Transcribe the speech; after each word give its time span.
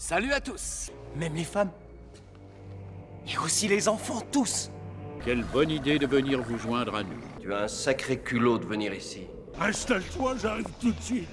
Salut 0.00 0.32
à 0.32 0.40
tous 0.40 0.90
Même 1.14 1.34
les 1.34 1.44
femmes 1.44 1.70
Et 3.28 3.36
aussi 3.36 3.68
les 3.68 3.86
enfants, 3.86 4.22
tous 4.32 4.70
Quelle 5.26 5.44
bonne 5.44 5.70
idée 5.70 5.98
de 5.98 6.06
venir 6.06 6.40
vous 6.40 6.56
joindre 6.56 6.94
à 6.94 7.02
nous. 7.02 7.20
Tu 7.38 7.52
as 7.52 7.64
un 7.64 7.68
sacré 7.68 8.18
culot 8.18 8.56
de 8.56 8.64
venir 8.64 8.94
ici. 8.94 9.26
Installe-toi, 9.60 10.36
j'arrive 10.40 10.64
tout 10.80 10.92
de 10.92 11.02
suite. 11.02 11.28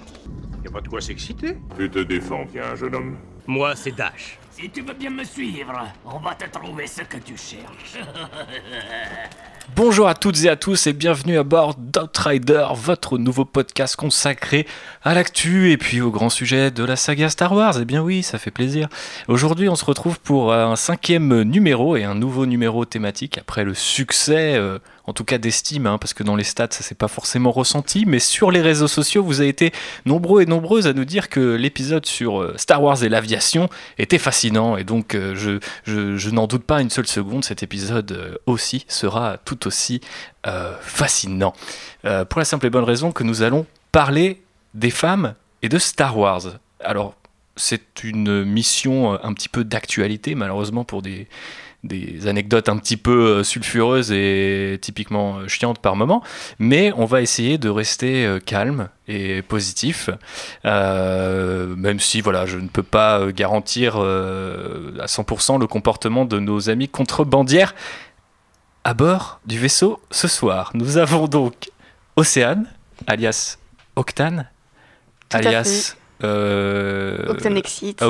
Y 0.62 0.68
a 0.68 0.70
pas 0.70 0.82
de 0.82 0.88
quoi 0.88 1.00
s'exciter. 1.00 1.56
Tu 1.78 1.90
te 1.90 2.00
défends 2.00 2.44
bien, 2.44 2.74
jeune 2.74 2.94
homme. 2.94 3.16
Moi, 3.48 3.74
c'est 3.76 3.92
Dash. 3.92 4.38
Si 4.50 4.68
tu 4.68 4.82
veux 4.82 4.92
bien 4.92 5.08
me 5.08 5.24
suivre, 5.24 5.72
on 6.04 6.18
va 6.18 6.34
te 6.34 6.44
trouver 6.50 6.86
ce 6.86 7.00
que 7.00 7.16
tu 7.16 7.34
cherches. 7.34 7.96
Bonjour 9.74 10.06
à 10.06 10.14
toutes 10.14 10.44
et 10.44 10.50
à 10.50 10.56
tous 10.56 10.86
et 10.86 10.92
bienvenue 10.92 11.38
à 11.38 11.44
bord 11.44 11.74
d'Outrider, 11.78 12.66
votre 12.74 13.16
nouveau 13.16 13.46
podcast 13.46 13.96
consacré 13.96 14.66
à 15.02 15.14
l'actu 15.14 15.70
et 15.70 15.78
puis 15.78 16.02
au 16.02 16.10
grand 16.10 16.28
sujet 16.28 16.70
de 16.70 16.84
la 16.84 16.96
saga 16.96 17.30
Star 17.30 17.52
Wars. 17.52 17.76
Eh 17.80 17.86
bien 17.86 18.02
oui, 18.02 18.22
ça 18.22 18.38
fait 18.38 18.50
plaisir. 18.50 18.88
Aujourd'hui, 19.28 19.70
on 19.70 19.76
se 19.76 19.84
retrouve 19.86 20.20
pour 20.20 20.52
un 20.52 20.76
cinquième 20.76 21.40
numéro 21.40 21.96
et 21.96 22.04
un 22.04 22.14
nouveau 22.14 22.44
numéro 22.44 22.84
thématique 22.84 23.38
après 23.38 23.64
le 23.64 23.72
succès, 23.72 24.56
euh, 24.56 24.78
en 25.08 25.14
tout 25.14 25.24
cas 25.24 25.38
d'estime, 25.38 25.86
hein, 25.86 25.96
parce 25.96 26.12
que 26.12 26.22
dans 26.22 26.36
les 26.36 26.44
stats, 26.44 26.68
ça 26.70 26.82
s'est 26.82 26.94
pas 26.94 27.08
forcément 27.08 27.50
ressenti, 27.50 28.04
mais 28.06 28.18
sur 28.18 28.50
les 28.50 28.60
réseaux 28.60 28.88
sociaux, 28.88 29.24
vous 29.24 29.40
avez 29.40 29.48
été 29.48 29.72
nombreux 30.04 30.42
et 30.42 30.46
nombreuses 30.46 30.86
à 30.86 30.92
nous 30.92 31.06
dire 31.06 31.30
que 31.30 31.54
l'épisode 31.54 32.04
sur 32.04 32.42
euh, 32.42 32.54
Star 32.58 32.82
Wars 32.82 33.02
et 33.02 33.08
l'aviation 33.08 33.70
était 33.96 34.18
fascinant 34.18 34.76
et 34.76 34.84
donc 34.84 35.14
euh, 35.14 35.34
je, 35.34 36.30
n'en 36.30 36.46
doute 36.46 36.64
pas 36.64 36.82
une 36.82 36.90
seule 36.90 37.06
seconde, 37.06 37.42
cet 37.42 37.62
épisode 37.62 38.12
euh, 38.12 38.36
aussi 38.44 38.84
sera 38.88 39.38
tout 39.38 39.66
aussi 39.66 40.02
fascinant. 40.80 41.52
Pour 42.02 42.38
la 42.38 42.44
simple 42.46 42.66
et 42.66 42.70
bonne 42.70 42.84
raison 42.84 43.12
que 43.12 43.22
nous 43.22 43.42
allons 43.42 43.66
parler 43.92 44.40
des 44.72 44.88
femmes 44.88 45.34
et 45.60 45.68
de 45.68 45.78
Star 45.78 46.16
Wars. 46.16 46.42
Alors, 46.80 47.14
c'est 47.54 48.02
une 48.02 48.44
mission 48.44 49.22
un 49.22 49.34
petit 49.34 49.50
peu 49.50 49.62
d'actualité, 49.62 50.34
malheureusement 50.34 50.84
pour 50.84 51.02
des, 51.02 51.28
des 51.84 52.26
anecdotes 52.26 52.68
un 52.68 52.76
petit 52.76 52.96
peu 52.96 53.38
euh, 53.38 53.44
sulfureuses 53.44 54.10
et 54.10 54.78
typiquement 54.82 55.38
euh, 55.38 55.48
chiantes 55.48 55.78
par 55.78 55.94
moment, 55.94 56.22
mais 56.58 56.92
on 56.96 57.04
va 57.04 57.22
essayer 57.22 57.56
de 57.56 57.68
rester 57.68 58.26
euh, 58.26 58.40
calme 58.40 58.88
et 59.06 59.42
positif, 59.42 60.10
euh, 60.64 61.74
même 61.76 62.00
si 62.00 62.20
voilà, 62.20 62.46
je 62.46 62.58
ne 62.58 62.68
peux 62.68 62.82
pas 62.82 63.30
garantir 63.30 63.94
euh, 63.96 64.92
à 65.00 65.06
100% 65.06 65.60
le 65.60 65.66
comportement 65.66 66.24
de 66.24 66.40
nos 66.40 66.68
amis 66.68 66.88
contrebandières 66.88 67.74
à 68.84 68.94
bord 68.94 69.40
du 69.46 69.58
vaisseau 69.58 70.00
ce 70.10 70.28
soir. 70.28 70.70
Nous 70.74 70.96
avons 70.96 71.28
donc 71.28 71.70
Océane, 72.16 72.66
alias 73.06 73.58
Octane, 73.96 74.48
alias 75.32 75.96
euh, 76.24 77.26
Octanexit. 78.00 78.02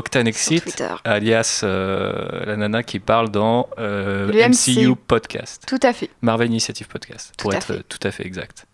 Alias 1.05 1.61
euh, 1.65 2.45
la 2.47 2.57
nana 2.57 2.83
qui 2.83 2.99
parle 3.01 3.31
dans 3.31 3.69
euh, 3.79 4.27
Le 4.33 4.49
MCU, 4.49 4.87
MCU. 4.91 4.97
Podcast, 4.97 5.65
Tout 5.67 5.79
à 5.83 5.93
fait. 5.93 6.11
Marvel 6.23 6.49
Initiative 6.49 6.89
Podcast, 6.89 7.35
pour 7.39 7.51
Tout 7.51 7.57
être 7.57 7.65
fait. 7.67 7.83
tout 7.89 7.99
à 8.03 8.11
fait 8.11 8.27
exact. 8.27 8.67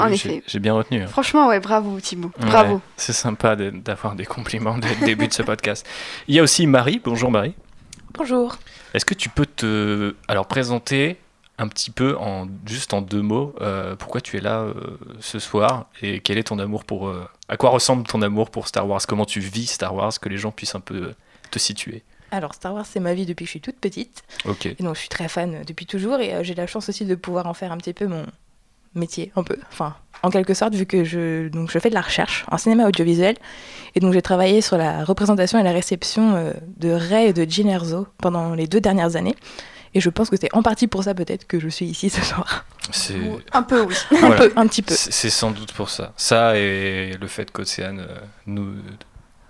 En 0.00 0.08
vu, 0.08 0.14
effet. 0.14 0.42
J'ai 0.46 0.58
bien 0.58 0.74
retenu. 0.74 1.02
hein. 1.02 1.06
Franchement, 1.06 1.46
ouais, 1.48 1.60
bravo 1.60 2.00
Thibaut. 2.00 2.32
Ouais, 2.40 2.46
Bravo. 2.46 2.80
c'est 2.96 3.12
sympa 3.12 3.54
d'avoir 3.56 4.16
des 4.16 4.26
compliments 4.26 4.76
dès 4.76 4.92
le 5.00 5.06
début 5.06 5.28
de 5.28 5.32
ce 5.32 5.42
podcast. 5.42 5.86
Il 6.26 6.34
y 6.34 6.40
a 6.40 6.42
aussi 6.42 6.66
Marie. 6.66 7.00
Bonjour 7.04 7.30
Marie. 7.30 7.54
Bonjour. 8.12 8.56
Est-ce 8.92 9.04
que 9.04 9.14
tu 9.14 9.28
peux 9.28 9.46
te 9.46 10.14
alors 10.28 10.46
présenter 10.46 11.16
un 11.58 11.68
petit 11.68 11.90
peu 11.90 12.16
en 12.18 12.48
juste 12.66 12.94
en 12.94 13.00
deux 13.00 13.22
mots 13.22 13.54
euh, 13.60 13.94
pourquoi 13.96 14.20
tu 14.20 14.36
es 14.36 14.40
là 14.40 14.60
euh, 14.60 14.98
ce 15.20 15.38
soir 15.38 15.86
et 16.02 16.20
quel 16.20 16.38
est 16.38 16.44
ton 16.44 16.58
amour 16.58 16.84
pour 16.84 17.08
euh, 17.08 17.28
à 17.48 17.56
quoi 17.56 17.70
ressemble 17.70 18.04
ton 18.06 18.22
amour 18.22 18.50
pour 18.50 18.66
Star 18.66 18.88
Wars? 18.88 19.00
Comment 19.06 19.24
tu 19.24 19.40
vis 19.40 19.66
Star 19.66 19.94
Wars? 19.94 20.18
Que 20.18 20.28
les 20.28 20.36
gens 20.36 20.50
puissent 20.50 20.74
un 20.74 20.80
peu 20.80 21.14
te 21.50 21.58
situer. 21.58 22.02
Alors 22.30 22.54
Star 22.54 22.74
Wars 22.74 22.86
c'est 22.86 23.00
ma 23.00 23.14
vie 23.14 23.26
depuis 23.26 23.44
que 23.44 23.48
je 23.48 23.52
suis 23.52 23.60
toute 23.60 23.78
petite. 23.78 24.24
Ok. 24.46 24.66
et 24.66 24.76
donc 24.80 24.96
je 24.96 25.00
suis 25.00 25.08
très 25.08 25.28
fan 25.28 25.62
depuis 25.64 25.86
toujours 25.86 26.18
et 26.18 26.42
j'ai 26.42 26.54
la 26.54 26.66
chance 26.66 26.88
aussi 26.88 27.04
de 27.04 27.14
pouvoir 27.14 27.46
en 27.46 27.54
faire 27.54 27.70
un 27.70 27.76
petit 27.78 27.92
peu 27.92 28.06
mon 28.06 28.26
métier 28.94 29.30
un 29.36 29.44
peu. 29.44 29.56
Enfin 29.70 29.94
en 30.22 30.30
quelque 30.30 30.54
sorte 30.54 30.74
vu 30.74 30.86
que 30.86 31.04
je 31.04 31.48
donc 31.48 31.70
je 31.70 31.78
fais 31.78 31.90
de 31.90 31.94
la 31.94 32.00
recherche 32.00 32.44
en 32.50 32.58
cinéma 32.58 32.88
audiovisuel 32.88 33.36
et 33.94 34.00
donc 34.00 34.12
j'ai 34.12 34.22
travaillé 34.22 34.60
sur 34.60 34.76
la 34.76 35.04
représentation 35.04 35.58
et 35.58 35.62
la 35.62 35.72
réception 35.72 36.52
de 36.78 36.90
Rey 36.90 37.28
et 37.28 37.32
de 37.32 37.48
Jyn 37.48 37.68
Erso 37.68 38.08
pendant 38.18 38.54
les 38.54 38.66
deux 38.66 38.80
dernières 38.80 39.14
années 39.14 39.36
et 39.94 40.00
je 40.00 40.10
pense 40.10 40.28
que 40.30 40.36
c'est 40.40 40.52
en 40.54 40.62
partie 40.62 40.86
pour 40.86 41.04
ça 41.04 41.14
peut-être 41.14 41.46
que 41.46 41.58
je 41.60 41.68
suis 41.68 41.86
ici 41.86 42.10
ce 42.10 42.22
soir 42.22 42.64
C'est 42.90 43.16
Un 43.52 43.62
peu, 43.62 43.82
oui. 43.82 43.94
un 44.22 44.30
peu 44.32 44.52
un 44.56 44.66
petit 44.66 44.82
peu 44.82 44.94
C'est 44.94 45.30
sans 45.30 45.50
doute 45.50 45.72
pour 45.72 45.88
ça. 45.90 46.12
Ça 46.16 46.56
et 46.56 47.16
le 47.18 47.26
fait 47.28 47.50
qu'Océane 47.50 48.00
euh, 48.00 48.18
nous 48.46 48.74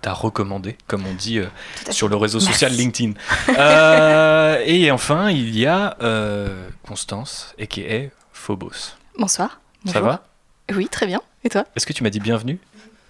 t'a 0.01 0.13
recommandé, 0.13 0.77
comme 0.85 1.05
on 1.07 1.13
dit 1.15 1.39
euh, 1.39 1.47
sur 1.89 2.07
le 2.07 2.15
réseau 2.15 2.39
social 2.39 2.71
Merci. 2.71 2.83
LinkedIn. 2.83 3.13
Euh, 3.57 4.61
et 4.65 4.91
enfin, 4.91 5.29
il 5.31 5.57
y 5.57 5.65
a 5.65 5.97
euh, 6.01 6.67
Constance, 6.87 7.53
et 7.57 7.65
qui 7.67 7.81
est 7.81 8.11
Phobos. 8.31 8.93
Bonsoir. 9.17 9.59
Ça 9.85 9.93
Bonjour. 9.99 10.03
va? 10.03 10.27
Oui, 10.75 10.87
très 10.89 11.07
bien. 11.07 11.21
Et 11.43 11.49
toi? 11.49 11.65
Est-ce 11.75 11.85
que 11.87 11.93
tu 11.93 12.03
m'as 12.03 12.09
dit 12.09 12.19
bienvenue? 12.19 12.59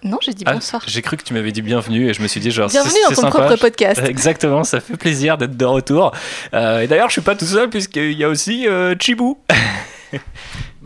Non, 0.02 0.18
j'ai 0.22 0.32
dit 0.34 0.44
Ah, 0.46 0.52
bonsoir. 0.54 0.82
J'ai 0.86 1.02
cru 1.02 1.16
que 1.16 1.22
tu 1.24 1.32
m'avais 1.34 1.52
dit 1.52 1.62
bienvenue 1.62 2.08
et 2.08 2.14
je 2.14 2.22
me 2.22 2.28
suis 2.28 2.38
dit 2.40 2.50
genre 2.50 2.70
c'est- 2.70 2.78
bienvenue 2.78 3.00
dans 3.08 3.14
ton 3.14 3.22
sympa. 3.22 3.38
propre 3.46 3.56
podcast 3.56 4.00
Exactement, 4.06 4.62
ça 4.62 4.80
fait 4.80 4.96
plaisir 4.96 5.38
d'être 5.38 5.56
de 5.56 5.64
retour. 5.64 6.12
Euh, 6.54 6.80
et 6.80 6.86
d'ailleurs, 6.86 7.08
je 7.08 7.12
suis 7.14 7.20
pas 7.22 7.34
tout 7.34 7.46
seul 7.46 7.68
puisqu'il 7.70 8.12
y 8.12 8.22
a 8.24 8.28
aussi 8.28 8.66
euh, 8.68 8.94
Chibou. 8.98 9.38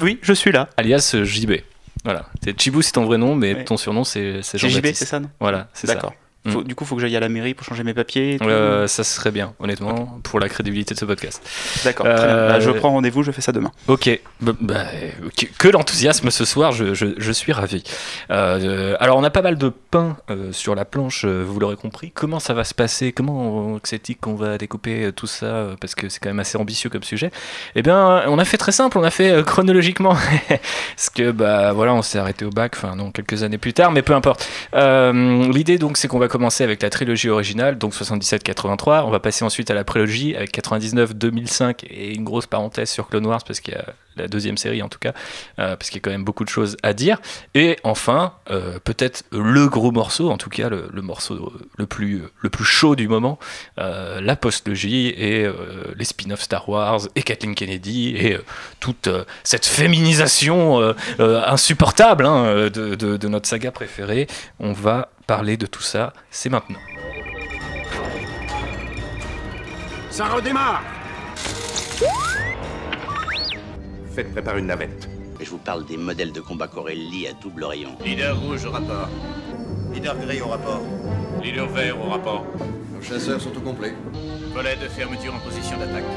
Oui, 0.00 0.18
je 0.22 0.32
suis 0.32 0.50
là. 0.50 0.68
Alias 0.78 1.12
euh, 1.14 1.24
JB. 1.24 1.52
Voilà. 2.04 2.24
C'est 2.42 2.58
Chibou, 2.58 2.80
c'est 2.80 2.92
ton 2.92 3.04
vrai 3.04 3.18
nom, 3.18 3.34
mais 3.34 3.64
ton 3.64 3.76
surnom 3.76 4.02
c'est 4.02 4.36
c'est 4.42 4.56
C'est 4.56 4.58
JB, 4.58 4.68
Jean-Baptiste. 4.76 4.98
c'est 5.00 5.04
ça, 5.04 5.20
non? 5.20 5.28
Voilà, 5.40 5.68
c'est 5.74 5.86
ça. 5.86 5.94
D'accord. 5.94 6.14
Mm. 6.44 6.62
Du 6.64 6.74
coup, 6.74 6.84
faut 6.86 6.94
que 6.96 7.02
j'aille 7.02 7.16
à 7.16 7.20
la 7.20 7.28
mairie 7.28 7.52
pour 7.54 7.66
changer 7.66 7.84
mes 7.84 7.92
papiers. 7.92 8.38
Euh, 8.42 8.86
ça 8.86 9.04
serait 9.04 9.30
bien, 9.30 9.52
honnêtement, 9.60 10.18
pour 10.22 10.40
la 10.40 10.48
crédibilité 10.48 10.94
de 10.94 10.98
ce 10.98 11.04
podcast. 11.04 11.42
D'accord, 11.84 12.06
bien. 12.06 12.14
euh, 12.18 12.48
Bah, 12.48 12.60
je 12.60 12.70
prends 12.70 12.90
rendez-vous, 12.90 13.22
je 13.22 13.30
fais 13.30 13.42
ça 13.42 13.52
demain. 13.52 13.70
Ok, 13.88 14.08
bah, 14.40 14.52
bah, 14.60 14.84
que, 15.36 15.46
que 15.58 15.68
l'enthousiasme 15.68 16.30
ce 16.30 16.44
soir, 16.46 16.72
je, 16.72 16.94
je- 16.94 17.14
je 17.18 17.32
suis 17.32 17.52
ravi. 17.52 17.84
Euh, 18.30 18.96
alors, 19.00 19.18
on 19.18 19.24
a 19.24 19.28
pas 19.30 19.42
mal 19.42 19.58
de 19.58 19.68
pain 19.90 20.16
euh, 20.30 20.50
sur 20.52 20.74
la 20.74 20.84
planche, 20.86 21.24
vous 21.26 21.60
l'aurez 21.60 21.76
compris. 21.76 22.10
Comment 22.10 22.40
ça 22.40 22.54
va 22.54 22.64
se 22.64 22.72
passer? 22.74 23.12
Comment 23.12 23.74
on- 23.74 23.80
c'est 23.84 24.00
qu'on 24.14 24.34
va 24.34 24.56
découper 24.56 25.10
tout 25.14 25.26
ça 25.26 25.66
Parce 25.80 25.94
que 25.94 26.08
c'est 26.08 26.20
quand 26.20 26.30
même 26.30 26.40
assez 26.40 26.56
ambitieux 26.56 26.88
comme 26.88 27.02
sujet? 27.02 27.30
Eh 27.74 27.82
bien, 27.82 28.22
on 28.28 28.38
a 28.38 28.44
fait 28.46 28.56
très 28.56 28.72
simple, 28.72 28.96
on 28.98 29.02
a 29.04 29.10
fait 29.10 29.44
chronologiquement. 29.44 30.16
Parce 30.96 31.10
que, 31.10 31.30
bah 31.32 31.72
voilà, 31.72 31.92
on 31.94 32.00
s'est 32.02 32.18
arrêté 32.18 32.44
au 32.46 32.50
bac, 32.50 32.72
enfin 32.76 32.96
non, 32.96 33.10
quelques 33.10 33.42
années 33.42 33.58
plus 33.58 33.72
tard, 33.74 33.92
mais 33.92 34.00
peu 34.02 34.14
importe. 34.14 34.48
L'idée 34.74 35.78
donc, 35.78 35.96
c'est 35.96 36.08
qu'on 36.08 36.18
va 36.18 36.28
commencer 36.30 36.64
avec 36.64 36.80
la 36.82 36.88
trilogie 36.88 37.28
originale, 37.28 37.76
donc 37.76 37.92
77-83. 37.92 39.02
On 39.04 39.10
va 39.10 39.20
passer 39.20 39.44
ensuite 39.44 39.70
à 39.70 39.74
la 39.74 39.84
prélogie 39.84 40.34
avec 40.36 40.56
99-2005 40.56 41.84
et 41.90 42.14
une 42.14 42.24
grosse 42.24 42.46
parenthèse 42.46 42.88
sur 42.90 43.08
Clone 43.08 43.26
Wars 43.26 43.42
parce 43.46 43.60
qu'il 43.60 43.74
y 43.74 43.76
a 43.76 43.84
la 44.16 44.26
deuxième 44.28 44.58
série 44.58 44.82
en 44.82 44.88
tout 44.88 44.98
cas, 44.98 45.12
euh, 45.58 45.76
parce 45.76 45.88
qu'il 45.88 45.96
y 45.98 46.00
a 46.00 46.02
quand 46.02 46.10
même 46.10 46.24
beaucoup 46.24 46.44
de 46.44 46.48
choses 46.48 46.76
à 46.82 46.92
dire. 46.92 47.18
Et 47.54 47.76
enfin, 47.84 48.34
euh, 48.50 48.78
peut-être 48.82 49.24
le 49.32 49.68
gros 49.68 49.92
morceau, 49.92 50.30
en 50.30 50.36
tout 50.36 50.50
cas 50.50 50.68
le, 50.68 50.88
morceau 51.00 51.52
le 51.78 51.86
plus, 51.86 52.22
le 52.40 52.50
plus 52.50 52.64
chaud 52.64 52.96
du 52.96 53.08
moment, 53.08 53.38
euh, 53.78 54.20
la 54.20 54.36
postlogie 54.36 55.08
et 55.16 55.44
euh, 55.44 55.54
les 55.96 56.04
spin-offs 56.04 56.42
Star 56.42 56.68
Wars 56.68 57.00
et 57.14 57.22
Kathleen 57.22 57.54
Kennedy 57.54 58.16
et 58.16 58.36
toute 58.80 59.08
cette 59.44 59.66
féminisation 59.66 60.94
insupportable 61.18 62.26
hein, 62.26 62.68
de- 62.68 62.94
de 62.94 63.28
notre 63.28 63.48
saga 63.48 63.70
préférée. 63.70 64.26
On 64.58 64.72
va 64.72 65.10
parler 65.30 65.56
de 65.56 65.66
tout 65.66 65.80
ça, 65.80 66.12
c'est 66.28 66.48
maintenant. 66.48 66.80
Ça 70.10 70.26
redémarre 70.26 70.82
Faites 74.12 74.32
préparer 74.32 74.58
une 74.58 74.66
navette. 74.66 75.08
Je 75.40 75.48
vous 75.48 75.58
parle 75.58 75.86
des 75.86 75.96
modèles 75.96 76.32
de 76.32 76.40
combat 76.40 76.66
Corelli 76.66 77.28
à 77.28 77.32
double 77.34 77.62
rayon. 77.62 77.96
Leader 78.04 78.40
rouge 78.40 78.64
au 78.64 78.72
rapport. 78.72 79.08
Leader 79.94 80.18
gris 80.18 80.40
au 80.40 80.48
rapport. 80.48 80.82
Leader 81.40 81.68
vert 81.68 82.04
au 82.04 82.10
rapport. 82.10 82.44
Nos 82.92 83.00
chasseurs 83.00 83.40
sont 83.40 83.56
au 83.56 83.60
complet. 83.60 83.94
Volet 84.52 84.74
de 84.82 84.88
fermeture 84.88 85.32
en 85.32 85.38
position 85.38 85.78
d'attaque. 85.78 86.10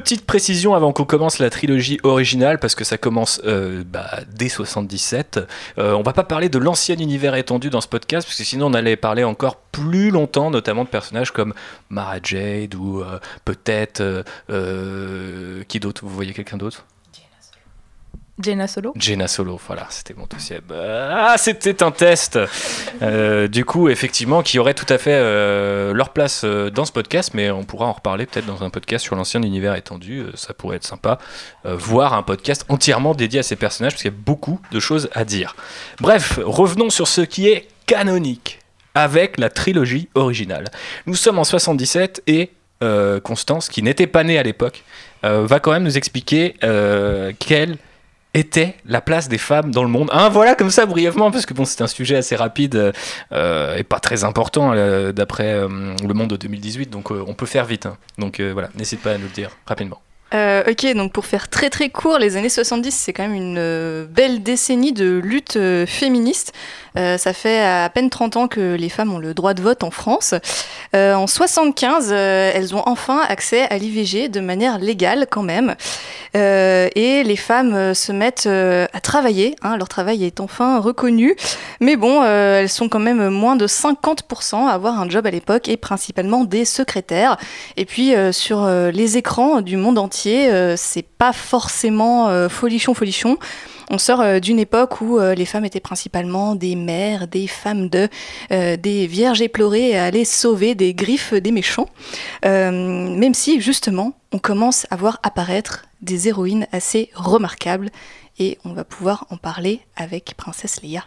Petite 0.00 0.24
précision 0.24 0.74
avant 0.74 0.94
qu'on 0.94 1.04
commence 1.04 1.38
la 1.38 1.50
trilogie 1.50 2.00
originale, 2.04 2.58
parce 2.58 2.74
que 2.74 2.84
ça 2.84 2.96
commence 2.96 3.40
euh, 3.44 3.84
bah, 3.86 4.20
dès 4.34 4.48
77. 4.48 5.40
Euh, 5.76 5.92
on 5.92 6.02
va 6.02 6.14
pas 6.14 6.24
parler 6.24 6.48
de 6.48 6.58
l'ancien 6.58 6.96
univers 6.96 7.34
étendu 7.34 7.68
dans 7.68 7.82
ce 7.82 7.86
podcast, 7.86 8.26
parce 8.26 8.38
que 8.38 8.44
sinon 8.44 8.68
on 8.68 8.74
allait 8.74 8.96
parler 8.96 9.24
encore 9.24 9.56
plus 9.56 10.10
longtemps, 10.10 10.50
notamment 10.50 10.84
de 10.84 10.88
personnages 10.88 11.32
comme 11.32 11.54
Mara 11.90 12.16
Jade 12.22 12.74
ou 12.74 13.00
euh, 13.00 13.18
peut-être 13.44 14.00
euh, 14.00 14.22
euh, 14.50 15.62
qui 15.68 15.80
d'autre? 15.80 16.02
Vous 16.04 16.10
voyez 16.10 16.32
quelqu'un 16.32 16.56
d'autre? 16.56 16.86
Jaina 18.42 18.66
Solo. 18.68 18.92
Jaina 18.96 19.28
Solo, 19.28 19.60
voilà, 19.66 19.86
c'était 19.90 20.14
mon 20.14 20.26
dossier. 20.26 20.58
Ah, 20.72 21.34
c'était 21.38 21.82
un 21.82 21.90
test 21.90 22.38
Euh, 23.02 23.48
Du 23.48 23.64
coup, 23.64 23.88
effectivement, 23.88 24.42
qui 24.42 24.58
aurait 24.58 24.74
tout 24.74 24.86
à 24.88 24.98
fait 24.98 25.14
euh, 25.14 25.92
leur 25.92 26.10
place 26.10 26.42
euh, 26.44 26.70
dans 26.70 26.84
ce 26.84 26.92
podcast, 26.92 27.32
mais 27.34 27.50
on 27.50 27.64
pourra 27.64 27.86
en 27.86 27.92
reparler 27.92 28.26
peut-être 28.26 28.46
dans 28.46 28.62
un 28.62 28.70
podcast 28.70 29.04
sur 29.04 29.16
l'ancien 29.16 29.42
univers 29.42 29.74
étendu. 29.74 30.24
ça 30.34 30.54
pourrait 30.54 30.76
être 30.76 30.84
sympa. 30.84 31.18
voir 31.64 32.14
un 32.14 32.22
podcast 32.22 32.64
entièrement 32.68 33.14
dédié 33.14 33.40
à 33.40 33.42
ces 33.42 33.56
personnages, 33.56 33.92
parce 33.92 34.02
qu'il 34.02 34.10
y 34.10 34.14
a 34.14 34.18
beaucoup 34.24 34.60
de 34.72 34.80
choses 34.80 35.08
à 35.12 35.24
dire. 35.24 35.54
Bref, 36.00 36.38
revenons 36.44 36.90
sur 36.90 37.08
ce 37.08 37.20
qui 37.20 37.48
est 37.48 37.68
canonique 37.86 38.60
avec 38.94 39.38
la 39.38 39.50
trilogie 39.50 40.08
originale. 40.14 40.64
Nous 41.06 41.14
sommes 41.14 41.38
en 41.38 41.44
77 41.44 42.22
et 42.26 42.50
Constance, 43.22 43.68
qui 43.68 43.82
n'était 43.82 44.06
pas 44.06 44.24
née 44.24 44.38
à 44.38 44.42
l'époque, 44.42 44.84
va 45.22 45.60
quand 45.60 45.72
même 45.72 45.84
nous 45.84 45.98
expliquer 45.98 46.54
quelle 47.38 47.76
était 48.34 48.76
la 48.86 49.00
place 49.00 49.28
des 49.28 49.38
femmes 49.38 49.70
dans 49.70 49.82
le 49.82 49.88
monde. 49.88 50.08
Hein, 50.12 50.28
voilà, 50.28 50.54
comme 50.54 50.70
ça, 50.70 50.86
brièvement, 50.86 51.30
parce 51.30 51.46
que 51.46 51.54
bon, 51.54 51.64
c'est 51.64 51.82
un 51.82 51.86
sujet 51.86 52.16
assez 52.16 52.36
rapide 52.36 52.92
euh, 53.32 53.76
et 53.76 53.82
pas 53.82 53.98
très 53.98 54.24
important 54.24 54.72
euh, 54.74 55.12
d'après 55.12 55.52
euh, 55.52 55.68
le 56.06 56.14
monde 56.14 56.30
de 56.30 56.36
2018, 56.36 56.90
donc 56.90 57.10
on 57.10 57.34
peut 57.34 57.46
faire 57.46 57.64
vite. 57.64 57.86
hein. 57.86 57.96
Donc 58.18 58.40
voilà, 58.40 58.68
n'hésite 58.76 59.00
pas 59.00 59.12
à 59.12 59.18
nous 59.18 59.24
le 59.24 59.32
dire 59.32 59.50
rapidement. 59.66 60.00
Ok, 60.32 60.86
donc 60.94 61.12
pour 61.12 61.26
faire 61.26 61.48
très 61.48 61.70
très 61.70 61.90
court, 61.90 62.18
les 62.18 62.36
années 62.36 62.48
70, 62.48 62.92
c'est 62.92 63.12
quand 63.12 63.26
même 63.26 63.34
une 63.34 64.06
belle 64.06 64.44
décennie 64.44 64.92
de 64.92 65.18
lutte 65.18 65.58
féministe. 65.86 66.52
Euh, 66.96 67.18
ça 67.18 67.32
fait 67.32 67.60
à 67.60 67.88
peine 67.88 68.10
30 68.10 68.36
ans 68.36 68.48
que 68.48 68.74
les 68.74 68.88
femmes 68.88 69.12
ont 69.12 69.18
le 69.18 69.34
droit 69.34 69.54
de 69.54 69.62
vote 69.62 69.84
en 69.84 69.90
France. 69.90 70.34
Euh, 70.94 71.14
en 71.14 71.26
75, 71.26 72.10
euh, 72.12 72.50
elles 72.54 72.74
ont 72.74 72.82
enfin 72.86 73.20
accès 73.28 73.62
à 73.70 73.78
l'IVG 73.78 74.28
de 74.28 74.40
manière 74.40 74.78
légale 74.78 75.26
quand 75.30 75.42
même. 75.42 75.74
Et 76.34 77.22
les 77.24 77.36
femmes 77.36 77.94
se 77.94 78.12
mettent 78.12 78.46
à 78.46 79.00
travailler. 79.00 79.56
hein, 79.62 79.76
leur 79.76 79.88
travail 79.88 80.24
est 80.24 80.40
enfin 80.40 80.78
reconnu. 80.78 81.34
Mais 81.80 81.96
bon, 81.96 82.22
elles 82.24 82.68
sont 82.68 82.88
quand 82.88 83.00
même 83.00 83.28
moins 83.30 83.56
de 83.56 83.66
50% 83.66 84.68
à 84.68 84.70
avoir 84.70 85.00
un 85.00 85.08
job 85.08 85.26
à 85.26 85.30
l'époque 85.30 85.68
et 85.68 85.76
principalement 85.76 86.44
des 86.44 86.64
secrétaires. 86.64 87.36
Et 87.76 87.84
puis 87.84 88.14
sur 88.30 88.64
les 88.66 89.16
écrans 89.16 89.60
du 89.60 89.76
monde 89.76 89.98
entier, 89.98 90.50
c'est 90.76 91.06
pas 91.06 91.32
forcément 91.32 92.48
folichon 92.48 92.94
folichon. 92.94 93.36
On 93.92 93.98
sort 93.98 94.20
euh, 94.20 94.38
d'une 94.38 94.60
époque 94.60 95.00
où 95.00 95.18
euh, 95.18 95.34
les 95.34 95.44
femmes 95.44 95.64
étaient 95.64 95.80
principalement 95.80 96.54
des 96.54 96.76
mères, 96.76 97.26
des 97.26 97.48
femmes 97.48 97.88
de, 97.88 98.08
euh, 98.52 98.76
des 98.76 99.08
vierges 99.08 99.42
éplorées 99.42 99.98
à 99.98 100.04
aller 100.04 100.24
sauver 100.24 100.76
des 100.76 100.94
griffes 100.94 101.34
des 101.34 101.50
méchants. 101.50 101.88
Même 102.44 103.34
si 103.34 103.60
justement, 103.60 104.12
on 104.32 104.38
commence 104.38 104.86
à 104.90 104.96
voir 104.96 105.18
apparaître 105.24 105.86
des 106.02 106.28
héroïnes 106.28 106.68
assez 106.70 107.10
remarquables 107.14 107.90
et 108.38 108.58
on 108.64 108.72
va 108.72 108.84
pouvoir 108.84 109.26
en 109.30 109.36
parler 109.36 109.80
avec 109.96 110.34
Princesse 110.36 110.82
Leia. 110.82 111.04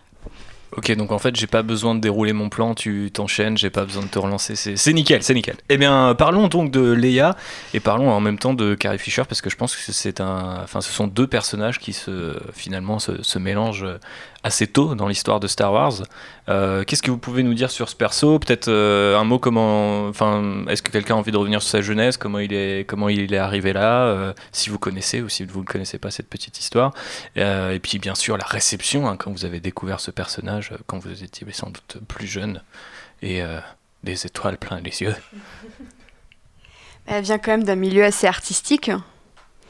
Ok, 0.76 0.92
donc 0.96 1.12
en 1.12 1.20
fait, 1.20 1.36
j'ai 1.36 1.48
pas 1.48 1.62
besoin 1.62 1.94
de 1.94 2.00
dérouler 2.00 2.34
mon 2.34 2.50
plan, 2.50 2.74
tu 2.74 3.12
t'enchaînes, 3.14 3.58
j'ai 3.58 3.70
pas 3.70 3.86
besoin 3.86 4.04
de 4.04 4.08
te 4.08 4.18
relancer, 4.18 4.56
c'est 4.56 4.94
nickel, 4.94 5.22
c'est 5.22 5.34
nickel. 5.34 5.56
Eh 5.70 5.78
bien, 5.78 6.16
parlons 6.16 6.48
donc 6.48 6.72
de 6.72 6.92
Leia 6.92 7.36
et 7.74 7.80
parlons 7.80 8.10
en 8.10 8.20
même 8.20 8.40
temps 8.40 8.54
de 8.54 8.74
Carrie 8.74 8.98
Fisher 8.98 9.24
parce 9.28 9.42
que 9.42 9.50
je 9.50 9.56
pense 9.56 9.76
que 9.76 9.92
c'est 9.92 10.20
un, 10.20 10.62
enfin, 10.64 10.82
ce 10.82 10.92
sont 10.92 11.08
deux 11.08 11.28
personnages 11.28 11.80
qui 11.80 11.94
se 11.94 12.38
finalement 12.54 12.98
se 13.00 13.40
mélangent 13.40 13.86
assez 14.44 14.68
tôt 14.68 14.94
dans 14.96 15.08
l'histoire 15.08 15.40
de 15.40 15.48
Star 15.48 15.72
Wars. 15.72 15.94
Euh, 16.50 16.84
Qu'est-ce 16.84 17.02
que 17.02 17.10
vous 17.12 17.18
pouvez 17.18 17.44
nous 17.44 17.54
dire 17.54 17.72
sur 17.72 17.88
ce 17.90 17.96
perso? 17.96 18.40
Peut-être 18.40 18.68
euh, 18.68 19.18
un 19.18 19.24
mot 19.24 19.40
comment, 19.40 20.08
enfin, 20.08 20.66
est-ce 20.68 20.82
que 20.82 20.92
quelqu'un 20.92 21.16
a 21.16 21.18
envie 21.18 21.32
de 21.32 21.38
revenir 21.38 21.62
sur 21.62 21.72
sa 21.72 21.82
jeunesse? 21.82 22.18
Comment 22.18 22.40
il 22.40 22.54
est, 22.54 22.86
comment 22.88 23.10
il 23.10 23.34
est 23.34 23.38
arrivé 23.38 23.74
là? 23.74 24.06
Euh, 24.06 24.34
Si 24.52 24.70
vous 24.70 24.78
connaissez 24.80 25.22
ou 25.22 25.30
si 25.30 25.46
vous 25.46 25.62
ne 25.62 25.66
connaissez 25.66 25.98
pas 25.98 26.12
cette 26.12 26.30
petite 26.30 26.60
histoire. 26.60 26.94
Et 27.36 27.80
puis 27.82 28.00
bien 28.00 28.16
sûr 28.16 28.38
la 28.38 28.46
réception 28.46 29.08
hein, 29.08 29.18
quand 29.18 29.32
vous 29.32 29.46
avez 29.46 29.60
découvert 29.60 30.00
ce 30.00 30.12
personnage 30.12 30.74
quand 30.88 31.00
vous 31.00 31.24
étiez 31.24 31.46
sans 31.52 31.70
doute 31.70 31.98
plus 32.08 32.28
jeune 32.28 32.62
et 33.22 33.42
des 34.04 34.26
étoiles 34.26 34.58
plein 34.58 34.80
les 34.82 35.02
yeux. 35.02 35.16
Elle 37.06 37.24
vient 37.24 37.38
quand 37.38 37.52
même 37.52 37.64
d'un 37.64 37.76
milieu 37.76 38.04
assez 38.04 38.28
artistique. 38.28 38.92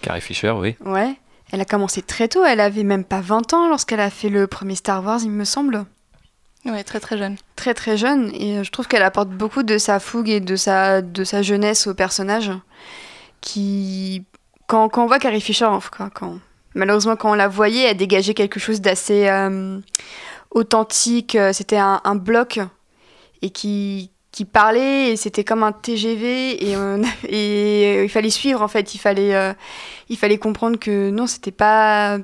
Carrie 0.01 0.21
Fisher, 0.21 0.51
oui. 0.51 0.75
Ouais. 0.85 1.15
Elle 1.51 1.61
a 1.61 1.65
commencé 1.65 2.01
très 2.01 2.27
tôt. 2.27 2.43
Elle 2.43 2.59
avait 2.59 2.83
même 2.83 3.03
pas 3.03 3.21
20 3.21 3.53
ans 3.53 3.69
lorsqu'elle 3.69 3.99
a 3.99 4.09
fait 4.09 4.29
le 4.29 4.47
premier 4.47 4.75
Star 4.75 5.03
Wars, 5.03 5.19
il 5.21 5.29
me 5.31 5.45
semble. 5.45 5.85
Ouais, 6.65 6.83
très 6.83 6.99
très 6.99 7.17
jeune. 7.17 7.35
Très 7.55 7.73
très 7.73 7.97
jeune. 7.97 8.31
Et 8.33 8.57
euh, 8.57 8.63
je 8.63 8.71
trouve 8.71 8.87
qu'elle 8.87 9.03
apporte 9.03 9.29
beaucoup 9.29 9.63
de 9.63 9.77
sa 9.77 9.99
fougue 9.99 10.29
et 10.29 10.39
de 10.39 10.55
sa, 10.55 11.01
de 11.01 11.23
sa 11.23 11.41
jeunesse 11.41 11.87
au 11.87 11.93
personnage. 11.93 12.51
Qui. 13.41 14.23
Quand, 14.67 14.87
quand 14.87 15.03
on 15.03 15.07
voit 15.07 15.19
Carrie 15.19 15.41
Fisher, 15.41 15.67
quand, 15.91 16.39
malheureusement, 16.73 17.17
quand 17.17 17.31
on 17.31 17.35
la 17.35 17.49
voyait, 17.49 17.83
elle 17.89 17.97
dégageait 17.97 18.33
quelque 18.33 18.59
chose 18.61 18.79
d'assez 18.79 19.27
euh, 19.27 19.79
authentique. 20.51 21.35
Euh, 21.35 21.51
C'était 21.51 21.77
un, 21.77 21.99
un 22.05 22.15
bloc 22.15 22.59
et 23.41 23.49
qui, 23.49 24.09
qui 24.33 24.45
parlait 24.45 25.11
et 25.11 25.15
c'était 25.15 25.43
comme 25.43 25.63
un 25.63 25.71
TGV 25.71 26.71
et, 26.71 26.75
et 27.29 28.03
il 28.03 28.09
fallait 28.09 28.31
suivre 28.31 28.61
en 28.61 28.67
fait. 28.67 28.93
Il 28.95 28.97
fallait 28.97 29.33
euh, 29.35 29.53
il 30.09 30.17
fallait 30.17 30.39
comprendre 30.39 30.77
que 30.77 31.11
non 31.11 31.27
c'était 31.27 31.51
pas 31.51 32.17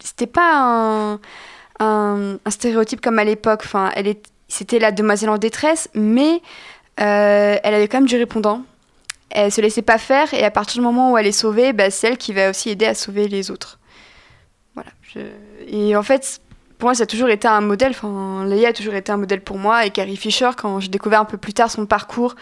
c'était 0.00 0.28
pas 0.28 0.52
un, 0.54 1.20
un, 1.80 2.38
stéréotype 2.50 3.00
comme 3.00 3.18
à 3.18 3.24
l'époque. 3.24 3.62
Enfin 3.64 3.90
elle 3.96 4.06
est 4.06 4.22
c'était 4.46 4.78
la 4.78 4.92
demoiselle 4.92 5.30
en 5.30 5.38
détresse 5.38 5.88
mais 5.94 6.42
euh, 7.00 7.56
elle 7.60 7.74
avait 7.74 7.88
quand 7.88 7.98
même 7.98 8.08
du 8.08 8.16
répondant. 8.16 8.62
Elle 9.30 9.50
se 9.50 9.60
laissait 9.60 9.82
pas 9.82 9.98
faire 9.98 10.32
et 10.34 10.44
à 10.44 10.50
partir 10.50 10.80
du 10.80 10.86
moment 10.86 11.12
où 11.12 11.18
elle 11.18 11.26
est 11.26 11.32
sauvée 11.32 11.72
bah, 11.72 11.90
c'est 11.90 12.08
elle 12.08 12.18
qui 12.18 12.34
va 12.34 12.50
aussi 12.50 12.68
aider 12.68 12.86
à 12.86 12.94
sauver 12.94 13.28
les 13.28 13.50
autres. 13.50 13.80
Voilà 14.74 14.90
et 15.68 15.96
en 15.96 16.02
fait 16.02 16.42
pour 16.78 16.88
moi, 16.88 16.94
ça 16.94 17.04
a 17.04 17.06
toujours 17.06 17.28
été 17.28 17.48
un 17.48 17.60
modèle. 17.60 17.90
Enfin, 17.90 18.44
Leia 18.46 18.68
a 18.68 18.72
toujours 18.72 18.94
été 18.94 19.10
un 19.10 19.16
modèle 19.16 19.40
pour 19.40 19.58
moi. 19.58 19.86
Et 19.86 19.90
Carrie 19.90 20.16
Fisher, 20.16 20.50
quand 20.56 20.80
j'ai 20.80 20.88
découvert 20.88 21.20
un 21.20 21.24
peu 21.24 21.38
plus 21.38 21.54
tard 21.54 21.70
son 21.70 21.86
parcours 21.86 22.34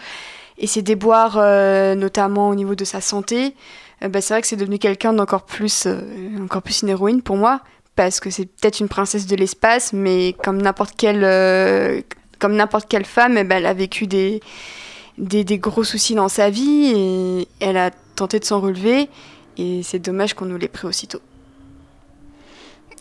et 0.57 0.67
ses 0.67 0.81
déboires, 0.81 1.37
euh, 1.37 1.95
notamment 1.95 2.49
au 2.49 2.55
niveau 2.55 2.75
de 2.75 2.85
sa 2.85 3.01
santé, 3.01 3.55
euh, 4.03 4.09
bah, 4.09 4.21
c'est 4.21 4.33
vrai 4.33 4.41
que 4.41 4.47
c'est 4.47 4.55
devenu 4.55 4.77
quelqu'un 4.77 5.13
d'encore 5.13 5.43
plus, 5.43 5.85
euh, 5.85 5.99
encore 6.43 6.61
plus 6.61 6.81
une 6.81 6.89
héroïne 6.89 7.21
pour 7.21 7.37
moi. 7.37 7.61
Parce 7.95 8.19
que 8.19 8.29
c'est 8.29 8.45
peut-être 8.45 8.81
une 8.81 8.89
princesse 8.89 9.25
de 9.25 9.37
l'espace, 9.37 9.93
mais 9.93 10.35
comme 10.43 10.61
n'importe 10.61 10.95
quelle, 10.97 11.23
euh, 11.23 12.01
comme 12.39 12.55
n'importe 12.55 12.89
quelle 12.89 13.05
femme, 13.05 13.37
eh 13.37 13.45
ben, 13.45 13.59
elle 13.59 13.65
a 13.65 13.73
vécu 13.73 14.05
des, 14.05 14.41
des, 15.17 15.45
des 15.45 15.57
gros 15.59 15.85
soucis 15.85 16.13
dans 16.13 16.27
sa 16.27 16.49
vie 16.49 16.91
et 16.93 17.47
elle 17.61 17.77
a 17.77 17.91
tenté 18.17 18.39
de 18.39 18.43
s'en 18.43 18.59
relever. 18.59 19.07
Et 19.57 19.81
c'est 19.81 19.99
dommage 19.99 20.33
qu'on 20.33 20.43
nous 20.43 20.57
l'ait 20.57 20.67
pris 20.67 20.87
aussitôt. 20.87 21.21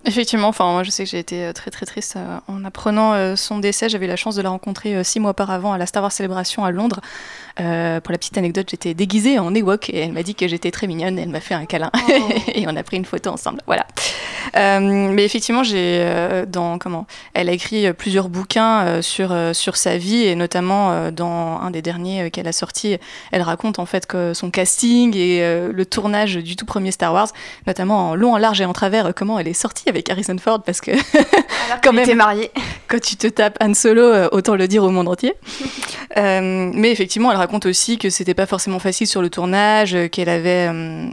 Effectivement, 0.06 0.48
enfin 0.48 0.70
moi 0.70 0.82
je 0.82 0.90
sais 0.90 1.04
que 1.04 1.10
j'ai 1.10 1.18
été 1.18 1.44
euh, 1.44 1.52
très 1.54 1.70
très 1.70 1.86
triste 1.86 2.16
euh, 2.16 2.38
en 2.46 2.64
apprenant 2.64 3.14
euh, 3.14 3.36
son 3.36 3.58
décès. 3.58 3.88
J'avais 3.88 4.06
la 4.06 4.16
chance 4.16 4.36
de 4.36 4.42
la 4.42 4.50
rencontrer 4.50 5.02
six 5.02 5.18
mois 5.18 5.30
auparavant 5.30 5.72
à 5.72 5.78
la 5.78 5.86
Star 5.86 6.02
Wars 6.02 6.12
Celebration 6.12 6.64
à 6.64 6.70
Londres. 6.70 7.00
Euh, 7.60 8.00
pour 8.00 8.12
la 8.12 8.18
petite 8.18 8.36
anecdote, 8.36 8.66
j'étais 8.70 8.92
déguisée 8.92 9.38
en 9.38 9.54
Ewok 9.54 9.88
et 9.90 10.00
elle 10.00 10.12
m'a 10.12 10.22
dit 10.22 10.34
que 10.34 10.46
j'étais 10.46 10.70
très 10.70 10.86
mignonne. 10.86 11.18
Et 11.18 11.22
elle 11.22 11.30
m'a 11.30 11.40
fait 11.40 11.54
un 11.54 11.64
câlin 11.64 11.90
et 12.54 12.66
on 12.66 12.76
a 12.76 12.82
pris 12.82 12.98
une 12.98 13.04
photo 13.06 13.30
ensemble. 13.30 13.62
Voilà. 13.66 13.86
Euh, 14.56 14.80
mais 14.80 15.24
effectivement, 15.24 15.62
j'ai 15.62 15.98
euh, 16.00 16.46
dans 16.46 16.78
comment 16.78 17.06
Elle 17.34 17.48
a 17.48 17.52
écrit 17.52 17.86
euh, 17.86 17.92
plusieurs 17.92 18.28
bouquins 18.28 19.02
sur 19.02 19.34
sur 19.52 19.76
sa 19.76 19.96
vie 19.96 20.24
et 20.24 20.34
notamment 20.34 21.10
dans 21.10 21.60
un 21.60 21.70
des 21.70 21.82
derniers 21.82 22.30
qu'elle 22.30 22.48
a 22.48 22.52
sorti, 22.52 22.96
elle 23.32 23.42
raconte 23.42 23.78
en 23.78 23.86
fait 23.86 24.06
que 24.06 24.34
son 24.34 24.50
casting 24.50 25.16
et 25.16 25.40
le 25.40 25.86
tournage 25.86 26.36
du 26.36 26.56
tout 26.56 26.64
premier 26.64 26.90
Star 26.90 27.12
Wars, 27.12 27.28
notamment 27.66 28.10
en 28.10 28.14
long, 28.14 28.34
en 28.34 28.38
large 28.38 28.60
et 28.60 28.64
en 28.64 28.72
travers, 28.72 29.14
comment 29.14 29.38
elle 29.38 29.48
est 29.48 29.52
sortie 29.52 29.88
avec 29.88 30.08
Harrison 30.10 30.36
Ford 30.38 30.62
parce 30.62 30.80
que 30.80 30.92
quand 31.82 31.92
même 31.92 32.14
mariée. 32.14 32.50
quand 32.88 33.00
tu 33.00 33.16
te 33.16 33.26
tapes 33.26 33.58
Han 33.62 33.74
Solo, 33.74 34.28
autant 34.32 34.56
le 34.56 34.68
dire 34.68 34.84
au 34.84 34.90
monde 34.90 35.08
entier. 35.08 35.34
Euh, 36.16 36.70
mais 36.72 36.92
effectivement, 36.92 37.30
elle 37.32 37.38
raconte 37.38 37.66
aussi 37.66 37.98
que 37.98 38.08
c'était 38.10 38.34
pas 38.34 38.46
forcément 38.46 38.78
facile 38.78 39.06
sur 39.06 39.20
le 39.20 39.30
tournage, 39.30 39.96
qu'elle 40.12 40.28
avait 40.28 40.68
euh, 40.70 41.08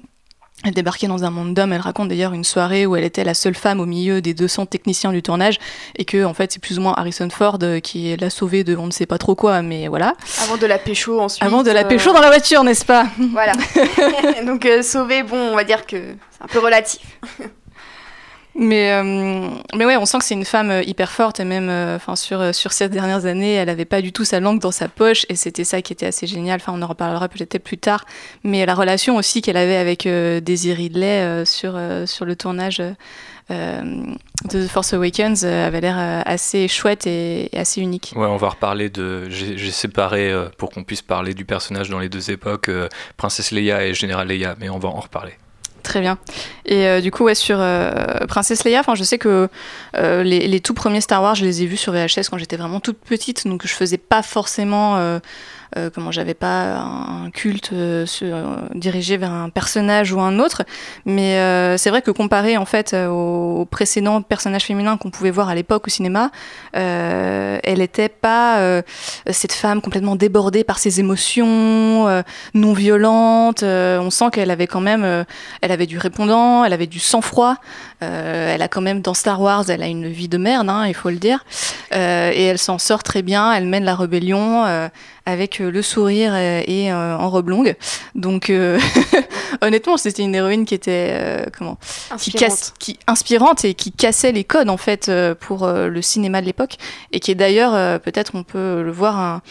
elle 0.64 0.74
débarquait 0.74 1.08
dans 1.08 1.24
un 1.24 1.30
monde 1.30 1.54
d'hommes. 1.54 1.74
Elle 1.74 1.82
raconte 1.82 2.10
d'ailleurs 2.10 2.34
une 2.34 2.44
soirée 2.44 2.86
où 2.86 2.96
elle 2.96 3.04
était 3.04 3.24
la 3.24 3.34
seule 3.34 3.56
femme 3.56 3.80
au 3.80 3.86
milieu 3.86 4.22
des 4.22 4.34
200 4.34 4.68
techniciens 4.68 5.12
du 5.12 5.22
tournage 5.22 5.60
et 5.96 6.06
que 6.06 6.24
en 6.24 6.34
fait 6.34 6.52
c'est 6.52 6.62
plus 6.62 6.78
ou 6.78 6.82
moins 6.82 6.94
Harrison 6.96 7.30
Ford 7.30 7.58
euh, 7.64 7.80
qui 7.80 8.16
l'a 8.16 8.30
sauvée 8.30 8.64
de 8.64 8.76
on 8.76 8.86
ne 8.86 8.92
sait 8.92 9.06
pas 9.06 9.18
trop 9.18 9.36
quoi, 9.36 9.62
mais 9.62 9.88
voilà. 9.88 10.16
Avant 10.44 10.58
de 10.58 10.66
la 10.66 10.78
pécho 10.78 11.20
ensuite. 11.20 11.44
Avant 11.44 11.64
de 11.64 11.72
la 11.72 11.82
euh, 11.82 11.88
pécho 11.88 12.14
dans 12.14 12.22
la 12.22 12.30
voiture, 12.30 12.64
n'est-ce 12.64 12.86
pas? 12.86 13.08
Voilà. 13.32 13.54
Donc 14.46 14.66
euh, 14.66 14.82
sauver, 14.82 15.24
bon, 15.24 15.38
on 15.38 15.56
va 15.56 15.64
dire 15.64 15.86
que 15.86 16.16
c'est 16.32 16.44
un 16.44 16.48
peu 16.48 16.60
relatif. 16.60 17.02
Mais, 18.54 18.92
euh, 18.92 19.50
mais 19.76 19.86
ouais, 19.86 19.96
on 19.96 20.06
sent 20.06 20.20
que 20.20 20.26
c'est 20.26 20.34
une 20.34 20.46
femme 20.46 20.72
euh, 20.72 20.84
hyper 20.84 21.10
forte 21.10 21.40
et 21.40 21.46
même 21.46 21.70
euh, 21.70 21.98
sur, 22.16 22.42
euh, 22.42 22.52
sur 22.52 22.74
ces 22.74 22.90
dernières 22.90 23.26
années, 23.26 23.54
elle 23.54 23.70
avait 23.70 23.86
pas 23.86 24.02
du 24.02 24.12
tout 24.12 24.26
sa 24.26 24.42
langue 24.42 24.60
dans 24.60 24.72
sa 24.72 24.90
poche 24.90 25.26
et 25.30 25.36
c'était 25.36 25.64
ça 25.64 25.82
qui 25.82 25.94
était 25.94 26.06
assez 26.06 26.28
génial. 26.28 26.60
Enfin, 26.62 26.74
on 26.76 26.82
en 26.82 26.88
reparlera 26.88 27.30
peut-être 27.30 27.64
plus 27.64 27.78
tard. 27.78 28.06
Mais 28.44 28.66
la 28.66 28.76
relation 28.76 29.16
aussi 29.16 29.42
qu'elle 29.42 29.58
avait 29.58 29.78
avec 29.78 30.08
Daisy 30.08 30.74
Ridley 30.74 31.46
sur, 31.46 31.80
sur 32.06 32.26
le 32.26 32.36
tournage 32.36 32.82
de 33.50 34.16
The 34.50 34.68
Force 34.68 34.94
Awakens 34.94 35.44
avait 35.44 35.82
l'air 35.82 36.24
assez 36.26 36.68
chouette 36.68 37.08
et, 37.08 37.56
et 37.56 37.60
assez 37.60 37.82
unique. 37.82 38.14
Ouais, 38.16 38.28
on 38.28 38.38
va 38.38 38.50
reparler 38.50 38.90
de. 38.90 39.30
J'ai 39.30 39.72
séparé 39.72 40.34
pour 40.58 40.70
qu'on 40.72 40.84
puisse 40.84 41.02
parler 41.02 41.34
du 41.34 41.46
personnage 41.46 41.90
dans 41.90 42.00
les 42.00 42.10
deux 42.10 42.32
époques, 42.32 42.70
Princesse 43.18 43.52
Leia 43.52 43.86
et 43.86 43.94
Général 43.94 44.28
Leia, 44.28 44.56
mais 44.60 44.70
on 44.70 44.80
va 44.80 44.90
en 44.90 45.00
reparler. 45.00 45.34
Très 45.84 46.00
bien. 46.00 46.18
Et 46.66 46.86
euh, 46.86 47.02
du 47.02 47.12
coup, 47.12 47.24
ouais, 47.24 47.36
sur 47.36 47.58
euh, 47.60 47.92
Princesse 48.28 48.64
Leia, 48.64 48.84
je 48.94 49.04
sais 49.04 49.18
que 49.18 49.50
euh, 49.98 50.24
les, 50.24 50.48
les 50.48 50.60
tout 50.60 50.74
premiers 50.74 51.02
Star 51.02 51.24
Wars, 51.24 51.36
je 51.36 51.46
les 51.46 51.64
ai 51.64 51.66
vus 51.66 51.78
sur 51.78 51.92
VHS 51.92 52.30
quand 52.30 52.38
j'étais 52.38 52.58
vraiment 52.58 52.80
toute 52.80 53.00
petite, 53.00 53.48
donc 53.48 53.66
je 53.66 53.74
faisais 53.74 53.98
pas 53.98 54.22
forcément 54.22 55.20
euh, 55.78 55.90
comment 55.94 56.12
j'avais 56.12 56.34
pas 56.34 56.78
un 56.78 57.30
culte 57.30 57.72
euh, 57.74 58.06
euh, 58.24 58.56
dirigé 58.76 59.18
vers 59.18 59.32
un 59.32 59.50
personnage 59.50 60.12
ou 60.12 60.20
un 60.20 60.40
autre, 60.40 60.64
mais 61.06 61.38
euh, 61.38 61.78
c'est 61.78 61.90
vrai 61.90 62.02
que 62.02 62.12
comparé 62.12 62.58
en 62.58 62.66
fait 62.66 62.94
euh, 62.94 63.08
aux 63.08 63.66
précédents 63.66 64.22
personnages 64.22 64.66
féminins 64.66 64.98
qu'on 64.98 65.12
pouvait 65.12 65.32
voir 65.32 65.50
à 65.50 65.56
l'époque 65.56 65.88
au 65.88 65.90
cinéma, 65.90 66.32
elle 66.74 67.80
n'était 67.80 68.10
pas 68.10 68.82
cette 69.30 69.54
femme 69.54 69.82
complètement 69.82 70.16
débordée 70.16 70.64
par 70.64 70.80
ses 70.80 71.00
émotions, 71.00 72.24
non 72.54 72.74
violente. 72.74 73.64
on 73.64 74.10
sent 74.10 74.26
qu'elle 74.32 74.52
avait 74.52 74.68
quand 74.68 74.82
même, 74.82 75.26
elle 75.62 75.72
avait 75.72 75.86
du 75.86 75.98
répondant, 75.98 76.64
elle 76.64 76.74
avait 76.74 76.88
du 76.88 77.00
sang-froid. 77.00 77.58
Euh, 78.04 78.54
elle 78.54 78.62
a 78.62 78.68
quand 78.68 78.82
même 78.82 79.02
dans 79.02 79.14
Star 79.14 79.40
Wars, 79.42 79.70
elle 79.70 79.84
a 79.84 79.88
une 79.88 80.08
vie 80.08 80.28
de 80.28 80.38
merde, 80.38 80.70
hein, 80.70 80.86
il 80.88 80.94
faut 80.94 81.10
le 81.10 81.18
dire, 81.18 81.44
Euh, 81.94 82.32
et 82.34 82.44
elle 82.46 82.58
s'en 82.58 82.78
sort 82.78 83.04
très 83.04 83.22
bien. 83.22 83.52
Elle 83.54 83.66
mène 83.66 83.84
la 83.84 83.96
rébellion. 83.96 84.66
euh, 84.66 84.90
avec 85.28 85.60
le 85.60 85.82
sourire 85.84 86.36
et, 86.36 86.64
et, 86.68 86.92
en 86.92 87.30
robe 87.30 87.50
longue. 87.50 87.76
Donc, 88.16 88.52
honnêtement, 89.62 89.96
c'était 89.98 90.24
une 90.24 90.34
héroïne 90.34 90.66
qui 90.66 90.74
était 90.74 91.46
comment 91.56 91.78
qui 92.18 92.32
Inspirante. 92.32 92.40
casse, 92.40 92.74
qui 92.80 93.00
inspirante 93.06 93.66
et 93.66 93.74
qui 93.76 93.92
cassait 93.92 94.32
les 94.32 94.44
codes 94.44 94.70
en 94.70 94.78
fait 94.78 95.12
pour 95.40 95.68
le 95.68 96.02
cinéma 96.02 96.42
de 96.42 96.48
l'époque 96.48 96.78
et 97.12 97.20
qui 97.20 97.30
est 97.30 97.36
d'ailleurs 97.36 98.00
peut-être 98.02 98.32
on 98.34 98.42
peut 98.44 98.82
le 98.82 98.92
voir 98.92 99.20
un, 99.20 99.42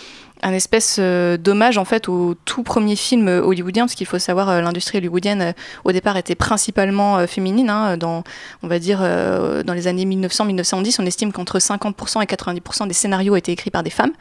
un 0.43 0.53
espèce 0.53 0.97
euh, 0.99 1.37
d'hommage 1.37 1.79
en 1.79 1.85
fait 1.85 2.09
au 2.09 2.35
tout 2.45 2.63
premier 2.63 2.97
film 2.97 3.29
euh, 3.29 3.43
hollywoodien 3.43 3.85
parce 3.85 3.95
qu'il 3.95 4.07
faut 4.07 4.19
savoir 4.19 4.49
euh, 4.49 4.61
l'industrie 4.61 4.99
hollywoodienne 4.99 5.55
au 5.85 5.93
départ 5.93 6.17
était 6.17 6.35
principalement 6.35 7.27
féminine 7.27 7.71
hein, 7.71 7.97
dans 7.97 8.25
on 8.63 8.69
va 8.69 8.79
dire 8.79 9.01
dans 9.01 9.75
les 9.75 9.87
années 9.87 10.05
1900-1910 10.05 10.97
on 10.99 11.07
estime 11.07 11.33
qu'entre 11.33 11.59
50% 11.59 12.23
et 12.23 12.27
90% 12.27 12.89
des 12.89 12.95
scénarios 12.95 13.37
étaient 13.37 13.53
écrits 13.53 13.71
par 13.71 13.83
des 13.83 13.91
femmes. 13.91 14.13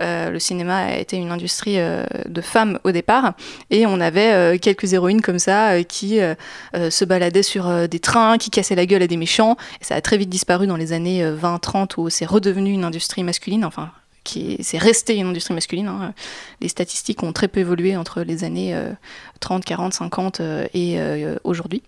Le 0.00 0.38
cinéma 0.38 0.76
a 0.76 0.96
été 0.96 1.16
une 1.16 1.30
industrie 1.30 1.76
de 1.76 2.40
femmes 2.40 2.78
au 2.84 2.90
départ 2.90 3.34
et 3.70 3.86
on 3.86 4.00
avait 4.00 4.58
quelques 4.58 4.92
héroïnes 4.92 5.22
comme 5.22 5.38
ça 5.38 5.82
qui 5.84 6.18
se 6.74 7.04
baladaient 7.04 7.42
sur 7.42 7.88
des 7.88 8.00
trains 8.00 8.38
qui 8.38 8.50
cassaient 8.50 8.74
la 8.74 8.86
gueule 8.86 9.02
à 9.02 9.06
des 9.06 9.16
méchants 9.16 9.56
et 9.80 9.84
ça 9.84 9.94
a 9.94 10.00
très 10.00 10.16
vite 10.16 10.28
disparu 10.28 10.66
dans 10.66 10.76
les 10.76 10.92
années 10.92 11.24
euh, 11.24 11.36
20-30 11.36 11.92
où 11.98 12.10
c'est 12.10 12.26
redevenu 12.26 12.70
une 12.70 12.84
industrie 12.84 13.22
masculine 13.22 13.64
enfin 13.64 13.90
qui 14.24 14.52
est- 14.54 14.62
c'est 14.62 14.78
resté 14.78 15.16
une 15.16 15.28
industrie 15.28 15.54
masculine. 15.54 15.88
hein. 15.88 16.14
Les 16.60 16.68
statistiques 16.68 17.22
ont 17.22 17.32
très 17.32 17.48
peu 17.48 17.60
évolué 17.60 17.96
entre 17.96 18.22
les 18.22 18.42
années 18.44 18.74
euh, 18.74 18.90
30, 19.40 19.64
40, 19.64 19.94
50 19.94 20.40
euh, 20.40 20.66
et 20.74 20.98
euh, 20.98 21.36
aujourd'hui. 21.44 21.82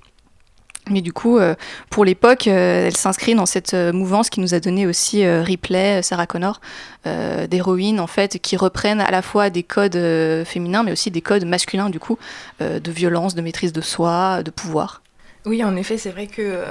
Mais 0.89 1.01
du 1.01 1.13
coup, 1.13 1.39
euh, 1.39 1.57
pour 1.91 2.05
l'époque, 2.05 2.47
euh, 2.47 2.87
elle 2.87 2.97
s'inscrit 2.97 3.35
dans 3.35 3.47
cette 3.47 3.75
mouvance 3.75 4.31
qui 4.31 4.39
nous 4.39 4.55
a 4.55 4.61
donné 4.61 4.87
aussi 4.87 5.27
Ripley, 5.27 6.01
Sarah 6.03 6.29
Connor, 6.29 6.61
euh, 7.09 7.49
d'héroïnes 7.49 7.99
en 7.99 8.07
fait 8.07 8.39
qui 8.39 8.57
reprennent 8.57 9.01
à 9.01 9.11
la 9.11 9.21
fois 9.23 9.51
des 9.51 9.65
codes 9.65 9.99
féminins, 10.45 10.85
mais 10.85 10.93
aussi 10.93 11.11
des 11.11 11.23
codes 11.23 11.45
masculins 11.45 11.91
du 11.91 11.99
coup, 11.99 12.19
de 12.61 12.91
violence, 12.93 13.35
de 13.35 13.41
maîtrise 13.43 13.73
de 13.73 13.81
soi, 13.81 14.45
de 14.45 14.51
pouvoir. 14.53 15.03
Oui, 15.47 15.63
en 15.63 15.77
effet, 15.77 15.97
c'est 15.97 16.11
vrai 16.11 16.27
que 16.27 16.43
euh, 16.43 16.65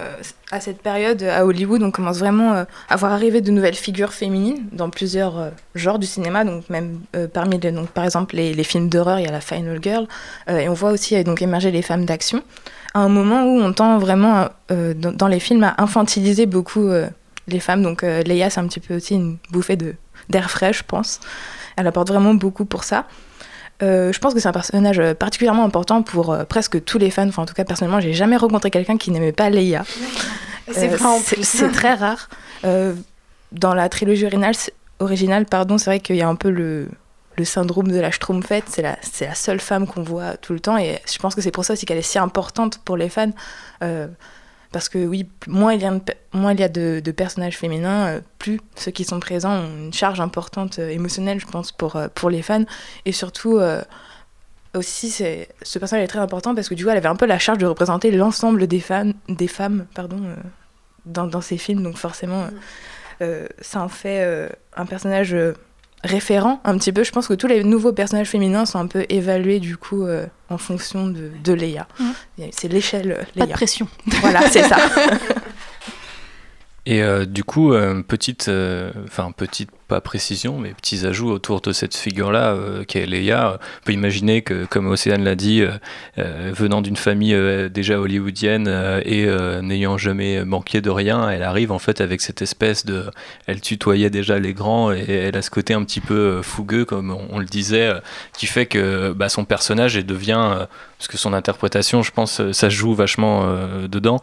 à 0.52 0.60
cette 0.60 0.82
période, 0.82 1.24
à 1.24 1.46
Hollywood, 1.46 1.82
on 1.82 1.92
commence 1.92 2.20
vraiment 2.20 2.54
euh, 2.54 2.66
à 2.90 2.98
voir 2.98 3.14
arriver 3.14 3.40
de 3.40 3.50
nouvelles 3.50 3.76
figures 3.76 4.12
féminines 4.12 4.68
dans 4.74 4.90
plusieurs 4.90 5.40
euh, 5.40 5.50
genres 5.76 5.98
du 5.98 6.06
cinéma. 6.06 6.44
Donc 6.44 6.70
même 6.70 7.00
euh, 7.16 7.28
parmi 7.30 7.58
les, 7.58 7.72
donc 7.72 7.88
par 7.88 8.04
exemple 8.04 8.36
les, 8.36 8.64
films 8.66 8.90
d'horreur, 8.90 9.20
il 9.20 9.26
y 9.26 9.30
a 9.30 9.32
la 9.32 9.40
Final 9.40 9.80
Girl, 9.82 10.08
euh, 10.50 10.58
et 10.60 10.68
on 10.68 10.74
voit 10.74 10.92
aussi 10.92 11.16
euh, 11.16 11.24
donc 11.24 11.42
émerger 11.42 11.72
les 11.72 11.82
femmes 11.82 12.04
d'action. 12.04 12.44
À 12.94 13.00
un 13.00 13.10
moment 13.10 13.46
où 13.46 13.62
on 13.62 13.72
tend 13.72 13.98
vraiment 13.98 14.50
euh, 14.72 14.94
dans, 14.94 15.14
dans 15.14 15.28
les 15.30 15.40
films 15.40 15.64
à 15.64 15.76
infantiliser 15.78 16.46
beaucoup 16.46 16.90
euh, 16.90 17.08
les 17.48 17.60
femmes. 17.60 17.82
Donc 17.82 18.04
euh, 18.04 18.24
Leia, 18.24 18.50
c'est 18.50 18.60
un 18.60 18.68
petit 18.68 18.80
peu 18.82 18.96
aussi 18.96 19.16
une 19.16 19.38
bouffée 19.52 19.78
de 19.78 19.96
d'air 20.30 20.50
frais, 20.50 20.74
je 20.74 20.84
pense. 20.86 21.20
Elle 21.78 21.88
apporte 21.88 22.08
vraiment 22.08 22.34
beaucoup 22.34 22.66
pour 22.66 22.84
ça. 22.84 23.06
Euh, 23.84 24.14
je 24.14 24.20
pense 24.20 24.34
que 24.34 24.40
c'est 24.40 24.48
un 24.48 24.54
personnage 24.54 25.00
euh, 25.00 25.14
particulièrement 25.14 25.66
important 25.66 26.02
pour 26.02 26.32
euh, 26.32 26.44
presque 26.46 26.84
tous 26.86 26.98
les 26.98 27.12
fans. 27.12 27.28
Enfin, 27.28 27.44
en 27.44 27.46
tout 27.46 27.54
cas, 27.54 27.66
personnellement, 27.66 28.00
j'ai 28.00 28.14
jamais 28.14 28.38
rencontré 28.38 28.72
quelqu'un 28.72 28.98
qui 28.98 29.12
n'aimait 29.12 29.32
pas 29.34 29.50
Leia. 29.50 29.84
C'est 30.72 31.64
Euh, 31.64 31.72
très 31.72 31.94
rare. 31.94 32.30
Dans 33.52 33.74
la 33.74 33.88
trilogie 33.90 34.26
originale, 35.00 35.46
pardon, 35.46 35.78
c'est 35.78 35.90
vrai 35.92 36.00
qu'il 36.00 36.16
y 36.16 36.22
a 36.24 36.28
un 36.28 36.36
peu 36.36 36.50
le, 36.50 36.90
le 37.38 37.46
syndrome 37.46 37.90
de 37.90 38.00
la 38.00 38.10
Schtroumpfette. 38.12 38.66
C'est 38.68 38.82
la, 38.82 38.98
c'est 39.02 39.28
la 39.28 39.36
seule 39.36 39.60
femme 39.60 39.86
qu'on 39.86 40.02
voit 40.04 40.38
tout 40.38 40.54
le 40.54 40.60
temps. 40.60 40.78
Et 40.78 41.00
je 41.12 41.18
pense 41.20 41.36
que 41.36 41.42
c'est 41.42 41.52
pour 41.52 41.64
ça 41.64 41.74
aussi 41.74 41.86
qu'elle 41.86 42.00
est 42.00 42.02
si 42.02 42.18
importante 42.18 42.80
pour 42.84 42.98
les 42.98 43.10
fans. 43.10 43.32
Parce 44.76 44.90
que 44.90 45.00
oui, 45.06 45.22
moins 45.48 45.74
il 45.74 45.82
y 45.82 45.86
a 45.86 45.92
de, 45.92 46.00
pe- 46.00 46.18
moins 46.34 46.52
il 46.54 46.60
y 46.60 46.64
a 46.64 46.68
de, 46.70 47.00
de 47.00 47.12
personnages 47.14 47.58
féminins, 47.58 48.08
euh, 48.08 48.20
plus 48.40 48.60
ceux 48.76 48.92
qui 48.92 49.06
sont 49.06 49.22
présents 49.22 49.56
ont 49.64 49.86
une 49.86 49.94
charge 49.94 50.20
importante 50.20 50.80
euh, 50.80 50.90
émotionnelle, 50.90 51.40
je 51.40 51.46
pense, 51.46 51.72
pour, 51.72 51.96
euh, 51.96 52.10
pour 52.14 52.30
les 52.30 52.42
fans. 52.42 52.66
Et 53.06 53.14
surtout, 53.14 53.58
aussi, 54.74 55.10
c'est, 55.10 55.48
ce 55.62 55.80
personnage 55.80 56.04
est 56.04 56.08
très 56.10 56.20
important 56.20 56.54
parce 56.54 56.68
que 56.68 56.76
du 56.76 56.84
coup, 56.84 56.90
elle 56.90 56.98
avait 56.98 57.08
un 57.08 57.16
peu 57.16 57.26
la 57.26 57.40
charge 57.40 57.60
de 57.60 57.66
représenter 57.66 58.12
l'ensemble 58.12 58.68
des, 58.68 58.82
fans, 58.82 59.14
des 59.30 59.48
femmes 59.48 59.86
pardon, 59.96 60.20
euh, 60.26 60.36
dans, 61.06 61.28
dans 61.28 61.42
ces 61.42 61.58
films. 61.58 61.82
Donc 61.82 61.98
forcément, 61.98 62.44
euh, 62.44 62.50
euh, 63.22 63.48
ça 63.62 63.82
en 63.82 63.88
fait 63.88 64.20
euh, 64.26 64.50
un 64.76 64.86
personnage 64.86 65.34
référent 66.06 66.62
un 66.64 66.78
petit 66.78 66.92
peu. 66.92 67.04
Je 67.04 67.12
pense 67.12 67.28
que 67.28 67.34
tous 67.34 67.48
les 67.48 67.64
nouveaux 67.64 67.92
personnages 67.92 68.30
féminins 68.30 68.66
sont 68.66 68.80
un 68.80 68.88
peu 68.88 69.06
évalués 69.10 69.60
du 69.60 69.78
coup 69.78 70.04
euh, 70.04 70.26
en 70.50 70.58
fonction 70.58 71.08
de, 71.08 71.32
de 71.44 71.54
Leia. 71.54 71.88
Mhm. 72.00 72.48
C'est 72.52 72.68
l'échelle 72.68 73.12
euh, 73.12 73.40
Pas 73.40 73.46
de 73.46 73.52
pression. 73.52 73.88
Voilà, 74.22 74.50
c'est 74.50 74.64
ça. 74.64 74.78
Et 76.86 77.02
euh, 77.02 77.26
du 77.26 77.44
coup, 77.44 77.74
euh, 77.74 78.04
petite, 78.04 78.48
euh, 78.48 78.92
enfin 79.06 79.32
petite, 79.32 79.70
pas 79.88 80.02
précision, 80.02 80.58
mais 80.60 80.70
petits 80.74 81.06
ajouts 81.06 81.30
autour 81.30 81.62
de 81.62 81.72
cette 81.72 81.96
figure-là, 81.96 82.54
euh, 82.54 82.84
qui 82.84 82.98
est 82.98 83.06
Leia. 83.06 83.60
On 83.82 83.86
peut 83.86 83.94
imaginer 83.94 84.42
que, 84.42 84.66
comme 84.66 84.88
Océane 84.88 85.24
l'a 85.24 85.36
dit, 85.36 85.62
euh, 85.62 85.72
euh, 86.18 86.52
venant 86.56 86.82
d'une 86.82 86.96
famille 86.96 87.34
euh, 87.34 87.70
déjà 87.70 88.00
hollywoodienne 88.00 88.68
et 89.06 89.28
n'ayant 89.62 89.98
jamais 89.98 90.44
manqué 90.46 90.82
de 90.82 90.90
rien, 90.90 91.30
elle 91.30 91.44
arrive 91.44 91.72
en 91.72 91.80
fait 91.80 92.02
avec 92.02 92.22
cette 92.22 92.42
espèce 92.42 92.86
de, 92.86 93.06
elle 93.48 93.62
tutoyait 93.62 94.10
déjà 94.10 94.40
les 94.40 94.54
grands 94.54 94.92
et 94.92 95.06
elle 95.10 95.38
a 95.38 95.42
ce 95.42 95.50
côté 95.50 95.74
un 95.74 95.84
petit 95.84 96.02
peu 96.02 96.42
fougueux, 96.42 96.86
comme 96.86 97.16
on, 97.30 97.40
le 97.40 97.46
disait, 97.46 97.92
qui 98.38 98.46
fait 98.46 98.66
que 98.66 99.14
bah, 99.14 99.30
son 99.30 99.46
personnage 99.46 99.98
elle 99.98 100.06
devient, 100.06 100.68
parce 100.98 101.08
que 101.08 101.18
son 101.18 101.34
interprétation, 101.34 102.04
je 102.04 102.12
pense, 102.12 102.52
ça 102.52 102.70
joue 102.70 102.94
vachement 102.94 103.46
dedans, 103.88 104.22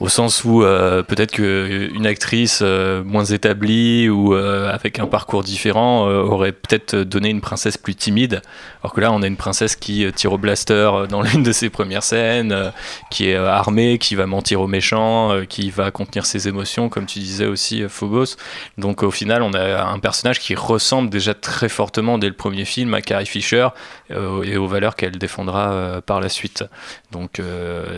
au 0.00 0.08
sens 0.08 0.44
où 0.44 0.60
peut-être 0.60 1.32
qu'une 1.32 2.06
actrice 2.06 2.62
moins 2.62 3.24
établie 3.24 4.08
ou 4.08 4.34
euh, 4.34 4.72
un 4.98 5.06
parcours 5.06 5.42
différent 5.42 6.08
euh, 6.08 6.22
aurait 6.22 6.52
peut-être 6.52 6.96
donné 6.96 7.30
une 7.30 7.40
princesse 7.40 7.76
plus 7.76 7.94
timide, 7.94 8.42
alors 8.82 8.92
que 8.92 9.00
là 9.00 9.12
on 9.12 9.22
a 9.22 9.26
une 9.26 9.36
princesse 9.36 9.76
qui 9.76 10.04
euh, 10.04 10.10
tire 10.10 10.32
au 10.32 10.38
blaster 10.38 10.72
euh, 10.72 11.06
dans 11.06 11.22
l'une 11.22 11.42
de 11.42 11.52
ses 11.52 11.70
premières 11.70 12.02
scènes, 12.02 12.72
qui 13.10 13.28
est 13.28 13.36
armée, 13.36 13.98
qui 13.98 14.14
va 14.14 14.26
mentir 14.26 14.60
aux 14.60 14.66
méchants, 14.66 15.32
qui 15.48 15.70
va 15.70 15.90
contenir 15.90 16.26
ses 16.26 16.48
émotions, 16.48 16.88
comme 16.88 17.06
tu 17.06 17.18
disais 17.18 17.46
aussi 17.46 17.84
Phobos. 17.88 18.36
Donc 18.78 19.02
au 19.02 19.10
final 19.10 19.42
on 19.42 19.52
a 19.52 19.84
un 19.84 19.98
personnage 19.98 20.38
qui 20.38 20.54
ressemble 20.54 21.10
déjà 21.10 21.34
très 21.34 21.68
fortement 21.68 22.18
dès 22.18 22.28
le 22.28 22.34
premier 22.34 22.64
film 22.64 22.94
à 22.94 23.02
Carrie 23.02 23.26
Fisher 23.26 23.68
et 24.10 24.56
aux 24.56 24.66
valeurs 24.66 24.96
qu'elle 24.96 25.18
défendra 25.18 26.00
par 26.06 26.20
la 26.20 26.28
suite. 26.28 26.64
Donc 27.12 27.40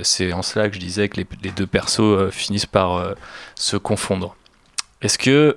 c'est 0.03 0.33
en 0.33 0.43
cela 0.43 0.69
que 0.69 0.75
je 0.75 0.81
disais 0.81 1.09
que 1.09 1.19
les, 1.19 1.27
les 1.43 1.51
deux 1.51 1.67
persos 1.67 2.31
finissent 2.31 2.67
par 2.67 3.15
se 3.55 3.77
confondre. 3.77 4.37
Est-ce 5.03 5.19
que, 5.19 5.57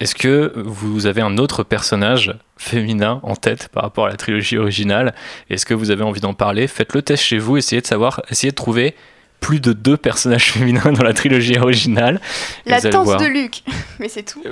est 0.00 0.14
que 0.14 0.52
vous 0.56 1.06
avez 1.06 1.22
un 1.22 1.38
autre 1.38 1.62
personnage 1.62 2.34
féminin 2.56 3.20
en 3.22 3.36
tête 3.36 3.68
par 3.68 3.82
rapport 3.82 4.06
à 4.06 4.08
la 4.10 4.16
trilogie 4.16 4.58
originale? 4.58 5.14
Est-ce 5.50 5.64
que 5.66 5.74
vous 5.74 5.90
avez 5.90 6.02
envie 6.02 6.20
d'en 6.20 6.34
parler? 6.34 6.66
Faites 6.66 6.94
le 6.94 7.02
test 7.02 7.22
chez 7.22 7.38
vous, 7.38 7.56
essayez 7.56 7.80
de 7.80 7.86
savoir, 7.86 8.22
essayez 8.30 8.50
de 8.50 8.56
trouver 8.56 8.94
plus 9.40 9.60
de 9.60 9.72
deux 9.72 9.96
personnages 9.96 10.52
féminins 10.52 10.92
dans 10.92 11.04
la 11.04 11.14
trilogie 11.14 11.58
originale. 11.58 12.20
La 12.66 12.80
tante 12.80 13.20
de 13.20 13.26
Luc, 13.26 13.62
mais 13.98 14.08
c'est 14.08 14.22
tout. 14.22 14.42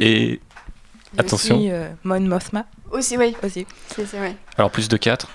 Et 0.00 0.22
Il 0.22 0.30
y 0.32 0.38
a 1.18 1.20
attention, 1.20 1.56
Aussi, 1.56 1.70
euh, 1.70 1.88
Mon 2.02 2.20
Mothma. 2.20 2.66
Aussi, 2.90 3.16
oui. 3.16 3.36
Aussi. 3.42 3.66
Alors 4.56 4.70
plus 4.70 4.88
de 4.88 4.96
4 4.96 5.28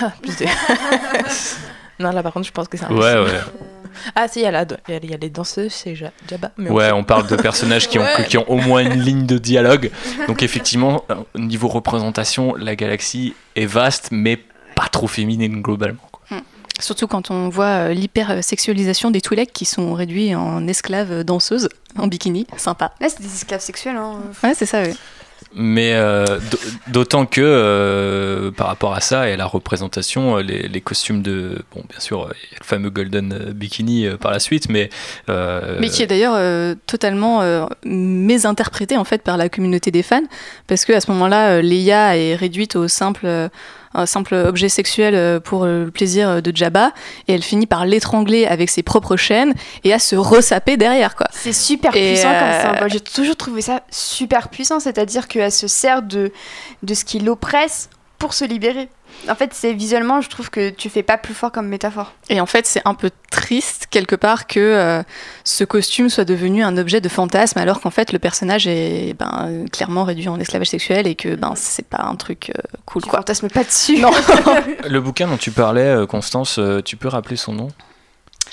Ah, 0.00 0.12
plus 0.22 0.36
de... 0.36 0.46
non, 1.98 2.10
là 2.10 2.22
par 2.22 2.32
contre, 2.32 2.46
je 2.46 2.52
pense 2.52 2.68
que 2.68 2.76
c'est 2.76 2.84
un. 2.86 2.90
Ouais, 2.94 3.14
ouais. 3.24 3.40
Ah, 4.14 4.28
si, 4.28 4.40
il 4.40 4.42
y, 4.42 4.46
a 4.46 4.50
la- 4.50 4.66
il 4.88 4.92
y 4.92 4.96
a- 4.96 5.00
il 5.02 5.10
y 5.10 5.14
a 5.14 5.16
les 5.16 5.30
danseuses, 5.30 5.72
c'est 5.72 5.94
Ja- 5.94 6.10
Jabba. 6.28 6.50
mais 6.58 6.68
Ouais, 6.68 6.92
on 6.92 7.02
parle 7.02 7.26
de 7.28 7.36
personnages 7.36 7.88
qui 7.88 7.98
ont, 7.98 8.02
Ouais. 8.02 8.26
qui 8.28 8.36
ont 8.36 8.44
au 8.50 8.56
moins 8.58 8.80
une 8.82 9.00
ligne 9.00 9.24
de 9.24 9.38
dialogue. 9.38 9.90
Donc 10.28 10.42
effectivement, 10.42 11.04
euh, 11.10 11.14
au 11.34 11.38
niveau 11.38 11.66
représentation, 11.68 12.54
la 12.56 12.76
galaxie 12.76 13.34
est 13.54 13.64
vaste, 13.64 14.08
mais 14.10 14.38
pas 14.74 14.88
trop 14.92 15.06
féminine 15.06 15.62
globalement. 15.62 16.06
quoi. 16.12 16.20
Surtout 16.78 17.06
quand 17.06 17.30
on 17.30 17.48
voit 17.48 17.88
euh, 17.88 17.94
l'hypersexualisation 17.94 19.10
des 19.10 19.22
Twi'lek 19.22 19.50
qui 19.50 19.64
sont 19.64 19.94
réduits 19.94 20.34
en 20.34 20.68
esclaves 20.68 21.24
danseuses 21.24 21.70
en 21.96 22.06
bikini. 22.06 22.46
Sympa. 22.58 22.92
Là, 23.00 23.08
c'est 23.08 23.22
des 23.22 23.32
esclaves 23.34 23.60
sexuels. 23.62 23.96
Hein. 23.96 24.16
Ouais, 24.44 24.52
c'est 24.54 24.66
ça, 24.66 24.82
oui. 24.82 24.94
Mais 25.58 25.94
euh, 25.94 26.38
d'autant 26.88 27.24
que 27.24 27.40
euh, 27.40 28.50
par 28.50 28.66
rapport 28.66 28.92
à 28.92 29.00
ça 29.00 29.30
et 29.30 29.38
la 29.38 29.46
représentation, 29.46 30.36
euh, 30.36 30.42
les, 30.42 30.80
costumes 30.82 31.22
de. 31.22 31.62
Bon, 31.74 31.82
bien 31.88 31.98
sûr, 31.98 32.28
il 32.30 32.52
y 32.52 32.56
a 32.56 32.58
le 32.60 32.64
fameux 32.64 32.90
Golden 32.90 33.52
Bikini 33.54 34.06
par 34.20 34.32
la 34.32 34.38
suite, 34.38 34.68
mais. 34.68 34.90
Mais 35.28 35.88
qui 35.88 36.02
est 36.02 36.06
d'ailleurs 36.06 36.76
totalement 36.86 37.66
mésinterprété 37.84 38.98
en 38.98 39.04
fait 39.04 39.22
par 39.22 39.38
la 39.38 39.48
communauté 39.48 39.90
des 39.90 40.02
fans, 40.02 40.22
parce 40.66 40.84
que 40.84 40.92
à 40.92 41.00
ce 41.00 41.10
moment-là, 41.12 41.62
Leia 41.62 42.18
est 42.18 42.34
réduite 42.34 42.76
au 42.76 42.86
simple, 42.86 43.26
un 43.96 44.06
simple 44.06 44.34
objet 44.34 44.68
sexuel 44.68 45.14
euh, 45.14 45.40
pour 45.40 45.64
euh, 45.64 45.86
le 45.86 45.90
plaisir 45.90 46.42
de 46.42 46.52
Jabba, 46.54 46.92
et 47.28 47.34
elle 47.34 47.42
finit 47.42 47.66
par 47.66 47.86
l'étrangler 47.86 48.46
avec 48.46 48.70
ses 48.70 48.82
propres 48.82 49.16
chaînes 49.16 49.54
et 49.84 49.92
à 49.92 49.98
se 49.98 50.16
ressaper 50.16 50.76
derrière 50.76 51.16
quoi. 51.16 51.26
C'est 51.32 51.52
super 51.52 51.96
Et, 51.96 52.12
puissant 52.12 52.30
euh, 52.30 52.40
comme 52.40 52.74
symbole. 52.74 52.90
J'ai 52.90 53.00
toujours 53.00 53.36
trouvé 53.36 53.62
ça 53.62 53.82
super 53.90 54.48
puissant, 54.48 54.80
c'est-à-dire 54.80 55.28
qu'elle 55.28 55.52
se 55.52 55.66
sert 55.66 56.02
de, 56.02 56.32
de 56.82 56.94
ce 56.94 57.04
qui 57.04 57.18
l'oppresse 57.18 57.88
pour 58.18 58.34
se 58.34 58.44
libérer. 58.44 58.88
En 59.28 59.34
fait, 59.34 59.50
c'est 59.54 59.72
visuellement, 59.72 60.20
je 60.20 60.28
trouve 60.28 60.50
que 60.50 60.70
tu 60.70 60.88
fais 60.90 61.02
pas 61.02 61.18
plus 61.18 61.34
fort 61.34 61.50
comme 61.52 61.68
métaphore. 61.68 62.12
Et 62.28 62.40
en 62.40 62.46
fait, 62.46 62.66
c'est 62.66 62.82
un 62.84 62.94
peu 62.94 63.10
triste 63.30 63.86
quelque 63.90 64.14
part 64.16 64.46
que 64.46 64.60
euh, 64.60 65.02
ce 65.44 65.64
costume 65.64 66.08
soit 66.08 66.24
devenu 66.24 66.62
un 66.62 66.76
objet 66.76 67.00
de 67.00 67.08
fantasme, 67.08 67.58
alors 67.58 67.80
qu'en 67.80 67.90
fait, 67.90 68.12
le 68.12 68.18
personnage 68.18 68.66
est 68.66 69.14
ben, 69.18 69.64
clairement 69.72 70.04
réduit 70.04 70.28
en 70.28 70.38
esclavage 70.38 70.68
sexuel 70.68 71.06
et 71.06 71.14
que 71.14 71.34
ben 71.34 71.52
c'est 71.56 71.86
pas 71.86 72.02
un 72.02 72.14
truc 72.16 72.50
euh, 72.56 72.60
cool. 72.84 73.02
Tu 73.02 73.08
quoi. 73.08 73.18
fantasmes 73.20 73.48
pas 73.48 73.64
dessus. 73.64 73.98
Non. 73.98 74.10
Le 74.88 75.00
bouquin 75.00 75.26
dont 75.26 75.36
tu 75.36 75.50
parlais, 75.50 75.82
euh, 75.82 76.06
Constance, 76.06 76.60
tu 76.84 76.96
peux 76.96 77.08
rappeler 77.08 77.36
son 77.36 77.52
nom? 77.52 77.68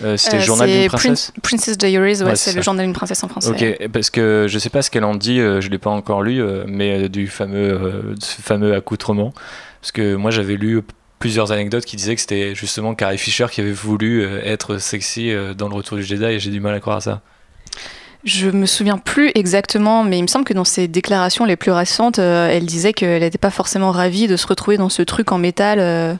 Euh, 0.01 0.17
C'était 0.17 0.37
Euh, 0.37 0.39
Journal 0.39 0.67
d'une 0.69 0.87
princesse? 0.87 1.31
Prin- 1.31 1.41
Princess 1.43 1.77
Diaries, 1.77 2.21
ouais, 2.21 2.29
Ouais, 2.29 2.35
c'est 2.35 2.53
le 2.53 2.63
journal 2.63 2.83
d'une 2.85 2.95
princesse 2.95 3.23
en 3.23 3.27
français. 3.27 3.49
Ok, 3.49 3.87
parce 3.89 4.09
que 4.09 4.47
je 4.49 4.57
sais 4.57 4.71
pas 4.71 4.81
ce 4.81 4.89
qu'elle 4.89 5.03
en 5.03 5.13
dit, 5.13 5.39
euh, 5.39 5.61
je 5.61 5.69
l'ai 5.69 5.77
pas 5.77 5.91
encore 5.91 6.23
lu, 6.23 6.41
mais 6.65 7.09
du 7.09 7.27
fameux, 7.27 7.71
euh, 7.73 8.15
fameux 8.21 8.73
accoutrement. 8.73 9.33
Parce 9.83 9.91
que 9.91 10.15
moi 10.15 10.31
j'avais 10.31 10.55
lu 10.55 10.81
plusieurs 11.19 11.51
anecdotes 11.51 11.83
qui 11.83 11.97
disaient 11.97 12.15
que 12.15 12.21
c'était 12.21 12.55
justement 12.55 12.95
Carrie 12.95 13.17
Fisher 13.17 13.47
qui 13.51 13.59
avait 13.59 13.73
voulu 13.73 14.23
euh, 14.23 14.39
être 14.45 14.77
sexy 14.77 15.29
euh, 15.29 15.53
dans 15.53 15.67
le 15.67 15.75
Retour 15.75 15.97
du 15.97 16.03
Jedi 16.05 16.23
et 16.23 16.39
j'ai 16.39 16.51
du 16.51 16.61
mal 16.61 16.73
à 16.73 16.79
croire 16.79 16.95
à 16.95 17.01
ça. 17.01 17.21
Je 18.23 18.49
me 18.49 18.65
souviens 18.65 18.97
plus 18.97 19.29
exactement, 19.35 20.05
mais 20.05 20.17
il 20.17 20.21
me 20.21 20.27
semble 20.27 20.45
que 20.45 20.53
dans 20.53 20.63
ses 20.63 20.87
déclarations 20.87 21.43
les 21.43 21.57
plus 21.57 21.71
récentes, 21.71 22.19
euh, 22.19 22.47
elle 22.49 22.65
disait 22.65 22.93
qu'elle 22.93 23.23
n'était 23.23 23.37
pas 23.37 23.49
forcément 23.49 23.91
ravie 23.91 24.27
de 24.27 24.37
se 24.37 24.47
retrouver 24.47 24.77
dans 24.77 24.87
ce 24.87 25.01
truc 25.01 25.33
en 25.33 25.37
métal 25.37 25.79
euh, 25.81 26.13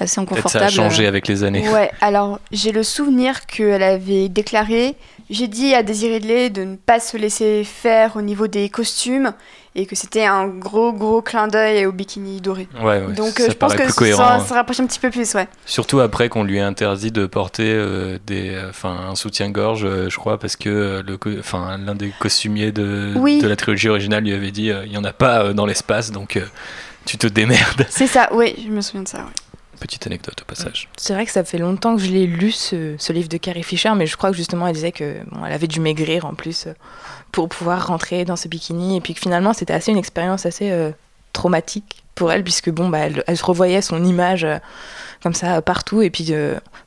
assez 0.00 0.18
Peut-être 0.22 0.32
inconfortable. 0.32 0.70
ça 0.70 0.82
a 0.82 0.88
changé 0.88 1.06
avec 1.06 1.28
les 1.28 1.44
années. 1.44 1.68
Ouais, 1.68 1.90
alors 2.00 2.40
j'ai 2.50 2.72
le 2.72 2.82
souvenir 2.82 3.44
qu'elle 3.44 3.82
avait 3.82 4.30
déclaré 4.30 4.94
J'ai 5.30 5.48
dit 5.48 5.74
à 5.74 5.78
Ridley 5.78 6.50
de 6.50 6.64
ne 6.64 6.76
pas 6.76 7.00
se 7.00 7.16
laisser 7.16 7.64
faire 7.64 8.16
au 8.16 8.22
niveau 8.22 8.46
des 8.46 8.68
costumes 8.68 9.32
et 9.74 9.86
que 9.86 9.96
c'était 9.96 10.24
un 10.24 10.46
gros 10.48 10.92
gros 10.92 11.22
clin 11.22 11.48
d'œil 11.48 11.86
au 11.86 11.92
bikini 11.92 12.40
doré. 12.40 12.68
Ouais, 12.82 13.02
ouais, 13.06 13.12
Donc 13.14 13.38
ça 13.38 13.44
euh, 13.44 13.46
je 13.50 13.56
pense 13.56 13.74
que 13.74 13.86
ça, 13.88 13.92
cohérent. 13.92 14.40
ça 14.40 14.54
rapproche 14.54 14.80
un 14.80 14.86
petit 14.86 14.98
peu 14.98 15.10
plus, 15.10 15.32
ouais. 15.34 15.48
Surtout 15.64 16.00
après 16.00 16.28
qu'on 16.28 16.44
lui 16.44 16.58
ait 16.58 16.60
interdit 16.60 17.10
de 17.10 17.24
porter 17.24 17.72
euh, 17.72 18.18
des, 18.26 18.54
enfin, 18.68 18.94
un 19.10 19.14
soutien-gorge, 19.14 19.84
euh, 19.84 20.10
je 20.10 20.16
crois, 20.18 20.38
parce 20.38 20.56
que 20.56 20.68
euh, 20.68 21.02
le, 21.02 21.18
enfin, 21.40 21.78
l'un 21.78 21.94
des 21.94 22.12
costumiers 22.18 22.70
de, 22.72 23.14
Oui. 23.16 23.40
de 23.40 23.48
la 23.48 23.56
trilogie 23.56 23.88
originale 23.88 24.24
lui 24.24 24.34
avait 24.34 24.50
dit 24.50 24.70
euh, 24.70 24.84
il 24.84 24.90
n'y 24.90 24.98
en 24.98 25.04
a 25.04 25.12
pas 25.14 25.44
euh, 25.44 25.52
dans 25.54 25.64
l'espace, 25.64 26.10
donc 26.10 26.36
euh, 26.36 26.44
tu 27.06 27.16
te 27.16 27.26
démerdes. 27.26 27.86
C'est 27.88 28.06
ça, 28.06 28.28
oui, 28.32 28.54
je 28.62 28.70
me 28.70 28.82
souviens 28.82 29.02
de 29.04 29.08
ça, 29.08 29.18
ouais. 29.18 29.24
Petite 29.82 30.06
anecdote 30.06 30.40
au 30.40 30.44
passage. 30.44 30.88
C'est 30.96 31.12
vrai 31.12 31.26
que 31.26 31.32
ça 31.32 31.42
fait 31.42 31.58
longtemps 31.58 31.96
que 31.96 32.02
je 32.02 32.12
l'ai 32.12 32.28
lu, 32.28 32.52
ce, 32.52 33.12
livre 33.12 33.28
de 33.28 33.36
Carrie 33.36 33.64
Fisher, 33.64 33.90
mais 33.96 34.06
je 34.06 34.16
crois 34.16 34.30
que 34.30 34.36
justement, 34.36 34.68
elle 34.68 34.74
disait 34.76 34.92
que 34.92 35.16
bon, 35.32 35.44
elle 35.44 35.52
avait 35.52 35.66
dû 35.66 35.80
maigrir 35.80 36.24
en 36.24 36.34
plus 36.34 36.68
euh, 36.68 36.72
pour 37.32 37.48
pouvoir 37.48 37.88
rentrer 37.88 38.24
dans 38.24 38.36
ce 38.36 38.46
bikini, 38.46 38.96
et 38.96 39.00
puis 39.00 39.14
que 39.14 39.18
finalement, 39.18 39.52
c'était 39.52 39.72
assez 39.72 39.90
une 39.90 39.98
expérience 39.98 40.46
assez 40.46 40.70
euh, 40.70 40.92
traumatique 41.32 42.04
pour 42.14 42.30
elle, 42.30 42.44
puisque 42.44 42.70
bon, 42.70 42.90
bah, 42.90 43.08
elle, 43.26 43.36
se 43.36 43.44
revoyait 43.44 43.82
son 43.82 44.04
image 44.04 44.44
euh, 44.44 44.58
comme 45.20 45.34
ça 45.34 45.60
partout, 45.62 46.00
et 46.00 46.10
puis 46.10 46.32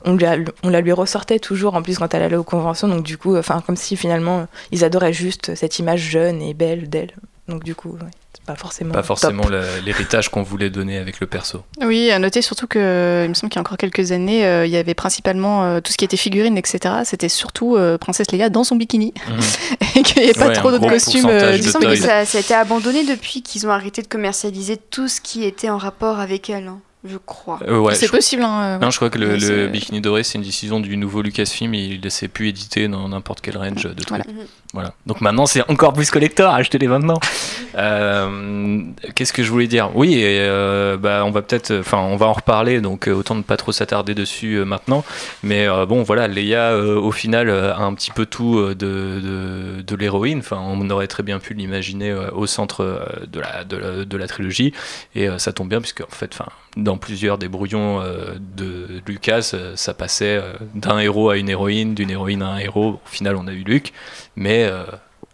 on, 0.06 0.16
la 0.16 0.80
lui 0.80 0.92
ressortait 0.92 1.38
toujours 1.38 1.74
en 1.74 1.82
plus 1.82 1.98
quand 1.98 2.14
elle 2.14 2.22
allait 2.22 2.36
aux 2.36 2.44
conventions, 2.44 2.88
donc 2.88 3.02
du 3.02 3.18
coup, 3.18 3.36
enfin, 3.36 3.60
comme 3.60 3.76
si 3.76 3.94
finalement, 3.98 4.46
ils 4.72 4.84
adoraient 4.84 5.12
juste 5.12 5.54
cette 5.54 5.78
image 5.78 6.00
jeune 6.00 6.40
et 6.40 6.54
belle 6.54 6.88
d'elle. 6.88 7.12
Donc 7.46 7.62
du 7.62 7.74
coup, 7.74 7.98
pas 8.44 8.56
forcément. 8.56 8.92
Pas 8.92 9.02
forcément 9.02 9.44
l'héritage 9.84 10.28
qu'on 10.30 10.42
voulait 10.42 10.70
donner 10.70 10.98
avec 10.98 11.20
le 11.20 11.26
perso. 11.26 11.62
Oui, 11.82 12.10
à 12.10 12.18
noter 12.18 12.42
surtout 12.42 12.66
que, 12.66 13.22
il 13.24 13.28
me 13.28 13.34
semble 13.34 13.50
qu'il 13.50 13.58
y 13.58 13.60
a 13.60 13.62
encore 13.62 13.76
quelques 13.78 14.12
années, 14.12 14.46
euh, 14.46 14.66
il 14.66 14.72
y 14.72 14.76
avait 14.76 14.94
principalement 14.94 15.64
euh, 15.64 15.80
tout 15.80 15.92
ce 15.92 15.96
qui 15.96 16.04
était 16.04 16.16
figurines, 16.16 16.58
etc. 16.58 16.94
C'était 17.04 17.28
surtout 17.28 17.76
euh, 17.76 17.98
Princesse 17.98 18.30
Leia 18.32 18.48
dans 18.50 18.64
son 18.64 18.76
bikini. 18.76 19.14
et 19.96 20.02
qu'il 20.02 20.22
n'y 20.22 20.28
avait 20.30 20.38
pas 20.38 20.48
Ouais, 20.48 20.52
trop 20.54 20.70
d'autres 20.70 20.88
costumes. 20.88 21.26
euh, 21.28 21.56
Il 21.56 21.64
me 21.64 21.70
semble 21.70 21.86
que 21.86 21.96
ça 21.96 22.18
a 22.18 22.22
été 22.22 22.54
abandonné 22.54 23.04
depuis 23.04 23.42
qu'ils 23.42 23.66
ont 23.66 23.70
arrêté 23.70 24.02
de 24.02 24.08
commercialiser 24.08 24.76
tout 24.76 25.08
ce 25.08 25.20
qui 25.20 25.44
était 25.44 25.70
en 25.70 25.78
rapport 25.78 26.20
avec 26.20 26.50
elle, 26.50 26.68
hein, 26.68 26.78
je 27.08 27.18
crois. 27.18 27.58
Euh, 27.66 27.78
ouais, 27.78 27.94
c'est 27.94 28.08
possible. 28.10 28.42
Hein, 28.42 28.78
Non, 28.78 28.90
je 28.90 28.96
crois 28.96 29.10
que 29.10 29.18
le, 29.18 29.68
Bikini 29.68 30.00
Doré, 30.00 30.22
c'est 30.22 30.38
une 30.38 30.44
décision 30.44 30.80
du 30.80 30.96
nouveau 30.96 31.22
Lucasfilm. 31.22 31.74
Il 31.74 31.98
ne 31.98 32.02
laissait 32.02 32.28
plus 32.28 32.48
éditer 32.48 32.88
dans 32.88 33.08
n'importe 33.08 33.40
quel 33.40 33.56
range 33.56 33.84
de 33.84 33.92
trucs. 33.94 34.08
Voilà. 34.08 34.24
Voilà. 34.72 34.92
Donc 35.06 35.20
maintenant, 35.20 35.46
c'est 35.46 35.68
encore 35.70 35.92
plus 35.92 36.10
collector. 36.10 36.52
Achetez-les 36.54 36.88
maintenant. 36.88 37.18
Euh, 37.78 38.80
Qu'est-ce 39.14 39.34
que 39.34 39.42
je 39.42 39.50
voulais 39.50 39.66
dire? 39.66 39.90
Oui, 39.94 40.14
et, 40.14 40.38
euh, 40.40 40.96
bah, 40.96 41.24
on 41.26 41.30
va 41.30 41.42
peut-être, 41.42 41.74
enfin, 41.80 41.98
on 41.98 42.16
va 42.16 42.24
en 42.24 42.32
reparler. 42.32 42.80
Donc 42.80 43.06
euh, 43.06 43.12
autant 43.12 43.34
ne 43.34 43.42
pas 43.42 43.58
trop 43.58 43.70
s'attarder 43.70 44.14
dessus 44.14 44.54
euh, 44.54 44.64
maintenant. 44.64 45.04
Mais 45.42 45.68
euh, 45.68 45.84
bon, 45.84 46.02
voilà, 46.02 46.26
Leia, 46.26 46.72
euh, 46.72 46.98
au 46.98 47.12
final, 47.12 47.50
euh, 47.50 47.74
a 47.74 47.82
un 47.82 47.92
petit 47.92 48.12
peu 48.12 48.24
tout 48.24 48.58
euh, 48.58 48.74
de, 48.74 49.20
de, 49.20 49.82
de 49.82 49.96
l'héroïne. 49.96 50.38
Enfin, 50.38 50.58
on 50.58 50.88
aurait 50.88 51.06
très 51.06 51.22
bien 51.22 51.38
pu 51.38 51.52
l'imaginer 51.52 52.10
euh, 52.10 52.30
au 52.32 52.46
centre 52.46 52.82
euh, 52.82 53.04
de 53.30 53.40
la, 53.40 53.64
de 53.64 53.76
la, 53.76 54.04
de 54.06 54.16
la 54.16 54.26
trilogie. 54.26 54.72
Et 55.14 55.28
euh, 55.28 55.36
ça 55.36 55.52
tombe 55.52 55.68
bien, 55.68 55.80
puisque 55.82 56.00
en 56.00 56.06
fait, 56.08 56.30
enfin, 56.32 56.48
dans 56.76 56.98
plusieurs 56.98 57.38
des 57.38 57.48
brouillons 57.48 58.00
euh, 58.00 58.34
de 58.38 59.00
Lucas, 59.06 59.52
euh, 59.54 59.76
ça 59.76 59.94
passait 59.94 60.36
euh, 60.36 60.52
d'un 60.74 60.98
héros 60.98 61.30
à 61.30 61.38
une 61.38 61.48
héroïne, 61.48 61.94
d'une 61.94 62.10
héroïne 62.10 62.42
à 62.42 62.48
un 62.48 62.58
héros. 62.58 63.00
Au 63.04 63.08
final, 63.08 63.36
on 63.36 63.46
a 63.46 63.52
eu 63.52 63.64
Luke, 63.64 63.92
mais 64.36 64.70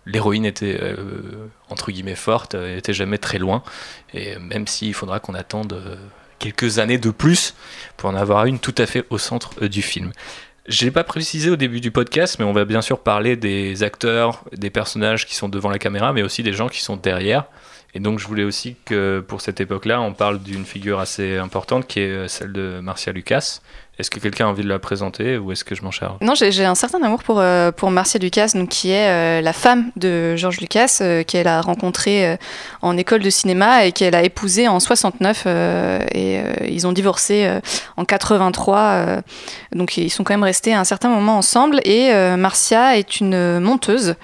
l'héroïne 0.07 0.45
était 0.45 0.79
entre 1.69 1.91
guillemets 1.91 2.15
forte, 2.15 2.55
euh, 2.55 2.79
était 2.79 2.93
jamais 2.93 3.19
très 3.19 3.39
loin. 3.39 3.63
Et 4.15 4.39
même 4.39 4.67
s'il 4.67 4.95
faudra 4.95 5.19
qu'on 5.19 5.35
attende 5.35 5.99
quelques 6.39 6.79
années 6.79 6.99
de 6.99 7.11
plus 7.11 7.55
pour 7.97 8.11
en 8.11 8.15
avoir 8.15 8.47
une 8.47 8.59
tout 8.59 8.75
à 8.79 8.87
fait 8.87 9.05
au 9.11 9.19
centre 9.19 9.67
du 9.67 9.83
film. 9.83 10.13
Je 10.69 10.85
l'ai 10.85 10.93
pas 10.93 11.03
précisé 11.03 11.51
au 11.51 11.57
début 11.57 11.81
du 11.81 11.91
podcast, 11.91 12.37
mais 12.39 12.45
on 12.45 12.53
va 12.53 12.65
bien 12.65 12.83
sûr 12.83 13.01
parler 13.01 13.35
des 13.35 13.83
acteurs, 13.83 14.45
des 14.53 14.71
personnages 14.71 15.27
qui 15.27 15.35
sont 15.35 15.49
devant 15.49 15.71
la 15.71 15.81
caméra, 15.81 16.13
mais 16.13 16.23
aussi 16.23 16.45
des 16.45 16.53
gens 16.53 16.69
qui 16.69 16.81
sont 16.81 16.97
derrière. 16.97 17.47
Et 17.95 18.01
donc 18.01 18.19
je 18.19 18.27
voulais 18.27 18.45
aussi 18.45 18.77
que 18.87 19.23
pour 19.27 19.41
cette 19.43 19.61
époque-là, 19.61 20.01
on 20.01 20.15
parle 20.15 20.43
d'une 20.43 20.65
figure 20.65 20.99
assez 20.99 21.37
importante 21.37 21.87
qui 21.87 22.01
est 22.01 22.11
euh, 22.11 22.29
celle 22.29 22.53
de 22.53 22.81
Marcia 22.81 23.13
Lucas. 23.13 23.61
Est-ce 23.99 24.11
que 24.11 24.19
quelqu'un 24.19 24.47
a 24.47 24.49
envie 24.49 24.63
de 24.63 24.69
la 24.69 24.79
présenter 24.79 25.37
ou 25.37 25.53
est-ce 25.53 25.65
que 25.65 25.75
je 25.75 25.83
m'en 25.83 25.91
charge? 25.91 26.17
Non, 26.23 26.33
j'ai 26.35 26.65
un 26.65 26.75
certain 26.75 27.03
amour 27.03 27.23
pour, 27.23 27.39
euh, 27.41 27.71
pour 27.73 27.91
Marcia 27.91 28.19
Lucas, 28.19 28.53
donc, 28.55 28.71
qui 28.71 28.91
est 28.91 29.11
euh, 29.11 29.43
la 29.43 29.53
femme 29.53 29.91
de 29.97 30.35
George 30.35 30.61
Lucas, 30.61 31.03
qu'elle 31.27 31.47
a 31.47 31.61
rencontrée 31.61 32.39
en 32.81 32.97
école 32.97 33.21
de 33.21 33.29
cinéma 33.29 33.85
et 33.85 33.93
qu'elle 33.93 34.15
a 34.15 34.23
épousée 34.23 34.67
en 34.67 34.81
69. 34.81 35.45
euh, 35.47 36.01
et 36.15 36.41
ils 36.73 36.87
ont 36.87 36.93
divorcé 36.93 37.49
en 37.99 38.07
83. 38.07 38.79
euh, 38.79 39.21
donc 39.75 39.99
ils 39.99 40.11
sont 40.11 40.25
quand 40.25 40.33
même 40.33 40.43
restés 40.43 40.73
un 40.73 40.85
certain 40.85 41.11
moment 41.11 41.37
ensemble. 41.37 41.81
Et 41.85 42.13
Marcia 42.37 42.97
est 42.97 43.21
une 43.21 43.61
monteuse, 43.61 44.15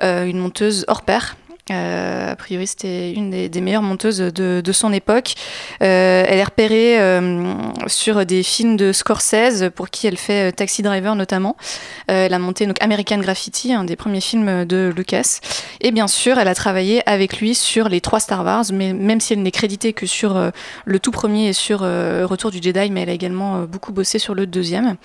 une 0.00 0.38
monteuse 0.38 0.86
hors 0.88 1.02
pair. 1.02 1.36
Euh, 1.72 2.32
a 2.32 2.36
priori, 2.36 2.66
c'était 2.66 3.12
une 3.12 3.48
des, 3.48 3.60
meilleures 3.60 3.82
monteuses 3.82 4.18
de, 4.18 4.72
son 4.72 4.92
époque. 4.92 5.34
Euh, 5.82 6.24
elle 6.26 6.38
est 6.38 6.44
repérée 6.44 7.00
euh, 7.00 7.52
sur 7.86 8.24
des 8.24 8.42
films 8.42 8.76
de 8.76 8.92
Scorsese, 8.92 9.70
pour 9.74 9.90
qui 9.90 10.06
elle 10.06 10.16
fait 10.16 10.52
Taxi 10.52 10.82
Driver 10.82 11.14
notamment. 11.14 11.56
Elle 12.06 12.34
a 12.34 12.38
monté 12.38 12.66
donc 12.66 12.82
American 12.82 13.18
Graffiti, 13.18 13.72
un 13.72 13.84
des 13.84 13.96
premiers 13.96 14.20
films 14.20 14.64
de 14.64 14.92
Lucas. 14.94 15.40
Et 15.80 15.90
bien 15.90 16.08
sûr, 16.08 16.38
elle 16.38 16.48
a 16.48 16.54
travaillé 16.54 17.02
avec 17.08 17.40
lui 17.40 17.54
sur 17.54 17.88
les 17.88 18.00
trois 18.00 18.20
Star 18.20 18.44
Wars, 18.44 18.64
mais 18.72 18.92
même 18.92 19.20
si 19.20 19.32
elle 19.32 19.42
n'est 19.42 19.50
créditée 19.50 19.92
que 19.92 20.06
sur 20.06 20.52
le 20.84 20.98
tout 20.98 21.10
premier 21.10 21.48
et 21.48 21.52
sur 21.52 21.80
Retour 21.80 22.50
du 22.50 22.60
Jedi, 22.62 22.90
mais 22.90 23.02
elle 23.02 23.10
a 23.10 23.14
également 23.14 23.62
beaucoup 23.62 23.92
bossé 23.92 24.18
sur 24.18 24.34
le 24.34 24.46
deuxième. 24.46 24.96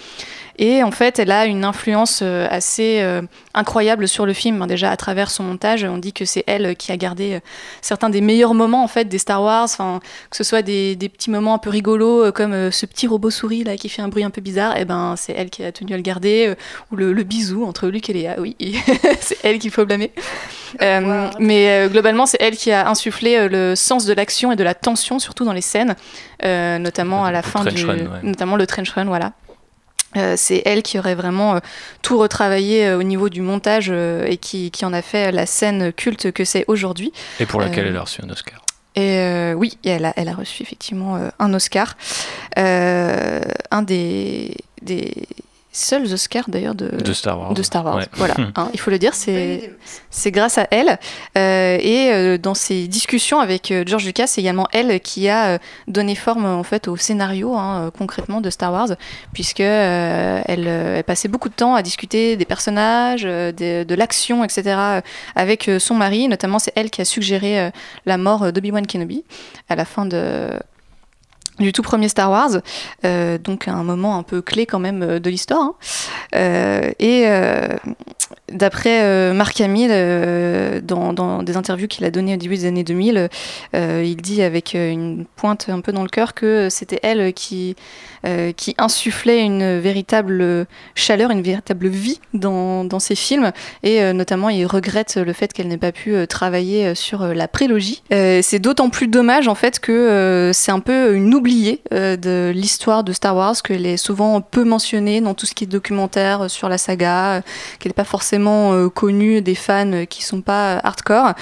Et 0.60 0.82
en 0.82 0.92
fait, 0.92 1.20
elle 1.20 1.32
a 1.32 1.46
une 1.46 1.64
influence 1.64 2.22
assez 2.22 3.04
incroyable 3.54 4.08
sur 4.08 4.26
le 4.26 4.34
film. 4.34 4.66
Déjà 4.68 4.92
à 4.92 4.98
travers 4.98 5.30
son 5.30 5.44
montage, 5.44 5.84
on 5.84 5.98
dit 5.98 6.14
que 6.14 6.26
c'est 6.26 6.44
elle 6.48 6.57
qui 6.78 6.92
a 6.92 6.98
gardé 6.98 7.36
euh, 7.36 7.40
certains 7.82 8.10
des 8.10 8.22
meilleurs 8.22 8.54
moments 8.54 8.84
en 8.84 8.88
fait 8.88 9.06
des 9.06 9.18
Star 9.18 9.42
Wars. 9.42 9.64
Enfin, 9.66 10.00
que 10.30 10.38
ce 10.38 10.44
soit 10.44 10.62
des, 10.62 10.96
des 10.96 11.10
petits 11.10 11.30
moments 11.30 11.54
un 11.54 11.58
peu 11.60 11.70
rigolos 11.70 12.26
euh, 12.26 12.32
comme 12.32 12.54
euh, 12.54 12.72
ce 12.72 12.86
petit 12.86 13.08
robot 13.08 13.30
souris 13.30 13.64
là 13.64 13.76
qui 13.78 13.90
fait 13.90 14.02
un 14.02 14.08
bruit 14.08 14.24
un 14.24 14.30
peu 14.30 14.42
bizarre. 14.42 14.78
Et 14.78 14.86
ben, 14.86 15.16
c'est 15.18 15.34
elle 15.34 15.50
qui 15.50 15.64
a 15.64 15.72
tenu 15.72 15.94
à 15.94 15.98
le 15.98 16.04
garder. 16.04 16.48
euh, 16.48 16.56
ou 16.92 16.96
le, 16.96 17.14
le 17.14 17.24
bisou 17.24 17.66
entre 17.66 17.88
Luke 17.88 18.10
et 18.10 18.14
Léa. 18.14 18.36
Oui, 18.40 18.56
c'est 19.20 19.38
elle 19.44 19.60
qu'il 19.60 19.72
faut 19.72 19.86
blâmer. 19.86 20.12
Euh, 20.82 21.30
Mais 21.40 21.70
euh, 21.70 21.88
globalement, 21.88 22.26
c'est 22.26 22.38
elle 22.42 22.58
qui 22.58 22.72
a 22.74 22.90
insufflé 22.90 23.38
euh, 23.38 23.48
le 23.48 23.76
sens 23.76 24.04
de 24.06 24.14
l'action 24.14 24.52
et 24.52 24.58
de 24.58 24.64
la 24.66 24.74
tension, 24.76 25.18
surtout 25.18 25.46
dans 25.46 25.54
les 25.54 25.62
scènes, 25.62 25.96
euh, 26.44 26.78
notamment 26.78 27.24
à 27.24 27.32
la 27.32 27.42
fin 27.42 27.62
trench 27.62 27.74
du, 27.74 27.86
run, 27.86 27.96
ouais. 27.96 28.06
notamment 28.24 28.58
le 28.58 28.68
trench 28.68 28.90
run, 28.92 29.06
voilà. 29.06 29.32
Euh, 30.16 30.36
c'est 30.38 30.62
elle 30.66 30.84
qui 30.84 30.98
aurait 30.98 31.16
vraiment 31.16 31.56
euh, 31.56 31.60
tout 32.02 32.18
retravaillé 32.18 32.88
euh, 32.88 32.98
au 32.98 33.04
niveau 33.04 33.30
du 33.30 33.42
montage 33.42 33.90
et 33.90 34.38
qui, 34.38 34.72
qui 34.72 34.86
en 34.86 34.94
a 34.94 35.02
fait 35.02 35.32
la 35.32 35.46
scène 35.46 35.92
culte 35.92 36.32
que 36.32 36.46
c'est 36.46 36.66
aujourd'hui. 36.68 37.12
Et 37.40 37.46
pour 37.46 37.60
laquelle 37.60 37.88
elle 37.88 37.98
a 37.98 38.02
reçu 38.02 38.22
un 38.24 38.30
Oscar. 38.30 38.62
Et 38.96 39.54
oui, 39.54 39.78
et 39.84 39.90
elle 39.90 40.06
a, 40.06 40.14
elle 40.16 40.28
a 40.28 40.34
reçu 40.34 40.64
effectivement 40.64 41.20
un 41.38 41.54
Oscar. 41.54 41.96
Un 42.56 43.82
des, 43.84 44.56
des 44.82 45.14
seuls 45.78 46.12
Oscars 46.14 46.46
d'ailleurs 46.50 46.76
de, 46.76 46.88
De 46.90 47.14
Star 47.14 47.40
Wars. 47.40 47.54
de 47.54 47.62
Star 47.62 47.86
Wars. 47.86 47.98
Ouais. 47.98 48.06
Voilà, 48.14 48.36
hein, 48.56 48.70
il 48.74 48.80
faut 48.80 48.90
le 48.92 48.98
dire, 49.00 49.14
c'est 49.14 49.74
c'est 50.10 50.32
grâce 50.32 50.58
à 50.58 50.68
elle. 50.72 50.98
Euh, 51.38 51.78
et 51.80 52.12
euh, 52.12 52.38
dans 52.38 52.54
ses 52.56 52.88
discussions 52.88 53.40
avec 53.40 53.72
euh, 53.72 53.84
George 53.86 54.06
Lucas, 54.06 54.28
c'est 54.28 54.42
également 54.42 54.68
elle 54.74 55.00
qui 55.00 55.30
a 55.30 55.48
euh, 55.50 55.58
donné 55.88 56.16
forme 56.16 56.46
en 56.46 56.64
fait 56.64 56.88
au 56.88 56.98
scénario 56.98 57.54
hein, 57.56 57.92
concrètement 57.98 58.42
de 58.42 58.50
Star 58.50 58.72
Wars, 58.74 58.90
puisque 59.34 59.60
euh, 59.62 60.42
elle, 60.46 60.66
euh, 60.68 60.98
elle 60.98 61.04
passait 61.04 61.28
beaucoup 61.28 61.50
de 61.50 61.54
temps 61.54 61.76
à 61.76 61.82
discuter 61.84 62.36
des 62.36 62.46
personnages, 62.46 63.24
euh, 63.26 63.52
des- 63.52 63.86
de 63.86 63.96
l'action, 63.96 64.44
etc. 64.44 65.04
avec 65.36 65.68
euh, 65.70 65.80
son 65.80 65.94
mari. 65.96 66.28
Notamment, 66.28 66.60
c'est 66.60 66.74
elle 66.76 66.90
qui 66.90 67.02
a 67.02 67.06
suggéré 67.06 67.60
euh, 67.60 67.70
la 68.06 68.18
mort 68.18 68.52
d'Obi-Wan 68.52 68.88
Kenobi 68.88 69.24
à 69.70 69.76
la 69.76 69.86
fin 69.86 70.06
de 70.06 70.50
du 71.60 71.74
tout 71.74 71.82
premier 71.82 72.10
Star 72.10 72.30
Wars, 72.30 72.62
euh, 73.06 73.38
donc 73.38 73.68
un 73.68 73.84
moment 73.84 74.18
un 74.18 74.24
peu 74.24 74.42
clé 74.42 74.66
quand 74.66 74.80
même 74.80 75.02
euh, 75.04 75.20
de 75.20 75.30
l'histoire. 75.30 75.62
hein. 75.62 75.76
Euh, 76.36 76.92
et 77.00 77.26
d'après 78.52 79.34
Marc 79.34 79.60
Hamill, 79.62 79.90
dans, 80.84 81.14
dans 81.14 81.44
des 81.44 81.58
interviews 81.58 81.88
qu'il 81.88 82.06
a 82.06 82.12
données 82.12 82.34
au 82.34 82.38
début 82.38 82.56
des 82.58 82.66
années 82.66 82.84
2000, 82.84 83.30
euh, 83.76 84.04
il 84.06 84.18
dit 84.18 84.42
avec 84.42 84.74
une 84.74 85.26
pointe 85.36 85.68
un 85.70 85.82
peu 85.82 85.92
dans 85.92 86.04
le 86.04 86.10
cœur 86.10 86.34
que 86.34 86.68
c'était 86.70 87.00
elle 87.04 87.34
qui, 87.34 87.76
qui 88.56 88.76
insufflait 88.78 89.42
une 89.42 89.80
véritable 89.80 90.66
chaleur, 90.96 91.32
une 91.32 91.42
véritable 91.42 91.88
vie 91.88 92.20
dans, 92.34 92.84
dans 92.84 93.00
ses 93.00 93.16
films. 93.16 93.52
Et 93.84 94.14
notamment, 94.14 94.50
il 94.50 94.66
regrette 94.66 95.16
le 95.16 95.34
fait 95.34 95.54
qu'elle 95.54 95.68
n'ait 95.68 95.78
pas 95.78 95.92
pu 95.92 96.16
travailler 96.28 96.96
sur 96.96 97.26
la 97.28 97.48
prélogie. 97.48 98.04
C'est 98.10 98.60
d'autant 98.60 98.90
plus 98.90 99.08
dommage 99.08 99.48
en 99.48 99.56
fait 99.56 99.80
que 99.80 100.52
c'est 100.54 100.72
un 100.72 100.80
peu 100.80 101.16
une 101.16 101.34
oubliée 101.34 101.47
euh, 101.92 102.18
de 102.18 102.52
l'histoire 102.54 103.04
de 103.04 103.14
Star 103.14 103.36
Wars, 103.36 103.56
qu'elle 103.64 103.86
est 103.86 103.98
souvent 103.98 104.42
peu 104.42 104.64
mentionnée 104.64 105.22
dans 105.22 105.34
tout 105.34 105.46
ce 105.46 105.54
qui 105.54 105.64
est 105.64 105.68
documentaire 105.68 106.44
euh, 106.44 106.48
sur 106.48 106.70
la 106.70 106.78
saga, 106.78 107.36
euh, 107.36 107.42
qu'elle 107.80 107.92
n'est 107.92 107.96
pas 107.96 108.04
forcément 108.04 108.90
connue 108.90 109.42
des 109.42 109.56
fans 109.56 110.06
qui 110.10 110.24
sont 110.24 110.42
pas 110.42 110.78
hardcore. 110.84 111.34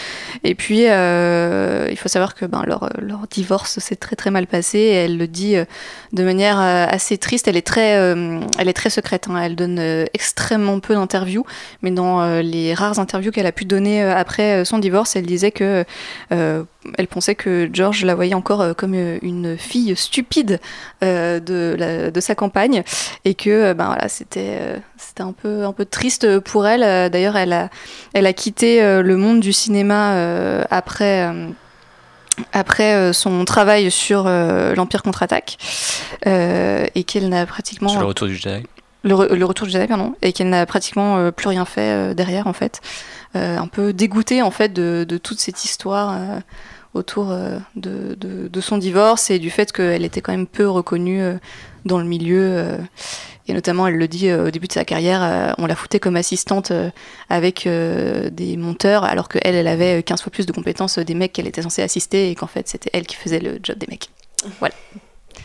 Et 0.44 0.56
puis, 0.56 0.82
il 0.82 1.98
faut 1.98 2.10
savoir 2.10 2.36
que 2.36 2.46
ben, 2.46 2.64
leur, 2.66 2.90
divorce 3.30 3.80
s'est 3.80 3.96
très 3.96 4.16
très 4.16 4.32
mal 4.32 4.48
passé. 4.48 4.80
Elle 4.80 5.18
le 5.18 5.28
dit 5.28 5.56
de 6.14 6.24
manière 6.24 6.60
assez 6.60 7.18
triste. 7.18 7.48
Elle 7.48 7.58
est 7.58 7.66
très, 7.66 7.92
elle 8.58 8.70
est 8.70 8.74
très 8.74 8.90
secrète. 8.90 9.28
hein. 9.30 9.42
Elle 9.42 9.56
donne 9.56 9.80
extrêmement 10.14 10.80
peu 10.80 10.94
d'interviews, 10.94 11.46
mais 11.82 11.92
dans 11.92 12.40
les 12.42 12.74
rares 12.74 13.00
interviews 13.00 13.32
qu'elle 13.32 13.48
a 13.48 13.52
pu 13.52 13.66
donner 13.66 14.04
après 14.04 14.66
son 14.66 14.80
divorce, 14.80 15.16
elle 15.16 15.26
disait 15.26 15.52
que 15.52 15.86
euh, 16.32 16.64
elle 16.98 17.08
pensait 17.08 17.36
que 17.36 17.70
George 17.74 18.04
la 18.06 18.16
voyait 18.16 18.34
encore 18.34 18.62
euh, 18.62 18.74
comme 18.74 18.94
euh, 18.96 19.18
une 19.22 19.58
fille 19.58 19.96
stupide 19.96 20.60
euh, 21.04 21.40
de, 21.40 21.76
la- 21.78 22.12
de 22.12 22.20
sa 22.20 22.36
campagne 22.36 22.84
et 23.26 23.34
que 23.36 23.74
ben 23.74 23.86
voilà 23.88 24.08
c'était 24.10 24.60
c'était 24.98 25.24
un 25.24 25.34
peu 25.34 25.64
un 25.66 25.74
peu 25.74 25.86
triste 25.86 26.40
pour 26.40 26.68
elle. 26.68 27.10
D'ailleurs, 27.12 27.38
elle 27.38 27.54
a 27.54 27.70
elle 28.14 28.26
a 28.26 28.34
quitté 28.34 28.82
le 29.02 29.18
monde 29.18 29.40
du 29.40 29.54
cinéma 29.54 30.64
après. 30.70 31.30
après 32.54 33.14
son 33.14 33.46
travail 33.46 33.90
sur 33.92 34.26
l'Empire 34.26 35.04
contre-attaque 35.04 35.58
et 36.26 37.04
qu'elle 37.06 37.30
n'a 37.30 37.46
pratiquement 37.46 37.90
Sur 37.90 38.02
le 38.02 38.08
retour 38.08 38.28
du 38.28 38.36
Jedi. 38.36 38.66
le, 39.04 39.16
re- 39.16 39.34
le 39.34 39.46
retour 39.46 39.68
du 39.68 39.74
Jedi, 39.74 39.88
pardon, 39.88 40.16
et 40.22 40.34
qu'elle 40.34 40.50
n'a 40.50 40.66
pratiquement 40.66 41.18
euh, 41.18 41.32
plus 41.32 41.48
rien 41.48 41.66
fait 41.66 41.92
euh, 41.92 42.14
derrière, 42.14 42.48
en 42.48 42.54
fait. 42.54 42.82
Euh, 43.36 43.58
un 43.58 43.68
peu 43.68 43.94
dégoûtée, 43.94 44.42
en 44.42 44.52
fait, 44.52 44.74
de, 44.74 45.06
de 45.08 45.18
toute 45.18 45.40
cette 45.40 45.64
histoire 45.66 46.12
autour 46.96 47.32
euh, 47.32 47.60
de, 47.76 48.62
son 48.62 48.78
divorce 48.78 49.30
et 49.30 49.38
du 49.38 49.52
fait 49.52 49.72
qu'elle 49.72 50.04
était 50.04 50.22
quand 50.22 50.32
même 50.32 50.48
peu 50.48 50.68
reconnue 50.68 51.22
euh, 51.22 51.36
dans 51.84 52.00
le 52.00 52.06
milieu. 52.06 52.42
euh, 52.42 52.78
et 53.48 53.54
notamment, 53.54 53.86
elle 53.86 53.98
le 53.98 54.08
dit 54.08 54.34
au 54.34 54.50
début 54.50 54.66
de 54.66 54.74
sa 54.74 54.86
carrière, 54.86 55.54
on 55.60 55.68
la 55.68 55.76
foutait 55.76 56.00
comme 56.00 56.16
assistante 56.16 56.72
avec 57.30 57.68
des 57.68 58.58
monteurs, 58.58 59.04
alors 59.04 59.30
qu'elle, 59.30 59.54
elle 59.54 59.68
avait 59.68 60.02
15 60.02 60.24
fois 60.24 60.32
plus 60.32 60.48
de 60.48 60.52
compétences 60.52 60.98
des 60.98 61.14
mecs 61.14 61.32
qu'elle 61.32 61.46
était 61.46 61.62
censée 61.62 61.84
assister 61.84 62.32
et 62.32 62.34
qu'en 62.34 62.48
fait, 62.48 62.68
c'était 62.68 62.90
elle 62.92 63.06
qui 63.06 63.16
faisait 63.16 63.38
le 63.38 63.60
job 63.62 63.78
des 63.78 63.86
mecs. 63.86 64.10
Voilà. 64.58 64.74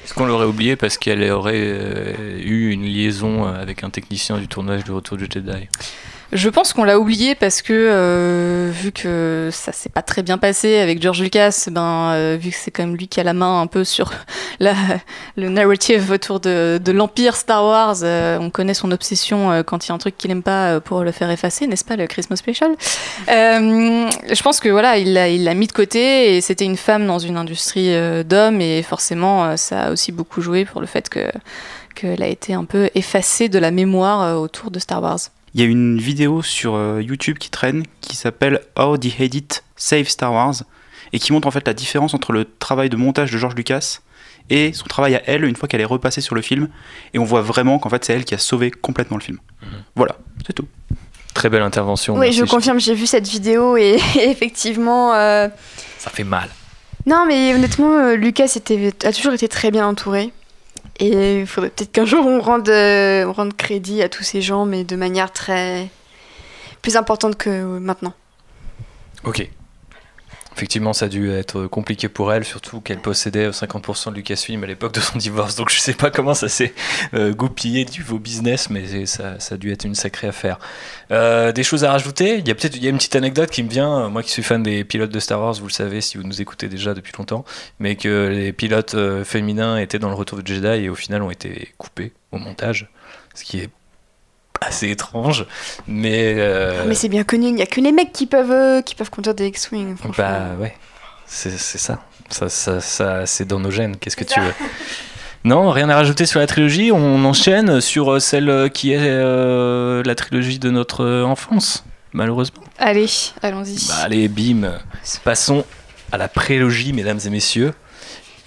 Est-ce 0.02 0.14
qu'on 0.14 0.24
l'aurait 0.24 0.46
oublié 0.46 0.76
parce 0.76 0.96
qu'elle 0.96 1.30
aurait 1.30 2.16
eu 2.42 2.70
une 2.70 2.86
liaison 2.86 3.44
avec 3.44 3.84
un 3.84 3.90
technicien 3.90 4.38
du 4.38 4.48
tournage 4.48 4.82
du 4.82 4.92
Retour 4.92 5.18
du 5.18 5.26
Jedi? 5.30 5.68
Je 6.32 6.48
pense 6.48 6.72
qu'on 6.72 6.84
l'a 6.84 7.00
oublié 7.00 7.34
parce 7.34 7.60
que 7.60 7.72
euh, 7.72 8.70
vu 8.72 8.92
que 8.92 9.48
ça 9.50 9.72
s'est 9.72 9.88
pas 9.88 10.02
très 10.02 10.22
bien 10.22 10.38
passé 10.38 10.78
avec 10.78 11.02
George 11.02 11.20
Lucas, 11.20 11.66
ben 11.72 12.12
euh, 12.12 12.38
vu 12.40 12.50
que 12.50 12.56
c'est 12.56 12.70
quand 12.70 12.84
même 12.84 12.96
lui 12.96 13.08
qui 13.08 13.18
a 13.18 13.24
la 13.24 13.32
main 13.32 13.60
un 13.60 13.66
peu 13.66 13.82
sur 13.82 14.12
le 14.60 15.48
narrative 15.48 16.12
autour 16.12 16.38
de, 16.38 16.80
l'empire 16.92 17.34
Star 17.34 17.64
Wars, 17.64 17.96
euh, 18.04 18.38
on 18.40 18.50
connaît 18.50 18.74
son 18.74 18.92
obsession 18.92 19.64
quand 19.66 19.86
il 19.86 19.88
y 19.88 19.92
a 19.92 19.94
un 19.94 19.98
truc 19.98 20.16
qu'il 20.16 20.30
aime 20.30 20.44
pas 20.44 20.80
pour 20.80 21.02
le 21.02 21.10
faire 21.10 21.30
effacer, 21.30 21.66
n'est-ce 21.66 21.84
pas 21.84 21.96
le 21.96 22.06
Christmas 22.06 22.36
Special? 22.36 22.76
Je 23.26 24.42
pense 24.42 24.60
que 24.60 24.68
voilà, 24.68 24.98
il 24.98 25.12
l'a 25.12 25.54
mis 25.54 25.66
de 25.66 25.72
côté 25.72 26.36
et 26.36 26.40
c'était 26.40 26.64
une 26.64 26.76
femme 26.76 27.06
dans 27.06 27.18
une 27.18 27.38
industrie 27.38 27.92
d'hommes 28.24 28.60
et 28.60 28.82
forcément 28.82 29.56
ça 29.56 29.82
a 29.82 29.90
aussi 29.90 30.12
beaucoup 30.12 30.40
joué 30.42 30.64
pour 30.64 30.80
le 30.80 30.86
fait 30.86 31.08
que 31.08 31.28
qu'elle 31.96 32.22
a 32.22 32.28
été 32.28 32.54
un 32.54 32.64
peu 32.64 32.88
effacée 32.94 33.48
de 33.48 33.58
la 33.58 33.72
mémoire 33.72 34.40
autour 34.40 34.70
de 34.70 34.78
Star 34.78 35.02
Wars. 35.02 35.18
Il 35.54 35.60
y 35.60 35.64
a 35.64 35.66
une 35.66 35.98
vidéo 35.98 36.42
sur 36.42 36.74
euh, 36.74 37.02
YouTube 37.02 37.38
qui 37.38 37.50
traîne 37.50 37.82
qui 38.00 38.14
s'appelle 38.16 38.60
How 38.78 38.96
the 38.98 39.20
Edit 39.20 39.48
Save 39.76 40.08
Star 40.08 40.32
Wars 40.32 40.54
et 41.12 41.18
qui 41.18 41.32
montre 41.32 41.48
en 41.48 41.50
fait 41.50 41.66
la 41.66 41.74
différence 41.74 42.14
entre 42.14 42.32
le 42.32 42.44
travail 42.58 42.88
de 42.88 42.96
montage 42.96 43.32
de 43.32 43.38
George 43.38 43.54
Lucas 43.56 43.98
et 44.48 44.72
son 44.72 44.86
travail 44.86 45.16
à 45.16 45.22
elle 45.26 45.44
une 45.44 45.56
fois 45.56 45.68
qu'elle 45.68 45.80
est 45.80 45.84
repassée 45.84 46.20
sur 46.20 46.34
le 46.36 46.42
film 46.42 46.68
et 47.14 47.18
on 47.18 47.24
voit 47.24 47.42
vraiment 47.42 47.78
qu'en 47.78 47.88
fait 47.90 48.04
c'est 48.04 48.12
elle 48.12 48.24
qui 48.24 48.34
a 48.34 48.38
sauvé 48.38 48.70
complètement 48.70 49.16
le 49.16 49.22
film. 49.22 49.38
Voilà, 49.96 50.16
c'est 50.46 50.52
tout. 50.52 50.66
Très 51.34 51.48
belle 51.48 51.62
intervention. 51.62 52.16
Oui, 52.16 52.32
je 52.32 52.44
confirme, 52.44 52.78
j'ai 52.80 52.94
vu 52.94 53.06
cette 53.06 53.26
vidéo 53.28 53.76
et 53.76 53.98
effectivement. 54.20 55.14
euh, 55.14 55.48
Ça 55.98 56.10
fait 56.10 56.24
mal. 56.24 56.48
Non, 57.06 57.24
mais 57.26 57.54
honnêtement, 57.54 57.94
euh, 57.96 58.14
Lucas 58.14 58.52
était, 58.56 58.92
a 59.04 59.12
toujours 59.12 59.32
été 59.32 59.48
très 59.48 59.70
bien 59.70 59.86
entouré. 59.86 60.32
Et 61.00 61.40
il 61.40 61.46
faudrait 61.46 61.70
peut-être 61.70 61.92
qu'un 61.92 62.04
jour 62.04 62.26
on 62.26 62.40
rende, 62.40 62.68
euh, 62.68 63.24
on 63.24 63.32
rende 63.32 63.56
crédit 63.56 64.02
à 64.02 64.08
tous 64.08 64.22
ces 64.22 64.42
gens, 64.42 64.66
mais 64.66 64.84
de 64.84 64.96
manière 64.96 65.32
très. 65.32 65.88
plus 66.82 66.96
importante 66.96 67.36
que 67.36 67.78
maintenant. 67.78 68.12
Ok. 69.24 69.50
Effectivement, 70.56 70.92
ça 70.92 71.06
a 71.06 71.08
dû 71.08 71.30
être 71.30 71.66
compliqué 71.66 72.08
pour 72.08 72.32
elle, 72.32 72.44
surtout 72.44 72.80
qu'elle 72.80 73.00
possédait 73.00 73.50
50% 73.50 74.10
de 74.10 74.16
Lucasfilm 74.16 74.62
à 74.64 74.66
l'époque 74.66 74.92
de 74.92 75.00
son 75.00 75.16
divorce. 75.18 75.56
Donc 75.56 75.70
je 75.70 75.78
sais 75.78 75.94
pas 75.94 76.10
comment 76.10 76.34
ça 76.34 76.48
s'est 76.48 76.74
euh, 77.14 77.32
goupillé 77.32 77.84
du 77.84 78.02
vos 78.02 78.18
business, 78.18 78.68
mais 78.68 79.06
ça, 79.06 79.36
a 79.50 79.56
dû 79.56 79.72
être 79.72 79.84
une 79.84 79.94
sacrée 79.94 80.28
affaire. 80.28 80.58
Euh, 81.12 81.52
des 81.52 81.62
choses 81.62 81.84
à 81.84 81.92
rajouter? 81.92 82.38
Il 82.38 82.48
y 82.48 82.50
a 82.50 82.54
peut-être 82.54 82.76
une 82.82 82.96
petite 82.96 83.16
anecdote 83.16 83.50
qui 83.50 83.62
me 83.62 83.68
vient. 83.68 84.08
Moi 84.08 84.22
qui 84.22 84.30
suis 84.30 84.42
fan 84.42 84.62
des 84.62 84.84
pilotes 84.84 85.10
de 85.10 85.20
Star 85.20 85.40
Wars, 85.40 85.54
vous 85.54 85.66
le 85.66 85.72
savez 85.72 86.00
si 86.00 86.18
vous 86.18 86.24
nous 86.24 86.42
écoutez 86.42 86.68
déjà 86.68 86.94
depuis 86.94 87.12
longtemps, 87.16 87.44
mais 87.78 87.96
que 87.96 88.28
les 88.28 88.52
pilotes 88.52 88.94
euh, 88.94 89.24
féminins 89.24 89.78
étaient 89.78 89.98
dans 89.98 90.08
le 90.08 90.14
Retour 90.14 90.42
du 90.42 90.54
Jedi 90.54 90.84
et 90.84 90.88
au 90.88 90.94
final 90.94 91.22
ont 91.22 91.30
été 91.30 91.72
coupés 91.78 92.12
au 92.32 92.38
montage, 92.38 92.90
ce 93.34 93.44
qui 93.44 93.58
est 93.58 93.70
assez 94.60 94.90
étrange. 94.90 95.46
Mais 95.86 96.34
euh, 96.38 96.80
Ah, 96.82 96.84
Mais 96.86 96.94
c'est 96.94 97.08
bien 97.08 97.24
connu, 97.24 97.48
il 97.48 97.54
n'y 97.54 97.62
a 97.62 97.66
que 97.66 97.80
les 97.80 97.92
mecs 97.92 98.12
qui 98.12 98.26
peuvent, 98.26 98.50
euh, 98.50 98.82
qui 98.82 98.94
peuvent 98.94 99.10
conduire 99.10 99.34
des 99.34 99.46
X-Wing. 99.46 99.96
Bah 100.16 100.48
ouais, 100.60 100.74
c'est 101.26 101.50
c'est 101.58 101.78
ça. 101.78 102.00
Ça, 102.28 102.48
ça, 102.48 102.80
ça 102.80 103.26
c'est 103.26 103.44
dans 103.44 103.58
nos 103.58 103.70
gènes. 103.70 103.96
Qu'est-ce 103.96 104.16
que 104.16 104.24
tu 104.24 104.38
veux? 104.40 104.52
Non, 105.42 105.70
rien 105.70 105.88
à 105.88 105.96
rajouter 105.96 106.26
sur 106.26 106.38
la 106.38 106.46
trilogie. 106.46 106.92
On 106.92 107.24
enchaîne 107.24 107.80
sur 107.80 108.12
euh, 108.12 108.20
celle 108.20 108.70
qui 108.72 108.92
est 108.92 108.98
euh, 109.00 110.02
la 110.04 110.14
trilogie 110.14 110.58
de 110.58 110.70
notre 110.70 111.22
enfance, 111.22 111.84
malheureusement. 112.12 112.62
Allez, 112.78 113.06
allons-y. 113.42 113.88
Bah, 113.88 113.94
allez, 114.04 114.28
bim. 114.28 114.78
Passons 115.24 115.64
à 116.12 116.18
la 116.18 116.28
prélogie, 116.28 116.92
mesdames 116.92 117.20
et 117.24 117.30
messieurs. 117.30 117.72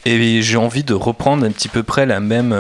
Et 0.06 0.42
j'ai 0.42 0.58
envie 0.58 0.84
de 0.84 0.94
reprendre 0.94 1.46
un 1.46 1.52
petit 1.52 1.70
peu 1.70 1.82
près 1.82 2.06
la 2.06 2.20
même, 2.20 2.54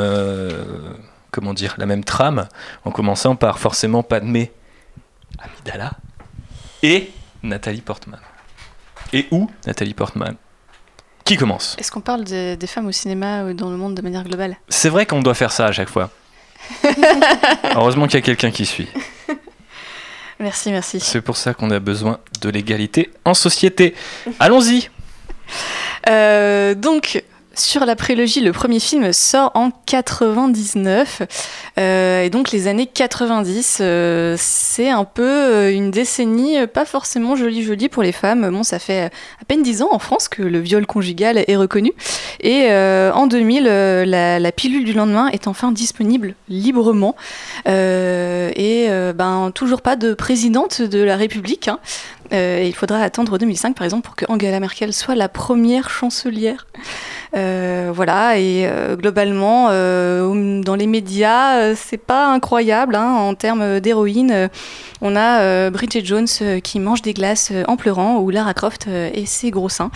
comment 1.33 1.53
dire, 1.53 1.75
la 1.77 1.85
même 1.85 2.03
trame, 2.05 2.47
en 2.85 2.91
commençant 2.91 3.35
par 3.35 3.59
forcément 3.59 4.03
Padmé 4.03 4.51
Amidala 5.39 5.91
et 6.83 7.11
Nathalie 7.41 7.81
Portman. 7.81 8.19
Et 9.11 9.27
où 9.31 9.49
Nathalie 9.67 9.93
Portman? 9.93 10.35
Qui 11.25 11.35
commence? 11.37 11.75
Est-ce 11.79 11.91
qu'on 11.91 12.01
parle 12.01 12.23
des, 12.23 12.55
des 12.55 12.67
femmes 12.67 12.87
au 12.87 12.91
cinéma 12.91 13.43
ou 13.43 13.53
dans 13.53 13.69
le 13.69 13.77
monde 13.77 13.95
de 13.95 14.01
manière 14.01 14.23
globale? 14.23 14.57
C'est 14.69 14.89
vrai 14.89 15.05
qu'on 15.05 15.21
doit 15.21 15.33
faire 15.33 15.51
ça 15.51 15.65
à 15.65 15.71
chaque 15.71 15.89
fois. 15.89 16.09
Heureusement 17.75 18.05
qu'il 18.07 18.15
y 18.15 18.17
a 18.17 18.25
quelqu'un 18.25 18.51
qui 18.51 18.65
suit. 18.65 18.87
Merci, 20.39 20.71
merci. 20.71 20.99
C'est 20.99 21.21
pour 21.21 21.37
ça 21.37 21.53
qu'on 21.53 21.71
a 21.71 21.79
besoin 21.79 22.19
de 22.41 22.49
l'égalité 22.49 23.11
en 23.25 23.33
société. 23.33 23.95
Allons-y 24.39 24.89
Euh, 26.09 26.73
donc, 26.75 27.23
sur 27.55 27.85
la 27.85 27.95
prélogie, 27.95 28.41
le 28.41 28.51
premier 28.51 28.79
film 28.79 29.13
sort 29.13 29.51
en 29.53 29.69
99. 29.85 31.21
Euh, 31.77 32.23
et 32.23 32.29
donc 32.29 32.51
les 32.51 32.67
années 32.67 32.87
90, 32.87 33.79
euh, 33.81 34.35
c'est 34.39 34.89
un 34.89 35.03
peu 35.05 35.23
euh, 35.23 35.71
une 35.71 35.91
décennie 35.91 36.65
pas 36.67 36.85
forcément 36.85 37.35
jolie 37.35 37.63
jolie 37.63 37.89
pour 37.89 38.01
les 38.01 38.11
femmes. 38.11 38.49
Bon, 38.49 38.63
ça 38.63 38.79
fait 38.79 39.11
à 39.41 39.45
peine 39.47 39.61
10 39.61 39.83
ans 39.83 39.89
en 39.91 39.99
France 39.99 40.29
que 40.29 40.41
le 40.41 40.59
viol 40.59 40.85
conjugal 40.85 41.43
est 41.45 41.55
reconnu. 41.55 41.93
Et 42.41 42.67
en 42.71 43.27
2000, 43.27 43.67
euh, 43.67 44.05
la, 44.05 44.51
pilule 44.51 44.85
du 44.85 44.93
lendemain 44.93 45.29
est 45.29 45.47
enfin 45.47 45.71
disponible 45.71 46.35
librement. 46.49 47.15
Et 47.65 48.87
ben, 49.15 49.51
toujours 49.53 49.81
pas 49.81 49.95
de 49.95 50.13
présidente 50.13 50.81
de 50.81 51.03
la 51.03 51.17
République. 51.17 51.67
hein. 51.67 51.79
Euh, 52.33 52.63
il 52.65 52.73
faudra 52.73 52.99
attendre 52.99 53.37
2005 53.37 53.75
par 53.75 53.85
exemple 53.85 54.05
pour 54.05 54.15
que 54.15 54.25
Angela 54.27 54.59
Merkel 54.59 54.93
soit 54.93 55.15
la 55.15 55.29
première 55.29 55.89
chancelière. 55.89 56.67
Euh, 57.35 57.91
voilà, 57.93 58.37
et 58.37 58.67
euh, 58.67 58.95
globalement, 58.95 59.69
dans 59.69 60.75
les 60.75 60.87
médias, 60.87 61.75
c'est 61.75 61.97
pas 61.97 62.27
incroyable 62.27 62.95
hein, 62.95 63.13
en 63.13 63.35
termes 63.35 63.79
d'héroïne. 63.79 64.49
On 65.01 65.15
a 65.15 65.69
Bridget 65.69 66.03
Jones 66.05 66.27
qui 66.63 66.79
mange 66.79 67.01
des 67.01 67.13
glaces 67.13 67.51
en 67.67 67.75
pleurant, 67.75 68.19
ou 68.19 68.29
Lara 68.29 68.53
Croft 68.53 68.87
et 68.87 69.25
ses 69.25 69.51
gros 69.51 69.69
seins. 69.69 69.91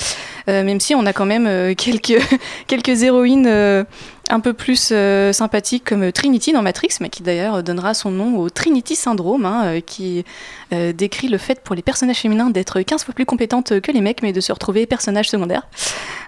Même 0.47 0.79
si 0.79 0.95
on 0.95 1.05
a 1.05 1.13
quand 1.13 1.25
même 1.25 1.75
quelques, 1.75 3.03
héroïnes 3.03 3.85
un 4.29 4.39
peu 4.39 4.53
plus 4.53 4.89
euh, 4.91 5.31
sympathiques 5.33 5.85
comme 5.85 6.11
Trinity 6.11 6.51
dans 6.51 6.61
Matrix, 6.61 6.89
mais 7.01 7.09
qui 7.09 7.23
d'ailleurs 7.23 7.63
donnera 7.63 7.93
son 7.93 8.11
nom 8.11 8.37
au 8.37 8.49
Trinity 8.49 8.95
Syndrome, 8.95 9.45
hein, 9.45 9.65
euh, 9.65 9.79
qui 9.79 10.25
euh, 10.73 10.93
décrit 10.93 11.27
le 11.27 11.37
fait 11.37 11.61
pour 11.61 11.75
les 11.75 11.81
personnages 11.81 12.19
féminins 12.19 12.49
d'être 12.49 12.81
15 12.81 13.03
fois 13.03 13.13
plus 13.13 13.25
compétentes 13.25 13.79
que 13.79 13.91
les 13.91 14.01
mecs, 14.01 14.21
mais 14.21 14.33
de 14.33 14.41
se 14.41 14.51
retrouver 14.51 14.85
personnages 14.85 15.29
secondaires. 15.29 15.67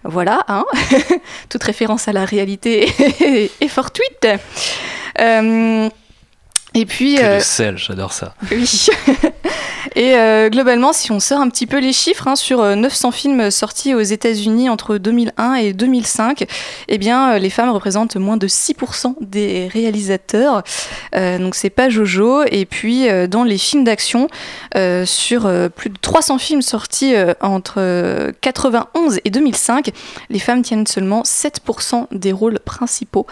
Voilà, 0.04 0.44
hein 0.48 0.66
toute 1.50 1.64
référence 1.64 2.08
à 2.08 2.14
la 2.14 2.26
réalité 2.26 2.90
est 3.62 3.68
fortuite. 3.68 4.28
Et 6.76 6.86
puis, 6.86 7.16
Que 7.16 7.22
euh, 7.24 7.36
le 7.36 7.42
sel, 7.42 7.78
j'adore 7.78 8.14
ça. 8.14 8.34
oui. 8.52 8.88
Et 9.96 10.16
euh, 10.16 10.50
globalement, 10.50 10.94
si 10.94 11.12
on 11.12 11.20
sort 11.20 11.40
un 11.40 11.50
petit 11.50 11.66
peu 11.66 11.80
les 11.80 11.94
chiffres, 11.94 12.28
hein, 12.28 12.36
sur 12.36 12.62
euh, 12.62 12.76
900 12.76 13.12
films 13.12 13.50
sortis 13.50 13.96
aux 13.96 14.02
États-Unis 14.02 14.70
entre 14.70 14.98
2001 14.98 15.56
et 15.56 15.74
2005, 15.74 16.46
eh 16.88 16.98
bien, 16.98 17.32
euh, 17.34 17.40
les 17.40 17.50
femmes 17.50 17.70
représentent 17.72 18.16
moins 18.18 18.38
de 18.38 18.48
6% 18.48 19.16
des 19.22 19.68
réalisateurs. 19.72 20.64
Euh, 21.16 21.40
donc, 21.40 21.56
c'est 21.56 21.70
pas 21.70 21.90
Jojo. 21.90 22.44
Et 22.52 22.66
puis, 22.66 23.10
euh, 23.10 23.28
dans 23.28 23.44
les 23.44 23.58
films 23.58 23.84
d'action, 23.84 24.28
euh, 24.76 25.06
sur 25.06 25.46
euh, 25.46 25.70
plus 25.70 25.90
de 25.90 25.98
300 26.00 26.38
films 26.38 26.62
sortis 26.62 27.16
euh, 27.16 27.34
entre 27.42 27.76
euh, 27.78 28.32
91 28.42 29.20
et 29.26 29.30
2005, 29.30 29.92
les 30.30 30.40
femmes 30.40 30.62
tiennent 30.62 30.88
seulement 30.88 31.24
7% 31.24 32.06
des 32.12 32.32
rôles 32.32 32.60
principaux. 32.60 33.26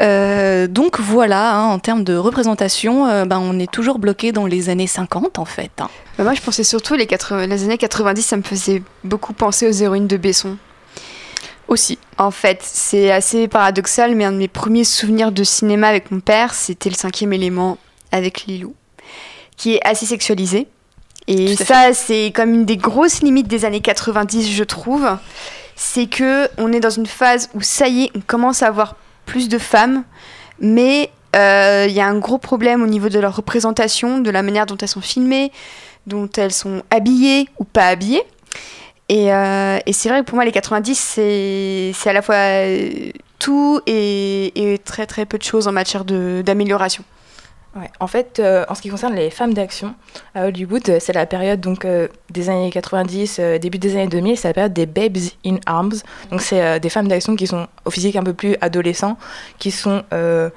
Euh, 0.00 0.66
donc 0.68 1.00
voilà, 1.00 1.54
hein, 1.54 1.66
en 1.66 1.78
termes 1.80 2.04
de 2.04 2.16
représentation, 2.16 2.77
euh, 2.86 3.24
ben, 3.24 3.38
on 3.38 3.58
est 3.58 3.70
toujours 3.70 3.98
bloqué 3.98 4.32
dans 4.32 4.46
les 4.46 4.68
années 4.68 4.86
50 4.86 5.38
en 5.38 5.44
fait. 5.44 5.70
hein. 5.80 5.88
Bah, 6.16 6.24
moi, 6.24 6.34
je 6.34 6.40
pensais 6.40 6.64
surtout 6.64 6.94
les, 6.94 7.06
80 7.06 7.46
les 7.46 7.64
années 7.64 7.78
90, 7.78 8.22
ça 8.22 8.36
me 8.36 8.42
faisait 8.42 8.82
beaucoup 9.04 9.32
penser 9.32 9.66
aux 9.66 9.72
héroïnes 9.72 10.06
de 10.06 10.16
Besson. 10.16 10.56
Aussi. 11.68 11.98
En 12.16 12.30
fait, 12.30 12.60
c'est 12.62 13.10
assez 13.10 13.46
paradoxal, 13.46 14.14
mais 14.14 14.24
un 14.24 14.32
de 14.32 14.38
mes 14.38 14.48
premiers 14.48 14.84
souvenirs 14.84 15.32
de 15.32 15.44
cinéma 15.44 15.88
avec 15.88 16.10
mon 16.10 16.20
père, 16.20 16.54
c'était 16.54 16.88
le 16.88 16.94
cinquième 16.94 17.32
élément 17.34 17.76
avec 18.10 18.46
Lilou, 18.46 18.74
qui 19.56 19.74
est 19.74 19.86
assez 19.86 20.06
sexualisé. 20.06 20.66
Et 21.26 21.56
ça, 21.56 21.92
c'est 21.92 22.32
comme 22.34 22.54
une 22.54 22.64
des 22.64 22.78
grosses 22.78 23.20
limites 23.20 23.48
des 23.48 23.66
années 23.66 23.82
90, 23.82 24.50
je 24.50 24.64
trouve. 24.64 25.06
C'est 25.76 26.06
que 26.06 26.48
on 26.56 26.72
est 26.72 26.80
dans 26.80 26.88
une 26.90 27.06
phase 27.06 27.50
où 27.54 27.60
ça 27.60 27.86
y 27.86 28.04
est, 28.04 28.10
on 28.16 28.20
commence 28.20 28.62
à 28.62 28.68
avoir 28.68 28.96
plus 29.26 29.50
de 29.50 29.58
femmes, 29.58 30.04
mais 30.60 31.10
euh, 31.36 31.86
il 31.88 31.94
y 31.94 32.00
a 32.00 32.06
un 32.06 32.18
gros 32.18 32.38
problème 32.38 32.82
au 32.82 32.86
niveau 32.86 33.08
de 33.08 33.18
leur 33.18 33.36
représentation, 33.36 34.18
de 34.18 34.30
la 34.30 34.42
manière 34.42 34.66
dont 34.66 34.76
elles 34.76 34.88
sont 34.88 35.00
filmées, 35.00 35.52
dont 36.06 36.28
elles 36.36 36.52
sont 36.52 36.82
habillées 36.90 37.48
ou 37.58 37.64
pas 37.64 37.88
habillées. 37.88 38.22
Et, 39.08 39.32
euh, 39.32 39.78
c'est 39.90 40.08
vrai 40.08 40.20
que 40.20 40.26
pour 40.26 40.36
moi, 40.36 40.44
les 40.44 40.52
90, 40.52 40.94
c'est 40.94 41.92
à 42.06 42.12
la 42.12 42.22
fois 42.22 42.34
euh, 42.34 43.10
tout 43.38 43.80
et, 43.86 44.80
très 44.84 45.06
très 45.06 45.26
peu 45.26 45.38
de 45.38 45.42
choses 45.42 45.68
en 45.68 45.72
matière 45.72 46.04
d'amélioration. 46.04 47.04
Ouais, 47.76 47.90
en 48.00 48.06
fait, 48.06 48.40
euh, 48.40 48.64
en 48.68 48.74
ce 48.74 48.80
qui 48.80 48.88
concerne 48.88 49.14
les 49.14 49.28
femmes 49.30 49.52
d'action 49.52 49.94
à 50.34 50.46
Hollywood, 50.46 50.88
euh, 50.88 50.98
c'est 51.00 51.12
la 51.12 51.26
période 51.26 51.60
donc 51.60 51.84
euh, 51.84 52.08
des 52.30 52.48
années 52.48 52.70
90, 52.70 53.36
euh, 53.38 53.58
début 53.58 53.78
des 53.78 53.94
années 53.94 54.08
2000, 54.08 54.38
c'est 54.38 54.48
la 54.48 54.54
période 54.54 54.72
des 54.72 54.86
babes 54.86 55.18
in 55.44 55.56
arms. 55.66 55.92
Donc 56.30 56.40
c'est 56.40 56.62
euh, 56.62 56.78
des 56.78 56.88
femmes 56.88 57.08
d'action 57.08 57.36
qui 57.36 57.46
sont 57.46 57.66
au 57.84 57.90
physique 57.90 58.16
un 58.16 58.22
peu 58.22 58.32
plus 58.32 58.56
adolescent, 58.62 59.18
qui 59.58 59.70
sont 59.70 60.02
euh, 60.14 60.48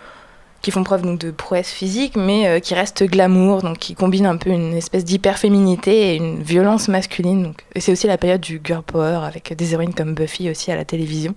qui 0.62 0.71
font 0.71 0.84
preuve 0.84 1.02
donc 1.02 1.19
de 1.19 1.32
prouesse 1.32 1.71
physique, 1.71 2.15
mais 2.15 2.47
euh, 2.47 2.60
qui 2.60 2.74
restent 2.74 3.04
glamour, 3.04 3.62
donc 3.62 3.80
qui 3.80 3.95
combinent 3.95 4.28
un 4.28 4.38
peu 4.38 4.50
une 4.50 4.74
espèce 4.74 5.04
d'hyper-féminité 5.04 6.13
et 6.13 6.15
une 6.17 6.41
violence 6.41 6.88
masculine. 6.88 7.43
Donc, 7.43 7.63
et 7.76 7.80
c'est 7.80 7.91
aussi 7.91 8.08
la 8.08 8.17
période 8.17 8.41
du 8.41 8.62
girl 8.63 8.84
power 8.84 9.21
avec 9.26 9.56
des 9.56 9.74
héroïnes 9.74 9.93
comme 9.93 10.13
Buffy 10.13 10.50
aussi 10.50 10.71
à 10.71 10.76
la 10.76 10.86
télévision. 10.86 11.36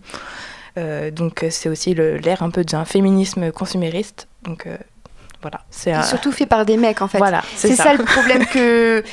Euh, 0.76 1.10
donc 1.10 1.42
euh, 1.42 1.48
c'est 1.50 1.68
aussi 1.68 1.94
l'ère 1.94 2.42
un 2.42 2.50
peu 2.50 2.64
d'un 2.64 2.84
féminisme 2.84 3.52
consumériste. 3.52 4.26
Donc 4.42 4.66
euh, 4.66 4.76
voilà, 5.40 5.60
c'est 5.70 6.02
surtout 6.04 6.32
fait 6.32 6.46
par 6.46 6.64
des 6.64 6.76
mecs 6.76 7.02
en 7.02 7.08
fait. 7.08 7.18
Voilà, 7.18 7.42
c'est 7.54 7.68
c'est 7.68 7.76
ça. 7.76 7.84
ça. 7.84 7.94
le 7.94 8.04
problème 8.04 8.44
que. 8.52 9.04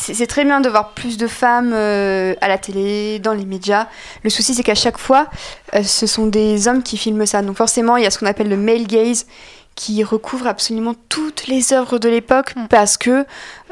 C'est 0.00 0.28
très 0.28 0.44
bien 0.44 0.60
de 0.60 0.68
voir 0.68 0.90
plus 0.90 1.16
de 1.16 1.26
femmes 1.26 1.72
euh, 1.74 2.34
à 2.40 2.46
la 2.46 2.56
télé, 2.56 3.18
dans 3.18 3.34
les 3.34 3.44
médias. 3.44 3.88
Le 4.22 4.30
souci, 4.30 4.54
c'est 4.54 4.62
qu'à 4.62 4.76
chaque 4.76 4.96
fois, 4.96 5.26
euh, 5.74 5.82
ce 5.82 6.06
sont 6.06 6.26
des 6.26 6.68
hommes 6.68 6.84
qui 6.84 6.96
filment 6.96 7.26
ça. 7.26 7.42
Donc 7.42 7.56
forcément, 7.56 7.96
il 7.96 8.04
y 8.04 8.06
a 8.06 8.10
ce 8.10 8.18
qu'on 8.18 8.26
appelle 8.26 8.48
le 8.48 8.56
male 8.56 8.86
gaze 8.86 9.26
qui 9.74 10.04
recouvre 10.04 10.46
absolument 10.46 10.94
toutes 11.08 11.48
les 11.48 11.72
œuvres 11.72 11.98
de 11.98 12.08
l'époque 12.08 12.54
parce 12.70 12.96
que 12.96 13.26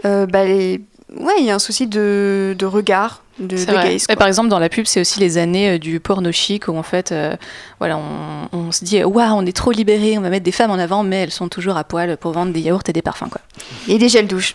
euh, 0.05 0.27
bah, 0.27 0.45
les... 0.45 0.81
ouais, 1.17 1.35
il 1.39 1.45
y 1.45 1.51
a 1.51 1.55
un 1.55 1.61
souci 1.61 1.87
de, 1.87 2.57
de 2.59 2.67
regard, 2.67 3.23
de, 3.39 3.57
de 3.57 3.73
gaze. 3.73 4.07
Par 4.19 4.27
exemple, 4.27 4.49
dans 4.49 4.59
la 4.59 4.69
pub, 4.69 4.87
c'est 4.87 5.01
aussi 5.01 5.21
les 5.21 5.39
années 5.39 5.75
euh, 5.75 5.79
du 5.79 6.01
porno 6.01 6.33
chic 6.33 6.69
où 6.69 6.77
en 6.77 6.83
fait, 6.83 7.12
euh, 7.12 7.37
voilà, 7.79 7.99
on, 7.99 8.49
on 8.53 8.73
se 8.73 8.85
dit, 8.85 9.03
waouh, 9.05 9.33
on 9.33 9.47
est 9.47 9.57
trop 9.57 9.73
libérés, 9.73 10.19
on 10.19 10.23
va 10.23 10.31
mettre 10.31 10.45
des 10.45 10.53
femmes 10.53 10.71
en 10.73 10.79
avant, 10.79 11.03
mais 11.03 11.23
elles 11.23 11.33
sont 11.33 11.49
toujours 11.49 11.77
à 11.77 11.85
poil 11.85 12.17
pour 12.17 12.33
vendre 12.33 12.53
des 12.53 12.61
yaourts 12.61 12.83
et 12.89 12.93
des 12.93 13.03
parfums, 13.03 13.29
quoi. 13.31 13.41
Et 13.89 13.99
des 13.99 14.09
gels 14.09 14.27
douche. 14.27 14.55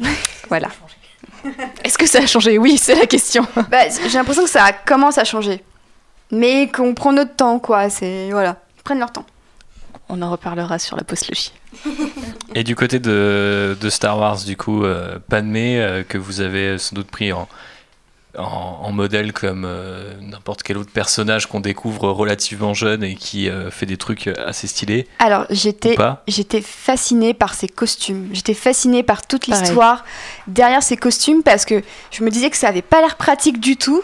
Voilà. 0.50 0.68
Est-ce 1.84 1.98
que 1.98 2.06
ça 2.08 2.20
a 2.20 2.26
changé? 2.26 2.58
Oui, 2.58 2.78
c'est 2.78 2.96
la 2.96 3.06
question. 3.06 3.46
Bah, 3.70 3.90
J'ai 3.90 4.18
l'impression 4.18 4.44
que 4.44 4.50
ça 4.50 4.72
commence 4.74 5.18
à 5.18 5.24
changer. 5.24 5.64
Mais 6.32 6.70
qu'on 6.70 6.94
prend 6.94 7.12
notre 7.12 7.36
temps, 7.36 7.60
quoi. 7.60 7.90
C'est. 7.90 8.30
Voilà. 8.32 8.58
Ils 8.78 8.84
prennent 8.84 9.00
leur 9.00 9.12
temps. 9.12 9.26
On 10.10 10.22
en 10.22 10.30
reparlera 10.30 10.80
sur 10.80 10.98
la 10.98 11.04
postlogie. 11.04 11.54
Et 12.56 12.64
du 12.64 12.76
côté 12.76 13.00
de, 13.00 13.78
de 13.80 13.90
Star 13.90 14.18
Wars, 14.18 14.40
du 14.44 14.58
coup, 14.58 14.84
euh, 14.84 15.20
Padmé, 15.30 15.80
euh, 15.82 16.04
que 16.04 16.18
vous 16.18 16.42
avez 16.42 16.78
sans 16.78 16.96
doute 16.96 17.08
pris 17.08 17.32
en, 17.32 17.48
en, 18.38 18.44
en 18.84 18.92
modèle 18.92 19.34
comme 19.34 19.66
euh, 19.66 20.14
n'importe 20.22 20.64
quel 20.64 20.78
autre 20.78 20.92
personnage 20.92 21.48
qu'on 21.48 21.60
découvre 21.60 22.10
relativement 22.12 22.74
jeune 22.74 23.04
et 23.04 23.16
qui 23.16 23.50
euh, 23.50 23.70
fait 23.72 23.86
des 23.86 23.98
trucs 23.98 24.28
assez 24.28 24.68
stylés. 24.68 25.08
Alors, 25.20 25.46
j'étais 25.50 25.96
j'étais 26.28 26.62
fascinée 26.62 27.34
par 27.34 27.54
ses 27.54 27.68
costumes. 27.68 28.30
J'étais 28.32 28.54
fascinée 28.54 29.04
par 29.04 29.26
toute 29.28 29.48
l'histoire 29.48 30.06
derrière 30.48 30.82
ses 30.84 30.98
costumes 30.98 31.44
parce 31.44 31.66
que 31.66 31.82
je 32.12 32.24
me 32.24 32.30
disais 32.30 32.50
que 32.50 32.58
ça 32.58 32.68
avait 32.70 32.82
pas 32.82 33.02
l'air 33.02 33.18
pratique 33.18 33.60
du 33.60 33.76
tout, 33.78 34.02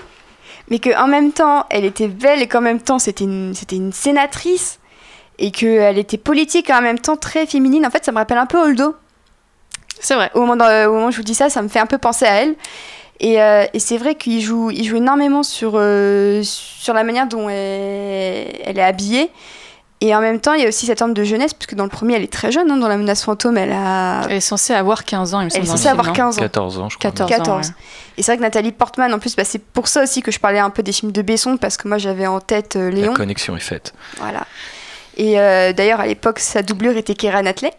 mais 0.70 0.80
qu'en 0.80 1.08
même 1.08 1.32
temps, 1.32 1.66
elle 1.70 1.86
était 1.86 2.10
belle 2.10 2.42
et 2.42 2.48
qu'en 2.48 2.62
même 2.62 2.82
temps, 2.82 3.00
c'était 3.00 3.24
une, 3.24 3.54
c'était 3.56 3.78
une 3.78 3.94
sénatrice 3.94 4.80
et 5.40 5.52
qu'elle 5.52 5.98
était 5.98 6.18
politique 6.18 6.70
et 6.70 6.74
en 6.74 6.82
même 6.82 7.00
temps 7.00 7.16
très 7.16 7.46
féminine. 7.46 7.86
En 7.86 7.90
fait, 7.92 8.04
ça 8.04 8.12
me 8.12 8.18
rappelle 8.18 8.40
un 8.40 8.46
peu 8.48 8.58
Holdo. 8.60 8.96
C'est 10.00 10.16
vrai. 10.16 10.30
Au 10.34 10.42
moment, 10.42 10.56
dans- 10.58 10.90
au 10.90 10.94
moment 10.94 11.08
où 11.08 11.12
je 11.12 11.18
vous 11.18 11.24
dis 11.24 11.34
ça, 11.36 11.50
ça 11.50 11.62
me 11.62 11.68
fait 11.70 11.80
un 11.80 11.86
peu 11.86 11.98
penser 11.98 12.26
à 12.26 12.42
elle. 12.42 12.56
Et, 13.20 13.42
euh, 13.42 13.66
et 13.74 13.80
c'est 13.80 13.98
vrai 13.98 14.16
qu'il 14.16 14.42
joue, 14.42 14.70
il 14.70 14.84
joue 14.86 14.98
énormément 14.98 15.42
sur, 15.44 15.72
euh, 15.76 16.42
sur 16.44 16.94
la 16.94 17.04
manière 17.04 17.28
dont 17.28 17.50
elle, 17.50 18.48
elle 18.64 18.78
est 18.78 18.84
habillée. 18.84 19.32
Et 20.00 20.14
en 20.16 20.22
même 20.22 20.40
temps, 20.40 20.54
il 20.54 20.62
y 20.62 20.66
a 20.66 20.68
aussi 20.68 20.86
cette 20.86 21.00
forme 21.00 21.16
de 21.16 21.24
jeunesse, 21.24 21.56
puisque 21.56 21.74
dans 21.74 21.84
le 21.86 21.90
premier, 21.90 22.14
elle 22.14 22.22
est 22.24 22.32
très 22.32 22.52
jeune. 22.52 22.70
hein, 22.70 22.78
dans 22.78 22.88
La 22.88 22.98
menace 22.98 23.24
fantôme, 23.24 23.58
elle 23.58 23.72
a. 23.72 24.22
Elle 24.30 24.36
est 24.38 24.40
censée 24.42 24.74
avoir 24.76 25.04
15 25.06 25.34
ans, 25.34 25.42
il 25.42 25.46
me 25.46 25.50
semble. 25.50 25.64
Elle 25.64 25.68
est 25.68 25.72
censée 25.72 25.82
film, 25.90 25.94
avoir 25.94 26.08
non 26.08 26.14
15 26.14 26.38
ans. 26.38 26.42
14 26.42 26.80
ans, 26.80 26.90
je 26.90 26.98
crois. 27.00 27.10
14 27.10 27.30
14. 27.32 27.50
ans, 27.50 27.62
ouais. 27.62 27.76
Et 28.18 28.22
c'est 28.22 28.32
vrai 28.32 28.38
que 28.38 28.44
Nathalie 28.44 28.72
Portman, 28.72 29.12
en 29.12 29.18
plus, 29.18 29.36
bah, 29.36 29.44
c'est 29.44 29.58
pour 29.64 29.88
ça 29.88 30.04
aussi 30.04 30.22
que 30.22 30.32
je 30.32 30.40
parlais 30.40 30.60
un 30.60 30.70
peu 30.70 30.84
des 30.84 30.92
films 30.92 31.12
de 31.12 31.22
Besson, 31.24 31.58
parce 31.58 31.78
que 31.78 31.88
moi, 31.88 31.98
j'avais 31.98 32.28
en 32.28 32.40
tête 32.40 32.76
euh, 32.76 32.92
La 32.92 32.96
Léon. 32.98 33.14
connexion 33.16 33.58
est 33.58 33.62
faite. 33.62 33.96
Voilà. 34.18 34.46
Et 35.18 35.40
euh, 35.40 35.74
d'ailleurs, 35.74 36.00
à 36.00 36.06
l'époque, 36.06 36.38
sa 36.38 36.62
doublure 36.62 36.96
était 36.96 37.16
Keira 37.16 37.42
Knightley. 37.42 37.72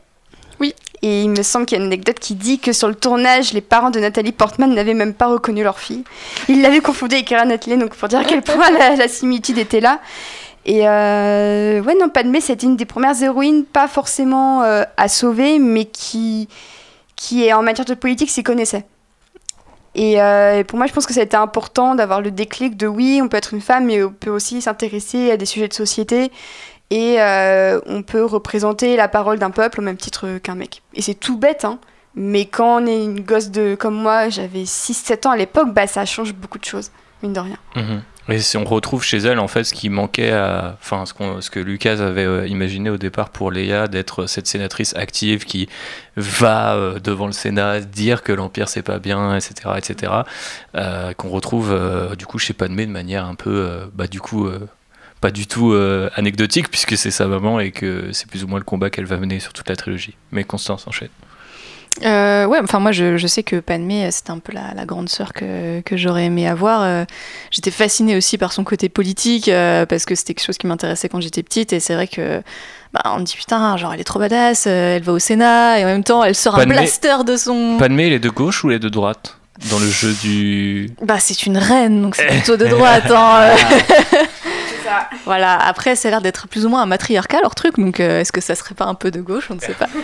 Et 1.03 1.23
il 1.23 1.31
me 1.31 1.43
semble 1.43 1.67
qu'il 1.67 1.79
y 1.79 1.81
a 1.81 1.85
une 1.85 1.91
anecdote 1.91 2.19
qui 2.19 2.35
dit 2.35 2.59
que 2.59 2.73
sur 2.73 2.89
le 2.89 2.95
tournage, 2.95 3.53
les 3.53 3.61
parents 3.61 3.91
de 3.91 4.01
Nathalie 4.01 4.33
Portman 4.33 4.73
n'avaient 4.73 4.95
même 4.95 5.15
pas 5.15 5.29
reconnu 5.29 5.63
leur 5.63 5.79
fille. 5.79 6.05
Ils 6.49 6.61
l'avaient 6.61 6.81
confondue 6.81 7.15
avec 7.15 7.29
Keira 7.29 7.45
Knightley, 7.45 7.77
donc 7.77 7.95
pour 7.95 8.09
dire 8.09 8.21
à 8.21 8.25
quel 8.25 8.43
point 8.43 8.71
la, 8.71 9.09
similitude 9.09 9.59
était 9.59 9.81
là. 9.81 10.01
Et 10.67 10.89
euh, 10.89 11.81
ouais, 11.83 11.95
non, 11.99 12.09
Padmé, 12.09 12.41
c'était 12.41 12.67
une 12.67 12.77
des 12.77 12.85
premières 12.85 13.23
héroïnes, 13.23 13.65
pas 13.65 13.89
forcément 13.89 14.63
euh, 14.65 14.83
à 14.97 15.09
sauver, 15.09 15.59
mais 15.59 15.85
qui, 15.85 16.49
qui 17.15 17.53
en 17.53 17.63
matière 17.63 17.87
de 17.87 17.95
politique 17.95 18.31
s'y 18.31 18.43
connaissait. 18.43 18.85
Euh, 19.97 20.59
et 20.59 20.65
pour 20.65 20.79
moi, 20.79 20.87
je 20.87 20.93
pense 20.93 21.07
que 21.07 21.15
ça 21.15 21.21
a 21.21 21.25
été 21.25 21.37
important 21.37 21.95
d'avoir 21.95 22.21
le 22.21 22.31
déclic 22.31 22.77
de 22.77 22.87
oui, 22.87 23.21
on 23.23 23.29
peut 23.29 23.37
être 23.37 23.55
une 23.55 23.61
femme, 23.61 23.87
mais 23.87 24.03
on 24.03 24.11
peut 24.11 24.31
aussi 24.31 24.63
s'intéresser 24.63 25.31
à 25.31 25.37
des 25.37 25.47
sujets 25.47 25.69
de 25.69 25.75
société. 25.75 26.31
Et 26.91 27.21
euh, 27.21 27.81
on 27.87 28.03
peut 28.03 28.25
représenter 28.25 28.97
la 28.97 29.09
parole 29.09 29.39
d'un 29.39 29.51
peuple 29.51 29.81
au 29.81 29.83
même 29.85 29.99
titre 29.99 30.39
qu'un 30.39 30.55
mec. 30.55 30.83
Et 30.95 31.03
c'est 31.03 31.15
tout 31.15 31.37
bête, 31.39 31.65
hein. 31.65 31.79
Mais 32.15 32.47
quand 32.47 32.83
on 32.83 32.87
est 32.87 33.05
une 33.05 33.21
gosse 33.21 33.51
de 33.51 33.75
comme 33.79 33.95
moi, 33.95 34.29
j'avais 34.29 34.63
6-7 34.65 35.29
ans 35.29 35.31
à 35.33 35.37
l'époque, 35.37 35.73
bah 35.73 35.87
ça 35.87 36.05
change 36.07 36.33
beaucoup 36.35 36.59
de 36.59 36.65
choses, 36.65 36.91
mine 37.23 37.33
de 37.35 37.41
rien. 37.41 37.57
Mhm. 37.77 38.03
Et 38.31 38.41
si 38.41 38.57
on 38.59 38.65
retrouve 38.65 39.03
chez 39.05 39.19
elle 39.19 39.39
en 39.39 39.49
fait 39.49 39.65
ce 39.65 39.73
qui 39.73 39.89
manquait 39.89 40.33
à, 40.33 40.77
enfin 40.83 41.07
ce, 41.07 41.15
qu'on- 41.15 41.41
ce 41.41 41.49
que 41.49 41.61
Lucas 41.61 42.01
avait 42.05 42.27
euh, 42.27 42.47
imaginé 42.47 42.91
au 42.91 42.99
départ 42.99 43.31
pour 43.31 43.51
Léa 43.51 43.87
d'être 43.87 44.27
cette 44.27 44.47
sénatrice 44.47 44.95
active 44.97 45.45
qui 45.47 45.67
va 46.17 46.75
euh, 46.75 46.99
devant 46.99 47.25
le 47.27 47.33
Sénat 47.33 47.81
dire 47.81 48.23
que 48.23 48.33
l'empire 48.33 48.69
c'est 48.69 48.83
pas 48.83 48.99
bien, 48.99 49.35
etc., 49.37 49.71
etc. 49.79 50.13
qu'on 51.17 51.29
retrouve 51.29 51.75
du 52.19 52.27
coup 52.27 52.39
chez 52.39 52.53
Padmé 52.53 52.85
de 52.87 52.93
manière 52.93 53.25
un 53.25 53.35
peu, 53.35 53.89
bah 53.95 54.07
du 54.09 54.21
coup 54.21 54.49
pas 55.21 55.31
du 55.31 55.47
tout 55.47 55.73
euh, 55.73 56.09
anecdotique 56.15 56.71
puisque 56.71 56.97
c'est 56.97 57.11
sa 57.11 57.27
maman 57.27 57.59
et 57.61 57.71
que 57.73 58.11
c'est 58.13 58.29
plus 58.29 58.45
ou 58.45 58.47
moins 58.49 58.59
le 58.59 58.65
combat 58.65 58.91
qu'elle 58.91 59.07
va 59.07 59.17
mener 59.17 59.41
sur 59.41 59.53
toute 59.53 59.69
la 59.69 59.77
trilogie. 59.77 60.15
Mais 60.33 60.45
Constance 60.45 60.87
enchaîne. 60.87 61.09
Euh, 62.05 62.45
ouais, 62.47 62.59
enfin 62.63 62.79
moi 62.79 62.93
je, 62.93 63.17
je 63.17 63.27
sais 63.27 63.43
que 63.43 63.57
Padmé 63.57 64.05
euh, 64.05 64.11
c'était 64.13 64.31
un 64.31 64.39
peu 64.39 64.53
la, 64.53 64.73
la 64.75 64.85
grande 64.85 65.09
sœur 65.09 65.33
que, 65.33 65.81
que 65.81 65.97
j'aurais 65.97 66.27
aimé 66.27 66.47
avoir. 66.47 66.83
Euh, 66.83 67.05
j'étais 67.51 67.73
fascinée 67.73 68.17
aussi 68.17 68.39
par 68.39 68.53
son 68.53 68.63
côté 68.63 68.89
politique 68.89 69.49
euh, 69.49 69.85
parce 69.85 70.05
que 70.05 70.15
c'était 70.15 70.35
quelque 70.35 70.47
chose 70.47 70.59
qui 70.59 70.69
m'intéressait 70.69 71.09
quand 71.09 71.21
j'étais 71.21 71.43
petite 71.43 71.73
et 71.73 71.81
c'est 71.81 71.95
vrai 71.95 72.07
que 72.07 72.41
bah, 72.93 73.03
on 73.07 73.19
me 73.19 73.25
dit 73.25 73.35
putain 73.37 73.77
genre 73.77 73.93
elle 73.95 74.01
est 74.01 74.05
trop 74.05 74.21
badass, 74.21 74.69
elle 74.69 75.03
va 75.03 75.13
au 75.13 75.19
Sénat 75.19 75.81
et 75.81 75.85
en 75.85 75.89
même 75.89 76.05
temps 76.05 76.23
elle 76.23 76.37
sort 76.37 76.55
un 76.55 76.59
Padmé- 76.65 76.75
blaster 76.75 77.17
de 77.27 77.37
son. 77.37 77.79
Padmé, 77.81 78.07
elle 78.07 78.13
est 78.13 78.19
de 78.21 78.31
gauche 78.31 78.63
ou 78.63 78.71
elle 78.71 78.77
est 78.77 78.81
de 78.81 78.89
droite 78.91 79.37
dans 79.69 79.81
le 79.81 79.91
jeu 79.91 80.15
du 80.23 80.91
Bah 81.03 81.19
c'est 81.19 81.47
une 81.47 81.57
reine 81.59 82.01
donc 82.03 82.15
c'est 82.15 82.29
plutôt 82.29 82.57
de 82.57 82.67
droite. 82.69 83.11
hein, 83.11 83.57
euh. 84.89 85.17
Voilà, 85.25 85.57
après, 85.59 85.97
ça 85.97 86.09
a 86.09 86.11
l'air 86.11 86.21
d'être 86.21 86.49
plus 86.49 86.67
ou 86.67 86.69
moins 86.69 86.83
un 86.83 86.87
matriarcat 86.87 87.39
leur 87.43 87.55
truc, 87.55 87.79
donc 87.79 88.01
euh, 88.01 88.21
est-ce 88.21 88.33
que 88.33 88.41
ça 88.41 88.55
serait 88.55 88.75
pas 88.75 88.85
un 88.87 88.95
peu 88.95 89.11
de 89.11 89.21
gauche 89.21 89.49
On 89.51 89.55
ne 89.55 89.61
sait 89.61 89.75
pas. 89.75 89.87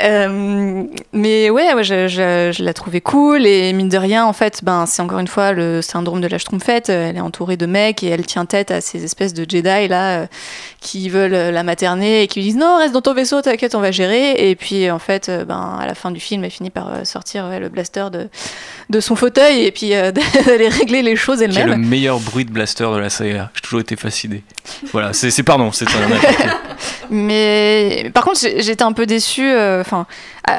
Euh, 0.00 0.84
mais 1.12 1.50
ouais, 1.50 1.74
ouais, 1.74 1.82
je, 1.82 2.06
je- 2.06 2.52
je 2.56 2.62
la 2.62 2.72
trouvais 2.72 3.00
cool 3.00 3.44
et 3.46 3.72
mine 3.72 3.88
de 3.88 3.98
rien, 3.98 4.24
en 4.24 4.32
fait, 4.32 4.60
ben, 4.62 4.86
c'est 4.86 5.02
encore 5.02 5.18
une 5.18 5.26
fois 5.26 5.50
le 5.52 5.82
syndrome 5.82 6.20
de 6.20 6.28
la 6.28 6.38
schtroumpfette. 6.38 6.88
Elle 6.88 7.16
est 7.16 7.20
entourée 7.20 7.56
de 7.56 7.66
mecs 7.66 8.04
et 8.04 8.08
elle 8.08 8.24
tient 8.24 8.46
tête 8.46 8.70
à 8.70 8.80
ces 8.80 9.02
espèces 9.02 9.34
de 9.34 9.44
Jedi 9.48 9.88
là 9.88 10.20
euh, 10.20 10.26
qui 10.80 11.08
veulent 11.08 11.34
euh, 11.34 11.50
la 11.50 11.64
materner 11.64 12.22
et 12.22 12.28
qui 12.28 12.38
lui 12.38 12.46
disent 12.46 12.56
non, 12.56 12.78
reste 12.78 12.94
dans 12.94 13.00
ton 13.00 13.12
vaisseau, 13.12 13.42
t'inquiète, 13.42 13.74
on 13.74 13.80
va 13.80 13.90
gérer. 13.90 14.48
Et 14.50 14.54
puis 14.54 14.88
en 14.90 15.00
fait, 15.00 15.28
euh, 15.28 15.44
ben, 15.44 15.76
à 15.80 15.86
la 15.86 15.96
fin 15.96 16.12
du 16.12 16.20
film, 16.20 16.44
elle 16.44 16.50
finit 16.52 16.70
par 16.70 16.88
euh, 16.94 17.04
sortir 17.04 17.46
ouais, 17.48 17.58
le 17.58 17.68
blaster 17.68 18.06
de, 18.12 18.28
de 18.90 19.00
son 19.00 19.16
fauteuil 19.16 19.64
et 19.64 19.72
puis 19.72 19.94
euh, 19.94 20.12
d'aller 20.46 20.68
régler 20.68 21.02
les 21.02 21.16
choses 21.16 21.38
qui 21.38 21.44
est 21.44 21.48
le 21.48 21.58
elle-même. 21.58 21.84
meilleur 21.84 22.20
bruit 22.20 22.44
de 22.44 22.52
blaster 22.52 22.88
de 22.92 22.98
la 22.98 23.10
saga. 23.10 23.50
J'ai 23.54 23.62
toujours 23.62 23.80
été 23.80 23.96
fasciné. 23.96 24.07
Voilà, 24.92 25.12
c'est 25.12 25.42
pardon, 25.42 25.72
c'est 25.72 25.86
un. 25.86 26.48
Mais 27.10 28.10
par 28.14 28.24
contre, 28.24 28.40
j'étais 28.40 28.82
un 28.82 28.92
peu 28.92 29.06
déçue. 29.06 29.50
euh, 29.50 29.80
Enfin, 29.80 30.06
euh, 30.48 30.54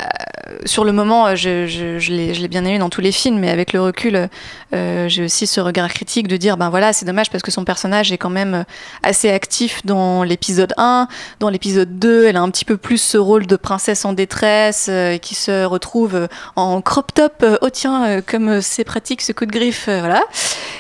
sur 0.66 0.84
le 0.84 0.92
moment, 0.92 1.28
euh, 1.28 1.36
je, 1.36 1.68
je, 1.68 2.00
je 2.00 2.12
l'ai 2.12 2.48
bien 2.48 2.66
aimé 2.66 2.80
dans 2.80 2.90
tous 2.90 3.02
les 3.02 3.12
films, 3.12 3.40
mais 3.40 3.50
avec 3.50 3.72
le 3.74 3.82
recul, 3.82 4.30
euh, 4.74 5.08
j'ai 5.08 5.24
aussi 5.24 5.48
ce 5.48 5.62
regard 5.62 5.90
critique 5.90 6.28
de 6.28 6.38
dire, 6.38 6.58
ben 6.58 6.70
voilà, 6.70 6.92
c'est 6.94 7.06
dommage 7.06 7.30
parce 7.30 7.44
que 7.44 7.52
son 7.52 7.64
personnage 7.64 8.12
est 8.12 8.18
quand 8.18 8.30
même 8.30 8.66
assez 9.04 9.30
actif 9.30 9.86
dans 9.86 10.24
l'épisode 10.24 10.74
1. 10.78 11.08
Dans 11.40 11.50
l'épisode 11.50 12.00
2, 12.00 12.26
elle 12.26 12.38
a 12.38 12.42
un 12.42 12.50
petit 12.50 12.66
peu 12.66 12.78
plus 12.78 12.98
ce 13.00 13.18
rôle 13.18 13.46
de 13.48 13.56
princesse 13.56 14.06
en 14.06 14.14
détresse 14.14 14.90
qui 15.22 15.36
se 15.36 15.66
retrouve 15.66 16.28
en 16.56 16.82
crop 16.82 17.14
top. 17.14 17.46
oh 17.62 17.70
tiens, 17.70 18.22
comme 18.22 18.62
c'est 18.62 18.84
pratique 18.84 19.22
ce 19.22 19.32
coup 19.32 19.46
de 19.46 19.52
griffe, 19.52 19.86
voilà. 19.86 20.24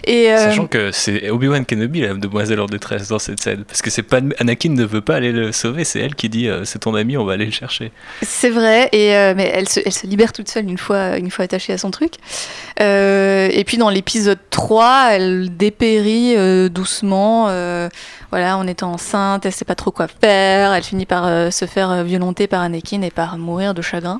Et, 0.05 0.27
Sachant 0.35 0.67
que 0.67 0.91
c'est 0.91 1.29
Obi-Wan 1.29 1.65
Kenobi, 1.65 2.01
la 2.01 2.13
demoiselle 2.13 2.58
en 2.59 2.65
détresse 2.65 3.07
dans 3.07 3.19
cette 3.19 3.41
scène. 3.41 3.63
Parce 3.65 3.81
que 3.81 3.89
c'est 3.89 4.03
pas 4.03 4.19
Anakin 4.39 4.69
ne 4.71 4.85
veut 4.85 5.01
pas 5.01 5.15
aller 5.15 5.31
le 5.31 5.51
sauver, 5.51 5.83
c'est 5.83 5.99
elle 5.99 6.15
qui 6.15 6.29
dit 6.29 6.47
euh, 6.47 6.65
c'est 6.65 6.79
ton 6.79 6.95
ami, 6.95 7.17
on 7.17 7.25
va 7.25 7.33
aller 7.33 7.45
le 7.45 7.51
chercher. 7.51 7.91
C'est 8.21 8.49
vrai, 8.49 8.89
et, 8.91 9.15
euh, 9.15 9.33
mais 9.35 9.51
elle 9.53 9.69
se, 9.69 9.79
elle 9.83 9.93
se 9.93 10.07
libère 10.07 10.33
toute 10.33 10.49
seule 10.49 10.69
une 10.69 10.77
fois, 10.77 11.17
une 11.17 11.31
fois 11.31 11.45
attachée 11.45 11.73
à 11.73 11.77
son 11.77 11.91
truc. 11.91 12.13
Euh, 12.81 13.49
et 13.51 13.63
puis 13.63 13.77
dans 13.77 13.89
l'épisode 13.89 14.39
3, 14.49 15.09
elle 15.11 15.55
dépérit 15.55 16.35
doucement, 16.69 17.45
voilà, 18.31 18.57
en 18.57 18.67
étant 18.67 18.93
enceinte, 18.93 19.45
elle 19.45 19.51
sait 19.51 19.65
pas 19.65 19.75
trop 19.75 19.91
quoi 19.91 20.07
faire, 20.07 20.73
elle 20.73 20.83
finit 20.83 21.05
par 21.05 21.51
se 21.51 21.65
faire 21.65 22.03
violenter 22.03 22.47
par 22.47 22.61
Anakin 22.61 23.01
et 23.01 23.11
par 23.11 23.37
mourir 23.37 23.73
de 23.73 23.81
chagrin. 23.81 24.19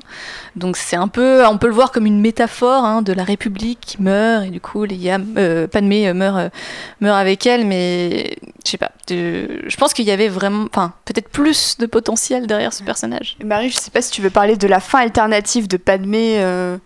Donc 0.56 0.76
c'est 0.76 0.96
un 0.96 1.08
peu, 1.08 1.46
on 1.46 1.58
peut 1.58 1.68
le 1.68 1.74
voir 1.74 1.92
comme 1.92 2.06
une 2.06 2.20
métaphore 2.20 2.84
hein, 2.84 3.02
de 3.02 3.12
la 3.12 3.24
République 3.24 3.78
qui 3.80 4.02
meurt, 4.02 4.44
et 4.44 4.50
du 4.50 4.60
coup, 4.60 4.84
Leia, 4.84 5.18
euh, 5.36 5.66
Padmé 5.66 6.12
meurt, 6.12 6.52
meurt 7.00 7.18
avec 7.18 7.46
elle, 7.46 7.66
mais 7.66 8.29
je 8.64 8.70
sais 8.70 8.78
pas, 8.78 8.90
de- 9.08 9.62
je 9.66 9.76
pense 9.76 9.92
qu'il 9.94 10.04
y 10.04 10.10
avait 10.10 10.28
vraiment, 10.28 10.66
enfin, 10.72 10.92
peut-être 11.04 11.28
plus 11.28 11.76
de 11.78 11.86
potentiel 11.86 12.46
derrière 12.46 12.72
ce 12.72 12.82
personnage. 12.82 13.36
Marie, 13.44 13.70
je 13.70 13.76
sais 13.76 13.90
pas 13.90 14.02
si 14.02 14.10
tu 14.10 14.20
veux 14.22 14.30
parler 14.30 14.56
de 14.56 14.66
la 14.68 14.80
fin 14.80 15.00
alternative 15.00 15.68
de 15.68 15.76
Padmé. 15.76 16.34
euh. 16.42 16.76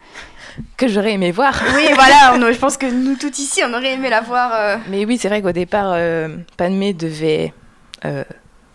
Que 0.77 0.87
j'aurais 0.87 1.15
aimé 1.15 1.33
voir. 1.33 1.53
Oui, 1.75 1.89
voilà, 1.97 2.35
on- 2.37 2.53
je 2.53 2.59
pense 2.59 2.77
que 2.77 2.87
nous 2.87 3.17
toutes 3.17 3.41
ici, 3.41 3.61
on 3.69 3.75
aurait 3.75 3.95
aimé 3.95 4.09
la 4.09 4.21
voir. 4.21 4.53
euh. 4.55 4.77
Mais 4.89 5.05
oui, 5.05 5.19
c'est 5.19 5.29
vrai 5.29 5.43
qu'au 5.43 5.51
départ, 5.51 5.91
euh, 5.95 6.37
Padmé 6.57 6.93
devait. 6.93 7.53
euh, 8.05 8.23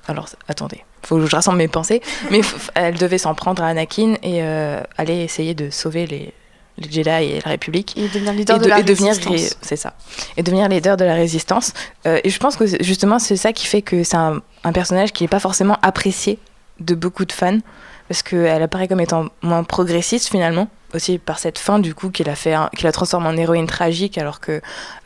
alors, 0.08 0.28
attendez, 0.50 0.84
faut 1.06 1.16
que 1.18 1.26
je 1.26 1.34
rassemble 1.34 1.58
mes 1.58 1.70
pensées. 1.70 2.02
Mais 2.32 2.42
elle 2.76 2.96
devait 2.96 3.18
s'en 3.18 3.34
prendre 3.34 3.64
à 3.64 3.68
Anakin 3.68 4.16
et 4.24 4.44
euh, 4.44 4.82
aller 4.98 5.20
essayer 5.24 5.54
de 5.54 5.70
sauver 5.70 6.06
les, 6.06 6.34
les 6.80 6.92
Jedi 6.92 7.10
et 7.10 7.40
la 7.44 7.52
République. 7.52 7.98
Et 7.98 8.08
devenir 8.08 8.34
leader 8.34 8.56
Et 8.58 8.60
de 8.60 8.68
la 8.68 8.82
devenir 8.82 9.14
résistance. 9.14 9.34
ré- 9.42 9.58
C'est 9.62 9.76
ça. 9.76 9.94
Et 10.38 10.44
devenir 10.44 10.68
leader 10.70 10.98
de 10.98 11.06
la 11.06 11.14
résistance. 11.14 11.74
Euh, 12.08 12.20
et 12.24 12.30
je 12.30 12.40
pense 12.40 12.56
que 12.56 12.66
justement, 12.84 13.20
c'est 13.20 13.38
ça 13.38 13.54
qui 13.54 13.66
fait 13.68 13.82
que 13.82 14.04
c'est 14.04 14.18
un, 14.18 14.42
un 14.64 14.72
personnage 14.72 15.12
qui 15.14 15.24
n'est 15.24 15.28
pas 15.30 15.40
forcément 15.40 15.78
apprécié 15.82 16.40
de 16.80 16.96
beaucoup 16.96 17.26
de 17.26 17.32
fans. 17.32 17.60
Parce 18.08 18.24
qu'elle 18.24 18.64
apparaît 18.64 18.88
comme 18.88 19.02
étant 19.02 19.28
moins 19.44 19.64
progressiste 19.64 20.30
finalement. 20.30 20.68
Aussi 20.96 21.20
par 21.20 21.38
cette 21.38 21.60
fin 21.60 21.78
du 21.78 21.94
coup 21.94 22.10
qu'il 22.10 22.28
a 22.30 22.36
fait, 22.36 22.56
qu'il 22.76 22.86
la 22.86 22.92
transforme 22.92 23.28
en 23.28 23.34
héroïne 23.34 23.68
tragique 23.68 24.18
alors 24.18 24.40
que 24.40 24.54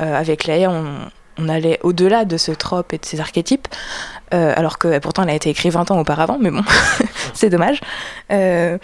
euh, 0.02 0.16
avec 0.18 0.46
Leia 0.46 0.70
on, 0.72 0.86
on 1.38 1.50
allait 1.50 1.78
au-delà 1.84 2.24
de 2.24 2.38
ce 2.38 2.54
trope 2.54 2.94
et 2.94 2.98
de 2.98 3.06
ces 3.06 3.20
archétypes. 3.20 3.68
Euh, 4.34 4.54
alors 4.56 4.78
que 4.78 4.98
pourtant 5.00 5.24
elle 5.24 5.32
a 5.32 5.36
été 5.36 5.50
écrite 5.50 5.74
20 5.74 5.92
ans 5.92 6.00
auparavant, 6.00 6.38
mais 6.40 6.50
bon, 6.52 6.64
c'est 7.34 7.50
dommage. 7.50 7.82
Euh, 8.32 8.78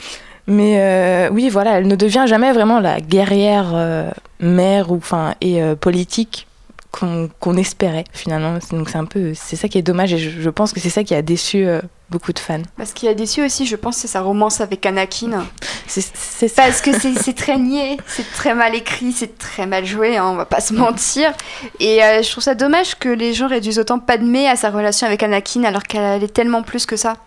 mais 0.50 0.76
euh, 0.80 1.30
oui, 1.32 1.50
voilà, 1.50 1.78
elle 1.78 1.88
ne 1.88 1.96
devient 1.96 2.26
jamais 2.28 2.52
vraiment 2.52 2.80
la 2.80 3.00
guerrière 3.00 3.72
euh, 3.74 4.10
mère 4.40 4.92
ou 4.92 4.98
enfin 4.98 5.36
et 5.42 5.62
euh, 5.62 5.76
politique 5.76 6.48
qu'on 6.92 7.56
espérait 7.56 8.06
finalement. 8.14 8.58
Donc 8.72 8.90
c'est 8.90 8.98
un 8.98 9.06
peu, 9.06 9.34
c'est 9.36 9.56
ça 9.56 9.68
qui 9.68 9.78
est 9.78 9.84
dommage 9.84 10.12
et 10.12 10.18
je, 10.18 10.42
je 10.42 10.50
pense 10.50 10.74
que 10.74 10.80
c'est 10.80 10.90
ça 10.90 11.04
qui 11.04 11.14
a 11.14 11.22
déçu 11.22 11.68
beaucoup 12.10 12.34
de 12.34 12.40
fans. 12.40 12.64
Parce 12.78 12.94
qu'il 12.94 13.08
a 13.10 13.14
déçu 13.14 13.44
aussi, 13.44 13.66
je 13.66 13.76
pense, 13.76 13.98
c'est 13.98 14.08
sa 14.08 14.22
romance 14.22 14.62
avec 14.62 14.86
Anakin. 14.86 15.46
C'est 15.88 16.56
Parce 16.56 16.82
que 16.82 16.98
c'est 16.98 17.14
c'est 17.14 17.34
très 17.34 17.58
niais, 17.58 17.98
c'est 18.08 18.30
très 18.32 18.54
mal 18.54 18.76
écrit, 18.76 19.12
c'est 19.12 19.38
très 19.38 19.66
mal 19.66 19.86
joué, 19.86 20.18
hein, 20.18 20.26
on 20.26 20.36
va 20.36 20.46
pas 20.46 20.62
se 20.62 20.74
mentir. 20.74 21.32
Et 21.80 22.04
euh, 22.04 22.22
je 22.22 22.30
trouve 22.30 22.44
ça 22.44 22.56
dommage 22.56 22.96
que 22.96 23.10
les 23.10 23.34
gens 23.34 23.48
réduisent 23.48 23.80
autant 23.80 24.00
Padmé 24.00 24.48
à 24.48 24.56
sa 24.56 24.70
relation 24.70 25.08
avec 25.08 25.24
Anakin 25.24 25.64
alors 25.64 25.84
qu'elle 25.84 26.24
est 26.24 26.34
tellement 26.34 26.64
plus 26.64 26.86
que 26.86 26.96
ça. 26.96 27.18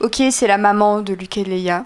Ok, 0.00 0.22
c'est 0.30 0.46
la 0.46 0.58
maman 0.58 1.00
de 1.00 1.14
Luke 1.14 1.38
et 1.38 1.44
Leia. 1.44 1.84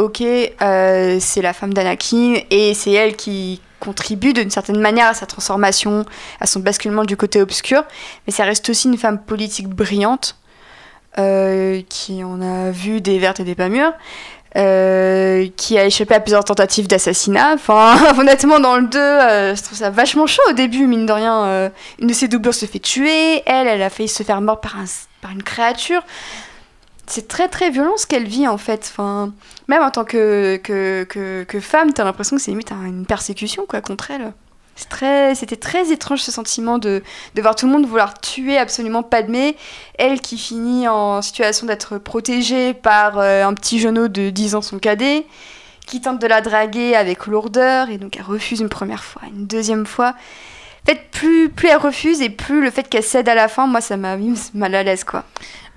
Ok, 0.00 0.22
euh, 0.22 1.18
c'est 1.20 1.42
la 1.42 1.52
femme 1.52 1.74
d'Anakin 1.74 2.36
et 2.50 2.72
c'est 2.72 2.92
elle 2.92 3.16
qui 3.16 3.60
contribue 3.80 4.32
d'une 4.32 4.48
certaine 4.48 4.80
manière 4.80 5.08
à 5.08 5.14
sa 5.14 5.26
transformation, 5.26 6.06
à 6.40 6.46
son 6.46 6.60
basculement 6.60 7.04
du 7.04 7.18
côté 7.18 7.42
obscur. 7.42 7.82
Mais 8.26 8.32
ça 8.32 8.44
reste 8.44 8.70
aussi 8.70 8.88
une 8.88 8.96
femme 8.96 9.18
politique 9.22 9.68
brillante 9.68 10.36
euh, 11.18 11.82
qui 11.90 12.24
en 12.24 12.40
a 12.40 12.70
vu 12.70 13.02
des 13.02 13.18
vertes 13.18 13.40
et 13.40 13.44
des 13.44 13.54
pas 13.54 13.68
mûres. 13.68 13.92
euh, 14.56 15.46
qui 15.56 15.78
a 15.78 15.84
échappé 15.84 16.14
à 16.14 16.20
plusieurs 16.20 16.44
tentatives 16.44 16.88
d'assassinat. 16.88 17.52
Enfin, 17.54 17.94
honnêtement, 18.18 18.58
dans 18.58 18.76
le 18.78 18.86
2, 18.86 18.98
euh, 18.98 19.54
je 19.54 19.62
trouve 19.62 19.76
ça 19.76 19.90
vachement 19.90 20.26
chaud 20.26 20.42
au 20.48 20.54
début, 20.54 20.86
mine 20.86 21.04
de 21.04 21.12
rien. 21.12 21.70
une 22.00 22.06
de 22.06 22.12
ses 22.14 22.26
doublures 22.26 22.54
se 22.54 22.64
fait 22.64 22.78
tuer, 22.78 23.42
elle, 23.44 23.66
elle 23.68 23.82
a 23.82 23.90
failli 23.90 24.08
se 24.08 24.22
faire 24.22 24.40
mordre 24.40 24.62
par, 24.62 24.76
un, 24.78 24.86
par 25.20 25.30
une 25.30 25.42
créature. 25.42 26.02
C'est 27.10 27.26
très 27.28 27.48
très 27.48 27.70
violent 27.70 27.96
ce 27.96 28.06
qu'elle 28.06 28.26
vit 28.28 28.46
en 28.46 28.56
fait. 28.58 28.92
Même 29.68 29.82
en 29.82 29.90
tant 29.90 30.04
que, 30.04 30.56
que, 30.62 31.04
que, 31.04 31.60
femme, 31.60 31.92
t'as 31.92 32.04
l'impression 32.04 32.36
que 32.36 32.42
c'est 32.42 32.50
limite 32.52 32.72
un- 32.72 32.86
une 32.86 33.04
persécution 33.06 33.66
quoi, 33.68 33.80
contre 33.80 34.10
elle. 34.12 34.32
C'est 34.76 34.88
très- 34.88 35.34
C'était 35.34 35.56
très 35.56 35.90
étrange 35.90 36.20
ce 36.20 36.30
sentiment 36.32 36.78
de, 36.78 37.02
de 37.34 37.42
voir 37.42 37.54
tout 37.56 37.66
le 37.66 37.72
monde 37.72 37.84
vouloir 37.86 38.18
tuer 38.20 38.56
absolument 38.56 39.02
Padmé. 39.02 39.56
Elle 39.98 40.20
qui 40.20 40.38
finit 40.38 40.86
en 40.88 41.20
situation 41.20 41.66
d'être 41.66 41.98
protégée 41.98 42.72
par 42.74 43.18
euh, 43.18 43.44
un 43.44 43.52
petit 43.54 43.80
genou 43.80 44.08
de 44.08 44.30
10 44.30 44.54
ans, 44.54 44.62
son 44.62 44.78
cadet, 44.78 45.26
qui 45.86 46.00
tente 46.00 46.20
de 46.20 46.26
la 46.28 46.40
draguer 46.40 46.94
avec 46.94 47.26
lourdeur 47.26 47.90
et 47.90 47.98
donc 47.98 48.16
elle 48.16 48.22
refuse 48.24 48.60
une 48.60 48.68
première 48.68 49.02
fois, 49.04 49.22
une 49.26 49.46
deuxième 49.46 49.84
fois. 49.84 50.14
En 50.84 50.92
fait, 50.92 51.10
plus, 51.10 51.50
plus 51.50 51.68
elle 51.68 51.76
refuse 51.76 52.22
et 52.22 52.30
plus 52.30 52.62
le 52.62 52.70
fait 52.70 52.88
qu'elle 52.88 53.02
cède 53.02 53.28
à 53.28 53.34
la 53.34 53.48
fin, 53.48 53.66
moi, 53.66 53.82
ça 53.82 53.98
m'a 53.98 54.16
mis 54.16 54.40
mal 54.54 54.74
à 54.74 54.82
l'aise, 54.82 55.04
quoi. 55.04 55.24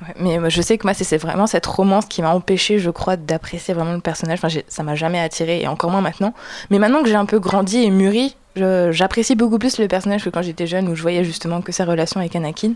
Ouais, 0.04 0.14
mais 0.20 0.40
moi, 0.40 0.50
je 0.50 0.62
sais 0.62 0.78
que 0.78 0.86
moi, 0.86 0.94
c'est 0.94 1.18
vraiment 1.18 1.48
cette 1.48 1.66
romance 1.66 2.06
qui 2.06 2.22
m'a 2.22 2.34
empêché, 2.34 2.80
je 2.80 2.90
crois, 2.90 3.16
d'apprécier 3.16 3.74
vraiment 3.74 3.94
le 3.94 4.02
personnage. 4.02 4.40
Enfin, 4.44 4.60
ça 4.68 4.84
m'a 4.84 4.96
jamais 4.96 5.20
attiré, 5.20 5.62
et 5.62 5.68
encore 5.68 5.92
moins 5.92 6.02
maintenant. 6.02 6.34
Mais 6.70 6.80
maintenant 6.80 7.02
que 7.04 7.10
j'ai 7.10 7.16
un 7.16 7.26
peu 7.26 7.40
grandi 7.40 7.84
et 7.84 7.90
mûri, 7.90 8.36
j'apprécie 8.56 9.36
beaucoup 9.36 9.58
plus 9.58 9.80
le 9.80 9.88
personnage 9.88 10.24
que 10.24 10.30
quand 10.30 10.42
j'étais 10.42 10.68
jeune, 10.68 10.90
où 10.90 10.96
je 10.96 11.02
voyais 11.02 11.24
justement 11.24 11.62
que 11.62 11.72
sa 11.72 11.86
relation 11.86 12.20
avec 12.20 12.36
Anakin. 12.36 12.74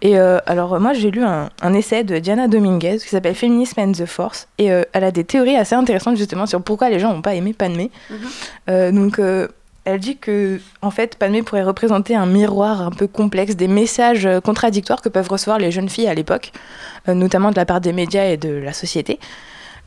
Et 0.00 0.18
euh, 0.18 0.38
alors, 0.46 0.80
moi, 0.80 0.94
j'ai 0.94 1.10
lu 1.10 1.22
un, 1.22 1.50
un 1.60 1.74
essai 1.74 2.04
de 2.04 2.18
Diana 2.18 2.48
Dominguez 2.48 2.98
qui 2.98 3.08
s'appelle 3.08 3.34
Feminism 3.34 3.78
and 3.80 3.92
the 3.92 4.06
Force. 4.06 4.48
Et 4.58 4.72
euh, 4.72 4.82
elle 4.92 5.04
a 5.04 5.10
des 5.10 5.24
théories 5.24 5.56
assez 5.56 5.74
intéressantes 5.74 6.16
justement 6.16 6.46
sur 6.46 6.62
pourquoi 6.62 6.90
les 6.90 6.98
gens 6.98 7.12
n'ont 7.12 7.22
pas 7.22 7.34
aimé 7.34 7.52
Padmé. 7.52 7.90
Euh, 8.70 8.90
donc, 8.92 9.18
euh, 9.18 9.48
elle 9.84 9.98
dit 9.98 10.16
que, 10.16 10.60
en 10.80 10.90
fait, 10.90 11.16
Padmé 11.16 11.42
pourrait 11.42 11.64
représenter 11.64 12.14
un 12.14 12.26
miroir 12.26 12.82
un 12.82 12.90
peu 12.90 13.08
complexe 13.08 13.56
des 13.56 13.68
messages 13.68 14.26
euh, 14.26 14.40
contradictoires 14.40 15.02
que 15.02 15.08
peuvent 15.08 15.28
recevoir 15.28 15.58
les 15.58 15.72
jeunes 15.72 15.88
filles 15.88 16.06
à 16.06 16.14
l'époque, 16.14 16.52
euh, 17.08 17.14
notamment 17.14 17.50
de 17.50 17.56
la 17.56 17.66
part 17.66 17.80
des 17.80 17.92
médias 17.92 18.24
et 18.26 18.36
de 18.36 18.50
la 18.50 18.72
société, 18.72 19.18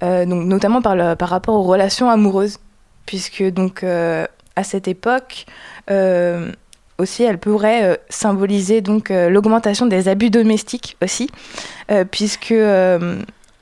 Euh, 0.04 0.26
donc 0.26 0.46
notamment 0.46 0.82
par, 0.82 1.16
par 1.16 1.30
rapport 1.30 1.56
aux 1.56 1.64
relations 1.64 2.10
amoureuses, 2.10 2.58
puisque 3.06 3.44
donc 3.44 3.82
à 3.84 4.64
cette 4.64 4.90
époque 4.90 5.46
aussi, 6.98 7.24
elle 7.24 7.38
pourrait 7.38 7.98
symboliser 8.10 8.82
donc 8.82 9.10
l'augmentation 9.10 9.86
des 9.86 10.10
abus 10.10 10.30
domestiques 10.30 10.98
aussi, 11.02 11.30
puisque 12.12 12.54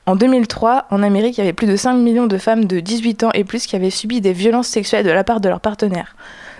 en 0.06 0.16
2003, 0.16 0.86
en 0.90 1.02
Amérique, 1.02 1.38
il 1.38 1.40
y 1.40 1.44
avait 1.44 1.52
plus 1.52 1.66
de 1.66 1.76
5 1.76 1.94
millions 1.94 2.26
de 2.26 2.36
femmes 2.38 2.66
de 2.66 2.80
18 2.80 3.24
ans 3.24 3.30
et 3.32 3.44
plus 3.44 3.66
qui 3.66 3.74
avaient 3.76 3.90
subi 3.90 4.20
des 4.20 4.32
violences 4.32 4.68
sexuelles 4.68 5.04
de 5.04 5.10
la 5.10 5.24
part 5.24 5.40
de 5.40 5.48
leur 5.48 5.60
partenaire. 5.60 6.14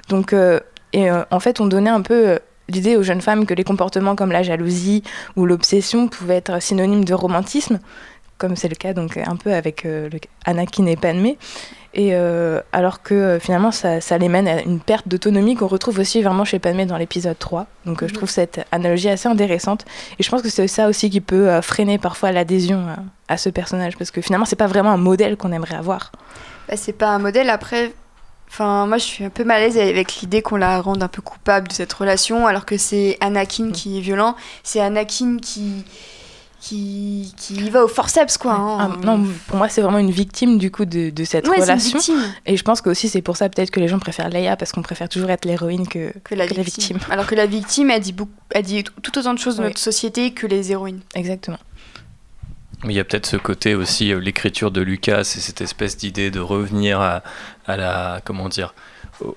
Donc, 0.08 0.32
euh, 0.32 0.60
et 0.92 1.10
euh, 1.10 1.22
en 1.30 1.40
fait, 1.40 1.60
on 1.60 1.66
donnait 1.66 1.90
un 1.90 2.02
peu 2.02 2.28
euh, 2.28 2.38
l'idée 2.68 2.96
aux 2.96 3.02
jeunes 3.02 3.20
femmes 3.20 3.44
que 3.46 3.54
les 3.54 3.64
comportements 3.64 4.16
comme 4.16 4.32
la 4.32 4.42
jalousie 4.42 5.02
ou 5.36 5.44
l'obsession 5.44 6.08
pouvaient 6.08 6.36
être 6.36 6.62
synonymes 6.62 7.04
de 7.04 7.14
romantisme, 7.14 7.80
comme 8.38 8.56
c'est 8.56 8.68
le 8.68 8.76
cas 8.76 8.94
donc 8.94 9.16
un 9.18 9.36
peu 9.36 9.52
avec 9.52 9.84
le- 9.84 10.08
Anakin 10.46 10.86
et. 10.86 10.98
Et 11.96 12.10
euh, 12.12 12.60
alors 12.72 13.02
que 13.02 13.14
euh, 13.14 13.40
finalement, 13.40 13.70
ça, 13.70 14.00
ça 14.00 14.18
les 14.18 14.28
mène 14.28 14.48
à 14.48 14.62
une 14.62 14.80
perte 14.80 15.06
d'autonomie 15.06 15.54
qu'on 15.54 15.68
retrouve 15.68 16.00
aussi 16.00 16.22
vraiment 16.22 16.44
chez 16.44 16.58
Padmé 16.58 16.86
dans 16.86 16.96
l'épisode 16.96 17.38
3. 17.38 17.66
Donc 17.86 18.02
euh, 18.02 18.08
je 18.08 18.14
trouve 18.14 18.28
cette 18.28 18.66
analogie 18.72 19.08
assez 19.08 19.28
intéressante. 19.28 19.84
Et 20.18 20.24
je 20.24 20.28
pense 20.28 20.42
que 20.42 20.48
c'est 20.48 20.66
ça 20.66 20.88
aussi 20.88 21.08
qui 21.08 21.20
peut 21.20 21.60
freiner 21.60 21.98
parfois 21.98 22.32
l'adhésion 22.32 22.84
à 23.28 23.36
ce 23.36 23.48
personnage, 23.48 23.96
parce 23.96 24.10
que 24.10 24.20
finalement, 24.20 24.44
c'est 24.44 24.56
pas 24.56 24.66
vraiment 24.66 24.90
un 24.90 24.96
modèle 24.96 25.36
qu'on 25.36 25.52
aimerait 25.52 25.76
avoir. 25.76 26.10
Bah, 26.68 26.76
c'est 26.76 26.92
pas 26.92 27.10
un 27.10 27.20
modèle. 27.20 27.48
Après, 27.48 27.92
enfin, 28.50 28.86
moi, 28.86 28.98
je 28.98 29.04
suis 29.04 29.24
un 29.24 29.30
peu 29.30 29.44
mal 29.44 29.62
à 29.62 29.66
l'aise 29.66 29.78
avec 29.78 30.16
l'idée 30.16 30.42
qu'on 30.42 30.56
la 30.56 30.80
rende 30.80 31.00
un 31.00 31.08
peu 31.08 31.22
coupable 31.22 31.68
de 31.68 31.72
cette 31.72 31.92
relation, 31.92 32.48
alors 32.48 32.64
que 32.64 32.76
c'est 32.76 33.16
Anakin 33.20 33.70
qui 33.70 33.98
est 33.98 34.00
violent. 34.00 34.34
C'est 34.64 34.80
Anakin 34.80 35.36
qui 35.40 35.84
qui 36.68 37.34
qui 37.36 37.54
y 37.56 37.68
va 37.70 37.84
au 37.84 37.88
forceps, 37.88 38.38
quoi. 38.38 38.52
hein. 38.54 38.78
Ah, 38.80 39.04
non, 39.06 39.26
pour 39.48 39.56
moi, 39.58 39.68
c'est 39.68 39.82
vraiment 39.82 39.98
une 39.98 40.10
victime 40.10 40.56
du 40.58 40.70
coup 40.70 40.86
de, 40.86 41.10
de 41.10 41.24
cette 41.24 41.46
Ouais, 41.46 41.56
c'est 41.60 41.72
une 41.72 41.78
relation. 41.78 42.14
Et 42.46 42.56
je 42.56 42.62
pense 42.62 42.80
que 42.80 42.88
aussi 42.88 43.08
c'est 43.08 43.20
pour 43.22 43.36
ça 43.36 43.48
peut-être 43.50 43.70
que 43.70 43.80
les 43.80 43.88
gens 43.88 43.98
préfèrent 43.98 44.30
Leia 44.30 44.56
parce 44.56 44.72
qu'on 44.72 44.82
préfère 44.82 45.08
toujours 45.10 45.28
être 45.30 45.44
l'héroïne 45.44 45.86
que, 45.86 46.12
que 46.24 46.34
la 46.34 46.46
victime. 46.46 46.98
Alors 47.10 47.26
que 47.26 47.34
la 47.34 47.44
victime, 47.46 47.90
elle 47.90 48.00
dit, 48.00 48.12
beaucoup, 48.12 48.32
elle 48.50 48.64
dit 48.64 48.82
tout 49.02 49.18
autant 49.18 49.34
de 49.34 49.38
choses 49.38 49.56
de 49.56 49.62
Oui. 49.62 49.68
notre 49.68 49.78
société 49.80 50.30
que 50.32 50.46
les 50.46 50.72
héroïnes. 50.72 51.00
Exactement. 51.14 51.58
Mais 52.84 52.92
il 52.94 52.96
y 52.96 53.00
a 53.00 53.04
peut-être 53.04 53.26
ce 53.26 53.36
côté 53.36 53.74
aussi, 53.74 54.12
euh, 54.12 54.18
l'écriture 54.18 54.70
de 54.70 54.80
Lucas, 54.82 55.20
et 55.20 55.24
cette 55.40 55.60
espèce 55.60 55.96
d'idée 55.96 56.30
de 56.30 56.40
revenir 56.40 57.00
à, 57.00 57.22
à 57.66 57.76
la, 57.76 58.20
comment 58.24 58.48
dire, 58.48 58.74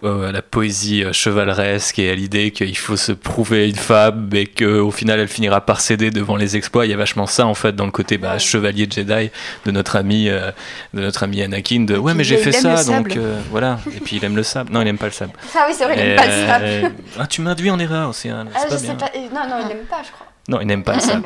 à 0.03 0.31
la 0.31 0.41
poésie 0.41 1.03
euh, 1.03 1.13
chevaleresque 1.13 1.99
et 1.99 2.09
à 2.09 2.15
l'idée 2.15 2.51
qu'il 2.51 2.75
faut 2.77 2.97
se 2.97 3.11
prouver 3.11 3.69
une 3.69 3.75
femme, 3.75 4.29
mais 4.31 4.45
qu'au 4.45 4.91
final 4.91 5.19
elle 5.19 5.27
finira 5.27 5.61
par 5.61 5.81
céder 5.81 6.11
devant 6.11 6.35
les 6.35 6.57
exploits. 6.57 6.85
Il 6.85 6.89
y 6.89 6.93
a 6.93 6.97
vachement 6.97 7.27
ça 7.27 7.45
en 7.45 7.53
fait 7.53 7.75
dans 7.75 7.85
le 7.85 7.91
côté 7.91 8.17
bah, 8.17 8.37
chevalier 8.39 8.87
Jedi 8.89 9.29
de 9.65 9.71
notre 9.71 9.95
ami, 9.95 10.29
euh, 10.29 10.51
de 10.93 11.01
notre 11.01 11.23
ami 11.23 11.41
Anakin. 11.41 11.81
De 11.81 11.97
ouais, 11.97 12.13
mais 12.13 12.23
j'ai 12.23 12.37
fait 12.37 12.51
ça, 12.51 12.83
donc 12.83 13.15
euh, 13.17 13.39
voilà. 13.51 13.79
Et 13.95 13.99
puis 13.99 14.17
il 14.17 14.25
aime 14.25 14.35
le 14.35 14.43
sable. 14.43 14.71
Non, 14.71 14.81
il 14.81 14.87
aime 14.87 14.97
pas 14.97 15.05
le 15.07 15.11
sable. 15.11 15.33
Ah 15.55 15.65
oui, 15.67 15.73
c'est 15.77 15.85
vrai, 15.85 15.95
il 15.97 16.01
aime 16.01 16.11
Et, 16.11 16.15
pas 16.15 16.25
le 16.25 16.31
sable. 16.47 16.65
euh, 16.65 16.89
ah, 17.19 17.27
tu 17.27 17.41
m'induis 17.41 17.69
en 17.71 17.79
erreur 17.79 18.09
aussi. 18.09 18.29
Ah, 18.29 18.43
c'est 18.55 18.63
je 18.65 18.69
pas 18.69 18.77
sais 18.77 18.85
bien. 18.87 18.95
pas. 18.95 19.09
et- 19.15 19.19
Non, 19.33 19.47
non, 19.49 19.65
il 19.65 19.71
aime 19.71 19.85
pas, 19.89 20.01
je 20.05 20.11
crois. 20.11 20.27
Non, 20.49 20.59
il 20.61 20.67
n'aime 20.67 20.83
pas 20.83 20.95
le 20.95 20.99
sable. 21.01 21.23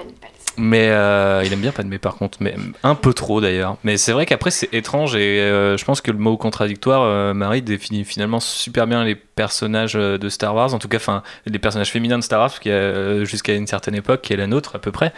Mais 0.62 0.90
euh, 0.90 1.42
il 1.44 1.52
aime 1.52 1.60
bien 1.60 1.72
Padmé 1.72 1.98
par 1.98 2.18
contre, 2.18 2.38
mais 2.40 2.54
un 2.84 2.94
peu 2.94 3.16
trop 3.16 3.42
d'ailleurs. 3.42 3.78
Mais 3.84 3.98
c'est 3.98 4.12
vrai 4.12 4.28
qu'après 4.28 4.52
c'est 4.52 4.72
étrange 4.76 5.16
et 5.16 5.40
euh, 5.40 5.76
je 5.76 5.84
pense 5.84 6.02
que 6.02 6.12
le 6.12 6.20
mot 6.20 6.38
contradictoire, 6.38 7.02
euh, 7.02 7.34
Marie 7.34 7.64
définit 7.64 8.04
finalement 8.04 8.40
super 8.40 8.86
bien 8.86 9.04
les 9.04 9.16
personnages 9.42 9.96
euh, 9.96 10.20
de 10.20 10.30
Star 10.30 10.54
Wars, 10.54 10.72
en 10.76 10.80
tout 10.80 10.88
cas 10.88 10.98
enfin 10.98 11.24
les 11.48 11.60
personnages 11.60 11.92
féminins 11.92 12.20
de 12.20 12.24
Star 12.24 12.40
Wars, 12.42 12.54
euh, 12.68 13.26
jusqu'à 13.26 13.54
une 13.56 13.66
certaine 13.66 13.96
époque 13.96 14.22
qui 14.22 14.34
est 14.34 14.38
la 14.38 14.48
nôtre 14.48 14.76
à 14.76 14.80
peu 14.80 14.92
près, 14.92 15.14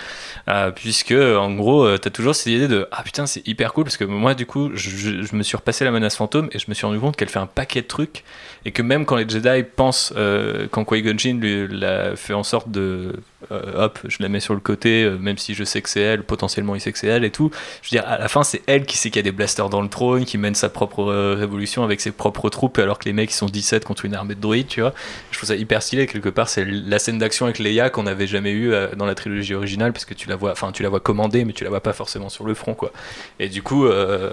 Euh, 0.50 0.72
puisque 0.72 1.14
en 1.14 1.52
gros 1.54 1.86
euh, 1.86 1.98
t'as 1.98 2.10
toujours 2.10 2.36
cette 2.36 2.52
idée 2.52 2.68
de 2.68 2.86
ah 2.92 3.02
putain 3.02 3.26
c'est 3.26 3.48
hyper 3.48 3.72
cool 3.72 3.86
parce 3.86 3.96
que 3.96 4.04
moi 4.04 4.34
du 4.34 4.46
coup 4.46 4.72
je, 4.74 5.34
me 5.34 5.42
suis 5.42 5.56
repassé 5.56 5.86
la 5.86 5.92
menace 5.92 6.18
fantôme 6.18 6.50
et 6.52 6.60
je 6.60 6.66
me 6.68 6.74
suis 6.74 6.86
rendu 6.86 7.00
compte 7.00 7.16
qu'elle 7.16 7.30
fait 7.30 7.40
un 7.40 7.46
paquet 7.46 7.82
de 7.82 7.88
trucs 7.88 8.26
et 8.66 8.72
que 8.74 8.82
même 8.82 9.06
quand 9.06 9.16
les 9.16 9.28
Jedi 9.28 9.64
pensent 9.64 10.14
euh, 10.18 10.68
quand 10.70 10.84
Qui-Gon 10.84 11.16
lui 11.40 11.68
l'a 11.70 12.18
fait 12.18 12.34
en 12.34 12.44
sorte 12.44 12.70
de 12.70 13.14
hop 13.50 14.00
je 14.06 14.18
la 14.20 14.28
mets 14.30 14.40
sur 14.42 14.54
le 14.54 14.60
côté 14.60 15.10
même 15.20 15.38
si 15.38 15.54
je 15.54 15.64
sais 15.64 15.82
que 15.82 15.90
c'est 15.90 16.02
elle 16.02 16.24
potentiellement 16.24 16.76
il 16.76 16.82
sait 16.82 16.92
que 16.92 16.98
c'est 16.98 17.08
elle 17.08 17.24
et 17.24 17.32
tout 17.32 17.52
je 17.82 17.90
veux 17.90 18.02
dire 18.02 18.10
à 18.10 18.18
la 18.18 18.28
fin 18.28 18.44
c'est 18.44 18.64
elle 18.68 18.86
qui 18.86 18.98
sait 18.98 19.10
qu'il 19.10 19.18
y 19.18 19.26
a 19.26 19.30
des 19.30 19.32
blasters 19.32 19.70
dans 19.70 19.82
le 19.82 19.90
trône 19.90 20.26
qui 20.26 20.38
mène 20.38 20.56
sa 20.56 20.70
propre 20.70 21.06
révolution 21.36 21.84
avec 21.84 22.02
ses 22.02 22.12
propres 22.12 22.50
troupes 22.50 22.78
alors 22.80 23.00
que 23.00 23.06
les 23.06 23.14
mecs 23.14 23.32
ils 23.32 23.36
sont 23.36 23.48
17 23.48 23.86
contre 23.86 24.06
une 24.06 24.13
armée 24.14 24.36
de 24.36 24.42
droïdes 24.42 24.68
tu 24.68 24.82
vois. 24.82 24.94
Je 25.32 25.38
trouve 25.38 25.48
ça 25.48 25.56
hyper 25.56 25.82
stylé 25.82 26.08
quelque 26.08 26.30
part 26.30 26.50
c'est 26.50 26.66
la 26.66 27.00
scène 27.00 27.18
d'action 27.18 27.46
avec 27.46 27.60
Leia 27.60 27.90
qu'on 27.90 28.04
n'avait 28.04 28.28
jamais 28.28 28.52
eu 28.52 28.74
euh, 28.74 28.88
dans 28.96 29.06
la 29.06 29.16
trilogie 29.16 29.54
originale 29.54 29.94
parce 29.94 30.06
que 30.06 30.14
tu 30.14 30.30
la 30.30 30.36
vois 30.36 30.52
enfin 30.52 30.72
tu 30.72 30.84
la 30.84 30.90
vois 30.90 31.00
commander 31.00 31.46
mais 31.46 31.54
tu 31.54 31.64
la 31.64 31.70
vois 31.70 31.82
pas 31.82 31.94
forcément 31.94 32.30
sur 32.30 32.46
le 32.46 32.54
front 32.54 32.74
quoi. 32.74 32.92
Et 33.40 33.50
du 33.50 33.64
coup 33.64 33.86
euh, 33.86 34.32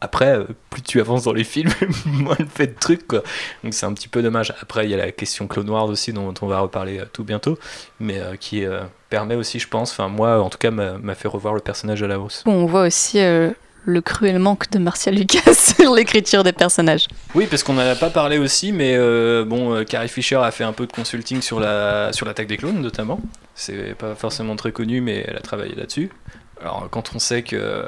après 0.00 0.36
euh, 0.36 0.44
plus 0.70 0.82
tu 0.82 1.00
avances 1.00 1.24
dans 1.24 1.32
les 1.32 1.44
films 1.44 1.72
moins 2.06 2.36
elle 2.38 2.46
fait 2.46 2.68
de 2.68 2.78
trucs 2.78 3.06
quoi. 3.06 3.22
Donc 3.64 3.74
c'est 3.74 3.86
un 3.86 3.92
petit 3.92 4.08
peu 4.08 4.22
dommage. 4.22 4.54
Après 4.60 4.86
il 4.86 4.90
y 4.90 4.94
a 4.94 4.98
la 4.98 5.12
question 5.12 5.46
Clone 5.46 5.70
Wars 5.70 5.86
aussi 5.86 6.12
dont 6.12 6.34
on 6.40 6.46
va 6.46 6.60
reparler 6.60 7.00
tout 7.12 7.24
bientôt 7.24 7.58
mais 8.00 8.20
qui 8.40 8.64
permet 9.10 9.34
aussi 9.34 9.58
je 9.58 9.68
pense 9.68 9.92
enfin 9.92 10.08
moi 10.08 10.40
en 10.40 10.48
tout 10.48 10.58
cas 10.58 10.70
m'a 10.70 11.14
fait 11.14 11.28
revoir 11.28 11.54
le 11.54 11.60
personnage 11.60 12.02
à 12.02 12.06
la 12.06 12.18
hausse 12.18 12.42
Bon, 12.44 12.52
on 12.52 12.66
voit 12.66 12.86
aussi 12.86 13.18
le 13.84 14.00
cruel 14.00 14.38
manque 14.38 14.70
de 14.70 14.78
Martial 14.78 15.14
Lucas 15.14 15.54
sur 15.76 15.94
l'écriture 15.94 16.44
des 16.44 16.52
personnages. 16.52 17.08
Oui, 17.34 17.46
parce 17.48 17.62
qu'on 17.62 17.74
n'en 17.74 17.82
a 17.82 17.94
pas 17.94 18.10
parlé 18.10 18.38
aussi, 18.38 18.72
mais 18.72 18.94
euh, 18.96 19.44
bon, 19.44 19.74
euh, 19.74 19.84
Carrie 19.84 20.08
Fisher 20.08 20.36
a 20.36 20.50
fait 20.50 20.64
un 20.64 20.72
peu 20.72 20.86
de 20.86 20.92
consulting 20.92 21.40
sur 21.42 21.60
la 21.60 22.12
sur 22.12 22.26
l'attaque 22.26 22.46
des 22.46 22.56
clones 22.56 22.80
notamment. 22.80 23.20
C'est 23.54 23.94
pas 23.94 24.14
forcément 24.14 24.56
très 24.56 24.72
connu, 24.72 25.00
mais 25.00 25.24
elle 25.26 25.36
a 25.36 25.40
travaillé 25.40 25.74
là-dessus. 25.74 26.10
Alors 26.60 26.88
quand 26.90 27.12
on 27.14 27.18
sait 27.18 27.42
que 27.42 27.86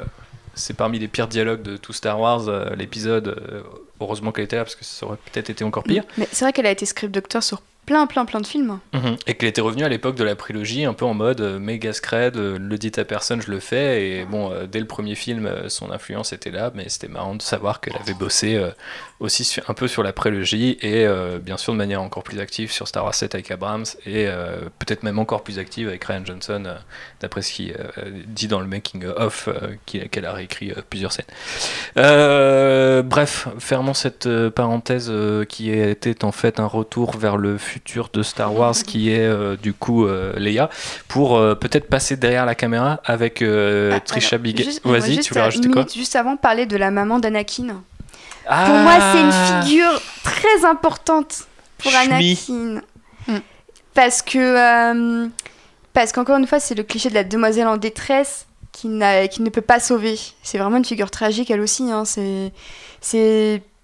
c'est 0.55 0.73
parmi 0.73 0.99
les 0.99 1.07
pires 1.07 1.27
dialogues 1.27 1.61
de 1.61 1.77
tout 1.77 1.93
Star 1.93 2.19
Wars, 2.19 2.47
euh, 2.47 2.75
l'épisode, 2.75 3.27
euh, 3.27 3.61
heureusement 3.99 4.31
qu'elle 4.31 4.45
était 4.45 4.55
là 4.55 4.63
parce 4.63 4.75
que 4.75 4.85
ça 4.85 5.05
aurait 5.05 5.17
peut-être 5.31 5.49
été 5.49 5.63
encore 5.63 5.83
pire. 5.83 6.03
Mais 6.17 6.27
c'est 6.31 6.45
vrai 6.45 6.53
qu'elle 6.53 6.65
a 6.65 6.71
été 6.71 6.85
script 6.85 7.13
doctor 7.13 7.43
sur 7.43 7.61
plein, 7.85 8.07
plein, 8.07 8.25
plein 8.25 8.41
de 8.41 8.47
films. 8.47 8.79
Mhm. 8.93 9.15
Et 9.27 9.35
qu'elle 9.35 9.49
était 9.49 9.61
revenue 9.61 9.83
à 9.83 9.89
l'époque 9.89 10.15
de 10.15 10.23
la 10.23 10.35
prélogie 10.35 10.85
un 10.85 10.93
peu 10.93 11.05
en 11.05 11.13
mode 11.13 11.41
euh, 11.41 11.59
méga 11.59 11.93
scred, 11.93 12.35
euh, 12.37 12.57
le 12.59 12.77
dit 12.77 12.91
à 12.97 13.05
personne, 13.05 13.41
je 13.41 13.51
le 13.51 13.59
fais. 13.59 14.07
Et 14.09 14.25
bon, 14.25 14.51
euh, 14.51 14.65
dès 14.65 14.79
le 14.79 14.87
premier 14.87 15.15
film, 15.15 15.45
euh, 15.45 15.69
son 15.69 15.91
influence 15.91 16.33
était 16.33 16.51
là, 16.51 16.71
mais 16.73 16.89
c'était 16.89 17.07
marrant 17.07 17.35
de 17.35 17.41
savoir 17.41 17.81
qu'elle 17.81 17.95
avait 17.97 18.13
bossé 18.13 18.59
aussi 19.19 19.59
un 19.67 19.73
peu 19.73 19.87
sur 19.87 20.03
la 20.03 20.13
prélogie 20.13 20.77
et 20.81 21.05
bien 21.41 21.57
sûr 21.57 21.73
de 21.73 21.77
manière 21.77 22.01
encore 22.01 22.23
plus 22.23 22.39
active 22.39 22.71
sur 22.71 22.87
Star 22.87 23.03
Wars 23.05 23.13
7 23.15 23.33
avec 23.35 23.49
Abrams 23.51 23.85
et 24.05 24.27
peut-être 24.79 25.03
même 25.03 25.19
encore 25.19 25.43
plus 25.43 25.57
active 25.59 25.87
avec 25.87 26.03
Ryan 26.03 26.23
Johnson, 26.25 26.63
d'après 27.21 27.41
ce 27.41 27.53
qu'il 27.53 27.75
dit 28.27 28.47
dans 28.47 28.59
le 28.59 28.67
making 28.67 29.05
of, 29.05 29.49
qu'il- 29.85 30.09
qu'elle 30.09 30.25
a 30.25 30.33
réécrit 30.33 30.73
plusieurs 30.89 31.11
scènes. 31.11 31.25
Bref, 31.95 33.47
fermons 33.59 33.93
cette 33.93 34.27
parenthèse 34.49 35.11
qui 35.49 35.71
était 35.71 36.23
en 36.25 36.31
fait 36.31 36.59
un 36.59 36.67
retour 36.67 37.17
vers 37.17 37.37
le 37.37 37.57
futur 37.57 37.74
de 38.13 38.23
Star 38.23 38.53
Wars 38.55 38.73
qui 38.75 39.11
est 39.11 39.19
euh, 39.25 39.55
du 39.55 39.73
coup 39.73 40.05
euh, 40.05 40.33
Leia 40.37 40.69
pour 41.07 41.35
euh, 41.37 41.55
peut-être 41.55 41.87
passer 41.89 42.15
derrière 42.17 42.45
la 42.45 42.55
caméra 42.55 42.99
avec 43.05 43.41
euh, 43.41 43.99
Trisha 44.05 44.37
Biget. 44.37 44.63
Juste- 44.63 44.81
j'aimerais 44.83 44.99
Vas-y, 44.99 45.19
tu 45.19 45.29
voulais 45.29 45.41
rajouter 45.41 45.69
quoi 45.69 45.85
juste 45.93 46.15
avant 46.15 46.37
parler 46.37 46.65
de 46.65 46.77
la 46.77 46.91
maman 46.91 47.19
d'Anakin. 47.19 47.81
Ah 48.47 48.65
Pour 48.67 48.75
moi, 48.77 48.93
c'est 49.11 49.21
une 49.21 49.63
figure 49.63 50.01
très 50.23 50.65
importante 50.65 51.45
pour 51.79 51.91
Shmi. 51.91 52.37
Anakin. 52.49 52.81
Parce 53.93 54.21
que. 54.21 54.37
euh, 54.37 55.27
parce 55.93 56.11
qu'encore 56.11 56.37
une 56.37 56.45
fois, 56.47 56.59
c'est 56.59 56.75
le 56.75 56.83
cliché 56.83 57.09
de 57.09 57.13
la 57.15 57.23
demoiselle 57.23 57.67
en 57.67 57.77
détresse 57.77 58.45
qui 58.71 58.87
ne 58.89 59.49
peut 59.49 59.61
pas 59.61 59.79
sauver. 59.79 60.19
C'est 60.43 60.57
vraiment 60.57 60.77
une 60.77 60.85
figure 60.85 61.09
tragique, 61.09 61.49
elle 61.49 61.61
aussi. 61.61 61.89
hein. 61.91 62.03
C'est. 62.05 62.51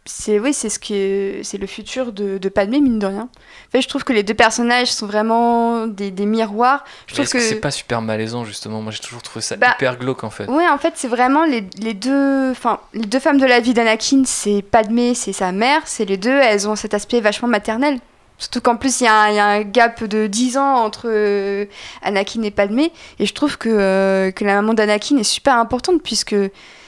C'est. 0.06 0.40
Oui, 0.40 0.52
c'est 0.54 0.70
ce 0.70 0.80
que 0.80 1.42
c'est 1.44 1.60
le 1.60 1.68
futur 1.68 2.12
de, 2.12 2.40
de 2.40 2.50
Padmé 2.50 2.82
mine 2.82 2.98
de 2.98 3.06
rien. 3.06 3.30
En 3.68 3.72
fait, 3.72 3.82
je 3.82 3.88
trouve 3.88 4.04
que 4.04 4.14
les 4.14 4.24
deux 4.24 4.34
personnages 4.34 4.92
sont 4.92 5.06
vraiment 5.06 5.86
des, 5.86 6.10
des 6.10 6.26
miroirs. 6.26 6.84
Je 7.08 7.14
trouve 7.14 7.28
que, 7.30 7.40
c'est 7.40 7.56
pas 7.62 7.70
super 7.70 8.02
malaisant 8.02 8.44
justement? 8.44 8.82
Moi 8.82 8.92
j'ai 8.92 9.00
toujours 9.00 9.22
trouvé 9.22 9.42
ça 9.44 9.58
Bah, 9.58 9.76
hyper 9.76 9.98
glauque 9.98 10.24
en 10.24 10.32
fait. 10.32 10.48
Ouais, 10.48 10.68
en 10.68 10.78
fait, 10.80 10.94
c'est 10.96 11.08
vraiment 11.08 11.46
les, 11.46 11.64
les 11.80 11.94
deux, 11.94 12.50
enfin, 12.50 12.80
les 12.96 13.06
deux 13.06 13.20
femmes 13.20 13.38
de 13.40 13.46
la 13.46 13.60
vie 13.60 13.76
d'Anakin, 13.76 14.24
c'est 14.26 14.64
Padmé, 14.64 15.14
c'est 15.14 15.34
sa 15.34 15.52
mère, 15.52 15.82
c'est 15.86 16.06
les 16.06 16.18
deux, 16.18 16.32
elles 16.32 16.68
ont 16.68 16.76
cet 16.76 16.96
aspect 16.96 17.22
vachement 17.22 17.48
maternel. 17.48 18.00
Surtout 18.40 18.60
qu'en 18.62 18.78
plus, 18.78 19.02
il 19.02 19.04
y, 19.04 19.08
a 19.08 19.14
un- 19.22 19.30
il 19.30 19.36
y 19.36 19.40
a 19.40 19.46
un 19.46 19.62
gap 19.62 20.04
de 20.04 20.26
10 20.26 20.58
ans 20.58 20.78
entre 20.84 21.04
euh, 21.06 21.66
Anakin 22.02 22.42
et 22.42 22.50
Padmé. 22.50 22.92
Et 23.20 23.28
je 23.28 23.34
trouve 23.36 23.60
que, 23.60 23.70
euh, 23.70 24.32
que 24.32 24.44
la 24.44 24.56
maman 24.56 24.74
d'Anakin 24.74 25.18
est 25.18 25.24
super 25.24 25.58
importante, 25.58 26.02
puisque 26.02 26.36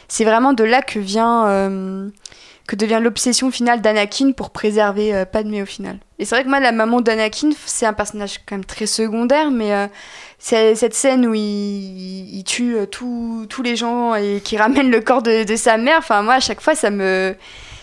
c'est 0.07 0.25
vraiment 0.25 0.53
de 0.53 0.63
là 0.63 0.81
que 0.81 0.97
vient. 0.97 1.45
euh, 1.47 2.09
que 2.67 2.75
devient 2.75 2.99
l'obsession 3.01 3.51
finale 3.51 3.81
d'Anakin 3.81 4.31
pour 4.31 4.51
préserver 4.51 5.13
euh, 5.13 5.25
Padmé 5.25 5.61
au 5.61 5.65
final. 5.65 5.97
Et 6.19 6.25
c'est 6.25 6.35
vrai 6.35 6.43
que 6.43 6.49
moi, 6.49 6.59
la 6.59 6.71
maman 6.71 7.01
d'Anakin, 7.01 7.49
c'est 7.65 7.85
un 7.85 7.93
personnage 7.93 8.39
quand 8.45 8.55
même 8.55 8.65
très 8.65 8.85
secondaire, 8.85 9.51
mais 9.51 9.73
euh, 9.73 9.87
c'est 10.39 10.75
cette 10.75 10.93
scène 10.93 11.25
où 11.27 11.33
il, 11.33 12.43
tue 12.45 12.77
euh, 12.77 12.85
tous 12.85 13.63
les 13.63 13.75
gens 13.75 14.15
et 14.15 14.41
qui 14.41 14.55
ramène 14.57 14.89
le 14.89 15.01
corps 15.01 15.21
de, 15.21 15.55
sa 15.55 15.77
mère, 15.77 15.97
enfin 15.97 16.21
moi, 16.21 16.35
à 16.35 16.39
chaque 16.39 16.61
fois, 16.61 16.75
ça 16.75 16.89
me, 16.89 17.35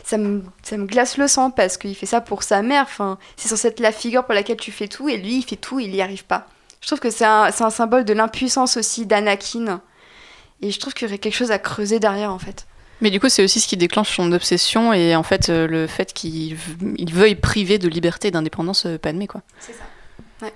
ça 0.03 0.17
me, 0.17 0.43
ça 0.63 0.79
me 0.79 0.87
glace 0.87 1.19
le 1.19 1.29
sang 1.29 1.51
parce 1.51 1.77
qu'il 1.77 1.95
fait 1.95 2.07
ça 2.07 2.23
pour 2.23 2.43
sa 2.43 2.63
mère. 2.63 2.85
Enfin, 2.85 3.19
c'est 3.37 3.49
censé 3.49 3.69
être 3.69 3.81
la 3.81 3.93
figure 3.93 4.25
pour 4.25 4.35
laquelle 4.35 4.57
tu 4.57 4.73
fais 4.73 4.89
tout, 4.89 5.11
et 5.11 5.19
lui, 5.19 5.39
il 5.39 5.43
fait 5.43 5.57
tout, 5.57 5.79
il 5.79 5.91
n'y 5.91 6.01
arrive 6.01 6.25
pas. 6.25 6.47
Je 6.81 6.87
trouve 6.87 7.01
que 7.01 7.11
c'est 7.11 7.27
un, 7.27 7.51
c'est 7.51 7.65
un 7.65 7.71
symbole 7.71 8.07
de 8.07 8.15
l'impuissance 8.15 8.79
aussi 8.79 9.05
d'Anakin. 9.05 9.83
Et 10.63 10.71
je 10.71 10.79
trouve 10.79 10.95
qu'il 10.95 11.07
y 11.07 11.11
aurait 11.11 11.19
quelque 11.19 11.35
chose 11.35 11.51
à 11.51 11.59
creuser 11.59 11.99
derrière, 12.01 12.33
en 12.33 12.39
fait. 12.39 12.67
Mais 13.01 13.11
du 13.11 13.19
coup, 13.21 13.29
c'est 13.29 13.43
aussi 13.43 13.61
ce 13.61 13.67
qui 13.69 13.77
déclenche 13.77 14.15
son 14.15 14.31
obsession 14.33 14.93
et 14.93 15.17
en 15.17 15.23
fait 15.23 15.49
euh, 15.49 15.67
le 15.67 15.87
fait 15.87 16.13
qu'il 16.13 16.57
veuille 17.13 17.35
priver 17.35 17.79
de 17.79 17.89
liberté 17.89 18.29
et 18.29 18.31
d'indépendance 18.31 18.85
euh, 18.87 18.99
Padmé, 18.99 19.27
quoi. 19.27 19.41
C'est 19.59 19.73
ça. 19.73 19.85
Ouais. 20.43 20.53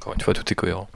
Encore 0.00 0.14
une 0.14 0.20
fois, 0.20 0.32
tout 0.34 0.44
est 0.50 0.54
cohérent. 0.56 0.88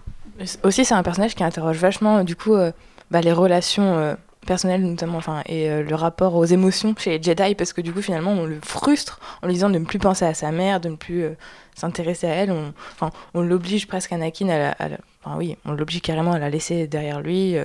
Aussi, 0.62 0.84
c'est 0.84 0.94
un 0.94 1.02
personnage 1.02 1.34
qui 1.34 1.44
interroge 1.44 1.76
vachement, 1.78 2.24
du 2.24 2.36
coup, 2.36 2.54
euh, 2.54 2.72
bah, 3.10 3.20
les 3.20 3.32
relations 3.32 3.96
euh, 3.98 4.14
personnelles, 4.46 4.82
notamment, 4.82 5.18
enfin, 5.18 5.42
et 5.46 5.70
euh, 5.70 5.82
le 5.82 5.94
rapport 5.94 6.34
aux 6.34 6.44
émotions 6.44 6.94
chez 6.98 7.18
les 7.18 7.22
Jedi, 7.22 7.54
parce 7.54 7.72
que 7.72 7.80
du 7.80 7.92
coup, 7.92 8.02
finalement, 8.02 8.32
on 8.32 8.44
le 8.44 8.58
frustre 8.62 9.18
en 9.42 9.46
lui 9.46 9.54
disant 9.54 9.70
de 9.70 9.78
ne 9.78 9.84
plus 9.84 9.98
penser 9.98 10.24
à 10.24 10.34
sa 10.34 10.50
mère, 10.52 10.80
de 10.80 10.88
ne 10.90 10.96
plus 10.96 11.24
euh, 11.24 11.30
s'intéresser 11.74 12.26
à 12.26 12.34
elle. 12.34 12.50
On, 12.50 12.72
enfin, 12.92 13.10
on 13.34 13.40
l'oblige 13.42 13.86
presque 13.86 14.12
Anakin 14.12 14.48
à 14.48 14.58
la, 14.58 14.70
à 14.72 14.88
la- 14.88 14.98
enfin, 15.24 15.36
oui, 15.38 15.56
on 15.64 15.72
l'oblige 15.72 16.02
carrément 16.02 16.32
à 16.32 16.38
la 16.38 16.48
laisser 16.50 16.86
derrière 16.86 17.20
lui. 17.20 17.56
euh, 17.56 17.64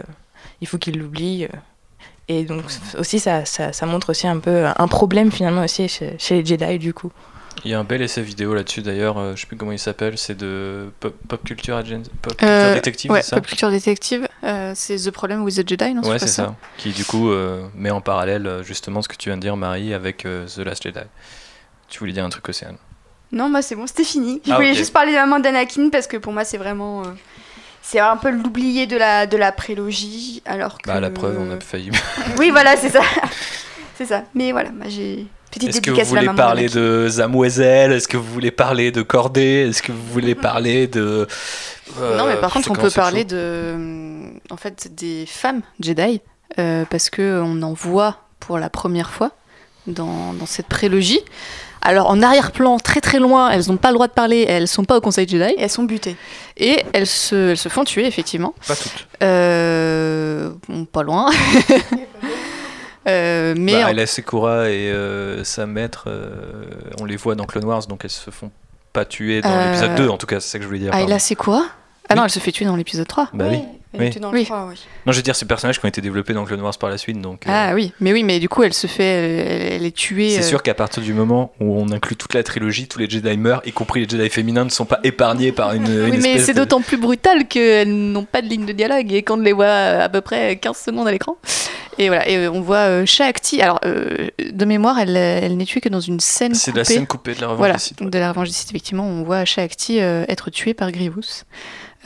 il 0.62 0.68
faut 0.68 0.78
qu'il 0.78 0.98
l'oublie. 0.98 1.48
Et 2.40 2.44
donc, 2.44 2.64
aussi, 2.98 3.20
ça, 3.20 3.46
ça, 3.46 3.74
ça 3.74 3.86
montre 3.86 4.10
aussi 4.12 4.28
un 4.28 4.40
peu 4.40 4.66
un 4.66 4.88
problème, 4.88 5.32
finalement, 5.32 5.64
aussi 5.64 5.88
chez, 5.88 6.16
chez 6.18 6.42
les 6.42 6.46
Jedi, 6.46 6.80
du 6.80 6.94
coup. 6.94 7.12
Il 7.66 7.70
y 7.70 7.74
a 7.74 7.80
un 7.80 7.84
bel 7.84 8.02
essai 8.02 8.22
vidéo 8.22 8.54
là-dessus 8.56 8.82
d'ailleurs, 8.82 9.18
euh, 9.20 9.34
je 9.36 9.42
sais 9.42 9.46
plus 9.48 9.58
comment 9.58 9.74
il 9.74 9.78
s'appelle, 9.78 10.18
c'est 10.18 10.36
de 10.36 10.90
Pop, 11.00 11.14
Pop 11.28 11.44
Culture 11.44 11.76
Agent, 11.76 12.04
Pop 12.22 12.36
Culture 12.36 12.48
Euh, 12.50 12.74
Detective, 12.76 13.12
ouais, 13.12 13.22
c'est 13.22 13.30
ça 13.32 13.36
Pop 13.36 13.46
Culture 13.46 13.70
Detective, 13.70 14.28
euh, 14.44 14.72
c'est 14.76 14.96
The 14.96 15.12
Problem 15.12 15.44
with 15.44 15.56
the 15.64 15.68
Jedi, 15.70 15.94
non 15.94 16.02
Ouais, 16.04 16.18
c'est 16.18 16.28
ça. 16.28 16.56
Qui 16.78 16.92
du 16.92 17.06
coup 17.06 17.30
euh, 17.30 17.68
met 17.76 17.92
en 17.92 18.02
parallèle 18.02 18.62
justement 18.64 19.02
ce 19.04 19.10
que 19.10 19.16
tu 19.18 19.30
viens 19.30 19.36
de 19.38 19.42
dire, 19.42 19.58
Marie, 19.58 19.94
avec 19.94 20.26
euh, 20.26 20.48
The 20.48 20.60
Last 20.60 20.82
Jedi. 20.84 21.02
Tu 21.90 22.00
voulais 22.00 22.14
dire 22.14 22.24
un 22.26 22.30
truc, 22.30 22.48
Océane 22.50 22.78
Non, 23.32 23.50
moi 23.50 23.62
c'est 23.62 23.76
bon, 23.76 23.86
c'était 23.86 24.06
fini. 24.06 24.42
Je 24.46 24.52
Ah, 24.54 24.56
voulais 24.56 24.74
juste 24.74 24.94
parler 24.94 25.12
de 25.12 25.18
la 25.18 25.26
maman 25.26 25.40
d'Anakin 25.40 25.90
parce 25.92 26.08
que 26.08 26.18
pour 26.18 26.32
moi 26.34 26.46
c'est 26.46 26.58
vraiment. 26.58 27.04
C'est 27.92 28.00
un 28.00 28.16
peu 28.16 28.32
l'oublié 28.32 28.88
de 28.88 28.96
la, 28.96 29.28
de 29.28 29.36
la 29.36 29.52
prélogie. 29.52 30.42
Alors 30.46 30.78
que. 30.78 30.88
Bah, 30.88 31.02
la 31.02 31.10
preuve, 31.10 31.38
on 31.40 31.52
a 31.52 31.60
failli. 31.60 31.92
Oui, 32.38 32.50
voilà, 32.50 32.78
c'est 32.78 32.90
ça. 32.90 33.02
c'est 33.98 34.06
ça. 34.06 34.24
Mais 34.34 34.54
voilà, 34.54 34.72
moi 34.72 34.86
j'ai. 34.88 35.28
Petite 35.52 35.70
Est-ce 35.70 35.82
que 35.82 35.92
vous 35.92 36.06
voulez 36.06 36.30
parler 36.30 36.70
de 36.70 37.10
Zamoiselle? 37.10 37.92
Est-ce 37.92 38.08
que 38.08 38.16
vous 38.16 38.32
voulez 38.32 38.52
parler 38.52 38.92
de 38.92 39.02
Cordée? 39.02 39.68
Est-ce 39.68 39.84
que 39.84 39.92
vous 39.92 40.06
voulez 40.14 40.36
parler 40.50 40.88
de. 40.88 41.28
euh, 42.00 42.18
non, 42.18 42.26
mais 42.28 42.38
par 42.38 42.54
contre, 42.54 42.72
on 42.72 42.76
peut 42.76 42.90
parler 42.90 43.26
de, 43.26 43.76
en 44.50 44.56
fait, 44.56 44.96
des 44.96 45.26
femmes 45.26 45.62
Jedi, 45.82 46.22
euh, 46.60 46.86
parce 46.90 47.10
que 47.10 47.42
on 47.44 47.62
en 47.62 47.74
voit 47.74 48.20
pour 48.40 48.58
la 48.58 48.70
première 48.70 49.10
fois 49.10 49.32
dans, 49.88 50.32
dans 50.32 50.46
cette 50.46 50.68
prélogie. 50.68 51.20
Alors, 51.84 52.10
en 52.10 52.22
arrière-plan, 52.22 52.78
très 52.78 53.02
très 53.02 53.20
loin, 53.20 53.50
elles 53.50 53.68
n'ont 53.68 53.78
pas 53.78 53.90
le 53.90 53.96
droit 53.96 54.08
de 54.08 54.14
parler, 54.14 54.46
elles 54.48 54.68
sont 54.68 54.84
pas 54.86 54.98
au 54.98 55.02
Conseil 55.02 55.28
Jedi. 55.28 55.44
Et 55.58 55.62
elles 55.62 55.70
sont 55.70 55.84
butées. 55.84 56.16
Et 56.58 56.84
elles 56.94 57.08
se, 57.08 57.50
elles 57.52 57.58
se 57.58 57.70
font 57.70 57.84
tuer, 57.84 58.06
effectivement. 58.06 58.54
Pas 58.68 58.76
toutes. 58.76 59.08
Euh, 59.24 60.52
bon, 60.70 60.86
pas 60.86 61.04
loin. 61.04 61.30
Euh, 63.08 63.56
mais 63.58 63.74
Bah, 63.74 63.86
en- 63.86 63.90
Ayla 63.90 64.06
Sekura 64.06 64.70
et 64.70 64.92
euh, 64.92 65.44
sa 65.44 65.66
maître, 65.66 66.04
euh, 66.06 66.66
on 67.00 67.06
les 67.06 67.16
voit 67.16 67.34
dans 67.34 67.46
Clone 67.46 67.66
Wars, 67.66 67.88
donc 67.88 68.02
elles 68.04 68.12
se 68.12 68.30
font 68.30 68.52
pas 68.94 69.06
tuer 69.06 69.42
dans 69.42 69.50
Euh, 69.50 69.66
l'épisode 69.72 69.96
2, 69.96 70.08
en 70.10 70.18
tout 70.18 70.28
cas, 70.28 70.40
c'est 70.40 70.50
ça 70.50 70.58
que 70.60 70.64
je 70.64 70.68
voulais 70.68 70.80
dire. 70.82 70.94
Ayla 70.94 71.06
pardon. 71.08 71.18
Sekura 71.20 71.64
Ah 72.10 72.14
non, 72.16 72.24
elle 72.26 72.30
se 72.30 72.38
fait 72.38 72.52
tuer 72.52 72.66
dans 72.66 72.76
l'épisode 72.76 73.08
3. 73.08 73.30
Bah 73.34 73.46
oui. 73.50 73.58
Elle 73.94 74.00
Oui. 74.02 74.08
était 74.08 74.20
dans 74.22 74.32
Oui. 74.32 74.40
le 74.40 74.46
3, 74.46 74.68
oui. 74.70 74.76
Non, 75.06 75.12
je 75.12 75.18
veux 75.18 75.24
dire, 75.24 75.36
ces 75.36 75.46
personnages 75.46 75.78
qui 75.80 75.86
ont 75.86 75.90
été 75.90 76.00
développés 76.00 76.34
dans 76.34 76.46
Clone 76.46 76.62
Wars 76.62 76.78
par 76.78 76.90
la 76.90 76.98
suite, 76.98 77.20
donc. 77.20 77.46
euh, 77.46 77.50
Ah 77.54 77.72
oui, 77.76 77.92
mais 78.00 78.14
oui, 78.14 78.24
mais 78.24 78.40
du 78.40 78.48
coup, 78.48 78.64
elle 78.64 78.74
se 78.74 78.88
fait, 78.88 79.04
elle, 79.04 79.74
elle 79.74 79.86
est 79.86 79.92
tuée. 79.96 80.30
C'est 80.30 80.40
euh, 80.40 80.44
sûr 80.44 80.64
qu'à 80.64 80.74
partir 80.74 81.04
du 81.04 81.14
moment 81.14 81.52
où 81.60 81.78
on 81.78 81.90
inclut 81.92 82.16
toute 82.16 82.34
la 82.34 82.42
trilogie, 82.44 82.88
tous 82.88 83.00
les 83.00 83.10
Jedi 83.10 83.36
meurent, 83.38 83.62
y 83.66 83.74
compris 83.74 84.00
les 84.06 84.08
Jedi 84.10 84.30
féminins, 84.30 84.64
ne 84.64 84.70
sont 84.70 84.86
pas 84.86 85.00
épargnés 85.04 85.52
par 85.52 85.74
une. 85.74 85.84
une 85.88 86.10
Oui, 86.12 86.20
mais 86.22 86.40
c'est 86.40 86.54
de- 86.54 86.60
d'autant 86.60 86.80
plus 86.82 86.96
brutal 86.98 87.48
qu'elles 87.50 87.94
n'ont 87.94 88.24
pas 88.24 88.42
de 88.42 88.48
ligne 88.48 88.66
de 88.66 88.72
dialogue 88.72 89.12
et 89.12 89.24
qu'on 89.24 89.38
les 89.38 89.52
voit 89.54 89.68
à 89.68 90.08
peu 90.08 90.22
près 90.22 90.56
15 90.56 90.78
secondes 90.78 91.08
à 91.08 91.12
l'écran. 91.12 91.36
Et 91.98 92.08
voilà, 92.08 92.28
et 92.30 92.38
euh, 92.38 92.50
on 92.52 92.62
voit 92.62 92.78
euh, 92.88 93.06
Shakti. 93.06 93.62
Alors, 93.62 93.80
euh, 93.86 94.30
de 94.40 94.66
mémoire, 94.66 94.98
elle, 95.00 95.18
elle 95.18 95.58
n'est 95.58 95.66
tuée 95.66 95.82
que 95.82 95.90
dans 95.90 96.00
une 96.00 96.22
scène 96.22 96.56
C'est 96.56 96.72
coupée. 96.72 96.80
la 96.80 96.86
scène 96.86 97.08
coupée 97.08 97.34
de 97.36 97.42
la 97.42 97.48
revanche 97.48 97.58
Voilà, 97.60 97.74
des 97.74 97.80
Sith, 97.82 98.00
ouais. 98.00 98.10
de 98.10 98.18
la 98.20 98.30
revanche 98.30 98.48
des 98.48 98.54
Sith, 98.54 98.70
effectivement, 98.70 99.04
on 99.06 99.24
voit 99.24 99.44
Shakti 99.44 100.00
euh, 100.00 100.24
être 100.30 100.50
tuée 100.50 100.74
par 100.74 100.92
Grievous. 100.94 101.44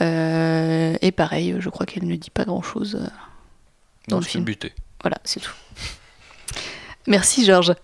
Euh, 0.00 0.96
et 1.00 1.12
pareil, 1.12 1.56
je 1.58 1.68
crois 1.70 1.86
qu'elle 1.86 2.06
ne 2.06 2.16
dit 2.16 2.30
pas 2.30 2.44
grand-chose 2.44 2.96
euh, 3.00 3.06
dans 4.08 4.16
Non, 4.16 4.20
le 4.20 4.26
film. 4.26 4.44
buté. 4.44 4.72
Voilà, 5.02 5.16
c'est 5.24 5.40
tout. 5.40 5.52
Merci, 7.06 7.44
Georges. 7.44 7.74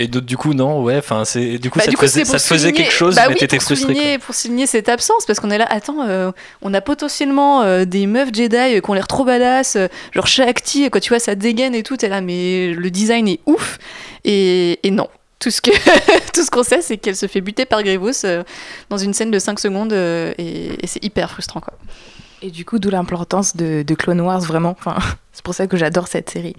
Et 0.00 0.06
d'autres, 0.06 0.26
du 0.26 0.36
coup, 0.36 0.54
non, 0.54 0.80
ouais, 0.84 0.98
enfin, 0.98 1.24
c'est. 1.24 1.58
Du 1.58 1.70
coup, 1.70 1.78
Bah, 1.80 1.84
ça 1.84 1.90
du 1.90 1.96
te 1.96 2.00
coup, 2.00 2.06
faisait, 2.06 2.24
ça 2.24 2.38
te 2.38 2.70
quelque 2.70 2.92
chose, 2.92 3.16
bah 3.16 3.22
mais 3.26 3.34
oui, 3.34 3.40
t'étais 3.40 3.56
pour 3.56 3.64
frustré. 3.66 3.94
souligner, 3.94 4.18
pour 4.18 4.32
souligner 4.32 4.66
cette 4.68 4.88
absence, 4.88 5.26
parce 5.26 5.40
qu'on 5.40 5.50
est 5.50 5.58
là, 5.58 5.66
attends, 5.68 6.06
euh, 6.06 6.30
on 6.62 6.72
a 6.72 6.80
potentiellement 6.80 7.62
euh, 7.62 7.84
des 7.84 8.06
meufs 8.06 8.32
Jedi 8.32 8.54
euh, 8.56 8.80
qui 8.80 8.90
ont 8.90 8.94
l'air 8.94 9.08
trop 9.08 9.24
badass, 9.24 9.76
genre 10.14 10.28
Shakti, 10.28 10.88
quand 10.88 11.00
tu 11.00 11.08
vois, 11.08 11.18
ça 11.18 11.34
dégaine 11.34 11.74
et 11.74 11.82
tout, 11.82 11.96
t'es 11.96 12.08
là, 12.08 12.20
mais 12.20 12.72
le 12.74 12.90
design 12.92 13.26
est 13.26 13.40
ouf, 13.46 13.78
et, 14.24 14.78
et 14.86 14.92
non. 14.92 15.08
Tout 15.38 15.50
ce 15.50 15.60
que 15.60 15.70
tout 16.32 16.42
ce 16.42 16.50
qu'on 16.50 16.62
sait, 16.64 16.82
c'est 16.82 16.96
qu'elle 16.96 17.16
se 17.16 17.26
fait 17.26 17.40
buter 17.40 17.64
par 17.64 17.82
Grievous 17.82 18.24
euh, 18.24 18.42
dans 18.90 18.98
une 18.98 19.14
scène 19.14 19.30
de 19.30 19.38
5 19.38 19.58
secondes, 19.60 19.92
euh, 19.92 20.34
et, 20.38 20.82
et 20.82 20.86
c'est 20.86 21.02
hyper 21.04 21.30
frustrant, 21.30 21.60
quoi. 21.60 21.74
Et 22.40 22.50
du 22.50 22.64
coup, 22.64 22.78
d'où 22.78 22.90
l'importance 22.90 23.56
de, 23.56 23.82
de 23.82 23.94
Clone 23.94 24.20
Wars, 24.20 24.40
vraiment. 24.40 24.76
Enfin, 24.78 24.96
c'est 25.32 25.42
pour 25.44 25.54
ça 25.54 25.66
que 25.66 25.76
j'adore 25.76 26.08
cette 26.08 26.30
série. 26.30 26.54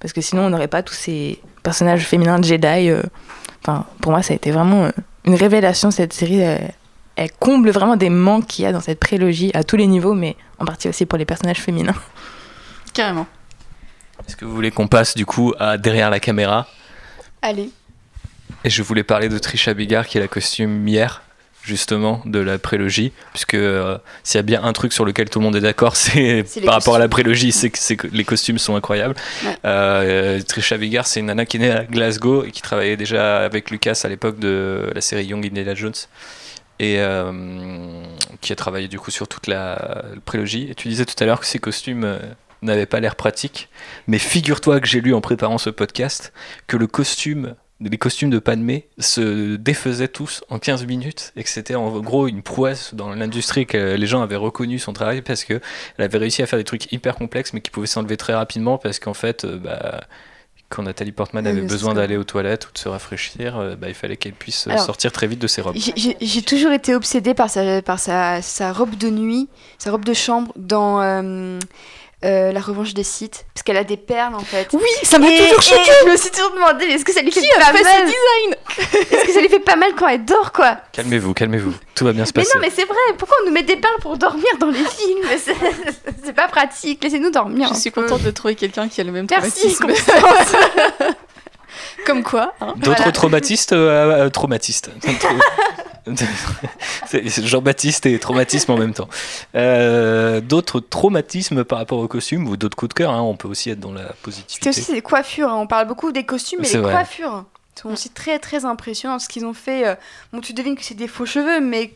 Parce 0.00 0.12
que 0.12 0.20
sinon, 0.20 0.42
on 0.46 0.50
n'aurait 0.50 0.68
pas 0.68 0.82
tous 0.82 0.94
ces 0.94 1.40
personnages 1.62 2.04
féminins 2.06 2.38
de 2.38 2.44
Jedi. 2.44 2.90
euh. 2.90 3.02
Enfin, 3.62 3.86
pour 4.00 4.12
moi, 4.12 4.22
ça 4.22 4.32
a 4.32 4.36
été 4.36 4.50
vraiment 4.50 4.90
une 5.24 5.34
révélation, 5.34 5.90
cette 5.90 6.12
série. 6.12 6.40
Elle, 6.40 6.72
elle 7.16 7.30
comble 7.32 7.70
vraiment 7.70 7.96
des 7.96 8.10
manques 8.10 8.46
qu'il 8.46 8.64
y 8.64 8.66
a 8.66 8.72
dans 8.72 8.80
cette 8.80 9.00
prélogie 9.00 9.50
à 9.54 9.64
tous 9.64 9.76
les 9.76 9.86
niveaux, 9.86 10.14
mais 10.14 10.36
en 10.58 10.64
partie 10.64 10.88
aussi 10.88 11.06
pour 11.06 11.18
les 11.18 11.24
personnages 11.24 11.60
féminins. 11.60 11.94
Carrément. 12.92 13.26
Est-ce 14.28 14.36
que 14.36 14.44
vous 14.44 14.54
voulez 14.54 14.70
qu'on 14.70 14.86
passe, 14.88 15.14
du 15.14 15.24
coup, 15.26 15.52
à 15.58 15.78
derrière 15.78 16.10
la 16.10 16.20
caméra? 16.20 16.66
Allez. 17.42 17.70
Et 18.64 18.70
je 18.70 18.82
voulais 18.82 19.02
parler 19.02 19.28
de 19.28 19.38
Trisha 19.38 19.74
Bigard, 19.74 20.06
qui 20.06 20.16
est 20.18 20.20
la 20.20 20.28
costume 20.28 20.88
hier, 20.88 21.22
justement, 21.62 22.22
de 22.24 22.38
la 22.38 22.58
prélogie. 22.58 23.12
Puisque 23.32 23.54
euh, 23.54 23.98
s'il 24.22 24.38
y 24.38 24.40
a 24.40 24.42
bien 24.42 24.62
un 24.62 24.72
truc 24.72 24.92
sur 24.92 25.04
lequel 25.04 25.28
tout 25.28 25.38
le 25.38 25.44
monde 25.44 25.56
est 25.56 25.60
d'accord, 25.60 25.96
c'est 25.96 26.44
par 26.64 26.74
rapport 26.74 26.94
à 26.94 26.98
la 26.98 27.04
costumes. 27.04 27.10
prélogie, 27.10 27.52
c'est 27.52 27.70
que, 27.70 28.06
les 28.06 28.24
costumes 28.24 28.58
sont 28.58 28.74
incroyables. 28.74 29.14
Ouais. 29.44 29.56
Euh, 29.66 30.40
Trisha 30.40 30.78
Bigard, 30.78 31.06
c'est 31.06 31.20
une 31.20 31.26
nana 31.26 31.44
qui 31.44 31.58
est 31.58 31.60
née 31.60 31.70
à 31.70 31.84
Glasgow 31.84 32.44
et 32.44 32.50
qui 32.52 32.62
travaillait 32.62 32.96
déjà 32.96 33.38
avec 33.38 33.70
Lucas 33.70 34.00
à 34.04 34.08
l'époque 34.08 34.38
de 34.38 34.90
la 34.94 35.00
série 35.00 35.26
Young 35.26 35.44
Indiana 35.44 35.74
Jones. 35.74 35.94
Et 36.80 36.96
euh, 36.98 38.02
qui 38.40 38.52
a 38.52 38.56
travaillé 38.56 38.88
du 38.88 38.98
coup 38.98 39.10
sur 39.10 39.28
toute 39.28 39.46
la 39.46 40.04
prélogie. 40.24 40.68
Et 40.70 40.74
tu 40.74 40.88
disais 40.88 41.04
tout 41.04 41.14
à 41.22 41.26
l'heure 41.26 41.38
que 41.38 41.46
ces 41.46 41.60
costumes 41.60 42.18
n'avaient 42.62 42.86
pas 42.86 42.98
l'air 42.98 43.14
pratiques. 43.14 43.68
Mais 44.08 44.18
figure-toi 44.18 44.80
que 44.80 44.86
j'ai 44.86 45.00
lu 45.00 45.14
en 45.14 45.20
préparant 45.20 45.58
ce 45.58 45.70
podcast 45.70 46.32
que 46.66 46.76
le 46.76 46.86
costume 46.88 47.54
les 47.90 47.98
costumes 47.98 48.30
de 48.30 48.38
Padmé 48.38 48.88
se 48.98 49.56
défaisaient 49.56 50.08
tous 50.08 50.42
en 50.48 50.58
15 50.58 50.86
minutes 50.86 51.32
et 51.36 51.42
que 51.44 51.48
c'était 51.50 51.74
en 51.74 52.00
gros 52.00 52.26
une 52.28 52.42
prouesse 52.42 52.94
dans 52.94 53.10
l'industrie 53.14 53.66
que 53.66 53.94
les 53.94 54.06
gens 54.06 54.22
avaient 54.22 54.36
reconnu 54.36 54.78
son 54.78 54.92
travail 54.92 55.22
parce 55.22 55.44
que 55.44 55.60
elle 55.98 56.04
avait 56.04 56.18
réussi 56.18 56.42
à 56.42 56.46
faire 56.46 56.58
des 56.58 56.64
trucs 56.64 56.90
hyper 56.92 57.14
complexes 57.16 57.52
mais 57.52 57.60
qui 57.60 57.70
pouvaient 57.70 57.86
s'enlever 57.86 58.16
très 58.16 58.34
rapidement 58.34 58.78
parce 58.78 58.98
qu'en 58.98 59.14
fait 59.14 59.44
euh, 59.44 59.58
bah, 59.58 60.00
quand 60.70 60.82
Nathalie 60.82 61.12
Portman 61.12 61.46
avait 61.46 61.60
besoin 61.60 61.94
d'aller 61.94 62.16
aux 62.16 62.24
toilettes 62.24 62.68
ou 62.68 62.72
de 62.72 62.78
se 62.78 62.88
rafraîchir 62.88 63.56
euh, 63.58 63.76
bah, 63.76 63.88
il 63.88 63.94
fallait 63.94 64.16
qu'elle 64.16 64.32
puisse 64.32 64.66
Alors, 64.66 64.80
sortir 64.84 65.12
très 65.12 65.26
vite 65.26 65.38
de 65.38 65.46
ses 65.46 65.60
robes. 65.60 65.76
J'ai- 65.76 66.42
toujours 66.42 66.72
été 66.72 66.94
obsédée 66.94 67.34
par 67.34 67.48
sa, 67.50 67.82
par 67.82 67.98
sa, 67.98 68.42
sa 68.42 68.72
robe 68.72 68.96
de 68.96 69.08
nuit, 69.10 69.48
sa 69.78 69.90
robe 69.92 70.04
de 70.04 70.14
chambre 70.14 70.52
dans 70.56 71.00
euh, 71.00 71.58
euh, 72.24 72.52
La 72.52 72.60
Revanche 72.60 72.94
des 72.94 73.04
Sith, 73.04 73.44
parce 73.54 73.62
qu'elle 73.62 73.76
a 73.76 73.84
des 73.84 73.96
perles 73.96 74.34
en 74.34 74.40
fait. 74.40 74.68
Oui, 74.72 74.80
ça 75.02 75.18
m'a 75.18 75.26
toujours 75.28 75.62
choqué. 75.62 75.90
Je 76.04 76.10
me 76.10 76.16
suis 76.16 76.30
toujours 76.30 76.52
demandé, 76.54 76.86
est-ce 76.86 77.04
que 77.04 77.12
ça 77.12 77.20
lui 77.22 77.30
fait 77.30 77.40
Qui 77.40 77.50
a 77.52 77.58
pas 77.72 77.78
ce 77.78 77.82
mal 77.82 78.04
design 78.06 79.02
Est-ce 79.10 79.24
que 79.26 79.32
ça 79.32 79.40
lui 79.40 79.48
fait 79.48 79.60
pas 79.60 79.76
mal 79.76 79.94
quand 79.94 80.08
elle 80.08 80.24
dort 80.24 80.52
quoi 80.52 80.78
calmez-vous 80.92 81.34
calmez-vous 81.34 81.74
tout 81.94 82.04
va 82.04 82.12
bien 82.12 82.24
se 82.24 82.32
Mais 82.34 82.42
passer 82.42 82.56
non, 82.56 82.60
mais 82.62 82.70
c'est 82.74 82.84
vrai, 82.86 82.96
pourquoi 83.18 83.36
on 83.42 83.46
nous 83.46 83.52
met 83.52 83.62
des 83.62 83.76
perles 83.76 84.00
pour 84.00 84.16
dormir 84.16 84.44
dans 84.58 84.66
les 84.68 84.74
films 84.84 85.28
C'est- 86.24 86.32
pas 86.32 86.48
pratique, 86.48 87.04
laissez-nous 87.04 87.30
dormir. 87.30 87.68
Je 87.72 87.78
suis 87.78 87.90
peu. 87.90 88.02
contente 88.02 88.22
de 88.22 88.30
trouver 88.32 88.54
quelqu'un 88.56 88.88
qui 88.88 89.00
a 89.00 89.04
le 89.04 89.12
même 89.12 89.26
Merci, 89.30 89.74
traumatisme. 89.74 90.14
Comme 92.06 92.22
quoi. 92.22 92.54
hein. 92.60 92.74
D'autres 92.76 92.96
Voilà. 92.96 93.12
traumatistes 93.12 93.72
euh, 93.72 94.26
euh, 94.26 94.30
Traumatistes. 94.30 94.90
C'est 97.06 97.46
Jean-Baptiste 97.46 98.06
et 98.06 98.18
traumatisme 98.18 98.72
en 98.72 98.76
même 98.76 98.92
temps. 98.92 99.08
Euh, 99.54 100.40
d'autres 100.40 100.80
traumatismes 100.80 101.64
par 101.64 101.78
rapport 101.78 101.98
au 101.98 102.08
costume 102.08 102.46
ou 102.48 102.56
d'autres 102.56 102.76
coups 102.76 102.90
de 102.90 102.94
cœur, 102.94 103.12
hein, 103.12 103.20
on 103.22 103.36
peut 103.36 103.48
aussi 103.48 103.70
être 103.70 103.80
dans 103.80 103.92
la 103.92 104.12
positivité. 104.22 104.68
aussi 104.68 104.92
des 104.92 105.02
coiffures. 105.02 105.48
hein. 105.48 105.56
On 105.56 105.66
parle 105.66 105.86
beaucoup 105.88 106.12
des 106.12 106.24
costumes, 106.24 106.58
mais 106.60 106.66
C'est 106.68 106.76
les 106.76 106.82
vrai. 106.82 106.92
coiffures 106.92 107.44
sont 107.80 107.90
aussi 107.90 108.10
très 108.10 108.38
très 108.38 108.64
impressionnantes. 108.64 109.22
Ce 109.22 109.28
qu'ils 109.28 109.46
ont 109.46 109.54
fait. 109.54 109.86
euh, 109.86 109.94
Bon, 110.32 110.40
tu 110.40 110.52
devines 110.52 110.76
que 110.76 110.84
c'est 110.84 110.94
des 110.94 111.08
faux 111.08 111.26
cheveux, 111.26 111.60
mais 111.60 111.92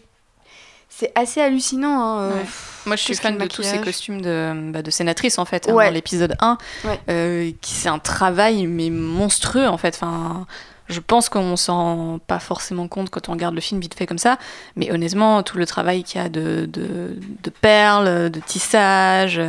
c'est 0.99 1.13
assez 1.15 1.41
hallucinant. 1.41 2.19
hein, 2.19 2.21
euh. 2.23 2.43
Moi, 2.87 2.97
je 2.97 3.03
suis 3.03 3.15
fan 3.15 3.37
de 3.39 3.47
tous 3.47 3.63
ces 3.63 3.79
costumes 3.81 4.21
de, 4.21 4.71
bah, 4.73 4.83
de 4.83 4.91
sénatrice, 4.91 5.39
en 5.39 5.45
fait, 5.45 5.69
hein, 5.69 5.73
Ouais. 5.75 5.87
dans 5.87 5.95
l'épisode 5.95 6.35
1, 6.41 6.59
Ouais. 6.85 7.01
euh, 7.11 7.51
qui 7.61 7.73
c'est 7.75 7.89
un 7.89 7.99
travail, 7.99 8.67
mais 8.67 8.91
monstrueux, 8.91 9.69
en 9.69 9.77
fait. 9.77 9.95
Enfin, 9.95 10.47
je 10.89 10.99
pense 11.01 11.29
qu'on 11.29 11.55
s'en 11.57 11.75
rend 11.77 12.19
pas 12.19 12.39
forcément 12.39 12.89
compte 12.89 13.11
quand 13.11 13.29
on 13.29 13.33
regarde 13.33 13.55
le 13.55 13.61
film 13.61 13.79
vite 13.81 13.95
fait 13.95 14.07
comme 14.07 14.17
ça, 14.19 14.39
mais 14.75 14.91
honnêtement, 14.91 15.43
tout 15.43 15.59
le 15.59 15.67
travail 15.67 16.03
qu'il 16.03 16.21
y 16.21 16.25
a 16.25 16.29
de, 16.31 16.65
de, 16.67 17.17
de 17.43 17.51
perles, 17.51 18.31
de 18.31 18.41
tissage, 18.41 19.41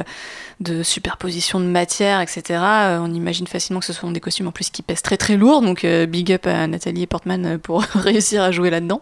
de 0.59 0.83
superposition 0.83 1.61
de 1.61 1.65
matière, 1.65 2.19
etc., 2.19 2.43
euh, 2.49 2.99
on 3.01 3.13
imagine 3.13 3.47
facilement 3.47 3.79
que 3.79 3.85
ce 3.85 3.93
sont 3.93 4.11
des 4.11 4.19
costumes 4.19 4.49
en 4.49 4.51
plus 4.51 4.69
qui 4.69 4.81
pèsent 4.81 5.01
très 5.01 5.15
très 5.17 5.37
lourd, 5.37 5.61
donc 5.61 5.85
big 5.85 6.33
up 6.33 6.45
à 6.45 6.67
Nathalie 6.67 7.07
Portman 7.07 7.57
pour 7.57 7.81
réussir 7.95 8.43
à 8.43 8.51
jouer 8.51 8.69
là-dedans. 8.69 9.01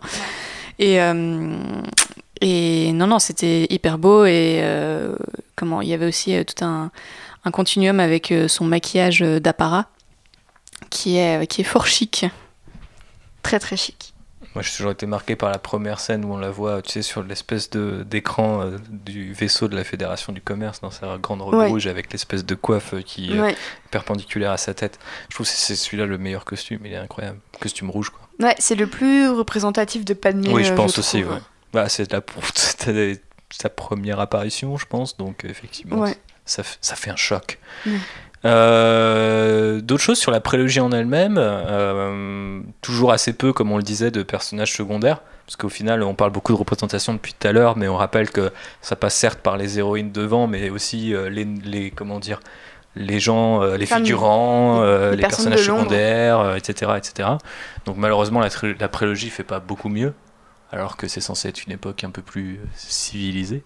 Et, 0.79 1.01
euh, 1.01 1.57
et 2.41 2.91
non, 2.93 3.07
non, 3.07 3.19
c'était 3.19 3.67
hyper 3.69 3.97
beau 3.97 4.25
et 4.25 4.59
euh, 4.61 5.15
comment 5.55 5.81
il 5.81 5.87
y 5.89 5.93
avait 5.93 6.07
aussi 6.07 6.35
euh, 6.35 6.43
tout 6.43 6.63
un, 6.63 6.91
un 7.45 7.51
continuum 7.51 7.99
avec 7.99 8.31
euh, 8.31 8.47
son 8.47 8.65
maquillage 8.65 9.19
d'apparat 9.21 9.85
qui 10.89 11.17
est, 11.17 11.47
qui 11.47 11.61
est 11.61 11.65
fort 11.65 11.87
chic. 11.87 12.25
Très 13.43 13.59
très 13.59 13.77
chic. 13.77 14.13
Moi, 14.55 14.63
j'ai 14.63 14.71
toujours 14.75 14.91
été 14.91 15.05
marqué 15.05 15.35
par 15.35 15.51
la 15.51 15.59
première 15.59 15.99
scène 15.99 16.25
où 16.25 16.33
on 16.33 16.37
la 16.37 16.49
voit, 16.49 16.81
tu 16.81 16.91
sais, 16.91 17.01
sur 17.03 17.21
l'espèce 17.21 17.69
de 17.69 18.03
d'écran 18.09 18.61
euh, 18.61 18.77
du 18.89 19.31
vaisseau 19.33 19.67
de 19.67 19.75
la 19.75 19.83
Fédération 19.83 20.33
du 20.33 20.41
commerce 20.41 20.81
dans 20.81 20.89
sa 20.89 21.17
grande 21.19 21.41
robe 21.43 21.53
Ouais. 21.55 21.67
rouge 21.67 21.85
avec 21.85 22.11
l'espèce 22.11 22.43
de 22.43 22.55
coiffe 22.55 22.95
qui 23.05 23.33
est 23.33 23.39
Ouais. 23.39 23.55
perpendiculaire 23.91 24.51
à 24.51 24.57
sa 24.57 24.73
tête. 24.73 24.97
Je 25.29 25.35
trouve 25.35 25.45
que 25.45 25.51
c'est 25.53 25.75
celui-là 25.75 26.05
le 26.07 26.17
meilleur 26.17 26.43
costume. 26.43 26.79
Il 26.85 26.93
est 26.93 26.97
incroyable. 26.97 27.39
Costume 27.59 27.89
rouge, 27.91 28.09
quoi. 28.09 28.21
Ouais, 28.47 28.55
c'est 28.57 28.75
le 28.75 28.87
plus 28.87 29.29
représentatif 29.29 30.05
de 30.05 30.13
Padmé. 30.15 30.49
oui, 30.51 30.63
je 30.63 30.73
pense 30.73 30.97
aussi. 30.97 31.23
Ouais. 31.23 31.37
Bah, 31.73 31.89
c'est 31.89 32.11
la 32.11 32.21
c'était 32.55 33.19
sa 33.49 33.69
première 33.69 34.19
apparition, 34.19 34.77
je 34.77 34.85
pense. 34.85 35.17
Donc, 35.17 35.45
effectivement, 35.45 35.97
Ouais. 36.01 36.15
ça, 36.45 36.63
ça 36.81 36.95
fait 36.95 37.09
un 37.11 37.15
choc. 37.15 37.59
Euh, 38.45 39.81
D'autres 39.81 40.03
choses 40.03 40.19
sur 40.19 40.31
la 40.31 40.39
prélogie 40.41 40.79
en 40.79 40.91
elle-même, 40.91 41.37
euh, 41.39 42.61
toujours 42.81 43.11
assez 43.11 43.33
peu, 43.33 43.53
comme 43.53 43.71
on 43.71 43.77
le 43.77 43.83
disait, 43.83 44.11
de 44.11 44.23
personnages 44.23 44.73
secondaires, 44.73 45.21
parce 45.45 45.55
qu'au 45.55 45.69
final, 45.69 46.03
on 46.03 46.13
parle 46.13 46.31
beaucoup 46.31 46.51
de 46.53 46.57
représentation 46.57 47.13
depuis 47.13 47.33
tout 47.37 47.47
à 47.47 47.51
l'heure, 47.51 47.77
mais 47.77 47.87
on 47.87 47.95
rappelle 47.95 48.29
que 48.29 48.51
ça 48.81 48.95
passe 48.95 49.15
certes 49.15 49.39
par 49.39 49.57
les 49.57 49.79
héroïnes 49.79 50.11
devant, 50.11 50.47
mais 50.47 50.69
aussi 50.69 51.13
euh, 51.13 51.29
les, 51.29 51.45
les- 51.45 51.91
comment 51.91 52.19
dire, 52.19 52.39
les 52.95 53.19
gens, 53.19 53.61
les 53.63 53.85
figurants, 53.85 54.83
les 55.11 55.17
personnages 55.17 55.65
secondaires, 55.65 56.55
etc., 56.55 56.93
etc. 56.97 57.29
Donc 57.85 57.95
malheureusement, 57.97 58.39
la, 58.39 58.49
la 58.79 58.87
prélogie 58.87 59.29
fait 59.29 59.43
pas 59.43 59.59
beaucoup 59.59 59.89
mieux, 59.89 60.13
alors 60.71 60.97
que 60.97 61.07
c'est 61.07 61.21
censé 61.21 61.47
être 61.49 61.65
une 61.65 61.71
époque 61.73 62.03
un 62.03 62.09
peu 62.09 62.21
plus 62.21 62.55
euh, 62.55 62.65
civilisée. 62.75 63.63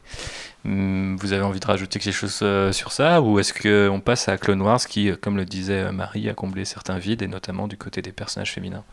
Hum, 0.65 1.17
Vous 1.19 1.33
avez 1.33 1.41
envie 1.43 1.59
de 1.59 1.65
rajouter 1.65 1.99
quelque 1.99 2.13
chose 2.13 2.39
euh, 2.43 2.71
sur 2.71 2.91
ça 2.91 3.21
ou 3.21 3.39
est-ce 3.39 3.53
qu'on 3.53 3.99
passe 3.99 4.27
à 4.29 4.37
Clone 4.37 4.61
Wars 4.61 4.79
qui, 4.85 5.09
euh, 5.09 5.15
comme 5.19 5.37
le 5.37 5.45
disait 5.45 5.91
Marie, 5.91 6.29
a 6.29 6.33
comblé 6.33 6.65
certains 6.65 6.97
vides 6.99 7.21
et 7.21 7.27
notamment 7.27 7.67
du 7.67 7.77
côté 7.77 8.01
des 8.01 8.11
personnages 8.11 8.51
féminins? 8.53 8.83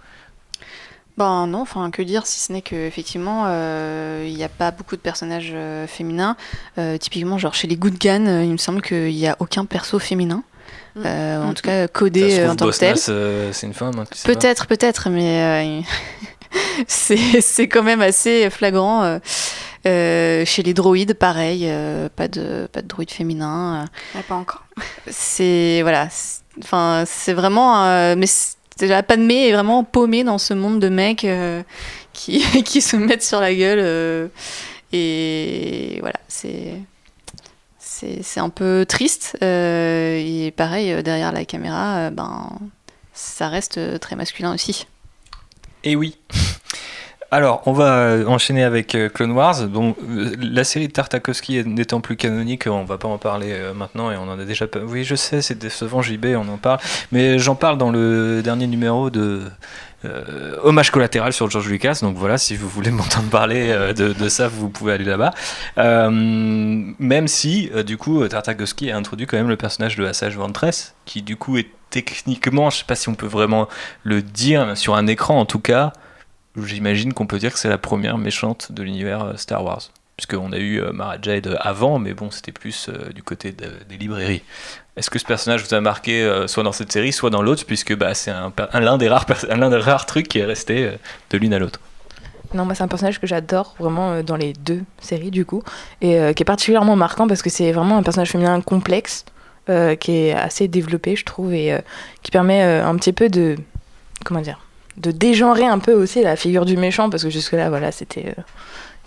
Ben 1.19 1.49
non, 1.49 1.63
enfin 1.63 1.91
que 1.91 2.01
dire 2.01 2.27
si 2.27 2.39
ce 2.39 2.53
n'est 2.53 2.63
qu'effectivement 2.63 3.47
euh, 3.49 4.25
il 4.29 4.35
n'y 4.37 4.45
a 4.45 4.49
pas 4.49 4.71
beaucoup 4.71 4.95
de 4.95 5.01
personnages 5.01 5.51
euh, 5.53 5.87
féminins. 5.89 6.37
Euh, 6.79 6.97
typiquement, 6.97 7.39
genre 7.39 7.55
chez 7.55 7.67
les 7.67 7.77
Good 7.77 7.99
Gun, 7.99 8.27
euh, 8.27 8.45
il 8.45 8.53
me 8.53 8.57
semble 8.57 8.81
qu'il 8.83 9.13
n'y 9.15 9.27
a 9.27 9.35
aucun 9.41 9.65
perso 9.65 9.99
féminin. 9.99 10.45
Mm. 10.95 11.03
Euh, 11.05 11.43
en 11.43 11.51
Mm. 11.51 11.55
tout 11.55 11.63
cas, 11.63 11.83
Ça 11.83 11.89
codé 11.89 12.31
se 12.31 12.37
trouve, 12.37 12.51
en 12.53 12.57
tant 12.57 12.71
que 12.71 12.77
tel. 12.79 12.97
Euh, 13.09 13.53
c'est 13.53 13.67
une 13.67 13.75
femme, 13.75 13.99
hein, 13.99 14.05
Peut-être, 14.25 14.67
peut-être, 14.69 15.11
mais 15.11 15.43
euh, 15.43 15.81
c'est 16.87 17.69
quand 17.69 17.83
même 17.83 18.01
assez 18.01 18.51
flagrant. 18.51 19.03
euh. 19.05 19.19
Euh, 19.87 20.45
chez 20.45 20.63
les 20.65 20.75
droïdes, 20.75 21.15
pareil, 21.15 21.63
euh, 21.67 22.09
pas 22.15 22.27
de 22.29 22.69
pas 22.73 22.83
de 22.83 22.89
droïde 22.89 23.11
féminin. 23.11 23.85
euh. 23.85 24.19
Ouais, 24.19 24.25
pas 24.25 24.35
encore. 24.35 24.65
C'est 25.07 25.81
voilà, 25.83 26.09
enfin 26.63 27.05
c'est 27.07 27.33
vraiment, 27.33 27.85
mais 28.17 28.27
la 28.81 29.03
Padmé 29.03 29.49
est 29.49 29.53
vraiment 29.53 29.85
paumée 29.85 30.25
dans 30.25 30.39
ce 30.39 30.53
monde 30.53 30.81
de 30.81 30.89
mecs 30.89 31.27
qui 32.13 32.41
qui 32.65 32.81
se 32.81 32.97
mettent 32.97 33.23
sur 33.23 33.41
la 33.41 33.55
gueule 33.55 34.31
et 34.93 35.99
voilà, 36.01 36.19
c'est 36.27 36.75
c'est 37.89 38.41
un 38.41 38.51
peu 38.51 38.85
triste 38.87 39.37
et 39.41 40.53
pareil 40.57 41.03
derrière 41.03 41.33
la 41.33 41.45
caméra, 41.45 42.11
ben 42.11 42.51
ça 43.15 43.49
reste 43.49 44.01
très 44.01 44.17
masculin 44.17 44.53
aussi. 44.53 44.87
Et 45.85 45.97
oui. 45.97 46.17
Alors, 47.31 47.63
on 47.67 47.73
va 47.73 47.99
euh, 47.99 48.27
enchaîner 48.27 48.65
avec 48.65 48.95
euh, 48.95 49.11
Clone 49.11 49.33
Wars. 49.33 49.61
Euh, 49.61 50.35
la 50.41 50.65
série 50.65 50.89
de 50.89 50.93
Tartakovsky 50.93 51.63
n'étant 51.67 52.01
plus 52.01 52.17
canonique, 52.17 52.67
on 52.67 52.85
va 52.85 52.97
pas 52.97 53.09
en 53.09 53.19
parler 53.19 53.55
maintenant 53.75 54.11
et 54.11 54.17
on 54.17 54.23
en 54.23 54.39
a 54.39 54.45
déjà 54.47 54.67
pas. 54.67 54.79
Oui, 54.81 55.05
je 55.05 55.15
sais, 55.15 55.43
c'est 55.43 55.59
décevant, 55.59 56.01
JB, 56.01 56.27
on 56.37 56.49
en 56.49 56.57
parle. 56.57 56.79
Mais 57.13 57.39
j'en 57.39 57.55
parle 57.55 57.77
dans 57.77 57.91
le 57.91 58.41
dernier 58.43 58.67
numéro 58.67 59.11
de 59.11 59.43
euh, 60.05 60.57
Hommage 60.63 60.91
collatéral 60.91 61.33
sur 61.33 61.51
George 61.51 61.69
Lucas. 61.69 61.99
Donc 62.03 62.17
voilà, 62.17 62.39
si 62.39 62.57
vous 62.57 62.69
voulez 62.69 62.91
m'entendre 62.93 63.29
parler 63.29 63.71
euh, 63.71 63.93
de, 63.93 64.29
ça, 64.29 64.49
vous 64.49 64.69
pouvez 64.69 64.93
aller 64.93 65.05
là-bas. 65.05 65.33
Euh, 65.79 66.11
même 66.11 67.29
si, 67.29 67.71
du 67.87 67.97
coup, 67.97 68.27
Tartakovsky 68.27 68.91
a 68.91 68.97
introduit 68.97 69.27
quand 69.27 69.37
même 69.37 69.49
le 69.49 69.57
personnage 69.57 69.97
de 69.97 70.05
Assage 70.05 70.37
Ventress, 70.37 70.95
qui 71.05 71.23
du 71.23 71.37
coup 71.37 71.57
est 71.59 71.69
techniquement, 71.91 72.71
je 72.71 72.79
sais 72.79 72.85
pas 72.85 72.95
si 72.97 73.09
on 73.09 73.15
peut 73.15 73.27
vraiment 73.27 73.69
le 74.03 74.23
dire, 74.23 74.77
sur 74.77 74.95
un 74.95 75.07
écran 75.07 75.41
en 75.41 75.47
tout 75.47 75.59
cas, 75.59 75.93
j'imagine 76.63 77.15
qu'on 77.15 77.27
peut 77.27 77.39
dire 77.39 77.53
que 77.53 77.59
c'est 77.59 77.69
la 77.69 77.79
première 77.79 78.19
méchante 78.19 78.73
de 78.73 78.83
l'univers 78.83 79.33
Star 79.37 79.65
Wars. 79.65 79.91
Puisqu'on 80.19 80.53
a 80.53 80.59
eu 80.59 80.83
euh, 80.83 80.93
Mara 80.93 81.17
Jade 81.23 81.57
avant, 81.61 82.01
mais 82.01 82.13
bon, 82.13 82.33
c'était 82.33 82.51
plus 82.51 82.89
euh, 82.89 83.13
du 83.13 83.23
côté 83.23 83.53
de- 83.53 83.71
des 83.89 83.97
librairies. 83.97 84.43
Est-ce 84.97 85.11
que 85.11 85.19
ce 85.21 85.25
personnage 85.25 85.63
vous 85.63 85.73
a 85.73 85.81
marqué 85.81 86.25
euh, 86.25 86.49
soit 86.49 86.65
dans 86.65 86.73
cette 86.73 86.91
série, 86.91 87.13
soit 87.13 87.31
dans 87.31 87.41
l'autre, 87.41 87.65
puisque 87.65 87.97
bah, 87.97 88.15
c'est 88.15 88.33
un, 88.33 88.53
l'un 88.75 88.99
des, 88.99 89.09
rares 89.09 90.07
trucs 90.07 90.27
qui 90.27 90.41
est 90.41 90.45
resté 90.45 90.85
euh, 90.85 90.97
de 91.31 91.39
l'une 91.39 91.55
à 91.55 91.61
l'autre? 91.61 91.79
Non, 92.53 92.65
moi 92.65 92.75
c'est 92.75 92.83
un 92.83 92.89
personnage 92.89 93.21
que 93.21 93.29
j'adore 93.29 93.77
vraiment 93.79 94.11
euh, 94.11 94.23
dans 94.25 94.35
les 94.35 94.55
deux 94.55 94.81
séries 95.01 95.31
du 95.31 95.45
coup, 95.45 95.63
et 96.01 96.19
euh, 96.19 96.33
qui 96.33 96.43
est 96.43 96.45
particulièrement 96.45 96.97
marquant 96.97 97.29
parce 97.29 97.43
que 97.43 97.51
c'est 97.51 97.71
vraiment 97.71 97.97
un 97.99 98.03
personnage 98.03 98.31
féminin 98.31 98.61
complexe, 98.61 99.25
euh, 99.69 99.95
qui 99.95 100.17
est 100.17 100.33
assez 100.33 100.67
développé 100.67 101.15
je 101.15 101.25
trouve, 101.25 101.55
et 101.55 101.73
euh, 101.73 101.79
qui 102.25 102.33
permet 102.33 102.65
euh, 102.65 102.85
un 102.85 102.97
petit 102.97 103.13
peu 103.13 103.29
de, 103.29 103.55
comment 104.25 104.41
dire, 104.41 104.59
de 104.97 105.13
dégenrer 105.13 105.67
un 105.67 105.79
peu 105.79 105.93
aussi 105.93 106.25
la 106.25 106.35
figure 106.35 106.65
du 106.65 106.77
méchant, 106.77 107.09
parce 107.09 107.23
que 107.23 107.31
jusque-là 107.31 107.69
voilà 107.69 107.93
c'était 107.93 108.35
euh, 108.37 108.43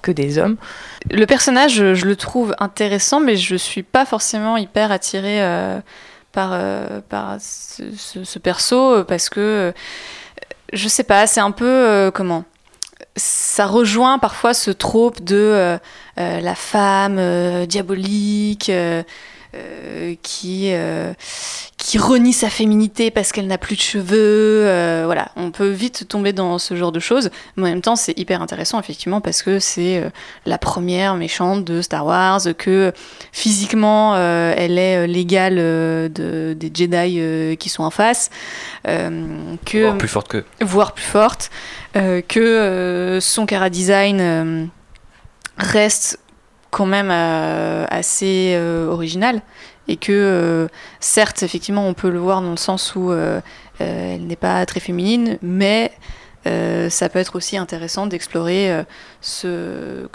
que 0.02 0.12
des 0.12 0.38
hommes. 0.38 0.58
Le 1.10 1.26
personnage, 1.26 1.93
je, 1.93 2.06
le 2.06 2.16
trouve 2.16 2.56
intéressant, 2.60 3.20
mais 3.20 3.36
je 3.36 3.56
suis 3.56 3.84
pas 3.84 4.06
forcément 4.06 4.58
hyper 4.58 4.91
attirée 4.91 5.41
euh, 5.41 5.80
par, 6.32 6.52
euh, 6.54 7.02
par 7.08 7.38
ce, 7.39 8.39
perso 8.39 8.95
euh, 8.95 9.04
parce 9.04 9.30
que 9.30 9.74
je 10.74 10.88
sais 10.88 11.04
pas, 11.04 11.28
c'est 11.28 11.41
un 11.41 11.52
peu 11.52 12.12
comment 12.14 12.45
ça 13.18 13.66
rejoint 13.66 14.20
parfois 14.20 14.54
ce 14.54 14.72
trope 14.72 15.22
de 15.22 15.78
la 16.18 16.56
femme 16.56 17.66
diabolique 17.66 18.72
euh, 19.54 20.16
qui 20.24 20.70
euh, 20.72 21.12
qui 21.76 21.97
renie 21.97 22.32
sa 22.32 22.49
féminité 22.49 23.12
parce 23.12 23.34
qu'elle 23.34 23.47
n'a 23.47 23.58
plus 23.58 23.76
de 23.76 23.82
cheveux. 23.82 24.64
euh, 24.66 25.02
voilà, 25.06 25.32
on 25.36 25.52
peut 25.52 25.68
vite 25.68 26.08
tomber 26.08 26.32
dans 26.32 26.58
ce 26.58 26.74
genre 26.78 26.93
de 26.93 27.02
choses. 27.02 27.30
Mais 27.58 27.64
en 27.64 27.66
même 27.66 27.82
temps, 27.82 27.97
c'est 27.97 28.18
hyper 28.18 28.41
intéressant 28.41 28.80
effectivement 28.80 29.20
parce 29.20 29.43
que 29.43 29.60
c'est 29.60 30.10
la 30.45 30.58
première 30.58 31.16
méchante 31.16 31.66
de 31.66 31.82
Star 31.82 32.06
Wars, 32.06 32.39
que 32.58 32.93
physiquement 33.34 34.16
elle 34.16 34.78
est 34.78 35.06
l'égale 35.08 35.56
de, 35.56 36.56
des 36.58 36.72
Jedi 36.74 37.58
qui 37.58 37.68
sont 37.68 37.84
en 37.84 37.91
face, 37.91 38.30
que 38.86 39.82
Voire 39.82 39.97
plus 39.97 40.08
forte 40.08 40.28
que. 40.30 40.45
voire 40.62 40.93
plus 40.93 41.04
forte, 41.04 41.52
que 41.93 43.20
son 43.20 43.45
cara 43.45 43.70
design 43.70 44.70
reste 45.58 46.20
quand 46.72 46.86
même 46.86 47.09
euh, 47.11 47.86
assez 47.89 48.53
euh, 48.55 48.88
original 48.88 49.41
et 49.88 49.97
que 49.97 50.11
euh, 50.11 50.67
certes 50.99 51.43
effectivement 51.43 51.88
on 51.88 51.93
peut 51.93 52.09
le 52.09 52.19
voir 52.19 52.41
dans 52.41 52.51
le 52.51 52.57
sens 52.57 52.95
où 52.95 53.13
elle 53.80 54.26
n'est 54.26 54.36
pas 54.36 54.65
très 54.65 54.80
féminine 54.80 55.38
mais 55.41 55.91
ça 56.45 57.09
peut 57.09 57.19
être 57.19 57.36
aussi 57.36 57.57
intéressant 57.57 58.07
d'explorer 58.07 58.84
ce 59.22 60.07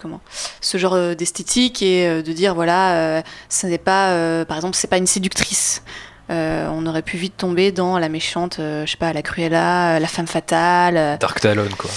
genre 0.75 1.15
d'esthétique 1.15 1.83
et 1.83 2.23
de 2.23 2.33
dire 2.33 2.55
voilà 2.55 3.23
ce 3.49 3.67
n'est 3.67 3.79
pas 3.79 4.45
par 4.47 4.57
exemple 4.57 4.77
c'est 4.77 4.89
pas 4.89 4.99
une 4.99 5.07
séductrice 5.07 5.83
on 6.29 6.87
aurait 6.87 7.03
pu 7.03 7.17
vite 7.17 7.37
tomber 7.37 7.71
dans 7.71 7.99
la 7.99 8.09
méchante, 8.09 8.57
je 8.59 8.87
sais 8.87 8.97
pas, 8.97 9.13
la 9.13 9.23
Cruella, 9.23 10.01
la 10.01 10.09
femme 10.09 10.27
fatale. 10.27 11.19
Dark 11.21 11.41
Talon, 11.41 11.69
quoi. 11.79 11.91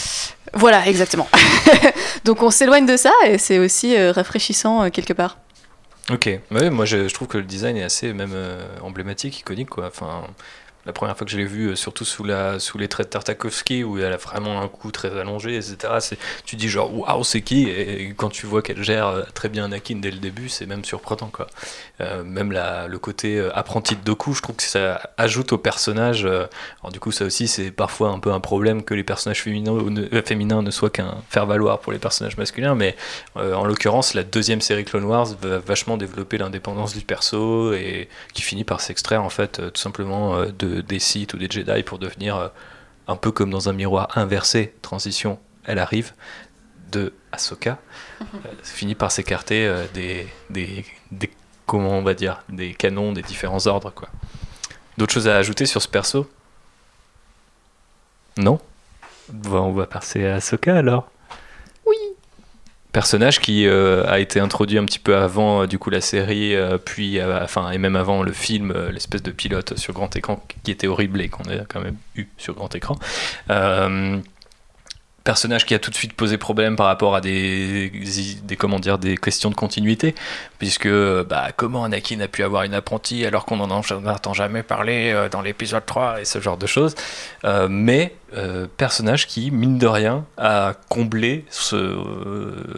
Voilà, 0.54 0.88
exactement. 0.88 1.28
Donc 2.26 2.44
on 2.44 2.50
s'éloigne 2.50 2.86
de 2.86 2.98
ça 2.98 3.12
et 3.26 3.38
c'est 3.38 3.60
aussi 3.60 3.96
euh, 3.96 4.12
rafraîchissant 4.12 4.84
euh, 4.84 4.90
quelque 4.90 5.14
part. 5.14 5.38
Ok, 6.12 6.30
moi 6.50 6.86
je, 6.86 7.08
trouve 7.14 7.28
que 7.28 7.38
le 7.38 7.44
design 7.44 7.78
est 7.78 7.84
assez 7.84 8.14
même 8.14 8.34
euh, 8.34 8.66
emblématique, 8.82 9.40
iconique. 9.40 9.78
Enfin, 9.78 10.24
la 10.88 10.94
première 10.94 11.16
fois 11.16 11.26
que 11.26 11.32
je 11.32 11.38
l'ai 11.38 11.46
vu, 11.46 11.76
surtout 11.76 12.04
sous, 12.04 12.24
les 12.24 12.88
traits 12.88 13.08
de 13.08 13.12
Tartakovsky, 13.12 13.84
où 13.84 14.00
elle 14.00 14.14
a 14.14 14.18
vraiment 14.18 14.60
un 14.60 14.68
cou 14.68 14.92
très 14.92 15.16
allongé, 15.20 15.56
etc. 15.56 15.78
Tu 16.46 16.56
dis 16.56 16.68
genre 16.68 16.92
waouh, 16.92 17.24
c'est 17.24 17.42
qui? 17.42 17.70
Et 17.70 18.16
quand 18.18 18.30
tu 18.30 18.48
vois 18.48 18.64
qu'elle 18.64 18.82
gère 18.82 19.26
très 19.36 19.50
bien 19.50 19.66
Anakin 19.66 19.98
dès 19.98 20.10
le 20.10 20.18
début, 20.18 20.50
c'est 20.50 20.66
même 20.66 20.84
surprenant 20.84 21.30
quoi. 21.32 21.46
Euh, 22.02 22.24
même 22.24 22.52
la, 22.52 22.88
le 22.88 22.98
côté 22.98 23.38
euh, 23.38 23.56
apprenti 23.58 23.96
de 23.96 24.02
Doku, 24.02 24.34
je 24.34 24.42
trouve 24.42 24.56
que 24.56 24.64
ça 24.64 25.02
ajoute 25.18 25.52
au 25.52 25.58
personnage. 25.58 26.26
euh, 26.26 26.46
alors 26.82 26.92
du 26.92 27.00
coup, 27.00 27.12
ça 27.12 27.26
aussi, 27.26 27.48
c'est 27.48 27.72
parfois 27.72 28.10
un 28.10 28.20
peu 28.20 28.32
un 28.32 28.40
problème 28.40 28.84
que 28.84 28.94
les 28.94 29.04
personnages 29.04 29.42
féminins, 29.42 29.72
ou 29.72 29.90
ne, 29.90 30.22
féminins 30.22 30.62
ne 30.62 30.72
soient 30.72 30.90
qu'un 30.90 31.18
faire-valoir 31.30 31.80
pour 31.80 31.92
les 31.92 32.00
personnages 32.00 32.38
masculins, 32.38 32.76
mais 32.76 32.96
en 33.36 33.66
l'occurrence, 33.66 34.14
la 34.14 34.24
deuxième 34.24 34.62
série 34.62 34.86
Clone 34.86 35.04
Wars 35.04 35.28
va 35.42 35.60
vachement 35.60 35.98
développer 35.98 36.38
l'indépendance 36.38 36.94
du 36.94 37.02
perso 37.02 37.74
et 37.74 38.10
qui 38.34 38.42
finit 38.42 38.64
par 38.64 38.82
s'extraire 38.82 39.24
en 39.24 39.30
fait 39.30 39.62
tout 39.74 39.82
simplement 39.82 40.44
de, 40.46 40.82
des 40.82 41.00
Sith 41.00 41.34
ou 41.34 41.38
des 41.38 41.50
Jedi 41.50 41.84
pour 41.84 42.00
devenir 42.00 42.52
un 43.08 43.16
peu 43.16 43.32
comme 43.32 43.50
dans 43.50 43.70
un 43.70 43.74
miroir 43.74 44.10
inversé. 44.16 44.74
Transition, 44.82 45.40
elle 45.66 45.80
arrive 45.80 46.14
de 46.92 47.14
Ahsoka, 47.32 47.78
euh, 48.22 48.26
finit 48.64 48.96
par 48.96 49.12
s'écarter 49.12 49.66
euh, 49.68 49.86
des, 49.94 50.28
des, 50.50 50.86
des 51.12 51.30
comment 51.70 51.92
on 51.92 52.02
va 52.02 52.16
dire 52.16 52.42
des 52.50 52.74
canons 52.74 53.14
des 53.14 53.22
différents 53.22 53.68
ordres 53.68 53.92
quoi. 53.92 54.10
D'autres 54.98 55.14
choses 55.14 55.28
à 55.28 55.38
ajouter 55.38 55.68
sur 55.68 55.82
ce 55.82 55.88
perso? 55.88 56.28
Non? 58.38 58.60
On 59.46 59.72
va 59.72 59.86
passer 59.86 60.26
à 60.26 60.36
Ahsoka 60.36 60.76
alors. 60.76 61.12
Personnage 62.92 63.40
qui 63.40 63.68
euh, 63.68 64.04
a 64.08 64.18
été 64.18 64.40
introduit 64.40 64.80
un 64.80 64.86
petit 64.86 64.98
peu 64.98 65.16
avant 65.16 65.62
euh, 65.62 65.68
du 65.68 65.78
coup 65.78 65.92
la 65.92 66.02
série 66.02 66.56
euh, 66.56 66.80
puis 66.80 67.22
enfin 67.22 67.70
et 67.70 67.78
même 67.78 67.96
avant 67.96 68.24
le 68.24 68.32
film 68.32 68.74
l'espèce 68.90 69.22
de 69.22 69.30
pilote 69.30 69.78
sur 69.78 69.94
grand 69.94 70.16
écran 70.16 70.44
qui 70.64 70.72
était 70.72 70.88
horrible 70.88 71.22
et 71.22 71.30
qu'on 71.30 71.44
a 71.44 71.66
quand 71.68 71.82
même 71.82 71.98
eu 72.16 72.26
sur 72.38 72.56
grand 72.56 72.74
écran. 72.74 72.98
Euh, 73.52 74.18
personnage 75.30 75.68
qui 75.68 75.76
a 75.76 75.80
tout 75.80 75.92
de 75.92 75.96
suite 75.96 76.14
posé 76.14 76.40
problème 76.40 76.76
par 76.76 76.88
rapport 76.88 77.14
à 77.14 77.22
des, 77.22 77.92
comment 78.58 78.80
dire 78.80 78.98
des 78.98 79.16
questions 79.16 79.52
de 79.52 79.56
continuité 79.56 80.16
puisque 80.58 80.90
bah 80.90 81.50
comment 81.56 81.84
Anakin 81.84 82.20
a 82.22 82.28
pu 82.28 82.42
avoir 82.42 82.64
une 82.64 82.74
apprentie 82.74 83.24
alors 83.28 83.46
qu'on 83.46 83.60
en 83.60 83.70
entend 83.70 84.34
jamais 84.34 84.64
parler 84.64 85.12
euh, 85.14 85.30
dans 85.30 85.44
l'épisode 85.44 85.86
3 85.86 86.22
et 86.22 86.26
ce 86.26 86.42
genre 86.42 86.58
de 86.58 86.66
choses. 86.66 86.96
Euh, 87.46 87.68
mais 87.70 88.16
euh, 88.36 88.66
personnage 88.78 89.28
qui 89.28 89.52
mine 89.52 89.78
de 89.78 89.86
rien 89.86 90.26
a 90.40 90.74
comblé 90.90 91.46
ce 91.52 91.78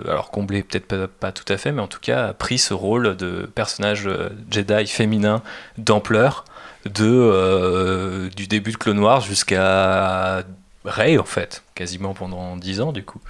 alors 0.09 0.29
comblé 0.29 0.61
peut-être 0.61 0.87
pas, 0.87 1.07
pas 1.07 1.31
tout 1.31 1.47
à 1.47 1.55
fait 1.55 1.71
mais 1.71 1.81
en 1.81 1.87
tout 1.87 2.01
cas 2.01 2.27
a 2.27 2.33
pris 2.33 2.57
ce 2.57 2.73
rôle 2.73 3.15
de 3.15 3.49
personnage 3.55 4.09
Jedi 4.49 4.87
féminin 4.87 5.41
d'ampleur 5.77 6.43
de 6.83 8.29
du 8.35 8.47
début 8.47 8.73
de 8.73 8.77
Clone 8.77 8.99
Wars 8.99 9.21
jusqu'à 9.21 10.43
Rey 10.85 11.17
en 11.17 11.23
fait, 11.23 11.63
quasiment 11.75 12.13
pendant 12.13 12.57
10 12.57 12.81
ans 12.81 12.91
du 12.91 13.03
coup. 13.03 13.21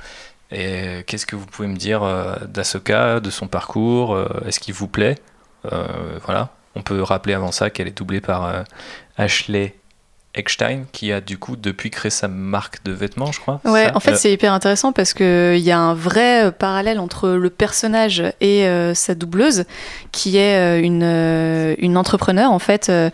Et 0.52 1.04
qu'est-ce 1.08 1.26
que 1.26 1.36
vous 1.36 1.46
pouvez 1.46 1.68
me 1.68 1.78
dire 1.78 2.04
euh, 2.04 2.36
d'Ahsoka, 2.46 3.20
de 3.22 3.30
son 3.30 3.48
parcours 3.48 4.14
euh, 4.14 4.28
Est-ce 4.46 4.60
qu'il 4.60 4.74
vous 4.74 4.88
plaît? 4.88 5.18
Euh, 5.72 6.20
Voilà. 6.26 6.50
On 6.76 6.82
peut 6.82 7.02
rappeler 7.02 7.34
avant 7.34 7.52
ça 7.52 7.70
qu'elle 7.70 7.90
est 7.90 7.98
doublée 7.98 8.22
par 8.22 8.64
Ashley 9.18 9.76
Eckstein, 10.34 10.84
qui 10.94 11.12
a 11.12 11.20
du 11.20 11.38
coup 11.38 11.58
depuis 11.58 11.90
créé 11.90 12.10
sa 12.10 12.28
marque 12.30 12.84
de 12.86 12.92
vêtements, 12.94 13.32
je 13.34 13.40
crois. 13.42 13.60
Ouais, 13.66 13.86
ça 13.88 13.98
en 13.98 14.00
fait, 14.00 14.12
Euh, 14.12 14.16
c'est 14.16 14.32
hyper 14.32 14.54
intéressant 14.54 14.94
parce 14.94 15.14
qu'il 15.14 15.58
y 15.58 15.72
a 15.72 15.78
un 15.78 15.94
vrai 15.94 16.46
euh, 16.46 16.52
parallèle 16.52 17.00
entre 17.00 17.30
le 17.32 17.50
personnage 17.50 18.24
et 18.40 18.66
euh, 18.66 18.94
sa 18.94 19.14
doubleuse, 19.14 19.66
qui 20.14 20.38
est 20.38 20.80
une, 20.82 21.04
une 21.80 21.98
entrepreneur. 21.98 22.50
En 22.52 22.60
fait, 22.60 22.88
euh, 22.90 23.10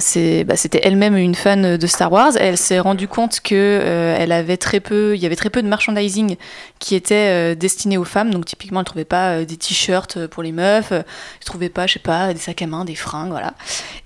c'est- 0.00 0.42
bah, 0.44 0.56
c'était 0.56 0.80
elle-même 0.82 1.16
une 1.16 1.36
fan 1.36 1.76
de 1.76 1.86
Star 1.86 2.10
Wars. 2.10 2.32
Elle 2.38 2.58
s'est 2.58 2.80
rendue 2.80 3.06
compte 3.08 3.40
que 3.40 4.14
elle 4.18 4.32
avait 4.32 4.56
très 4.56 4.80
peu, 4.80 5.14
il 5.14 5.22
y 5.22 5.26
avait 5.26 5.36
très 5.36 5.50
peu 5.50 5.62
de 5.62 5.68
merchandising 5.68 6.36
qui 6.80 6.94
était 6.96 7.54
destiné 7.54 7.96
aux 7.96 8.04
femmes. 8.04 8.30
Donc, 8.32 8.44
typiquement, 8.46 8.80
elle 8.80 8.86
trouvait 8.86 9.04
pas 9.04 9.44
des 9.44 9.56
t-shirts 9.56 10.26
pour 10.26 10.42
les 10.42 10.52
meufs, 10.52 10.90
elle 10.90 11.04
trouvait 11.44 11.68
pas, 11.68 11.86
je 11.86 11.92
sais 11.94 11.98
pas, 12.00 12.32
des 12.34 12.40
sacs 12.40 12.60
à 12.62 12.66
main, 12.66 12.84
des 12.84 12.96
fringues, 12.96 13.30
voilà. 13.30 13.54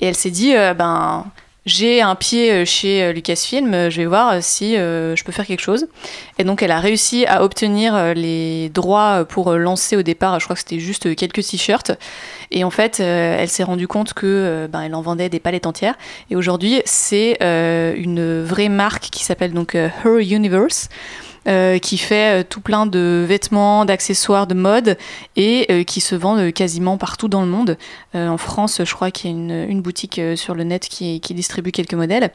Et 0.00 0.06
elle 0.06 0.14
s'est 0.14 0.30
dit, 0.30 0.52
ben 0.76 1.24
j'ai 1.66 2.02
un 2.02 2.14
pied 2.14 2.52
euh, 2.52 2.64
chez 2.66 3.02
euh, 3.02 3.12
Lucasfilm, 3.12 3.72
euh, 3.72 3.90
je 3.90 3.96
vais 3.96 4.06
voir 4.06 4.42
si 4.42 4.74
je 4.74 5.24
peux 5.24 5.32
faire 5.32 5.46
quelque 5.46 5.62
chose. 5.62 5.86
Et 6.38 6.44
donc 6.44 6.62
elle 6.62 6.70
a 6.70 6.80
réussi 6.80 7.24
à 7.26 7.42
obtenir 7.42 8.14
les 8.14 8.68
droits 8.68 9.24
pour 9.24 9.52
lancer 9.52 9.96
au 9.96 10.02
départ, 10.02 10.38
je 10.40 10.44
crois 10.44 10.54
que 10.54 10.60
c'était 10.60 10.78
juste 10.78 11.14
quelques 11.16 11.42
t-shirts. 11.42 11.92
Et 12.50 12.64
en 12.64 12.70
fait, 12.70 13.00
elle 13.00 13.48
s'est 13.48 13.64
rendue 13.64 13.88
compte 13.88 14.12
que 14.12 14.68
ben, 14.70 14.82
elle 14.82 14.94
en 14.94 15.00
vendait 15.00 15.28
des 15.28 15.40
palettes 15.40 15.66
entières. 15.66 15.94
Et 16.30 16.36
aujourd'hui, 16.36 16.82
c'est 16.84 17.38
une 17.40 18.42
vraie 18.42 18.68
marque 18.68 19.04
qui 19.10 19.24
s'appelle 19.24 19.52
donc 19.52 19.74
Her 19.74 20.18
Universe. 20.20 20.88
Euh, 21.46 21.78
qui 21.78 21.98
fait 21.98 22.40
euh, 22.40 22.44
tout 22.48 22.60
plein 22.60 22.86
de 22.86 23.24
vêtements, 23.26 23.84
d'accessoires, 23.84 24.46
de 24.46 24.54
mode 24.54 24.96
et 25.36 25.66
euh, 25.70 25.84
qui 25.84 26.00
se 26.00 26.14
euh, 26.14 26.50
quasiment 26.50 26.96
partout 26.96 27.28
dans 27.28 27.42
le 27.42 27.48
monde. 27.48 27.76
En 28.14 28.38
France, 28.38 28.80
je 28.84 28.94
crois 28.94 29.10
qu'il 29.10 29.30
y 29.30 29.34
a 29.34 29.36
une, 29.36 29.66
une 29.68 29.82
boutique 29.82 30.20
sur 30.36 30.54
le 30.54 30.62
net 30.62 30.88
qui, 30.88 31.20
qui 31.20 31.34
distribue 31.34 31.72
quelques 31.72 31.94
modèles. 31.94 32.30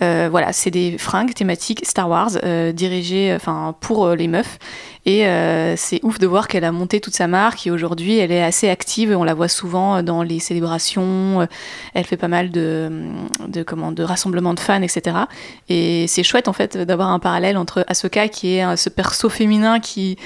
Euh, 0.00 0.28
voilà, 0.30 0.52
c'est 0.52 0.70
des 0.70 0.96
fringues 0.98 1.34
thématiques 1.34 1.80
Star 1.84 2.08
Wars 2.08 2.30
euh, 2.44 2.72
dirigées 2.72 3.32
enfin, 3.34 3.74
pour 3.80 4.06
euh, 4.06 4.14
les 4.14 4.28
meufs. 4.28 4.58
Et 5.06 5.26
euh, 5.26 5.74
c'est 5.76 6.00
ouf 6.02 6.18
de 6.18 6.26
voir 6.26 6.48
qu'elle 6.48 6.64
a 6.64 6.72
monté 6.72 7.00
toute 7.00 7.14
sa 7.14 7.26
marque 7.28 7.66
et 7.66 7.70
aujourd'hui 7.70 8.18
elle 8.18 8.30
est 8.30 8.42
assez 8.42 8.68
active. 8.68 9.16
On 9.16 9.24
la 9.24 9.32
voit 9.32 9.48
souvent 9.48 10.02
dans 10.02 10.22
les 10.22 10.38
célébrations. 10.38 11.40
euh, 11.40 11.46
Elle 11.94 12.04
fait 12.04 12.18
pas 12.18 12.28
mal 12.28 12.50
de, 12.50 12.90
de, 13.48 13.62
comment, 13.62 13.90
de 13.90 14.02
rassemblements 14.02 14.52
de 14.54 14.60
fans, 14.60 14.82
etc. 14.82 15.16
Et 15.70 16.06
c'est 16.08 16.22
chouette 16.22 16.46
en 16.46 16.52
fait 16.52 16.76
d'avoir 16.76 17.08
un 17.08 17.18
parallèle 17.20 17.56
entre 17.56 17.84
Ahsoka 17.88 18.28
qui 18.28 18.56
est 18.56 18.64
euh, 18.64 18.76
ce 18.76 18.90
perso 18.90 19.30
féminin 19.30 19.80
qui, 19.80 20.18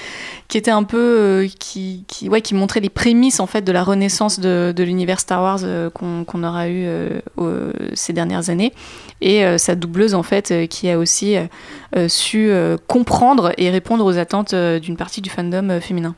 qui 0.49 0.59
était 0.59 0.73
un 0.73 0.83
peu 0.83 0.99
euh, 0.99 1.49
qui, 1.61 2.05
qui, 2.09 2.29
ouais, 2.29 2.41
qui 2.41 2.55
montrait 2.55 2.81
les 2.81 2.91
prémices 2.91 3.39
en 3.39 3.47
fait 3.47 3.63
de 3.63 3.73
la 3.73 3.85
renaissance 3.85 4.41
de, 4.41 4.73
de 4.75 4.83
l'univers 4.83 5.21
Star 5.21 5.43
Wars 5.43 5.61
euh, 5.63 5.91
qu'on 5.91 6.45
aura 6.45 6.69
eu 6.69 6.85
euh, 6.87 7.73
ces 7.95 8.13
dernières 8.13 8.51
années 8.51 8.73
et 9.21 9.45
euh, 9.45 9.59
sa 9.63 9.75
doubleuse 9.75 10.15
en 10.15 10.23
fait 10.23 10.51
euh, 10.51 10.67
qui 10.67 10.91
a 10.91 10.99
aussi 10.99 11.37
euh, 11.37 11.45
euh, 11.97 12.09
su 12.09 12.53
comprendre 12.87 13.53
et 13.57 13.71
répondre 13.71 14.05
aux 14.05 14.19
attentes 14.19 14.55
d'une 14.55 14.97
partie 14.97 15.21
du 15.21 15.31
fandom 15.31 15.81
féminin. 15.81 16.15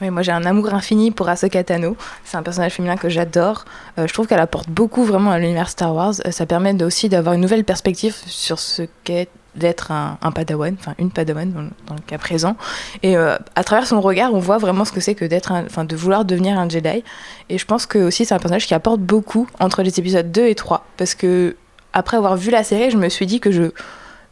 Oui, 0.00 0.10
moi 0.10 0.22
j'ai 0.22 0.30
un 0.32 0.44
amour 0.44 0.72
infini 0.72 1.10
pour 1.10 1.28
Ahsoka 1.28 1.64
Tano. 1.64 1.96
C'est 2.24 2.36
un 2.36 2.42
personnage 2.42 2.72
féminin 2.72 2.96
que 2.96 3.08
j'adore. 3.08 3.64
Je 3.96 4.12
trouve 4.12 4.26
qu'elle 4.26 4.38
apporte 4.38 4.68
beaucoup 4.68 5.04
vraiment 5.04 5.32
à 5.32 5.38
l'univers 5.38 5.68
Star 5.68 5.92
Wars. 5.94 6.14
Ça 6.30 6.46
permet 6.46 6.80
aussi 6.84 7.08
d'avoir 7.08 7.34
une 7.34 7.40
nouvelle 7.40 7.64
perspective 7.64 8.14
sur 8.26 8.60
ce 8.60 8.82
qu'est 9.02 9.28
d'être 9.58 9.90
un, 9.90 10.16
padawan, 10.32 10.76
enfin 10.78 10.94
une 10.98 11.10
padawan 11.10 11.52
dans, 11.52 11.94
le- 11.94 12.00
cas 12.06 12.18
présent. 12.18 12.56
Et 13.02 13.16
euh, 13.16 13.36
à 13.54 13.64
travers 13.64 13.86
son 13.86 14.00
regard, 14.00 14.32
on 14.32 14.38
voit 14.38 14.58
vraiment 14.58 14.84
ce 14.84 14.92
que 14.92 15.00
c'est 15.00 15.14
que 15.14 15.24
d'être, 15.24 15.52
enfin 15.52 15.84
de 15.84 15.96
vouloir 15.96 16.24
devenir 16.24 16.58
un 16.58 16.68
Jedi. 16.68 17.02
Et 17.48 17.58
je 17.58 17.64
pense 17.64 17.86
que 17.86 17.98
aussi 17.98 18.24
c'est 18.24 18.34
un 18.34 18.38
personnage 18.38 18.66
qui 18.66 18.74
apporte 18.74 19.00
beaucoup 19.00 19.46
entre 19.60 19.82
les 19.82 19.98
épisodes 19.98 20.30
2 20.30 20.46
et 20.46 20.54
3. 20.54 20.86
Parce 20.96 21.14
que 21.14 21.56
après 21.92 22.16
avoir 22.16 22.36
vu 22.36 22.50
la 22.50 22.64
série, 22.64 22.90
je 22.90 22.96
me 22.96 23.08
suis 23.08 23.26
dit 23.26 23.40
que 23.40 23.50
je 23.50 23.70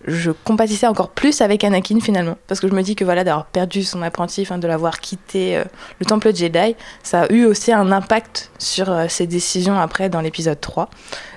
je 0.07 0.31
compatissais 0.31 0.87
encore 0.87 1.09
plus 1.11 1.41
avec 1.41 1.65
Anakin 1.65 1.99
finalement. 2.01 2.37
Parce 2.47 2.61
que 2.61 2.69
je 2.69 2.75
me 2.75 2.83
dis 2.83 2.95
que 2.95 3.05
voilà, 3.05 3.25
d'avoir 3.25 3.47
perdu 3.47 3.83
son 3.83 4.03
apprenti, 4.03 4.43
enfin, 4.43 4.59
de 4.59 4.69
l'avoir 4.69 5.01
quitté 5.01 5.57
euh, 5.57 5.65
le 5.99 6.07
temple 6.07 6.35
Jedi, 6.35 6.77
ça 7.03 7.23
a 7.23 7.33
eu 7.33 7.45
aussi 7.45 7.73
un 7.73 7.91
impact 7.91 8.53
sur 8.59 8.91
euh, 8.91 9.07
ses 9.09 9.27
décisions 9.27 9.77
après 9.77 10.09
dans 10.09 10.21
l'épisode 10.21 10.61
3. 10.61 10.91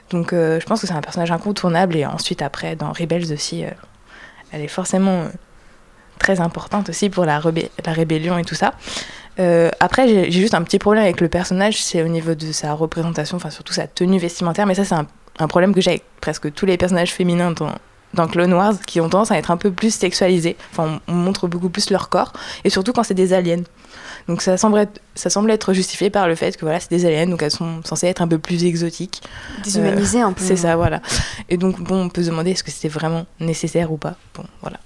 Donc 0.10 0.34
euh, 0.34 0.60
je 0.60 0.66
pense 0.66 0.82
que 0.82 0.88
c'est 0.88 0.93
un 0.93 1.01
personnage 1.01 1.32
incontournable 1.32 1.95
et 1.95 2.05
ensuite 2.05 2.41
après 2.41 2.76
dans 2.76 2.91
Rebels 2.91 3.32
aussi, 3.32 3.64
euh, 3.64 3.70
elle 4.51 4.62
est 4.62 4.68
forcément 4.68 5.22
euh, 5.22 5.30
très 6.18 6.39
importante 6.41 6.89
aussi 6.89 7.10
pour 7.10 7.26
la, 7.26 7.39
rébellion 7.86 8.38
et 8.38 8.43
tout 8.43 8.55
ça. 8.55 8.74
Après, 9.80 10.05
j'ai 10.10 10.32
j'ai 10.32 10.41
juste 10.41 10.53
un 10.53 10.64
petit 10.64 10.80
problème 10.80 11.05
avec 11.05 11.22
le 11.22 11.30
personnage, 11.30 11.82
c'est 11.82 12.03
au 12.03 12.10
niveau 12.10 12.36
de 12.36 12.51
sa 12.51 12.74
représentation, 12.74 13.38
enfin 13.38 13.49
surtout 13.49 13.72
sa 13.72 13.88
tenue 13.88 14.20
vestimentaire, 14.20 14.66
mais 14.66 14.76
ça 14.76 14.84
c'est 14.84 14.95
un, 14.95 15.07
un 15.39 15.47
problème 15.47 15.74
que 15.74 15.80
j'ai 15.80 15.91
avec 15.91 16.03
presque 16.20 16.53
tous 16.53 16.66
les 16.66 16.76
personnages 16.76 17.14
féminins 17.14 17.51
dans, 17.51 17.72
dans 18.14 18.28
Clone 18.28 18.53
Wars 18.53 18.76
qui 18.86 19.01
ont 19.01 19.10
tendance 19.10 19.32
à 19.32 19.38
être 19.38 19.51
un 19.51 19.57
peu 19.57 19.72
plus 19.72 19.93
sexualisés. 19.93 20.57
Enfin, 20.72 20.99
on, 21.07 21.14
on 21.14 21.16
montre 21.16 21.47
beaucoup 21.47 21.70
plus 21.70 21.89
leur 21.89 22.10
corps, 22.10 22.34
et 22.64 22.70
surtout 22.70 22.93
quand 22.93 23.03
c'est 23.03 23.14
des 23.14 23.34
aliens. 23.34 23.64
Donc 24.28 24.43
ça 24.43 24.57
semble, 24.57 24.78
être, 24.78 25.01
ça 25.16 25.32
semble 25.32 25.49
être 25.49 25.74
justifié 25.74 26.12
par 26.12 26.28
le 26.28 26.36
fait 26.36 26.55
que 26.55 26.62
voilà, 26.62 26.80
c'est 26.80 26.91
des 26.91 27.05
aliens, 27.05 27.26
donc 27.26 27.41
elles 27.41 27.49
sont 27.49 27.82
censées 27.84 28.07
être 28.07 28.22
un 28.22 28.28
peu 28.28 28.38
plus 28.38 28.64
exotiques. 28.64 29.24
Déshumanisées 29.64 30.22
un 30.22 30.34
peu. 30.34 30.43
C'est 30.43 30.57
ça, 30.57 30.76
voilà. 30.76 31.01
Et 31.47 31.57
donc, 31.57 31.80
bon, 31.82 32.03
on 32.03 32.10
peut 32.10 32.22
se 32.22 32.30
demander 32.30 32.51
est-ce 32.51 32.64
que 32.64 32.70
c'était 32.70 32.89
vraiment 32.89 33.26
nécessaire 33.39 33.91
ou 33.91 33.97
pas? 33.97 34.16
Bon, 34.36 34.43
voilà. 34.62 34.78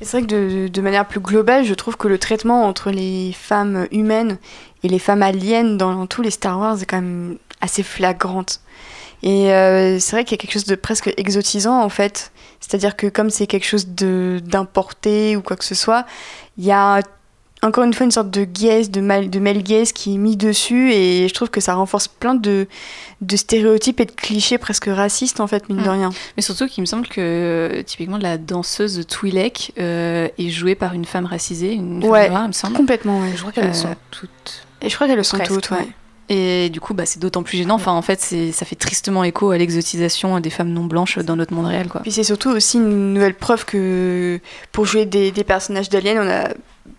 C'est 0.00 0.18
vrai 0.18 0.22
que 0.22 0.64
de, 0.64 0.68
de 0.68 0.80
manière 0.80 1.06
plus 1.06 1.20
globale, 1.20 1.64
je 1.64 1.74
trouve 1.74 1.96
que 1.96 2.08
le 2.08 2.18
traitement 2.18 2.64
entre 2.64 2.90
les 2.90 3.34
femmes 3.38 3.86
humaines 3.90 4.38
et 4.82 4.88
les 4.88 4.98
femmes 4.98 5.22
aliens 5.22 5.76
dans 5.76 6.06
tous 6.06 6.22
les 6.22 6.30
Star 6.30 6.58
Wars 6.58 6.80
est 6.80 6.86
quand 6.86 7.00
même 7.00 7.36
assez 7.60 7.82
flagrante. 7.82 8.60
Et 9.22 9.52
euh, 9.52 9.98
c'est 9.98 10.12
vrai 10.16 10.24
qu'il 10.24 10.32
y 10.32 10.38
a 10.38 10.42
quelque 10.42 10.52
chose 10.52 10.66
de 10.66 10.74
presque 10.74 11.12
exotisant 11.16 11.82
en 11.82 11.88
fait. 11.88 12.32
C'est-à-dire 12.60 12.96
que 12.96 13.06
comme 13.06 13.30
c'est 13.30 13.46
quelque 13.46 13.66
chose 13.66 13.88
de 13.88 14.40
d'importé 14.44 15.36
ou 15.36 15.42
quoi 15.42 15.56
que 15.56 15.64
ce 15.64 15.74
soit, 15.74 16.04
il 16.58 16.64
y 16.64 16.72
a 16.72 17.00
encore 17.62 17.84
une 17.84 17.94
fois 17.94 18.04
une 18.04 18.12
sorte 18.12 18.30
de 18.30 18.44
gaze, 18.44 18.90
de, 18.90 19.00
mal, 19.00 19.30
de 19.30 19.38
male 19.40 19.62
gaze 19.62 19.92
qui 19.92 20.14
est 20.14 20.18
mis 20.18 20.36
dessus 20.36 20.92
et 20.92 21.26
je 21.26 21.32
trouve 21.34 21.48
que 21.48 21.60
ça 21.60 21.74
renforce 21.74 22.06
plein 22.06 22.34
de, 22.34 22.68
de 23.22 23.36
stéréotypes 23.36 23.98
et 24.00 24.04
de 24.04 24.12
clichés 24.12 24.58
presque 24.58 24.86
racistes 24.86 25.40
en 25.40 25.46
fait, 25.46 25.68
mine 25.68 25.78
de 25.78 25.82
Mm. 25.88 25.88
rien. 25.88 26.10
Mais 26.36 26.42
surtout 26.42 26.66
qu'il 26.68 26.82
me 26.82 26.86
semble 26.86 27.08
que 27.08 27.14
euh, 27.18 27.82
typiquement 27.82 28.18
la 28.18 28.36
danseuse 28.36 29.06
Twi'lek 29.08 29.72
euh, 29.78 30.28
est 30.38 30.50
jouée 30.50 30.74
par 30.74 30.92
une 30.92 31.06
femme 31.06 31.24
racisée, 31.24 31.72
une 31.72 32.02
femme 32.02 32.10
Ouais, 32.10 32.28
noire, 32.28 32.42
il 32.44 32.48
me 32.48 32.52
semble. 32.52 32.76
complètement, 32.76 33.20
ouais. 33.20 33.32
Je 33.34 33.40
crois 33.40 33.52
qu'elles 33.52 33.68
le 33.68 33.72
sont 33.74 33.88
Euh, 33.88 33.94
toutes. 34.10 34.66
Et 34.82 34.90
je 34.90 34.94
crois 34.94 35.06
qu'elles 35.06 35.16
le 35.16 35.22
sont 35.24 35.38
toutes, 35.38 35.70
ouais. 35.70 35.78
ouais. 35.78 35.88
Et 36.28 36.70
du 36.70 36.80
coup, 36.80 36.92
bah, 36.92 37.06
c'est 37.06 37.20
d'autant 37.20 37.42
plus 37.42 37.56
gênant. 37.58 37.74
Enfin, 37.76 37.92
en 37.92 38.02
fait, 38.02 38.20
c'est- 38.20 38.50
ça 38.52 38.64
fait 38.66 38.74
tristement 38.76 39.22
écho 39.22 39.50
à 39.52 39.58
l'exotisation 39.58 40.38
des 40.40 40.50
femmes 40.50 40.70
non 40.70 40.84
blanches 40.84 41.18
dans 41.18 41.36
notre 41.36 41.54
monde 41.54 41.66
réel, 41.66 41.88
quoi. 41.88 42.00
Puis 42.02 42.10
c'est 42.12 42.24
surtout 42.24 42.50
aussi 42.50 42.78
une 42.78 43.12
nouvelle 43.14 43.34
preuve 43.34 43.64
que 43.64 44.40
pour 44.72 44.86
jouer 44.86 45.06
des, 45.06 45.30
des 45.30 45.44
personnages 45.44 45.88
d'aliens, 45.88 46.20
on 46.24 46.28
a 46.28 46.48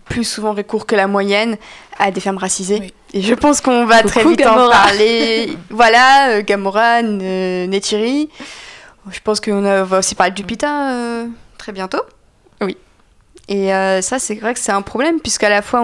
plus 0.06 0.24
souvent 0.24 0.54
recours 0.54 0.86
que 0.86 0.96
la 0.96 1.06
moyenne 1.06 1.56
à 1.98 2.10
des 2.10 2.20
femmes 2.20 2.38
racisées. 2.38 2.92
Et 3.12 3.20
je 3.22 3.34
pense 3.34 3.60
qu'on 3.60 3.84
va 3.86 4.02
très 4.02 4.24
vite 4.24 4.46
en 4.46 4.68
parler. 4.70 5.56
voilà, 5.70 6.30
euh, 6.30 6.42
Gamora, 6.42 7.02
euh, 7.02 7.66
Neytiri. 7.66 8.28
Je 9.10 9.20
pense 9.24 9.40
qu'on 9.40 9.60
va 9.84 9.98
aussi 9.98 10.14
parler 10.14 10.32
de 10.32 10.36
Jupiter 10.38 10.70
euh, 10.72 11.26
très 11.58 11.72
bientôt. 11.72 12.00
Et 13.48 13.72
euh, 13.74 14.02
ça, 14.02 14.18
c'est 14.18 14.34
vrai 14.34 14.54
que 14.54 14.60
c'est 14.60 14.72
un 14.72 14.82
problème, 14.82 15.20
puisqu'à 15.20 15.48
la 15.48 15.62
fois, 15.62 15.82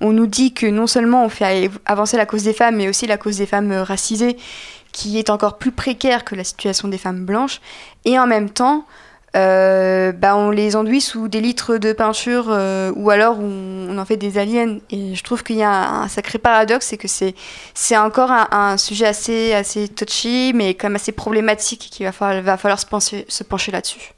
on, 0.00 0.12
nous 0.12 0.26
dit 0.26 0.52
que 0.52 0.66
non 0.66 0.86
seulement 0.86 1.24
on 1.24 1.28
fait 1.28 1.70
avancer 1.84 2.16
la 2.16 2.26
cause 2.26 2.42
des 2.42 2.52
femmes, 2.52 2.76
mais 2.76 2.88
aussi 2.88 3.06
la 3.06 3.16
cause 3.16 3.38
des 3.38 3.46
femmes 3.46 3.70
euh, 3.70 3.84
racisées, 3.84 4.36
qui 4.92 5.18
est 5.18 5.30
encore 5.30 5.58
plus 5.58 5.72
précaire 5.72 6.24
que 6.24 6.34
la 6.34 6.44
situation 6.44 6.88
des 6.88 6.98
femmes 6.98 7.24
blanches. 7.24 7.60
Et 8.04 8.18
en 8.18 8.26
même 8.26 8.50
temps, 8.50 8.86
euh, 9.36 10.10
bah, 10.12 10.36
on 10.36 10.50
les 10.50 10.74
enduit 10.74 11.00
sous 11.00 11.28
des 11.28 11.40
litres 11.40 11.76
de 11.76 11.92
peinture, 11.92 12.46
ou 12.96 13.10
alors 13.10 13.38
on, 13.38 13.98
en 13.98 14.04
fait 14.04 14.16
des 14.16 14.38
aliens. 14.38 14.78
Et 14.90 15.14
je 15.14 15.22
trouve 15.22 15.44
qu'il 15.44 15.56
y 15.56 15.62
a 15.62 15.90
un, 16.02 16.08
sacré 16.08 16.38
paradoxe, 16.38 16.86
c'est 16.86 16.96
que 16.96 17.08
c'est, 17.08 17.96
encore 17.96 18.32
un, 18.32 18.76
sujet 18.78 19.06
assez, 19.06 19.52
assez 19.52 19.88
touchy, 19.88 20.52
mais 20.54 20.74
quand 20.74 20.88
même 20.88 20.96
assez 20.96 21.12
problématique, 21.12 21.88
qu'il 21.92 22.06
va 22.06 22.12
falloir, 22.12 22.80
se 22.80 23.44
pencher 23.44 23.72
là-dessus. 23.72 24.15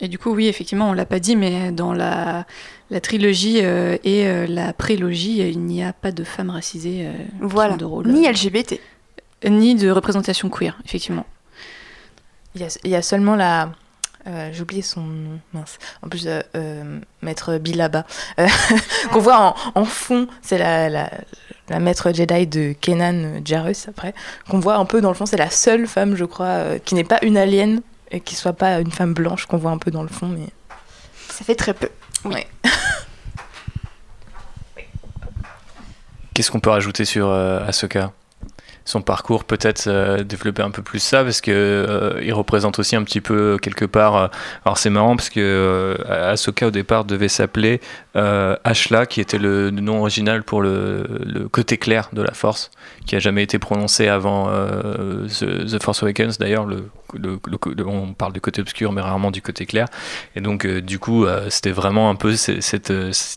Et 0.00 0.08
du 0.08 0.18
coup, 0.18 0.34
oui, 0.34 0.46
effectivement, 0.46 0.90
on 0.90 0.92
l'a 0.92 1.06
pas 1.06 1.18
dit, 1.20 1.36
mais 1.36 1.72
dans 1.72 1.92
la, 1.94 2.44
la 2.90 3.00
trilogie 3.00 3.60
euh, 3.62 3.96
et 4.04 4.26
euh, 4.26 4.46
la 4.46 4.72
prélogie, 4.74 5.38
il 5.38 5.60
n'y 5.60 5.82
a 5.82 5.92
pas 5.94 6.12
de 6.12 6.22
femmes 6.22 6.50
racisées 6.50 7.06
euh, 7.06 7.12
Voilà. 7.40 7.76
de 7.76 7.84
rôle. 7.86 8.06
Ni 8.08 8.28
LGBT. 8.28 8.78
Ni 9.48 9.74
de 9.74 9.90
représentation 9.90 10.50
queer, 10.50 10.78
effectivement. 10.84 11.24
Il 12.54 12.60
y 12.60 12.64
a, 12.64 12.68
il 12.84 12.90
y 12.90 12.94
a 12.94 13.00
seulement 13.02 13.36
la. 13.36 13.70
euh, 14.26 14.50
J'ai 14.52 14.62
oublié 14.62 14.82
son 14.82 15.00
nom, 15.00 15.38
mince. 15.54 15.78
En 16.02 16.08
plus, 16.08 16.24
euh, 16.26 16.42
euh, 16.56 17.00
maître 17.22 17.56
Bilaba, 17.58 18.04
euh, 18.38 18.46
qu'on 19.12 19.20
voit 19.20 19.38
en, 19.74 19.80
en 19.80 19.84
fond, 19.86 20.26
c'est 20.42 20.58
la, 20.58 20.90
la, 20.90 21.10
la 21.70 21.80
maître 21.80 22.12
Jedi 22.12 22.46
de 22.46 22.74
Kenan 22.80 23.40
Jarrus, 23.46 23.88
après, 23.88 24.12
qu'on 24.50 24.58
voit 24.58 24.76
un 24.76 24.84
peu 24.84 25.00
dans 25.00 25.08
le 25.10 25.14
fond, 25.14 25.24
c'est 25.26 25.36
la 25.38 25.50
seule 25.50 25.86
femme, 25.86 26.16
je 26.16 26.24
crois, 26.26 26.46
euh, 26.46 26.78
qui 26.78 26.94
n'est 26.94 27.04
pas 27.04 27.18
une 27.22 27.36
alien 27.38 27.80
et 28.10 28.20
qui 28.20 28.34
soit 28.34 28.52
pas 28.52 28.78
une 28.80 28.90
femme 28.92 29.14
blanche 29.14 29.46
qu'on 29.46 29.56
voit 29.56 29.70
un 29.70 29.78
peu 29.78 29.90
dans 29.90 30.02
le 30.02 30.08
fond, 30.08 30.28
mais. 30.28 30.48
Ça 31.30 31.44
fait 31.44 31.54
très 31.54 31.74
peu. 31.74 31.88
Oui. 32.24 32.40
Qu'est-ce 36.34 36.50
qu'on 36.50 36.60
peut 36.60 36.70
rajouter 36.70 37.04
sur 37.04 37.28
euh, 37.28 37.66
Ahsoka? 37.66 38.12
Son 38.84 39.02
parcours, 39.02 39.44
peut-être 39.44 39.88
euh, 39.88 40.22
développer 40.22 40.62
un 40.62 40.70
peu 40.70 40.82
plus 40.82 41.00
ça, 41.00 41.24
parce 41.24 41.40
que 41.40 41.50
euh, 41.50 42.20
il 42.22 42.32
représente 42.32 42.78
aussi 42.78 42.94
un 42.94 43.02
petit 43.02 43.20
peu 43.20 43.58
quelque 43.60 43.84
part. 43.84 44.14
euh, 44.16 44.28
alors 44.64 44.78
c'est 44.78 44.90
marrant 44.90 45.16
parce 45.16 45.28
que 45.28 45.40
euh, 45.40 45.96
Ahsoka 46.32 46.68
au 46.68 46.70
départ 46.70 47.04
devait 47.04 47.28
s'appeler 47.28 47.80
euh, 48.16 48.56
Ashla, 48.64 49.06
qui 49.06 49.20
était 49.20 49.38
le 49.38 49.70
nom 49.70 50.00
original 50.00 50.42
pour 50.42 50.62
le, 50.62 51.04
côté 51.52 51.76
clair 51.76 52.08
de 52.12 52.22
la 52.22 52.32
Force, 52.32 52.70
qui 53.04 53.14
a 53.14 53.18
jamais 53.18 53.42
été 53.42 53.58
prononcé 53.58 54.08
avant 54.08 54.48
euh, 54.48 55.28
The, 55.28 55.82
Force 55.82 56.02
Awakens. 56.02 56.38
D'ailleurs, 56.38 56.64
le, 56.66 56.88
le- 57.14 57.38
le- 57.46 57.74
le- 57.76 57.86
on 57.86 58.14
parle 58.14 58.32
du 58.32 58.40
côté 58.40 58.60
obscur, 58.62 58.90
mais 58.92 59.00
rarement 59.02 59.30
du 59.30 59.42
côté 59.42 59.66
clair. 59.66 59.86
Et 60.34 60.40
donc, 60.40 60.64
euh, 60.64 60.80
du 60.80 60.98
coup, 60.98 61.26
c'était 61.50 61.72
vraiment 61.72 62.08
un 62.10 62.14
peu 62.14 62.34
ce- 62.36 62.60
cette, 62.60 62.90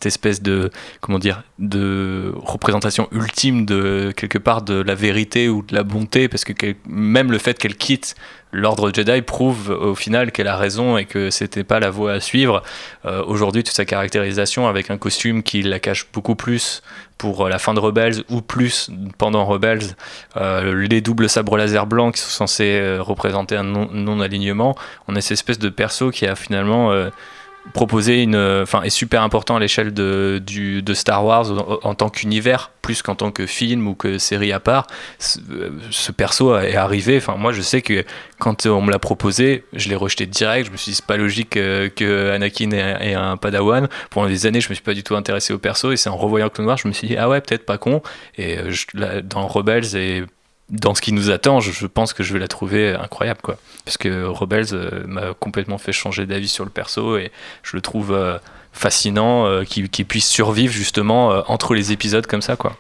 espèce 0.06 0.42
de, 0.42 0.72
comment 1.02 1.20
dire, 1.20 1.44
de 1.60 2.34
représentation 2.38 3.08
ultime 3.12 3.66
de 3.66 4.14
quelque 4.16 4.38
part 4.38 4.62
de 4.62 4.82
la 4.82 4.96
vérité 4.96 5.50
ou 5.50 5.62
de 5.62 5.76
la 5.76 5.84
bonté, 5.84 6.28
parce 6.30 6.44
que 6.46 6.54
même 6.88 7.32
le 7.32 7.38
fait 7.38 7.58
qu'elle 7.60 7.76
quitte 7.76 8.16
l'ordre 8.52 8.92
Jedi 8.94 9.22
prouve 9.22 9.70
au 9.70 9.96
final 9.96 10.32
qu'elle 10.32 10.48
a 10.48 10.58
raison 10.58 10.98
et 10.98 11.06
que 11.06 11.30
c'était 11.30 11.64
pas 11.64 11.80
la 11.80 11.90
voie 11.90 12.14
à 12.14 12.20
suivre. 12.20 12.64
Euh, 13.06 13.24
Aujourd'hui, 13.26 13.64
toute 13.64 13.76
sa 13.76 13.86
caractérisation 13.86 14.68
avec 14.68 14.90
un 14.90 14.98
costume 14.98 15.44
qui 15.44 15.62
la 15.62 15.80
cache 15.80 16.08
beaucoup 16.12 16.36
plus 16.36 16.82
pour 17.18 17.50
la 17.50 17.60
fin 17.60 17.74
de 17.74 17.80
Rebels 17.80 18.24
ou 18.30 18.42
plus 18.42 18.90
pendant 19.18 19.46
Rebels, 19.46 19.96
euh, 20.38 20.88
les 20.88 21.02
doubles 21.02 21.30
sabres 21.30 21.58
laser 21.58 21.86
blancs 21.86 22.16
qui 22.16 22.22
sont 22.22 22.30
censés 22.30 22.80
euh, 22.82 23.02
représenter 23.02 23.56
un 23.58 23.64
non- 23.64 23.90
non-alignement, 23.92 24.76
on 25.08 25.16
a 25.16 25.22
cette 25.22 25.34
espèce 25.34 25.60
de 25.60 25.70
perso 25.70 26.12
qui 26.12 26.26
a 26.26 26.36
finalement 26.36 26.92
euh, 27.70 27.74
proposé 27.74 28.24
une, 28.24 28.36
enfin, 28.64 28.82
est 28.84 28.90
super 28.90 29.22
important 29.22 29.56
à 29.56 29.60
l'échelle 29.60 29.94
de, 29.94 30.42
du, 30.46 30.82
de 30.82 30.94
Star 30.94 31.24
Wars 31.26 31.48
en, 31.84 31.96
tant 31.96 32.10
qu'univers, 32.10 32.72
plus 32.82 33.02
qu'en 33.02 33.16
tant 33.16 33.32
que 33.32 33.46
film 33.46 33.88
ou 33.88 33.96
que 33.96 34.18
série 34.18 34.52
à 34.52 34.60
part. 34.60 34.88
Ce, 35.20 35.40
euh, 35.52 35.70
perso 36.18 36.58
est 36.58 36.76
arrivé. 36.76 37.18
Enfin, 37.18 37.36
moi, 37.38 37.52
je 37.54 37.62
sais 37.62 37.82
que 37.82 38.04
quand 38.40 38.66
on 38.66 38.82
me 38.82 38.92
l'a 38.92 39.00
proposé, 39.00 39.64
je 39.74 39.90
l'ai 39.90 39.96
rejeté 39.96 40.26
direct. 40.26 40.68
Je 40.68 40.72
me 40.72 40.78
suis 40.78 40.92
dit, 40.92 40.96
c'est 40.96 41.06
pas 41.06 41.18
logique 41.18 41.58
euh, 41.58 41.90
que 41.90 42.32
Anakin 42.32 42.72
ait, 42.72 43.14
un 43.14 43.38
Padawan. 43.38 43.88
Pendant 44.10 44.28
des 44.28 44.46
années, 44.46 44.62
je 44.62 44.70
me 44.70 44.74
suis 44.74 44.84
pas 44.84 44.94
du 44.94 45.04
tout 45.04 45.16
intéressé 45.16 45.54
au 45.54 45.58
perso. 45.60 45.92
Et 45.92 45.98
c'est 45.98 46.10
en 46.10 46.18
revoyant 46.18 46.50
Clone 46.50 46.68
Wars, 46.68 46.78
je 46.78 46.88
me 46.88 46.94
suis 46.94 47.08
dit, 47.08 47.18
ah 47.18 47.30
ouais, 47.30 47.42
peut-être 47.42 47.66
pas 47.66 47.78
con. 47.78 48.02
Et 48.38 48.58
euh, 48.58 48.72
je- 48.72 48.86
là, 48.94 49.22
dans 49.22 49.48
Rebels 49.48 49.96
et 49.96 50.24
dans 50.70 50.94
ce 50.94 51.02
qui 51.02 51.14
nous 51.14 51.32
attend, 51.32 51.60
je, 51.60 51.88
pense 51.88 52.14
que 52.14 52.24
je 52.24 52.34
vais 52.34 52.40
la 52.40 52.48
trouver 52.48 52.94
incroyable, 52.94 53.40
quoi. 53.42 53.58
Parce 53.86 53.98
que 53.98 54.26
Rebels 54.26 54.74
euh, 54.74 55.04
m'a 55.08 55.34
complètement 55.34 55.78
fait 55.78 55.92
changer 55.92 56.26
d'avis 56.26 56.48
sur 56.48 56.64
le 56.64 56.70
perso 56.70 57.18
et 57.18 57.32
je 57.64 57.76
le 57.76 57.82
trouve 57.82 58.12
euh, 58.12 58.38
fascinant 58.72 59.46
euh, 59.46 59.64
qu'il 59.64 60.06
puisse 60.06 60.28
survivre 60.28 60.74
justement 60.74 61.44
entre 61.52 61.74
les 61.74 61.92
épisodes 61.92 62.28
comme 62.28 62.42
ça, 62.42 62.56
quoi. 62.56 62.76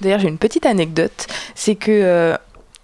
D'ailleurs, 0.00 0.20
j'ai 0.20 0.28
une 0.28 0.38
petite 0.38 0.66
anecdote, 0.66 1.26
c'est 1.54 1.74
que 1.74 2.34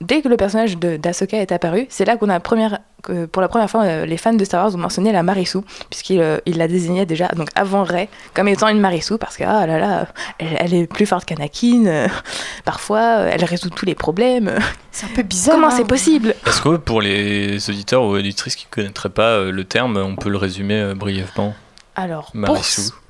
dès 0.01 0.23
que 0.23 0.29
le 0.29 0.37
personnage 0.37 0.77
de- 0.79 0.97
d'Ahsoka 0.97 1.39
est 1.39 1.53
apparu, 1.53 1.87
c'est 1.89 2.05
là 2.05 2.17
qu'on 2.17 2.29
a 2.29 2.41
première, 2.41 2.81
que 3.03 3.27
pour 3.27 3.41
la 3.41 3.49
première 3.49 3.71
fois, 3.71 3.85
euh, 3.85 4.07
les 4.07 4.17
fans 4.17 4.35
de 4.35 4.45
Star 4.45 4.65
Wars 4.65 4.75
ont 4.75 4.79
mentionné 4.79 5.13
la 5.13 5.23
Marissou, 5.23 5.65
puisqu'il 5.91 6.21
euh, 6.21 6.39
il 6.47 6.59
la 6.59 6.69
désignait 6.69 7.07
déjà, 7.07 7.29
donc 7.29 7.49
avant 7.55 7.85
Rey, 7.85 8.09
comme 8.35 8.49
étant 8.49 8.69
une 8.69 8.81
Marissou, 8.81 9.19
parce 9.19 9.37
que, 9.37 9.45
ah 9.45 9.67
là 9.67 9.79
là, 9.79 10.09
elle, 10.39 10.57
elle 10.59 10.75
est 10.75 10.87
plus 10.87 11.07
forte 11.07 11.25
qu'Anakin, 11.25 11.87
euh, 11.87 12.09
parfois, 12.65 12.99
euh, 12.99 13.31
elle 13.33 13.45
résout 13.45 13.71
tous 13.71 13.87
les 13.87 13.95
problèmes. 13.95 14.59
C'est 14.93 15.07
un 15.07 15.15
peu 15.15 15.23
bizarre. 15.23 15.57
Comment 15.57 15.69
hein. 15.69 15.75
c'est 15.77 15.87
possible? 15.87 16.35
Est-ce 16.47 16.63
que 16.63 16.77
pour 16.77 17.01
les 17.01 17.69
auditeurs 17.69 18.03
ou 18.03 18.17
auditrices 18.17 18.57
qui 18.57 18.67
ne 18.67 18.75
connaîtraient 18.75 19.11
pas 19.11 19.31
euh, 19.31 19.53
le 19.53 19.65
terme, 19.65 19.97
on 19.97 20.17
peut 20.17 20.31
le 20.31 20.39
résumer 20.39 20.81
euh, 20.81 20.95
brièvement? 20.95 21.55
Alors, 21.95 22.33
pour, 22.45 22.59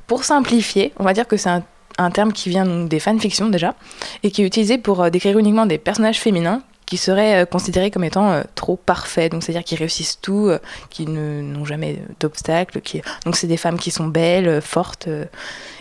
pour 0.07 0.25
simplifier, 0.25 0.93
on 0.99 1.05
va 1.05 1.13
dire 1.13 1.27
que 1.27 1.37
c'est 1.37 1.49
un, 1.49 1.63
un 1.99 2.11
terme 2.11 2.33
qui 2.33 2.49
vient 2.49 2.65
donc 2.65 2.89
des 2.89 3.01
fanfictions 3.01 3.49
déjà, 3.49 3.75
et 4.23 4.31
qui 4.31 4.43
est 4.43 4.47
utilisé 4.47 4.79
pour 4.79 5.11
décrire 5.11 5.39
uniquement 5.39 5.67
des 5.67 5.79
personnages 5.79 6.21
féminins 6.21 6.63
qui 6.87 6.97
seraient 6.97 7.43
euh, 7.43 7.47
considérés 7.47 7.91
comme 7.91 8.05
étant 8.05 8.33
euh, 8.33 8.43
trop 8.55 8.77
parfaits, 8.77 9.33
donc 9.33 9.43
c'est-à-dire 9.43 9.65
qui 9.65 9.77
réussissent 9.77 10.21
tout, 10.21 10.49
euh, 10.49 10.59
qui 10.89 11.07
n'ont 11.07 11.65
jamais 11.65 12.01
d'obstacles, 12.21 12.81
qui... 12.81 13.03
donc 13.25 13.37
c'est 13.37 13.47
des 13.47 13.57
femmes 13.57 13.79
qui 13.79 13.91
sont 13.91 14.07
belles, 14.07 14.63
fortes, 14.63 15.09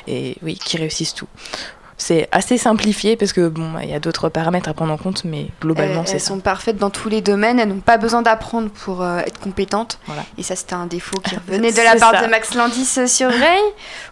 et 0.07 0.37
oui, 0.41 0.55
qui 0.55 0.77
réussissent 0.77 1.13
tout. 1.13 1.27
C'est 1.97 2.27
assez 2.33 2.57
simplifié 2.57 3.15
parce 3.15 3.31
que 3.31 3.47
bon, 3.47 3.79
il 3.81 3.89
y 3.89 3.93
a 3.93 3.99
d'autres 3.99 4.27
paramètres 4.27 4.67
à 4.67 4.73
prendre 4.73 4.91
en 4.91 4.97
compte, 4.97 5.23
mais 5.23 5.47
globalement 5.61 6.01
elles, 6.01 6.07
c'est 6.07 6.13
elles 6.15 6.19
ça. 6.19 6.27
sont 6.27 6.39
parfaites 6.39 6.77
dans 6.77 6.89
tous 6.89 7.07
les 7.07 7.21
domaines, 7.21 7.57
elles 7.57 7.69
n'ont 7.69 7.79
pas 7.79 7.97
besoin 7.97 8.21
d'apprendre 8.21 8.69
pour 8.69 9.01
euh, 9.01 9.19
être 9.19 9.39
compétentes. 9.39 9.97
Voilà. 10.05 10.25
Et 10.37 10.43
ça, 10.43 10.57
c'était 10.57 10.73
un 10.73 10.87
défaut 10.87 11.19
qui 11.21 11.35
revenait 11.47 11.71
de 11.71 11.81
la 11.81 11.95
part 11.95 12.11
ça. 12.11 12.25
de 12.25 12.29
Max 12.29 12.53
Landis 12.53 13.07
sur 13.07 13.29
Ray. 13.29 13.61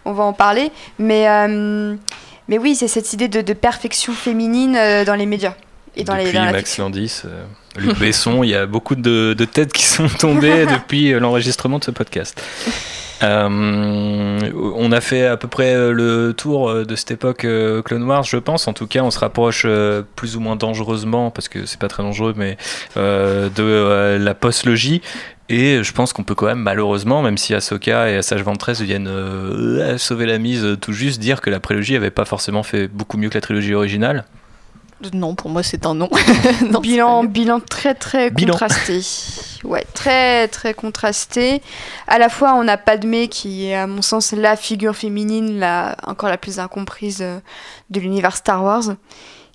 On 0.06 0.14
va 0.14 0.24
en 0.24 0.34
parler. 0.34 0.72
Mais, 0.98 1.28
euh, 1.28 1.96
mais 2.48 2.58
oui, 2.58 2.76
c'est 2.76 2.88
cette 2.88 3.12
idée 3.12 3.28
de, 3.28 3.42
de 3.42 3.54
perfection 3.54 4.14
féminine 4.14 4.78
euh, 4.78 5.04
dans 5.04 5.16
les 5.16 5.26
médias. 5.26 5.56
Et 5.96 6.04
dans 6.04 6.16
les, 6.16 6.26
Depuis 6.26 6.38
dans 6.38 6.46
la 6.46 6.52
Max. 6.52 6.78
Landis, 6.78 7.22
euh, 7.26 7.44
Luc 7.78 7.98
Besson, 8.00 8.44
il 8.44 8.50
y 8.50 8.56
a 8.56 8.66
beaucoup 8.66 8.96
de, 8.96 9.36
de 9.38 9.46
têtes 9.46 9.74
qui 9.74 9.86
sont 9.86 10.08
tombées 10.08 10.66
depuis 10.80 11.14
euh, 11.14 11.20
l'enregistrement 11.20 11.80
de 11.80 11.84
ce 11.84 11.92
podcast. 11.92 12.42
Euh, 13.24 14.52
on 14.76 14.92
a 14.92 15.02
fait 15.02 15.26
à 15.26 15.38
peu 15.38 15.48
près 15.48 15.74
euh, 15.74 15.92
le 15.92 16.34
tour 16.34 16.86
de 16.86 16.96
cette 16.96 17.12
époque 17.12 17.48
Clone 17.86 18.04
Wars, 18.04 18.24
je 18.24 18.38
pense. 18.38 18.68
En 18.68 18.74
tout 18.74 18.88
cas, 18.88 19.02
on 19.02 19.12
se 19.12 19.20
rapproche 19.20 19.66
plus 20.16 20.36
ou 20.36 20.40
moins 20.40 20.56
dangereusement, 20.56 21.32
parce 21.32 21.48
que 21.48 21.66
c'est 21.66 21.80
pas 21.80 21.88
très 21.88 22.04
dangereux, 22.04 22.34
mais 22.36 22.58
euh, 22.98 23.50
de 23.50 23.64
euh, 23.64 24.20
la 24.20 24.34
post-logie. 24.34 25.02
Et 25.50 25.84
je 25.84 25.92
pense 25.94 26.14
qu'on 26.14 26.24
peut 26.24 26.36
quand 26.36 26.46
même, 26.46 26.60
malheureusement, 26.60 27.22
même 27.22 27.38
si 27.38 27.54
Ahsoka 27.54 28.10
et 28.10 28.22
Sage 28.22 28.44
Ventress 28.44 28.82
viennent 28.82 29.10
sauver 29.98 30.26
la 30.26 30.40
mise 30.40 30.78
tout 30.82 30.94
juste, 30.94 31.20
dire 31.20 31.42
que 31.42 31.50
la 31.50 31.60
prélogie 31.60 31.96
avait 31.96 32.12
pas 32.12 32.26
forcément 32.26 32.64
fait 32.64 32.88
beaucoup 32.88 33.18
mieux 33.18 33.30
que 33.30 33.36
la 33.36 33.42
trilogie 33.42 33.74
originale. 33.74 34.24
Non, 35.14 35.36
pour 35.36 35.50
moi, 35.50 35.64
c'est 35.64 35.86
un 35.86 35.94
non. 35.96 36.10
non 36.70 36.80
bilan, 36.80 37.24
bilan 37.24 37.60
très 37.60 37.94
très 37.96 38.30
Bilan. 38.30 38.52
contrasté. 38.54 39.02
ouais, 39.64 39.86
très 39.94 40.48
très 40.48 40.74
contrasté. 40.74 41.62
À 42.08 42.18
la 42.20 42.30
fois, 42.30 42.54
on 42.56 42.68
a 42.68 42.78
Padmé 42.78 43.28
qui 43.28 43.68
est, 43.68 43.76
à 43.76 43.88
mon 43.88 44.02
sens, 44.02 44.32
la 44.32 44.56
figure 44.56 44.96
féminine, 44.96 45.60
la, 45.60 45.96
encore 46.08 46.30
la 46.30 46.38
plus 46.38 46.60
incomprise 46.60 47.20
euh, 47.22 47.40
de 47.90 48.00
l'univers 48.00 48.36
Star 48.38 48.64
Wars. 48.64 48.96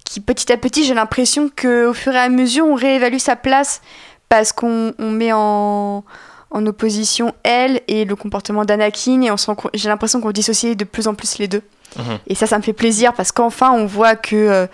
Qui 0.04 0.20
petit 0.20 0.50
à 0.52 0.56
petit, 0.56 0.84
j'ai 0.84 0.94
l'impression 0.94 1.50
qu'au 1.50 1.92
fur 1.92 2.14
et 2.14 2.18
à 2.18 2.28
mesure, 2.28 2.66
on 2.66 2.74
réévalue 2.74 3.18
sa 3.18 3.36
place 3.36 3.80
parce 4.28 4.52
qu'on 4.52 4.92
on 4.98 5.10
met 5.10 5.32
en, 5.32 6.02
en 6.50 6.66
opposition 6.66 7.34
elle 7.42 7.82
et 7.88 8.04
le 8.06 8.16
comportement 8.16 8.64
d'Anakin 8.64 9.20
et 9.22 9.30
on 9.30 9.36
j'ai 9.74 9.88
l'impression 9.88 10.20
qu'on 10.20 10.30
dissocie 10.30 10.76
de 10.76 10.84
plus 10.84 11.08
en 11.08 11.14
plus 11.14 11.38
les 11.38 11.48
deux. 11.48 11.62
Mhm. 11.96 12.18
Et 12.26 12.34
ça, 12.34 12.46
ça 12.46 12.56
me 12.58 12.62
fait 12.62 12.72
plaisir 12.72 13.12
parce 13.14 13.32
qu'enfin, 13.32 13.70
on 13.72 13.86
voit 13.86 14.16
que 14.16 14.36
euh, 14.36 14.66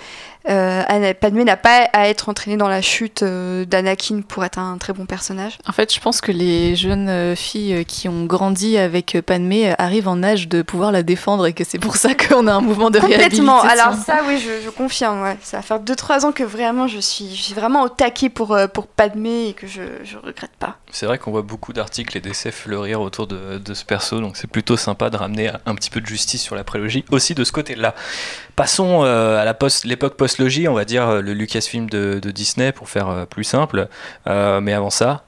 euh, 0.48 0.82
Ana- 0.88 1.14
Padmé 1.14 1.44
n'a 1.44 1.56
pas 1.56 1.88
à 1.92 2.08
être 2.08 2.28
entraînée 2.28 2.56
dans 2.56 2.68
la 2.68 2.82
chute 2.82 3.22
euh, 3.22 3.64
d'Anakin 3.64 4.20
pour 4.26 4.44
être 4.44 4.58
un 4.58 4.76
très 4.78 4.92
bon 4.92 5.06
personnage. 5.06 5.58
En 5.66 5.72
fait, 5.72 5.92
je 5.94 6.00
pense 6.00 6.20
que 6.20 6.32
les 6.32 6.76
jeunes 6.76 7.08
euh, 7.08 7.34
filles 7.34 7.74
euh, 7.74 7.82
qui 7.82 8.08
ont 8.08 8.24
grandi 8.26 8.76
avec 8.76 9.16
Padmé 9.24 9.74
arrivent 9.78 10.08
en 10.08 10.22
âge 10.22 10.48
de 10.48 10.62
pouvoir 10.62 10.92
la 10.92 11.02
défendre 11.02 11.46
et 11.46 11.52
que 11.52 11.64
c'est 11.64 11.78
pour 11.78 11.96
ça 11.96 12.14
qu'on 12.28 12.46
a 12.46 12.52
un 12.52 12.60
mouvement 12.60 12.90
de 12.90 12.98
Complètement. 13.00 13.60
réhabilitation. 13.60 13.84
Alors 13.84 13.94
ça, 14.04 14.20
oui, 14.28 14.38
je, 14.38 14.64
je 14.64 14.70
confirme. 14.70 15.22
Ouais. 15.22 15.36
Ça 15.42 15.58
va 15.58 15.62
faire 15.62 15.80
2-3 15.80 16.26
ans 16.26 16.32
que 16.32 16.42
vraiment, 16.44 16.88
je 16.88 16.98
suis, 16.98 17.34
je 17.34 17.40
suis 17.42 17.54
vraiment 17.54 17.82
au 17.82 17.88
taquet 17.88 18.28
pour, 18.28 18.56
pour 18.72 18.86
Padmé 18.86 19.48
et 19.48 19.52
que 19.54 19.66
je, 19.66 19.82
je 20.04 20.16
regrette 20.18 20.52
pas. 20.58 20.76
C'est 20.90 21.06
vrai 21.06 21.18
qu'on 21.18 21.30
voit 21.30 21.42
beaucoup 21.42 21.72
d'articles 21.72 22.16
et 22.16 22.20
d'essais 22.20 22.50
fleurir 22.52 23.00
autour 23.00 23.26
de, 23.26 23.58
de 23.58 23.74
ce 23.74 23.84
perso, 23.84 24.20
donc 24.20 24.36
c'est 24.36 24.46
plutôt 24.46 24.76
sympa 24.76 25.10
de 25.10 25.16
ramener 25.16 25.50
un 25.66 25.74
petit 25.74 25.90
peu 25.90 26.00
de 26.00 26.06
justice 26.06 26.42
sur 26.42 26.54
la 26.54 26.64
prélogie 26.64 27.04
aussi 27.10 27.34
de 27.34 27.42
ce 27.44 27.52
côté-là. 27.52 27.94
Passons 28.56 29.02
euh, 29.04 29.40
à 29.40 29.44
la 29.44 29.52
post- 29.54 29.84
l'époque 29.84 30.16
post-logie, 30.16 30.68
on 30.68 30.74
va 30.74 30.84
dire 30.84 31.08
euh, 31.08 31.20
le 31.20 31.32
Lucasfilm 31.34 31.90
de, 31.90 32.20
de 32.22 32.30
Disney 32.30 32.70
pour 32.70 32.88
faire 32.88 33.08
euh, 33.08 33.24
plus 33.24 33.42
simple. 33.44 33.88
Euh, 34.28 34.60
mais 34.60 34.72
avant 34.72 34.90
ça, 34.90 35.24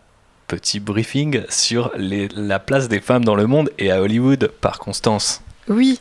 petit 0.46 0.78
briefing 0.78 1.42
sur 1.48 1.90
les- 1.96 2.28
la 2.36 2.60
place 2.60 2.88
des 2.88 3.00
femmes 3.00 3.24
dans 3.24 3.34
le 3.34 3.46
monde 3.48 3.70
et 3.78 3.90
à 3.90 4.00
Hollywood 4.00 4.52
par 4.60 4.78
Constance. 4.78 5.42
Oui. 5.68 6.00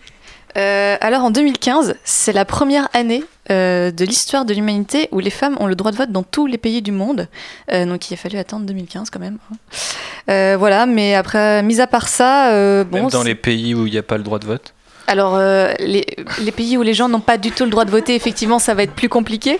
Alors 0.58 1.26
en 1.26 1.32
2015, 1.32 1.96
c'est 2.06 2.32
la 2.32 2.46
première 2.46 2.88
année 2.94 3.26
de 3.50 4.06
l'histoire 4.06 4.46
de 4.46 4.54
l'humanité 4.54 5.10
où 5.12 5.20
les 5.20 5.30
femmes 5.30 5.58
ont 5.60 5.68
le 5.68 5.76
droit 5.76 5.92
de 5.92 5.98
vote 5.98 6.12
dans 6.14 6.24
tous 6.24 6.48
les 6.48 6.58
pays 6.58 6.82
du 6.82 6.94
monde. 6.94 7.28
Donc 7.70 8.10
il 8.10 8.14
a 8.14 8.18
fallu 8.18 8.38
attendre 8.38 8.66
2015 8.66 9.10
quand 9.10 9.20
même. 9.20 9.38
hein. 10.30 10.56
Voilà, 10.58 10.86
mais 10.86 11.14
après, 11.14 11.62
mis 11.62 11.82
à 11.82 11.88
part 11.88 12.08
ça, 12.08 12.84
bon. 12.86 12.98
Même 13.02 13.10
dans 13.10 13.24
c'est- 13.24 13.28
les 13.28 13.36
pays 13.36 13.76
où 13.76 13.86
il 13.86 13.92
n'y 13.92 13.98
a 13.98 14.04
pas 14.04 14.16
le 14.16 14.24
droit 14.24 14.40
de 14.40 14.46
vote? 14.46 14.74
Alors, 15.08 15.36
euh, 15.36 15.72
les, 15.80 16.06
les 16.41 16.51
pays 16.51 16.78
où 16.78 16.82
les 16.82 16.93
gens 16.95 17.08
n'ont 17.10 17.20
pas 17.20 17.38
du 17.38 17.51
tout 17.51 17.64
le 17.64 17.70
droit 17.70 17.86
de 17.86 17.91
voter, 17.91 18.16
effectivement, 18.16 18.58
ça 18.60 18.74
va 18.74 18.84
être 18.84 18.93
plus 18.93 19.10
compliqué. 19.10 19.60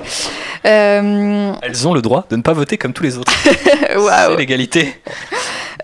Euh, 0.66 1.54
Elles 1.62 1.88
ont 1.88 1.94
le 1.94 2.02
droit 2.02 2.26
de 2.30 2.36
ne 2.36 2.42
pas 2.42 2.54
voter 2.54 2.78
comme 2.78 2.94
tous 2.94 3.04
les 3.04 3.18
autres. 3.18 3.32
Waouh. 3.96 4.32
C'est 4.32 4.38
l'égalité. 4.38 4.96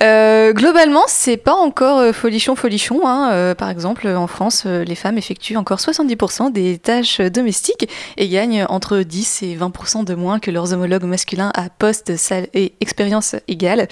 Euh, 0.02 0.52
globalement, 0.54 1.04
c'est 1.08 1.38
pas 1.38 1.54
encore 1.54 2.00
euh, 2.00 2.12
folichon 2.12 2.56
folichon. 2.56 3.02
hein. 3.06 3.30
Euh, 3.34 3.56
par 3.56 3.70
exemple, 3.70 4.08
en 4.08 4.26
France, 4.28 4.66
les 4.66 4.96
femmes 4.96 5.18
effectuent 5.18 5.58
encore 5.58 5.78
70% 5.80 6.52
des 6.52 6.80
tâches 6.80 7.22
domestiques 7.22 7.88
et 8.18 8.28
gagnent 8.28 8.66
entre 8.70 9.00
10 9.00 9.44
et 9.44 9.56
20% 9.56 10.04
de 10.04 10.16
moins 10.16 10.40
que 10.40 10.50
leurs 10.50 10.74
homologues 10.74 11.04
masculins 11.04 11.52
à 11.54 11.70
poste 11.70 12.16
sal- 12.18 12.48
et 12.54 12.74
expérience 12.82 13.36
égale. 13.48 13.88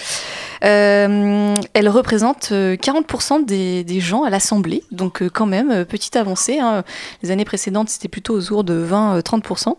Elles 0.62 1.90
représentent 1.90 2.50
euh, 2.52 2.76
40% 2.76 3.46
des, 3.46 3.86
gens 4.00 4.24
à 4.24 4.30
l'Assemblée, 4.30 4.84
donc 4.92 5.22
quand 5.30 5.46
même, 5.46 5.86
petite 5.86 6.16
avancée. 6.16 6.60
hein. 6.60 6.84
Les 7.22 7.32
années 7.32 7.46
précédentes, 7.46 7.90
c'était 7.90 8.08
plutôt 8.08 8.36
autour 8.36 8.64
de 8.64 8.86
20-30%. 8.86 9.76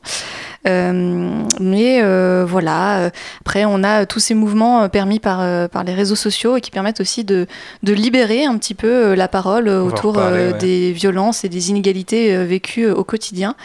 Euh, 0.69 1.43
mais 1.59 2.03
voilà, 2.45 3.11
après 3.41 3.65
on 3.65 3.83
a 3.83 4.05
tous 4.07 4.21
ces 4.21 4.35
mouvements 4.35 4.89
permis 4.89 5.19
par, 5.19 5.69
par 5.71 5.85
les 5.85 5.95
réseaux 5.95 6.17
sociaux 6.21 6.57
et 6.57 6.61
qui 6.61 6.71
permettent 6.71 7.01
aussi 7.01 7.25
de, 7.25 7.47
de 7.83 7.93
libérer 7.93 8.45
un 8.45 8.57
petit 8.59 8.75
peu 8.75 8.89
euh, 8.89 9.17
la 9.17 9.27
parole 9.27 9.69
euh, 9.69 9.83
autour 9.83 10.15
reparler, 10.15 10.39
euh, 10.39 10.53
ouais. 10.53 10.59
des 10.59 10.93
violences 10.93 11.45
et 11.45 11.49
des 11.49 11.71
inégalités 11.71 12.45
vécues 12.45 12.89
au 12.89 13.05
quotidien, 13.05 13.57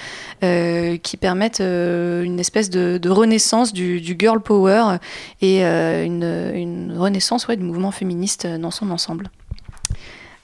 euh, 0.44 0.98
qui 0.98 1.18
permettent 1.18 1.60
une 1.60 2.40
espèce 2.40 2.70
de, 2.70 2.98
de 2.98 3.10
renaissance 3.10 3.74
du, 3.74 4.02
du 4.02 4.16
girl 4.18 4.40
power 4.42 4.98
et 5.42 5.64
une, 5.64 6.52
une 6.54 6.96
renaissance 6.98 7.48
ouais, 7.48 7.58
du 7.58 7.64
mouvement 7.64 7.92
féministe 7.92 8.48
dans 8.48 8.72
son 8.72 8.90
ensemble. 8.92 9.30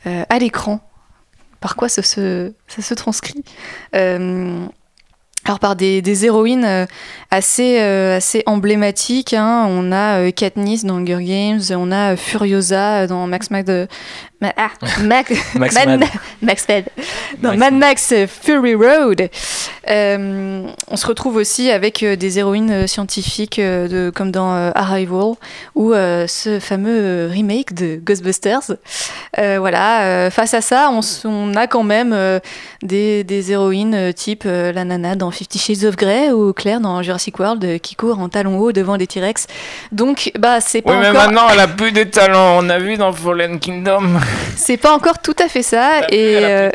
Euh, 0.08 0.24
à 0.30 0.40
l'écran, 0.40 0.80
par 1.60 1.76
quoi 1.76 1.88
ça 1.88 2.02
se, 2.02 2.54
ça 2.68 2.82
se 2.82 2.94
transcrit? 2.96 3.44
Euh, 3.96 4.66
alors 5.46 5.60
par 5.60 5.76
des, 5.76 6.02
des 6.02 6.26
héroïnes 6.26 6.66
euh, 6.66 6.86
assez, 7.32 7.82
euh, 7.82 8.18
assez 8.18 8.44
emblématiques, 8.46 9.34
hein. 9.34 9.66
on 9.68 9.92
a 9.92 10.20
euh, 10.20 10.32
Katniss 10.32 10.86
dans 10.86 10.98
Hunger 10.98 11.24
Games, 11.24 11.62
on 11.72 11.92
a 11.92 12.16
Furiosa 12.16 13.08
dans 13.08 13.26
Max 13.26 13.50
Max. 13.50 13.70
Ma- 14.42 14.54
ah, 14.58 14.70
Max, 15.04 15.32
Max 15.56 15.76
Mad- 15.76 16.00
Mad. 16.00 16.10
Max 16.42 16.68
Mad. 16.68 16.86
Max 17.42 17.58
Mad 17.58 17.74
Max 17.76 18.14
Fury 18.28 18.74
Road. 18.76 19.30
Euh, 19.90 20.68
on 20.88 20.96
se 20.96 21.08
retrouve 21.08 21.36
aussi 21.36 21.72
avec 21.72 22.04
euh, 22.04 22.16
des 22.16 22.40
héroïnes 22.40 22.72
euh, 22.72 22.88
scientifiques 22.88 23.60
de, 23.60 24.12
comme 24.14 24.32
dans 24.32 24.52
Arrival 24.76 25.34
ou 25.76 25.94
euh, 25.94 26.26
ce 26.28 26.60
fameux 26.60 27.28
remake 27.32 27.74
de 27.74 28.00
Ghostbusters. 28.04 28.72
Euh, 29.38 29.58
voilà, 29.60 30.30
face 30.32 30.54
à 30.54 30.62
ça, 30.62 30.92
on, 31.26 31.56
a 31.56 31.68
quand 31.68 31.84
même 31.84 32.16
des, 32.82 33.24
des 33.24 33.52
héroïnes 33.52 34.14
type 34.14 34.44
la 34.46 34.84
nana 34.84 35.16
dans 35.16 35.32
Fifty 35.32 35.60
Shades 35.60 35.84
of 35.88 35.96
Grey 35.96 36.32
ou 36.32 36.54
Claire 36.54 36.80
dans 36.82 37.02
Jurassic 37.04 37.38
World 37.40 37.80
qui 37.82 37.96
court 37.96 38.20
en 38.20 38.30
talons 38.30 38.58
hauts 38.60 38.72
devant 38.72 38.98
des 38.98 39.08
T-Rex. 39.08 39.48
Donc, 39.92 40.32
bah, 40.40 40.62
c'est 40.62 40.82
pas 40.82 40.94
Oui, 40.94 40.98
mais 41.02 41.10
encore. 41.10 41.24
maintenant 41.24 41.48
elle 41.52 41.60
a 41.60 41.68
plus 41.68 41.92
des 41.92 42.10
talents. 42.10 42.58
On 42.60 42.70
a 42.70 42.80
vu 42.80 42.98
dans 42.98 43.12
Fallen 43.14 43.60
Kingdom. 43.60 44.04
C'est 44.56 44.78
pas 44.78 44.94
encore 44.94 45.20
tout 45.20 45.36
à 45.40 45.48
fait 45.48 45.64
ça. 45.64 46.02
Et 46.12 46.36
euh, 46.38 46.70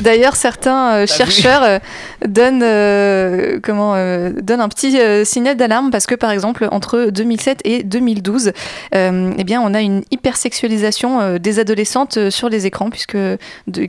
d'ailleurs, 0.00 0.36
certains 0.36 0.94
euh, 0.94 1.06
chercheurs 1.06 1.62
euh, 1.62 1.78
donnent, 2.26 2.62
euh, 2.62 3.58
comment, 3.62 3.94
euh, 3.96 4.30
donnent 4.40 4.60
un 4.60 4.68
petit 4.68 4.98
euh, 4.98 5.24
signal 5.24 5.56
d'alarme 5.56 5.90
parce 5.90 6.06
que, 6.06 6.14
par 6.14 6.30
exemple, 6.30 6.66
entre 6.70 7.10
2007 7.10 7.60
et 7.64 7.82
2012, 7.82 8.52
euh, 8.94 9.32
eh 9.36 9.44
bien, 9.44 9.60
on 9.62 9.74
a 9.74 9.80
une 9.80 10.02
hypersexualisation 10.10 11.20
euh, 11.20 11.38
des 11.38 11.58
adolescentes 11.58 12.16
euh, 12.16 12.30
sur 12.30 12.48
les 12.48 12.66
écrans 12.66 12.90
puisque 12.90 13.16
de- 13.16 13.38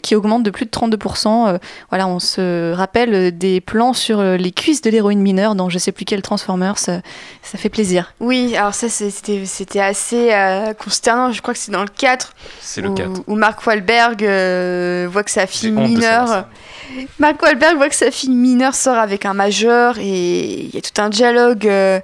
qui 0.01 0.15
augmente 0.15 0.43
de 0.43 0.49
plus 0.51 0.65
de 0.65 0.71
32%. 0.71 1.47
Euh, 1.47 1.57
voilà, 1.89 2.07
on 2.07 2.19
se 2.19 2.73
rappelle 2.73 3.37
des 3.37 3.61
plans 3.61 3.93
sur 3.93 4.21
les 4.21 4.51
cuisses 4.51 4.81
de 4.81 4.89
l'héroïne 4.89 5.21
mineure 5.21 5.55
dans 5.55 5.69
je 5.69 5.77
sais 5.77 5.91
plus 5.91 6.05
quel 6.05 6.21
Transformers. 6.21 6.77
Ça, 6.77 6.99
ça 7.43 7.57
fait 7.57 7.69
plaisir. 7.69 8.13
Oui, 8.19 8.55
alors 8.57 8.73
ça, 8.73 8.89
c'était 8.89 9.43
c'était 9.45 9.79
assez 9.79 10.33
euh, 10.33 10.73
consternant. 10.73 11.31
Je 11.31 11.41
crois 11.41 11.53
que 11.53 11.59
c'est 11.59 11.71
dans 11.71 11.81
le 11.83 11.87
4 11.89 12.33
C'est 12.61 12.81
le 12.81 12.89
où, 13.07 13.13
4. 13.13 13.23
où 13.27 13.35
Mark 13.35 13.65
Wahlberg 13.65 14.23
euh, 14.23 15.07
voit 15.11 15.23
que 15.23 15.31
sa 15.31 15.47
fille 15.47 15.71
mineure. 15.71 16.45
Mark 17.19 17.41
Wahlberg 17.41 17.77
voit 17.77 17.89
que 17.89 17.95
sa 17.95 18.11
fille 18.11 18.31
mineure 18.31 18.75
sort 18.75 18.97
avec 18.97 19.25
un 19.25 19.33
majeur 19.33 19.97
et 19.99 20.65
il 20.65 20.73
y 20.73 20.77
a 20.77 20.81
tout 20.81 21.01
un 21.01 21.09
dialogue. 21.09 21.67
euh, 21.67 21.99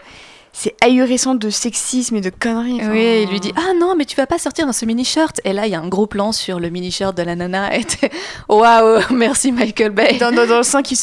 c'est 0.58 0.74
ahurissant 0.82 1.36
de 1.36 1.50
sexisme 1.50 2.16
et 2.16 2.22
de 2.22 2.30
conneries. 2.30 2.78
enfin. 2.80 2.92
Oui, 2.92 3.24
il 3.24 3.30
lui 3.30 3.42
dit 3.42 3.52
Ah 3.58 3.74
non, 3.78 3.94
mais 3.98 4.06
tu 4.06 4.16
vas 4.16 4.26
pas 4.26 4.38
sortir 4.40 4.66
dans 4.66 4.72
ce 4.72 4.86
mini-shirt. 4.86 5.42
Et 5.44 5.52
là, 5.52 5.66
il 5.66 5.72
y 5.74 5.76
a 5.76 5.80
un 5.82 5.90
gros 5.90 6.08
plan 6.08 6.32
sur 6.32 6.62
le 6.62 6.70
mini-shirt 6.70 7.16
de 7.16 7.24
la 7.24 7.36
nana. 7.36 7.76
Et 7.78 7.86
Waouh, 8.48 9.02
merci 9.12 9.52
Michael 9.52 9.92
Bay. 9.92 10.18
Dans, 10.18 10.32
dans, 10.32 10.48
dans 10.48 10.58
le 10.58 10.64
5, 10.64 10.90
il, 10.92 10.98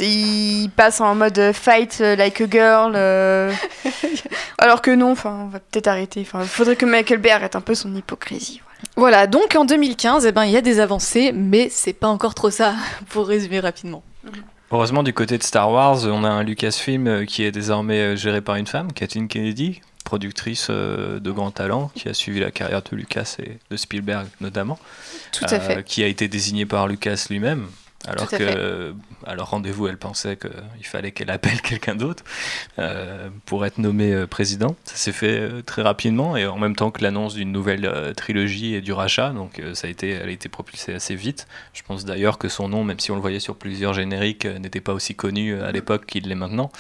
il 0.65 0.71
passe 0.71 1.03
en 1.03 1.15
mode 1.15 1.53
fight 1.53 1.99
euh, 2.01 2.17
like 2.17 2.41
a 2.41 2.49
girl. 2.49 2.93
euh, 2.97 3.53
Alors 4.59 4.81
que 4.81 4.91
non, 4.91 5.13
enfin, 5.13 5.45
on 5.45 5.49
va 5.49 5.61
peut-être 5.61 5.89
arrêter. 5.89 6.23
Enfin, 6.23 6.45
faudrait 6.45 6.77
que 6.77 6.87
Michael 6.87 7.19
Bay 7.19 7.31
arrête 7.31 7.55
un 7.55 7.61
peu 7.61 7.75
son 7.75 7.95
hypocrisie. 7.95 8.63
Voilà, 8.97 9.27
donc 9.27 9.55
en 9.55 9.65
2015, 9.67 10.25
eh 10.27 10.33
ben, 10.33 10.45
il 10.45 10.51
y 10.53 10.57
a 10.57 10.61
des 10.63 10.81
avancées, 10.81 11.33
mais 11.33 11.69
c'est 11.71 11.93
pas 11.93 12.09
encore 12.09 12.35
trop 12.35 12.51
ça, 12.51 12.75
pour 13.11 13.27
résumer 13.27 13.61
rapidement. 13.61 14.03
Heureusement, 14.73 15.03
du 15.03 15.13
côté 15.13 15.37
de 15.37 15.43
Star 15.43 15.71
Wars, 15.71 16.07
on 16.07 16.25
a 16.25 16.31
un 16.31 16.43
Lucasfilm 16.43 17.07
euh, 17.07 17.25
qui 17.27 17.45
est 17.45 17.53
désormais 17.53 18.01
euh, 18.01 18.17
géré 18.17 18.41
par 18.41 18.57
une 18.57 18.67
femme, 18.67 18.91
Kathleen 18.91 19.29
Kennedy, 19.29 19.83
productrice 20.03 20.69
euh, 20.71 21.21
de 21.21 21.31
grand 21.31 21.51
talent, 21.51 21.91
qui 21.95 22.09
a 22.09 22.15
suivi 22.15 22.41
la 22.41 22.51
carrière 22.51 22.83
de 22.83 22.97
Lucas 22.97 23.37
et 23.39 23.59
de 23.71 23.77
Spielberg 23.77 24.27
notamment. 24.41 24.79
Tout 25.33 25.45
à 25.47 25.55
euh, 25.55 25.61
fait. 25.61 25.85
Qui 25.85 26.03
a 26.03 26.07
été 26.07 26.27
désignée 26.27 26.67
par 26.67 26.89
Lucas 26.89 27.27
lui-même. 27.29 27.67
Alors 28.09 28.29
que, 28.29 28.95
à 29.27 29.35
leur 29.35 29.51
rendez-vous, 29.51 29.87
elle 29.87 29.97
pensait 29.97 30.37
qu'il 30.37 30.87
fallait 30.87 31.13
qu'elle 31.13 31.31
appelle 31.31 31.61
quelqu'un 31.63 31.95
d'autre 31.95 32.25
euh, 32.79 33.29
pour 33.47 33.65
être 33.65 33.79
nommé 33.79 34.13
euh, 34.13 34.27
président. 34.27 34.75
Ça 34.85 34.97
s'est 34.97 35.13
fait 35.13 35.39
euh, 35.39 35.63
très 35.63 35.83
rapidement 35.83 36.37
et 36.37 36.47
en 36.47 36.59
même 36.59 36.75
temps 36.75 36.91
que 36.91 37.03
l'annonce 37.03 37.35
d'une 37.35 37.53
nouvelle 37.53 37.87
euh, 37.87 38.13
trilogie 38.13 38.75
et 38.75 38.81
du 38.81 38.93
rachat. 38.93 39.31
Donc 39.31 39.59
euh, 39.59 39.75
ça 39.75 39.87
a 39.87 39.91
été, 39.91 40.11
elle 40.11 40.29
a 40.29 40.33
été 40.33 40.49
propulsée 40.49 40.95
assez 40.95 41.15
vite. 41.15 41.47
Je 41.75 41.83
pense 41.83 42.05
d'ailleurs 42.05 42.39
que 42.39 42.49
son 42.49 42.69
nom, 42.69 42.83
même 42.83 42.99
si 42.99 43.11
on 43.13 43.15
le 43.15 43.21
voyait 43.21 43.41
sur 43.41 43.57
plusieurs 43.57 43.95
génériques, 43.95 44.47
n'était 44.47 44.81
pas 44.81 44.93
aussi 44.93 45.15
connu 45.15 45.61
à 45.61 45.71
l'époque 45.71 46.07
qu'il 46.07 46.29
l'est 46.29 46.35
maintenant. 46.35 46.71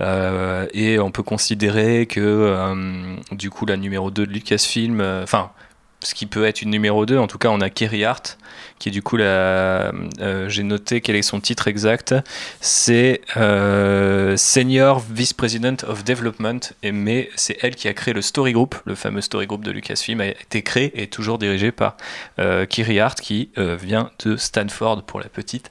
Et 0.00 0.98
on 0.98 1.10
peut 1.10 1.22
considérer 1.22 2.06
que 2.06 3.16
du 3.32 3.50
coup 3.50 3.66
la 3.66 3.76
numéro 3.76 4.10
2 4.10 4.26
de 4.26 4.32
Lucasfilm, 4.32 5.00
enfin 5.22 5.50
ce 6.06 6.14
qui 6.14 6.26
peut 6.26 6.44
être 6.44 6.62
une 6.62 6.70
numéro 6.70 7.06
2, 7.06 7.18
en 7.18 7.26
tout 7.26 7.38
cas 7.38 7.48
on 7.48 7.60
a 7.60 7.70
Kerry 7.70 8.04
Hart, 8.04 8.38
qui 8.78 8.88
est 8.88 8.92
du 8.92 9.02
coup 9.02 9.16
la... 9.16 9.24
euh, 10.20 10.48
j'ai 10.48 10.62
noté 10.62 11.00
quel 11.00 11.16
est 11.16 11.22
son 11.22 11.40
titre 11.40 11.68
exact, 11.68 12.14
c'est 12.60 13.20
euh, 13.36 14.36
Senior 14.36 15.00
Vice 15.10 15.32
President 15.32 15.76
of 15.86 16.04
Development, 16.04 16.60
et, 16.82 16.92
mais 16.92 17.30
c'est 17.36 17.58
elle 17.62 17.74
qui 17.74 17.88
a 17.88 17.94
créé 17.94 18.14
le 18.14 18.22
Story 18.22 18.52
Group, 18.52 18.76
le 18.84 18.94
fameux 18.94 19.20
Story 19.20 19.46
Group 19.46 19.64
de 19.64 19.70
Lucasfilm, 19.70 20.20
a 20.20 20.26
été 20.26 20.62
créé 20.62 21.02
et 21.02 21.06
toujours 21.06 21.38
dirigé 21.38 21.72
par 21.72 21.96
euh, 22.38 22.66
Kerry 22.66 23.00
Hart, 23.00 23.20
qui 23.20 23.50
vient 23.56 24.10
de 24.24 24.36
Stanford 24.36 25.04
pour 25.04 25.20
la 25.20 25.28
petite 25.28 25.70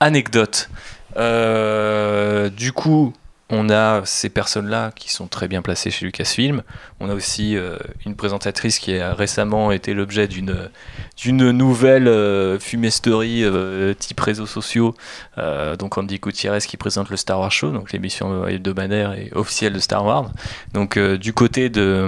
anecdote. 0.00 0.70
Du 1.16 2.72
coup, 2.72 3.12
on 3.50 3.70
a 3.70 4.02
ces 4.04 4.28
personnes-là 4.28 4.92
qui 4.94 5.10
sont 5.10 5.26
très 5.26 5.48
bien 5.48 5.62
placées 5.62 5.90
chez 5.90 6.04
Lucasfilm. 6.04 6.62
On 7.00 7.08
a 7.08 7.14
aussi 7.14 7.56
euh, 7.56 7.78
une 8.04 8.14
présentatrice 8.14 8.78
qui 8.78 8.98
a 8.98 9.14
récemment 9.14 9.72
été 9.72 9.94
l'objet 9.94 10.28
d'une 10.28 11.50
nouvelle 11.52 12.08
euh, 12.08 12.58
fumisterie 12.58 13.44
euh, 13.44 13.94
type 13.94 14.20
réseaux 14.20 14.46
sociaux. 14.46 14.94
Euh, 15.38 15.76
donc 15.76 15.96
Andy 15.96 16.18
Gutiérrez 16.18 16.60
qui 16.60 16.76
présente 16.76 17.08
le 17.08 17.16
Star 17.16 17.40
Wars 17.40 17.50
Show, 17.50 17.70
donc 17.70 17.92
l'émission 17.92 18.46
hebdomadaire 18.46 19.14
et 19.14 19.30
officielle 19.34 19.72
de 19.72 19.78
Star 19.78 20.04
Wars. 20.04 20.30
Donc 20.74 20.98
du 20.98 21.32
côté 21.32 21.70
de, 21.70 22.06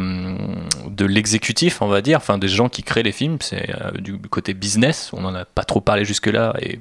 l'exécutif, 1.07 1.81
on 1.81 1.89
va 1.89 2.03
dire, 2.03 2.19
enfin 2.19 2.37
des 2.37 2.49
gens 2.49 2.69
qui 2.69 2.83
créent 2.83 3.03
les 3.03 3.13
films, 3.13 3.39
c'est 3.41 3.75
du 3.99 4.19
côté 4.19 4.53
business. 4.53 5.11
On 5.15 5.23
n'en 5.23 5.35
a 5.35 5.47
pas 5.47 5.65
trop 5.65 5.81
parlé 5.81 6.05
jusque-là 6.05 6.55
et 6.61 6.81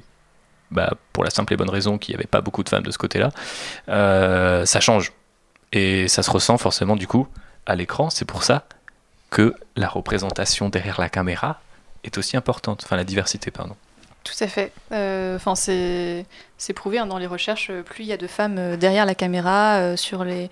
bah, 0.70 0.94
pour 1.12 1.24
la 1.24 1.30
simple 1.30 1.52
et 1.52 1.56
bonne 1.56 1.70
raison 1.70 1.98
qu'il 1.98 2.14
n'y 2.14 2.18
avait 2.18 2.26
pas 2.26 2.40
beaucoup 2.40 2.62
de 2.62 2.68
femmes 2.68 2.82
de 2.82 2.90
ce 2.90 2.98
côté-là, 2.98 3.30
euh, 3.88 4.64
ça 4.66 4.80
change. 4.80 5.12
Et 5.72 6.08
ça 6.08 6.22
se 6.22 6.30
ressent 6.30 6.58
forcément 6.58 6.96
du 6.96 7.06
coup 7.06 7.28
à 7.66 7.76
l'écran. 7.76 8.10
C'est 8.10 8.24
pour 8.24 8.42
ça 8.42 8.64
que 9.30 9.54
la 9.76 9.88
représentation 9.88 10.68
derrière 10.68 11.00
la 11.00 11.08
caméra 11.08 11.60
est 12.04 12.18
aussi 12.18 12.36
importante. 12.36 12.82
Enfin, 12.84 12.96
la 12.96 13.04
diversité, 13.04 13.50
pardon. 13.50 13.76
Tout 14.24 14.44
à 14.44 14.46
fait. 14.46 14.72
Euh, 14.92 15.36
Enfin, 15.36 15.54
c'est 15.54 16.72
prouvé 16.74 16.98
hein, 16.98 17.06
dans 17.06 17.18
les 17.18 17.26
recherches. 17.26 17.70
euh, 17.70 17.82
Plus 17.82 18.04
il 18.04 18.06
y 18.06 18.12
a 18.12 18.18
de 18.18 18.26
femmes 18.26 18.58
euh, 18.58 18.76
derrière 18.76 19.06
la 19.06 19.14
caméra 19.14 19.96
sur 19.96 20.24
les 20.24 20.50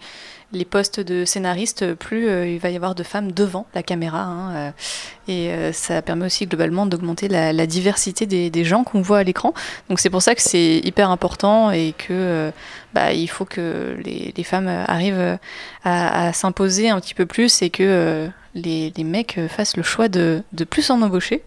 postes 0.64 1.00
de 1.00 1.26
scénaristes, 1.26 1.94
plus 1.94 2.24
il 2.54 2.58
va 2.58 2.70
y 2.70 2.76
avoir 2.76 2.94
de 2.94 3.02
femmes 3.02 3.32
devant 3.32 3.66
la 3.74 3.82
caméra. 3.82 4.22
hein, 4.22 4.72
et 5.28 5.72
ça 5.72 6.00
permet 6.00 6.24
aussi 6.24 6.46
globalement 6.46 6.86
d'augmenter 6.86 7.28
la, 7.28 7.66
diversité 7.66 8.24
des, 8.26 8.64
gens 8.64 8.82
qu'on 8.84 9.02
voit 9.02 9.18
à 9.18 9.22
l'écran. 9.22 9.52
Donc 9.90 10.00
c'est 10.00 10.08
pour 10.08 10.22
ça 10.22 10.34
que 10.34 10.40
c'est 10.40 10.78
hyper 10.78 11.10
important 11.10 11.70
et 11.70 11.92
que 11.96 12.50
bah, 12.94 13.12
il 13.12 13.28
faut 13.28 13.44
que 13.44 13.98
les, 14.02 14.44
femmes 14.44 14.68
arrivent 14.68 15.38
à, 15.84 16.32
s'imposer 16.32 16.88
un 16.88 16.98
petit 17.00 17.14
peu 17.14 17.26
plus 17.26 17.60
et 17.60 17.68
que 17.68 18.30
les, 18.54 18.92
les 18.96 19.04
mecs 19.04 19.38
fassent 19.48 19.76
le 19.76 19.82
choix 19.82 20.08
de, 20.08 20.42
de 20.54 20.64
plus 20.64 20.90
en 20.90 21.02
embaucher. 21.02 21.44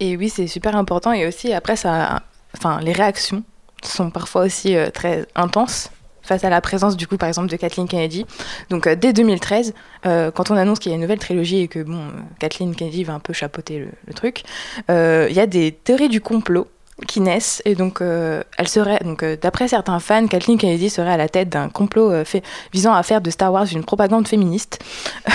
Et 0.00 0.16
oui, 0.16 0.30
c'est 0.30 0.46
super 0.46 0.74
important. 0.76 1.12
Et 1.12 1.26
aussi, 1.26 1.52
après, 1.52 1.76
ça, 1.76 2.22
enfin, 2.56 2.80
les 2.80 2.92
réactions 2.92 3.44
sont 3.84 4.10
parfois 4.10 4.42
aussi 4.42 4.74
euh, 4.74 4.90
très 4.90 5.26
intenses 5.34 5.90
face 6.22 6.44
à 6.44 6.50
la 6.50 6.60
présence, 6.60 6.96
du 6.96 7.06
coup, 7.06 7.16
par 7.16 7.28
exemple, 7.28 7.48
de 7.48 7.56
Kathleen 7.56 7.86
Kennedy. 7.86 8.24
Donc, 8.70 8.86
euh, 8.86 8.96
dès 8.96 9.12
2013, 9.12 9.74
euh, 10.06 10.30
quand 10.30 10.50
on 10.50 10.56
annonce 10.56 10.78
qu'il 10.78 10.90
y 10.90 10.94
a 10.94 10.96
une 10.96 11.02
nouvelle 11.02 11.18
trilogie 11.18 11.60
et 11.60 11.68
que, 11.68 11.80
bon, 11.80 12.00
Kathleen 12.38 12.74
Kennedy 12.74 13.04
va 13.04 13.12
un 13.14 13.20
peu 13.20 13.32
chapeauter 13.32 13.86
le, 14.06 14.14
truc, 14.14 14.42
il 14.88 15.32
y 15.32 15.40
a 15.40 15.46
des 15.46 15.72
théories 15.72 16.08
du 16.08 16.20
complot 16.20 16.66
qui 17.06 17.20
naissent 17.20 17.62
et 17.64 17.74
donc 17.74 18.00
euh, 18.00 18.42
elle 18.56 18.68
serait 18.68 19.00
donc 19.04 19.22
euh, 19.22 19.36
d'après 19.40 19.68
certains 19.68 19.98
fans 20.00 20.26
Kathleen 20.26 20.58
Kennedy 20.58 20.90
serait 20.90 21.12
à 21.12 21.16
la 21.16 21.28
tête 21.28 21.48
d'un 21.48 21.68
complot 21.68 22.10
euh, 22.10 22.24
fait, 22.24 22.42
visant 22.72 22.92
à 22.92 23.02
faire 23.02 23.20
de 23.20 23.30
Star 23.30 23.52
Wars 23.52 23.66
une 23.72 23.84
propagande 23.84 24.28
féministe 24.28 24.78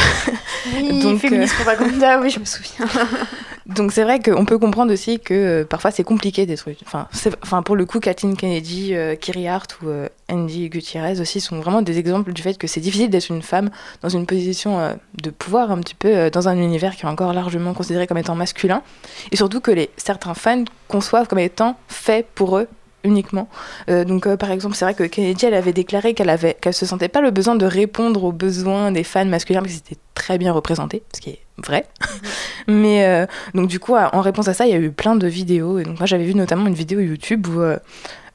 Oui, 0.73 0.99
Donc, 0.99 1.19
féministe 1.19 1.53
propaganda, 1.53 2.19
oui, 2.19 2.31
je 2.31 2.39
me 2.39 2.45
souviens. 2.45 2.87
donc 3.67 3.91
c'est 3.91 4.03
vrai 4.03 4.19
qu'on 4.19 4.45
peut 4.45 4.57
comprendre 4.57 4.91
aussi 4.91 5.19
que 5.19 5.61
parfois 5.61 5.91
c'est 5.91 6.03
compliqué 6.03 6.47
des 6.47 6.57
trucs. 6.57 6.79
Enfin, 6.87 7.61
pour 7.61 7.75
le 7.75 7.85
coup, 7.85 7.99
Kathleen 7.99 8.35
Kennedy, 8.35 8.95
Kiri 9.21 9.47
Hart 9.47 9.77
ou 9.83 9.89
Andy 10.27 10.69
Gutierrez 10.69 11.19
aussi 11.19 11.39
sont 11.39 11.59
vraiment 11.59 11.83
des 11.83 11.99
exemples 11.99 12.33
du 12.33 12.41
fait 12.41 12.57
que 12.57 12.65
c'est 12.65 12.79
difficile 12.79 13.11
d'être 13.11 13.29
une 13.29 13.43
femme 13.43 13.69
dans 14.01 14.09
une 14.09 14.25
position 14.25 14.97
de 15.21 15.29
pouvoir 15.29 15.69
un 15.69 15.79
petit 15.81 15.93
peu 15.93 16.31
dans 16.31 16.47
un 16.47 16.57
univers 16.57 16.95
qui 16.95 17.03
est 17.05 17.09
encore 17.09 17.33
largement 17.33 17.75
considéré 17.75 18.07
comme 18.07 18.17
étant 18.17 18.33
masculin. 18.33 18.81
Et 19.31 19.35
surtout 19.35 19.61
que 19.61 19.69
les, 19.69 19.91
certains 19.97 20.33
fans 20.33 20.65
conçoivent 20.87 21.27
comme 21.27 21.39
étant 21.39 21.77
fait 21.87 22.27
pour 22.35 22.57
eux 22.57 22.67
uniquement. 23.05 23.47
Euh, 23.89 24.03
donc 24.03 24.27
euh, 24.27 24.35
par 24.37 24.51
exemple, 24.51 24.75
c'est 24.75 24.85
vrai 24.85 24.93
que 24.93 25.03
Kennedy, 25.03 25.45
elle 25.45 25.53
avait 25.53 25.73
déclaré 25.73 26.13
qu'elle 26.13 26.29
avait 26.29 26.55
qu'elle 26.55 26.73
se 26.73 26.85
sentait 26.85 27.07
pas 27.07 27.21
le 27.21 27.31
besoin 27.31 27.55
de 27.55 27.65
répondre 27.65 28.23
aux 28.23 28.31
besoins 28.31 28.91
des 28.91 29.03
fans 29.03 29.25
masculins 29.25 29.61
parce 29.61 29.73
que 29.73 29.77
c'était 29.77 30.01
très 30.15 30.37
bien 30.37 30.51
représenté, 30.51 31.03
ce 31.13 31.21
qui 31.21 31.29
est 31.31 31.39
vrai. 31.57 31.85
Mais 32.67 33.05
euh, 33.05 33.25
donc 33.53 33.67
du 33.67 33.79
coup, 33.79 33.95
en 33.95 34.21
réponse 34.21 34.47
à 34.47 34.53
ça, 34.53 34.65
il 34.65 34.71
y 34.71 34.75
a 34.75 34.79
eu 34.79 34.91
plein 34.91 35.15
de 35.15 35.27
vidéos. 35.27 35.77
Et 35.79 35.83
donc 35.83 35.99
moi, 35.99 36.07
j'avais 36.07 36.23
vu 36.23 36.33
notamment 36.33 36.67
une 36.67 36.73
vidéo 36.73 36.99
YouTube 36.99 37.47
où 37.47 37.61
euh, 37.61 37.77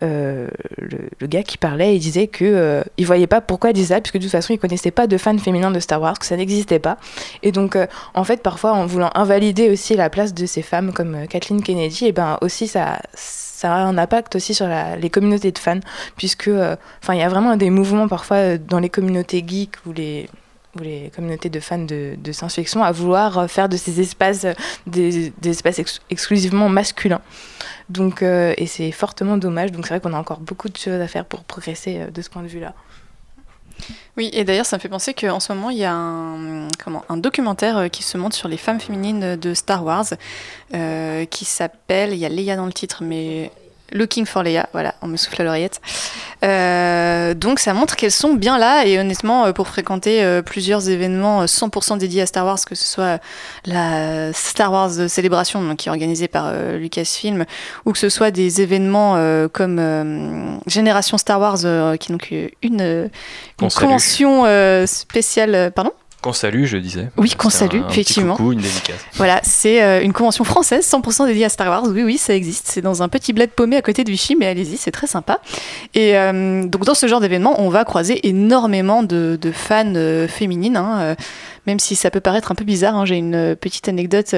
euh, 0.02 0.48
le, 0.78 0.98
le 1.18 1.26
gars 1.26 1.42
qui 1.42 1.58
parlait, 1.58 1.96
il 1.96 1.98
disait 1.98 2.28
que 2.28 2.84
il 2.96 3.06
voyait 3.06 3.26
pas 3.26 3.40
pourquoi 3.40 3.70
il 3.70 3.72
disait 3.72 3.94
ça, 3.94 4.00
puisque 4.00 4.18
de 4.18 4.22
toute 4.22 4.30
façon, 4.30 4.52
il 4.52 4.58
connaissait 4.58 4.90
pas 4.90 5.06
de 5.06 5.18
fans 5.18 5.36
féminins 5.36 5.70
de 5.70 5.80
Star 5.80 6.00
Wars, 6.00 6.18
que 6.18 6.26
ça 6.26 6.36
n'existait 6.36 6.78
pas. 6.78 6.96
Et 7.42 7.52
donc, 7.52 7.76
en 8.14 8.24
fait, 8.24 8.42
parfois, 8.42 8.72
en 8.72 8.86
voulant 8.86 9.10
invalider 9.14 9.68
aussi 9.70 9.96
la 9.96 10.08
place 10.10 10.32
de 10.32 10.46
ces 10.46 10.62
femmes 10.62 10.92
comme 10.92 11.26
Kathleen 11.28 11.62
Kennedy, 11.62 12.06
et 12.06 12.12
ben 12.12 12.38
aussi 12.40 12.68
ça 12.68 13.00
ça 13.14 13.49
a 13.68 13.74
un 13.74 13.98
impact 13.98 14.36
aussi 14.36 14.54
sur 14.54 14.66
les 15.00 15.10
communautés 15.10 15.52
de 15.52 15.58
fans, 15.58 15.80
puisque 16.16 16.48
euh, 16.48 16.76
il 17.08 17.16
y 17.16 17.22
a 17.22 17.28
vraiment 17.28 17.56
des 17.56 17.70
mouvements 17.70 18.08
parfois 18.08 18.36
euh, 18.36 18.58
dans 18.58 18.78
les 18.78 18.88
communautés 18.88 19.44
geeks 19.46 19.76
ou 19.86 19.92
les 19.92 20.28
ou 20.76 20.82
les 20.82 21.10
communautés 21.16 21.48
de 21.50 21.58
fans 21.58 21.78
de, 21.78 22.14
de 22.16 22.30
science-fiction 22.32 22.84
à 22.84 22.92
vouloir 22.92 23.38
euh, 23.38 23.46
faire 23.48 23.68
de 23.68 23.76
ces 23.76 24.00
espaces 24.00 24.46
des, 24.86 25.32
espaces 25.44 25.80
ex- 25.80 26.00
exclusivement 26.10 26.68
masculins. 26.68 27.20
Donc, 27.88 28.22
et 28.22 28.66
c'est 28.66 28.92
fortement 28.92 29.36
dommage. 29.36 29.72
Donc 29.72 29.86
c'est 29.86 29.94
vrai 29.94 30.00
qu'on 30.00 30.14
a 30.16 30.18
encore 30.18 30.38
beaucoup 30.38 30.68
de 30.68 30.76
choses 30.76 31.00
à 31.00 31.08
faire 31.08 31.24
pour 31.24 31.42
progresser 31.42 32.06
de 32.14 32.22
ce 32.22 32.30
point 32.30 32.42
de 32.42 32.48
vue-là. 32.48 32.72
Oui, 34.16 34.30
et 34.32 34.44
d'ailleurs, 34.44 34.66
ça 34.66 34.76
me 34.76 34.80
fait 34.80 34.88
penser 34.88 35.14
qu'en 35.14 35.40
ce 35.40 35.52
moment, 35.52 35.70
il 35.70 35.78
y 35.78 35.84
a 35.84 35.92
un, 35.92 36.68
documentaire 37.16 37.78
euh, 37.78 37.88
qui 37.88 38.02
se 38.02 38.18
montre 38.18 38.36
sur 38.36 38.48
les 38.48 38.56
femmes 38.56 38.80
féminines 38.80 39.36
de 39.36 39.54
Star 39.54 39.84
Wars, 39.84 40.06
euh, 40.74 41.24
qui 41.26 41.44
s'appelle, 41.44 42.12
il 42.12 42.18
y 42.18 42.26
a 42.26 42.28
Leia 42.28 42.56
dans 42.56 42.66
le 42.66 42.72
titre, 42.72 43.02
mais 43.02 43.50
Looking 43.92 44.26
for 44.26 44.42
Leia, 44.42 44.68
voilà, 44.72 44.94
on 45.02 45.06
me 45.08 45.16
souffle 45.16 45.40
à 45.42 45.44
l'oreillette. 45.44 45.80
Euh, 46.42 47.34
donc 47.34 47.58
ça 47.58 47.74
montre 47.74 47.96
qu'elles 47.96 48.10
sont 48.10 48.34
bien 48.34 48.58
là, 48.58 48.86
et 48.86 48.98
honnêtement, 48.98 49.44
euh, 49.44 49.52
pour 49.52 49.68
fréquenter 49.68 50.22
euh, 50.22 50.42
plusieurs 50.42 50.88
événements 50.88 51.42
euh, 51.42 51.46
100% 51.46 51.98
dédiés 51.98 52.22
à 52.22 52.26
Star 52.26 52.46
Wars, 52.46 52.58
que 52.66 52.74
ce 52.74 52.84
soit 52.84 53.20
la 53.66 54.32
Star 54.32 54.72
Wars 54.72 54.90
Célébration, 55.08 55.62
donc, 55.62 55.76
qui 55.78 55.88
est 55.88 55.90
organisée 55.90 56.28
par 56.28 56.46
euh, 56.48 56.78
Lucasfilm, 56.78 57.44
ou 57.84 57.92
que 57.92 57.98
ce 57.98 58.08
soit 58.08 58.30
des 58.30 58.62
événements 58.62 59.16
euh, 59.16 59.48
comme 59.48 59.78
euh, 59.78 60.56
Génération 60.66 61.18
Star 61.18 61.40
Wars, 61.40 61.58
euh, 61.64 61.96
qui 61.96 62.10
est 62.10 62.14
donc 62.14 62.28
euh, 62.32 62.48
une, 62.62 62.80
euh, 62.80 63.08
une 63.60 63.68
convention 63.70 64.44
euh, 64.46 64.86
spéciale. 64.86 65.54
euh, 65.54 65.70
Pardon 65.70 65.92
Qu'on 66.22 66.34
salue, 66.34 66.64
je 66.66 66.76
disais. 66.76 67.08
Oui, 67.16 67.30
qu'on 67.30 67.48
un- 67.48 67.50
salue, 67.50 67.76
un 67.78 67.82
petit 67.84 68.00
effectivement. 68.00 68.36
coucou, 68.36 68.52
une 68.52 68.60
dédicace. 68.60 68.96
Voilà, 69.14 69.40
c'est 69.42 69.82
euh, 69.82 70.02
une 70.02 70.12
convention 70.12 70.44
française 70.44 70.86
100% 70.86 71.26
dédiée 71.26 71.46
à 71.46 71.48
Star 71.48 71.68
Wars. 71.68 71.84
Oui, 71.88 72.02
oui, 72.02 72.18
ça 72.18 72.34
existe. 72.34 72.68
C'est 72.68 72.82
dans 72.82 73.02
un 73.02 73.08
petit 73.08 73.32
bled 73.32 73.50
paumé 73.50 73.76
à 73.76 73.82
côté 73.82 74.04
de 74.04 74.10
Vichy, 74.10 74.36
mais 74.36 74.46
allez-y, 74.46 74.76
c'est 74.76 74.90
très 74.90 75.06
sympa. 75.06 75.40
Et 75.94 76.18
euh, 76.18 76.64
donc, 76.66 76.84
dans 76.84 76.94
ce 76.94 77.06
genre 77.06 77.20
d'événement, 77.20 77.54
on 77.60 77.70
va 77.70 77.84
croiser 77.84 78.28
énormément 78.28 79.02
de, 79.02 79.38
de 79.40 79.50
fans 79.50 79.94
euh, 79.96 80.28
féminines, 80.28 80.76
hein, 80.76 81.16
même 81.66 81.78
si 81.78 81.96
ça 81.96 82.10
peut 82.10 82.20
paraître 82.20 82.52
un 82.52 82.54
peu 82.54 82.64
bizarre. 82.64 82.96
hein. 82.96 83.06
J'ai 83.06 83.16
une 83.16 83.56
petite 83.56 83.88
anecdote. 83.88 84.34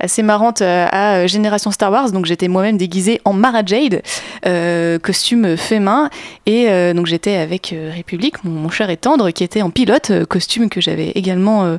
Assez 0.00 0.22
marrante 0.22 0.62
euh, 0.62 0.86
à 0.90 1.16
euh, 1.16 1.26
Génération 1.26 1.70
Star 1.70 1.90
Wars. 1.90 2.10
Donc 2.12 2.26
j'étais 2.26 2.48
moi-même 2.48 2.76
déguisée 2.76 3.20
en 3.24 3.32
Mara 3.32 3.62
Jade, 3.64 4.02
euh, 4.46 4.98
costume 4.98 5.56
fait 5.56 5.80
main. 5.80 6.10
Et 6.46 6.68
euh, 6.70 6.92
donc 6.94 7.06
j'étais 7.06 7.36
avec 7.36 7.74
République, 7.94 8.44
mon, 8.44 8.52
mon 8.52 8.68
cher 8.70 8.90
et 8.90 8.96
tendre, 8.96 9.30
qui 9.30 9.44
était 9.44 9.62
en 9.62 9.70
pilote, 9.70 10.12
costume 10.28 10.68
que 10.68 10.80
j'avais 10.80 11.10
également 11.14 11.78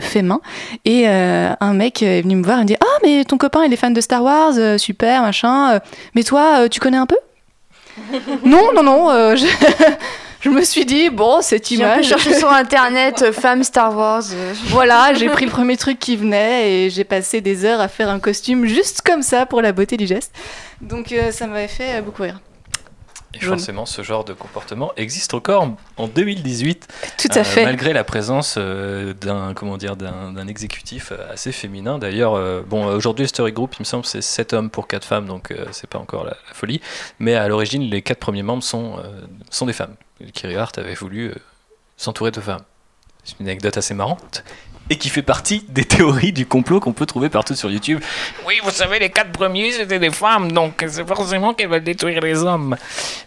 fait 0.00 0.22
main. 0.22 0.40
Et 0.84 1.06
un 1.06 1.74
mec 1.74 2.02
est 2.02 2.22
venu 2.22 2.36
me 2.36 2.44
voir 2.44 2.58
et 2.58 2.62
me 2.62 2.66
dit 2.66 2.76
Ah, 2.80 2.98
mais 3.02 3.24
ton 3.24 3.38
copain, 3.38 3.64
il 3.64 3.72
est 3.72 3.76
fan 3.76 3.92
de 3.92 4.00
Star 4.00 4.22
Wars, 4.22 4.54
super, 4.78 5.22
machin. 5.22 5.80
mais 6.14 6.22
toi, 6.22 6.68
tu 6.68 6.80
connais 6.80 6.96
un 6.96 7.06
peu? 7.06 7.16
Non, 8.44 8.72
non, 8.74 8.82
non. 8.82 9.10
euh, 9.10 9.36
je... 9.36 9.46
je 10.40 10.50
me 10.50 10.62
suis 10.62 10.84
dit, 10.84 11.10
bon, 11.10 11.40
cette 11.42 11.68
J'ai 11.68 11.74
image. 11.76 12.06
cherché 12.06 12.34
sur 12.34 12.50
internet, 12.50 13.22
euh, 13.22 13.32
femme 13.32 13.64
Star 13.64 13.96
Wars. 13.96 14.22
euh, 14.32 14.54
Voilà, 14.66 15.12
j'ai 15.14 15.28
pris 15.28 15.44
le 15.46 15.50
premier 15.50 15.76
truc 15.76 15.98
qui 15.98 16.16
venait 16.16 16.70
et 16.86 16.90
j'ai 16.90 17.04
passé 17.04 17.40
des 17.40 17.64
heures 17.64 17.80
à 17.80 17.88
faire 17.88 18.08
un 18.08 18.20
costume 18.20 18.64
juste 18.66 19.02
comme 19.02 19.22
ça 19.22 19.46
pour 19.46 19.62
la 19.62 19.72
beauté 19.72 19.96
du 19.96 20.06
geste. 20.06 20.32
Donc 20.80 21.10
euh, 21.12 21.32
ça 21.32 21.46
m'avait 21.46 21.66
fait 21.68 22.00
beaucoup 22.02 22.22
rire. 22.22 22.40
Et 23.38 23.44
Jaune. 23.44 23.56
forcément, 23.58 23.86
ce 23.86 24.02
genre 24.02 24.24
de 24.24 24.32
comportement 24.32 24.92
existe 24.96 25.34
encore 25.34 25.68
en 25.96 26.08
2018. 26.08 26.88
Tout 27.18 27.28
à 27.34 27.38
euh, 27.38 27.44
fait. 27.44 27.64
Malgré 27.64 27.92
la 27.92 28.04
présence 28.04 28.56
euh, 28.58 29.14
d'un 29.14 29.54
comment 29.54 29.76
dire 29.76 29.96
d'un 29.96 30.46
exécutif 30.48 31.12
euh, 31.12 31.32
assez 31.32 31.52
féminin. 31.52 31.98
D'ailleurs, 31.98 32.34
euh, 32.34 32.62
bon, 32.66 32.86
aujourd'hui 32.86 33.24
le 33.24 33.28
Story 33.28 33.52
Group, 33.52 33.74
il 33.78 33.82
me 33.82 33.84
semble, 33.84 34.04
c'est 34.04 34.22
7 34.22 34.52
hommes 34.52 34.70
pour 34.70 34.88
4 34.88 35.04
femmes, 35.04 35.26
donc 35.26 35.54
c'est 35.70 35.88
pas 35.88 35.98
encore 35.98 36.24
la, 36.24 36.30
la 36.30 36.54
folie. 36.54 36.80
Mais 37.18 37.34
à 37.34 37.48
l'origine, 37.48 37.82
les 37.82 38.02
4 38.02 38.18
premiers 38.18 38.42
membres 38.42 38.62
sont, 38.62 38.96
sont 39.50 39.66
des 39.66 39.72
femmes. 39.72 39.94
Kiri 40.32 40.56
Hart 40.56 40.76
avait 40.78 40.94
voulu 40.94 41.32
s'entourer 41.96 42.30
de 42.30 42.40
femmes. 42.40 42.62
C'est 43.24 43.38
une 43.40 43.46
anecdote 43.46 43.76
assez 43.76 43.94
marrante. 43.94 44.42
Et 44.90 44.96
qui 44.96 45.10
fait 45.10 45.22
partie 45.22 45.64
des 45.68 45.84
théories 45.84 46.32
du 46.32 46.46
complot 46.46 46.80
qu'on 46.80 46.92
peut 46.92 47.04
trouver 47.06 47.28
partout 47.28 47.54
sur 47.54 47.70
YouTube. 47.70 48.00
Oui, 48.46 48.54
vous 48.64 48.70
savez, 48.70 48.98
les 48.98 49.10
quatre 49.10 49.32
premiers, 49.32 49.70
c'était 49.72 49.98
des 49.98 50.10
femmes, 50.10 50.50
donc 50.52 50.84
c'est 50.88 51.06
forcément 51.06 51.52
qu'elles 51.52 51.68
veulent 51.68 51.84
détruire 51.84 52.20
les 52.22 52.42
hommes. 52.42 52.76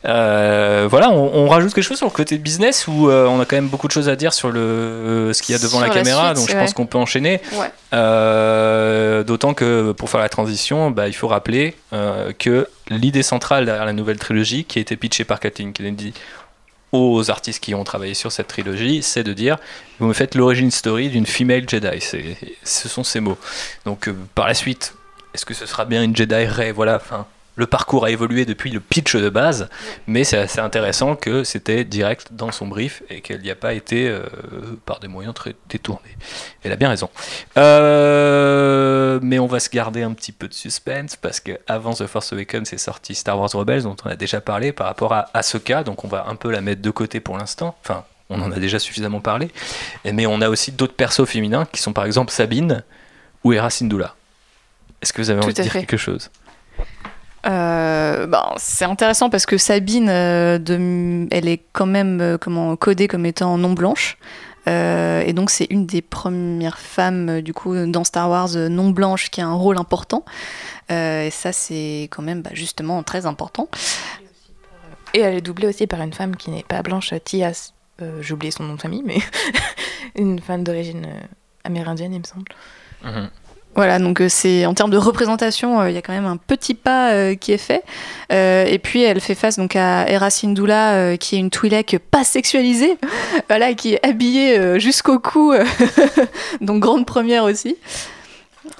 Euh, 0.06 0.88
voilà, 0.90 1.12
on, 1.12 1.32
on 1.44 1.48
rajoute 1.48 1.74
quelque 1.74 1.84
chose 1.84 1.98
sur 1.98 2.08
le 2.08 2.12
côté 2.12 2.38
business 2.40 2.88
où 2.88 3.10
euh, 3.10 3.28
on 3.28 3.40
a 3.40 3.46
quand 3.46 3.56
même 3.58 3.68
beaucoup 3.68 3.88
de 3.88 3.92
choses 3.92 4.10
à 4.10 4.16
dire 4.16 4.34
sur 4.34 4.50
le, 4.50 4.60
euh, 4.60 5.34
ce 5.34 5.42
qu'il 5.44 5.54
y 5.54 5.56
a 5.56 5.60
devant 5.62 5.78
Sur 5.78 5.82
la 5.82 5.88
la 5.90 5.94
caméra, 5.94 6.26
suite, 6.30 6.38
donc 6.38 6.50
je 6.50 6.54
ouais. 6.56 6.62
pense 6.62 6.74
qu'on 6.74 6.86
peut 6.88 6.98
enchaîner. 6.98 7.42
Ouais. 7.54 7.72
Euh, 7.94 9.24
D'autant 9.24 9.54
que 9.54 9.92
pour 9.92 10.10
faire 10.10 10.20
la 10.22 10.30
transition, 10.30 10.90
bah, 10.90 11.08
il 11.08 11.14
faut 11.14 11.28
rappeler 11.28 11.76
euh, 11.94 12.32
que 12.38 12.68
l'idée 12.90 13.24
centrale 13.24 13.66
derrière 13.66 13.86
la 13.86 13.94
nouvelle 13.94 14.18
trilogie, 14.18 14.66
qui 14.66 14.80
a 14.80 14.82
été 14.82 14.96
pitchée 14.96 15.24
par 15.26 15.40
Kathleen 15.40 15.74
Kennedy 15.74 16.14
aux 16.92 17.30
artistes 17.32 17.64
qui 17.64 17.74
ont 17.76 17.84
travaillé 17.84 18.14
sur 18.14 18.32
cette 18.32 18.48
trilogie, 18.48 19.02
c'est 19.02 19.24
de 19.24 19.34
dire 19.34 19.58
vous 20.00 20.08
me 20.08 20.14
faites 20.14 20.36
l'origine 20.36 20.72
story 20.72 21.10
d'une 21.10 21.26
female 21.26 21.68
Jedi. 21.70 22.00
C'est- 22.02 22.36
Ce 22.64 22.90
sont 22.90 23.04
ces 23.04 23.20
mots. 23.20 23.38
Donc 23.86 24.08
euh, 24.08 24.16
par 24.36 24.48
la 24.48 24.54
suite, 24.54 24.94
est-ce 25.34 25.46
que 25.46 25.54
ce 25.54 25.66
sera 25.66 25.86
bien 25.86 26.04
une 26.04 26.16
Jedi 26.16 26.46
Rey? 26.46 26.72
Voilà, 26.72 26.96
enfin, 26.98 27.26
le 27.62 27.68
parcours 27.68 28.06
a 28.06 28.10
évolué 28.10 28.46
depuis 28.46 28.72
le 28.72 28.80
pitch 28.80 29.16
de 29.16 29.30
base, 29.30 29.70
mais 30.08 30.24
c'est 30.24 30.40
assez 30.40 30.60
intéressant 30.60 31.16
que 31.16 31.44
c'était 31.44 31.84
direct 31.84 32.30
dans 32.32 32.52
son 32.52 32.66
brief 32.66 33.04
et 33.12 33.22
qu'elle 33.22 33.42
n'y 33.42 33.52
a 33.52 33.56
pas 33.56 33.76
été 33.76 34.10
euh, 34.10 34.24
par 34.88 35.00
des 35.00 35.08
moyens 35.08 35.36
très 35.36 35.54
détournés. 35.70 36.18
Elle 36.64 36.72
a 36.72 36.76
bien 36.76 36.90
raison. 36.90 37.12
Euh, 37.60 39.20
mais 39.22 39.38
on 39.38 39.46
va 39.46 39.60
se 39.60 39.70
garder 39.70 40.02
un 40.02 40.14
petit 40.14 40.32
peu 40.32 40.48
de 40.48 40.56
suspense 40.56 41.16
parce 41.16 41.40
que 41.40 41.52
avant 41.68 41.94
The 41.94 42.08
Force 42.08 42.34
Awakens, 42.34 42.68
c'est 42.68 42.80
sorti 42.80 43.14
Star 43.14 43.38
Wars 43.38 43.52
Rebels 43.54 43.84
dont 43.84 43.96
on 44.06 44.10
a 44.10 44.16
déjà 44.16 44.42
parlé 44.42 44.72
par 44.72 44.88
rapport 44.88 45.14
à 45.14 45.30
Ahsoka, 45.36 45.84
donc 45.84 46.04
on 46.04 46.08
va 46.08 46.26
un 46.30 46.36
peu 46.36 46.50
la 46.50 46.62
mettre 46.62 46.82
de 46.82 46.90
côté 46.90 47.20
pour 47.20 47.38
l'instant. 47.38 47.78
Enfin, 47.84 48.06
on 48.32 48.42
en 48.42 48.52
a 48.52 48.58
déjà 48.58 48.80
suffisamment 48.80 49.20
parlé. 49.20 49.52
Mais 50.12 50.26
on 50.26 50.42
a 50.42 50.50
aussi 50.50 50.72
d'autres 50.72 50.96
persos 50.96 51.26
féminins 51.28 51.66
qui 51.72 51.80
sont 51.80 51.94
par 51.94 52.06
exemple 52.06 52.32
Sabine 52.32 52.84
ou 53.44 53.54
Hera 53.54 53.70
Syndulla. 53.70 54.16
Est-ce 55.02 55.14
que 55.14 55.22
vous 55.22 55.30
avez 55.30 55.40
Tout 55.42 55.46
envie 55.46 55.54
de 55.54 55.62
dire 55.62 55.72
fait. 55.72 55.80
quelque 55.82 55.98
chose? 55.98 56.32
Euh, 57.48 58.28
ben, 58.28 58.54
c'est 58.58 58.86
intéressant 58.86 59.30
parce 59.30 59.46
que 59.46 59.58
Sabine, 59.58 60.10
euh, 60.10 60.58
de- 60.60 61.28
elle 61.32 61.48
est 61.48 61.62
quand 61.74 61.86
même 61.88 62.22
euh, 62.22 62.38
comment, 62.38 62.76
codée 62.76 63.08
comme 63.08 63.26
étant 63.26 63.58
non 63.58 63.74
blanche. 63.74 64.18
Euh, 64.68 65.24
et 65.26 65.34
donc 65.34 65.50
c'est 65.50 65.66
une 65.72 65.88
des 65.88 66.04
premières 66.04 66.78
femmes 66.78 67.42
du 67.42 67.52
coup 67.52 67.76
dans 67.88 68.04
Star 68.04 68.30
Wars 68.30 68.50
non 68.56 68.92
blanche 68.92 69.32
qui 69.32 69.42
a 69.42 69.48
un 69.48 69.54
rôle 69.56 69.78
important. 69.80 70.24
Euh, 70.92 71.24
et 71.26 71.32
ça 71.32 71.52
c'est 71.52 72.04
quand 72.12 72.22
même 72.22 72.44
bah, 72.44 72.52
justement 72.54 73.02
très 73.02 73.26
important. 73.26 73.70
Et 75.16 75.20
elle 75.22 75.36
est 75.36 75.42
doublée 75.42 75.68
aussi 75.68 75.88
par 75.88 76.02
une 76.02 76.14
femme 76.14 76.36
qui 76.36 76.52
n'est 76.52 76.64
pas 76.64 76.84
blanche, 76.84 77.12
Tia. 77.26 77.52
euh, 78.02 78.22
J'ai 78.22 78.34
oublié 78.34 78.52
son 78.52 78.64
nom 78.64 78.76
de 78.76 78.82
famille, 78.82 79.04
mais 79.04 79.18
une 80.16 80.40
femme 80.40 80.64
d'origine 80.64 81.08
amérindienne, 81.64 82.14
il 82.14 82.20
me 82.20 82.24
semble. 82.26 82.46
Mhm. 83.04 83.30
Voilà, 83.76 84.00
donc 84.00 84.22
euh, 84.22 84.28
c'est 84.28 84.66
en 84.66 84.74
termes 84.74 84.92
de 84.92 84.98
représentation, 84.98 85.80
euh, 85.80 85.90
il 85.90 85.96
y 85.96 85.98
a 85.98 86.02
quand 86.02 86.12
même 86.12 86.26
un 86.26 86.38
petit 86.38 86.74
pas 86.74 87.14
euh, 87.14 87.36
qui 87.36 87.54
est 87.54 87.58
fait. 87.58 87.84
Et 88.30 88.80
puis 88.82 89.02
elle 89.02 89.20
fait 89.20 89.36
face 89.36 89.58
donc 89.58 89.76
à 89.76 90.10
Hera 90.10 90.30
Syndulla, 90.30 91.18
qui 91.18 91.36
est 91.36 91.40
une 91.40 91.50
Twi'lek 91.50 91.98
pas 92.12 92.24
sexualisée, 92.24 92.98
voilà, 93.50 93.74
qui 93.74 93.94
est 93.94 94.06
habillée 94.06 94.80
jusqu'au 94.80 95.20
cou, 95.20 95.54
donc 96.62 96.80
grande 96.80 97.06
première 97.06 97.44
aussi. 97.44 97.78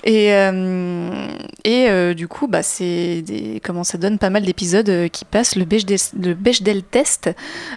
Et, 0.04 0.34
euh, 0.34 1.28
et 1.64 1.88
euh, 1.90 2.14
du 2.14 2.28
coup, 2.28 2.48
bah, 2.48 2.64
c'est 2.64 3.22
des, 3.22 3.62
comment 3.64 3.84
ça 3.84 3.98
donne 3.98 4.18
pas 4.18 4.30
mal 4.30 4.44
d'épisodes 4.44 5.10
qui 5.12 5.26
passent 5.26 5.56
le 5.56 5.66
Bechdel, 5.66 5.98
le 6.20 6.34
Bechdel 6.34 6.84
test. 6.84 7.30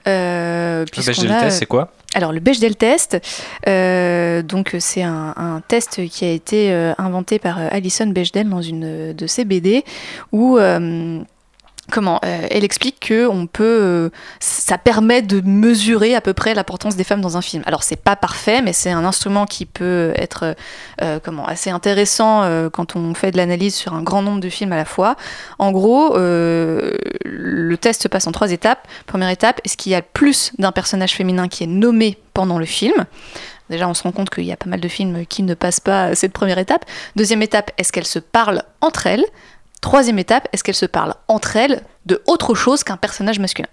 euh, 0.07 0.85
Le 0.85 1.07
Bechdel 1.07 1.33
a, 1.33 1.41
test, 1.43 1.59
c'est 1.59 1.67
quoi? 1.67 1.91
Alors 2.15 2.33
le 2.33 2.41
Bechdel 2.41 2.77
test, 2.77 3.19
euh, 3.69 4.43
donc 4.43 4.77
c'est 4.79 5.03
un, 5.03 5.63
test 5.67 6.07
qui 6.09 6.25
a 6.25 6.31
été 6.31 6.73
euh, 6.73 6.95
inventé 6.97 7.39
par 7.39 7.59
euh, 7.59 7.69
Alison 7.71 8.07
Bechdel 8.07 8.49
dans 8.49 8.63
une 8.63 9.13
de 9.13 9.27
ses 9.27 9.45
BD 9.45 9.85
où 10.33 10.59
comment 11.91 12.21
euh, 12.25 12.47
elle 12.51 12.65
explique 12.65 13.01
que 13.01 13.27
on 13.27 13.47
peut 13.47 13.65
euh, 13.65 14.11
ça 14.41 14.79
permet 14.79 15.23
de 15.23 15.41
mesurer 15.41 16.15
à 16.15 16.21
peu 16.21 16.33
près 16.33 16.55
l'importance 16.55 16.97
des 16.97 17.05
femmes 17.05 17.21
dans 17.21 17.37
un 17.37 17.43
film. 17.43 17.63
Alors 17.67 17.83
c'est 17.83 18.01
pas 18.01 18.17
parfait 18.17 18.63
mais 18.63 18.73
c'est 18.73 18.91
un 18.91 19.05
instrument 19.05 19.47
qui 19.47 19.67
peut 19.67 20.13
être 20.17 20.55
euh, 21.03 21.19
assez 21.47 21.71
intéressant 21.71 22.43
quand 22.73 22.97
on 22.97 23.15
fait 23.15 23.31
de 23.31 23.37
l'analyse 23.37 23.75
sur 23.75 23.95
un 23.95 24.03
grand 24.03 24.23
nombre 24.23 24.41
de 24.41 24.49
films 24.49 24.73
à 24.73 24.77
la 24.77 24.85
fois. 24.85 25.17
En 25.59 25.73
gros, 25.73 26.17
le 26.17 27.77
test 27.77 28.03
se 28.03 28.09
passe 28.09 28.27
en 28.27 28.33
trois 28.33 28.53
étapes. 28.53 28.87
Première 29.07 29.31
étape, 29.31 29.61
est-ce 29.65 29.77
qu'il 29.77 29.93
y 29.93 29.95
a 29.95 30.03
plus 30.03 30.53
d'un 30.59 30.73
personnage 30.73 31.13
féminin 31.13 31.49
qui 31.49 31.65
est 31.65 31.69
nommé 31.69 32.19
pendant 32.35 32.59
le 32.59 32.67
film? 32.67 33.07
Déjà, 33.71 33.89
on 33.89 33.95
se 33.95 34.03
rend 34.03 34.13
compte 34.13 34.31
qu'il 34.31 34.45
y 34.45 34.53
a 34.53 34.57
pas 34.57 34.69
mal 34.69 34.81
de 34.81 34.89
films 34.89 35.25
qui 35.27 35.43
ne 35.43 35.55
passent 35.55 35.81
pas 35.81 36.15
cette 36.15 36.33
première 36.33 36.59
étape. 36.59 36.85
Deuxième 37.17 37.43
étape, 37.43 37.71
est-ce 37.79 37.93
qu'elles 37.93 38.07
se 38.07 38.19
parlent 38.19 38.63
entre 38.81 39.07
elles? 39.07 39.25
Troisième 39.85 40.19
étape, 40.19 40.49
est-ce 40.55 40.65
qu'elles 40.65 40.75
se 40.75 40.87
parlent 40.87 41.13
entre 41.29 41.57
elles 41.57 41.83
de 42.07 42.23
autre 42.27 42.55
chose 42.55 42.85
qu'un 42.85 42.97
personnage 42.97 43.39
masculin? 43.39 43.69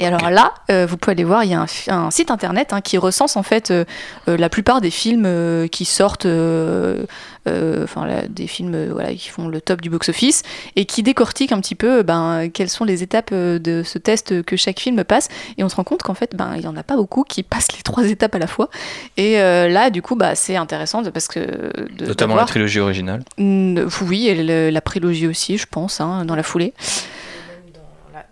Et 0.00 0.06
alors 0.06 0.30
là, 0.30 0.54
euh, 0.70 0.86
vous 0.88 0.96
pouvez 0.96 1.12
aller 1.12 1.24
voir, 1.24 1.42
il 1.42 1.50
y 1.50 1.54
a 1.54 1.66
un, 1.88 2.10
site 2.10 2.30
internet 2.30 2.72
hein, 2.72 2.80
qui 2.80 2.98
recense 2.98 3.36
en 3.36 3.42
fait 3.42 3.72
euh, 3.72 3.84
euh, 4.28 4.36
la 4.36 4.48
plupart 4.48 4.80
des 4.80 4.90
films 4.90 5.68
qui 5.70 5.84
sortent, 5.84 6.26
enfin 6.26 8.06
là, 8.06 8.22
des 8.28 8.46
films 8.46 8.90
voilà, 8.90 9.12
qui 9.12 9.28
font 9.28 9.48
le 9.48 9.60
top 9.60 9.80
du 9.80 9.90
box-office 9.90 10.44
et 10.76 10.84
qui 10.84 11.02
décortique 11.02 11.50
un 11.50 11.60
petit 11.60 11.74
peu 11.74 12.02
ben, 12.04 12.48
quelles 12.52 12.68
sont 12.68 12.84
les 12.84 13.02
étapes 13.02 13.34
de 13.34 13.82
ce 13.84 13.98
test 13.98 14.42
que 14.44 14.56
chaque 14.56 14.78
film 14.78 15.02
passe. 15.02 15.28
Et 15.56 15.64
on 15.64 15.68
se 15.68 15.74
rend 15.74 15.84
compte 15.84 16.02
qu'en 16.02 16.14
fait, 16.14 16.36
ben, 16.36 16.52
il 16.54 16.60
n'y 16.60 16.66
en 16.68 16.76
a 16.76 16.84
pas 16.84 16.96
beaucoup 16.96 17.24
qui 17.24 17.42
passent 17.42 17.72
les 17.76 17.82
trois 17.82 18.04
étapes 18.06 18.36
à 18.36 18.38
la 18.38 18.46
fois. 18.46 18.70
Et 19.16 19.34
là, 19.38 19.90
du 19.90 20.02
coup, 20.02 20.14
bah, 20.14 20.36
c'est 20.36 20.56
intéressant 20.56 21.02
parce 21.04 21.26
que. 21.26 21.40
De, 21.40 22.06
Notamment 22.06 22.36
la 22.36 22.44
trilogie 22.44 22.80
originale. 22.80 23.24
Oui, 23.38 24.28
et 24.28 24.42
le- 24.42 24.70
la 24.70 24.80
prélogie 24.80 25.26
aussi, 25.26 25.58
je 25.58 25.66
pense, 25.68 26.00
hein, 26.00 26.24
dans 26.24 26.36
la 26.36 26.42
foulée. 26.44 26.72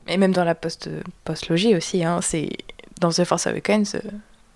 Et 0.09 0.16
même 0.16 0.33
dans 0.33 0.45
la 0.45 0.55
post- 0.55 0.89
post-logie 1.24 1.74
aussi, 1.74 2.05
hein, 2.05 2.20
c'est 2.23 2.49
dans 3.01 3.11
The 3.11 3.24
Force 3.24 3.47
Awakens, 3.47 3.95
euh, 3.97 4.01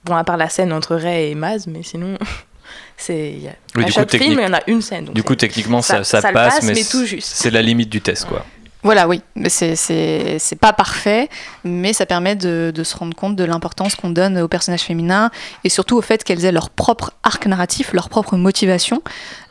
bon, 0.05 0.15
à 0.15 0.25
part 0.25 0.37
la 0.37 0.49
scène 0.49 0.73
entre 0.73 0.97
Rey 0.97 1.31
et 1.31 1.35
Maz, 1.35 1.67
mais 1.67 1.83
sinon, 1.83 2.17
c'est. 2.97 3.35
Oui, 3.77 3.83
à 3.83 3.87
du 3.87 3.93
coup, 3.93 3.99
chaque 4.01 4.11
film, 4.17 4.39
il 4.39 4.43
y 4.43 4.47
en 4.47 4.53
a 4.55 4.61
une 4.67 4.83
scène. 4.83 5.07
donc 5.07 5.15
Du 5.15 5.23
coup, 5.23 5.35
techniquement, 5.35 5.83
ça, 5.83 6.05
ça, 6.05 6.21
passe, 6.23 6.33
passe, 6.33 6.63
mais, 6.65 6.75
mais 6.75 6.81
tout 6.85 7.01
c'est- 7.01 7.07
juste. 7.07 7.29
c'est 7.35 7.51
la 7.51 7.63
limite 7.63 7.89
du 7.91 8.01
test, 8.01 8.27
quoi. 8.27 8.45
Voilà, 8.83 9.07
oui, 9.09 9.21
mais 9.35 9.49
c'est- 9.51 10.59
pas 10.61 10.73
parfait, 10.73 11.29
mais 11.65 11.93
ça 11.93 12.07
permet 12.07 12.35
de, 12.37 12.73
de 12.75 12.83
se 12.85 12.97
rendre 12.97 13.15
compte 13.15 13.37
de 13.37 13.45
l'importance 13.45 13.95
qu'on 13.95 14.11
donne 14.11 14.39
aux 14.39 14.49
personnages 14.49 14.83
féminins 14.83 15.31
et 15.65 15.69
surtout 15.69 15.97
au 15.97 16.03
fait 16.03 16.25
qu'elles 16.25 16.45
aient 16.45 16.53
leur 16.53 16.71
propre 16.71 17.13
arc 17.23 17.47
narratif, 17.47 17.93
leur 17.93 18.09
propre 18.09 18.37
motivation. 18.37 19.03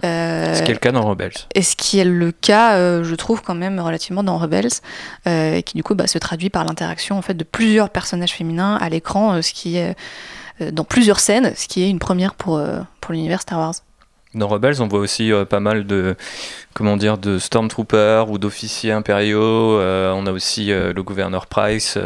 Euh, 0.04 0.56
Ce 0.56 0.64
qui 0.64 0.72
est 0.72 0.74
le 0.74 0.80
cas 0.80 0.92
dans 0.92 1.06
Rebels. 1.08 1.34
et 1.54 1.62
ce 1.62 1.76
qui 1.76 2.00
est 2.00 2.06
le 2.06 2.32
cas, 2.32 2.76
euh, 2.76 3.04
je 3.04 3.16
trouve 3.16 3.42
quand 3.42 3.56
même 3.56 3.80
relativement 3.80 4.24
dans 4.24 4.38
Rebels, 4.38 4.70
euh, 5.28 5.62
qui 5.62 5.76
du 5.76 5.84
coup 5.84 5.96
bah, 5.96 6.08
se 6.08 6.18
traduit 6.18 6.50
par 6.50 6.66
l'interaction 6.66 7.18
en 7.18 7.22
fait 7.22 7.34
de 7.36 7.44
plusieurs 7.44 7.90
personnages 7.90 8.34
féminins 8.34 8.78
à 8.82 8.90
l'écran, 8.90 9.34
euh, 9.34 9.42
ce 9.42 9.54
qui 9.54 9.78
est 9.78 9.96
euh, 10.62 10.72
dans 10.72 10.84
plusieurs 10.84 11.20
scènes, 11.20 11.54
ce 11.56 11.68
qui 11.68 11.84
est 11.84 11.90
une 11.90 12.00
première 12.00 12.34
pour 12.36 12.60
pour 13.02 13.14
l'univers 13.14 13.42
Star 13.42 13.60
Wars. 13.60 13.74
Dans 14.36 14.48
Rebels, 14.48 14.80
on 14.80 14.88
voit 14.88 15.00
aussi 15.00 15.32
euh, 15.34 15.44
pas 15.44 15.60
mal 15.60 15.88
de, 15.88 16.16
comment 16.76 16.98
dire, 16.98 17.18
de 17.18 17.40
stormtroopers 17.40 18.30
ou 18.30 18.38
d'officiers 18.38 18.92
impériaux. 18.92 19.80
euh, 19.80 20.12
on 20.14 20.28
a 20.28 20.32
aussi 20.32 20.72
euh, 20.72 20.94
le 20.94 21.02
gouverneur 21.02 21.48
Price. 21.48 21.98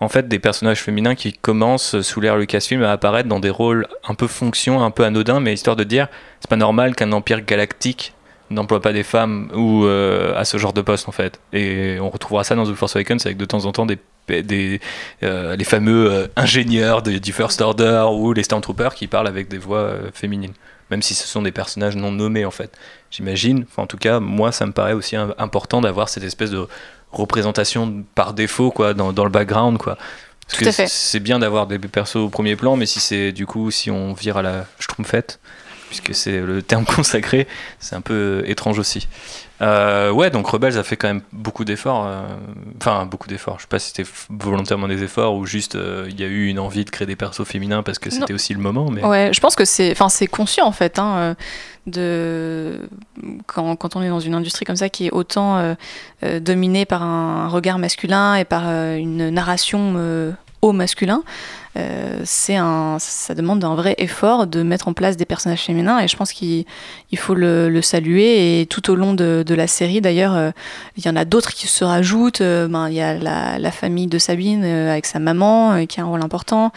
en 0.00 0.08
fait, 0.08 0.26
des 0.26 0.38
personnages 0.38 0.82
féminins 0.82 1.14
qui 1.14 1.34
commencent 1.34 2.00
sous 2.00 2.22
l'ère 2.22 2.38
Lucasfilm 2.38 2.82
à 2.82 2.92
apparaître 2.92 3.28
dans 3.28 3.40
des 3.40 3.50
rôles 3.50 3.86
un 4.08 4.14
peu 4.14 4.26
fonction, 4.26 4.82
un 4.82 4.90
peu 4.90 5.04
anodins, 5.04 5.38
mais 5.40 5.52
histoire 5.52 5.76
de 5.76 5.84
dire, 5.84 6.08
c'est 6.40 6.48
pas 6.48 6.56
normal 6.56 6.94
qu'un 6.94 7.12
empire 7.12 7.42
galactique 7.44 8.14
n'emploie 8.48 8.80
pas 8.80 8.94
des 8.94 9.02
femmes 9.02 9.50
ou 9.54 9.84
à 9.86 10.44
ce 10.44 10.56
genre 10.56 10.72
de 10.72 10.80
poste 10.80 11.08
en 11.08 11.12
fait. 11.12 11.40
Et 11.52 11.98
on 12.00 12.08
retrouvera 12.10 12.44
ça 12.44 12.54
dans 12.54 12.64
The 12.64 12.74
Force 12.74 12.94
Awakens 12.96 13.26
avec 13.26 13.36
de 13.36 13.44
temps 13.44 13.64
en 13.66 13.72
temps 13.72 13.86
des 13.86 13.98
les 14.28 15.64
fameux 15.64 16.30
ingénieurs 16.36 17.02
de- 17.02 17.18
du 17.18 17.32
First 17.32 17.60
Order 17.60 18.06
ou 18.12 18.32
les 18.32 18.44
Stormtroopers 18.44 18.94
qui 18.94 19.08
parlent 19.08 19.26
avec 19.28 19.48
des 19.48 19.58
voix 19.58 19.94
féminines 20.14 20.52
même 20.90 21.02
si 21.02 21.14
ce 21.14 21.26
sont 21.26 21.42
des 21.42 21.52
personnages 21.52 21.96
non 21.96 22.12
nommés 22.12 22.44
en 22.44 22.50
fait. 22.50 22.70
J'imagine, 23.10 23.64
enfin, 23.70 23.82
en 23.82 23.86
tout 23.86 23.96
cas, 23.98 24.20
moi 24.20 24.52
ça 24.52 24.66
me 24.66 24.72
paraît 24.72 24.92
aussi 24.92 25.16
im- 25.16 25.34
important 25.38 25.80
d'avoir 25.80 26.08
cette 26.08 26.24
espèce 26.24 26.50
de 26.50 26.66
représentation 27.12 28.04
par 28.14 28.34
défaut 28.34 28.70
quoi, 28.70 28.94
dans, 28.94 29.12
dans 29.12 29.24
le 29.24 29.30
background. 29.30 29.78
Quoi. 29.78 29.96
Parce 30.46 30.58
Tout 30.58 30.64
que 30.64 30.68
à 30.68 30.72
fait. 30.72 30.88
c'est 30.88 31.20
bien 31.20 31.38
d'avoir 31.38 31.66
des 31.66 31.78
persos 31.78 32.16
au 32.16 32.28
premier 32.28 32.56
plan, 32.56 32.76
mais 32.76 32.86
si 32.86 33.00
c'est 33.00 33.32
du 33.32 33.46
coup, 33.46 33.70
si 33.70 33.90
on 33.90 34.12
vire 34.12 34.36
à 34.36 34.42
la 34.42 34.66
schtroumpfette, 34.78 35.40
puisque 35.88 36.14
c'est 36.14 36.40
le 36.40 36.62
terme 36.62 36.84
consacré, 36.96 37.46
c'est 37.80 37.96
un 37.96 38.00
peu 38.00 38.42
étrange 38.46 38.78
aussi. 38.78 39.08
Euh, 39.62 40.10
ouais, 40.10 40.30
donc 40.30 40.46
Rebels 40.46 40.76
a 40.76 40.82
fait 40.82 40.96
quand 40.96 41.08
même 41.08 41.22
beaucoup 41.32 41.64
d'efforts. 41.64 42.06
euh, 42.06 42.26
Enfin, 42.80 43.06
beaucoup 43.06 43.28
d'efforts. 43.28 43.56
Je 43.58 43.62
sais 43.62 43.68
pas 43.68 43.78
si 43.78 43.88
c'était 43.94 44.08
volontairement 44.28 44.86
des 44.88 45.02
efforts 45.02 45.34
ou 45.34 45.46
juste 45.46 45.76
euh, 45.76 46.06
il 46.10 46.20
y 46.20 46.24
a 46.24 46.26
eu 46.26 46.46
une 46.48 46.58
envie 46.58 46.84
de 46.84 46.90
créer 46.90 47.06
des 47.06 47.16
persos 47.16 47.44
féminins 47.46 47.82
parce 47.82 47.98
que 47.98 48.10
c'était 48.10 48.34
aussi 48.34 48.52
le 48.52 48.60
moment. 48.60 48.90
Mais... 48.90 49.04
Ouais, 49.04 49.30
je 49.32 49.40
pense 49.40 49.56
que 49.56 49.64
c'est, 49.64 49.90
enfin, 49.92 50.08
c'est 50.08 50.26
conscient 50.26 50.66
en 50.66 50.72
fait, 50.72 50.98
hein, 50.98 51.36
de 51.86 52.88
quand, 53.46 53.76
quand 53.76 53.96
on 53.96 54.02
est 54.02 54.08
dans 54.08 54.20
une 54.20 54.34
industrie 54.34 54.64
comme 54.66 54.76
ça 54.76 54.88
qui 54.88 55.06
est 55.06 55.12
autant 55.12 55.74
dominée 56.40 56.84
par 56.84 57.02
un 57.02 57.48
regard 57.48 57.78
masculin 57.78 58.34
et 58.34 58.44
par 58.44 58.68
une 58.68 59.30
narration 59.30 59.94
au 60.62 60.72
masculin, 60.72 61.22
euh, 61.76 62.20
c'est 62.24 62.56
un, 62.56 62.96
ça 62.98 63.34
demande 63.34 63.62
un 63.62 63.74
vrai 63.74 63.94
effort 63.98 64.46
de 64.46 64.62
mettre 64.62 64.88
en 64.88 64.94
place 64.94 65.16
des 65.16 65.26
personnages 65.26 65.60
féminins 65.60 65.98
et 65.98 66.08
je 66.08 66.16
pense 66.16 66.32
qu'il 66.32 66.64
il 67.10 67.18
faut 67.18 67.34
le, 67.34 67.80
saluer. 67.82 68.60
Et 68.60 68.66
tout 68.66 68.90
au 68.90 68.94
long 68.94 69.12
de, 69.12 69.44
la 69.48 69.66
série 69.66 70.00
d'ailleurs 70.00 70.34
euh, 70.34 70.50
il 70.96 71.04
y 71.04 71.08
en 71.08 71.16
a 71.16 71.24
d'autres 71.24 71.52
qui 71.52 71.66
se 71.66 71.84
rajoutent. 71.84 72.40
Euh, 72.40 72.68
ben, 72.68 72.88
il 72.88 72.94
y 72.94 73.00
a 73.00 73.14
la, 73.14 73.70
famille 73.70 74.06
de 74.06 74.18
Sabine 74.18 74.64
avec 74.64 75.04
sa 75.06 75.18
maman 75.18 75.84
qui 75.86 76.00
a 76.00 76.04
un 76.04 76.06
rôle 76.06 76.22
important. 76.22 76.72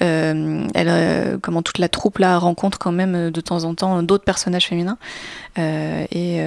Elle, 0.00 1.38
comment 1.40 1.62
toute 1.62 1.78
la 1.78 1.88
troupe 1.88 2.18
là 2.18 2.38
rencontre 2.38 2.78
quand 2.78 2.92
même 2.92 3.30
de 3.30 3.40
temps 3.40 3.64
en 3.64 3.74
temps 3.74 4.02
d'autres 4.02 4.24
personnages 4.24 4.66
féminins. 4.66 4.98
Et, 5.56 6.42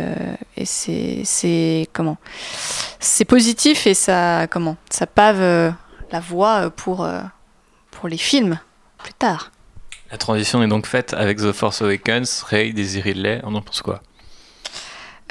c'est 0.64 1.90
comment? 1.94 2.18
C'est 2.99 3.26
positif 3.26 3.88
et 3.88 3.94
ça 3.94 4.48
comment? 4.48 4.76
Ça 4.90 5.07
pave 5.07 5.74
la 6.11 6.19
voie 6.19 6.69
pour 6.69 7.03
euh, 7.03 7.22
pour 7.91 8.07
les 8.10 8.18
films 8.18 8.60
plus 8.98 9.14
tard 9.14 9.52
La 10.11 10.18
transition 10.18 10.61
est 10.64 10.68
donc 10.68 10.86
faite 10.86 11.14
avec 11.14 11.38
The 11.38 11.52
Force 11.52 11.82
Awakens, 11.82 12.44
Rey, 12.48 12.72
Daisy 12.72 13.02
Ridley, 13.02 13.41
on 13.44 13.56
en 13.56 13.61
pense 13.61 13.82
quoi? 13.82 14.02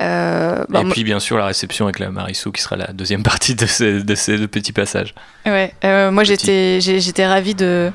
Euh, 0.00 0.64
bah, 0.68 0.80
Et 0.80 0.88
puis 0.90 1.04
bien 1.04 1.20
sûr 1.20 1.38
la 1.38 1.46
réception 1.46 1.86
avec 1.86 2.00
la 2.00 2.10
Marissou 2.10 2.50
qui 2.50 2.60
sera 2.60 2.76
la 2.76 2.88
deuxième 2.88 3.22
partie 3.32 3.54
de 3.54 3.66
ces, 3.66 4.02
de 4.02 4.14
ces 4.14 4.38
deux 4.38 4.48
petits 4.48 4.72
passages. 4.72 5.14
Ouais, 5.46 5.72
euh, 5.84 6.10
moi 6.10 6.24
j'étais 6.24 6.80
j'étais 6.80 7.26
ravie 7.26 7.54
de 7.54 7.92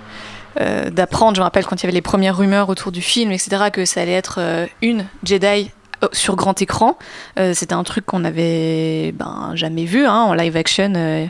euh, 0.59 0.89
d'apprendre. 0.89 1.35
Je 1.35 1.41
me 1.41 1.43
rappelle 1.43 1.65
quand 1.65 1.75
il 1.75 1.83
y 1.83 1.85
avait 1.87 1.93
les 1.93 2.01
premières 2.01 2.37
rumeurs 2.37 2.69
autour 2.69 2.91
du 2.91 3.01
film, 3.01 3.31
etc., 3.31 3.65
que 3.71 3.85
ça 3.85 4.01
allait 4.01 4.13
être 4.13 4.39
euh, 4.39 4.65
une 4.81 5.05
Jedi 5.23 5.71
euh, 6.03 6.07
sur 6.11 6.35
grand 6.35 6.59
écran. 6.61 6.97
Euh, 7.37 7.53
C'était 7.53 7.73
un 7.73 7.83
truc 7.83 8.05
qu'on 8.05 8.19
n'avait 8.19 9.11
ben, 9.11 9.51
jamais 9.55 9.85
vu 9.85 10.05
hein, 10.05 10.21
en 10.21 10.33
live 10.33 10.55
action 10.55 10.93
euh, 10.95 11.25
euh, 11.25 11.27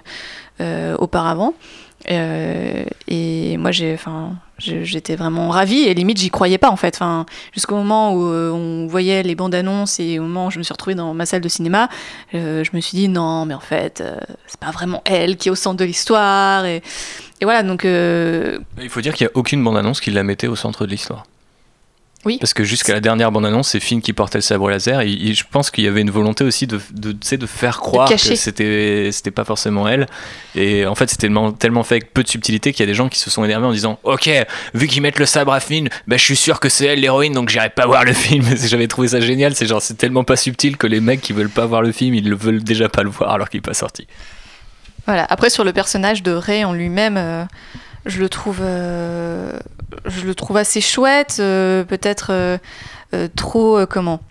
auparavant. 0.97 1.53
Euh, 2.09 2.85
et 3.09 3.57
moi 3.57 3.71
j'ai, 3.71 3.93
enfin, 3.93 4.31
j'étais 4.57 5.17
vraiment 5.17 5.49
ravie 5.49 5.81
et 5.81 5.93
limite 5.93 6.17
j'y 6.17 6.29
croyais 6.29 6.57
pas 6.57 6.69
en 6.69 6.77
fait. 6.77 6.95
Enfin, 6.95 7.25
jusqu'au 7.53 7.75
moment 7.75 8.13
où 8.13 8.25
euh, 8.25 8.51
on 8.51 8.87
voyait 8.87 9.21
les 9.21 9.35
bandes 9.35 9.53
annonces 9.53 9.99
et 9.99 10.17
au 10.17 10.21
moment 10.23 10.47
où 10.47 10.51
je 10.51 10.59
me 10.59 10.63
suis 10.63 10.71
retrouvée 10.71 10.95
dans 10.95 11.13
ma 11.13 11.25
salle 11.25 11.41
de 11.41 11.49
cinéma, 11.49 11.89
euh, 12.33 12.63
je 12.63 12.71
me 12.73 12.79
suis 12.79 12.97
dit 12.97 13.09
non, 13.09 13.45
mais 13.45 13.53
en 13.53 13.59
fait, 13.59 13.99
euh, 14.01 14.17
c'est 14.47 14.59
pas 14.59 14.71
vraiment 14.71 15.01
elle 15.05 15.35
qui 15.35 15.49
est 15.49 15.51
au 15.51 15.55
centre 15.55 15.77
de 15.77 15.85
l'histoire. 15.85 16.65
Et, 16.65 16.81
voilà, 17.41 17.63
donc. 17.63 17.83
euh, 17.83 18.59
Il 18.81 18.89
faut 18.89 19.01
dire 19.01 19.13
qu'il 19.13 19.25
n'y 19.27 19.31
a 19.33 19.37
aucune 19.37 19.63
bande-annonce 19.63 19.99
qui 19.99 20.11
la 20.11 20.23
mettait 20.23 20.47
au 20.47 20.55
centre 20.55 20.85
de 20.85 20.91
l'histoire. 20.91 21.25
Oui. 22.25 22.37
Parce 22.37 22.53
que 22.53 22.65
jusqu'à 22.65 22.93
la 22.93 22.99
dernière 22.99 23.31
bande-annonce, 23.31 23.69
c'est 23.69 23.79
Finn 23.79 24.01
qui 24.01 24.11
portait 24.11 24.39
le 24.39 24.41
sabre 24.41 24.69
laser. 24.69 24.99
Et, 25.01 25.11
et 25.11 25.33
je 25.33 25.45
pense 25.49 25.71
qu'il 25.71 25.85
y 25.85 25.87
avait 25.87 26.01
une 26.01 26.11
volonté 26.11 26.43
aussi 26.43 26.67
de, 26.67 26.79
de, 26.91 27.13
de 27.13 27.45
faire 27.45 27.79
croire 27.79 28.09
que 28.09 28.17
c'était 28.17 29.09
c'était 29.13 29.31
pas 29.31 29.45
forcément 29.45 29.87
elle. 29.87 30.05
Et 30.53 30.85
en 30.85 30.95
fait, 30.95 31.09
c'était 31.09 31.21
tellement, 31.21 31.53
tellement 31.53 31.83
fait 31.83 31.95
avec 31.95 32.13
peu 32.13 32.21
de 32.21 32.27
subtilité 32.27 32.73
qu'il 32.73 32.81
y 32.81 32.83
a 32.83 32.91
des 32.91 32.95
gens 32.95 33.07
qui 33.07 33.19
se 33.19 33.29
sont 33.29 33.45
énervés 33.45 33.67
en 33.67 33.71
disant 33.71 33.99
Ok, 34.03 34.29
vu 34.73 34.87
qu'ils 34.87 35.01
mettent 35.01 35.19
le 35.19 35.25
sabre 35.25 35.53
à 35.53 35.61
Finn, 35.61 35.87
bah, 36.07 36.17
je 36.17 36.23
suis 36.23 36.35
sûr 36.35 36.59
que 36.59 36.67
c'est 36.67 36.87
elle 36.87 36.99
l'héroïne, 36.99 37.31
donc 37.33 37.47
j'irai 37.47 37.69
pas 37.69 37.85
voir 37.85 38.03
le 38.03 38.13
film. 38.13 38.45
J'avais 38.67 38.87
trouvé 38.87 39.07
ça 39.07 39.21
génial. 39.21 39.55
C'est 39.55 39.65
genre, 39.65 39.81
c'est 39.81 39.97
tellement 39.97 40.25
pas 40.25 40.35
subtil 40.35 40.75
que 40.75 40.87
les 40.87 40.99
mecs 40.99 41.21
qui 41.21 41.31
veulent 41.31 41.49
pas 41.49 41.65
voir 41.65 41.81
le 41.81 41.93
film, 41.93 42.15
ils 42.15 42.27
le 42.29 42.35
veulent 42.35 42.63
déjà 42.63 42.89
pas 42.89 43.03
le 43.03 43.09
voir 43.09 43.31
alors 43.31 43.47
qu'il 43.49 43.59
est 43.59 43.61
pas 43.61 43.73
sorti. 43.73 44.07
Voilà. 45.05 45.25
Après, 45.29 45.49
sur 45.49 45.63
le 45.63 45.71
personnage 45.71 46.21
de 46.21 46.31
Rey 46.33 46.65
en 46.65 46.73
lui-même, 46.73 47.15
euh, 47.17 47.45
je 48.05 48.19
le 48.19 48.29
trouve, 48.29 48.59
euh, 48.61 49.59
je 50.05 50.25
le 50.25 50.35
trouve 50.35 50.57
assez 50.57 50.81
chouette, 50.81 51.37
euh, 51.39 51.83
peut-être 51.83 52.31
euh, 52.31 52.57
trop, 53.35 53.85
comment, 53.87 54.21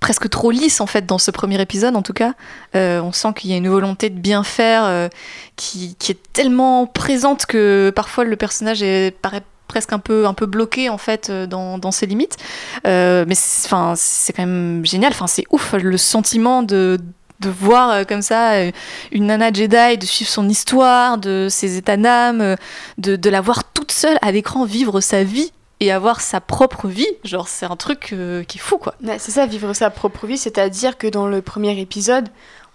presque 0.00 0.28
trop 0.28 0.50
lisse 0.50 0.80
en 0.80 0.86
fait 0.86 1.06
dans 1.06 1.18
ce 1.18 1.30
premier 1.30 1.60
épisode 1.60 1.96
en 1.96 2.02
tout 2.02 2.12
cas. 2.12 2.34
On 2.74 3.12
sent 3.12 3.28
qu'il 3.36 3.50
y 3.50 3.54
a 3.54 3.56
une 3.56 3.68
volonté 3.68 4.10
de 4.10 4.18
bien 4.18 4.44
faire 4.44 5.10
qui, 5.56 5.96
est 6.08 6.32
tellement 6.32 6.86
présente 6.86 7.46
que 7.46 7.92
parfois 7.94 8.24
le 8.24 8.36
personnage 8.36 8.84
paraît 9.22 9.42
presque 9.68 9.92
un 9.94 9.98
peu 9.98 10.26
un 10.26 10.34
peu 10.34 10.44
bloqué 10.44 10.90
en 10.90 10.98
fait 10.98 11.30
dans, 11.30 11.90
ses 11.92 12.06
limites 12.06 12.36
mais 12.84 13.34
enfin 13.64 13.94
c'est 13.96 14.32
quand 14.32 14.42
même 14.42 14.84
génial 14.84 15.12
enfin 15.12 15.28
c'est 15.28 15.44
ouf 15.50 15.72
le 15.74 15.96
sentiment 15.96 16.62
de 16.62 16.98
de 17.42 17.50
voir 17.50 17.90
euh, 17.90 18.04
comme 18.04 18.22
ça 18.22 18.52
euh, 18.52 18.70
une 19.10 19.26
nana 19.26 19.52
Jedi, 19.52 19.98
de 19.98 20.06
suivre 20.06 20.30
son 20.30 20.48
histoire, 20.48 21.18
de 21.18 21.48
ses 21.50 21.76
états 21.76 21.96
d'âme, 21.96 22.40
euh, 22.40 22.56
de, 22.98 23.16
de 23.16 23.30
la 23.30 23.40
voir 23.40 23.64
toute 23.64 23.92
seule 23.92 24.16
à 24.22 24.32
l'écran 24.32 24.64
vivre 24.64 25.00
sa 25.00 25.24
vie 25.24 25.52
et 25.80 25.90
avoir 25.90 26.20
sa 26.20 26.40
propre 26.40 26.88
vie. 26.88 27.08
Genre, 27.24 27.48
c'est 27.48 27.66
un 27.66 27.76
truc 27.76 28.14
qui 28.46 28.58
est 28.58 28.60
fou, 28.60 28.78
quoi. 28.78 28.94
C'est 29.18 29.32
ça, 29.32 29.46
vivre 29.46 29.72
sa 29.74 29.90
propre 29.90 30.26
vie, 30.26 30.38
c'est-à-dire 30.38 30.96
que 30.96 31.08
dans 31.08 31.26
le 31.26 31.42
premier 31.42 31.78
épisode, 31.80 32.28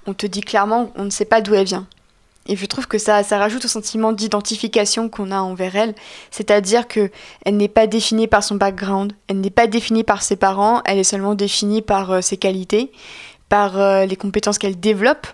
on 0.07 0.13
te 0.13 0.27
dit 0.27 0.41
clairement 0.41 0.91
on 0.95 1.05
ne 1.05 1.09
sait 1.09 1.25
pas 1.25 1.39
d'où 1.39 1.53
elle 1.53 1.65
vient. 1.65 1.87
Et 2.49 2.55
je 2.55 2.65
trouve 2.65 2.87
que 2.87 2.97
ça, 2.97 3.23
ça 3.23 3.37
rajoute 3.37 3.65
au 3.65 3.67
sentiment 3.67 4.13
d'identification 4.13 5.09
qu'on 5.09 5.31
a 5.31 5.39
envers 5.39 5.75
elle, 5.75 5.95
c'est-à-dire 6.31 6.87
que 6.87 7.11
elle 7.45 7.57
n'est 7.57 7.67
pas 7.67 7.87
définie 7.87 8.27
par 8.27 8.43
son 8.43 8.55
background, 8.55 9.13
elle 9.27 9.41
n'est 9.41 9.49
pas 9.49 9.67
définie 9.67 10.05
par 10.05 10.21
ses 10.21 10.37
parents, 10.37 10.81
elle 10.85 10.97
est 10.97 11.03
seulement 11.03 11.35
définie 11.35 11.81
par 11.81 12.23
ses 12.23 12.37
qualités, 12.37 12.91
par 13.49 13.79
euh, 13.79 14.05
les 14.05 14.15
compétences 14.15 14.57
qu'elle 14.57 14.79
développe 14.79 15.27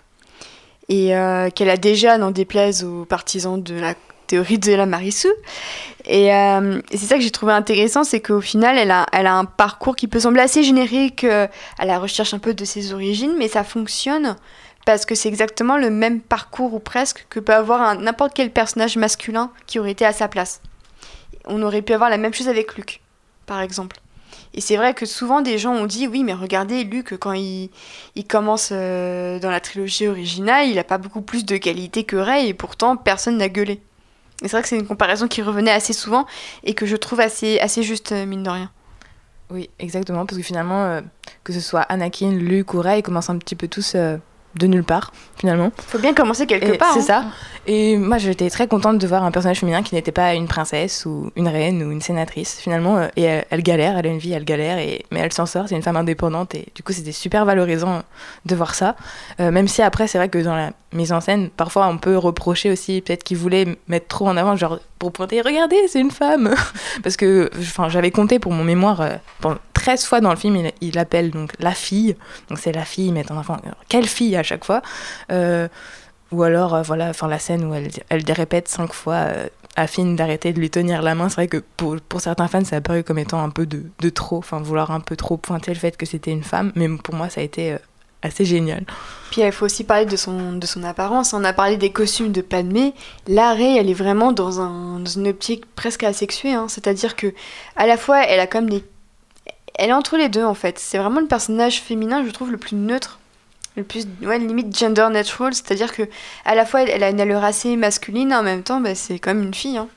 et 0.88 1.16
euh, 1.16 1.50
qu'elle 1.50 1.70
a 1.70 1.76
déjà, 1.76 2.18
n'en 2.18 2.30
déplaise 2.30 2.84
aux 2.84 3.04
partisans 3.04 3.62
de 3.62 3.74
la 3.74 3.94
théorie 4.26 4.58
de 4.58 4.72
la 4.72 4.86
Marissou. 4.86 5.28
Et, 6.04 6.34
euh, 6.34 6.80
et 6.90 6.96
c'est 6.96 7.06
ça 7.06 7.16
que 7.16 7.22
j'ai 7.22 7.30
trouvé 7.30 7.52
intéressant, 7.52 8.04
c'est 8.04 8.20
qu'au 8.20 8.40
final, 8.40 8.76
elle 8.78 8.90
a, 8.90 9.06
elle 9.12 9.26
a 9.26 9.34
un 9.34 9.44
parcours 9.44 9.96
qui 9.96 10.08
peut 10.08 10.20
sembler 10.20 10.42
assez 10.42 10.62
générique 10.62 11.24
à 11.24 11.84
la 11.84 11.98
recherche 11.98 12.34
un 12.34 12.38
peu 12.38 12.54
de 12.54 12.64
ses 12.64 12.92
origines, 12.92 13.34
mais 13.38 13.48
ça 13.48 13.64
fonctionne 13.64 14.36
parce 14.84 15.06
que 15.06 15.14
c'est 15.14 15.28
exactement 15.28 15.78
le 15.78 15.90
même 15.90 16.20
parcours 16.20 16.74
ou 16.74 16.78
presque 16.78 17.26
que 17.30 17.40
peut 17.40 17.54
avoir 17.54 17.98
n'importe 17.98 18.32
quel 18.34 18.50
personnage 18.50 18.96
masculin 18.96 19.50
qui 19.66 19.78
aurait 19.78 19.92
été 19.92 20.04
à 20.04 20.12
sa 20.12 20.28
place. 20.28 20.60
On 21.46 21.62
aurait 21.62 21.82
pu 21.82 21.94
avoir 21.94 22.10
la 22.10 22.18
même 22.18 22.34
chose 22.34 22.48
avec 22.48 22.76
Luke, 22.76 23.00
par 23.46 23.60
exemple. 23.60 23.96
Et 24.54 24.60
c'est 24.60 24.76
vrai 24.76 24.94
que 24.94 25.04
souvent 25.04 25.40
des 25.40 25.58
gens 25.58 25.74
ont 25.74 25.86
dit 25.86 26.06
oui, 26.06 26.22
mais 26.22 26.32
regardez, 26.32 26.84
Luke, 26.84 27.16
quand 27.18 27.32
il, 27.32 27.70
commence 28.28 28.70
euh, 28.72 29.40
dans 29.40 29.50
la 29.50 29.60
trilogie 29.60 30.06
originale, 30.06 30.68
il 30.68 30.76
n'a 30.76 30.84
pas 30.84 30.98
beaucoup 30.98 31.22
plus 31.22 31.44
de 31.44 31.56
qualité 31.56 32.04
que 32.04 32.14
Rey, 32.14 32.48
et 32.48 32.54
pourtant 32.54 32.96
personne 32.96 33.36
n'a 33.36 33.48
gueulé. 33.48 33.80
Et 34.42 34.48
c'est 34.48 34.52
vrai 34.52 34.62
que 34.62 34.68
c'est 34.68 34.78
une 34.78 34.86
comparaison 34.86 35.26
qui 35.26 35.42
revenait 35.42 35.72
assez 35.72 35.92
souvent 35.92 36.24
et 36.62 36.74
que 36.74 36.86
je 36.86 36.94
trouve 36.94 37.18
assez, 37.18 37.58
assez 37.58 37.82
juste, 37.82 38.12
euh, 38.12 38.26
mine 38.26 38.44
de 38.44 38.50
rien. 38.50 38.70
Oui, 39.50 39.70
exactement, 39.80 40.24
parce 40.24 40.38
que 40.38 40.44
finalement, 40.44 40.84
euh, 40.84 41.00
que 41.42 41.52
ce 41.52 41.60
soit 41.60 41.82
Anakin, 41.82 42.30
Luke 42.30 42.74
ou 42.74 42.80
Rey, 42.80 43.00
ils 43.00 43.02
commencent 43.02 43.30
un 43.30 43.38
petit 43.38 43.56
peu 43.56 43.66
tous 43.66 43.96
de 44.56 44.66
nulle 44.66 44.84
part, 44.84 45.12
finalement. 45.38 45.72
Faut 45.88 45.98
bien 45.98 46.14
commencer 46.14 46.46
quelque 46.46 46.72
Et 46.74 46.78
part. 46.78 46.92
C'est 46.94 47.10
hein. 47.10 47.22
ça. 47.22 47.24
Et 47.66 47.96
moi, 47.96 48.18
j'étais 48.18 48.50
très 48.50 48.68
contente 48.68 48.98
de 48.98 49.06
voir 49.06 49.24
un 49.24 49.30
personnage 49.30 49.60
féminin 49.60 49.82
qui 49.82 49.94
n'était 49.94 50.12
pas 50.12 50.34
une 50.34 50.46
princesse 50.48 51.06
ou 51.06 51.30
une 51.34 51.48
reine 51.48 51.82
ou 51.82 51.90
une 51.90 52.02
sénatrice, 52.02 52.58
finalement. 52.60 52.98
euh, 52.98 53.08
Et 53.16 53.22
elle, 53.22 53.44
elle 53.50 53.62
galère, 53.62 53.96
elle 53.98 54.06
a 54.06 54.10
une 54.10 54.18
vie, 54.18 54.32
elle 54.32 54.44
galère, 54.44 54.78
et, 54.78 55.04
mais 55.10 55.20
elle 55.20 55.32
s'en 55.32 55.46
sort, 55.46 55.68
c'est 55.68 55.74
une 55.74 55.82
femme 55.82 55.96
indépendante. 55.96 56.54
Et 56.54 56.66
du 56.74 56.82
coup, 56.82 56.92
c'était 56.92 57.12
super 57.12 57.44
valorisant 57.46 58.02
de 58.44 58.54
voir 58.54 58.74
ça. 58.74 58.96
Euh, 59.40 59.50
même 59.50 59.66
si 59.66 59.80
après, 59.82 60.06
c'est 60.08 60.18
vrai 60.18 60.28
que 60.28 60.38
dans 60.38 60.54
la 60.56 60.72
mise 60.92 61.12
en 61.12 61.20
scène, 61.20 61.48
parfois, 61.48 61.88
on 61.88 61.96
peut 61.98 62.16
reprocher 62.18 62.70
aussi, 62.70 63.00
peut-être 63.00 63.24
qu'ils 63.24 63.38
voulaient 63.38 63.78
mettre 63.88 64.08
trop 64.08 64.28
en 64.28 64.36
avant, 64.36 64.56
genre 64.56 64.78
pour 64.98 65.12
pointer, 65.12 65.40
regardez, 65.40 65.76
c'est 65.88 66.00
une 66.00 66.10
femme. 66.10 66.54
Parce 67.02 67.16
que 67.16 67.50
j'avais 67.88 68.10
compté 68.10 68.38
pour 68.38 68.52
mon 68.52 68.64
mémoire, 68.64 69.00
euh, 69.00 69.14
pendant 69.40 69.58
13 69.72 70.04
fois 70.04 70.20
dans 70.20 70.30
le 70.30 70.36
film, 70.36 70.56
il, 70.56 70.72
il 70.80 70.98
appelle 70.98 71.30
donc 71.30 71.52
la 71.58 71.72
fille. 71.72 72.14
Donc 72.48 72.58
c'est 72.58 72.72
la 72.72 72.84
fille, 72.84 73.10
mais 73.12 73.30
en 73.30 73.36
enfant, 73.36 73.56
quelle 73.88 74.06
fille 74.06 74.36
chaque 74.44 74.64
fois 74.64 74.80
Euh, 75.32 75.66
ou 76.30 76.42
alors, 76.42 76.74
euh, 76.74 76.82
voilà, 76.82 77.08
enfin 77.10 77.28
la 77.28 77.38
scène 77.38 77.64
où 77.64 77.74
elle, 77.74 77.90
elle 78.08 78.22
répète 78.32 78.68
cinq 78.68 78.92
fois 78.92 79.14
euh, 79.14 79.48
à 79.76 79.86
Finn 79.86 80.14
d'arrêter 80.16 80.52
de 80.52 80.60
lui 80.60 80.70
tenir 80.70 81.02
la 81.02 81.14
main. 81.14 81.28
C'est 81.28 81.36
vrai 81.36 81.48
que 81.48 81.62
pour, 81.76 81.96
pour 82.08 82.20
certains 82.20 82.48
fans, 82.48 82.64
ça 82.64 82.76
a 82.76 82.80
paru 82.80 83.02
comme 83.02 83.18
étant 83.18 83.42
un 83.42 83.50
peu 83.50 83.66
de, 83.66 83.82
de 83.98 84.08
trop, 84.10 84.38
enfin 84.38 84.60
vouloir 84.60 84.90
un 84.92 85.00
peu 85.00 85.16
trop 85.16 85.36
pointer 85.36 85.72
le 85.72 85.78
fait 85.80 85.96
que 85.96 86.06
c'était 86.06 86.30
une 86.30 86.44
femme. 86.44 86.70
Mais 86.76 86.88
pour 86.88 87.14
moi, 87.14 87.28
ça 87.28 87.40
a 87.40 87.44
été 87.44 87.76
assez 88.22 88.44
génial. 88.46 88.84
Puis 89.30 89.42
il 89.42 89.52
faut 89.52 89.66
aussi 89.66 89.84
parler 89.84 90.06
de 90.06 90.16
son, 90.16 90.54
de 90.54 90.66
son 90.66 90.82
apparence. 90.82 91.34
On 91.34 91.44
a 91.44 91.52
parlé 91.52 91.76
des 91.76 91.92
costumes 91.92 92.32
de 92.32 92.40
Padmé. 92.40 92.94
Rey, 93.28 93.76
elle 93.78 93.90
est 93.90 93.94
vraiment 93.94 94.32
dans, 94.32 94.60
un, 94.60 94.98
dans 95.00 95.10
une 95.10 95.28
optique 95.28 95.66
presque 95.74 96.04
asexuée. 96.04 96.54
hein. 96.54 96.66
C'est-à-dire 96.68 97.16
que 97.16 97.34
à 97.76 97.86
la 97.86 97.96
fois, 97.96 98.24
elle 98.24 98.40
a 98.40 98.46
comme 98.46 98.70
des... 98.70 98.82
Elle 99.74 99.90
est 99.90 99.92
entre 99.92 100.16
les 100.16 100.30
deux, 100.30 100.44
en 100.44 100.54
fait. 100.54 100.78
C'est 100.78 100.98
vraiment 100.98 101.20
le 101.20 101.26
personnage 101.26 101.82
féminin, 101.82 102.24
je 102.24 102.30
trouve, 102.30 102.50
le 102.50 102.56
plus 102.56 102.76
neutre 102.76 103.18
le 103.76 103.82
plus 103.84 104.06
ouais, 104.22 104.38
limite 104.38 104.76
gender 104.76 105.08
natural, 105.10 105.52
c'est-à-dire 105.54 105.92
que 105.92 106.02
à 106.44 106.54
la 106.54 106.64
fois 106.64 106.82
elle, 106.82 107.02
a 107.02 107.10
une 107.10 107.20
allure 107.20 107.42
assez 107.44 107.76
masculine, 107.76 108.32
en 108.32 108.42
même 108.42 108.62
temps 108.62 108.80
bah, 108.80 108.94
c'est 108.94 109.18
quand 109.18 109.34
même 109.34 109.44
une 109.44 109.54
fille. 109.54 109.76
hein. 109.78 109.88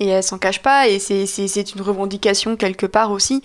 Et 0.00 0.08
elle 0.08 0.24
s'en 0.24 0.38
cache 0.38 0.60
pas, 0.60 0.88
et 0.88 0.98
c'est- 0.98 1.74
une 1.74 1.80
revendication 1.80 2.56
quelque 2.56 2.84
part 2.84 3.12
aussi. 3.12 3.42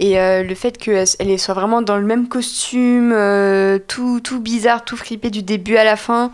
Et 0.00 0.18
euh, 0.18 0.42
le 0.42 0.54
fait 0.56 0.76
qu'elle 0.76 1.06
elle 1.20 1.38
soit 1.38 1.54
vraiment 1.54 1.82
dans 1.82 1.96
le 1.96 2.04
même 2.04 2.26
costume, 2.28 3.12
euh, 3.14 3.78
tout, 3.86 4.18
tout 4.20 4.40
bizarre, 4.40 4.84
tout 4.84 4.96
flippé 4.96 5.30
du 5.30 5.42
début 5.44 5.76
à 5.76 5.84
la 5.84 5.94
fin. 5.96 6.32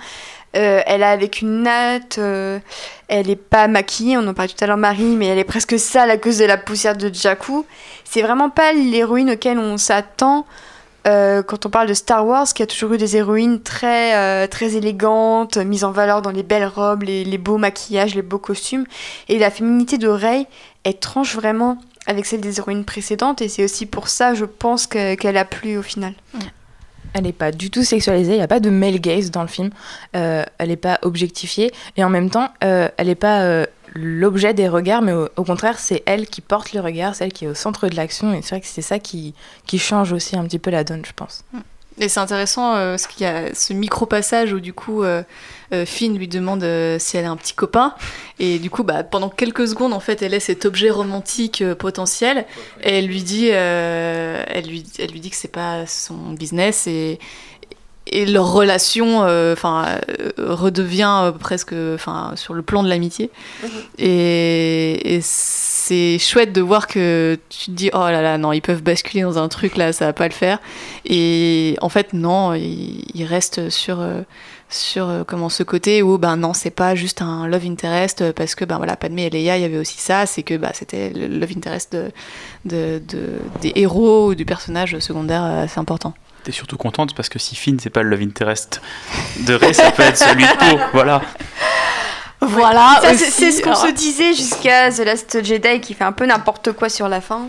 Euh, 0.57 0.81
elle 0.87 1.03
a 1.03 1.11
avec 1.11 1.43
une 1.43 1.63
natte, 1.63 2.19
elle 2.19 3.31
est 3.31 3.37
pas 3.37 3.69
maquillée, 3.69 4.17
on 4.17 4.27
en 4.27 4.35
parlait 4.35 4.51
tout 4.53 4.65
à 4.65 4.67
l'heure 4.67 4.77
Marie, 4.79 5.15
mais 5.17 5.27
elle 5.27 5.39
est 5.39 5.45
presque 5.45 5.79
sale 5.79 6.11
à 6.11 6.17
cause 6.17 6.39
de 6.39 6.47
la 6.47 6.57
poussière 6.57 6.97
de 6.97 7.13
Jakku. 7.13 7.67
C'est 8.05 8.23
vraiment 8.23 8.49
pas 8.51 8.73
l'héroïne 8.73 9.31
auquel 9.33 9.59
on 9.59 9.77
s'attend 9.77 10.47
euh, 11.07 11.43
quand 11.43 11.67
on 11.67 11.71
parle 11.71 11.89
de 11.89 11.95
Star 11.95 12.27
Wars, 12.27 12.47
qui 12.53 12.63
a 12.63 12.67
toujours 12.67 12.93
eu 12.93 12.99
des 12.99 13.17
héroïnes 13.17 13.61
très, 13.61 14.15
euh, 14.17 14.47
très 14.47 14.75
élégantes, 14.77 15.57
mises 15.57 15.85
en 15.85 15.91
valeur 15.93 16.23
dans 16.23 16.31
les 16.31 16.43
belles 16.43 16.67
robes, 16.67 17.03
les, 17.05 17.39
beaux 17.39 17.59
maquillages, 17.59 18.15
les 18.15 18.23
beaux 18.23 18.39
costumes. 18.39 18.85
Et 19.29 19.39
la 19.39 19.51
féminité 19.51 19.99
de 19.99 20.09
Rey, 20.09 20.47
elle 20.85 20.99
tranche 20.99 21.35
vraiment 21.35 21.79
avec 22.07 22.27
celle 22.27 22.41
des 22.41 22.59
héroïnes 22.59 22.85
précédentes, 22.85 23.43
et 23.43 23.49
c'est 23.49 23.65
aussi 23.65 23.87
pour 23.87 24.09
ça, 24.09 24.35
je 24.35 24.45
pense, 24.45 24.87
que- 24.87 25.15
qu'elle 25.15 25.37
a 25.37 25.45
plu 25.45 25.77
au 25.79 25.83
final. 25.83 26.13
Elle 27.13 27.25
n'est 27.25 27.33
pas 27.33 27.51
du 27.51 27.71
tout 27.71 27.83
sexualisée, 27.83 28.33
il 28.33 28.37
n'y 28.37 28.43
a 28.43 28.49
pas 28.49 28.61
de 28.61 28.71
male 28.71 29.01
gaze 29.01 29.31
dans 29.31 29.43
le 29.43 29.49
film, 29.49 29.71
Euh, 30.15 30.45
elle 30.59 30.69
n'est 30.69 30.77
pas 30.77 30.99
objectifiée, 31.03 31.73
et 31.97 32.05
en 32.05 32.09
même 32.11 32.31
temps, 32.31 32.49
elle 32.61 33.07
n'est 33.07 33.15
pas 33.15 33.67
l'objet 33.95 34.55
des 34.55 34.69
regards, 34.69 35.03
mais 35.03 35.13
au, 35.13 35.45
contraire, 35.45 35.79
c'est 35.79 36.03
elle 36.07 36.27
qui 36.27 36.41
porte 36.41 36.73
le 36.73 36.81
regard, 36.81 37.15
c'est 37.15 37.25
elle 37.25 37.33
qui 37.33 37.45
est 37.45 37.49
au 37.49 37.55
centre 37.55 37.89
de 37.89 37.97
l'action, 37.97 38.33
et 38.33 38.43
c'est 38.43 38.51
vrai 38.51 38.61
que 38.61 38.67
c'est 38.67 38.83
ça 38.83 38.99
qui, 38.99 39.35
qui 39.67 39.79
change 39.79 40.13
aussi 40.13 40.37
un 40.37 40.45
petit 40.45 40.59
peu 40.59 40.71
la 40.71 40.85
donne, 40.85 41.05
je 41.05 41.13
pense. 41.13 41.45
Et 42.01 42.09
c'est 42.09 42.21
intéressant 42.21 42.75
euh, 42.75 42.93
parce 42.93 43.07
qu'il 43.07 43.27
y 43.27 43.29
a 43.29 43.55
ce 43.55 43.75
micro-passage 43.75 44.55
où 44.55 44.61
du 44.61 44.73
coup 44.73 45.03
euh, 45.03 45.23
euh, 45.75 45.85
Finn 45.85 46.17
lui 46.17 46.29
demande 46.29 46.65
si 46.99 47.19
elle 47.19 47.27
a 47.27 47.31
un 47.31 47.37
petit 47.37 47.53
copain 47.53 47.95
et 48.39 48.59
du 48.59 48.71
coup 48.71 48.85
bah, 48.85 49.05
pendant 49.05 49.29
quelques 49.29 49.69
secondes 49.69 49.93
en 49.93 50.01
fait 50.01 50.23
elle 50.23 50.33
est 50.33 50.41
cet 50.41 50.65
objet 50.65 50.89
romantique 50.89 51.63
potentiel 51.75 52.47
et 52.83 52.99
elle 52.99 53.07
lui 53.07 53.23
dit 53.23 53.49
elle 53.49 54.67
lui 54.67 54.85
elle 54.99 55.11
lui 55.11 55.21
dit 55.21 55.29
que 55.29 55.37
c'est 55.37 55.49
pas 55.49 55.85
son 55.87 56.33
business 56.33 56.89
et 58.11 58.27
leur 58.27 58.53
relation 58.53 59.23
euh, 59.23 59.53
enfin 59.53 59.87
euh, 60.19 60.31
redevient 60.55 61.21
euh, 61.25 61.33
presque 61.33 61.75
enfin 61.95 62.33
sur 62.37 62.55
le 62.55 62.63
plan 62.63 62.83
de 62.83 62.89
l'amitié. 62.89 63.31
Et, 63.99 65.17
et 65.17 65.21
c'est 65.23 66.19
chouette 66.19 66.53
de 66.53 66.61
voir 66.61 66.87
que 66.87 67.39
tu 67.49 67.67
te 67.67 67.71
dis 67.71 67.91
oh 67.93 67.99
là 67.99 68.23
là 68.23 68.39
non 68.39 68.53
ils 68.53 68.61
peuvent 68.63 68.83
basculer 68.83 69.23
dans 69.23 69.39
un 69.39 69.49
truc 69.49 69.77
là 69.77 69.93
ça 69.93 70.07
va 70.07 70.13
pas 70.13 70.27
le 70.29 70.35
faire. 70.35 70.59
Et 71.05 71.77
en 71.81 71.89
fait 71.89 72.13
non 72.13 72.55
ils 72.55 73.05
il 73.15 73.25
restent 73.25 73.71
sur 73.71 74.01
euh, 74.01 74.23
sur 74.73 75.25
comment 75.27 75.49
ce 75.49 75.65
côté 75.65 76.01
où 76.03 76.17
ben 76.17 76.37
non 76.37 76.53
c'est 76.55 76.71
pas 76.71 76.95
juste 76.95 77.23
un 77.23 77.49
love 77.49 77.67
interest 77.67 78.31
parce 78.33 78.55
que 78.55 78.65
ben 78.65 78.77
voilà 78.77 78.95
Padmé 78.97 79.27
et 79.27 79.31
Leia 79.31 79.57
il 79.59 79.63
y 79.63 79.65
avait 79.65 79.79
aussi 79.79 79.99
ça 79.99 80.27
c'est 80.27 80.45
que 80.45 80.57
bah 80.57 80.71
c'était 80.75 81.11
le 81.11 81.27
love 81.27 81.51
interest 81.57 81.93
de, 81.97 82.11
de, 82.65 83.03
de- 83.09 83.41
des 83.61 83.73
héros 83.75 84.29
ou 84.29 84.35
du 84.37 84.45
personnage 84.45 84.97
secondaire 85.01 85.43
assez 85.43 85.81
important 85.81 86.15
T'es 86.45 86.53
surtout 86.53 86.77
contente 86.79 87.15
parce 87.15 87.29
que 87.29 87.39
si 87.39 87.55
Finn, 87.57 87.79
c'est 87.81 87.91
pas 87.91 88.03
le 88.03 88.11
love 88.11 88.23
interest 88.23 88.81
de 89.41 89.55
Rey, 89.55 89.73
ça 89.75 89.91
peut 89.91 90.03
être 90.03 90.17
celui 90.17 90.43
de 90.45 90.59
Poe. 90.59 90.81
Voilà. 90.93 91.21
voilà 92.41 93.01
c'est 93.15 93.51
ce 93.53 93.61
qu'on 93.63 93.75
se 93.75 93.91
disait 93.93 94.33
jusqu'à 94.33 94.91
The 94.91 95.01
Last 95.01 95.45
Jedi 95.45 95.81
qui 95.83 95.93
fait 95.93 96.05
un 96.05 96.13
peu 96.13 96.25
n'importe 96.25 96.73
quoi 96.73 96.89
sur 96.89 97.07
la 97.09 97.21
fin. 97.21 97.49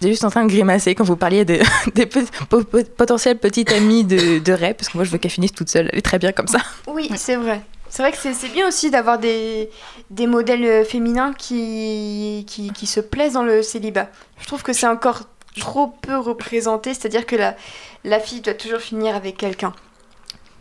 J'étais 0.00 0.12
juste 0.12 0.24
en 0.24 0.30
train 0.30 0.42
de 0.44 0.48
grimacer 0.50 0.96
quand 0.96 1.04
vous 1.04 1.16
parliez 1.16 1.44
des, 1.44 1.62
des 1.94 2.06
pe- 2.06 2.24
po- 2.48 2.64
po- 2.64 2.82
potentiels 2.96 3.38
petits 3.38 3.64
amis 3.72 4.02
de, 4.02 4.40
de 4.40 4.52
Rey, 4.52 4.74
parce 4.74 4.88
que 4.88 4.96
moi 4.98 5.04
je 5.04 5.10
veux 5.10 5.18
qu'elle 5.18 5.30
finisse 5.30 5.52
toute 5.52 5.68
seule, 5.68 5.88
elle 5.92 5.98
est 5.98 6.02
très 6.02 6.18
bien 6.18 6.32
comme 6.32 6.48
ça. 6.48 6.58
Oui, 6.88 7.08
c'est 7.14 7.36
vrai. 7.36 7.60
C'est 7.88 8.02
vrai 8.02 8.10
que 8.10 8.18
c'est 8.18 8.52
bien 8.52 8.66
aussi 8.66 8.90
d'avoir 8.90 9.18
des, 9.18 9.70
des 10.10 10.26
modèles 10.26 10.64
euh, 10.64 10.84
féminins 10.84 11.34
qui, 11.38 12.44
qui, 12.48 12.72
qui 12.72 12.86
se 12.86 12.98
plaisent 13.00 13.34
dans 13.34 13.44
le 13.44 13.62
célibat. 13.62 14.08
Je 14.40 14.46
trouve 14.46 14.62
que 14.64 14.72
c'est 14.72 14.86
encore 14.88 15.20
trop 15.58 15.88
peu 15.88 16.16
représenté, 16.18 16.94
c'est-à-dire 16.94 17.26
que 17.26 17.36
la, 17.36 17.56
la 18.04 18.20
fille 18.20 18.40
doit 18.40 18.54
toujours 18.54 18.80
finir 18.80 19.14
avec 19.16 19.36
quelqu'un. 19.36 19.72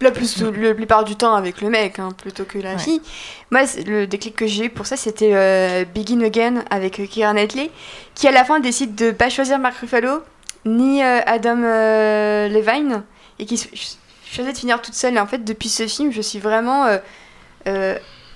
La 0.02 0.10
plus, 0.10 0.42
la 0.42 0.74
plupart 0.74 1.04
du 1.04 1.16
temps 1.16 1.36
avec 1.36 1.62
le 1.62 1.70
mec, 1.70 2.00
hein, 2.00 2.10
plutôt 2.18 2.44
que 2.44 2.58
la 2.58 2.72
Ouais. 2.74 2.80
fille. 2.80 3.02
Moi, 3.52 3.62
le 3.86 4.08
déclic 4.08 4.36
que 4.36 4.48
j'ai 4.48 4.66
eu 4.66 4.70
pour 4.72 4.88
ça, 4.88 4.98
c'était 4.98 5.32
euh, 5.34 5.86
Begin 5.86 6.22
Again 6.22 6.64
avec 6.72 7.00
euh, 7.00 7.06
Keira 7.06 7.34
Knightley, 7.34 7.70
qui 8.16 8.28
à 8.28 8.32
la 8.32 8.44
fin 8.44 8.60
décide 8.60 8.96
de 8.96 9.12
pas 9.12 9.30
choisir 9.30 9.60
Mark 9.60 9.76
Ruffalo, 9.78 10.24
ni 10.66 11.04
euh, 11.04 11.20
Adam 11.28 11.62
euh, 11.64 12.48
Levine, 12.48 13.04
et 13.38 13.46
qui 13.46 13.58
ch- 13.58 13.98
choisit 14.26 14.54
de 14.56 14.60
finir 14.60 14.82
toute 14.82 14.96
seule. 14.96 15.16
Et 15.16 15.20
en 15.20 15.28
fait, 15.28 15.44
depuis 15.44 15.70
ce 15.70 15.86
film, 15.88 16.12
je 16.12 16.22
suis 16.22 16.40
vraiment 16.40 16.88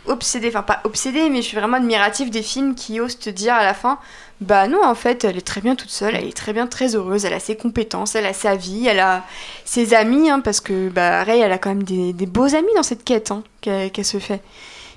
obsédée, 0.07 0.49
enfin 0.49 0.64
pas 0.64 0.82
obsédée, 0.84 1.30
mais 1.30 1.38
je 1.41 1.48
suis 1.48 1.57
vraiment 1.57 1.77
admirative 1.77 2.30
des 2.30 2.41
films 2.44 2.76
qui 2.76 2.99
osent 2.99 3.19
te 3.19 3.30
dire 3.30 3.53
à 3.53 3.64
la 3.64 3.73
fin, 3.73 3.99
bah 4.41 4.68
non, 4.68 4.84
en 4.84 4.95
fait, 4.95 5.23
elle 5.23 5.38
est 5.38 5.45
très 5.45 5.61
bien 5.61 5.76
toute 5.76 5.90
seule, 5.90 6.15
elle 6.15 6.27
est 6.27 6.36
très 6.36 6.53
bien, 6.53 6.68
très 6.68 6.95
heureuse, 6.95 7.26
elle 7.26 7.34
a 7.34 7.40
ses 7.40 7.56
compétences, 7.56 8.15
elle 8.15 8.26
a 8.26 8.34
sa 8.34 8.56
vie, 8.56 8.88
elle 8.88 8.99
a 8.99 9.23
ses 9.64 9.94
amis, 9.94 10.30
hein, 10.30 10.40
parce 10.41 10.60
que 10.61 10.90
bah, 10.90 11.23
Ray, 11.23 11.40
elle 11.41 11.52
a 11.52 11.57
quand 11.57 11.69
même 11.69 11.84
des, 11.84 12.14
beaux 12.26 12.53
amis 12.56 12.73
dans 12.76 12.84
cette 12.84 13.03
quête 13.03 13.32
hein, 13.32 13.44
qu'elle 13.61 14.06
se 14.06 14.19
fait. 14.19 14.41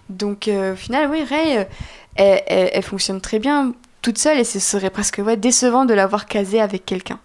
Donc 0.09 0.49
euh, 0.49 0.73
au 0.73 0.77
final, 0.77 1.09
oui, 1.11 1.23
Ray, 1.25 1.59
euh, 1.59 1.65
elle, 2.17 2.43
elle- 2.47 2.71
elle 2.73 2.83
fonctionne 2.83 3.21
très 3.21 3.39
bien 3.39 3.73
toute 4.03 4.19
seule 4.19 4.39
et 4.39 4.45
ce 4.45 4.59
serait 4.61 4.91
presque 4.91 5.21
ouais, 5.25 5.37
décevant 5.37 5.85
de 5.85 5.93
l'avoir 5.95 6.27
casée 6.27 6.61
avec 6.61 6.87
quelqu'un. 6.87 7.19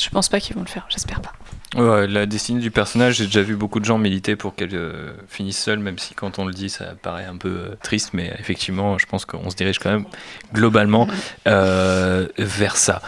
je 0.00 0.08
pense 0.10 0.28
pas 0.28 0.40
qu'ils 0.40 0.54
vont 0.56 0.62
le 0.62 0.68
faire 0.68 0.86
j'espère 0.88 1.20
pas 1.20 1.32
Ouais, 1.76 2.06
la 2.06 2.24
destinée 2.24 2.60
du 2.60 2.70
personnage, 2.70 3.16
j'ai 3.16 3.26
déjà 3.26 3.42
vu 3.42 3.54
beaucoup 3.54 3.80
de 3.80 3.84
gens 3.84 3.98
militer 3.98 4.34
pour 4.34 4.54
qu'elle 4.54 4.74
euh, 4.74 5.12
finisse 5.28 5.58
seule, 5.58 5.78
même 5.78 5.98
si 5.98 6.14
quand 6.14 6.38
on 6.38 6.46
le 6.46 6.54
dit, 6.54 6.70
ça 6.70 6.94
paraît 7.02 7.26
un 7.26 7.36
peu 7.36 7.48
euh, 7.48 7.74
triste, 7.82 8.10
mais 8.14 8.34
effectivement, 8.38 8.96
je 8.96 9.04
pense 9.04 9.26
qu'on 9.26 9.50
se 9.50 9.56
dirige 9.56 9.78
quand 9.78 9.90
même 9.90 10.06
globalement 10.54 11.06
euh, 11.46 12.28
vers 12.38 12.78
ça. 12.78 13.02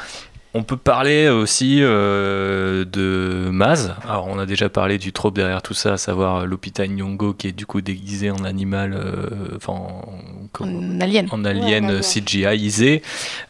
On 0.54 0.62
peut 0.62 0.76
parler 0.76 1.28
aussi 1.28 1.78
euh, 1.82 2.84
de 2.84 3.50
Maz. 3.50 3.94
Alors, 4.08 4.28
on 4.28 4.38
a 4.38 4.46
déjà 4.46 4.68
parlé 4.68 4.96
du 4.98 5.12
trope 5.12 5.34
derrière 5.34 5.60
tout 5.62 5.74
ça, 5.74 5.94
à 5.94 5.96
savoir 5.98 6.46
Lupita 6.46 6.86
Nyong'o 6.86 7.34
qui 7.34 7.48
est 7.48 7.52
du 7.52 7.66
coup 7.66 7.80
déguisé 7.82 8.30
en 8.30 8.44
animal, 8.44 8.94
euh, 8.94 9.56
enfin 9.56 9.74
en, 9.74 10.64
en 10.64 11.00
alien 11.00 11.26
en 11.30 11.44
alien 11.44 12.00
CGI-isé, 12.00 13.02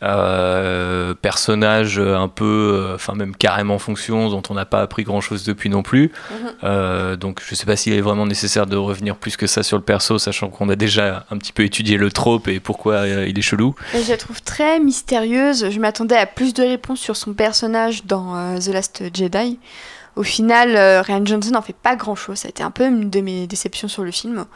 euh, 0.03 1.15
personnage 1.15 1.99
un 1.99 2.29
peu, 2.29 2.45
euh, 2.75 2.95
enfin 2.97 3.15
même 3.15 3.35
carrément 3.37 3.79
fonction 3.79 4.29
dont 4.29 4.43
on 4.51 4.55
n'a 4.55 4.67
pas 4.67 4.81
appris 4.81 5.05
grand-chose 5.05 5.45
depuis 5.45 5.71
non 5.71 5.83
plus. 5.83 6.11
Mhm. 6.31 6.49
Euh, 6.65 7.17
donc 7.17 7.41
je 7.47 7.55
sais 7.55 7.67
pas 7.67 7.77
s'il 7.77 7.93
est 7.93 8.01
vraiment 8.01 8.27
nécessaire 8.27 8.67
de 8.67 8.77
revenir 8.77 9.17
plus 9.17 9.37
que 9.37 9.47
ça 9.47 9.63
sur 9.63 9.77
le 9.77 9.85
perso, 9.85 10.19
sachant 10.19 10.49
qu'on 10.49 10.69
a 10.69 10.77
déjà 10.77 11.27
un 11.31 11.39
petit 11.39 11.53
peu 11.53 11.63
étudié 11.63 11.97
le 11.97 12.11
trope 12.11 12.49
et 12.49 12.59
pourquoi 12.61 12.95
euh, 12.95 13.27
il 13.29 13.39
est 13.39 13.43
chelou. 13.43 13.75
Je 13.95 14.11
la 14.11 14.17
trouve 14.17 14.43
très 14.43 14.81
mystérieuse. 14.81 15.71
Je 15.71 15.79
m'attendais 15.79 16.17
à 16.17 16.27
plus 16.27 16.55
de 16.55 16.63
réponses 16.63 16.88
sur 16.97 17.17
son 17.17 17.35
personnage 17.35 18.05
dans 18.05 18.37
euh, 18.37 18.59
The 18.59 18.69
Last 18.69 19.03
Jedi. 19.15 19.59
Au 20.17 20.23
final, 20.23 20.77
euh, 20.77 21.03
Ryan 21.03 21.25
Johnson 21.25 21.51
n'en 21.53 21.63
fait 21.63 21.77
pas 21.77 21.97
grand-chose. 21.97 22.39
Ça 22.39 22.49
a 22.49 22.51
été 22.51 22.63
un 22.63 22.71
peu 22.71 22.87
une 22.87 23.11
de 23.11 23.21
mes 23.21 23.47
déceptions 23.47 23.89
sur 23.89 24.03
le 24.03 24.11
film. 24.11 24.47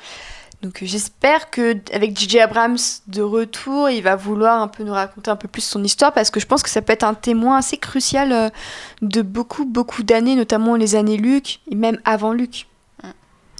Donc 0.62 0.82
euh, 0.82 0.86
j'espère 0.86 1.50
que 1.50 1.76
avec 1.92 2.18
J.J. 2.18 2.40
Abrams 2.40 2.78
de 3.06 3.22
retour, 3.22 3.90
il 3.90 4.02
va 4.02 4.16
vouloir 4.16 4.60
un 4.60 4.68
peu 4.68 4.84
nous 4.84 4.92
raconter 4.92 5.30
un 5.30 5.36
peu 5.36 5.48
plus 5.48 5.62
son 5.62 5.82
histoire 5.82 6.12
parce 6.12 6.30
que 6.30 6.40
je 6.40 6.46
pense 6.46 6.62
que 6.62 6.70
ça 6.70 6.82
peut 6.82 6.92
être 6.92 7.04
un 7.04 7.14
témoin 7.14 7.56
assez 7.56 7.76
crucial 7.76 8.52
de 9.02 9.22
beaucoup 9.22 9.64
beaucoup 9.64 10.02
d'années, 10.02 10.36
notamment 10.36 10.76
les 10.76 10.94
années 10.94 11.16
Luke 11.16 11.60
et 11.70 11.74
même 11.74 11.98
avant 12.04 12.32
Luke. 12.32 12.66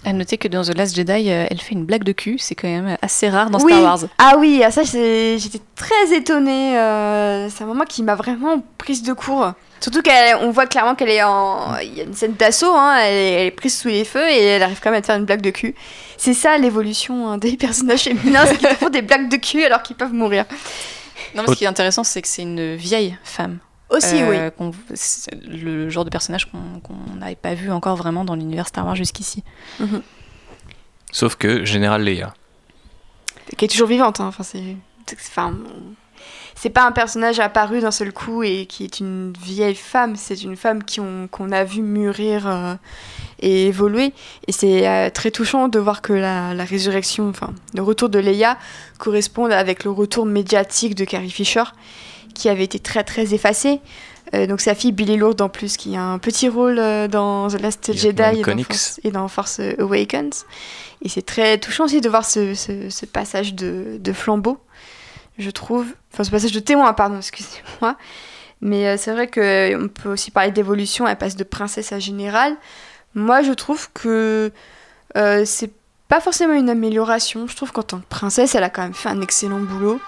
À 0.05 0.13
noter 0.13 0.37
que 0.37 0.47
dans 0.47 0.63
The 0.63 0.75
Last 0.75 0.95
Jedi 0.95 1.29
euh, 1.31 1.45
elle 1.49 1.59
fait 1.61 1.73
une 1.73 1.85
blague 1.85 2.03
de 2.03 2.11
cul 2.11 2.37
c'est 2.39 2.55
quand 2.55 2.67
même 2.67 2.97
assez 3.01 3.29
rare 3.29 3.49
dans 3.49 3.59
oui. 3.59 3.71
Star 3.71 3.83
Wars 3.83 3.99
Ah 4.17 4.35
oui, 4.37 4.63
à 4.63 4.71
ça 4.71 4.83
c'est- 4.85 5.37
j'étais 5.37 5.61
très 5.75 6.13
étonnée. 6.15 6.77
euh, 6.77 7.49
c'est 7.49 7.63
un 7.63 7.67
moment 7.67 7.85
qui 7.85 8.03
m'a 8.03 8.15
vraiment 8.15 8.61
prise 8.77 9.03
de 9.03 9.13
court. 9.13 9.53
Surtout 9.79 10.01
qu'on 10.01 10.51
voit 10.51 10.65
clairement 10.65 10.95
qu'elle 10.95 11.09
est 11.09 11.23
en. 11.23 11.75
Il 11.81 11.93
y 11.97 11.99
a 11.99 12.05
une 12.05 12.13
scène 12.13 12.33
d'assaut, 12.39 12.73
hein, 12.73 12.97
elle, 13.01 13.13
est, 13.13 13.31
elle 13.41 13.47
est 13.47 13.51
prise 13.51 13.77
sous 13.77 13.89
les 13.89 14.05
feux 14.05 14.29
et 14.29 14.41
elle 14.41 14.63
arrive 14.63 14.79
quand 14.81 14.91
même 14.91 14.99
à 14.99 15.01
te 15.01 15.07
faire 15.07 15.17
une 15.17 15.25
blague 15.25 15.41
de 15.41 15.49
cul. 15.49 15.75
C'est 16.17 16.33
ça 16.33 16.57
l'évolution 16.57 17.27
hein, 17.27 17.37
des 17.37 17.57
personnages 17.57 18.03
féminins, 18.03 18.45
c'est 18.45 18.57
qu'ils 18.57 18.67
font 18.69 18.89
des 18.89 19.01
blagues 19.01 19.29
de 19.29 19.35
cul 19.37 19.63
alors 19.65 19.83
qu'ils 19.83 19.97
peuvent 19.97 20.13
mourir. 20.13 20.45
non 21.35 21.43
mais 21.43 21.53
ce 21.53 21.57
qui 21.57 21.65
est 21.65 21.67
intéressant 21.67 22.03
c'est 22.05 22.21
que 22.21 22.27
c'est 22.29 22.43
une 22.43 22.75
vieille 22.75 23.17
femme 23.23 23.57
Aussi, 23.93 24.21
Euh, 24.21 24.49
oui. 24.49 24.51
qu'on- 24.57 24.71
c'est 24.93 25.33
le 25.45 25.89
genre 25.89 26.03
de 26.05 26.09
personnage 26.09 26.47
qu'on 26.51 27.15
n'avait 27.19 27.35
pas 27.35 27.53
vu 27.53 27.71
encore 27.71 27.95
vraiment 27.95 28.25
dans 28.25 28.35
l'univers 28.35 28.67
Star 28.67 28.85
Wars 28.85 28.95
jusqu'ici 28.95 29.43
Mhm. 29.79 30.01
Sauf 31.11 31.35
que 31.35 31.63
Général 31.63 32.03
Leia. 32.03 32.33
Qui 33.57 33.65
est 33.65 33.67
toujours 33.67 33.87
vivante, 33.87 34.19
hein, 34.19 34.25
enfin 34.27 34.43
c'est. 34.43 34.75
Enfin. 35.29 35.53
C'est 36.55 36.69
pas 36.69 36.85
un 36.85 36.91
personnage 36.93 37.39
apparu 37.41 37.81
d'un 37.81 37.91
seul 37.91 38.13
coup 38.13 38.41
et 38.43 38.67
qui 38.67 38.85
est 38.85 38.99
une 38.99 39.33
vieille 39.43 39.75
femme, 39.75 40.15
c'est 40.15 40.43
une 40.43 40.55
femme 40.55 40.83
qui 40.83 41.01
on- 41.01 41.27
qu'on 41.27 41.51
a 41.51 41.63
vu 41.65 41.81
mûrir 41.81 42.47
euh, 42.47 42.75
et 43.41 43.67
évoluer. 43.67 44.13
Et 44.47 44.51
c'est 44.53 44.87
euh, 44.87 45.09
très 45.09 45.29
touchant 45.31 45.67
de 45.67 45.77
voir 45.79 46.01
que 46.01 46.13
la, 46.13 46.53
la 46.53 46.63
résurrection, 46.63 47.27
enfin 47.27 47.53
le 47.75 47.81
retour 47.81 48.07
de 48.07 48.17
Leia 48.19 48.57
corresponde 48.97 49.51
avec 49.51 49.83
le 49.83 49.91
retour 49.91 50.25
médiatique 50.25 50.95
de 50.95 51.03
Carrie 51.03 51.31
Fisher, 51.31 51.63
qui 52.33 52.49
avait 52.49 52.63
été 52.63 52.79
très 52.79 53.03
très 53.03 53.33
effacée. 53.33 53.79
Euh, 54.33 54.47
donc 54.47 54.61
sa 54.61 54.73
fille 54.73 54.91
Billy 54.91 55.15
Lourdes 55.17 55.41
en 55.41 55.49
plus, 55.49 55.77
qui 55.77 55.95
a 55.95 56.01
un 56.01 56.17
petit 56.17 56.49
rôle 56.49 56.79
euh, 56.79 57.07
dans 57.07 57.47
The 57.49 57.61
Last 57.61 57.93
Jedi 57.93 58.21
et 58.39 58.41
dans. 58.41 58.63
Force, 58.73 58.99
et 59.03 59.11
dans 59.11 59.27
Force 59.27 59.59
Awakens. 59.79 60.45
Et 61.03 61.09
c'est 61.09 61.21
très 61.25 61.57
touchant 61.57 61.85
aussi 61.85 62.01
de 62.01 62.09
voir 62.09 62.25
ce, 62.25 62.53
ce- 62.55 62.89
ce 62.89 63.05
passage 63.05 63.53
de, 63.53 63.97
de 63.99 64.13
flambeau, 64.13 64.57
je 65.37 65.49
trouve. 65.51 65.85
Enfin, 66.13 66.23
ce 66.23 66.31
passage 66.31 66.51
de 66.53 66.59
témoin, 66.59 66.91
pardon, 66.93 67.17
excusez-moi. 67.19 67.95
Mais 68.61 68.87
euh, 68.87 68.95
c'est 68.97 69.11
vrai 69.11 69.27
qu'on 69.27 69.87
peut 69.89 70.09
aussi 70.09 70.31
parler 70.31 70.51
d'évolution, 70.51 71.05
elle 71.07 71.17
passe 71.17 71.35
de 71.35 71.43
princesse 71.43 71.91
à 71.91 71.99
générale. 71.99 72.55
Moi, 73.15 73.41
je 73.43 73.51
trouve 73.51 73.89
que 73.93 74.51
euh, 75.17 75.43
c'est 75.45 75.71
pas 76.13 76.19
forcément 76.21 76.53
une 76.53 76.69
amélioration. 76.69 77.47
Je 77.47 77.55
trouve 77.55 77.71
qu'en 77.71 77.81
tant 77.81 77.97
que 77.97 78.05
princesse, 78.07 78.53
elle 78.53 78.63
a 78.63 78.69
quand 78.69 78.83
même 78.83 78.93
fait 78.93 79.09
un 79.09 79.19
excellent 79.21 79.59
boulot. 79.59 79.99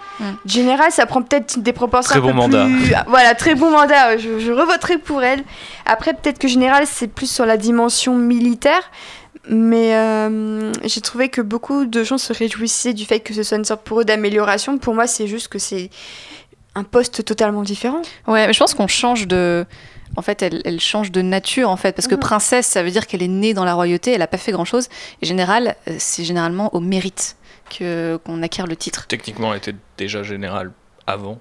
Général, 0.46 0.92
ça 0.92 1.08
prend 1.08 1.24
peut-être 1.24 1.58
des 1.60 1.74
proportions 1.74 2.10
Très 2.12 2.20
un 2.20 2.22
peu 2.22 2.28
bon 2.28 2.34
mandat. 2.44 2.66
plus- 2.66 2.94
Voilà, 3.08 3.34
très 3.34 3.56
bon 3.56 3.72
mandat. 3.72 4.18
Je, 4.18 4.40
je 4.40 4.52
revoterai 4.52 5.00
pour 5.00 5.24
elle. 5.24 5.44
Après, 5.88 6.14
peut-être 6.14 6.38
que 6.38 6.48
Général, 6.48 6.84
c'est 6.86 7.08
plus 7.08 7.30
sur 7.30 7.48
la 7.48 7.58
dimension 7.58 8.16
militaire. 8.16 8.92
Mais 9.50 9.96
euh, 9.96 10.72
j'ai 10.84 11.02
trouvé 11.02 11.30
que 11.30 11.42
beaucoup 11.42 11.86
de 11.86 12.04
gens 12.04 12.18
se 12.20 12.34
réjouissaient 12.34 12.94
du 12.94 13.06
fait 13.06 13.20
que 13.20 13.34
ce 13.34 13.42
soit 13.44 13.58
une 13.58 13.66
sorte 13.66 13.82
pour 13.84 14.02
eux 14.02 14.06
d'amélioration. 14.06 14.78
Pour 14.78 14.94
moi, 14.94 15.08
c'est 15.08 15.26
juste 15.28 15.48
que 15.48 15.58
c'est 15.60 15.90
un 16.76 16.84
poste 16.84 17.26
totalement 17.26 17.64
différent. 17.64 18.02
Ouais, 18.28 18.46
mais 18.48 18.54
je 18.54 18.60
pense 18.60 18.74
qu'on 18.76 18.88
change 18.88 19.28
de. 19.28 19.66
En 20.18 20.22
fait, 20.22 20.42
elle, 20.42 20.62
elle 20.66 20.80
change 20.80 21.12
de 21.12 21.22
nature, 21.22 21.70
en 21.70 21.78
fait, 21.78 21.92
parce 21.94 22.08
que 22.08 22.16
Mhm. 22.16 22.22
princesse, 22.22 22.66
ça 22.68 22.84
veut 22.84 22.92
dire 22.92 23.08
qu'elle 23.08 23.24
est 23.24 23.28
née 23.28 23.54
dans 23.54 23.66
la 23.66 23.74
royauté, 23.74 24.12
elle 24.14 24.20
n'a 24.20 24.28
pas 24.28 24.38
fait 24.38 24.52
grand-chose. 24.52 24.88
Et 25.22 25.26
général, 25.26 25.76
euh, 25.88 25.96
c'est 25.98 26.24
généralement 26.24 26.74
au 26.76 26.80
mérite 26.80 27.36
que 27.78 28.18
qu'on 28.26 28.42
acquiert 28.44 28.68
le 28.68 28.76
titre. 28.76 29.08
Techniquement, 29.08 29.52
elle 29.52 29.58
était 29.58 29.76
déjà 29.98 30.24
générale 30.24 30.72
avant. 31.08 31.40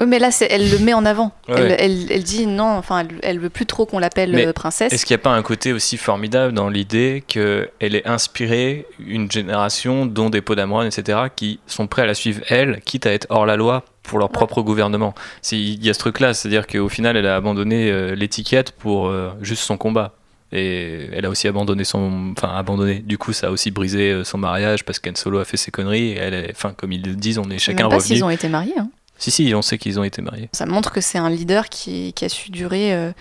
Oui, 0.00 0.06
mais 0.06 0.20
là, 0.20 0.30
c'est- 0.30 0.46
elle 0.48 0.70
le 0.70 0.78
met 0.78 0.94
en 0.94 1.04
avant. 1.04 1.32
Ouais. 1.48 1.56
Elle, 1.58 1.76
elle- 1.78 2.12
elle 2.12 2.22
dit 2.22 2.46
non, 2.46 2.76
enfin, 2.76 3.00
elle, 3.00 3.18
elle 3.22 3.40
veut 3.40 3.50
plus 3.50 3.66
trop 3.66 3.84
qu'on 3.84 3.98
l'appelle 3.98 4.32
euh, 4.36 4.52
princesse. 4.52 4.92
Est-ce 4.92 5.04
qu'il 5.04 5.14
n'y 5.16 5.20
a 5.20 5.24
pas 5.24 5.30
un 5.32 5.42
côté 5.42 5.72
aussi 5.72 5.96
formidable 5.96 6.52
dans 6.52 6.68
l'idée 6.68 7.24
qu'elle 7.26 7.68
ait 7.80 8.06
inspiré 8.06 8.86
une 9.00 9.28
génération, 9.30 10.06
dont 10.06 10.30
des 10.30 10.40
Podamron, 10.40 10.82
etc., 10.82 11.18
qui 11.34 11.58
sont 11.66 11.88
prêts 11.88 12.02
à 12.02 12.06
la 12.06 12.14
suivre 12.14 12.42
elle, 12.48 12.80
quitte 12.82 13.06
à 13.06 13.12
être 13.12 13.26
hors 13.28 13.44
la 13.44 13.56
loi 13.56 13.84
pour 14.08 14.18
leur 14.18 14.30
propre 14.30 14.62
gouvernement 14.62 15.14
Il 15.52 15.84
y 15.84 15.90
a 15.90 15.94
ce 15.94 15.98
truc-là, 15.98 16.34
c'est-à-dire 16.34 16.66
qu'au 16.66 16.88
final, 16.88 17.16
elle 17.16 17.26
a 17.26 17.36
abandonné 17.36 17.90
euh, 17.90 18.14
l'étiquette 18.14 18.72
pour 18.72 19.06
euh, 19.06 19.30
juste 19.40 19.62
son 19.62 19.76
combat. 19.76 20.14
Et 20.50 21.08
elle 21.12 21.26
a 21.26 21.30
aussi 21.30 21.46
abandonné 21.46 21.84
son. 21.84 22.32
Enfin, 22.36 22.48
abandonné. 22.56 23.00
Du 23.00 23.18
coup, 23.18 23.34
ça 23.34 23.48
a 23.48 23.50
aussi 23.50 23.70
brisé 23.70 24.10
euh, 24.10 24.24
son 24.24 24.38
mariage 24.38 24.84
parce 24.84 24.98
qu'Anne 24.98 25.16
Solo 25.16 25.38
a 25.38 25.44
fait 25.44 25.58
ses 25.58 25.70
conneries. 25.70 26.12
Et 26.12 26.16
elle 26.16 26.34
est... 26.34 26.50
Enfin, 26.52 26.72
comme 26.74 26.90
ils 26.90 27.02
le 27.02 27.14
disent, 27.14 27.38
on 27.38 27.50
est 27.50 27.58
chacun 27.58 27.84
même 27.84 27.90
pas 27.90 27.96
revenu. 27.96 28.14
s'ils 28.14 28.24
ont 28.24 28.30
été 28.30 28.48
mariés. 28.48 28.78
hein. 28.78 28.88
Si, 29.18 29.30
si, 29.30 29.52
on 29.54 29.62
sait 29.62 29.76
qu'ils 29.76 30.00
ont 30.00 30.04
été 30.04 30.22
mariés. 30.22 30.48
Ça 30.52 30.64
montre 30.64 30.90
que 30.90 31.00
c'est 31.02 31.18
un 31.18 31.28
leader 31.28 31.68
qui, 31.68 32.12
qui 32.14 32.24
a 32.24 32.28
su 32.28 32.50
durer 32.50 33.12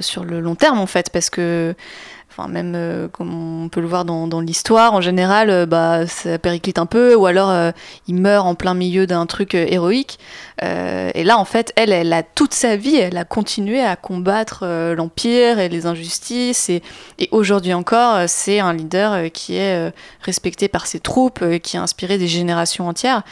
sur 0.00 0.24
le 0.24 0.40
long 0.40 0.54
terme 0.54 0.80
en 0.80 0.86
fait, 0.86 1.10
parce 1.10 1.28
que, 1.28 1.74
même 2.46 2.74
euh, 2.76 3.08
comme 3.08 3.64
on 3.64 3.68
peut 3.68 3.80
le 3.80 3.88
voir 3.88 4.04
dans, 4.04 4.40
l'histoire, 4.40 4.94
en 4.94 5.00
général, 5.00 5.50
euh, 5.50 5.66
bah 5.66 6.06
ça 6.06 6.38
périclite 6.38 6.78
un 6.78 6.86
peu, 6.86 7.16
ou 7.16 7.26
alors 7.26 7.50
euh, 7.50 7.72
il 8.06 8.14
meurt 8.14 8.46
en 8.46 8.54
plein 8.54 8.74
milieu 8.74 9.06
d'un 9.06 9.26
truc 9.26 9.54
héroïque. 9.54 10.18
Et 10.60 11.24
là 11.24 11.38
en 11.38 11.44
fait, 11.44 11.72
elle, 11.76 11.92
elle 11.92 12.12
a 12.12 12.22
toute 12.22 12.52
sa 12.52 12.76
vie, 12.76 12.96
elle 12.96 13.16
a 13.16 13.24
continué 13.24 13.80
à 13.80 13.94
combattre 13.96 14.66
l'empire 14.96 15.60
et 15.60 15.68
les 15.68 15.86
injustices, 15.86 16.68
et, 16.68 16.82
aujourd'hui 17.30 17.74
encore, 17.74 18.28
c'est 18.28 18.58
un 18.58 18.72
leader 18.72 19.30
qui 19.32 19.56
est 19.56 19.92
respecté 20.20 20.68
par 20.68 20.86
ses 20.86 21.00
troupes, 21.00 21.44
qui 21.62 21.76
a 21.76 21.82
inspiré 21.82 22.18
des 22.18 22.26
générations 22.26 22.88
entières. 22.88 23.22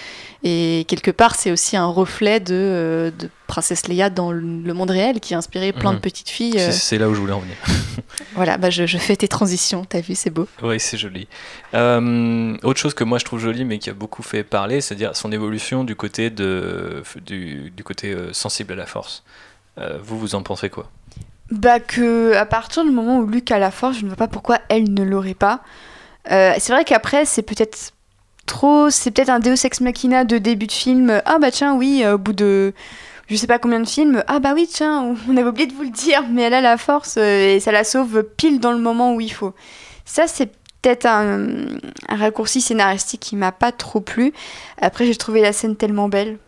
Et 0.44 0.84
quelque 0.88 1.10
part, 1.10 1.34
c'est 1.34 1.50
aussi 1.50 1.76
un 1.76 1.86
reflet 1.86 2.38
de 2.38 3.12
Princesse 3.46 3.86
Leia 3.88 4.10
dans 4.10 4.32
le 4.32 4.74
monde 4.74 4.90
réel 4.90 5.20
qui 5.20 5.34
a 5.34 5.38
inspiré 5.38 5.72
plein 5.72 5.90
de 5.92 5.96
Mhm. 5.96 6.00
petites 6.02 6.28
filles. 6.30 6.52
C'est- 6.54 6.68
euh, 6.68 6.72
C'est 6.72 6.98
là 6.98 7.08
où 7.08 7.14
je 7.14 7.20
voulais 7.20 7.32
en 7.32 7.40
venir. 7.40 7.56
Voilà, 8.34 8.58
bah 8.58 8.68
je, 8.70 8.86
je 8.86 8.98
fais 8.98 9.16
tes 9.16 9.28
transitions, 9.28 9.84
t'as 9.86 10.00
vu, 10.00 10.14
c'est 10.14 10.28
beau. 10.30 10.46
Oui, 10.62 10.78
c'est 10.78 10.98
joli. 10.98 11.26
Euh, 11.74 12.56
autre 12.62 12.78
chose 12.78 12.92
que 12.94 13.04
moi 13.04 13.18
je 13.18 13.24
trouve 13.24 13.38
jolie, 13.40 13.64
mais 13.64 13.78
qui 13.78 13.88
a 13.90 13.94
beaucoup 13.94 14.22
fait 14.22 14.44
parler, 14.44 14.80
c'est-à-dire 14.80 15.16
son 15.16 15.32
évolution 15.32 15.84
du 15.84 15.96
côté, 15.96 16.28
de, 16.30 17.02
du, 17.24 17.70
du 17.70 17.84
côté 17.84 18.12
euh, 18.12 18.32
sensible 18.32 18.72
à 18.74 18.76
la 18.76 18.86
force. 18.86 19.22
Euh, 19.78 19.98
vous, 20.02 20.18
vous 20.18 20.34
en 20.34 20.42
pensez 20.42 20.68
quoi? 20.70 20.90
Bah 21.50 21.80
que 21.80 22.34
à 22.34 22.44
partir 22.44 22.84
du 22.84 22.90
moment 22.90 23.18
où 23.18 23.26
Luke 23.26 23.50
a 23.50 23.58
la 23.58 23.70
force, 23.70 23.98
je 23.98 24.02
ne 24.02 24.08
vois 24.08 24.16
pas 24.16 24.28
pourquoi 24.28 24.58
elle 24.68 24.92
ne 24.92 25.02
l'aurait 25.02 25.34
pas. 25.34 25.60
Euh, 26.30 26.52
c'est 26.58 26.72
vrai 26.72 26.84
qu'après 26.84 27.24
c'est 27.24 27.42
peut-être 27.42 27.92
trop, 28.46 28.90
c'est 28.90 29.10
peut-être 29.12 29.28
un 29.30 29.38
Deus 29.38 29.64
ex 29.64 29.80
machina 29.80 30.24
de 30.24 30.38
début 30.38 30.66
de 30.66 30.72
film. 30.72 31.22
Ah 31.24 31.38
bah 31.38 31.50
tiens 31.50 31.74
oui, 31.74 32.04
au 32.06 32.18
bout 32.18 32.32
de 32.32 32.74
je 33.28 33.36
sais 33.36 33.46
pas 33.46 33.58
combien 33.58 33.80
de 33.80 33.88
films, 33.88 34.22
ah 34.28 34.38
bah 34.38 34.52
oui 34.54 34.68
tiens, 34.70 35.16
on 35.28 35.36
avait 35.36 35.48
oublié 35.48 35.66
de 35.66 35.74
vous 35.74 35.82
le 35.82 35.90
dire, 35.90 36.22
mais 36.30 36.42
elle 36.42 36.54
a 36.54 36.60
la 36.60 36.76
force 36.78 37.16
euh, 37.18 37.56
et 37.56 37.60
ça 37.60 37.72
la 37.72 37.84
sauve 37.84 38.22
pile 38.22 38.60
dans 38.60 38.72
le 38.72 38.78
moment 38.78 39.14
où 39.14 39.20
il 39.20 39.32
faut. 39.32 39.52
Ça 40.04 40.28
c'est 40.28 40.52
peut-être 40.80 41.06
un, 41.06 41.78
raccourci 42.08 42.60
scénaristique 42.60 43.20
qui 43.20 43.36
m'a 43.36 43.52
pas 43.52 43.72
trop 43.72 44.00
plu. 44.00 44.32
Après 44.80 45.06
j'ai 45.06 45.16
trouvé 45.16 45.40
la 45.40 45.52
scène 45.52 45.76
tellement 45.76 46.08
belle. 46.08 46.38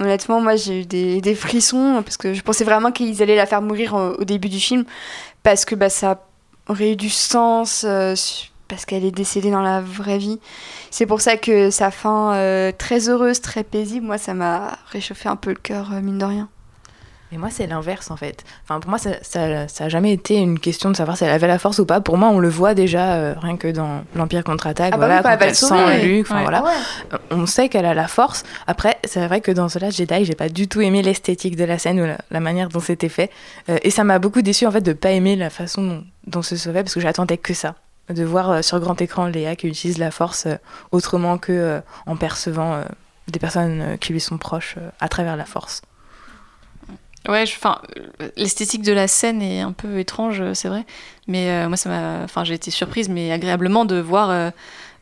Honnêtement, 0.00 0.40
moi 0.40 0.56
j'ai 0.56 0.82
eu 0.82 0.84
des, 0.84 1.34
frissons 1.34 2.02
parce 2.04 2.16
que 2.16 2.34
je 2.34 2.42
pensais 2.42 2.64
vraiment 2.64 2.92
qu'ils 2.92 3.22
allaient 3.22 3.36
la 3.36 3.46
faire 3.46 3.62
mourir 3.62 3.94
au, 3.94 4.24
début 4.24 4.48
du 4.48 4.60
film 4.60 4.84
parce 5.42 5.64
que 5.64 5.74
bah, 5.74 5.88
ça 5.88 6.26
aurait 6.68 6.92
eu 6.92 6.96
du 6.96 7.08
sens 7.08 7.84
euh, 7.86 8.14
parce 8.68 8.84
qu'elle 8.84 9.04
est 9.04 9.10
décédée 9.10 9.50
dans 9.50 9.62
la 9.62 9.80
vraie 9.80 10.18
vie. 10.18 10.38
C'est 10.90 11.06
pour 11.06 11.20
ça 11.20 11.36
que 11.36 11.70
sa 11.70 11.90
fin 11.90 12.34
euh, 12.34 12.72
très 12.76 13.08
heureuse, 13.08 13.40
très 13.40 13.64
paisible, 13.64 14.06
moi 14.06 14.18
ça 14.18 14.34
m'a 14.34 14.78
réchauffé 14.90 15.28
un 15.28 15.36
peu 15.36 15.50
le 15.50 15.56
cœur, 15.56 15.90
euh, 15.92 16.00
mine 16.00 16.18
de 16.18 16.24
rien. 16.24 16.48
Mais 17.32 17.38
moi, 17.38 17.48
c'est 17.50 17.66
l'inverse 17.66 18.12
en 18.12 18.16
fait. 18.16 18.44
Enfin, 18.62 18.78
pour 18.78 18.88
moi, 18.88 19.00
ça, 19.00 19.10
ça, 19.20 19.66
ça 19.66 19.86
a 19.86 19.88
jamais 19.88 20.12
été 20.12 20.36
une 20.36 20.60
question 20.60 20.92
de 20.92 20.96
savoir 20.96 21.16
si 21.16 21.24
elle 21.24 21.30
avait 21.30 21.48
la 21.48 21.58
force 21.58 21.80
ou 21.80 21.84
pas. 21.84 22.00
Pour 22.00 22.16
moi, 22.18 22.28
on 22.28 22.38
le 22.38 22.48
voit 22.48 22.72
déjà 22.72 23.14
euh, 23.14 23.34
rien 23.36 23.56
que 23.56 23.66
dans 23.66 24.04
l'Empire 24.14 24.44
contre-attaque. 24.44 24.92
Ah 24.94 24.96
bah 24.96 25.06
voilà, 25.06 25.16
oui, 25.16 25.22
quand 25.24 25.44
elle 25.44 25.54
sent. 25.56 26.06
Luke. 26.06 26.30
Ouais. 26.30 26.42
voilà, 26.42 26.62
ouais. 26.62 27.18
On 27.32 27.46
sait 27.46 27.68
qu'elle 27.68 27.84
a 27.84 27.94
la 27.94 28.06
force. 28.06 28.44
Après, 28.68 28.98
c'est 29.04 29.26
vrai 29.26 29.40
que 29.40 29.50
dans 29.50 29.66
The 29.66 29.80
Last 29.80 29.98
Jedi, 29.98 30.24
j'ai 30.24 30.36
pas 30.36 30.48
du 30.48 30.68
tout 30.68 30.80
aimé 30.80 31.02
l'esthétique 31.02 31.56
de 31.56 31.64
la 31.64 31.78
scène 31.78 32.00
ou 32.00 32.06
la, 32.06 32.18
la 32.30 32.38
manière 32.38 32.68
dont 32.68 32.78
c'était 32.78 33.08
fait. 33.08 33.32
Et 33.82 33.90
ça 33.90 34.04
m'a 34.04 34.20
beaucoup 34.20 34.42
déçu 34.42 34.64
en 34.64 34.70
fait 34.70 34.82
de 34.82 34.92
pas 34.92 35.10
aimer 35.10 35.34
la 35.34 35.50
façon 35.50 35.82
dont, 35.82 36.04
dont 36.28 36.42
se 36.42 36.54
fait 36.54 36.72
parce 36.84 36.94
que 36.94 37.00
j'attendais 37.00 37.38
que 37.38 37.54
ça. 37.54 37.74
De 38.08 38.22
voir 38.22 38.50
euh, 38.50 38.62
sur 38.62 38.78
grand 38.78 39.00
écran 39.00 39.26
Léa 39.26 39.56
qui 39.56 39.66
utilise 39.66 39.98
la 39.98 40.12
force 40.12 40.46
euh, 40.46 40.56
autrement 40.92 41.38
que 41.38 41.52
euh, 41.52 41.80
en 42.06 42.16
percevant 42.16 42.84
des 43.26 43.40
personnes 43.40 43.98
qui 43.98 44.12
lui 44.12 44.20
sont 44.20 44.38
proches 44.38 44.76
à 45.00 45.08
travers 45.08 45.36
la 45.36 45.44
force. 45.44 45.82
Ouais, 47.28 47.42
enfin, 47.42 47.82
l'esthétique 48.36 48.82
de 48.82 48.92
la 48.92 49.08
scène 49.08 49.42
est 49.42 49.60
un 49.60 49.72
peu 49.72 49.98
étrange, 49.98 50.52
c'est 50.52 50.68
vrai. 50.68 50.86
Mais 51.26 51.66
moi, 51.66 51.76
ça 51.76 51.88
m'a, 51.88 52.22
enfin, 52.22 52.44
j'ai 52.44 52.54
été 52.54 52.70
surprise, 52.70 53.08
mais 53.08 53.32
agréablement 53.32 53.84
de 53.84 53.98
voir 53.98 54.52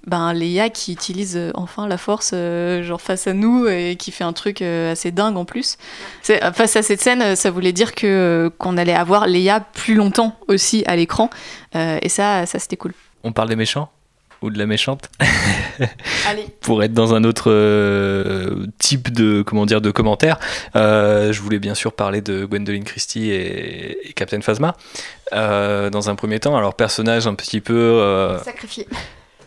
ben, 0.07 0.33
Léa 0.33 0.69
qui 0.71 0.93
utilise 0.93 1.37
euh, 1.37 1.51
enfin 1.55 1.87
la 1.87 1.99
force, 1.99 2.33
euh, 2.35 2.83
genre 2.83 3.01
face 3.01 3.27
à 3.27 3.33
nous, 3.33 3.67
et 3.67 3.97
qui 3.97 4.11
fait 4.11 4.25
un 4.25 4.33
truc 4.33 4.63
euh, 4.63 4.93
assez 4.93 5.11
dingue 5.11 5.37
en 5.37 5.45
plus. 5.45 5.77
Face 6.23 6.77
à 6.77 6.83
cette 6.83 7.01
scène, 7.01 7.37
ça 7.37 7.51
voulait 7.51 7.73
dire 7.73 7.95
que 7.95 8.51
qu'on 8.59 8.77
allait 8.77 8.95
avoir 8.95 9.27
Léa 9.27 9.61
plus 9.61 9.95
longtemps 9.95 10.37
aussi 10.49 10.85
à 10.87 10.97
l'écran, 10.97 11.31
et 11.75 12.09
ça, 12.09 12.47
ça 12.47 12.59
c'était 12.59 12.77
cool. 12.77 12.93
On 13.25 13.33
parle 13.33 13.49
des 13.49 13.57
méchants 13.57 13.91
Ou 14.43 14.51
de 14.51 14.59
la 14.59 14.67
méchante? 14.67 15.11
Allez. 16.29 16.47
Pour 16.61 16.83
être 16.83 16.93
dans 16.93 17.15
un 17.15 17.25
autre 17.25 17.51
euh, 17.51 18.67
type 18.79 19.11
de, 19.11 19.43
comment 19.43 19.65
dire, 19.65 19.81
de 19.81 19.91
commentaires, 19.91 20.39
euh, 20.77 21.33
je 21.33 21.41
voulais 21.41 21.59
bien 21.59 21.75
sûr 21.75 21.95
parler 21.95 22.21
de 22.21 22.45
Gwendoline 22.45 22.85
Christie 22.85 23.31
et, 23.31 24.11
et 24.11 24.13
Captain 24.13 24.43
Phasma. 24.43 24.77
Euh, 25.33 25.89
dans 25.89 26.11
un 26.11 26.15
premier 26.15 26.39
temps, 26.39 26.57
alors 26.57 26.75
personnage 26.75 27.27
un 27.27 27.35
petit 27.35 27.63
peu... 27.63 28.39
Sacrifié. 28.45 28.87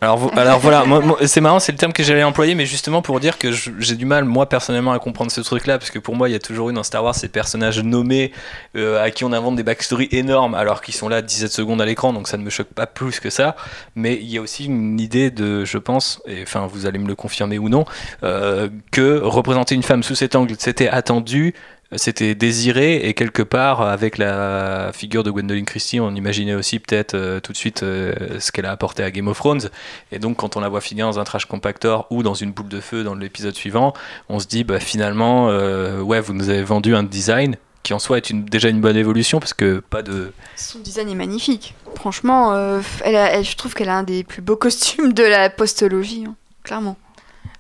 Alors, 0.02 0.18
vo- 0.18 0.32
alors 0.36 0.60
voilà, 0.60 0.84
c'est 1.26 1.42
marrant, 1.42 1.60
c'est 1.60 1.72
le 1.72 1.78
terme 1.78 1.94
que 1.94 2.04
j'allais 2.04 2.24
employer, 2.24 2.56
mais 2.56 2.66
justement 2.66 3.02
pour 3.02 3.20
dire 3.20 3.38
que 3.38 3.52
j'ai 3.52 3.96
du 3.96 4.06
mal, 4.06 4.26
moi 4.26 4.48
personnellement, 4.48 4.92
à 4.92 5.00
comprendre 5.00 5.32
ce 5.32 5.42
truc-là, 5.42 5.78
parce 5.78 5.90
que 5.92 6.00
pour 6.00 6.16
moi, 6.16 6.30
il 6.30 6.34
y 6.34 6.36
a 6.36 6.40
toujours 6.40 6.70
eu 6.70 6.74
dans 6.74 6.84
Star 6.84 7.04
Wars 7.04 7.16
ces 7.16 7.28
personnages 7.30 7.80
nommés 7.82 8.32
euh, 8.76 9.04
à 9.04 9.12
qui 9.12 9.24
on 9.24 9.34
invente 9.34 9.56
des 9.56 9.64
backstories 9.64 10.10
énormes, 10.12 10.56
alors 10.56 10.82
qu'ils 10.82 10.94
sont 10.94 11.10
là 11.10 11.22
17 11.22 11.52
secondes 11.52 11.82
à 11.82 11.86
l'écran, 11.86 12.14
donc 12.14 12.28
ça 12.28 12.38
ne 12.38 12.44
me 12.44 12.50
choque 12.50 12.68
pas 12.68 12.86
plus 12.88 13.20
que 13.20 13.30
ça. 13.30 13.56
Mais 13.96 14.16
il 14.16 14.30
y 14.30 14.38
a 14.38 14.42
aussi 14.42 14.66
une 14.66 15.00
idée 15.00 15.32
de, 15.32 15.66
je 15.66 15.78
pense, 15.78 16.22
et 16.28 16.44
enfin 16.44 16.68
vous 16.72 16.86
allez 16.86 17.00
me 17.00 17.08
le 17.08 17.16
confirmer 17.16 17.58
ou 17.58 17.70
non, 17.70 17.86
euh, 18.24 18.70
que 18.92 19.20
représenter 19.22 19.76
une 19.76 19.84
femme 19.84 20.04
sous 20.04 20.16
cet 20.16 20.36
angle, 20.36 20.56
c'était 20.60 20.90
attendu. 20.90 21.54
C'était 21.96 22.36
désiré 22.36 23.08
et 23.08 23.14
quelque 23.14 23.42
part 23.42 23.82
avec 23.82 24.18
la 24.18 24.92
figure 24.94 25.24
de 25.24 25.32
Gwendoline 25.32 25.64
Christie, 25.64 26.02
on 26.02 26.14
imaginait 26.16 26.54
aussi 26.54 26.80
peut-être 26.80 27.14
euh, 27.14 27.40
tout 27.40 27.54
de 27.54 27.58
suite 27.58 27.82
euh, 27.82 28.14
ce 28.40 28.52
qu'elle 28.52 28.66
a 28.66 28.72
apporté 28.72 29.04
à 29.04 29.12
Game 29.12 29.30
of 29.30 29.38
Thrones. 29.38 29.70
Et 30.12 30.20
donc, 30.20 30.36
quand 30.36 30.58
on 30.58 30.60
la 30.60 30.68
voit 30.68 30.82
finir 30.82 31.06
dans 31.06 31.18
un 31.18 31.24
trash 31.24 31.46
compactor 31.46 32.06
ou 32.10 32.24
dans 32.24 32.34
une 32.34 32.52
boule 32.52 32.68
de 32.68 32.82
feu 32.82 33.06
dans 33.06 33.16
l'épisode 33.16 33.56
suivant, 33.56 33.94
on 34.28 34.40
se 34.40 34.48
dit 34.48 34.66
bah, 34.66 34.82
finalement, 34.82 35.50
euh, 35.50 36.02
ouais, 36.02 36.20
vous 36.20 36.34
nous 36.34 36.50
avez 36.50 36.64
vendu 36.64 36.94
un 36.94 37.04
design 37.04 37.56
qui 37.84 37.94
en 37.94 38.00
soi 38.00 38.18
est 38.18 38.34
déjà 38.34 38.68
une 38.68 38.82
bonne 38.82 38.98
évolution 38.98 39.40
parce 39.40 39.54
que 39.54 39.80
pas 39.80 40.02
de. 40.02 40.34
Son 40.58 40.80
design 40.80 41.08
est 41.08 41.16
magnifique. 41.16 41.74
Franchement, 41.96 42.52
je 42.52 43.56
trouve 43.56 43.74
qu'elle 43.76 43.88
a 43.88 43.96
un 43.96 44.04
des 44.04 44.26
plus 44.26 44.42
beaux 44.42 44.56
costumes 44.58 45.14
de 45.14 45.24
la 45.24 45.50
postologie, 45.50 46.26
hein, 46.28 46.36
clairement. 46.64 46.98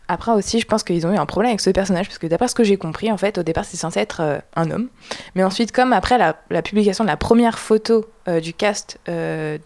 Après 0.07 0.31
aussi, 0.31 0.59
je 0.59 0.65
pense 0.65 0.83
qu'ils 0.83 1.05
ont 1.05 1.13
eu 1.13 1.17
un 1.17 1.25
problème 1.25 1.49
avec 1.49 1.61
ce 1.61 1.69
personnage, 1.69 2.07
parce 2.07 2.17
que 2.17 2.27
d'après 2.27 2.47
ce 2.47 2.55
que 2.55 2.63
j'ai 2.63 2.77
compris, 2.77 3.11
en 3.11 3.17
fait, 3.17 3.37
au 3.37 3.43
départ, 3.43 3.65
c'est 3.65 3.77
censé 3.77 3.99
être 3.99 4.21
euh, 4.21 4.39
un 4.55 4.71
homme. 4.71 4.87
Mais 5.35 5.43
ensuite, 5.43 5.71
comme 5.71 5.91
après 5.93 6.17
la, 6.17 6.61
publication 6.61 7.03
de 7.03 7.09
la 7.09 7.17
première 7.17 7.59
photo 7.59 8.05
euh, 8.27 8.39
du 8.39 8.53
cast 8.53 8.99
euh, 9.09 9.57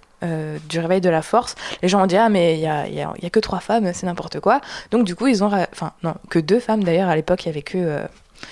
du 0.69 0.80
réveil 0.80 1.01
de 1.01 1.09
la 1.09 1.22
force, 1.23 1.55
les 1.81 1.89
gens 1.89 2.03
ont 2.03 2.05
dit 2.05 2.18
Ah, 2.18 2.30
mais 2.30 2.55
il 2.55 2.59
n'y 2.59 2.68
a, 2.68 2.88
y 2.88 3.01
a- 3.01 3.13
y 3.22 3.26
a 3.26 3.30
que 3.30 3.39
trois 3.39 3.59
femmes, 3.59 3.91
c'est 3.93 4.05
n'importe 4.05 4.39
quoi. 4.39 4.61
Donc, 4.91 5.03
du 5.05 5.15
coup, 5.15 5.27
ils 5.27 5.43
ont. 5.43 5.47
Enfin, 5.72 5.93
non, 6.03 6.13
que 6.30 6.38
deux 6.38 6.59
femmes 6.59 6.84
d'ailleurs, 6.84 7.09
à 7.09 7.15
l'époque, 7.15 7.43
il 7.43 7.47
y 7.47 7.49
avait 7.49 7.61
que. 7.63 7.99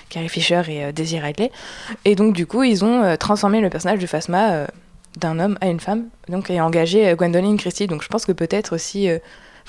Carrie 0.09 0.29
Fisher 0.29 0.61
et 0.67 0.93
Daisy 0.93 1.19
Ridley. 1.19 1.51
Et 2.05 2.13
donc, 2.15 2.35
du 2.35 2.45
coup, 2.45 2.61
ils 2.63 2.85
ont 2.85 3.15
transformé 3.17 3.59
le 3.59 3.69
personnage 3.71 3.97
de 3.99 4.05
Phasma 4.05 4.67
d'un 5.17 5.39
homme 5.39 5.57
à 5.61 5.67
une 5.67 5.79
femme, 5.79 6.05
donc 6.27 6.51
et 6.51 6.61
engagé 6.61 7.15
Gwendoline 7.15 7.57
Christie. 7.57 7.87
Donc, 7.87 8.03
je 8.03 8.07
pense 8.07 8.25
que 8.27 8.31
peut-être 8.31 8.73
aussi. 8.75 9.09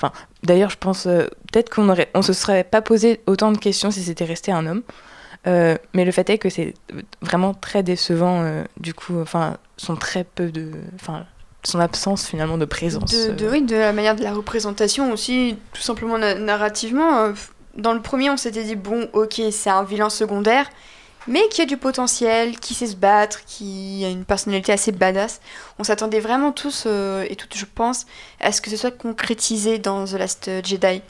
Enfin, 0.01 0.11
d'ailleurs, 0.43 0.69
je 0.71 0.77
pense 0.77 1.05
euh, 1.05 1.25
peut-être 1.51 1.69
qu'on 1.73 1.87
aurait, 1.89 2.09
on 2.15 2.21
se 2.21 2.33
serait 2.33 2.63
pas 2.63 2.81
posé 2.81 3.21
autant 3.27 3.51
de 3.51 3.57
questions 3.57 3.91
si 3.91 4.01
c'était 4.01 4.25
resté 4.25 4.51
un 4.51 4.65
homme. 4.65 4.81
Euh, 5.47 5.75
mais 5.93 6.05
le 6.05 6.11
fait 6.11 6.29
est 6.29 6.37
que 6.37 6.49
c'est 6.49 6.73
vraiment 7.21 7.53
très 7.53 7.83
décevant. 7.83 8.41
euh, 8.43 8.63
du 8.79 8.93
coup, 8.93 9.19
enfin, 9.21 9.57
son 9.77 9.95
très 9.95 10.23
peu 10.23 10.51
de, 10.51 10.71
enfin, 10.95 11.25
son 11.63 11.79
absence 11.79 12.25
finalement 12.27 12.57
de 12.57 12.65
présence. 12.65 13.11
De, 13.11 13.33
de- 13.33 13.45
euh. 13.45 13.51
oui, 13.51 13.61
de 13.63 13.75
la 13.75 13.93
manière 13.93 14.15
de 14.15 14.23
la 14.23 14.33
représentation 14.33 15.11
aussi, 15.11 15.57
tout 15.73 15.81
simplement 15.81 16.17
na- 16.17 16.35
narrativement. 16.35 17.17
euh, 17.19 17.33
Dans 17.77 17.93
le 17.93 18.01
premier, 18.01 18.29
on 18.29 18.37
s'était 18.37 18.63
dit, 18.63 18.75
bon, 18.75 19.07
ok, 19.13 19.41
c'est 19.51 19.69
un 19.69 19.83
vilain 19.83 20.09
secondaire, 20.09 20.69
mais 21.27 21.47
qui 21.49 21.61
a 21.61 21.65
du 21.65 21.77
potentiel, 21.77 22.59
qui 22.59 22.73
sait 22.73 22.87
se 22.87 22.95
battre, 22.95 23.45
qui 23.45 24.03
a 24.05 24.09
une 24.09 24.25
personnalité 24.25 24.71
assez 24.71 24.91
badass. 24.91 25.39
On 25.79 25.83
s'attendait 25.83 26.19
vraiment 26.19 26.51
tous, 26.51 26.83
euh, 26.87 27.25
et 27.29 27.35
toutes, 27.35 27.57
je 27.57 27.65
pense, 27.65 28.05
à 28.39 28.51
ce 28.51 28.61
que 28.61 28.69
ce 28.69 28.77
soit 28.77 28.91
concrétisé 28.91 29.79
dans 29.79 30.05
The 30.05 30.13
Last 30.13 30.49
Jedi. 30.63 31.01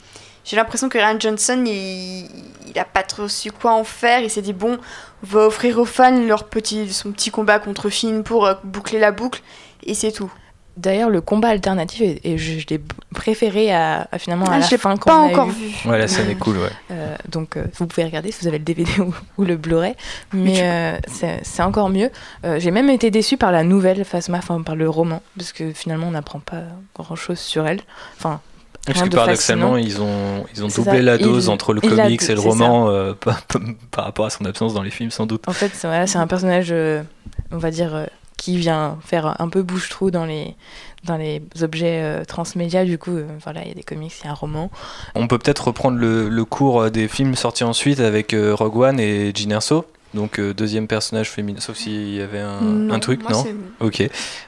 J'ai 0.44 0.56
l'impression 0.56 0.88
que 0.88 0.98
Ryan 0.98 1.20
Johnson, 1.20 1.62
il, 1.66 2.28
il 2.68 2.78
a 2.78 2.84
pas 2.84 3.04
trop 3.04 3.28
su 3.28 3.52
quoi 3.52 3.72
en 3.72 3.84
faire. 3.84 4.20
Il 4.20 4.30
s'est 4.30 4.42
dit, 4.42 4.52
bon, 4.52 4.78
on 5.22 5.26
va 5.26 5.46
offrir 5.46 5.78
aux 5.78 5.84
fans 5.84 6.20
leur 6.20 6.44
petit, 6.44 6.92
son 6.92 7.12
petit 7.12 7.30
combat 7.30 7.58
contre 7.58 7.90
Finn 7.90 8.24
pour 8.24 8.46
euh, 8.46 8.54
boucler 8.64 8.98
la 8.98 9.12
boucle, 9.12 9.40
et 9.84 9.94
c'est 9.94 10.12
tout. 10.12 10.32
D'ailleurs, 10.78 11.10
le 11.10 11.20
combat 11.20 11.48
alternatif, 11.48 12.00
et 12.24 12.38
je, 12.38 12.58
je 12.58 12.66
l'ai 12.70 12.80
préféré 13.14 13.72
à, 13.72 14.08
à 14.10 14.18
finalement 14.18 14.46
à 14.46 14.54
Ah, 14.54 14.58
la 14.60 14.64
je 14.66 14.70
l'ai 14.70 14.78
fin 14.78 14.96
pas 14.96 15.02
qu'on 15.04 15.10
a 15.10 15.26
encore 15.26 15.48
eu. 15.48 15.52
vu. 15.52 15.88
Ouais, 15.90 15.98
la 15.98 16.08
scène 16.08 16.30
est 16.30 16.34
cool, 16.34 16.56
ouais. 16.56 16.70
Euh, 16.90 17.14
donc 17.30 17.56
euh, 17.58 17.64
vous 17.76 17.86
pouvez 17.86 18.04
regarder 18.04 18.32
si 18.32 18.40
vous 18.40 18.48
avez 18.48 18.58
le 18.58 18.64
DVD 18.64 18.90
ou, 19.00 19.14
ou 19.36 19.44
le 19.44 19.56
Blu-ray. 19.56 19.94
Mais 20.32 20.60
euh, 20.62 20.96
c'est 21.42 21.62
encore 21.62 21.90
mieux. 21.90 22.10
Euh, 22.46 22.58
J'ai 22.58 22.70
même 22.70 22.88
été 22.88 23.10
déçue 23.10 23.36
par 23.36 23.52
la 23.52 23.64
nouvelle 23.64 24.04
Phasma, 24.06 24.38
enfin 24.38 24.62
par 24.62 24.74
le 24.74 24.88
roman, 24.88 25.20
parce 25.36 25.52
que 25.52 25.72
finalement 25.72 26.06
on 26.08 26.12
n'apprend 26.12 26.40
pas 26.40 26.62
grand-chose 26.96 27.38
sur 27.38 27.66
elle. 27.66 27.80
Enfin, 28.16 28.40
Parce 28.86 29.02
que 29.02 29.08
paradoxalement, 29.10 29.76
ils 29.76 30.00
ont, 30.00 30.46
ils 30.54 30.64
ont 30.64 30.68
doublé 30.68 30.96
ça, 30.98 31.02
la 31.02 31.18
dose 31.18 31.50
entre 31.50 31.74
le 31.74 31.82
la- 31.82 32.04
comics 32.04 32.22
et 32.22 32.34
le 32.34 32.40
roman 32.40 32.88
euh, 32.88 33.12
par, 33.20 33.42
par 33.90 34.04
rapport 34.06 34.24
à 34.24 34.30
son 34.30 34.46
absence 34.46 34.72
dans 34.72 34.82
les 34.82 34.90
films, 34.90 35.10
sans 35.10 35.26
doute. 35.26 35.46
En 35.48 35.52
fait, 35.52 35.70
c'est 35.74 35.86
voilà, 35.86 36.06
un 36.14 36.26
personnage, 36.26 36.68
euh, 36.70 37.02
on 37.50 37.58
va 37.58 37.70
dire, 37.70 37.94
euh, 37.94 38.06
qui 38.42 38.56
vient 38.56 38.98
faire 39.04 39.40
un 39.40 39.48
peu 39.48 39.62
bouche-trou 39.62 40.10
dans 40.10 40.24
les, 40.24 40.56
dans 41.04 41.16
les 41.16 41.40
objets 41.60 42.02
euh, 42.02 42.24
transmédia. 42.24 42.84
Du 42.84 42.98
coup, 42.98 43.12
euh, 43.16 43.28
voilà, 43.44 43.62
il 43.62 43.68
y 43.68 43.70
a 43.70 43.74
des 43.74 43.84
comics, 43.84 44.12
il 44.20 44.24
y 44.24 44.28
a 44.28 44.32
un 44.32 44.34
roman. 44.34 44.68
On 45.14 45.28
peut 45.28 45.38
peut-être 45.38 45.68
reprendre 45.68 45.96
le, 45.96 46.28
le 46.28 46.44
cours 46.44 46.80
euh, 46.80 46.90
des 46.90 47.06
films 47.06 47.36
sortis 47.36 47.62
ensuite 47.62 48.00
avec 48.00 48.34
euh, 48.34 48.52
Rogue 48.52 48.78
One 48.78 48.98
et 48.98 49.30
Jyn 49.32 49.52
Erso. 49.52 49.84
Donc 50.12 50.40
euh, 50.40 50.52
deuxième 50.54 50.88
personnage 50.88 51.30
féminin, 51.30 51.60
sauf 51.60 51.76
s'il 51.76 52.14
y 52.14 52.20
avait 52.20 52.40
un, 52.40 52.60
Non, 52.62 52.94
un 52.94 52.98
truc, 52.98 53.22
moi, 53.22 53.30
non. 53.30 53.46
Ok. 53.78 54.02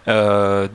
Euh, 0.08 0.66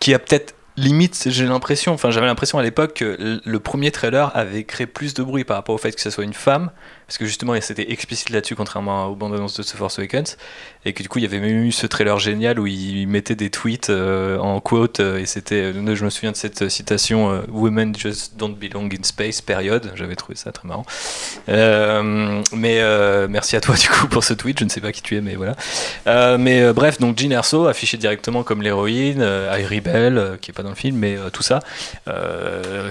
qui 0.00 0.14
a 0.14 0.18
peut-être 0.18 0.54
limite, 0.78 1.24
j'ai 1.26 1.44
l'impression, 1.44 1.92
enfin 1.92 2.10
j'avais 2.10 2.28
l'impression 2.28 2.58
à 2.58 2.62
l'époque 2.62 2.94
que 2.94 3.40
le 3.44 3.60
premier 3.60 3.90
trailer 3.90 4.34
avait 4.34 4.64
créé 4.64 4.86
plus 4.86 5.12
de 5.12 5.22
bruit 5.22 5.44
par 5.44 5.56
rapport 5.58 5.74
au 5.74 5.78
fait 5.78 5.92
que 5.92 6.00
ce 6.00 6.08
soit 6.08 6.24
une 6.24 6.32
femme, 6.32 6.70
parce 7.08 7.16
que 7.16 7.24
justement 7.24 7.58
c'était 7.62 7.90
explicite 7.90 8.28
là-dessus 8.28 8.54
contrairement 8.54 9.06
aux 9.06 9.14
bandes 9.14 9.34
annonces 9.34 9.56
de 9.56 9.62
The 9.62 9.76
Force 9.76 9.98
Awakens, 9.98 10.36
et 10.84 10.92
que 10.92 11.02
du 11.02 11.08
coup 11.08 11.18
il 11.18 11.22
y 11.22 11.24
avait 11.24 11.40
même 11.40 11.64
eu 11.64 11.72
ce 11.72 11.86
trailer 11.86 12.18
génial 12.18 12.60
où 12.60 12.66
il 12.66 13.06
mettait 13.06 13.34
des 13.34 13.48
tweets 13.48 13.88
euh, 13.88 14.36
en 14.36 14.60
quote, 14.60 15.00
euh, 15.00 15.16
et 15.16 15.24
c'était, 15.24 15.72
euh, 15.72 15.94
je 15.94 16.04
me 16.04 16.10
souviens 16.10 16.32
de 16.32 16.36
cette 16.36 16.68
citation 16.68 17.42
Women 17.48 17.96
just 17.96 18.36
don't 18.36 18.54
belong 18.54 18.90
in 18.92 19.02
space, 19.04 19.40
période, 19.40 19.90
j'avais 19.94 20.16
trouvé 20.16 20.36
ça 20.36 20.52
très 20.52 20.68
marrant. 20.68 20.84
Mais 21.48 22.82
merci 23.26 23.56
à 23.56 23.62
toi 23.62 23.74
du 23.74 23.88
coup 23.88 24.06
pour 24.08 24.22
ce 24.22 24.34
tweet, 24.34 24.58
je 24.58 24.64
ne 24.64 24.68
sais 24.68 24.82
pas 24.82 24.92
qui 24.92 25.00
tu 25.00 25.16
es, 25.16 25.22
mais 25.22 25.34
voilà. 25.34 25.56
Mais 26.36 26.74
bref, 26.74 27.00
donc 27.00 27.18
Jean 27.18 27.32
Erso 27.32 27.68
affiché 27.68 27.96
directement 27.96 28.42
comme 28.42 28.60
l'héroïne, 28.60 29.22
Irie 29.58 29.80
Bell, 29.80 30.36
qui 30.42 30.50
est 30.50 30.54
pas 30.54 30.62
dans 30.62 30.68
le 30.68 30.74
film, 30.74 30.98
mais 30.98 31.16
tout 31.32 31.42
ça. 31.42 31.60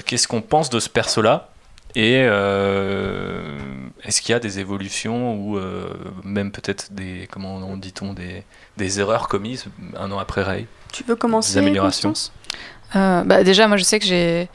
Qu'est-ce 0.08 0.28
qu'on 0.28 0.42
pense 0.42 0.72
de 0.72 0.80
ce 0.80 0.90
perso-là? 0.90 1.52
Et 1.98 2.22
euh, 2.22 3.58
est-ce 4.04 4.22
qu'il 4.22 4.32
y 4.32 4.36
a 4.36 4.40
des 4.40 4.60
évolutions 4.60 5.34
ou 5.34 5.58
euh, 5.58 5.90
même 6.24 6.52
peut-être 6.52 6.94
des, 6.94 7.28
comment 7.32 7.56
on 7.56 7.76
dit-on, 7.76 8.14
des, 8.14 8.44
des 8.78 9.00
erreurs 9.00 9.28
commises 9.28 9.66
un 9.98 10.12
an 10.12 10.20
après 10.20 10.44
Ray? 10.44 10.68
Tu 10.94 11.04
veux 11.04 11.16
commencer 11.16 11.54
Des 11.54 11.58
améliorations? 11.58 12.14
Euh, 12.96 13.24
bah 13.24 13.44
déjà, 13.44 13.68
moi 13.68 13.78
je 13.78 13.84
sais 13.84 13.98
que 13.98 14.06
j'ai 14.06 14.48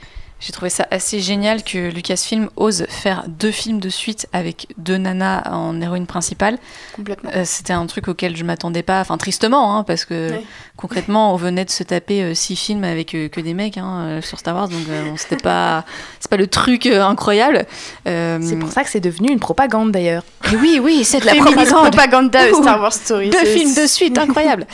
j'ai 0.45 0.53
trouvé 0.53 0.71
ça 0.71 0.89
assez 0.91 1.21
génial 1.21 1.63
que 1.63 1.91
Lucasfilm 1.91 2.51
ose 2.57 2.85
faire 2.89 3.25
deux 3.29 3.53
films 3.53 3.79
de 3.79 3.89
suite 3.89 4.27
avec 4.33 4.67
deux 4.77 4.97
nanas 4.97 5.43
en 5.49 5.81
héroïne 5.81 6.07
principale. 6.07 6.59
Complètement. 6.97 7.31
Euh, 7.37 7.43
C'était 7.45 7.73
un 7.73 7.87
truc 7.87 8.09
auquel 8.09 8.37
je 8.37 8.43
m'attendais 8.43 8.83
pas, 8.83 9.01
enfin 9.01 9.17
tristement, 9.19 9.77
hein, 9.77 9.85
parce 9.85 10.05
que 10.05 10.31
concrètement, 10.77 11.33
on 11.33 11.37
venait 11.37 11.65
de 11.65 11.71
se 11.71 11.85
taper 11.85 12.23
euh, 12.23 12.35
six 12.35 12.57
films 12.57 12.83
avec 12.83 13.15
euh, 13.15 13.29
que 13.29 13.41
des 13.41 13.55
mecs 13.55 13.79
hein, 13.79 14.19
sur 14.21 14.41
Star 14.41 14.57
Wars, 14.57 14.69
donc 14.69 14.83
bon, 14.85 15.17
c'était 15.17 15.37
pas 15.37 15.85
c'est 16.21 16.29
pas 16.31 16.37
le 16.37 16.49
truc 16.49 16.87
incroyable. 16.87 17.65
C'est 18.05 18.59
pour 18.59 18.73
ça 18.73 18.83
que 18.83 18.91
c'est 18.91 18.99
devenu 19.01 19.31
une 19.31 19.39
propagande 19.41 19.93
d'ailleurs. 19.93 20.25
oui, 20.61 20.81
oui, 20.83 21.05
c'est 21.05 21.21
de 21.21 21.27
la 21.27 21.35
propagande. 21.37 21.93
propaganda 21.93 22.49
de 22.49 22.53
Ouh, 22.53 22.63
Star 22.63 22.81
Wars 22.81 22.93
Story. 22.93 23.31
Deux 23.31 23.45
films 23.45 23.75
de 23.75 23.87
suite, 23.87 24.19
incroyable. 24.19 24.67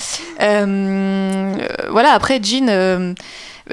Voilà, 1.90 2.12
après 2.12 2.40
Jean, 2.42 2.66
je- 2.68 3.14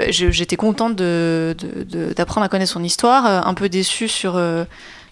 j'étais 0.09 0.55
contente 0.55 0.95
de- 0.95 1.55
de- 1.57 1.83
de- 1.83 2.13
d'apprendre 2.13 2.45
à 2.45 2.49
connaître 2.49 2.71
son 2.71 2.83
histoire, 2.83 3.25
euh, 3.25 3.41
un 3.43 3.53
peu 3.53 3.69
déçue 3.69 4.07
sur, 4.07 4.35
euh, 4.35 4.65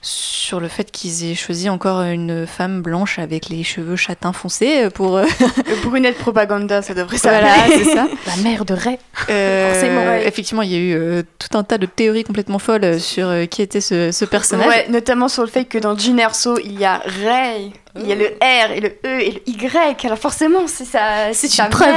sur 0.06 0.60
le 0.60 0.68
fait 0.68 0.92
qu'ils 0.92 1.32
aient 1.32 1.36
choisi 1.36 1.70
encore 1.70 2.02
une 2.02 2.46
femme 2.46 2.82
blanche 2.82 3.20
avec 3.20 3.48
les 3.48 3.64
cheveux 3.64 3.96
châtains 3.96 4.34
foncés 4.34 4.90
pour. 4.94 5.16
euh, 5.18 5.26
Le 5.66 5.82
brunette 5.88 6.18
propaganda, 6.18 6.82
ça 6.82 6.94
devrait 6.94 7.18
voilà, 7.24 7.56
s'appeler. 7.56 7.84
c'est 7.86 7.94
ça. 7.96 8.08
La 8.28 8.44
mère 8.44 8.66
de 8.66 8.74
Ray. 8.74 8.98
Euh, 9.30 9.72
Forcément, 9.72 10.04
ouais. 10.06 10.28
Effectivement, 10.28 10.62
il 10.62 10.72
y 10.72 10.76
a 10.76 10.80
eu 10.80 10.94
euh, 10.94 11.24
tout 11.40 11.58
un 11.58 11.64
tas 11.64 11.78
de 11.78 11.86
théories 11.86 12.26
complètement 12.26 12.60
folles 12.60 12.84
euh, 12.84 13.00
sur 13.00 13.28
euh, 13.30 13.46
qui 13.46 13.62
était 13.62 13.80
ce, 13.82 14.12
ce 14.12 14.26
personnage. 14.26 14.68
Ouais, 14.68 14.88
notamment 14.90 15.30
sur 15.30 15.44
le 15.44 15.50
fait 15.50 15.64
que 15.66 15.78
dans 15.78 15.98
Jyn 15.98 16.18
Erso, 16.18 16.60
il 16.60 16.78
y 16.78 16.84
a 16.84 16.98
Rey, 17.06 17.72
il 17.96 18.06
y 18.08 18.12
a 18.12 18.16
le 18.16 18.26
R 18.42 18.72
et 18.76 18.82
le 18.82 18.90
E 19.06 19.20
et 19.22 19.32
le 19.32 19.50
Y. 19.50 20.04
Alors 20.06 20.18
forcément, 20.20 20.68
c'est 20.68 20.84
ça, 20.86 21.32
c'est 21.32 21.58
une 21.58 21.70
preuve. 21.70 21.94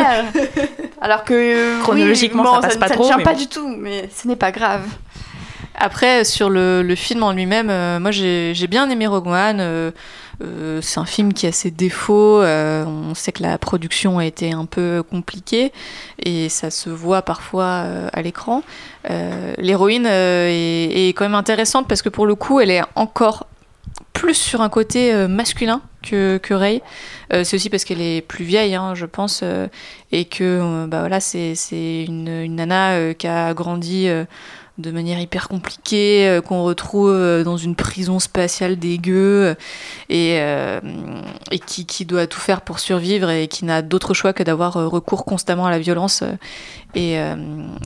Alors 1.00 1.24
que 1.24 1.34
euh, 1.34 1.80
Chronologiquement, 1.82 2.42
oui, 2.42 2.48
ça 2.48 2.54
bon, 2.54 2.60
passe 2.62 2.76
pas 2.76 2.88
ça 2.88 2.94
trop, 2.94 3.02
ne 3.04 3.08
tient 3.08 3.16
mais 3.18 3.24
pas 3.24 3.32
bon. 3.32 3.38
du 3.38 3.46
tout, 3.48 3.68
mais 3.68 4.08
ce 4.14 4.28
n'est 4.28 4.36
pas 4.36 4.52
grave. 4.52 4.82
Après, 5.78 6.24
sur 6.24 6.48
le, 6.48 6.94
film 6.96 7.22
en 7.22 7.32
lui-même, 7.32 7.68
euh, 7.68 8.00
moi 8.00 8.10
j'ai 8.10 8.66
bien 8.66 8.88
aimé 8.88 9.06
Rogue 9.06 9.26
One. 9.26 9.60
euh, 9.60 9.90
euh, 10.42 10.80
c'est 10.82 11.00
un 11.00 11.04
film 11.04 11.32
qui 11.32 11.46
a 11.46 11.52
ses 11.52 11.70
défauts. 11.70 12.42
on 12.42 13.14
sait 13.14 13.32
que 13.32 13.42
la 13.42 13.58
production 13.58 14.18
a 14.18 14.24
été 14.24 14.52
un 14.52 14.64
peu 14.64 15.02
compliquée 15.08 15.72
et 16.22 16.48
ça 16.48 16.70
se 16.70 16.90
voit 16.90 17.22
parfois 17.22 17.84
à 18.12 18.22
l'écran. 18.22 18.62
L'héroïne 19.58 20.06
est, 20.06 21.14
quand 21.16 21.24
même 21.24 21.34
intéressante 21.34 21.88
parce 21.88 22.02
que 22.02 22.08
pour 22.08 22.26
le 22.26 22.34
coup, 22.34 22.60
elle 22.60 22.70
est 22.70 22.82
encore 22.94 23.46
plus 24.12 24.34
sur 24.34 24.62
un 24.62 24.68
côté 24.68 25.26
masculin 25.26 25.82
que, 26.02 26.38
que 26.38 26.54
Rey. 26.54 26.82
Euh, 27.32 27.44
c'est 27.44 27.56
aussi 27.56 27.70
parce 27.70 27.84
qu'elle 27.84 28.00
est 28.00 28.22
plus 28.22 28.44
vieille, 28.44 28.74
hein, 28.74 28.94
je 28.94 29.06
pense, 29.06 29.42
et 30.12 30.24
que 30.26 30.86
bah, 30.86 31.00
voilà, 31.00 31.20
c'est 31.20 31.54
une, 32.06 32.54
nana 32.54 33.14
qui 33.14 33.26
a 33.26 33.54
grandi 33.54 34.08
de 34.78 34.90
manière 34.90 35.18
hyper 35.18 35.48
compliquée, 35.48 36.28
euh, 36.28 36.40
qu'on 36.40 36.62
retrouve 36.62 37.10
euh, 37.10 37.44
dans 37.44 37.56
une 37.56 37.74
prison 37.74 38.18
spatiale 38.18 38.76
dégueu, 38.76 39.14
euh, 39.46 39.54
et, 40.10 40.38
euh, 40.40 40.80
et 41.50 41.58
qui, 41.58 41.86
qui 41.86 42.04
doit 42.04 42.26
tout 42.26 42.40
faire 42.40 42.60
pour 42.60 42.78
survivre 42.78 43.30
et 43.30 43.48
qui 43.48 43.64
n'a 43.64 43.80
d'autre 43.80 44.12
choix 44.12 44.32
que 44.32 44.42
d'avoir 44.42 44.74
recours 44.74 45.24
constamment 45.24 45.66
à 45.66 45.70
la 45.70 45.78
violence, 45.78 46.22
et, 46.94 47.18
euh, 47.18 47.36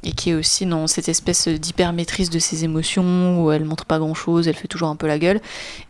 et 0.03 0.13
qui 0.13 0.31
est 0.31 0.35
aussi 0.35 0.67
dans 0.67 0.87
cette 0.87 1.09
espèce 1.09 1.49
d'hyper-maîtrise 1.49 2.31
de 2.31 2.39
ses 2.39 2.65
émotions, 2.65 3.43
où 3.43 3.53
elle 3.53 3.65
montre 3.65 3.85
pas 3.85 3.99
grand-chose, 3.99 4.49
elle 4.49 4.57
fait 4.57 4.69
toujours 4.69 4.89
un 4.89 4.97
peu 4.97 5.07
la 5.07 5.19
gueule. 5.19 5.41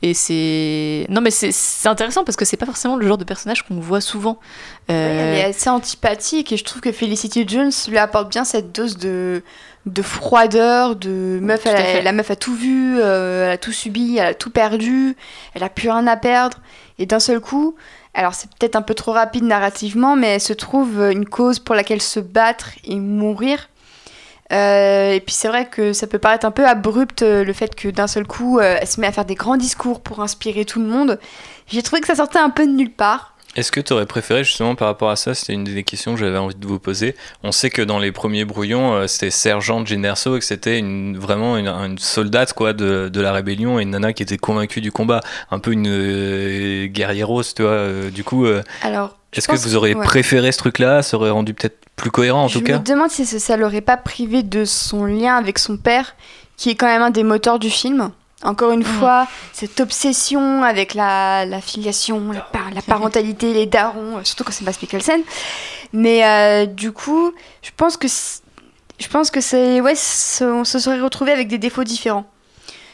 Et 0.03 0.15
c'est... 0.15 1.07
Non 1.09 1.21
mais 1.21 1.31
c'est 1.31 1.89
intéressant 1.89 2.25
parce 2.25 2.37
que 2.37 2.45
c'est 2.45 2.57
pas 2.57 2.67
forcément 2.67 2.97
le 2.97 3.07
genre 3.07 3.19
de 3.19 3.25
personnage 3.25 3.63
qu'on 3.63 3.81
voit 3.81 4.01
souvent. 4.01 4.39
Elle 4.89 5.37
est 5.37 5.45
assez 5.45 5.71
antipathique 5.71 6.53
et 6.53 6.57
je 6.57 6.65
trouve 6.65 6.83
que 6.83 6.93
Felicity 6.93 7.47
Jones 7.47 7.71
lui 7.89 7.99
apporte 7.99 8.31
bien 8.31 8.45
cette 8.45 8.75
dose 8.75 8.97
de, 8.97 9.43
de 9.87 10.03
froideur, 10.03 10.97
de 10.97 11.39
meuf, 11.41 11.65
elle 11.67 12.05
la 12.05 12.13
meuf 12.13 12.31
a 12.31 12.37
tout 12.37 12.55
vu, 12.55 12.99
euh, 13.01 13.47
elle 13.47 13.53
a 13.53 13.59
tout 13.59 13.73
subi, 13.73 14.19
elle 14.19 14.27
a 14.27 14.35
tout 14.35 14.51
perdu, 14.51 15.17
elle 15.55 15.63
a 15.63 15.69
plus 15.69 15.91
rien 15.91 16.07
à 16.07 16.17
perdre. 16.17 16.59
Et 16.99 17.07
d'un 17.07 17.21
seul 17.21 17.41
coup, 17.41 17.75
alors 18.13 18.35
c'est 18.35 18.51
peut-être 18.51 18.77
un 18.77 18.83
peu 18.83 18.95
trop 18.95 19.13
rapide 19.13 19.45
narrativement, 19.45 20.17
mais 20.17 20.35
elle 20.35 20.41
se 20.41 20.53
trouve 20.53 21.01
une 21.11 21.27
cause 21.27 21.59
pour 21.59 21.75
laquelle 21.75 22.03
se 22.03 22.21
battre 22.21 22.71
et 22.85 22.97
mourir. 22.97 23.69
Euh, 24.53 25.13
et 25.13 25.21
puis 25.21 25.35
c'est 25.35 25.49
vrai 25.49 25.67
que 25.67 25.93
ça 25.93 26.07
peut 26.07 26.19
paraître 26.19 26.45
un 26.45 26.51
peu 26.51 26.67
abrupt 26.67 27.23
euh, 27.23 27.45
le 27.45 27.53
fait 27.53 27.75
que 27.75 27.89
d'un 27.89 28.09
seul 28.09 28.27
coup, 28.27 28.59
euh, 28.59 28.79
elle 28.81 28.87
se 28.87 29.01
met 29.01 29.07
à 29.07 29.13
faire 29.13 29.25
des 29.25 29.37
grands 29.37 29.57
discours 29.57 30.01
pour 30.01 30.21
inspirer 30.21 30.65
tout 30.65 30.81
le 30.81 30.87
monde. 30.87 31.21
J'ai 31.69 31.83
trouvé 31.83 32.01
que 32.01 32.09
ça 32.09 32.17
sortait 32.17 32.41
un 32.41 32.51
peu 32.51 32.67
de 32.67 32.73
nulle 32.73 32.93
part. 32.93 33.35
Est-ce 33.57 33.73
que 33.73 33.81
tu 33.81 33.93
aurais 33.93 34.07
préféré 34.07 34.45
justement 34.45 34.77
par 34.77 34.87
rapport 34.87 35.11
à 35.11 35.17
ça 35.17 35.35
C'était 35.35 35.55
une 35.55 35.65
des 35.65 35.83
questions 35.83 36.15
que 36.15 36.21
j'avais 36.21 36.39
envie 36.39 36.55
de 36.55 36.67
vous 36.67 36.79
poser. 36.79 37.17
On 37.43 37.51
sait 37.51 37.69
que 37.69 37.83
dans 37.83 37.99
les 37.99 38.13
premiers 38.13 38.45
brouillons, 38.45 38.95
euh, 38.95 39.07
c'était 39.09 39.31
sergent 39.31 39.85
Generso 39.85 40.37
et 40.37 40.39
que 40.39 40.45
c'était 40.45 40.79
une, 40.79 41.19
vraiment 41.19 41.57
une, 41.57 41.67
une 41.67 41.99
soldate 41.99 42.53
quoi 42.53 42.73
de, 42.75 43.09
de 43.13 43.21
la 43.21 43.33
rébellion 43.33 43.81
et 43.81 43.83
une 43.83 43.91
nana 43.91 44.13
qui 44.13 44.23
était 44.23 44.39
convaincue 44.39 44.81
du 44.81 44.93
combat, 44.93 45.21
un 45.51 45.59
peu 45.59 45.73
une 45.73 45.89
euh, 45.89 46.87
guerrieros, 46.87 47.43
tu 47.43 47.63
vois. 47.63 47.73
euh, 47.73 48.11
du 48.11 48.23
coup, 48.23 48.47
euh, 48.47 48.63
Alors, 48.83 49.17
je 49.33 49.39
est-ce 49.39 49.49
que 49.49 49.57
vous 49.57 49.75
auriez 49.75 49.97
ouais. 49.97 50.05
préféré 50.05 50.53
ce 50.53 50.59
truc-là? 50.59 51.03
Ça 51.03 51.17
aurait 51.17 51.31
rendu 51.31 51.53
peut-être 51.53 51.79
plus 51.97 52.13
cohérent 52.13 52.45
en 52.45 52.49
Je 52.49 52.59
tout 52.61 52.65
cas. 52.65 52.79
me 52.79 52.85
demande 52.85 53.11
si 53.11 53.27
ça, 53.27 53.41
ça 53.41 53.57
l'aurait 53.57 53.81
pas 53.81 53.97
privé 53.97 54.45
de 54.45 54.65
son 54.65 55.05
lien 55.07 55.37
avec 55.37 55.59
son 55.59 55.77
père, 55.77 56.15
qui 56.57 56.71
est 56.71 56.75
quand 56.77 56.87
même 56.87 57.03
un 57.03 57.11
des 57.11 57.25
moteurs 57.25 57.59
du 57.59 57.69
film. 57.71 58.11
Encore 58.43 58.73
une 58.73 58.85
fois, 58.85 59.27
cette 59.53 59.81
obsession 59.81 60.63
avec 60.63 60.95
la, 60.95 61.45
la 61.45 61.61
filiation, 61.61 62.33
la, 62.33 62.41
par- 62.41 62.71
la 62.71 62.81
parentalité, 62.81 63.53
les 63.53 63.67
darons, 63.67 64.17
euh, 64.17 64.25
surtout 64.25 64.45
quand 64.45 64.53
c'est 64.53 64.65
Mads 64.65 64.79
Mikkelsen. 64.81 65.21
Mais 65.93 66.25
euh, 66.25 66.65
du 66.67 66.91
coup, 66.93 67.33
je 67.63 67.71
pense 67.77 67.97
que 67.99 68.09
je 68.09 69.09
pense 69.09 69.31
que 69.31 69.41
c'est 69.43 69.81
ouais, 69.83 69.95
on 70.41 70.65
se 70.65 70.79
serait 70.79 71.01
retrouvé 71.01 71.33
avec 71.33 71.49
des 71.49 71.59
défauts 71.59 71.85
différents. 71.85 72.25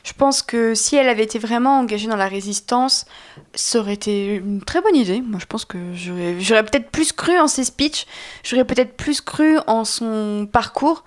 Je 0.02 0.12
pense 0.12 0.40
que 0.43 0.74
si 0.74 0.94
elle 0.97 1.09
avait 1.09 1.24
été 1.24 1.39
vraiment 1.39 1.81
engagée 1.81 2.06
dans 2.09 2.16
la 2.16 2.28
résistance, 2.28 3.06
ça 3.55 3.81
aurait 3.81 3.94
été 3.94 4.36
une 4.36 4.62
très 4.62 4.81
bonne 4.81 4.94
idée. 4.94 5.20
Moi, 5.20 5.40
je 5.40 5.47
pense 5.47 5.64
que 5.64 5.78
j'aurais 5.94 6.64
peut-être 6.64 6.90
plus 6.90 7.12
cru 7.12 7.39
en 7.39 7.48
ses 7.48 7.64
speeches, 7.64 8.06
j'aurais 8.44 8.64
peut-être 8.64 8.97
plus 8.97 9.20
cru 9.20 9.59
en 9.66 9.85
son 9.85 10.48
parcours. 10.51 11.02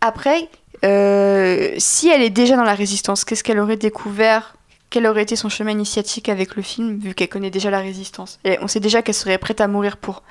Après, 0.00 0.48
si 1.78 2.08
elle 2.08 2.22
est 2.22 2.30
déjà 2.30 2.56
dans 2.56 2.64
la 2.64 2.74
résistance, 2.74 3.24
qu'est-ce 3.24 3.44
qu'elle 3.44 3.58
aurait 3.58 3.76
découvert? 3.76 4.56
Quel 4.90 5.06
aurait 5.06 5.22
été 5.22 5.34
son 5.34 5.48
chemin 5.48 5.72
initiatique 5.72 6.28
avec 6.28 6.54
le 6.54 6.62
film, 6.62 6.98
vu 6.98 7.14
qu'elle 7.14 7.28
connaît 7.28 7.50
déjà 7.50 7.70
la 7.70 7.80
résistance? 7.80 8.38
Et 8.44 8.58
on 8.60 8.68
sait 8.68 8.80
déjà 8.80 9.02
qu'elle 9.02 9.14
serait 9.14 9.38
prête 9.38 9.60
à 9.60 9.66
mourir 9.66 9.96
pour. 9.96 10.22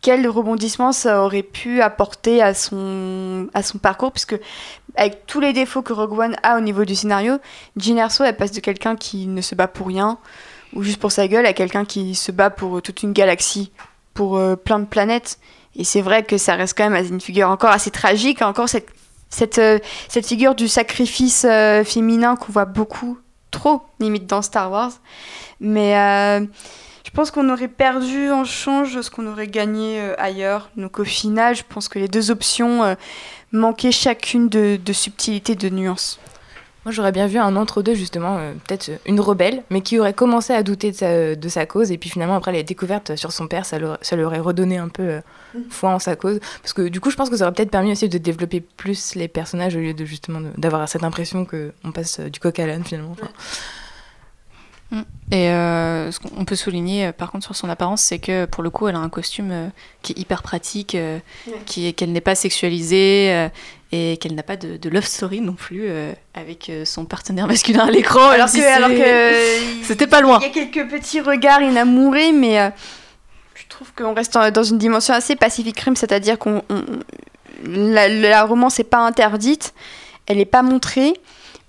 Quel 0.00 0.28
rebondissement 0.28 0.92
ça 0.92 1.22
aurait 1.22 1.42
pu 1.42 1.80
apporter 1.80 2.42
à 2.42 2.52
son, 2.52 3.48
à 3.54 3.62
son 3.62 3.78
parcours? 3.78 4.12
Puisque, 4.12 4.38
avec 4.96 5.26
tous 5.26 5.40
les 5.40 5.52
défauts 5.52 5.82
que 5.82 5.92
Rogue 5.92 6.18
One 6.18 6.36
a 6.42 6.58
au 6.58 6.60
niveau 6.60 6.84
du 6.84 6.94
scénario, 6.94 7.38
Jyn 7.76 7.96
Erso, 7.96 8.24
elle 8.24 8.36
passe 8.36 8.52
de 8.52 8.60
quelqu'un 8.60 8.96
qui 8.96 9.26
ne 9.26 9.40
se 9.40 9.54
bat 9.54 9.68
pour 9.68 9.86
rien, 9.86 10.18
ou 10.74 10.82
juste 10.82 11.00
pour 11.00 11.12
sa 11.12 11.28
gueule, 11.28 11.46
à 11.46 11.52
quelqu'un 11.52 11.84
qui 11.84 12.14
se 12.14 12.32
bat 12.32 12.50
pour 12.50 12.82
toute 12.82 13.02
une 13.02 13.12
galaxie, 13.12 13.70
pour 14.14 14.36
euh, 14.36 14.56
plein 14.56 14.78
de 14.78 14.84
planètes. 14.84 15.38
Et 15.76 15.84
c'est 15.84 16.02
vrai 16.02 16.22
que 16.22 16.38
ça 16.38 16.54
reste 16.54 16.76
quand 16.76 16.90
même 16.90 17.06
une 17.06 17.20
figure 17.20 17.48
encore 17.48 17.70
assez 17.70 17.90
tragique, 17.90 18.42
encore 18.42 18.68
cette, 18.68 18.88
cette, 19.30 19.58
euh, 19.58 19.78
cette 20.08 20.26
figure 20.26 20.54
du 20.54 20.68
sacrifice 20.68 21.44
euh, 21.48 21.84
féminin 21.84 22.36
qu'on 22.36 22.52
voit 22.52 22.64
beaucoup, 22.64 23.18
trop 23.50 23.82
limite 24.00 24.26
dans 24.26 24.42
Star 24.42 24.70
Wars. 24.70 24.92
Mais 25.60 25.96
euh, 25.96 26.46
je 27.04 27.10
pense 27.10 27.30
qu'on 27.30 27.48
aurait 27.48 27.68
perdu 27.68 28.30
en 28.30 28.44
change 28.44 29.00
ce 29.00 29.10
qu'on 29.10 29.26
aurait 29.26 29.48
gagné 29.48 30.00
ailleurs. 30.18 30.70
Donc 30.76 30.98
au 30.98 31.04
final, 31.04 31.54
je 31.54 31.62
pense 31.68 31.88
que 31.88 31.98
les 31.98 32.08
deux 32.08 32.30
options 32.30 32.96
manquaient 33.52 33.92
chacune 33.92 34.48
de, 34.48 34.78
de 34.84 34.92
subtilité, 34.92 35.54
de 35.54 35.68
nuance. 35.68 36.18
Moi, 36.84 36.92
j'aurais 36.92 37.12
bien 37.12 37.26
vu 37.26 37.38
un 37.38 37.56
entre-deux, 37.56 37.94
justement, 37.94 38.36
euh, 38.38 38.52
peut-être 38.66 38.90
une 39.06 39.20
rebelle, 39.20 39.62
mais 39.70 39.80
qui 39.80 39.98
aurait 39.98 40.12
commencé 40.12 40.52
à 40.52 40.62
douter 40.62 40.90
de 40.90 40.96
sa, 40.96 41.34
de 41.34 41.48
sa 41.48 41.64
cause, 41.66 41.90
et 41.90 41.98
puis 41.98 42.10
finalement, 42.10 42.36
après 42.36 42.52
les 42.52 42.62
découvertes 42.62 43.16
sur 43.16 43.32
son 43.32 43.48
père, 43.48 43.64
ça, 43.64 43.78
lui 43.78 44.24
aurait 44.24 44.40
redonné 44.40 44.76
un 44.76 44.88
peu 44.88 45.02
euh, 45.02 45.20
foi 45.70 45.90
en 45.90 45.98
sa 45.98 46.16
cause. 46.16 46.40
Parce 46.62 46.72
que 46.72 46.88
du 46.88 47.00
coup, 47.00 47.10
je 47.10 47.16
pense 47.16 47.30
que 47.30 47.36
ça 47.36 47.44
aurait 47.44 47.54
peut-être 47.54 47.70
permis 47.70 47.92
aussi 47.92 48.08
de 48.08 48.18
développer 48.18 48.60
plus 48.60 49.14
les 49.14 49.28
personnages 49.28 49.76
au 49.76 49.80
lieu 49.80 49.94
de 49.94 50.04
justement 50.04 50.40
d'avoir 50.58 50.88
cette 50.88 51.04
impression 51.04 51.46
qu'on 51.46 51.92
passe 51.92 52.20
euh, 52.20 52.28
du 52.28 52.38
coq 52.38 52.58
à 52.58 52.66
l'âne, 52.66 52.84
finalement. 52.84 53.12
Enfin, 53.12 53.28
Mm. 53.28 53.83
Et 55.30 55.48
euh, 55.48 56.12
ce 56.12 56.20
qu'on 56.20 56.44
peut 56.44 56.54
souligner 56.56 57.06
euh, 57.06 57.12
par 57.12 57.32
contre 57.32 57.44
sur 57.46 57.56
son 57.56 57.68
apparence, 57.68 58.02
c'est 58.02 58.18
que 58.18 58.44
pour 58.44 58.62
le 58.62 58.70
coup, 58.70 58.86
elle 58.88 58.94
a 58.94 58.98
un 58.98 59.08
costume 59.08 59.50
euh, 59.50 59.68
qui 60.02 60.12
est 60.12 60.18
hyper 60.20 60.42
pratique, 60.42 60.92
Ouais. 60.94 61.22
qui 61.66 61.92
qu'elle 61.94 62.12
n'est 62.12 62.20
pas 62.20 62.34
sexualisée 62.34 63.48
et 63.92 64.16
qu'elle 64.18 64.34
n'a 64.34 64.42
pas 64.42 64.56
de, 64.56 64.76
de 64.76 64.88
love 64.88 65.04
story 65.06 65.40
non 65.40 65.54
plus 65.54 65.88
avec 66.34 66.70
son 66.84 67.04
partenaire 67.04 67.46
masculin 67.46 67.86
à 67.86 67.90
l'écran. 67.90 68.28
alors 68.28 68.50
que, 68.50 68.60
alors 68.76 68.88
que 68.90 69.82
c'était 69.84 70.06
pas 70.06 70.20
loin. 70.20 70.38
Il 70.42 70.46
y 70.46 70.50
a 70.50 70.66
quelques 70.66 70.88
petits 70.90 71.20
regards 71.20 71.62
inamourés, 71.62 72.32
mais 72.32 72.72
je 73.54 73.62
trouve 73.68 73.92
qu'on 73.94 74.14
reste 74.14 74.36
dans 74.52 74.62
une 74.64 74.78
dimension 74.78 75.14
assez 75.14 75.36
pacific 75.36 75.74
crime, 75.76 75.96
c'est-à-dire 75.96 76.38
qu'on 76.38 76.62
on- 76.70 76.84
la, 77.66 78.08
la 78.08 78.44
romance 78.44 78.78
n'est 78.78 78.84
pas 78.84 78.98
interdite, 78.98 79.74
elle 80.26 80.36
n'est 80.38 80.44
pas 80.44 80.62
montrée. 80.62 81.14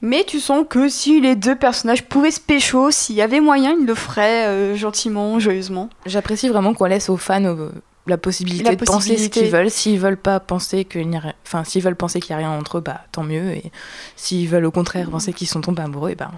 Mais 0.02 0.24
tu 0.24 0.40
sens 0.40 0.66
que 0.70 0.90
si 0.90 1.22
les 1.22 1.36
deux 1.36 1.56
personnages 1.56 2.04
pouvaient 2.04 2.32
se 2.32 2.40
pécho, 2.40 2.92
s'il 2.92 3.16
y 3.16 3.22
avait 3.22 3.40
moyen, 3.40 3.76
ils 3.80 3.86
le 3.86 3.96
feraient 3.96 4.48
euh, 4.48 4.76
gentiment, 4.76 5.40
joyeusement. 5.40 5.90
J'apprécie 6.06 6.50
vraiment 6.50 6.74
qu'on 6.74 6.86
laisse 6.86 7.10
aux 7.10 7.18
fans 7.18 7.44
euh, 7.44 7.72
la 8.06 8.18
possibilité 8.18 8.66
La 8.66 8.76
de 8.76 8.86
penser 8.86 9.18
ce 9.18 9.30
qu'ils 9.30 9.50
veulent. 9.50 9.72
S'ils 9.72 10.00
veulent 10.00 10.18
pas 10.18 10.40
penser 10.40 10.86
qu'il 10.86 11.08
n'y 11.10 11.18
a 11.18 11.22
rien, 11.22 11.34
enfin 11.46 11.64
s'ils 11.64 11.82
veulent 11.82 11.96
penser 11.96 12.20
qu'il 12.20 12.32
y 12.32 12.34
a 12.34 12.38
rien 12.38 12.52
entre 12.52 12.78
eux, 12.78 12.82
bah 12.82 13.02
tant 13.12 13.24
mieux. 13.24 13.52
Et 13.52 13.72
s'ils 14.16 14.48
veulent 14.48 14.66
au 14.66 14.72
contraire 14.72 15.10
penser 15.10 15.34
qu'ils 15.34 15.48
sont 15.48 15.62
tombés 15.62 15.82
amoureux, 15.82 16.12
et 16.12 16.16
ben 16.16 16.32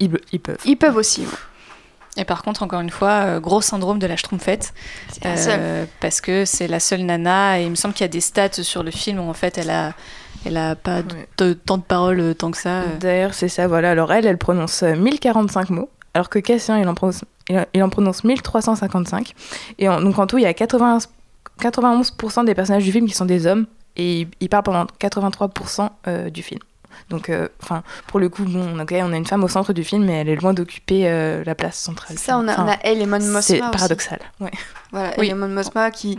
ils, 0.00 0.10
ils 0.32 0.40
peuvent. 0.40 0.58
Ils 0.64 0.76
peuvent 0.76 0.96
aussi. 0.96 1.22
ouais. 1.22 1.26
Et 2.16 2.24
par 2.24 2.42
contre, 2.42 2.62
encore 2.62 2.80
une 2.80 2.90
fois, 2.90 3.10
euh, 3.10 3.40
gros 3.40 3.60
syndrome 3.60 3.98
de 3.98 4.06
la 4.06 4.16
schtroumpfette. 4.16 4.72
C'est 5.10 5.24
la 5.24 5.36
seule. 5.36 5.88
parce 6.00 6.20
que 6.20 6.44
c'est 6.44 6.68
la 6.68 6.78
seule 6.78 7.02
nana. 7.02 7.60
Et 7.60 7.64
il 7.64 7.70
me 7.70 7.74
semble 7.74 7.94
qu'il 7.94 8.04
y 8.04 8.04
a 8.04 8.08
des 8.08 8.20
stats 8.20 8.62
sur 8.62 8.82
le 8.82 8.90
film 8.90 9.18
où 9.18 9.28
en 9.28 9.34
fait 9.34 9.58
elle 9.58 9.70
a, 9.70 9.94
elle 10.46 10.56
a 10.56 10.74
pas 10.76 11.02
de- 11.02 11.14
Ouais. 11.14 11.28
de- 11.38 11.52
tant 11.54 11.78
de 11.78 11.82
paroles 11.82 12.20
euh, 12.20 12.34
tant 12.34 12.50
que 12.50 12.58
ça. 12.58 12.80
euh. 12.82 12.86
D'ailleurs, 13.00 13.34
c'est 13.34 13.48
ça, 13.48 13.66
voilà. 13.68 13.90
Alors 13.90 14.12
elle, 14.12 14.26
elle 14.26 14.38
prononce 14.38 14.82
euh, 14.82 14.94
1045 14.96 15.70
mots, 15.70 15.88
alors 16.14 16.28
que 16.28 16.38
Cassien, 16.38 16.78
il 16.78 16.88
en 16.88 16.94
prononce, 16.94 17.24
il 17.48 17.58
en- 17.58 17.66
il 17.74 17.82
en 17.82 17.88
prononce 17.88 18.24
1355. 18.24 19.34
Et 19.78 19.88
en- 19.88 20.00
donc 20.00 20.18
en 20.18 20.26
tout, 20.26 20.38
il 20.38 20.42
y 20.42 20.46
a 20.46 20.54
80 20.54 20.98
91% 21.60 22.44
des 22.44 22.54
personnages 22.54 22.82
du 22.84 22.90
film 22.92 23.06
qui 23.06 23.14
sont 23.14 23.26
des 23.26 23.46
hommes, 23.46 23.66
et 23.96 24.20
il, 24.22 24.28
il 24.40 24.48
parle 24.48 24.64
pendant 24.64 24.86
83% 24.98 25.88
euh, 26.08 26.28
du 26.30 26.42
film. 26.42 26.60
Donc, 27.10 27.28
euh, 27.28 27.48
enfin, 27.62 27.82
pour 28.06 28.18
le 28.20 28.28
coup, 28.28 28.44
bon, 28.44 28.78
ok, 28.80 28.94
on 29.02 29.12
a 29.12 29.16
une 29.16 29.26
femme 29.26 29.44
au 29.44 29.48
centre 29.48 29.72
du 29.72 29.84
film, 29.84 30.04
mais 30.04 30.14
elle 30.20 30.28
est 30.28 30.36
loin 30.36 30.54
d'occuper 30.54 31.02
euh, 31.08 31.42
la 31.44 31.54
place 31.54 31.76
centrale. 31.76 32.16
C'est 32.16 32.26
ça, 32.26 32.38
on 32.38 32.48
a, 32.48 32.60
on 32.60 32.68
a 32.68 32.76
elle 32.82 33.02
et 33.02 33.06
Mon 33.06 33.18
Mothma 33.18 33.42
C'est 33.42 33.58
paradoxal. 33.58 34.20
Ouais. 34.40 34.50
Voilà, 34.92 35.12
Oui. 35.18 35.32
Mothma 35.34 35.90
qui 35.90 36.18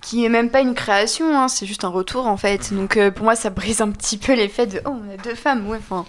qui 0.00 0.24
est 0.24 0.28
même 0.28 0.50
pas 0.50 0.60
une 0.60 0.74
création, 0.74 1.36
hein, 1.36 1.48
c'est 1.48 1.66
juste 1.66 1.84
un 1.84 1.88
retour 1.88 2.26
en 2.26 2.36
fait. 2.36 2.72
Donc 2.72 2.96
euh, 2.96 3.10
pour 3.10 3.24
moi, 3.24 3.36
ça 3.36 3.50
brise 3.50 3.80
un 3.80 3.90
petit 3.90 4.18
peu 4.18 4.34
l'effet 4.34 4.66
de 4.66 4.80
oh, 4.84 4.90
on 4.90 5.14
a 5.14 5.16
deux 5.16 5.34
femmes, 5.34 5.68
ouais. 5.68 5.78
Enfin, 5.78 6.04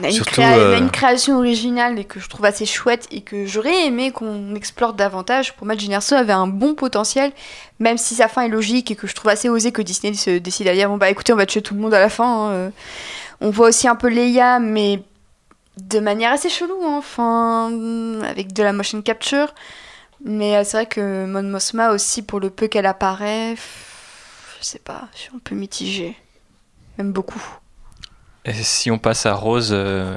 on 0.00 0.04
a, 0.04 0.06
une 0.06 0.12
Surtout, 0.12 0.40
créa- 0.40 0.50
on 0.50 0.52
a 0.52 0.58
euh, 0.58 0.78
une 0.78 0.90
création 0.90 1.36
originale 1.38 1.98
et 1.98 2.04
que 2.04 2.20
je 2.20 2.28
trouve 2.28 2.44
assez 2.44 2.64
chouette 2.66 3.08
et 3.10 3.20
que 3.22 3.46
j'aurais 3.46 3.86
aimé 3.86 4.12
qu'on 4.12 4.54
explore 4.54 4.92
davantage. 4.92 5.54
Pour 5.56 5.66
moi, 5.66 5.76
Jyn 5.76 5.98
avait 6.12 6.32
un 6.32 6.46
bon 6.46 6.74
potentiel, 6.74 7.32
même 7.80 7.98
si 7.98 8.14
sa 8.14 8.28
fin 8.28 8.42
est 8.42 8.48
logique 8.48 8.90
et 8.92 8.94
que 8.94 9.08
je 9.08 9.14
trouve 9.16 9.30
assez 9.30 9.48
osé 9.48 9.72
que 9.72 9.82
Disney 9.82 10.14
se 10.14 10.38
décide 10.38 10.68
à 10.68 10.74
dire 10.74 10.88
bon 10.88 10.96
bah 10.98 11.10
écoutez, 11.10 11.32
on 11.32 11.36
va 11.36 11.46
tuer 11.46 11.62
tout 11.62 11.74
le 11.74 11.80
monde 11.80 11.94
à 11.94 12.00
la 12.00 12.08
fin. 12.08 12.24
hein, 12.24 12.50
euh. 12.52 12.70
On 13.40 13.50
voit 13.50 13.68
aussi 13.68 13.86
un 13.88 13.94
peu 13.96 14.08
Leia, 14.08 14.58
mais 14.58 15.02
de 15.76 16.00
manière 16.00 16.32
assez 16.32 16.48
chelou, 16.48 16.76
hein, 16.84 16.96
enfin, 16.98 17.70
avec 18.28 18.52
de 18.52 18.62
la 18.62 18.72
motion 18.72 19.00
capture. 19.02 19.54
Mais 20.24 20.56
euh, 20.56 20.64
c'est 20.64 20.76
vrai 20.76 20.86
que 20.86 21.26
Mon 21.26 21.42
Mothma 21.42 21.90
aussi, 21.90 22.22
pour 22.22 22.40
le 22.40 22.50
peu 22.50 22.68
qu'elle 22.68 22.86
apparaît, 22.86 23.54
je 24.60 24.64
sais 24.64 24.80
pas, 24.80 25.08
je 25.14 25.20
suis 25.20 25.30
un 25.34 25.40
peu 25.42 25.54
mitigée. 25.54 26.16
Même 26.98 27.12
beaucoup. 27.12 27.42
Et 28.44 28.52
si 28.54 28.90
on 28.90 28.98
passe 28.98 29.26
à 29.26 29.34
Rose 29.34 29.70
euh, 29.72 30.16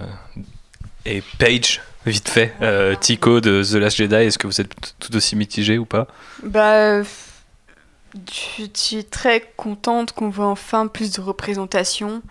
et 1.06 1.22
Paige, 1.38 1.82
vite 2.06 2.30
fait, 2.30 2.53
euh, 2.61 2.95
Tico 2.95 3.41
de 3.41 3.64
The 3.64 3.73
Last 3.73 3.98
Jedi, 3.98 4.15
est-ce 4.15 4.38
que 4.38 4.48
vous 4.48 4.61
êtes 4.61 4.95
tout 4.99 5.15
aussi 5.15 5.36
mitigé 5.36 5.78
ou 5.78 5.86
pas? 5.86 6.07
Bah, 6.44 7.03
je 7.03 8.68
suis 8.73 9.06
très 9.06 9.52
contente 9.57 10.14
qu'on 10.14 10.30
voit 10.30 10.48
enfin 10.48 10.88
plus 10.88 11.11
de 11.11 11.22
représentation 11.22 12.22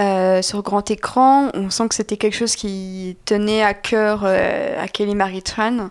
euh, 0.00 0.42
sur 0.42 0.62
grand 0.62 0.90
écran. 0.90 1.50
On 1.54 1.70
sent 1.70 1.88
que 1.88 1.94
c'était 1.94 2.16
quelque 2.16 2.36
chose 2.36 2.56
qui 2.56 3.16
tenait 3.24 3.62
à 3.62 3.74
cœur 3.74 4.24
à 4.24 4.88
Kelly 4.88 5.14
Marie 5.14 5.42
Tran, 5.42 5.90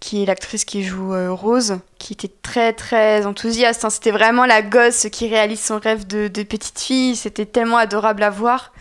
qui 0.00 0.22
est 0.22 0.26
l'actrice 0.26 0.64
qui 0.64 0.84
joue 0.84 1.14
euh, 1.14 1.32
Rose, 1.32 1.78
qui 1.98 2.12
était 2.12 2.30
très 2.42 2.72
très 2.72 3.24
enthousiaste. 3.26 3.84
hein. 3.84 3.90
C'était 3.90 4.10
vraiment 4.10 4.44
la 4.46 4.62
gosse 4.62 5.06
qui 5.10 5.28
réalise 5.28 5.60
son 5.60 5.78
rêve 5.78 6.06
de, 6.06 6.28
de 6.28 6.42
petite 6.42 6.78
fille. 6.78 7.16
C'était 7.16 7.46
tellement 7.46 7.78
adorable 7.78 8.22
à 8.22 8.30
voir. 8.30 8.72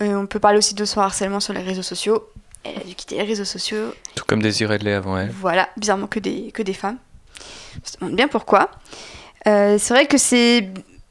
Euh, 0.00 0.14
on 0.14 0.26
peut 0.26 0.38
parler 0.40 0.58
aussi 0.58 0.74
de 0.74 0.84
son 0.84 1.00
harcèlement 1.00 1.40
sur 1.40 1.52
les 1.52 1.62
réseaux 1.62 1.82
sociaux. 1.82 2.28
Elle 2.64 2.76
a 2.78 2.84
dû 2.84 2.94
quitter 2.94 3.16
les 3.16 3.22
réseaux 3.22 3.44
sociaux 3.44 3.92
Tout 4.14 4.24
comme 4.26 4.42
Désiré 4.42 4.78
Dudley 4.78 4.92
avant 4.94 5.16
elle. 5.18 5.30
voilà, 5.30 5.68
bizarrement 5.76 6.06
que 6.08 6.18
des, 6.18 6.50
que 6.52 6.62
des 6.62 6.74
femmes. 6.74 6.98
On 7.82 7.86
se 7.88 7.96
demande 7.98 8.16
bien 8.16 8.28
pourquoi. 8.28 8.70
Euh, 9.46 9.76
c'est 9.78 9.94
vrai 9.94 10.06
que 10.06 10.18
c'est. 10.18 10.68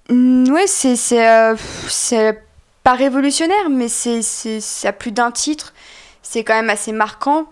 Mm, 0.10 0.50
Ouais, 0.52 0.68
c'est. 0.68 0.96
C'est 0.98 2.42
pas 2.84 2.94
révolutionnaire, 2.94 3.70
mais 3.72 3.88
c'est 3.88 4.20
a 4.84 4.92
plus 4.92 5.12
d'un 5.12 5.32
titre. 5.32 5.74
C'est 6.22 6.44
quand 6.44 6.54
même 6.56 6.70
assez 6.70 6.92
marquant, 6.92 7.46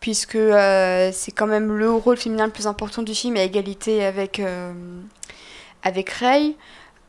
puisque 0.00 0.36
euh, 0.36 1.10
c'est 1.12 1.30
quand 1.30 1.46
même 1.46 1.76
le 1.76 1.90
rôle 1.92 2.16
féminin 2.16 2.46
le 2.46 2.52
plus 2.52 2.66
important 2.66 3.02
du 3.02 3.14
film, 3.14 3.36
à 3.36 3.42
égalité 3.42 4.04
avec, 4.04 4.40
euh, 4.40 4.72
avec 5.82 6.10
Rey. 6.10 6.54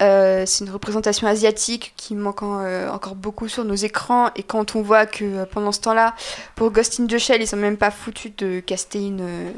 Euh, 0.02 0.46
c'est 0.48 0.66
une 0.66 0.72
représentation 0.72 1.28
asiatique 1.28 1.94
qui 1.96 2.16
manque 2.16 2.42
euh, 2.42 2.90
encore 2.90 3.14
beaucoup 3.14 3.48
sur 3.48 3.64
nos 3.64 3.76
écrans. 3.76 4.32
Et 4.36 4.42
quand 4.42 4.76
on 4.76 4.82
voit 4.82 5.06
que 5.06 5.46
pendant 5.46 5.72
ce 5.72 5.80
temps-là, 5.82 6.16
pour 6.56 6.72
Ghost 6.72 7.00
in 7.00 7.06
the 7.06 7.20
Shell, 7.20 7.40
ils 7.40 7.48
sont 7.48 7.56
même 7.56 7.78
pas 7.78 7.92
foutus 7.92 8.32
de 8.36 8.62
caster 8.62 9.06
une, 9.06 9.54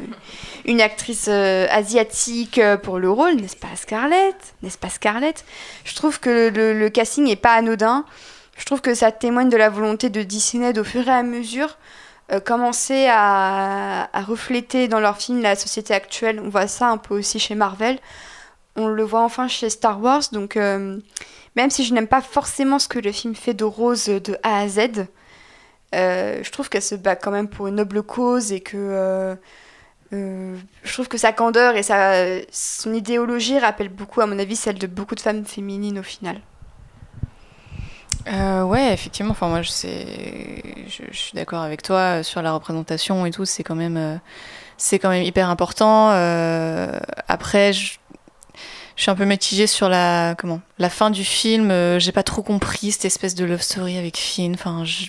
une 0.66 0.82
actrice 0.82 1.30
asiatique 1.30 2.60
pour 2.84 3.00
le 3.00 3.10
rôle, 3.10 3.36
n'est-ce 3.36 3.56
pas 3.56 3.74
Scarlett? 3.76 4.36
N'est-ce 4.64 4.78
pas 4.78 4.90
Scarlett? 4.90 5.46
Je 5.86 5.96
trouve 5.96 6.20
que 6.20 6.50
le, 6.50 6.78
le 6.78 6.90
casting 6.90 7.30
est 7.30 7.38
pas 7.38 7.54
anodin. 7.54 8.04
Je 8.58 8.66
trouve 8.66 8.82
que 8.82 8.94
ça 8.94 9.14
témoigne 9.14 9.50
de 9.50 9.58
la 9.58 9.70
volonté 9.70 10.10
de 10.10 10.24
Disney 10.24 10.74
d'au 10.74 10.84
fur 10.84 11.08
et 11.08 11.12
à 11.12 11.24
mesure 11.24 11.78
euh, 12.34 12.40
commencer 12.40 13.08
à, 13.10 14.10
refléter 14.26 14.88
dans 14.88 15.00
leurs 15.00 15.18
films 15.18 15.42
la 15.42 15.56
société 15.56 15.94
actuelle. 15.94 16.40
On 16.44 16.50
voit 16.50 16.68
ça 16.68 16.88
un 16.90 16.98
peu 16.98 17.16
aussi 17.16 17.40
chez 17.40 17.56
Marvel. 17.56 18.00
On 18.76 18.88
le 18.88 19.04
voit 19.04 19.22
enfin 19.22 19.48
chez 19.48 19.70
Star 19.70 20.02
Wars. 20.02 20.24
Donc, 20.32 20.58
euh, 20.58 21.00
même 21.56 21.70
si 21.70 21.84
je 21.84 21.94
n'aime 21.94 22.08
pas 22.08 22.22
forcément 22.22 22.80
ce 22.80 22.88
que 22.88 23.00
le 23.00 23.12
film 23.12 23.36
fait 23.36 23.54
de 23.54 23.64
Rose 23.64 24.06
de 24.06 24.38
A 24.44 24.60
à 24.62 24.68
Z, 24.68 25.06
euh, 25.94 26.40
je 26.42 26.52
trouve 26.52 26.70
qu'elle 26.70 26.82
se 26.82 26.96
bat 26.96 27.16
quand 27.16 27.32
même 27.32 27.48
pour 27.48 27.68
une 27.68 27.76
noble 27.76 28.02
cause 28.02 28.52
et 28.52 28.62
que 28.62 29.38
je 30.12 30.94
trouve 30.94 31.08
que 31.08 31.18
sa 31.18 31.34
candeur 31.34 31.76
et 31.76 31.84
sa, 31.84 32.40
son 32.52 32.94
idéologie 32.94 33.58
rappellent 33.60 33.90
beaucoup, 33.90 34.22
à 34.22 34.28
mon 34.28 34.38
avis, 34.40 34.56
celle 34.56 34.78
de 34.78 34.88
beaucoup 34.88 35.16
de 35.16 35.20
femmes 35.20 35.46
féminines 35.46 36.00
au 36.00 36.04
final. 36.04 36.40
Euh, 38.28 38.64
ouais, 38.64 38.94
effectivement. 38.94 39.32
Enfin, 39.32 39.48
moi, 39.48 39.62
je, 39.62 39.70
sais, 39.70 40.06
je, 40.88 41.16
suis 41.18 41.34
d'accord 41.34 41.62
avec 41.62 41.82
toi 41.82 42.20
euh, 42.20 42.24
sur 42.24 42.42
la 42.42 42.54
représentation 42.54 43.26
et 43.26 43.32
tout. 43.32 43.46
C'est 43.46 43.64
quand 43.64 43.76
même, 43.76 43.98
euh, 43.98 44.16
c'est 44.78 45.00
quand 45.00 45.10
même 45.10 45.24
hyper 45.24 45.50
important. 45.50 46.12
Euh, 46.12 47.00
après, 47.28 47.74
je, 47.74 47.98
je 48.96 49.02
suis 49.02 49.12
un 49.12 49.16
peu 49.16 49.26
mitigée 49.26 49.68
sur 49.68 49.90
la, 49.90 50.36
comment, 50.38 50.62
la 50.78 50.90
fin 50.90 51.10
du 51.10 51.24
film. 51.24 51.72
Euh, 51.72 52.00
J'ai 52.00 52.12
pas 52.12 52.24
trop 52.24 52.44
compris 52.44 52.92
cette 52.92 53.06
espèce 53.06 53.36
de 53.36 53.46
love 53.46 53.62
story 53.62 53.98
avec 53.98 54.18
Finn. 54.18 54.54
Enfin, 54.54 54.86
je, 54.86 55.08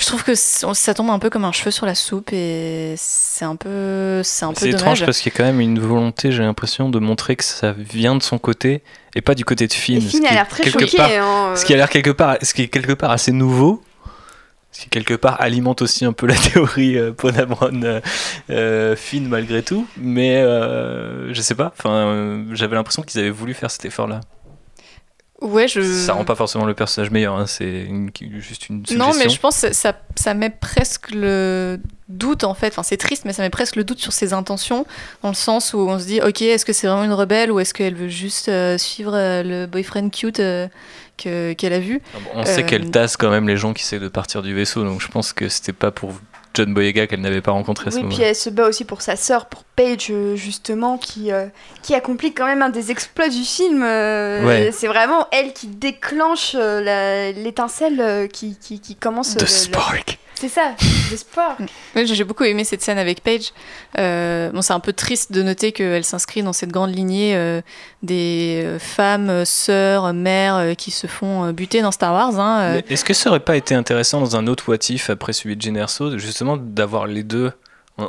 je 0.00 0.06
trouve 0.06 0.24
que 0.24 0.34
ça 0.34 0.94
tombe 0.94 1.10
un 1.10 1.18
peu 1.18 1.30
comme 1.30 1.44
un 1.44 1.52
cheveu 1.52 1.70
sur 1.70 1.86
la 1.86 1.94
soupe 1.94 2.32
et 2.32 2.94
c'est 2.96 3.44
un 3.44 3.54
peu, 3.56 4.22
c'est 4.24 4.44
un 4.44 4.52
peu 4.52 4.60
dommage. 4.66 4.74
étrange 4.80 5.04
parce 5.04 5.20
qu'il 5.20 5.30
y 5.30 5.34
a 5.34 5.36
quand 5.36 5.44
même 5.44 5.60
une 5.60 5.78
volonté, 5.78 6.32
j'ai 6.32 6.42
l'impression, 6.42 6.88
de 6.88 6.98
montrer 6.98 7.36
que 7.36 7.44
ça 7.44 7.72
vient 7.76 8.16
de 8.16 8.22
son 8.22 8.38
côté 8.38 8.82
et 9.14 9.20
pas 9.20 9.34
du 9.34 9.44
côté 9.44 9.66
de 9.66 9.72
Finn. 9.72 9.98
Et 9.98 10.00
Finn 10.00 10.10
ce 10.10 10.16
a 10.16 10.20
qui 10.20 10.26
est 10.26 10.34
l'air 10.34 10.48
très 10.48 10.64
quelque 10.64 10.80
choqué, 10.80 10.96
part- 10.96 11.10
hein, 11.10 11.50
euh. 11.52 11.56
Ce 11.56 11.64
qui 11.64 11.74
a 11.74 11.76
l'air 11.76 11.88
quelque 11.90 12.10
part, 12.10 12.36
ce 12.42 12.54
qui 12.54 12.62
est 12.62 12.68
quelque 12.68 12.92
part 12.94 13.10
assez 13.10 13.32
nouveau. 13.32 13.82
Ce 14.72 14.82
qui 14.82 14.88
quelque 14.88 15.14
part 15.14 15.40
alimente 15.40 15.82
aussi 15.82 16.04
un 16.04 16.12
peu 16.12 16.26
la 16.28 16.34
théorie 16.52 16.96
euh, 16.96 17.10
Ponamron 17.12 17.82
euh, 17.82 18.00
euh, 18.50 18.94
Finn 18.94 19.26
malgré 19.26 19.62
tout, 19.64 19.84
mais 19.96 20.36
euh, 20.36 21.34
je 21.34 21.40
sais 21.42 21.56
pas. 21.56 21.72
Enfin, 21.76 21.90
euh, 21.90 22.44
j'avais 22.52 22.76
l'impression 22.76 23.02
qu'ils 23.02 23.20
avaient 23.20 23.30
voulu 23.30 23.52
faire 23.52 23.70
cet 23.70 23.84
effort-là. 23.84 24.20
Ouais, 25.40 25.68
je. 25.68 25.80
Ça 25.80 26.12
rend 26.12 26.24
pas 26.24 26.34
forcément 26.34 26.66
le 26.66 26.74
personnage 26.74 27.10
meilleur, 27.10 27.34
hein, 27.34 27.46
c'est 27.46 27.82
une- 27.84 28.10
juste 28.40 28.68
une 28.68 28.84
suggestion. 28.84 28.98
Non, 28.98 29.18
mais 29.18 29.28
je 29.30 29.40
pense 29.40 29.60
que 29.62 29.72
ça, 29.72 29.94
ça 30.14 30.34
met 30.34 30.50
presque 30.50 31.10
le 31.12 31.80
doute 32.08 32.44
en 32.44 32.52
fait. 32.54 32.68
Enfin, 32.68 32.82
c'est 32.82 32.96
triste, 32.98 33.24
mais 33.24 33.32
ça 33.32 33.42
met 33.42 33.48
presque 33.50 33.76
le 33.76 33.84
doute 33.84 34.00
sur 34.00 34.12
ses 34.12 34.32
intentions, 34.34 34.84
dans 35.22 35.30
le 35.30 35.34
sens 35.34 35.72
où 35.72 35.78
on 35.78 35.98
se 35.98 36.04
dit, 36.04 36.20
ok, 36.20 36.42
est-ce 36.42 36.64
que 36.66 36.72
c'est 36.74 36.86
vraiment 36.88 37.04
une 37.04 37.12
rebelle 37.12 37.50
ou 37.50 37.58
est-ce 37.60 37.72
qu'elle 37.72 37.94
veut 37.94 38.08
juste 38.08 38.48
euh, 38.48 38.76
suivre 38.76 39.14
euh, 39.14 39.42
le 39.42 39.66
boyfriend 39.66 40.10
cute 40.10 40.40
euh, 40.40 40.68
que- 41.16 41.52
qu'elle 41.54 41.72
a 41.72 41.80
vu 41.80 42.02
On 42.34 42.44
sait 42.44 42.62
Euh, 42.62 42.66
qu'elle 42.66 42.90
tasse 42.90 43.16
quand 43.16 43.30
même 43.30 43.48
les 43.48 43.56
gens 43.56 43.72
qui 43.72 43.82
essaient 43.82 43.98
de 44.00 44.08
partir 44.08 44.42
du 44.42 44.54
vaisseau, 44.54 44.84
donc 44.84 45.00
je 45.00 45.08
pense 45.08 45.32
que 45.32 45.48
c'était 45.48 45.72
pas 45.72 45.90
pour 45.90 46.12
John 46.52 46.74
Boyega 46.74 47.06
qu'elle 47.06 47.20
n'avait 47.20 47.40
pas 47.42 47.52
rencontré 47.52 47.88
à 47.88 47.90
ce 47.92 47.98
Oui, 47.98 48.06
puis 48.08 48.22
elle 48.22 48.34
se 48.34 48.50
bat 48.50 48.66
aussi 48.66 48.84
pour 48.84 49.02
sa 49.02 49.14
sœur, 49.16 49.46
pour 49.46 49.62
Paige, 49.80 50.08
euh, 50.10 50.36
justement, 50.36 50.98
qui, 50.98 51.32
euh, 51.32 51.46
qui 51.82 51.94
accomplit 51.94 52.34
quand 52.34 52.44
même 52.46 52.60
un 52.60 52.68
des 52.68 52.90
exploits 52.90 53.30
du 53.30 53.42
film. 53.44 53.82
euh, 53.82 54.44
Ouais. 54.46 54.70
C'est 54.72 54.88
vraiment 54.88 55.26
elle 55.32 55.54
qui 55.54 55.68
déclenche 55.68 56.52
euh, 56.54 56.82
la- 56.82 57.32
l'étincelle 57.32 57.98
euh, 58.00 58.26
qui, 58.26 58.58
qui, 58.60 58.78
qui 58.80 58.94
commence. 58.94 59.36
The 59.36 59.40
le- 59.40 59.46
spark. 59.46 60.18
C'est 60.34 60.48
ça, 60.48 60.72
The 61.10 61.16
Spark. 61.16 61.60
Oui, 61.96 62.06
j'ai 62.06 62.24
beaucoup 62.24 62.44
aimé 62.44 62.64
cette 62.64 62.80
scène 62.80 62.96
avec 62.98 63.22
Paige. 63.22 63.52
Euh, 63.98 64.50
bon, 64.52 64.62
c'est 64.62 64.72
un 64.72 64.80
peu 64.80 64.94
triste 64.94 65.32
de 65.32 65.42
noter 65.42 65.72
qu'elle 65.72 66.02
s'inscrit 66.04 66.42
dans 66.42 66.54
cette 66.54 66.70
grande 66.70 66.94
lignée 66.94 67.34
euh, 67.36 67.60
des 68.02 68.66
femmes, 68.78 69.44
sœurs, 69.44 70.12
mères 70.14 70.56
euh, 70.56 70.74
qui 70.74 70.90
se 70.92 71.06
font 71.06 71.52
buter 71.52 71.82
dans 71.82 71.92
Star 71.92 72.12
Wars. 72.14 72.38
hein, 72.40 72.60
euh. 72.60 72.80
Mais 72.88 72.94
Est-ce 72.94 73.04
que 73.04 73.12
ça 73.14 73.28
aurait 73.30 73.40
pas 73.40 73.56
été 73.56 73.74
intéressant 73.74 74.20
dans 74.20 74.34
un 74.36 74.46
autre 74.46 74.68
What 74.70 74.78
If 74.88 75.10
après 75.10 75.34
celui 75.34 75.56
de 75.56 75.62
Generso, 75.62 76.16
justement 76.18 76.56
d'avoir 76.56 77.06
les 77.06 77.22
deux 77.22 77.52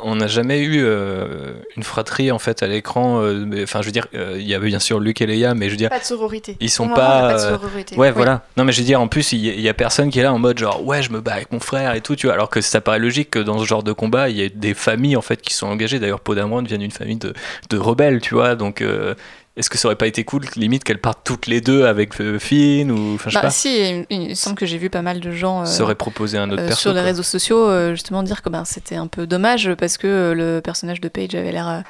On- 0.02 0.14
n'a 0.16 0.26
jamais 0.26 0.60
eu 0.60 0.82
euh, 0.84 1.52
une 1.76 1.82
fratrie 1.82 2.30
en 2.30 2.38
fait 2.38 2.62
à 2.62 2.66
l'écran. 2.66 3.20
euh, 3.22 3.62
Enfin, 3.62 3.80
je 3.82 3.86
veux 3.86 3.92
dire, 3.92 4.06
euh, 4.14 4.36
il 4.38 4.46
y 4.46 4.54
avait 4.54 4.68
bien 4.68 4.78
sûr 4.78 5.00
Luke 5.00 5.20
et 5.20 5.26
Leia, 5.26 5.54
mais 5.54 5.66
je 5.66 5.70
veux 5.72 5.76
dire, 5.76 5.88
Pas 5.90 5.98
de 5.98 6.04
sororité. 6.04 6.56
ils 6.60 6.70
sont 6.70 6.88
pas. 6.88 6.94
on 7.22 7.24
a 7.26 7.28
pas 7.28 7.34
de 7.34 7.38
sororité. 7.38 7.96
Ouais, 7.96 8.08
Oui. 8.08 8.12
voilà. 8.14 8.42
Non, 8.56 8.64
mais 8.64 8.72
je 8.72 8.80
veux 8.80 8.86
dire, 8.86 9.00
en 9.00 9.08
plus, 9.08 9.32
il 9.32 9.44
y, 9.44 9.50
a- 9.50 9.54
il 9.54 9.60
y 9.60 9.68
a 9.68 9.74
personne 9.74 10.10
qui 10.10 10.18
est 10.20 10.22
là 10.22 10.32
en 10.32 10.38
mode 10.38 10.58
genre, 10.58 10.84
ouais, 10.84 11.02
je 11.02 11.10
me 11.10 11.20
bats 11.20 11.34
avec 11.34 11.50
mon 11.52 11.60
frère 11.60 11.94
et 11.94 12.00
tout, 12.00 12.14
tu 12.16 12.26
vois. 12.26 12.34
Alors 12.34 12.50
que 12.50 12.60
ça 12.60 12.80
paraît 12.80 12.98
logique 12.98 13.30
que 13.30 13.38
dans 13.38 13.58
ce 13.58 13.64
genre 13.64 13.82
de 13.82 13.92
combat, 13.92 14.28
il 14.28 14.36
y 14.36 14.42
ait 14.42 14.48
des 14.50 14.74
familles 14.74 15.16
en 15.16 15.22
fait 15.22 15.40
qui 15.42 15.54
sont 15.54 15.66
engagées. 15.66 15.98
D'ailleurs, 15.98 16.20
Podamron 16.20 16.62
vient 16.62 16.78
d'une 16.78 16.90
famille 16.90 17.16
de, 17.16 17.32
de 17.70 17.78
rebelles, 17.78 18.20
tu 18.20 18.34
vois. 18.34 18.54
Donc, 18.54 18.80
euh, 18.82 19.14
est-ce 19.56 19.68
que 19.68 19.76
ça 19.76 19.88
aurait 19.88 19.96
pas 19.96 20.06
été 20.06 20.24
cool, 20.24 20.42
limite, 20.56 20.82
qu'elles 20.82 21.00
partent 21.00 21.24
toutes 21.24 21.46
les 21.46 21.60
deux 21.60 21.84
avec 21.84 22.18
euh, 22.20 22.38
Finn 22.38 22.90
ou, 22.90 23.14
enfin, 23.16 23.28
je 23.28 23.34
sais 23.34 23.38
Bah, 23.38 23.42
pas. 23.42 23.50
si, 23.50 24.04
il, 24.08 24.34
semble 24.34 24.56
que 24.56 24.64
j'ai 24.64 24.78
vu 24.78 24.88
pas 24.88 25.02
mal 25.02 25.20
de 25.20 25.30
gens 25.30 25.64
euh, 25.66 25.94
proposé 25.94 26.38
un 26.38 26.50
autre 26.50 26.62
euh, 26.62 26.68
perso, 26.68 26.80
sur 26.80 26.90
les 26.92 27.00
quoi. 27.00 27.02
réseaux 27.02 27.22
sociaux 27.22 27.68
euh, 27.68 27.90
justement 27.90 28.22
dire 28.22 28.40
que 28.40 28.48
ben, 28.48 28.64
c'était 28.64 28.96
un 28.96 29.08
peu 29.08 29.26
dommage 29.26 29.74
parce 29.74 29.98
que 29.98 30.06
euh, 30.06 30.34
le 30.34 30.60
personnage 30.62 31.02
de 31.02 31.08
Paige 31.08 31.34
avait 31.34 31.52
l'air 31.52 31.82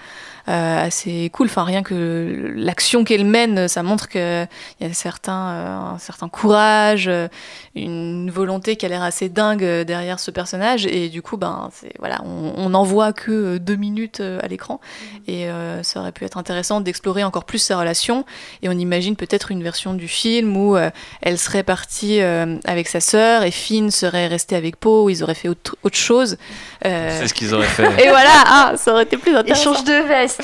assez 0.46 1.30
cool. 1.32 1.46
Enfin, 1.46 1.64
rien 1.64 1.82
que 1.82 2.52
l'action 2.54 3.04
qu'elle 3.04 3.24
mène, 3.24 3.68
ça 3.68 3.82
montre 3.82 4.08
qu'il 4.08 4.48
y 4.80 4.84
a 4.84 4.92
certains, 4.92 5.50
euh, 5.52 5.94
un 5.94 5.98
certain 5.98 6.28
courage, 6.28 7.08
euh, 7.08 7.28
une 7.74 8.30
volonté 8.30 8.76
qui 8.76 8.86
a 8.86 8.88
l'air 8.88 9.02
assez 9.02 9.28
dingue 9.28 9.64
euh, 9.64 9.84
derrière 9.84 10.20
ce 10.20 10.30
personnage. 10.30 10.86
Et 10.86 11.08
du 11.08 11.22
coup, 11.22 11.36
ben, 11.36 11.70
voilà, 11.98 12.20
on 12.24 12.68
n'en 12.70 12.82
voit 12.82 13.12
que 13.12 13.30
euh, 13.30 13.58
deux 13.58 13.76
minutes 13.76 14.20
euh, 14.20 14.40
à 14.42 14.48
l'écran. 14.48 14.80
Et 15.26 15.46
euh, 15.46 15.82
ça 15.82 16.00
aurait 16.00 16.12
pu 16.12 16.24
être 16.24 16.36
intéressant 16.36 16.80
d'explorer 16.80 17.24
encore 17.24 17.44
plus 17.44 17.58
sa 17.58 17.78
relation. 17.78 18.24
Et 18.62 18.68
on 18.68 18.72
imagine 18.72 19.16
peut-être 19.16 19.50
une 19.50 19.62
version 19.62 19.94
du 19.94 20.08
film 20.08 20.56
où 20.56 20.76
euh, 20.76 20.90
elle 21.22 21.38
serait 21.38 21.62
partie 21.62 22.20
euh, 22.20 22.56
avec 22.64 22.88
sa 22.88 23.00
sœur 23.00 23.42
et 23.42 23.50
Finn 23.50 23.90
serait 23.90 24.26
resté 24.26 24.56
avec 24.56 24.76
Poe, 24.76 25.04
où 25.04 25.10
ils 25.10 25.22
auraient 25.22 25.34
fait 25.34 25.48
autre, 25.48 25.76
autre 25.82 25.96
chose. 25.96 26.36
Euh, 26.84 27.18
C'est 27.20 27.28
ce 27.28 27.34
qu'ils 27.34 27.54
auraient 27.54 27.66
fait. 27.66 27.82
Et 28.04 28.08
voilà, 28.08 28.30
ah, 28.46 28.72
ça 28.76 28.92
aurait 28.92 29.04
été 29.04 29.16
plus 29.16 29.34
intéressant. 29.34 29.72
Échange 29.72 29.84
de 29.84 30.08
veste. 30.08 30.31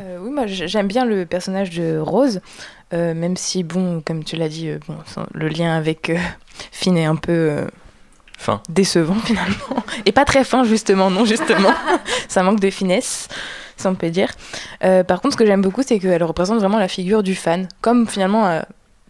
Euh, 0.00 0.18
oui, 0.20 0.30
moi 0.30 0.46
j'aime 0.46 0.86
bien 0.86 1.04
le 1.04 1.26
personnage 1.26 1.70
de 1.70 1.98
Rose, 1.98 2.40
euh, 2.94 3.14
même 3.14 3.36
si, 3.36 3.64
bon, 3.64 4.00
comme 4.00 4.22
tu 4.22 4.36
l'as 4.36 4.48
dit, 4.48 4.68
euh, 4.68 4.78
bon, 4.86 4.96
le 5.34 5.48
lien 5.48 5.76
avec 5.76 6.10
euh, 6.10 6.16
Finn 6.70 6.96
est 6.96 7.04
un 7.04 7.16
peu 7.16 7.32
euh, 7.32 7.66
Fin. 8.38 8.62
décevant 8.68 9.16
finalement. 9.16 9.82
Et 10.06 10.12
pas 10.12 10.24
très 10.24 10.44
fin, 10.44 10.62
justement, 10.62 11.10
non, 11.10 11.24
justement. 11.24 11.72
Ça 12.28 12.44
manque 12.44 12.60
de 12.60 12.70
finesse, 12.70 13.26
si 13.76 13.88
on 13.88 13.96
peut 13.96 14.10
dire. 14.10 14.30
Euh, 14.84 15.02
par 15.02 15.20
contre, 15.20 15.32
ce 15.32 15.38
que 15.38 15.46
j'aime 15.46 15.62
beaucoup, 15.62 15.82
c'est 15.82 15.98
qu'elle 15.98 16.22
représente 16.22 16.60
vraiment 16.60 16.78
la 16.78 16.86
figure 16.88 17.24
du 17.24 17.34
fan, 17.34 17.66
comme 17.80 18.06
finalement 18.06 18.46
euh, 18.46 18.60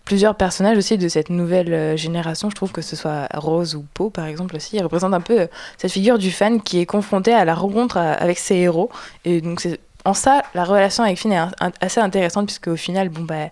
plusieurs 0.09 0.37
personnages 0.37 0.79
aussi 0.79 0.97
de 0.97 1.07
cette 1.07 1.29
nouvelle 1.29 1.71
euh, 1.75 1.95
génération. 1.95 2.49
Je 2.49 2.55
trouve 2.55 2.73
que 2.73 2.81
ce 2.81 2.97
soit 2.97 3.29
Rose 3.35 3.75
ou 3.75 3.85
Poe, 3.93 4.09
par 4.09 4.25
exemple, 4.25 4.57
aussi, 4.57 4.77
ils 4.77 4.83
représentent 4.83 5.13
un 5.13 5.21
peu 5.21 5.41
euh, 5.41 5.47
cette 5.77 5.93
figure 5.93 6.17
du 6.17 6.31
fan 6.31 6.63
qui 6.63 6.81
est 6.81 6.87
confronté 6.87 7.35
à 7.35 7.45
la 7.45 7.55
rencontre 7.55 7.99
avec 7.99 8.39
ses 8.39 8.55
héros. 8.57 8.89
Et 9.27 9.43
donc, 9.43 9.69
en 10.07 10.15
ça, 10.15 10.45
la 10.55 10.65
relation 10.65 11.05
avec 11.05 11.19
Finn 11.19 11.33
est 11.33 11.41
assez 11.83 12.01
intéressante, 12.01 12.47
puisque 12.47 12.69
au 12.69 12.77
final, 12.77 13.11
bon, 13.11 13.21
bah, 13.21 13.51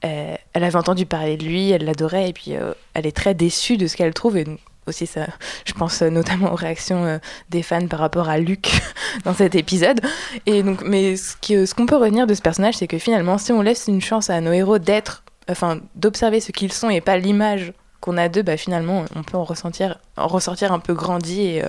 elle 0.00 0.64
avait 0.64 0.74
entendu 0.74 1.06
parler 1.06 1.36
de 1.36 1.44
lui, 1.44 1.70
elle 1.70 1.84
l'adorait, 1.84 2.30
et 2.30 2.32
puis 2.32 2.56
euh, 2.56 2.72
elle 2.94 3.06
est 3.06 3.16
très 3.16 3.34
déçue 3.34 3.76
de 3.76 3.86
ce 3.86 3.96
qu'elle 3.96 4.12
trouve. 4.12 4.36
Et 4.38 4.42
donc, 4.42 4.58
aussi, 4.88 5.06
ça, 5.06 5.26
je 5.64 5.72
pense 5.72 6.02
notamment 6.02 6.50
aux 6.52 6.56
réactions 6.56 7.20
des 7.48 7.62
fans 7.62 7.86
par 7.86 8.00
rapport 8.00 8.28
à 8.28 8.38
Luke 8.38 8.72
dans 9.24 9.34
cet 9.34 9.54
épisode. 9.54 10.00
Et 10.46 10.64
donc, 10.64 10.82
mais 10.84 11.14
ce 11.16 11.36
qui- 11.40 11.64
ce 11.64 11.76
qu'on 11.76 11.86
peut 11.86 11.94
retenir 11.96 12.26
de 12.26 12.34
ce 12.34 12.42
personnage, 12.42 12.74
c'est 12.78 12.88
que 12.88 12.98
finalement, 12.98 13.38
si 13.38 13.52
on 13.52 13.62
laisse 13.62 13.84
une 13.86 14.00
chance 14.00 14.30
à 14.30 14.40
nos 14.40 14.50
héros 14.50 14.80
d'être, 14.80 15.22
enfin, 15.50 15.80
d'observer 15.94 16.40
ce 16.40 16.52
qu'ils 16.52 16.72
sont 16.72 16.90
et 16.90 17.00
pas 17.00 17.16
l'image 17.18 17.72
qu'on 18.00 18.16
a 18.16 18.28
d'eux, 18.28 18.42
bah, 18.42 18.56
finalement, 18.56 19.04
on 19.14 19.22
peut 19.22 19.36
en 19.36 19.44
ressentir, 19.44 19.98
en 20.16 20.26
ressortir 20.26 20.72
un 20.72 20.78
peu 20.80 20.92
grandi. 20.94 21.40
Et, 21.42 21.64
euh, 21.64 21.68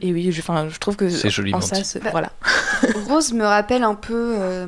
et 0.00 0.12
oui, 0.12 0.30
je, 0.32 0.40
enfin, 0.40 0.68
je 0.68 0.78
trouve 0.78 0.96
que 0.96 1.08
C'est 1.08 1.28
en 1.54 1.60
ça, 1.60 1.82
c'est- 1.82 2.00
Bah, 2.02 2.10
voilà. 2.10 2.30
Rose 3.08 3.32
me 3.32 3.44
rappelle 3.44 3.84
un 3.84 3.94
peu 3.94 4.34
euh, 4.38 4.66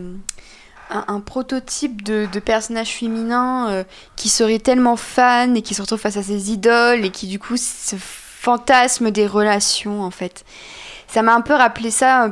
un, 0.90 1.04
un 1.08 1.20
prototype 1.20 2.02
de, 2.02 2.26
de 2.32 2.38
personnage 2.40 2.90
féminin 2.94 3.68
euh, 3.70 3.84
qui 4.16 4.28
serait 4.28 4.58
tellement 4.60 4.96
fan 4.96 5.56
et 5.56 5.62
qui 5.62 5.74
se 5.74 5.82
retrouve 5.82 5.98
face 6.00 6.16
à 6.16 6.22
ses 6.22 6.52
idoles 6.52 7.04
et 7.04 7.10
qui 7.10 7.26
du 7.26 7.38
coup 7.38 7.56
se 7.56 7.96
fantasme 7.98 9.10
des 9.10 9.26
relations 9.26 10.02
en 10.02 10.10
fait. 10.10 10.44
Ça 11.08 11.22
m'a 11.22 11.34
un 11.34 11.40
peu 11.40 11.54
rappelé 11.54 11.90
ça, 11.90 12.24
euh, 12.24 12.28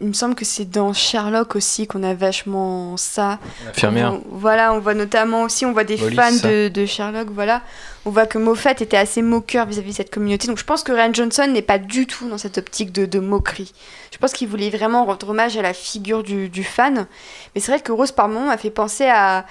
il 0.00 0.08
me 0.08 0.12
semble 0.12 0.34
que 0.34 0.44
c'est 0.44 0.64
dans 0.68 0.92
Sherlock 0.92 1.54
aussi 1.56 1.86
qu'on 1.86 2.02
a 2.02 2.14
vachement 2.14 2.96
ça. 2.96 3.38
Infirmière. 3.68 4.14
On- 4.14 4.22
voilà, 4.30 4.72
on 4.72 4.80
voit 4.80 4.94
notamment 4.94 5.42
aussi, 5.42 5.64
on 5.64 5.72
voit 5.72 5.84
des 5.84 5.96
fans 5.96 6.32
de, 6.48 6.68
de 6.68 6.86
Sherlock, 6.86 7.28
voilà. 7.30 7.62
On 8.04 8.10
voit 8.10 8.26
que 8.26 8.38
Moffat 8.38 8.72
était 8.72 8.96
assez 8.96 9.22
moqueur 9.22 9.66
vis-à-vis 9.66 9.90
de 9.92 9.96
cette 9.96 10.12
communauté. 10.12 10.46
Donc 10.48 10.58
je 10.58 10.64
pense 10.64 10.82
que 10.82 10.92
Ryan 10.92 11.12
Johnson 11.14 11.46
n'est 11.52 11.62
pas 11.62 11.78
du 11.78 12.06
tout 12.06 12.28
dans 12.28 12.38
cette 12.38 12.58
optique 12.58 12.92
de, 12.92 13.06
de 13.06 13.18
moquerie. 13.20 13.72
Je 14.12 14.18
pense 14.18 14.32
qu'il 14.32 14.48
voulait 14.48 14.70
vraiment 14.70 15.04
rendre 15.04 15.28
hommage 15.30 15.56
à 15.56 15.62
la 15.62 15.72
figure 15.72 16.22
du, 16.22 16.48
du 16.48 16.64
fan. 16.64 17.06
Mais 17.54 17.60
c'est 17.60 17.72
vrai 17.72 17.80
que 17.80 17.92
Rose 17.92 18.12
par 18.12 18.28
moment 18.28 18.46
m'a 18.46 18.58
fait 18.58 18.70
penser 18.70 19.06
à, 19.06 19.46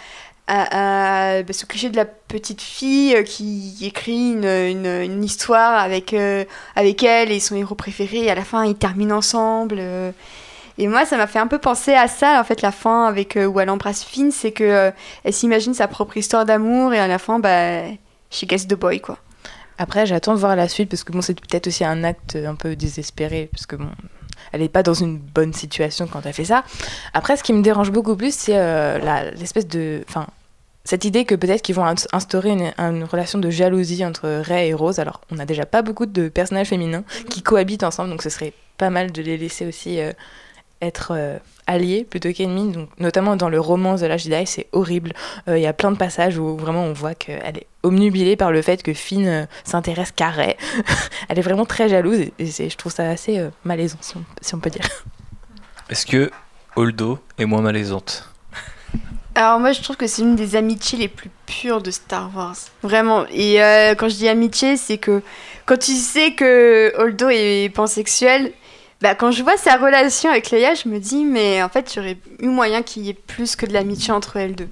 à, 0.48 1.38
à, 1.38 1.44
bah, 1.44 1.54
de 1.54 1.96
la 1.96 2.06
petite 2.06 2.62
fille 2.62 3.16
euh, 3.16 3.24
qui 3.24 3.78
écrit 3.82 4.34
une, 4.34 4.46
une, 4.46 5.24
histoire 5.24 5.82
avec, 5.82 6.14
euh, 6.14 6.44
avec 6.76 7.04
elle 7.04 7.32
et 7.32 7.40
son 7.40 7.56
héros 7.56 7.76
préféré. 7.76 8.26
Et 8.26 8.32
à 8.32 8.36
la 8.36 8.44
fin, 8.44 8.66
ils 8.66 8.76
terminent 8.76 9.18
ensemble. 9.18 9.78
euh. 9.80 10.12
Et 10.78 10.88
moi, 10.88 11.06
ça 11.06 11.18
m'a 11.18 11.28
fait 11.28 11.40
un 11.40 11.48
peu 11.48 11.60
penser 11.60 11.94
à 11.94 12.08
ça, 12.08 12.40
en 12.40 12.44
fait, 12.44 12.62
la 12.62 12.72
fin 12.72 13.06
avec 13.06 13.38
où 13.38 13.60
elle 13.60 13.70
embrasse 13.70 14.04
Finn, 14.04 14.32
c'est 14.32 14.52
que 14.52 14.92
elle 15.24 15.34
s'imagine 15.34 15.76
sa 15.76 15.88
propre 15.88 16.18
histoire 16.18 16.46
d'amour 16.46 16.96
et 16.96 17.00
à 17.00 17.08
la 17.08 17.20
fin, 17.20 17.38
bah, 17.38 17.84
she 18.32 18.46
gets 18.50 18.66
the 18.68 18.74
boy, 18.74 19.00
quoi. 19.00 19.20
Après, 19.78 20.08
j'attends 20.08 20.34
de 20.34 20.40
voir 20.40 20.56
la 20.56 20.68
suite 20.68 20.90
parce 20.90 21.04
que 21.04 21.12
bon, 21.12 21.22
c'est 21.22 21.40
peut-être 21.40 21.68
aussi 21.68 21.86
un 21.86 22.04
acte 22.04 22.36
un 22.36 22.56
peu 22.56 22.76
désespéré 22.76 23.50
parce 23.52 23.68
que 23.68 23.76
bon, 23.76 23.90
elle 24.54 24.62
n'est 24.62 24.70
pas 24.70 24.84
dans 24.84 24.94
une 24.94 25.18
bonne 25.18 25.52
situation 25.52 26.08
quand 26.08 26.26
elle 26.26 26.34
fait 26.34 26.46
ça. 26.46 26.64
Après, 27.14 27.36
ce 27.36 27.44
qui 27.44 27.52
me 27.52 27.62
dérange 27.62 27.92
beaucoup 27.92 28.16
plus, 28.16 28.34
c'est 28.34 28.56
euh, 28.56 29.32
l'espèce 29.36 29.68
de, 29.68 30.04
enfin, 30.08 30.28
cette 30.86 31.04
idée 31.06 31.26
que 31.26 31.36
peut-être 31.36 31.62
qu'ils 31.62 31.76
vont 31.76 31.86
ins- 31.86 32.08
instaurer 32.14 32.52
une, 32.52 32.72
une 32.78 33.04
relation 33.04 33.40
de 33.40 33.50
jalousie 33.50 34.06
entre 34.06 34.30
Ray 34.30 34.70
et 34.70 34.74
Rose. 34.74 35.00
Alors, 35.00 35.22
on 35.32 35.36
n'a 35.36 35.46
déjà 35.46 35.66
pas 35.66 35.82
beaucoup 35.82 36.06
de 36.06 36.30
personnages 36.30 36.68
féminins 36.70 37.04
qui 37.30 37.42
cohabitent 37.42 37.84
ensemble, 37.84 38.10
donc 38.12 38.22
ce 38.22 38.30
serait 38.30 38.54
pas 38.78 38.90
mal 38.90 39.12
de 39.12 39.22
les 39.22 39.38
laisser 39.38 39.66
aussi 39.66 40.00
euh, 40.00 40.14
être 40.86 41.14
euh, 41.16 41.38
alliés 41.68 42.06
plutôt 42.10 42.32
qu'ennemis. 42.32 42.72
Donc, 42.72 42.90
notamment 43.00 43.36
dans 43.36 43.50
le 43.50 43.60
roman 43.60 43.96
The 43.96 44.04
Last 44.04 44.26
Jedi, 44.26 44.46
c'est 44.46 44.68
horrible. 44.72 45.14
Euh, 45.48 45.58
Il 45.58 45.62
y 45.62 45.68
a 45.68 45.74
plein 45.74 45.92
de 45.92 45.98
passages 45.98 46.38
où 46.38 46.58
vraiment 46.58 46.84
on 46.84 46.94
voit 46.94 47.16
qu'elle 47.16 47.58
est 47.58 47.68
omnubilée 47.84 48.36
par 48.36 48.52
le 48.52 48.62
fait 48.62 48.82
que 48.82 48.94
Finn 48.94 49.28
euh, 49.28 49.46
s'intéresse 49.64 50.12
qu'à 50.12 50.30
Rey. 50.30 50.58
Elle 51.30 51.40
est 51.40 51.44
vraiment 51.44 51.66
très 51.66 51.90
jalouse 51.90 52.20
et, 52.20 52.34
je 52.40 52.78
trouve 52.78 52.92
ça 52.92 53.10
assez 53.10 53.38
euh, 53.38 53.50
malaisant, 53.66 53.98
si 54.02 54.18
on, 54.18 54.24
si 54.42 54.56
on 54.56 54.60
peut 54.60 54.70
dire. 54.70 54.88
Est-ce 55.90 56.06
que 56.06 56.32
Holdo 56.76 57.20
est 57.38 57.46
moins 57.46 57.62
malaisante? 57.62 58.30
Alors 59.36 59.60
moi 59.60 59.72
je 59.72 59.82
trouve 59.82 59.98
que 59.98 60.06
c'est 60.06 60.22
une 60.22 60.36
des 60.36 60.56
amitiés 60.56 61.00
les 61.00 61.08
plus 61.08 61.32
pures 61.48 61.82
de 61.82 61.90
Star 61.90 62.30
Wars. 62.36 62.56
Vraiment. 62.84 63.26
Et 63.32 63.62
euh, 63.62 63.96
quand 63.96 64.08
je 64.08 64.16
dis 64.16 64.30
amitié, 64.30 64.78
c'est 64.78 65.00
que 65.00 65.24
quand 65.66 65.78
tu 65.78 65.94
sais 65.94 66.34
que 66.34 66.94
Holdo 66.98 67.30
est 67.30 67.74
pansexuel, 67.74 68.54
bah, 69.04 69.14
quand 69.16 69.30
je 69.32 69.44
vois 69.44 69.58
sa 69.58 69.76
relation 69.76 70.30
avec 70.32 70.50
Leia, 70.50 70.74
je 70.74 70.88
me 70.90 70.98
dis 70.98 71.24
mais 71.26 71.62
en 71.62 71.70
fait 71.70 71.94
aurait 71.98 72.18
eu 72.40 72.48
moyen 72.48 72.82
qu'il 72.82 73.04
y 73.04 73.10
ait 73.10 73.14
plus 73.14 73.56
que 73.56 73.66
de 73.68 73.74
l'amitié 73.74 74.12
entre 74.14 74.38
elles 74.38 74.56
deux. 74.56 74.70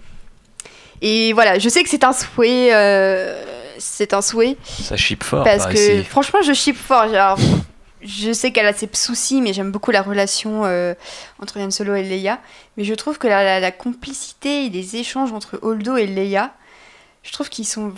Et 1.01 1.33
voilà, 1.33 1.59
je 1.59 1.67
sais 1.69 1.83
que 1.83 1.89
c'est 1.89 2.03
un 2.03 2.13
souhait, 2.13 2.69
euh, 2.73 3.43
c'est 3.79 4.13
un 4.13 4.21
souhait. 4.21 4.55
Ça 4.63 4.95
chip 4.97 5.23
fort 5.23 5.43
Parce 5.43 5.63
par 5.65 5.73
que 5.73 5.77
ici. 5.99 6.03
franchement, 6.05 6.39
je 6.43 6.53
ship 6.53 6.77
fort. 6.77 7.07
Genre, 7.09 7.39
je 8.03 8.31
sais 8.31 8.51
qu'elle 8.51 8.67
a 8.67 8.73
ses 8.73 8.87
soucis, 8.93 9.41
mais 9.41 9.51
j'aime 9.53 9.71
beaucoup 9.71 9.89
la 9.91 10.03
relation 10.03 10.63
euh, 10.65 10.93
entre 11.41 11.59
Han 11.59 11.71
Solo 11.71 11.95
et 11.95 12.03
Leia. 12.03 12.39
Mais 12.77 12.83
je 12.83 12.93
trouve 12.93 13.17
que 13.17 13.27
la, 13.27 13.43
la- 13.43 13.59
la 13.59 13.71
complicité 13.71 14.65
et 14.65 14.69
les 14.69 14.95
échanges 14.95 15.33
entre 15.33 15.57
Holdo 15.63 15.97
et 15.97 16.05
Leia, 16.07 16.51
je 17.23 17.31
trouve 17.31 17.49
qu'ils 17.49 17.65
sont, 17.67 17.93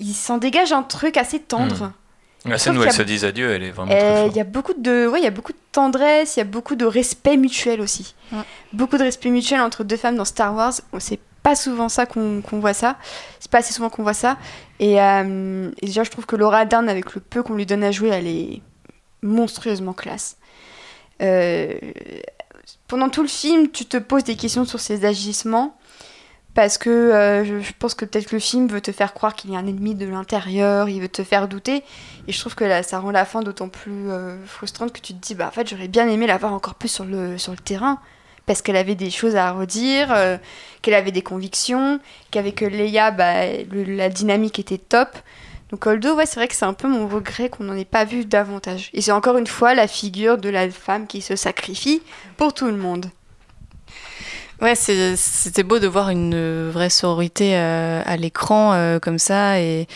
ils 0.00 0.14
s'en 0.14 0.38
dégagent 0.38 0.72
un 0.72 0.82
truc 0.84 1.16
assez 1.16 1.40
tendre. 1.40 1.86
Hmm. 1.86 1.92
La 2.44 2.58
scène 2.58 2.78
où 2.78 2.82
elles 2.82 2.92
se 2.92 3.02
disent 3.02 3.24
adieu, 3.24 3.50
elle 3.50 3.64
est 3.64 3.70
vraiment 3.70 3.92
Euh, 3.92 4.24
très 4.24 4.28
Il 4.28 4.36
y 4.36 4.40
a 4.40 4.44
beaucoup 4.44 4.74
de, 4.74 5.06
ouais, 5.06 5.20
il 5.20 5.24
y 5.24 5.26
a 5.26 5.30
beaucoup 5.30 5.52
de 5.52 5.58
tendresse, 5.72 6.36
il 6.36 6.40
y 6.40 6.42
a 6.42 6.44
beaucoup 6.46 6.76
de 6.76 6.84
respect 6.86 7.36
mutuel 7.36 7.80
aussi. 7.80 8.14
Beaucoup 8.72 8.96
de 8.96 9.02
respect 9.02 9.30
mutuel 9.30 9.60
entre 9.60 9.84
deux 9.84 9.96
femmes 9.96 10.16
dans 10.16 10.24
Star 10.24 10.54
Wars. 10.54 10.72
C'est 10.98 11.20
pas 11.42 11.56
souvent 11.56 11.88
ça 11.88 12.06
qu'on 12.06 12.42
voit 12.52 12.74
ça. 12.74 12.96
C'est 13.40 13.50
pas 13.50 13.58
assez 13.58 13.72
souvent 13.72 13.90
qu'on 13.90 14.02
voit 14.02 14.14
ça. 14.14 14.36
Et, 14.80 15.00
euh, 15.00 15.70
et 15.82 15.86
déjà, 15.86 16.04
je 16.04 16.10
trouve 16.10 16.26
que 16.26 16.36
Laura 16.36 16.64
Dern, 16.64 16.88
avec 16.88 17.14
le 17.14 17.20
peu 17.20 17.42
qu'on 17.42 17.54
lui 17.54 17.66
donne 17.66 17.82
à 17.84 17.90
jouer, 17.90 18.08
elle 18.10 18.26
est 18.26 18.60
monstrueusement 19.22 19.92
classe. 19.92 20.36
Euh, 21.20 21.74
pendant 22.86 23.08
tout 23.08 23.22
le 23.22 23.28
film, 23.28 23.68
tu 23.70 23.84
te 23.84 23.96
poses 23.96 24.24
des 24.24 24.36
questions 24.36 24.64
sur 24.64 24.80
ses 24.80 25.04
agissements. 25.04 25.76
Parce 26.58 26.76
que 26.76 26.90
euh, 26.90 27.44
je, 27.44 27.72
pense 27.78 27.94
que 27.94 28.04
peut-être 28.04 28.32
le 28.32 28.40
film 28.40 28.66
veut 28.66 28.80
te 28.80 28.90
faire 28.90 29.14
croire 29.14 29.36
qu'il 29.36 29.52
y 29.52 29.54
a 29.54 29.60
un 29.60 29.66
ennemi 29.68 29.94
de 29.94 30.06
l'intérieur, 30.06 30.88
il 30.88 31.00
veut 31.00 31.08
te 31.08 31.22
faire 31.22 31.46
douter. 31.46 31.84
Et 32.26 32.32
je 32.32 32.40
trouve 32.40 32.56
que 32.56 32.82
ça 32.82 32.98
rend 32.98 33.12
la 33.12 33.24
fin 33.24 33.42
d'autant 33.42 33.68
plus 33.68 34.10
euh, 34.10 34.44
frustrante 34.44 34.92
que 34.92 35.00
tu 35.00 35.14
te 35.14 35.24
dis, 35.24 35.36
bah 35.36 35.46
en 35.46 35.50
fait, 35.52 35.68
j'aurais 35.68 35.86
bien 35.86 36.08
aimé 36.08 36.26
la 36.26 36.36
voir 36.36 36.52
encore 36.52 36.74
plus 36.74 36.88
sur 36.88 37.04
le, 37.04 37.36
terrain. 37.64 38.00
Parce 38.44 38.60
qu'elle 38.60 38.74
avait 38.74 38.96
des 38.96 39.08
choses 39.08 39.36
à 39.36 39.52
redire, 39.52 40.08
euh, 40.10 40.36
qu'elle 40.82 40.94
avait 40.94 41.12
des 41.12 41.22
convictions, 41.22 42.00
qu'avec 42.32 42.60
Leia, 42.62 43.12
bah, 43.12 43.34
la 43.70 44.08
dynamique 44.08 44.58
était 44.58 44.78
top. 44.78 45.16
Donc 45.70 45.86
Holdo, 45.86 46.16
ouais, 46.16 46.26
c'est 46.26 46.40
vrai 46.40 46.48
que 46.48 46.56
c'est 46.56 46.64
un 46.64 46.74
peu 46.74 46.88
mon 46.88 47.06
regret 47.06 47.50
qu'on 47.50 47.62
n'en 47.62 47.76
ait 47.76 47.84
pas 47.84 48.04
vu 48.04 48.24
davantage. 48.24 48.90
Et 48.94 49.00
c'est 49.00 49.12
encore 49.12 49.36
une 49.36 49.46
fois 49.46 49.74
la 49.74 49.86
figure 49.86 50.38
de 50.38 50.48
la 50.48 50.68
femme 50.68 51.06
qui 51.06 51.22
se 51.22 51.36
sacrifie 51.36 52.02
pour 52.36 52.52
tout 52.52 52.66
le 52.66 52.76
monde. 52.76 53.12
Ouais, 54.60 54.74
c'était 54.74 55.62
beau 55.62 55.78
de 55.78 55.86
voir 55.86 56.10
une 56.10 56.68
vraie 56.68 56.90
sororité 56.90 57.52
euh, 57.56 58.02
à 58.04 58.16
l'écran 58.16 58.72
euh, 58.72 58.98
comme 58.98 59.20
ça 59.20 59.60
et, 59.60 59.86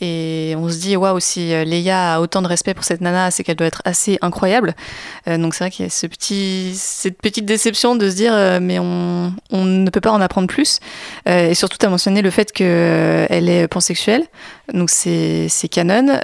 et 0.00 0.54
on 0.56 0.68
se 0.68 0.76
dit 0.78 0.94
waouh 0.96 1.18
si 1.18 1.52
euh, 1.52 1.64
Leia 1.64 2.14
a 2.14 2.20
autant 2.20 2.40
de 2.40 2.46
respect 2.46 2.74
pour 2.74 2.84
cette 2.84 3.00
nana, 3.00 3.32
c'est 3.32 3.42
qu'elle 3.42 3.56
doit 3.56 3.66
être 3.66 3.82
assez 3.84 4.18
incroyable. 4.22 4.76
Euh, 5.26 5.36
donc 5.36 5.52
c'est 5.54 5.64
vrai 5.64 5.72
qu'il 5.72 5.84
y 5.84 5.88
a 5.88 5.90
ce 5.90 6.06
petit, 6.06 6.74
cette 6.76 7.20
petite 7.20 7.44
déception 7.44 7.96
de 7.96 8.08
se 8.08 8.14
dire 8.14 8.32
euh, 8.32 8.60
mais 8.62 8.78
on, 8.78 9.34
on 9.50 9.64
ne 9.64 9.90
peut 9.90 10.00
pas 10.00 10.12
en 10.12 10.20
apprendre 10.20 10.46
plus. 10.46 10.78
Euh, 11.28 11.48
et 11.50 11.54
surtout 11.54 11.76
tu 11.76 11.84
as 11.84 11.88
mentionné 11.90 12.22
le 12.22 12.30
fait 12.30 12.52
qu'elle 12.52 13.48
est 13.48 13.66
pansexuelle, 13.66 14.22
donc 14.72 14.90
c'est 14.90 15.48
canon, 15.72 16.20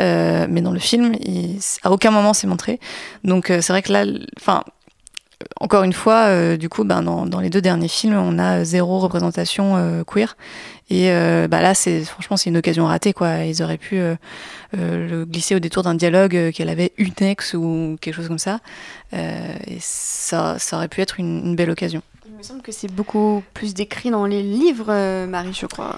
mais 0.49 0.61
dans 0.61 0.71
le 0.73 0.79
film 0.79 1.13
il- 1.19 1.59
à 1.83 1.91
aucun 1.91 2.13
moment 2.13 2.35
c'est 2.35 2.47
montré. 2.47 2.79
Donc 3.25 3.47
c'est 3.49 3.69
vrai 3.71 3.83
que 3.83 3.93
là, 3.93 4.05
enfin 4.39 4.63
encore 5.61 5.83
une 5.85 5.93
fois, 5.93 6.27
euh, 6.29 6.57
du 6.57 6.69
coup, 6.69 6.85
ben, 6.85 7.03
dans, 7.03 7.27
dans 7.27 7.41
les 7.41 7.51
deux 7.51 7.61
derniers 7.61 7.89
films, 7.89 8.15
on 8.15 8.39
a 8.39 8.65
zéro 8.65 8.99
représentation 8.99 9.77
euh, 9.77 10.05
queer. 10.05 10.37
Et 10.91 11.11
euh, 11.11 11.49
bah 11.49 11.63
là, 11.63 11.75
c'est 11.75 12.05
franchement, 12.05 12.37
c'est 12.37 12.51
une 12.51 12.57
occasion 12.57 12.87
ratée, 12.87 13.13
quoi. 13.13 13.45
Ils 13.45 13.63
auraient 13.63 13.79
pu 13.79 13.97
euh, 13.99 14.17
euh, 14.77 15.09
le 15.09 15.25
glisser 15.25 15.55
au 15.55 15.61
détour 15.61 15.83
d'un 15.83 15.95
dialogue 15.95 16.37
euh, 16.37 16.51
qu'elle 16.53 16.69
avait 16.69 16.93
une 16.99 17.13
ex 17.21 17.55
ou 17.55 17.97
quelque 18.01 18.15
chose 18.15 18.29
comme 18.29 18.39
ça. 18.39 18.61
Euh, 19.15 19.55
et 19.67 19.79
ça, 19.81 20.59
ça 20.59 20.77
aurait 20.77 20.89
pu 20.89 21.01
être 21.01 21.21
une, 21.21 21.47
une 21.47 21.57
belle 21.57 21.71
occasion. 21.71 22.03
Il 22.27 22.37
me 22.37 22.43
semble 22.43 22.63
que 22.63 22.73
c'est 22.73 22.91
beaucoup 22.93 23.43
plus 23.55 23.75
décrit 23.75 24.11
dans 24.11 24.27
les 24.27 24.43
livres, 24.43 24.89
euh, 24.89 25.27
Marie, 25.27 25.55
je 25.55 25.67
crois. 25.67 25.97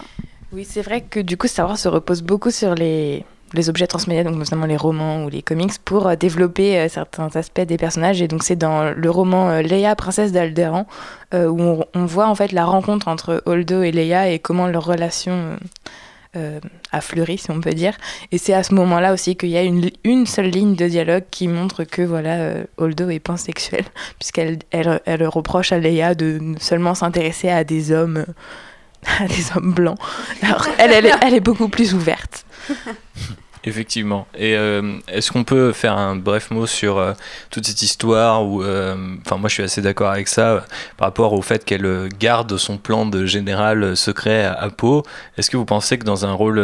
Oui, 0.53 0.67
c'est 0.69 0.83
vrai 0.83 1.01
que 1.01 1.21
du 1.21 1.37
coup, 1.39 1.47
Star 1.47 1.67
Wars 1.67 1.79
se 1.79 1.89
repose 1.89 2.21
beaucoup 2.23 2.51
sur 2.51 2.75
les, 2.75 3.25
les 3.55 3.69
objets 3.69 3.87
transmédia, 3.87 4.25
donc 4.25 4.37
notamment 4.37 4.67
les 4.67 4.77
romans 4.77 5.25
ou 5.25 5.29
les 5.29 5.43
comics, 5.43 5.79
pour 5.85 6.07
euh, 6.07 6.17
développer 6.17 6.79
euh, 6.79 6.89
certains 6.89 7.29
aspects 7.35 7.61
des 7.61 7.77
personnages. 7.77 8.23
Et 8.23 8.29
donc, 8.29 8.43
c'est 8.43 8.57
dans 8.57 8.93
le 8.93 9.11
roman 9.11 9.51
euh, 9.51 9.63
Leia, 9.63 9.95
princesse 9.95 10.33
d'Alderan, 10.33 10.87
où 11.35 11.83
on, 11.95 12.05
voit 12.05 12.27
en 12.29 12.35
fait 12.35 12.53
la 12.53 12.67
rencontre 12.67 13.09
entre 13.09 13.43
Holdo 13.47 13.83
et 13.83 13.91
Leia 13.91 14.29
et 14.29 14.39
comment 14.39 14.67
leur 14.67 14.85
relation 14.85 15.57
a 16.93 17.01
fleuri, 17.01 17.39
si 17.39 17.51
on 17.51 17.61
peut 17.61 17.73
dire. 17.73 17.97
Et 18.31 18.39
c'est 18.39 18.53
à 18.53 18.63
ce 18.63 18.75
moment-là 18.75 19.13
aussi 19.13 19.37
qu'il 19.37 19.49
y 19.49 19.57
a 19.57 19.63
une, 19.63 19.91
une 20.05 20.27
seule 20.27 20.51
ligne 20.51 20.77
de 20.77 20.87
dialogue 20.87 21.25
qui 21.31 21.49
montre 21.49 21.85
que 21.85 22.03
voilà, 22.03 22.35
euh, 22.35 22.65
Holdo 22.77 23.09
est 23.11 23.19
pansexuel, 23.19 23.85
puisqu'elle 24.19 24.59
elle, 24.71 25.01
elle 25.07 25.27
reproche 25.27 25.73
à 25.73 25.79
Leia 25.79 26.15
de 26.15 26.41
seulement 26.61 26.95
s'intéresser 26.95 27.49
à 27.49 27.65
des 27.65 27.93
hommes. 27.93 28.25
des 29.21 29.57
hommes 29.57 29.73
blancs. 29.73 29.99
Alors, 30.43 30.69
elle, 30.79 30.93
elle, 30.93 31.13
elle 31.23 31.35
est 31.35 31.41
beaucoup 31.41 31.69
plus 31.69 31.93
ouverte. 31.93 32.45
Effectivement. 33.65 34.27
Et 34.37 34.57
euh, 34.57 34.99
est-ce 35.07 35.31
qu'on 35.31 35.45
peut 35.45 35.73
faire 35.73 35.97
un 35.97 36.17
bref 36.17 36.51
mot 36.51 36.67
sur 36.67 36.99
euh, 36.99 37.13
toute 37.51 37.65
cette 37.65 37.83
histoire 37.83 38.45
où, 38.45 38.65
euh, 38.65 38.97
enfin, 39.25 39.37
moi 39.37 39.49
je 39.49 39.55
suis 39.55 39.63
assez 39.63 39.81
d'accord 39.81 40.11
avec 40.11 40.27
ça 40.27 40.67
par 40.97 41.07
rapport 41.07 41.33
au 41.33 41.43
fait 41.43 41.65
qu'elle 41.65 42.09
garde 42.19 42.57
son 42.57 42.77
plan 42.77 43.07
de 43.07 43.25
général 43.25 43.97
secret 43.97 44.45
à, 44.45 44.53
à 44.55 44.71
Poe. 44.71 45.05
Est-ce 45.39 45.49
que 45.49 45.57
vous 45.57 45.65
pensez 45.65 45.97
que 45.97 46.05
dans 46.05 46.27
un 46.27 46.33
rôle, 46.33 46.61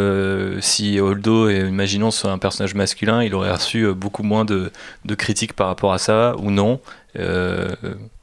si 0.61 0.99
Holdo, 0.99 1.49
et 1.49 1.61
imaginons, 1.61 2.11
soit 2.11 2.33
un 2.33 2.39
personnage 2.39 2.75
masculin, 2.75 3.23
il 3.23 3.33
aurait 3.35 3.53
reçu 3.53 3.93
beaucoup 3.95 4.25
moins 4.25 4.45
de, 4.45 4.73
critiques 5.17 5.53
par 5.53 5.69
rapport 5.69 5.93
à 5.93 5.99
ça 5.99 6.35
ou 6.39 6.51
non? 6.51 6.81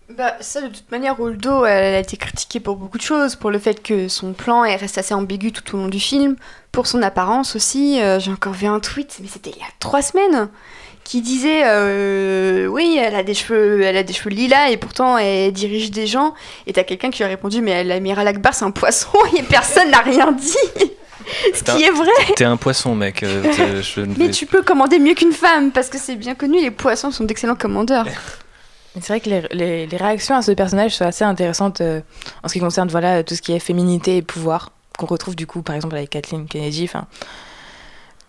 Bah, 0.10 0.36
ça, 0.40 0.61
de 0.61 0.68
toute 0.68 0.91
manière, 0.91 1.19
Holdo, 1.19 1.65
elle 1.65 1.95
a 1.95 1.99
été 1.99 2.15
critiquée 2.15 2.60
pour 2.60 2.76
beaucoup 2.76 2.98
de 2.98 3.03
choses. 3.03 3.36
Pour 3.36 3.49
le 3.49 3.57
fait 3.57 3.82
que 3.82 4.07
son 4.07 4.34
plan 4.34 4.64
elle 4.64 4.80
reste 4.80 4.98
assez 4.99 5.14
ambigu 5.15 5.52
tout 5.52 5.76
au 5.76 5.80
long 5.80 5.88
du 5.88 5.99
film. 5.99 6.36
Pour 6.72 6.86
son 6.86 7.02
apparence 7.02 7.56
aussi. 7.56 7.99
Euh, 8.02 8.19
J'ai 8.19 8.32
encore 8.32 8.53
vu 8.53 8.68
un 8.68 8.80
tweet, 8.80 9.18
mais 9.22 9.27
c'était 9.27 9.49
il 9.49 9.57
y 9.57 9.61
a 9.64 9.72
trois 9.80 10.03
semaines, 10.03 10.48
qui 11.03 11.22
disait 11.22 11.64
euh, 11.65 12.68
Oui, 12.68 12.99
elle 13.02 13.15
a, 13.15 13.23
des 13.23 13.34
cheveux, 13.34 13.82
elle 13.82 13.98
a 13.98 14.03
des 14.03 14.14
cheveux 14.14 14.30
lilas 14.30 14.69
et 14.69 14.77
pourtant 14.77 15.18
elle 15.18 15.52
dirige 15.52 15.90
des 15.90 16.06
gens. 16.06 16.36
Et 16.68 16.73
t'as 16.73 16.84
quelqu'un 16.84 17.10
qui 17.10 17.19
lui 17.19 17.26
a 17.26 17.30
répondu 17.30 17.61
Mais 17.61 17.84
l'amiral 17.84 18.27
Akbar, 18.27 18.53
c'est 18.53 18.65
un 18.65 18.72
poisson 18.72 19.10
et 19.38 19.41
personne 19.41 19.90
n'a 19.90 20.02
rien 20.02 20.32
dit. 20.32 20.53
Ce 21.56 21.64
qui 21.64 21.84
est 21.84 21.90
vrai. 21.91 22.11
T'es 22.36 22.45
un 22.45 22.57
poisson, 22.57 22.94
mec. 22.94 23.23
euh, 23.23 23.82
je 23.82 24.02
Mais 24.18 24.30
tu 24.30 24.45
peux 24.45 24.61
commander 24.61 24.99
mieux 24.99 25.15
qu'une 25.15 25.32
femme, 25.32 25.72
parce 25.72 25.90
que 25.90 25.98
c'est 25.98 26.15
bien 26.15 26.36
connu, 26.36 26.61
les 26.61 26.69
poissons 26.69 27.10
sont 27.10 27.23
d'excellents 27.23 27.56
commandeurs. 27.56 28.06
C'est 29.02 29.08
vrai 29.08 29.20
que 29.20 29.30
les, 29.30 29.42
les- 29.52 29.88
les 29.88 29.98
réactions 29.98 30.36
à 30.36 30.42
ce 30.42 30.52
personnage 30.52 30.96
sont 30.96 31.06
assez 31.06 31.24
intéressantes 31.24 31.82
euh, 31.82 32.02
en 32.44 32.48
ce 32.48 32.54
qui 32.54 32.60
concerne 32.60 32.88
voilà, 32.90 33.24
tout 33.24 33.36
ce 33.36 33.42
qui 33.42 33.52
est 33.54 33.60
féminité 33.60 34.18
et 34.18 34.22
pouvoir, 34.22 34.72
qu'on 34.98 35.06
retrouve 35.06 35.36
du 35.36 35.46
coup 35.48 35.62
par 35.62 35.76
exemple 35.76 35.96
avec 35.96 36.10
Kathleen 36.12 36.46
Kennedy. 36.48 36.88
'fin. 36.88 37.06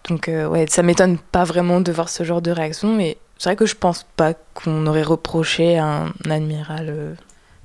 Donc 0.09 0.29
euh, 0.29 0.47
ouais, 0.49 0.67
ça 0.69 0.83
m'étonne 0.83 1.19
pas 1.19 1.45
vraiment 1.45 1.81
de 1.81 1.91
voir 1.93 2.09
ce 2.09 2.23
genre 2.25 2.41
de 2.43 2.51
réaction, 2.51 2.95
mais 2.95 3.17
c'est 3.39 3.49
vrai 3.49 3.57
que 3.57 3.67
je 3.67 3.75
pense 3.75 4.07
pas 4.17 4.35
qu'on 4.55 4.87
aurait 4.87 5.03
reproché 5.03 5.79
à 5.79 5.85
un 6.05 6.31
amiral 6.31 6.87
euh, 6.91 7.15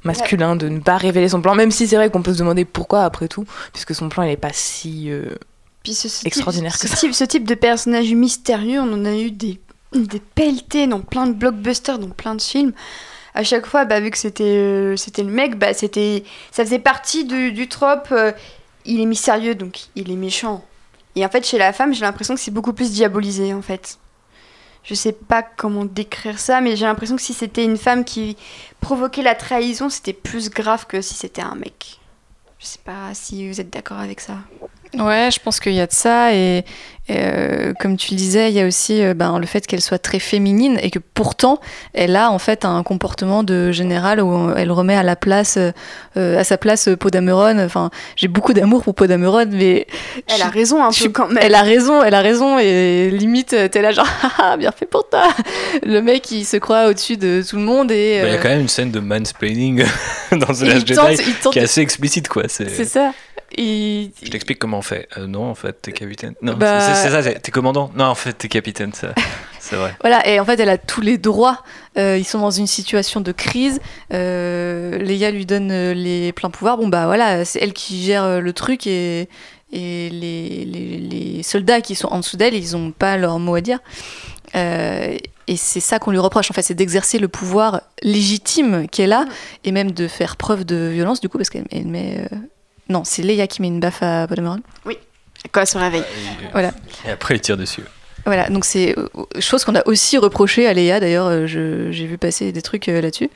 masculin 0.04 0.56
de 0.56 0.68
ne 0.68 0.80
pas 0.80 0.98
révéler 0.98 1.30
son 1.30 1.42
plan, 1.42 1.54
même 1.56 1.72
si 1.72 1.88
c'est 1.88 1.96
vrai 1.96 2.10
qu'on 2.10 2.24
peut 2.24 2.34
se 2.34 2.40
demander 2.40 2.66
pourquoi 2.66 3.04
après 3.04 3.28
tout, 3.28 3.46
puisque 3.74 3.94
son 3.94 4.10
plan 4.10 4.24
il 4.24 4.32
est 4.32 4.38
pas 4.38 4.54
si 4.54 5.12
euh, 5.12 5.36
Puis 5.84 5.94
ce, 5.94 6.10
ce 6.10 6.26
extraordinaire 6.26 6.74
type, 6.74 6.82
que 6.82 6.88
ce 6.88 6.94
ça. 6.96 7.00
type, 7.00 7.14
ce 7.14 7.24
type 7.24 7.48
de 7.48 7.54
personnage 7.56 8.12
mystérieux, 8.14 8.80
on 8.82 8.92
en 8.94 9.06
a 9.06 9.14
eu 9.16 9.30
des, 9.30 9.60
des 9.94 10.20
pelletés 10.20 10.88
dans 10.88 11.02
plein 11.02 11.28
de 11.28 11.34
blockbusters, 11.34 12.00
dans 12.00 12.10
plein 12.10 12.36
de 12.36 12.42
films. 12.42 12.74
À 13.34 13.44
chaque 13.44 13.66
fois, 13.66 13.86
bah, 13.86 14.00
vu 14.00 14.12
que 14.12 14.18
c'était 14.18 14.44
euh, 14.44 14.98
c'était 14.98 15.24
le 15.24 15.32
mec, 15.32 15.58
bah, 15.58 15.74
c'était 15.74 16.24
ça 16.52 16.64
faisait 16.66 16.80
partie 16.80 17.26
du, 17.26 17.52
du 17.52 17.68
trope. 17.68 18.10
euh, 18.12 18.32
il 18.86 19.00
est 19.00 19.06
mystérieux, 19.06 19.56
donc 19.56 19.80
il 19.96 20.12
est 20.12 20.16
méchant. 20.16 20.64
Et 21.16 21.26
en 21.26 21.30
fait, 21.30 21.46
chez 21.46 21.58
la 21.58 21.74
femme, 21.74 21.94
j'ai 21.94 22.02
l'impression 22.02 22.36
que 22.36 22.40
c'est 22.40 22.52
beaucoup 22.52 22.74
plus 22.74 22.92
diabolisé, 22.92 23.54
en 23.54 23.62
fait. 23.62 24.00
Je 24.84 24.96
sais 24.96 25.12
pas 25.12 25.44
comment 25.44 25.86
décrire 25.86 26.40
ça, 26.40 26.62
mais 26.62 26.76
j'ai 26.76 26.86
l'impression 26.86 27.16
que 27.16 27.22
si 27.22 27.34
c'était 27.34 27.64
une 27.64 27.78
femme 27.78 28.04
qui 28.04 28.38
provoquait 28.80 29.22
la 29.22 29.36
trahison, 29.36 29.90
c'était 29.90 30.14
plus 30.14 30.50
grave 30.50 30.88
que 30.88 31.02
si 31.02 31.14
c'était 31.14 31.44
un 31.44 31.56
mec. 31.56 32.00
Je 32.58 32.66
sais 32.66 32.80
pas 32.84 33.14
si 33.14 33.48
vous 33.48 33.62
êtes 33.62 33.70
d'accord 33.70 34.00
avec 34.00 34.20
ça. 34.20 34.38
Ouais, 34.98 35.30
je 35.32 35.40
pense 35.40 35.60
qu'il 35.60 35.74
y 35.74 35.80
a 35.80 35.88
de 35.88 35.92
ça 35.94 36.34
et, 36.34 36.58
et, 37.08 37.16
euh, 37.18 37.74
comme 37.80 37.96
tu 37.98 38.12
le 38.12 38.18
disais, 38.18 38.50
il 38.52 38.56
y 38.56 38.60
a 38.62 38.66
aussi 38.68 39.02
euh, 39.02 39.14
ben, 39.14 39.40
le 39.40 39.46
fait 39.46 39.66
qu'elle 39.66 39.82
soit 39.82 40.00
très 40.00 40.20
féminine 40.20 40.78
et 40.82 40.92
que 40.92 41.00
pourtant 41.00 41.60
elle 41.94 42.16
a 42.16 42.30
en 42.30 42.40
fait 42.40 42.66
un 42.66 42.84
comportement 42.84 43.44
de 43.44 43.72
général 43.72 44.22
où 44.22 44.52
elle 44.56 44.72
remet 44.72 44.96
à 44.96 45.04
la 45.04 45.16
place, 45.16 45.58
euh, 46.18 46.38
à 46.40 46.44
sa 46.44 46.58
place 46.58 46.90
euh, 46.90 46.96
Podameron. 46.98 47.58
Enfin, 47.60 47.90
j'ai 48.18 48.28
beaucoup 48.28 48.54
d'amour 48.54 48.84
pour 48.84 48.94
Podameron, 48.96 49.46
mais 49.52 49.88
Elle 50.28 50.42
a 50.42 50.50
raison 50.50 50.84
un 50.84 50.92
je 50.92 51.06
peu 51.06 51.10
quand 51.10 51.28
même. 51.28 51.40
Elle 51.42 51.56
a 51.56 51.62
raison, 51.64 52.04
elle 52.04 52.14
a 52.14 52.22
raison 52.22 52.60
et 52.60 53.10
limite 53.12 53.54
euh, 53.54 53.68
t'es 53.70 53.82
là 53.82 53.92
genre 53.92 54.08
Ah, 54.40 54.58
bien 54.58 54.72
fait 54.72 54.86
pour 54.86 55.08
toi. 55.10 55.24
Le 55.86 56.02
mec 56.02 56.30
il 56.32 56.46
se 56.46 56.58
croit 56.58 56.88
au-dessus 56.88 57.16
de 57.18 57.44
tout 57.48 57.56
le 57.56 57.64
monde 57.64 57.92
et 57.92 58.20
Bah, 58.22 58.28
Il 58.28 58.32
y 58.34 58.36
a 58.36 58.40
euh, 58.40 58.42
quand 58.42 58.50
même 58.50 58.62
une 58.62 58.70
scène 58.70 58.92
de 58.92 59.00
mansplaining 59.00 59.84
dans 60.32 60.48
The 60.48 60.62
Last 60.62 60.86
Jedi 60.88 60.96
tente- 60.96 61.20
il 61.28 61.34
tente- 61.36 61.54
qui 61.54 61.60
est 61.60 61.64
assez 61.64 61.82
explicite 61.82 62.28
quoi. 62.28 62.44
C'est 62.48 62.86
ça. 62.86 63.14
Il- 63.58 64.12
Je 64.24 64.30
t'explique 64.30 64.60
comment 64.60 64.78
on 64.80 64.82
fait. 64.82 65.08
Euh, 65.18 65.28
non, 65.28 65.44
en 65.50 65.56
fait, 65.56 65.74
t'es 65.82 65.92
capitaine. 65.92 66.34
Non, 66.42 66.54
Bah- 66.56 66.80
c'est 66.96 67.10
ça, 67.10 67.22
t'es- 67.24 67.52
commandant. 67.52 67.92
Non, 67.96 68.06
en 68.06 68.16
fait, 68.16 68.34
t'es 68.34 68.48
capitaine, 68.48 68.94
ça. 68.94 69.14
C'est 69.60 69.76
vrai. 69.76 69.94
Voilà, 70.02 70.28
et 70.28 70.40
en 70.40 70.46
fait, 70.46 70.60
elle 70.60 70.70
a 70.70 70.78
tous 70.80 71.02
les 71.02 71.18
droits. 71.18 71.62
Euh, 71.98 72.18
ils 72.18 72.24
sont 72.26 72.40
dans 72.40 72.50
une 72.52 72.66
situation 72.68 73.22
de 73.22 73.32
crise. 73.32 73.80
Euh, 74.14 74.98
Leia 74.98 75.30
lui 75.32 75.46
donne 75.46 75.72
euh, 75.72 75.94
les 75.94 76.32
pleins 76.34 76.50
pouvoirs. 76.50 76.78
Bon, 76.78 76.88
bah 76.88 77.06
voilà, 77.06 77.46
c'est 77.46 77.60
elle 77.62 77.74
qui 77.74 78.02
gère 78.04 78.42
le 78.42 78.54
truc 78.54 78.88
et, 78.88 79.30
et 79.72 80.10
les, 80.10 80.66
les- 80.66 80.98
les 80.98 81.44
soldats 81.44 81.82
qui 81.82 81.94
sont 81.96 82.08
en 82.08 82.18
dessous 82.20 82.38
d'elle, 82.38 82.56
ils 82.56 82.72
n'ont 82.76 82.92
pas 82.92 83.18
leur 83.18 83.38
mot 83.40 83.54
à 83.56 83.62
dire. 83.62 83.80
Euh, 84.56 85.16
et 85.48 85.58
c'est 85.58 85.80
ça 85.80 86.00
qu'on 86.00 86.12
lui 86.12 86.18
reproche, 86.20 86.50
en 86.50 86.54
fait, 86.54 86.62
c'est 86.64 86.74
d'exercer 86.74 87.20
le 87.20 87.28
pouvoir 87.28 87.82
légitime 88.02 88.88
qu'elle 88.90 89.14
a 89.14 89.26
et 89.64 89.72
même 89.72 89.92
de 89.92 90.08
faire 90.08 90.38
preuve 90.38 90.66
de 90.66 90.90
violence, 90.92 91.22
du 91.22 91.30
coup, 91.30 91.38
parce 91.38 91.50
qu'elle 91.50 91.66
elle 91.72 91.88
met. 91.88 92.26
euh, 92.32 92.36
Non, 92.92 93.04
c'est 93.06 93.22
Leia 93.24 93.48
qui 93.48 93.62
met 93.62 93.68
une 93.70 93.80
baffe 93.80 94.04
à 94.04 94.28
Podameron. 94.28 94.60
Oui, 94.86 94.98
quand 95.52 95.62
elle 95.62 95.68
se 95.68 95.78
réveille. 95.78 96.04
Voilà. 96.52 96.72
Et 97.08 97.12
après, 97.12 97.36
il 97.36 97.42
tire 97.42 97.58
dessus. 97.58 97.84
Voilà, 98.26 98.50
donc 98.50 98.66
c'est 98.66 98.94
euh, 99.00 99.08
chose 99.40 99.64
qu'on 99.66 99.74
a 99.76 99.82
aussi 99.88 100.18
reproché 100.20 100.68
à 100.68 100.74
Léa, 100.74 101.00
d'ailleurs, 101.00 101.26
euh, 101.26 101.48
je- 101.48 101.92
j'ai 101.92 102.06
vu 102.06 102.20
passer 102.20 102.52
des 102.52 102.62
trucs 102.62 102.88
euh, 102.88 103.02
là-dessus. 103.02 103.32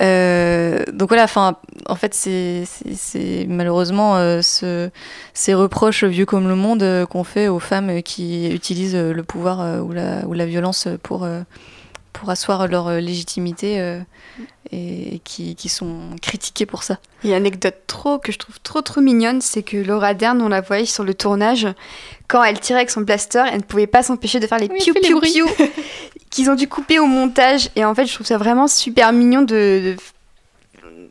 Euh, 0.00 0.82
donc 0.92 1.08
voilà, 1.08 1.24
enfin, 1.24 1.56
en 1.86 1.94
fait, 1.94 2.14
c'est 2.14 2.64
malheureusement 3.48 4.16
euh, 4.16 4.40
ce- 4.40 4.88
ces 5.34 5.52
reproches 5.52 6.04
vieux 6.04 6.24
comme 6.24 6.48
le 6.48 6.54
monde 6.56 6.82
euh, 6.82 7.04
qu'on 7.04 7.22
fait 7.24 7.48
aux 7.48 7.58
femmes 7.58 8.02
qui 8.02 8.48
utilisent 8.50 8.96
le 8.96 9.22
pouvoir 9.22 9.60
euh, 9.60 9.80
ou, 9.80 9.92
la, 9.92 10.26
ou 10.26 10.32
la 10.32 10.46
violence 10.46 10.88
pour, 11.02 11.24
euh, 11.24 11.42
pour 12.14 12.30
asseoir 12.30 12.66
leur 12.66 12.90
légitimité 12.92 13.78
euh, 13.80 14.00
et 14.72 15.20
qui, 15.24 15.54
qui 15.54 15.68
sont 15.68 16.10
critiquées 16.22 16.66
pour 16.66 16.82
ça. 16.82 16.98
Il 17.22 17.30
y 17.30 17.32
a 17.32 17.36
une 17.36 17.42
anecdote 17.42 17.76
trop 17.86 18.18
que 18.18 18.32
je 18.32 18.38
trouve 18.38 18.58
trop 18.62 18.80
trop 18.80 19.00
mignonne, 19.00 19.40
c'est 19.40 19.62
que 19.62 19.76
Laura 19.76 20.14
Dern, 20.14 20.40
on 20.42 20.48
la 20.48 20.60
voyait 20.60 20.86
sur 20.86 21.04
le 21.04 21.14
tournage, 21.14 21.68
quand 22.28 22.42
elle 22.42 22.58
tirait 22.60 22.80
avec 22.80 22.90
son 22.90 23.02
blaster, 23.02 23.42
elle 23.50 23.58
ne 23.58 23.62
pouvait 23.62 23.86
pas 23.86 24.02
s'empêcher 24.02 24.40
de 24.40 24.46
faire 24.46 24.58
les 24.58 24.68
Oui, 24.70 24.78
piou 24.78 25.20
piou 25.20 25.46
qu'ils 26.30 26.50
ont 26.50 26.54
dû 26.54 26.66
couper 26.68 26.98
au 26.98 27.06
montage. 27.06 27.70
Et 27.76 27.84
en 27.84 27.94
fait, 27.94 28.06
je 28.06 28.14
trouve 28.14 28.26
ça 28.26 28.38
vraiment 28.38 28.66
super 28.66 29.12
mignon 29.12 29.42
de 29.42 29.96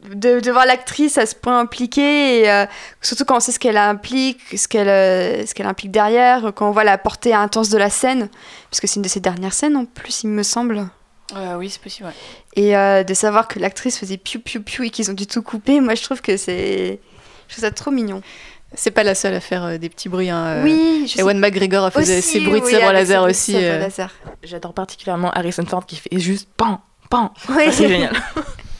de, 0.10 0.16
de- 0.16 0.40
de 0.42 0.52
voir 0.52 0.66
l'actrice 0.66 1.18
à 1.18 1.26
ce 1.26 1.34
point 1.34 1.60
impliquée, 1.60 2.42
et, 2.42 2.50
euh, 2.52 2.66
surtout 3.02 3.24
quand 3.24 3.38
on 3.38 3.40
sait 3.40 3.54
ce 3.54 3.60
qu'elle 3.60 3.78
implique, 3.78 4.40
ce 4.58 4.68
qu'elle 4.68 4.90
euh, 4.90 5.46
ce 5.46 5.54
qu'elle 5.54 5.66
implique 5.68 5.92
derrière, 5.92 6.52
quand 6.56 6.68
on 6.68 6.72
voit 6.72 6.84
la 6.84 6.98
portée 6.98 7.34
intense 7.34 7.70
de 7.70 7.78
la 7.78 7.90
scène, 7.90 8.28
puisque 8.70 8.88
c'est 8.90 8.98
une 8.98 9.02
de 9.04 9.08
ses 9.08 9.22
dernières 9.22 9.54
scènes 9.54 9.78
en 9.78 9.86
plus, 9.86 10.24
il 10.24 10.30
me 10.30 10.44
semble. 10.44 10.88
Oui, 11.58 11.70
c'est 11.70 11.82
possible. 11.82 12.12
Et 12.56 12.76
euh, 12.78 13.04
de 13.04 13.14
savoir 13.14 13.48
que 13.48 13.60
l'actrice 13.60 13.98
faisait 13.98 14.18
piou 14.18 14.40
piou 14.40 14.62
piou 14.62 14.84
et 14.84 14.90
qu'ils 14.90 15.10
ont 15.10 15.14
dû 15.14 15.28
tout 15.28 15.42
couper, 15.42 15.80
moi 15.80 15.96
je 15.96 16.04
trouve 16.04 16.22
que 16.22 16.38
c'est. 16.38 17.00
Je 17.48 17.54
trouve 17.54 17.64
ça 17.64 17.72
trop 17.72 17.92
mignon. 17.92 18.22
C'est 18.76 18.92
pas 18.92 19.04
la 19.04 19.14
seule 19.14 19.36
à 19.36 19.40
faire 19.40 19.64
euh, 19.66 19.78
des 19.78 19.90
petits 19.90 20.10
bruits. 20.10 20.30
hein, 20.32 20.46
euh, 20.46 20.64
Oui, 20.64 21.04
je 21.08 21.14
sais. 21.14 21.20
Ewan 21.22 21.38
McGregor 21.38 21.86
a 21.86 21.92
fait 21.92 22.00
Aussi, 22.00 22.22
ses 22.22 22.40
bruits 22.40 22.60
de 22.62 22.66
oui, 22.66 22.72
sabre 22.72 22.86
avec 22.86 22.98
laser 23.00 23.24
aussi. 23.24 23.56
euh. 23.56 23.78
laser. 23.80 24.10
J'adore 24.42 24.74
particulièrement 24.74 25.30
Harrison 25.32 25.66
Ford 25.66 25.86
qui 25.86 25.96
fait 25.96 26.20
juste 26.20 26.50
pan, 26.58 26.82
pan. 27.10 27.32
Ouais. 27.50 27.72
C'est 27.72 27.88
génial. 27.88 28.16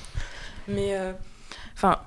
Mais 0.68 0.96
euh, 0.96 1.12
enfin, 1.76 2.00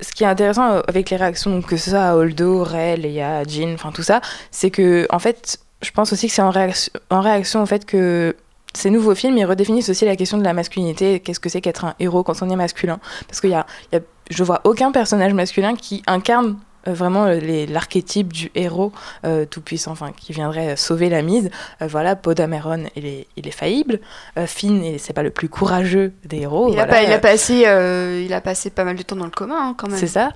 ce 0.00 0.12
qui 0.12 0.24
est 0.24 0.26
intéressant 0.26 0.70
euh, 0.70 0.80
avec 0.88 1.08
les 1.10 1.16
réactions, 1.16 1.62
que 1.62 1.76
ce 1.76 1.90
soit 1.90 2.00
à 2.10 2.14
Holdo, 2.14 2.62
Ray, 2.64 2.96
Leia, 2.98 3.44
Jean, 3.44 3.72
enfin 3.74 3.92
tout 3.92 4.02
ça, 4.02 4.20
c'est 4.50 4.70
que 4.70 5.06
en 5.10 5.18
fait, 5.18 5.58
je 5.80 5.90
pense 5.92 6.12
aussi 6.12 6.26
que 6.28 6.34
c'est 6.34 6.42
en 6.42 6.50
réaction, 6.50 6.92
en 7.08 7.20
réaction 7.22 7.62
au 7.62 7.66
fait 7.66 7.86
que 7.86 8.36
ces 8.74 8.90
nouveaux 8.90 9.14
films, 9.14 9.36
ils 9.38 9.44
redéfinissent 9.44 9.88
aussi 9.88 10.04
la 10.04 10.16
question 10.16 10.38
de 10.38 10.44
la 10.44 10.52
masculinité. 10.52 11.20
Qu'est-ce 11.20 11.40
que 11.40 11.48
c'est 11.48 11.60
qu'être 11.60 11.84
un 11.84 11.94
héros 11.98 12.22
quand 12.22 12.40
on 12.42 12.48
est 12.50 12.56
masculin 12.56 13.00
Parce 13.28 13.40
qu'il 13.40 13.50
y 13.50 13.54
a, 13.54 13.66
il 13.90 13.96
y 13.96 13.98
a, 13.98 14.02
je 14.30 14.44
vois 14.44 14.60
aucun 14.64 14.92
personnage 14.92 15.32
masculin 15.34 15.74
qui 15.74 16.02
incarne 16.06 16.56
euh, 16.88 16.92
vraiment 16.94 17.24
euh, 17.26 17.66
l'archétype 17.68 18.32
du 18.32 18.50
héros 18.54 18.92
euh, 19.26 19.44
tout 19.44 19.60
puissant, 19.60 19.90
enfin 19.92 20.12
qui 20.16 20.32
viendrait 20.32 20.76
sauver 20.76 21.08
la 21.08 21.22
mise. 21.22 21.50
Euh, 21.82 21.88
voilà, 21.88 22.14
Podameron, 22.16 22.84
il 22.96 23.06
est, 23.06 23.26
il 23.36 23.48
est 23.48 23.52
faillible. 23.52 24.00
Finn, 24.46 24.96
c'est 24.98 25.12
pas 25.12 25.24
le 25.24 25.30
plus 25.30 25.48
courageux 25.48 26.12
des 26.24 26.38
héros. 26.42 26.68
il, 26.68 26.78
a 26.78 26.86
voilà. 26.86 26.92
pas- 26.92 27.02
il 27.02 27.12
a 27.12 27.18
passé, 27.18 28.24
il 28.24 28.32
a 28.32 28.40
passé 28.40 28.70
pas 28.70 28.84
mal 28.84 28.96
de 28.96 29.02
temps 29.02 29.16
dans 29.16 29.24
le 29.24 29.30
coma 29.32 29.56
hein, 29.58 29.74
quand 29.76 29.88
même. 29.88 29.98
C'est 29.98 30.06
ça. 30.06 30.30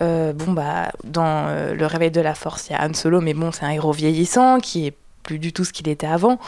Bon, 0.00 0.52
bah, 0.52 0.92
dans 1.04 1.46
Le 1.74 1.86
Réveil 1.86 2.10
de 2.10 2.20
la 2.20 2.34
Force, 2.34 2.68
il 2.68 2.72
y 2.72 2.76
a 2.76 2.84
Han 2.86 2.94
Solo, 2.94 3.20
mais 3.20 3.34
bon, 3.34 3.52
c'est 3.52 3.64
un 3.64 3.70
héros 3.70 3.92
vieillissant 3.92 4.58
qui 4.60 4.86
est 4.86 4.94
plus 5.30 5.38
du 5.38 5.52
tout 5.52 5.64
ce 5.64 5.72
qu'il 5.72 5.88
était 5.88 6.08
avant. 6.08 6.40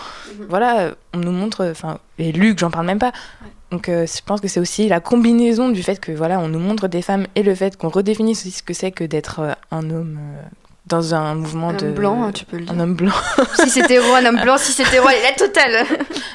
Voilà, 0.48 0.96
on 1.14 1.18
nous 1.18 1.30
montre, 1.30 1.64
enfin, 1.70 1.98
et 2.18 2.32
Luke, 2.32 2.59
j'en 2.59 2.70
parle 2.70 2.86
même 2.86 2.98
pas. 2.98 3.12
Donc, 3.70 3.88
euh, 3.88 4.06
je 4.06 4.20
pense 4.26 4.40
que 4.40 4.48
c'est 4.48 4.59
aussi 4.59 4.88
la 4.88 4.98
combinaison 4.98 5.68
du 5.68 5.84
fait 5.84 6.00
que, 6.00 6.10
voilà, 6.10 6.40
on 6.40 6.48
nous 6.48 6.59
montre 6.59 6.88
des 6.88 7.00
femmes 7.00 7.28
et 7.36 7.44
le 7.44 7.54
fait 7.54 7.76
qu'on 7.76 7.90
redéfinisse 7.90 8.40
aussi 8.40 8.50
ce 8.50 8.62
que 8.64 8.74
c'est 8.74 8.90
que 8.90 9.04
d'être 9.04 9.38
euh, 9.38 9.52
un 9.70 9.88
homme 9.88 10.18
euh, 10.20 10.42
dans 10.86 11.14
un 11.14 11.36
mouvement 11.36 11.68
Un 11.68 11.74
de. 11.74 11.86
homme 11.86 11.94
blanc, 11.94 12.22
hein, 12.24 12.32
tu 12.32 12.44
peux 12.44 12.59
le 12.59 12.64
dire. 12.64 12.74
Un 12.74 12.80
homme 12.80 12.94
blanc. 12.96 13.12
si 13.54 13.70
c'était 13.70 13.94
héros, 13.94 14.14
un 14.16 14.26
homme 14.26 14.40
blanc, 14.42 14.59
si 14.59 14.72
c'était 14.72 14.96
héros, 14.96 15.10
il 15.10 15.24
est 15.24 15.30
la 15.30 15.46
totale. 15.46 15.86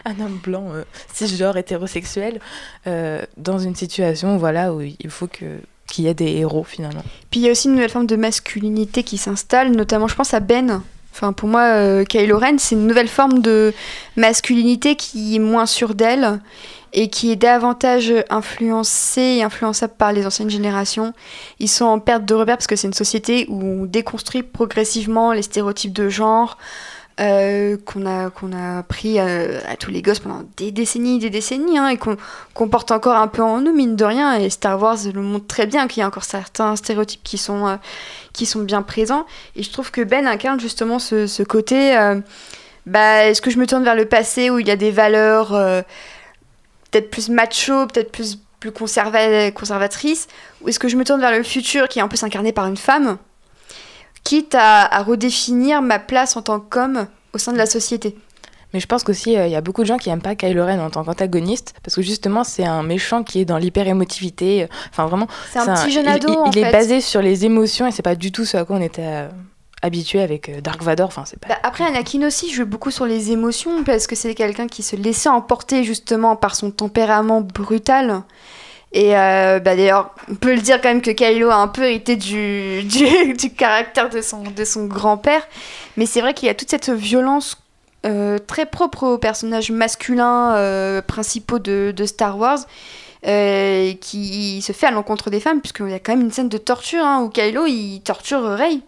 un 0.05 0.25
homme 0.25 0.39
blanc 0.41 0.71
cisgenre 1.13 1.57
hétérosexuel 1.57 2.39
dans 2.85 3.59
une 3.59 3.75
situation 3.75 4.37
voilà 4.37 4.73
où 4.73 4.79
il 4.81 5.09
faut 5.09 5.27
que 5.27 5.59
qu'il 5.91 6.05
y 6.05 6.07
ait 6.07 6.13
des 6.13 6.31
héros 6.37 6.63
finalement. 6.63 7.03
Puis 7.29 7.41
il 7.41 7.43
y 7.43 7.49
a 7.49 7.51
aussi 7.51 7.67
une 7.67 7.73
nouvelle 7.75 7.89
forme 7.89 8.07
de 8.07 8.15
masculinité 8.15 9.03
qui 9.03 9.17
s'installe, 9.17 9.71
notamment 9.71 10.07
je 10.07 10.15
pense 10.15 10.33
à 10.33 10.39
Ben. 10.39 10.81
Enfin, 11.17 11.33
pour 11.33 11.49
moi, 11.49 11.61
euh, 11.61 12.03
Kylo 12.03 12.37
Ren, 12.37 12.59
c'est 12.59 12.75
une 12.75 12.85
nouvelle 12.85 13.07
forme 13.07 13.39
de 13.39 13.73
masculinité 14.17 14.95
qui 14.95 15.35
est 15.35 15.39
moins 15.39 15.65
sûre 15.65 15.95
d'elle 15.95 16.39
et 16.93 17.09
qui 17.09 17.31
est 17.31 17.35
davantage 17.35 18.13
influencée 18.29 19.37
et 19.39 19.43
influençable 19.43 19.93
par 19.97 20.13
les 20.13 20.27
anciennes 20.27 20.51
générations. 20.51 21.13
Ils 21.59 21.69
sont 21.69 21.85
en 21.85 21.97
perte 21.99 22.23
de 22.25 22.35
repère 22.35 22.57
parce 22.57 22.67
que 22.67 22.75
c'est 22.75 22.85
une 22.85 22.93
société 22.93 23.47
où 23.49 23.63
on 23.63 23.85
déconstruit 23.85 24.43
progressivement 24.43 25.33
les 25.33 25.41
stéréotypes 25.41 25.91
de 25.91 26.07
genre 26.07 26.59
euh, 27.19 27.77
qu'on 27.83 28.05
a, 28.05 28.29
qu'on 28.29 28.53
a 28.53 28.83
pris 28.83 29.19
euh, 29.19 29.59
à 29.67 29.75
tous 29.75 29.89
les 29.89 30.03
gosses 30.03 30.19
pendant 30.19 30.43
des 30.55 30.71
décennies 30.71 31.17
des 31.17 31.31
décennies 31.31 31.77
hein, 31.77 31.87
et 31.89 31.97
qu'on 31.97 32.67
porte 32.67 32.91
encore 32.91 33.15
un 33.15 33.27
peu 33.27 33.41
en 33.41 33.59
nous, 33.61 33.73
mine 33.73 33.95
de 33.95 34.05
rien. 34.05 34.35
Et 34.35 34.49
Star 34.49 34.79
Wars 34.79 34.97
le 35.11 35.21
montre 35.21 35.47
très 35.47 35.65
bien 35.65 35.87
qu'il 35.87 36.01
y 36.01 36.03
a 36.03 36.07
encore 36.07 36.23
certains 36.23 36.75
stéréotypes 36.75 37.23
qui 37.23 37.37
sont, 37.37 37.67
euh, 37.67 37.75
qui 38.33 38.45
sont 38.45 38.61
bien 38.61 38.83
présents. 38.83 39.25
Et 39.55 39.63
je 39.63 39.71
trouve 39.71 39.89
que 39.89 40.01
Ben 40.01 40.27
incarne 40.27 40.59
justement 40.59 40.99
ce, 40.99 41.43
côté 41.43 41.95
bah, 42.85 43.25
est-ce 43.25 43.41
que 43.41 43.49
je 43.49 43.57
me 43.57 43.65
tourne 43.65 43.83
vers 43.83 43.95
le 43.95 44.05
passé 44.05 44.49
où 44.49 44.59
il 44.59 44.67
y 44.67 44.71
a 44.71 44.75
des 44.75 44.91
valeurs 44.91 45.49
peut-être 46.91 47.09
plus 47.09 47.29
macho, 47.29 47.87
peut-être 47.87 48.11
plus, 48.11 48.37
plus 48.59 48.71
conserva- 48.71 49.51
conservatrices 49.51 50.27
Ou 50.61 50.69
est-ce 50.69 50.79
que 50.79 50.87
je 50.87 50.95
me 50.95 51.03
tourne 51.03 51.19
vers 51.19 51.31
le 51.31 51.43
futur 51.43 51.87
qui 51.87 51.99
est 51.99 52.01
en 52.01 52.07
plus 52.07 52.23
incarné 52.23 52.51
par 52.51 52.67
une 52.67 52.77
femme? 52.77 53.17
Quitte 54.27 54.55
à, 54.55 54.81
à 54.85 55.03
redéfinir 55.03 55.81
ma 55.81 55.99
place 55.99 56.35
en 56.35 56.41
tant 56.41 56.59
qu'homme 56.59 57.07
au 57.33 57.37
sein 57.37 57.53
de 57.53 57.57
la 57.57 57.65
société. 57.65 58.15
Mais 58.73 58.81
je 58.81 58.85
pense 58.87 59.03
qu'aussi, 59.05 59.37
euh, 59.37 59.47
il 59.47 59.51
y 59.53 59.55
a 59.55 59.61
beaucoup 59.61 59.81
de 59.81 59.87
gens 59.87 59.97
qui 59.97 60.09
aiment 60.09 60.21
pas 60.21 60.35
Kylo 60.35 60.65
Ren 60.65 60.79
en 60.79 60.89
tant 60.89 61.05
qu'antagoniste, 61.05 61.73
parce 61.83 61.95
que 61.95 62.01
justement, 62.01 62.43
c'est 62.43 62.65
un 62.65 62.83
méchant 62.83 63.23
qui 63.23 63.39
est 63.39 63.45
dans 63.45 63.57
l'hyper-émotivité. 63.57 64.63
euh, 64.63 64.67
Enfin, 64.89 65.05
vraiment. 65.05 65.27
C'est 65.53 65.59
un 65.59 65.73
petit 65.73 65.91
jeune 65.91 66.07
ado, 66.07 66.27
Il, 66.29 66.37
en 66.37 66.51
il 66.51 66.57
est 66.57 66.71
basé 66.71 66.99
sur 66.99 67.21
les 67.21 67.45
émotions 67.45 67.87
et 67.87 67.91
c'est 67.91 68.01
pas 68.01 68.15
du 68.15 68.33
tout 68.33 68.43
ce 68.43 68.57
à 68.57 68.65
quoi 68.65 68.75
on 68.75 68.81
était 68.81 69.01
euh, 69.05 69.29
habitué 69.81 70.21
avec 70.21 70.61
Dark 70.61 70.83
Vador. 70.83 71.07
Enfin, 71.07 71.23
c'est 71.25 71.39
pas. 71.39 71.47
Bah, 71.47 71.59
après, 71.63 71.85
Anakin 71.85 72.27
aussi 72.27 72.51
joue 72.51 72.65
beaucoup 72.65 72.91
sur 72.91 73.05
les 73.05 73.31
émotions 73.31 73.85
parce 73.85 74.05
que 74.07 74.15
c'est 74.17 74.35
quelqu'un 74.35 74.67
qui 74.67 74.83
se 74.83 74.97
laissait 74.97 75.29
emporter 75.29 75.85
justement 75.85 76.35
par 76.35 76.53
son 76.55 76.69
tempérament 76.71 77.39
brutal. 77.39 78.23
Et 78.93 79.17
euh, 79.17 79.59
bah, 79.59 79.75
d'ailleurs, 79.75 80.15
on 80.29 80.35
peut 80.35 80.55
le 80.55 80.61
dire 80.61 80.81
quand 80.81 80.89
même 80.89 81.01
que 81.01 81.11
Kylo 81.11 81.49
a 81.49 81.55
un 81.55 81.67
peu 81.67 81.83
hérité 81.83 82.15
du, 82.15 82.83
du, 82.85 83.33
du 83.33 83.53
caractère 83.53 84.09
de 84.09 84.21
son, 84.21 84.43
de 84.43 84.65
son 84.65 84.85
grand-père. 84.85 85.45
Mais 85.97 86.05
c'est 86.05 86.21
vrai 86.21 86.33
qu'il 86.33 86.47
y 86.47 86.49
a 86.49 86.55
toute 86.55 86.69
cette 86.69 86.89
violence 86.89 87.57
euh, 88.05 88.37
très 88.37 88.65
propre 88.65 89.03
aux 89.03 89.17
personnages 89.17 89.71
masculins 89.71 90.55
euh, 90.55 91.01
principaux 91.01 91.59
de, 91.59 91.93
de 91.95 92.05
Star 92.05 92.37
Wars. 92.37 92.59
euh, 93.27 93.93
qui 93.99 94.61
se 94.61 94.71
fait 94.71 94.85
à 94.85 94.91
l'encontre 94.91 95.29
des 95.29 95.39
femmes, 95.39 95.59
puisqu'il 95.59 95.89
y 95.89 95.93
a 95.93 95.99
quand 95.99 96.13
même 96.13 96.21
une 96.21 96.31
scène 96.31 96.49
de 96.49 96.59
torture 96.59 97.03
hein, 97.03 97.21
où 97.23 97.29
Kylo 97.29 97.65
il 97.65 98.01
torture 98.01 98.43
Rey. 98.43 98.79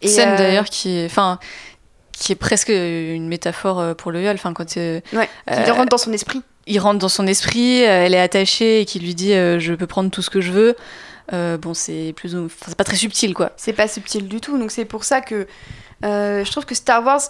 Et, 0.00 0.08
Scène 0.08 0.36
d'ailleurs 0.36 0.64
qui 0.64 0.96
est, 0.96 1.06
enfin, 1.06 1.38
qui 2.12 2.32
est 2.32 2.36
presque 2.36 2.70
une 2.70 3.28
métaphore 3.28 3.94
pour 3.96 4.12
le 4.12 4.20
viol. 4.20 4.34
Enfin, 4.34 4.54
quand 4.54 4.76
Ouais, 4.76 5.28
qui 5.46 5.70
rentre 5.70 5.90
dans 5.90 5.98
son 5.98 6.12
esprit. 6.12 6.42
Il 6.66 6.78
rentre 6.78 6.98
dans 6.98 7.08
son 7.08 7.26
esprit, 7.26 7.82
euh, 7.82 8.04
elle 8.06 8.14
est 8.14 8.20
attachée 8.20 8.80
et 8.80 8.84
qui 8.84 8.98
lui 9.00 9.14
dit 9.14 9.32
euh, 9.32 9.58
je 9.58 9.74
peux 9.74 9.86
prendre 9.86 10.10
tout 10.10 10.22
ce 10.22 10.30
que 10.30 10.40
je 10.40 10.52
veux. 10.52 10.76
Euh, 11.32 11.56
bon, 11.56 11.74
c'est 11.74 12.12
plus, 12.16 12.34
ou- 12.34 12.46
enfin, 12.46 12.66
c'est 12.68 12.76
pas 12.76 12.84
très 12.84 12.96
subtil 12.96 13.34
quoi. 13.34 13.52
C'est 13.56 13.72
pas 13.72 13.88
subtil 13.88 14.28
du 14.28 14.40
tout, 14.40 14.58
donc 14.58 14.70
c'est 14.70 14.84
pour 14.84 15.04
ça 15.04 15.20
que 15.20 15.46
je 16.02 16.50
trouve 16.50 16.64
que 16.66 16.74
Star 16.74 17.04
Wars, 17.04 17.20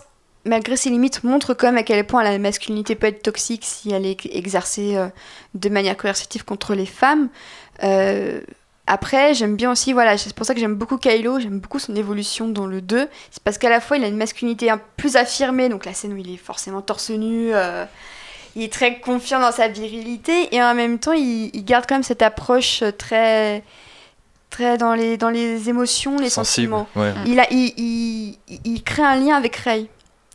malgré 0.45 0.77
ses 0.77 0.91
limites, 0.91 1.23
montre 1.25 1.55
quand 1.55 1.67
même 1.69 1.77
à 1.77 1.83
quel 1.83 2.07
point 2.07 2.25
la 2.25 2.39
masculinité 2.39 2.95
peut 2.95 3.07
être 3.07 3.23
toxique 3.23 3.65
si 3.65 3.91
elle 3.93 4.07
est 4.07 4.27
exercée 4.35 4.97
de 5.55 5.69
manière 5.69 5.97
coercitive 5.97 6.45
contre 6.45 6.75
les 6.75 6.87
femmes. 6.87 7.29
Après, 8.89 9.33
j'aime 9.35 9.55
bien 9.57 9.71
aussi, 9.71 9.93
voilà, 9.93 10.19
c'est 10.19 10.35
pour 10.35 10.45
ça 10.45 10.55
que 10.55 10.61
j'aime 10.61 10.75
beaucoup 10.75 10.99
Kylo, 10.99 11.39
j'aime 11.39 11.61
beaucoup 11.61 11.79
son 11.79 11.95
évolution 11.95 12.49
dans 12.49 12.67
le 12.67 12.81
2. 12.81 13.09
C'est 13.31 13.43
parce 13.43 13.57
qu'à 13.57 13.71
la 13.71 13.81
fois, 13.81 13.97
il 13.97 14.05
a 14.05 14.09
une 14.09 14.17
masculinité 14.17 14.73
plus 14.97 15.15
affirmée, 15.17 15.69
donc 15.69 15.85
la 15.85 15.95
scène 15.95 16.13
où 16.13 16.17
il 16.17 16.35
est 16.35 16.37
forcément 16.37 16.83
torse 16.83 17.11
nu, 17.11 17.53
il 18.57 18.63
est 18.65 18.73
très 18.73 19.01
confiant 19.01 19.41
dans 19.41 19.53
sa 19.53 19.69
virilité, 19.69 20.55
et 20.55 20.63
en 20.63 20.75
même 20.75 20.99
temps, 20.99 21.13
il, 21.13 21.51
il 21.55 21.65
garde 21.65 21.87
quand 21.89 21.95
même 21.97 22.03
cette 22.03 22.23
approche 22.23 22.83
très, 22.99 23.63
très 24.51 24.77
dans 24.79 24.95
les, 24.95 25.17
dans 25.17 25.31
les 25.31 25.69
émotions, 25.69 26.19
les 26.19 26.31
Sensible, 26.31 26.73
sentiments. 26.73 26.89
ouais. 26.97 27.13
Il, 27.27 27.41
a, 27.41 27.47
il, 27.51 27.73
il, 27.77 28.39
il- 28.49 28.61
il 28.65 28.83
crée 28.83 29.03
un 29.05 29.17
lien 29.17 29.37
avec 29.37 29.57
Rey. 29.57 29.87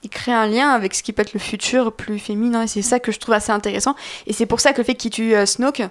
Il 0.03 0.09
crée 0.09 0.31
un 0.31 0.45
lien 0.47 0.69
avec 0.69 0.93
ce 0.93 1.01
qui 1.03 1.11
peut 1.11 1.23
être 1.23 1.33
le 1.33 1.39
futur 1.39 1.91
plus 1.91 2.19
féminin, 2.19 2.63
et 2.63 2.67
c'est 2.67 2.81
ça 2.83 2.99
que 2.99 3.11
je 3.11 3.19
trouve 3.19 3.33
assez 3.35 3.51
intéressant. 3.51 3.95
Et 4.27 4.33
c'est 4.33 4.45
pour 4.45 4.59
ça 4.59 4.71
que 4.73 4.77
le 4.77 4.83
fait 4.83 4.95
qu'il 4.95 5.11
tue 5.11 5.35
euh, 5.35 5.45
Snoke, 5.45 5.81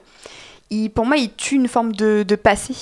il, 0.70 0.90
pour 0.90 1.06
moi, 1.06 1.16
il 1.16 1.32
tue 1.34 1.56
une 1.56 1.68
forme 1.68 1.92
de, 1.92 2.24
de 2.26 2.36
passé, 2.36 2.74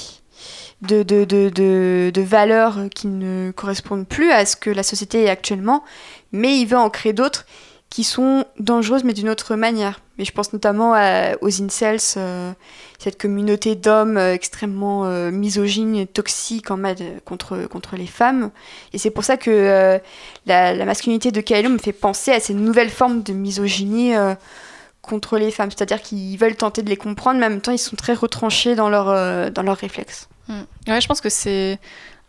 de, 0.83 1.03
de, 1.03 1.25
de, 1.25 1.49
de, 1.49 2.11
de 2.13 2.21
valeurs 2.23 2.77
qui 2.95 3.07
ne 3.09 3.51
correspondent 3.53 4.07
plus 4.07 4.31
à 4.33 4.45
ce 4.45 4.55
que 4.57 4.69
la 4.71 4.83
société 4.83 5.25
est 5.25 5.31
actuellement, 5.31 5.83
mais 6.33 6.59
il 6.59 6.67
veut 6.67 6.77
en 6.79 6.91
créer 6.91 7.13
d'autres 7.15 7.47
qui 7.95 8.03
sont 8.03 8.45
dangereuses, 8.59 9.05
mais 9.05 9.13
d'une 9.13 9.29
autre 9.29 9.55
manière. 9.55 10.01
Mais 10.19 10.25
je 10.25 10.33
pense 10.33 10.53
notamment 10.53 10.95
aux 11.41 11.63
incels, 11.63 12.01
euh, 12.17 12.53
cette 12.99 13.21
communauté 13.21 13.77
d'hommes 13.77 14.17
euh, 14.17 14.35
extrêmement 14.35 15.05
euh, 15.05 15.31
misogynes 15.31 15.95
et 15.95 16.07
toxiques 16.09 16.73
en 16.73 16.77
mode, 16.77 17.01
euh, 17.01 17.21
contre, 17.25 17.69
contre 17.69 17.95
les 17.95 18.09
femmes. 18.09 18.51
Et 18.93 18.99
c'est 18.99 19.11
pour 19.11 19.23
ça 19.23 19.37
que 19.37 20.01
la, 20.45 20.85
masculinité 20.85 21.31
de 21.31 21.41
Kylo 21.41 21.69
me 21.69 21.79
fait 21.79 21.93
penser 21.93 22.33
à 22.33 22.41
ces 22.41 22.55
nouvelles 22.55 22.91
formes 22.91 23.23
de 23.23 23.33
misogynie 23.33 24.15
contre 25.05 25.39
les 25.39 25.51
femmes. 25.51 25.71
C'est-à-dire 25.71 26.03
qu'ils 26.03 26.37
veulent 26.37 26.57
tenter 26.57 26.83
de 26.83 26.89
les 26.89 26.97
comprendre, 26.97 27.39
mais 27.39 27.47
en 27.47 27.51
même 27.51 27.61
temps, 27.61 27.73
ils 27.73 27.79
sont 27.79 27.97
très 27.97 28.15
retranchés 28.15 28.75
dans, 28.75 28.89
leur, 28.89 29.09
euh, 29.09 29.51
dans 29.51 29.63
leurs 29.63 29.77
réflexes. 29.77 30.29
Mm. 30.49 30.63
Ouais, 30.89 31.01
je 31.01 31.07
pense 31.07 31.21
que 31.21 31.29
c'est 31.29 31.79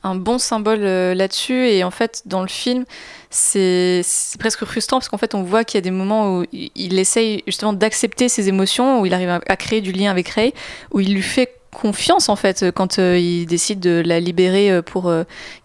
un 0.06 0.16
bon 0.16 0.38
symbole 0.38 0.84
euh, 0.84 1.14
là-dessus. 1.14 1.68
Et 1.68 1.84
en 1.84 1.92
fait, 1.92 2.22
dans 2.26 2.42
le 2.42 2.48
film, 2.48 2.86
c'est 3.30 4.04
presque 4.40 4.64
frustrant 4.66 4.98
parce 4.98 5.10
qu'en 5.10 5.18
fait, 5.18 5.36
on 5.36 5.44
voit 5.44 5.64
qu'il 5.64 5.78
y 5.78 5.80
a 5.80 5.82
des 5.82 5.92
moments 5.92 6.38
où 6.38 6.46
il 6.54 7.00
essaye 7.00 7.44
justement 7.48 7.74
d'accepter 7.74 8.30
ses 8.30 8.48
émotions, 8.48 9.02
où 9.02 9.06
il 9.06 9.14
arrive 9.14 9.30
à, 9.30 9.56
créer 9.58 9.82
du 9.82 9.92
lien 9.92 10.12
avec 10.12 10.30
Rey, 10.30 10.54
où 10.92 11.00
il 11.00 11.14
lui 11.14 11.22
fait 11.22 11.52
confiance 11.72 12.30
en 12.30 12.38
fait 12.38 12.72
quand 12.74 13.00
euh, 13.00 13.20
il 13.20 13.48
décide 13.48 13.82
de 13.82 14.02
la 14.06 14.22
libérer 14.22 14.72
euh, 14.72 14.82
pour 14.82 15.12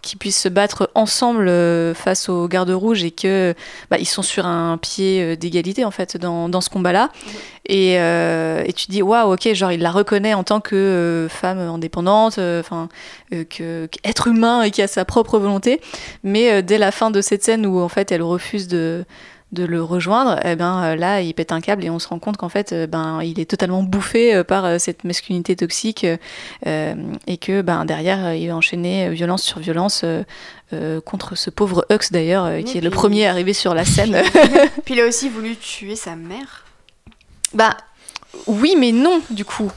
qu'ils 0.01 0.19
puissent 0.19 0.41
se 0.41 0.49
battre 0.49 0.91
ensemble 0.93 1.49
face 1.95 2.27
aux 2.27 2.49
gardes 2.49 2.71
rouges 2.71 3.05
et 3.05 3.11
que 3.11 3.55
bah, 3.89 3.97
ils 3.97 4.07
sont 4.07 4.21
sur 4.21 4.45
un 4.45 4.77
pied 4.77 5.37
d'égalité 5.37 5.85
en 5.85 5.91
fait 5.91 6.17
dans, 6.17 6.49
dans 6.49 6.59
ce 6.59 6.69
combat-là 6.69 7.11
et, 7.71 7.97
euh, 7.97 8.63
et 8.65 8.73
tu 8.73 8.87
te 8.87 8.91
dis 8.91 9.01
waouh 9.01 9.33
ok 9.33 9.53
genre 9.53 9.71
il 9.71 9.79
la 9.79 9.91
reconnaît 9.91 10.33
en 10.33 10.43
tant 10.43 10.59
que 10.59 10.75
euh, 10.75 11.29
femme 11.29 11.57
indépendante 11.57 12.33
enfin 12.33 12.89
euh, 13.33 13.45
que 13.45 13.85
qu'être 13.85 14.27
humain 14.27 14.61
et 14.63 14.71
qui 14.71 14.81
a 14.81 14.87
sa 14.87 15.05
propre 15.05 15.39
volonté 15.39 15.79
mais 16.23 16.61
dès 16.61 16.77
la 16.77 16.91
fin 16.91 17.11
de 17.11 17.21
cette 17.21 17.43
scène 17.43 17.65
où 17.65 17.79
en 17.79 17.87
fait 17.87 18.11
elle 18.11 18.21
refuse 18.21 18.67
de 18.67 19.05
de 19.53 19.65
le 19.65 19.83
rejoindre, 19.83 20.39
eh 20.45 20.55
ben 20.55 20.95
là 20.95 21.19
il 21.19 21.33
pète 21.33 21.51
un 21.51 21.59
câble 21.59 21.83
et 21.83 21.89
on 21.89 21.99
se 21.99 22.07
rend 22.07 22.19
compte 22.19 22.37
qu'en 22.37 22.47
fait 22.47 22.73
ben 22.89 23.21
il 23.21 23.37
est 23.37 23.49
totalement 23.49 23.83
bouffé 23.83 24.45
par 24.45 24.79
cette 24.79 25.03
masculinité 25.03 25.57
toxique 25.57 26.05
et 26.65 27.37
que 27.37 27.61
ben 27.61 27.83
derrière 27.83 28.33
il 28.33 28.47
va 28.47 28.55
enchaîner 28.55 29.09
violence 29.09 29.43
sur 29.43 29.59
violence 29.59 30.05
contre 31.03 31.35
ce 31.35 31.49
pauvre 31.49 31.85
Hux 31.89 32.11
d'ailleurs 32.11 32.63
qui 32.63 32.77
est 32.77 32.81
le 32.81 32.91
premier 32.91 33.27
arrivé 33.27 33.51
sur 33.51 33.73
la 33.73 33.83
scène. 33.83 34.21
Puis 34.85 34.93
il 34.93 35.01
a 35.01 35.05
aussi 35.05 35.27
voulu 35.27 35.57
tuer 35.57 35.97
sa 35.97 36.15
mère. 36.15 36.60
Bah 37.53 37.77
oui 38.47 38.75
mais 38.77 38.91
non 38.91 39.21
du 39.29 39.45
coup. 39.45 39.71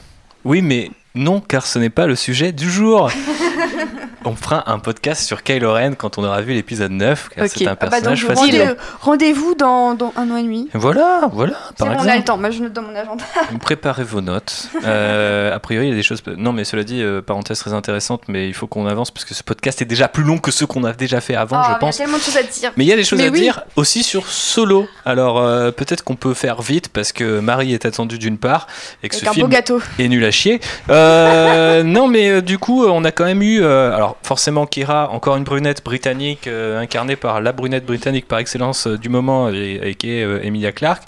Oui, 0.45 0.61
mais 0.61 0.91
non, 1.15 1.41
car 1.41 1.67
ce 1.67 1.79
n'est 1.79 1.91
pas 1.91 2.07
le 2.07 2.17
sujet 2.17 2.53
du 2.53 2.71
jour. 2.71 3.11
on 4.25 4.35
fera 4.37 4.71
un 4.71 4.79
podcast 4.79 5.23
sur 5.27 5.43
Kylo 5.43 5.73
Ren 5.73 5.95
quand 5.95 6.19
on 6.19 6.25
aura 6.25 6.41
vu 6.41 6.53
l'épisode 6.55 6.93
9, 6.93 7.29
car 7.35 7.45
Ok. 7.45 7.51
c'est 7.55 7.67
un 7.67 7.73
Ah 7.73 7.75
bah 7.89 8.01
donc, 8.01 8.15
personnage 8.15 8.25
rendez- 8.39 8.59
fascinant. 8.59 8.75
rendez-vous 9.01 9.55
dans, 9.55 9.95
dans 9.95 10.13
un 10.17 10.31
an 10.31 10.37
et 10.37 10.43
demi. 10.43 10.69
Voilà, 10.75 11.29
voilà, 11.33 11.55
C'est 11.77 11.85
par 11.87 11.95
bon, 11.97 12.03
on 12.03 12.09
a 12.09 12.17
le 12.17 12.25
temps. 12.25 12.37
Moi, 12.39 12.51
je 12.51 12.63
note 12.63 12.73
dans 12.73 12.83
mon 12.83 12.95
agenda. 12.95 13.25
Préparez 13.61 14.05
vos 14.05 14.21
notes. 14.21 14.69
Euh, 14.87 15.55
a 15.55 15.59
priori, 15.61 15.87
il 15.87 15.91
y 15.91 15.93
a 15.93 15.97
des 15.97 16.03
choses. 16.03 16.23
Non, 16.37 16.53
mais 16.53 16.65
cela 16.65 16.85
dit, 16.85 17.01
euh, 17.03 17.23
parenthèse 17.23 17.59
très 17.59 17.73
intéressante, 17.73 18.23
mais 18.29 18.47
il 18.49 18.53
faut 18.55 18.67
qu'on 18.67 18.87
avance 18.87 19.11
parce 19.11 19.25
que 19.25 19.33
ce 19.35 19.43
podcast 19.43 19.81
est 19.81 19.87
déjà 19.87 20.09
plus 20.09 20.23
long 20.25 20.37
que 20.37 20.51
ceux 20.51 20.67
qu'on 20.67 20.85
a 20.85 20.93
déjà 20.93 21.21
fait 21.23 21.35
avant, 21.35 21.57
Ah, 21.59 21.65
je 21.69 21.73
mais 21.73 21.79
pense. 21.79 21.97
Il 21.97 22.01
y 22.01 22.03
a 22.03 22.05
tellement 22.05 22.19
de 22.19 22.23
choses 22.23 22.37
à 22.37 22.43
dire. 22.43 22.73
Mais 22.77 22.85
il 22.85 22.89
y 22.89 22.93
a 22.93 22.97
des 22.97 23.05
choses 23.05 23.19
Mais 23.19 23.29
à 23.29 23.31
oui. 23.31 23.41
dire 23.41 23.63
aussi 23.77 24.03
sur 24.03 24.27
Solo. 24.29 24.87
Alors 25.07 25.39
euh, 25.41 25.71
peut-être 25.71 26.05
qu'on 26.05 26.17
peut 26.17 26.35
faire 26.35 26.61
vite 26.61 26.89
parce 26.89 27.13
que 27.13 27.41
Marie 27.41 27.73
est 27.73 27.87
attendue 27.87 28.19
d'une 28.19 28.37
part 28.37 28.67
et 29.03 29.09
que 29.09 29.15
Avec 29.17 29.25
ce 29.25 29.31
un 29.31 29.33
film 29.33 29.49
gâteau. 29.49 29.81
est 29.99 30.09
nul 30.09 30.25
à 30.25 30.31
chier. 30.31 30.61
Euh, 30.91 31.83
non, 31.85 32.07
mais 32.09 32.29
euh, 32.29 32.43
du 32.43 32.59
coup, 32.59 32.85
on 32.85 33.05
a 33.05 33.11
quand 33.13 33.25
même 33.25 33.43
eu. 33.43 33.63
euh, 33.63 33.95
alors 33.95 34.14
forcément, 34.23 34.67
Kira, 34.67 35.11
encore 35.11 35.37
une 35.37 35.45
brunette 35.45 35.85
britannique 35.85 36.47
euh, 36.47 36.81
incarnée 36.81 37.17
par 37.17 37.41
la 37.41 37.53
brunette 37.53 37.85
britannique 37.85 38.27
par 38.27 38.39
excellence 38.39 38.87
euh, 38.87 38.99
du 38.99 39.09
moment 39.09 39.51
et, 39.51 39.95
qui 39.99 40.13
est 40.13 40.25
euh, 40.25 40.43
Emilia 40.43 40.73
Clarke 40.73 41.03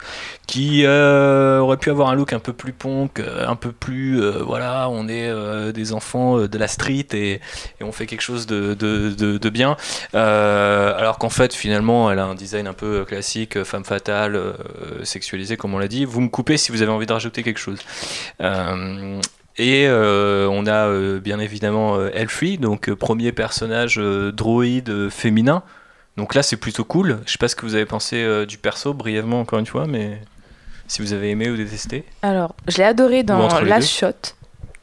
qui 0.47 0.87
aurait 0.87 1.77
pu 1.77 1.91
avoir 1.91 2.09
un 2.09 2.15
look 2.15 2.33
un 2.33 2.39
peu 2.39 2.53
plus 2.53 2.73
punk, 2.73 3.21
un 3.21 3.57
peu 3.57 3.73
plus 3.73 4.21
voilà, 4.43 4.89
on 4.89 5.09
est 5.09 5.29
des 5.73 5.93
enfants 5.93 6.39
de 6.39 6.59
la 6.59 6.69
street 6.69 7.09
et, 7.15 7.41
on 7.81 7.91
fait 7.91 8.07
quelque 8.07 8.21
chose 8.21 8.47
de, 8.47 8.75
de, 8.75 9.51
bien. 9.51 9.77
Alors 10.13 11.19
qu'en 11.19 11.31
fait, 11.31 11.53
finalement, 11.53 12.13
elle 12.13 12.21
a 12.21 12.27
un 12.27 12.37
design 12.37 12.69
un 12.69 12.75
peu 12.75 13.05
classique, 13.05 13.65
femme 13.65 13.85
fatale, 13.85 14.41
sexualisée, 15.03 15.57
comme 15.57 15.75
on 15.75 15.79
l'a 15.79 15.89
dit. 15.89 16.05
Vous 16.05 16.21
me 16.21 16.29
coupez 16.29 16.57
si 16.59 16.71
vous 16.71 16.81
avez 16.81 16.93
envie 16.93 17.07
de 17.07 17.13
rajouter 17.13 17.43
quelque 17.43 17.59
chose. 17.59 17.81
Et 19.59 19.87
euh, 19.89 20.49
on 20.51 20.67
a 20.67 20.89
euh, 20.89 21.19
bien 21.19 21.39
évidemment 21.39 21.97
euh, 21.97 22.11
Elfrey, 22.13 22.59
donc 22.59 22.91
premier 22.93 23.33
personnage 23.33 23.97
droïde 23.99 25.09
féminin. 25.11 25.63
Donc 26.17 26.35
là, 26.35 26.43
c'est 26.43 26.57
plutôt 26.57 26.85
cool. 26.85 27.21
Je 27.27 27.33
sais 27.33 27.39
pas 27.39 27.49
ce 27.49 27.57
que 27.57 27.65
vous 27.65 27.75
avez 27.75 27.87
pensé 27.87 28.47
du 28.47 28.59
perso, 28.59 28.95
brièvement 28.95 29.41
encore 29.41 29.59
une 29.59 29.67
fois, 29.67 29.87
mais 29.87 30.21
si 30.89 31.03
vous 31.03 31.13
avez 31.13 31.31
aimé 31.31 31.51
ou 31.51 31.57
détesté. 31.57 32.05
Alors, 32.23 32.55
je 32.69 32.79
l'ai 32.79 32.85
adoré 32.85 33.23
dans 33.23 33.61
Last. 33.61 33.89
Shot, 33.89 34.36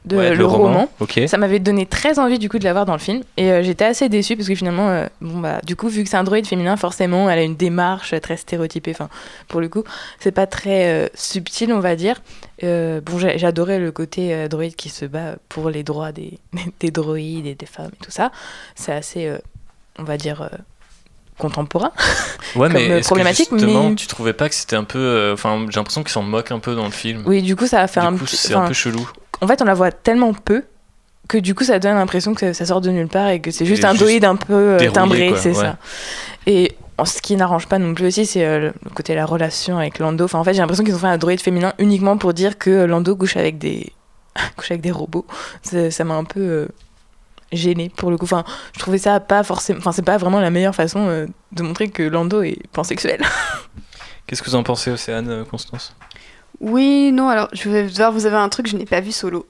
de 0.05 0.17
Ouais, 0.17 0.35
le, 0.35 0.45
roman. 0.45 0.89
Ça 1.27 1.37
m'avait 1.37 1.59
donné 1.59 1.85
très 1.85 2.19
envie 2.19 2.39
du 2.39 2.49
coup 2.49 2.59
de 2.59 2.63
la 2.63 2.73
voir 2.73 2.85
dans 2.85 2.93
le 2.93 2.99
film. 2.99 3.23
Et 3.37 3.51
euh, 3.51 3.63
j'étais 3.63 3.85
assez 3.85 4.09
déçue 4.09 4.35
parce 4.35 4.47
que 4.47 4.55
finalement, 4.55 4.89
euh, 4.89 5.07
bon 5.21 5.39
bah, 5.39 5.59
du 5.63 5.75
coup, 5.75 5.87
vu 5.87 6.03
que 6.03 6.09
c'est 6.09 6.17
un 6.17 6.23
droïde 6.23 6.47
féminin, 6.47 6.75
forcément, 6.75 7.29
elle 7.29 7.39
a 7.39 7.43
une 7.43 7.55
démarche 7.55 8.19
très 8.21 8.37
stéréotypée. 8.37 8.91
Enfin, 8.91 9.09
pour 9.47 9.61
le 9.61 9.69
coup, 9.69 9.83
c'est 10.19 10.31
pas 10.31 10.47
très 10.47 10.87
euh, 10.87 11.07
subtil, 11.13 11.71
on 11.73 11.79
va 11.79 11.95
dire. 11.95 12.21
Bon, 12.61 13.21
adoré 13.43 13.77
le 13.77 13.91
côté 13.91 14.47
droïde 14.47 14.77
qui 14.77 14.87
se 14.87 15.03
bat 15.05 15.35
pour 15.49 15.69
les 15.69 15.83
droits 15.83 16.13
des, 16.13 16.39
des 16.79 16.91
droïdes 16.91 17.45
et 17.45 17.55
des 17.55 17.65
femmes 17.65 17.91
et 17.93 18.03
tout 18.03 18.11
ça. 18.11 18.31
C'est 18.75 18.93
assez, 18.93 19.29
on 19.99 20.03
va 20.03 20.15
dire, 20.15 20.49
contemporain. 21.37 21.91
Ouais, 22.55 22.67
comme, 22.67 22.73
mais 22.73 22.87
euh, 22.91 22.97
est-ce 22.97 23.05
que 23.05 23.05
problématique. 23.05 23.49
justement, 23.51 23.89
mais 23.89 23.95
tu 23.95 24.05
trouvais 24.05 24.33
pas 24.33 24.47
que 24.47 24.53
c'était 24.53 24.75
un 24.75 24.83
peu. 24.83 24.99
euh, 24.99 25.33
Enfin, 25.33 25.65
j'ai 25.69 25.77
l'impression 25.79 26.03
qu'ils 26.03 26.11
s'en 26.11 26.21
moquent 26.21 26.51
un 26.51 26.59
peu 26.59 26.75
dans 26.75 26.85
le 26.85 26.91
film. 26.91 27.23
oui, 27.25 27.41
du 27.41 27.55
coup, 27.55 27.65
ça 27.65 27.81
a 27.81 27.87
fait 27.87 27.99
Du 28.01 28.05
un 28.05 28.15
coup, 28.15 28.27
c'est 28.27 28.53
un 28.53 28.67
peu 28.67 28.73
chelou. 28.73 29.09
En 29.41 29.47
fait, 29.47 29.59
on 29.63 29.65
la 29.65 29.73
voit 29.73 29.91
tellement 29.91 30.33
peu 30.33 30.63
que 31.27 31.37
du 31.37 31.55
coup 31.55 31.63
ça 31.63 31.79
donne 31.79 31.95
l'impression 31.95 32.33
que 32.35 32.53
ça 32.53 32.65
sort 32.65 32.81
de 32.81 32.89
nulle 32.91 33.07
part 33.07 33.29
et 33.29 33.39
que 33.39 33.49
c'est 33.49 33.65
juste 33.65 33.85
un 33.85 33.91
juste 33.91 34.01
droïde 34.03 34.25
un 34.25 34.35
peu 34.35 34.53
euh, 34.53 34.77
dérouillé, 34.77 34.91
timbré, 34.93 35.33
c'est 35.37 35.49
ouais. 35.49 35.55
ça. 35.55 35.77
Et 36.45 36.75
ce 37.05 37.21
qui 37.21 37.35
n'arrange 37.35 37.67
pas 37.67 37.79
non 37.79 37.93
plus 37.93 38.07
aussi, 38.07 38.25
c'est 38.25 38.45
euh, 38.45 38.59
le 38.83 38.89
côté 38.93 39.13
de 39.13 39.17
la 39.17 39.25
relation 39.25 39.77
avec 39.77 39.99
Lando. 39.99 40.25
Enfin, 40.25 40.37
en 40.39 40.43
fait, 40.43 40.53
j'ai 40.53 40.59
l'impression 40.59 40.83
qu'ils 40.83 40.93
ont 40.95 40.99
fait 40.99 41.07
un 41.07 41.17
droïde 41.17 41.41
féminin 41.41 41.73
uniquement 41.79 42.17
pour 42.17 42.33
dire 42.33 42.57
que 42.57 42.69
Lando 42.85 43.15
couche 43.15 43.35
avec 43.37 43.57
des, 43.57 43.91
couche 44.57 44.69
avec 44.69 44.81
des 44.81 44.91
robots. 44.91 45.25
Ça 45.63 46.03
m'a 46.03 46.15
un 46.15 46.23
peu 46.25 46.67
gêné 47.55 47.89
pour 47.95 48.09
le 48.11 48.17
coup. 48.17 48.25
Enfin, 48.25 48.43
je 48.73 48.79
trouvais 48.79 48.97
ça 48.97 49.19
pas 49.19 49.43
forcément. 49.43 49.79
Enfin, 49.79 49.91
c'est 49.91 50.01
pas 50.05 50.17
vraiment 50.17 50.39
la 50.39 50.49
meilleure 50.49 50.75
façon 50.75 51.07
euh, 51.07 51.25
de 51.51 51.63
montrer 51.63 51.89
que 51.89 52.03
Lando 52.03 52.41
est 52.41 52.57
pansexuel. 52.71 53.21
Qu'est-ce 54.27 54.41
que 54.41 54.49
vous 54.49 54.55
en 54.55 54.63
pensez, 54.63 54.89
Océane, 54.91 55.29
euh, 55.29 55.43
Constance? 55.45 55.95
Oui, 56.59 57.11
non, 57.11 57.29
alors 57.29 57.49
je 57.53 57.69
vais 57.69 57.83
voir, 57.87 58.11
vous 58.11 58.25
avez 58.25 58.37
un 58.37 58.49
truc, 58.49 58.67
je 58.67 58.77
n'ai 58.77 58.85
pas 58.85 59.01
vu 59.01 59.11
solo. 59.11 59.45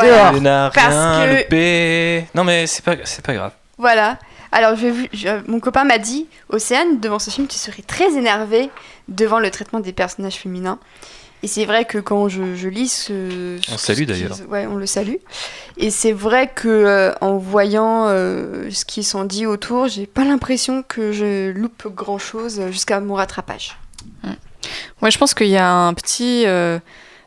Elle 0.00 0.42
n'a 0.42 0.70
Parce 0.74 0.86
rien 0.88 1.26
que- 1.26 1.42
loupé. 1.42 2.26
Non, 2.34 2.44
mais 2.44 2.66
c'est 2.66 2.84
pas, 2.84 2.96
c'est 3.04 3.24
pas 3.24 3.34
grave. 3.34 3.52
Voilà. 3.78 4.18
Alors, 4.52 4.76
j'ai 4.76 4.90
vu, 4.90 5.08
je- 5.12 5.50
mon 5.50 5.60
copain 5.60 5.84
m'a 5.84 5.98
dit, 5.98 6.26
Océane, 6.48 7.00
devant 7.00 7.18
ce 7.18 7.30
film, 7.30 7.46
tu 7.48 7.56
serais 7.58 7.82
très 7.82 8.14
énervée 8.16 8.70
devant 9.08 9.40
le 9.40 9.50
traitement 9.50 9.80
des 9.80 9.92
personnages 9.92 10.36
féminins. 10.36 10.78
Et 11.44 11.46
c'est 11.46 11.66
vrai 11.66 11.84
que 11.84 11.98
quand 11.98 12.28
je, 12.28 12.54
je 12.54 12.68
lis 12.70 12.88
ce. 12.88 13.58
On 13.70 13.76
ce 13.76 13.86
salue 13.86 13.98
qu'ils- 13.98 14.06
d'ailleurs. 14.06 14.36
Ouais, 14.48 14.66
on 14.66 14.76
le 14.76 14.86
salue. 14.86 15.16
Et 15.76 15.90
c'est 15.90 16.12
vrai 16.12 16.50
que 16.54 16.68
euh, 16.68 17.12
en 17.20 17.36
voyant 17.36 18.06
euh, 18.08 18.70
ce 18.70 18.86
qui 18.86 19.02
s'en 19.04 19.24
dit 19.24 19.44
autour, 19.44 19.88
j'ai 19.88 20.06
pas 20.06 20.24
l'impression 20.24 20.82
que 20.82 21.12
je 21.12 21.50
loupe 21.50 21.86
grand 21.94 22.16
chose 22.18 22.62
jusqu'à 22.70 22.98
mon 23.00 23.14
rattrapage. 23.14 23.76
Moi, 25.02 25.10
je 25.10 25.18
pense 25.18 25.34
qu'il 25.34 25.48
y 25.48 25.58
a 25.58 25.70
un 25.70 25.92
petit. 25.92 26.44
euh, 26.46 26.78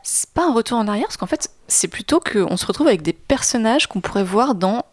c'est 0.02 0.30
pas 0.32 0.48
un 0.48 0.54
retour 0.54 0.80
en 0.80 0.88
arrière, 0.88 1.06
parce 1.06 1.18
qu'en 1.18 1.28
fait, 1.28 1.50
c'est 1.68 1.88
plutôt 1.88 2.20
qu'on 2.20 2.58
se 2.58 2.66
retrouve 2.66 2.88
avec 2.88 3.04
des 3.04 3.14
personnages 3.14 3.86
qu'on 3.88 4.02
pourrait 4.02 4.24
voir 4.24 4.56
dans 4.56 4.84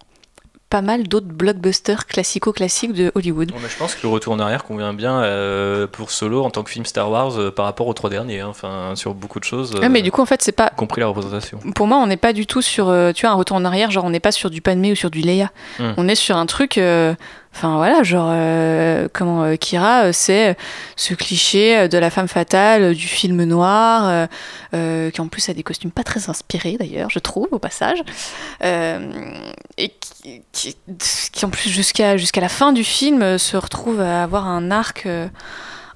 pas 0.75 0.83
mal 0.83 1.07
d'autres 1.07 1.29
blockbusters 1.29 2.05
classico-classiques 2.05 2.95
de 2.95 3.13
Hollywood. 3.15 3.53
Bon, 3.53 3.59
mais 3.63 3.69
je 3.69 3.77
pense 3.77 3.95
que 3.95 4.01
le 4.03 4.09
retour 4.09 4.33
en 4.33 4.41
arrière 4.41 4.65
convient 4.65 4.93
bien 4.93 5.23
euh, 5.23 5.87
pour 5.87 6.11
Solo 6.11 6.43
en 6.43 6.51
tant 6.51 6.65
que 6.65 6.71
film 6.71 6.85
Star 6.85 7.09
Wars 7.09 7.39
euh, 7.39 7.53
par 7.53 7.65
rapport 7.65 7.87
aux 7.87 7.95
trois 7.95 8.11
derniers. 8.11 8.41
hein. 8.41 8.49
Enfin, 8.51 8.95
sur 8.97 9.15
beaucoup 9.15 9.39
de 9.39 9.45
choses. 9.45 9.73
Ouais, 9.77 9.89
mais 9.89 10.03
du 10.03 10.11
coup, 10.11 10.21
en 10.21 10.27
fait, 10.27 10.43
c'est 10.43 10.51
pas. 10.51 10.73
y 10.73 10.77
compris 10.77 11.01
la 11.01 11.07
représentation. 11.07 11.61
Pour 11.77 11.87
moi, 11.87 11.99
on 11.99 12.09
n'est 12.09 12.17
pas 12.17 12.33
du 12.33 12.49
tout 12.49 12.61
sur, 12.61 12.89
euh, 12.89 13.13
tu 13.13 13.25
vois, 13.25 13.31
un 13.31 13.37
retour 13.37 13.57
en 13.57 13.65
arrière, 13.65 13.93
genre 13.93 14.05
on 14.05 14.11
n'est 14.11 14.19
pas 14.19 14.33
sur 14.33 14.51
du 14.51 14.63
Padmé 14.63 14.91
ou 14.91 14.97
sur 14.97 15.13
du 15.13 15.21
Leia. 15.21 15.53
Hmm. 15.79 15.93
On 15.97 16.09
est 16.09 16.17
sur 16.17 16.37
un 16.37 16.47
truc, 16.47 16.77
euh, 16.77 17.15
enfin 17.55 17.77
voilà, 17.77 18.03
genre 18.03 18.31
euh, 18.33 19.09
comment 19.13 19.45
euh, 19.45 19.57
Kira, 19.57 20.07
euh, 20.07 20.11
c'est 20.13 20.57
ce 20.97 21.15
cliché 21.15 21.89
de 21.89 21.99
la 21.99 22.11
femme 22.11 22.27
fatale 22.27 22.95
du 22.95 23.07
film 23.07 23.45
noir, 23.45 24.29
qui 24.73 25.21
en 25.21 25.29
plus 25.29 25.49
a 25.49 25.55
des 25.55 25.63
costumes 25.63 25.93
pas 25.93 26.03
très 26.03 26.29
inspirés 26.29 26.77
d'ailleurs, 26.79 27.11
je 27.11 27.21
trouve 27.21 27.49
au 27.53 27.59
passage, 27.59 28.03
et 28.63 29.93
qui, 30.53 30.77
qui, 31.33 31.45
en 31.45 31.51
plus 31.51 31.71
jusqu'à 31.71 32.17
jusqu'à 32.17 32.41
la 32.41 32.49
fin 32.49 32.73
du 32.73 32.85
film 32.85 33.39
se 33.39 33.57
retrouve 33.57 34.01
à 34.01 34.23
avoir 34.25 34.47
un 34.47 34.71
arc. 34.71 35.07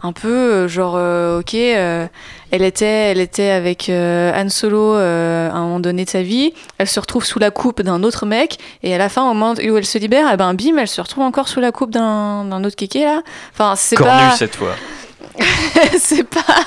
Un 0.02 0.12
peu 0.12 0.28
euh, 0.28 0.68
genre 0.68 0.94
euh, 0.96 1.40
ok 1.40 1.54
euh, 1.54 2.06
elle 2.50 2.62
était 2.62 2.86
elle 2.86 3.20
était 3.20 3.50
avec 3.50 3.88
euh, 3.88 4.32
Han 4.34 4.48
Solo 4.48 4.94
euh, 4.94 5.50
à 5.50 5.54
un 5.54 5.62
moment 5.62 5.80
donné 5.80 6.04
de 6.04 6.10
sa 6.10 6.22
vie. 6.22 6.52
Elle 6.78 6.88
se 6.88 7.00
retrouve 7.00 7.24
sous 7.24 7.38
la 7.38 7.50
coupe 7.50 7.82
d'un 7.82 8.02
autre 8.02 8.24
mec. 8.24 8.58
Et 8.82 8.94
à 8.94 8.98
la 8.98 9.08
fin 9.08 9.22
au 9.24 9.34
moment 9.34 9.54
où 9.54 9.76
elle 9.76 9.84
se 9.84 9.98
libère 9.98 10.28
eh 10.32 10.36
ben 10.36 10.54
bim 10.54 10.78
elle 10.78 10.88
se 10.88 11.00
retrouve 11.00 11.24
encore 11.24 11.48
sous 11.48 11.60
la 11.60 11.72
coupe 11.72 11.90
d'un 11.90 12.44
d'un 12.44 12.64
autre 12.64 12.76
kéké 12.76 13.04
là. 13.04 13.22
Enfin 13.52 13.74
c'est 13.76 13.98
pas 13.98 14.30
cette 14.36 14.56
fois. 14.56 14.74
c'est 15.98 16.24
pas 16.24 16.64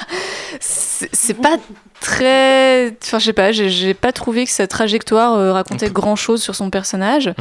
c'est 0.59 1.33
pas 1.33 1.57
très 2.01 2.93
enfin 3.03 3.19
je 3.19 3.25
sais 3.25 3.33
pas 3.33 3.51
j'ai- 3.51 3.93
pas 3.93 4.11
trouvé 4.11 4.45
que 4.45 4.51
sa 4.51 4.67
trajectoire 4.67 5.35
euh, 5.35 5.53
racontait 5.53 5.89
grand 5.89 6.15
chose 6.17 6.41
sur 6.41 6.55
son 6.55 6.69
personnage. 6.69 7.27
Mhm. 7.27 7.33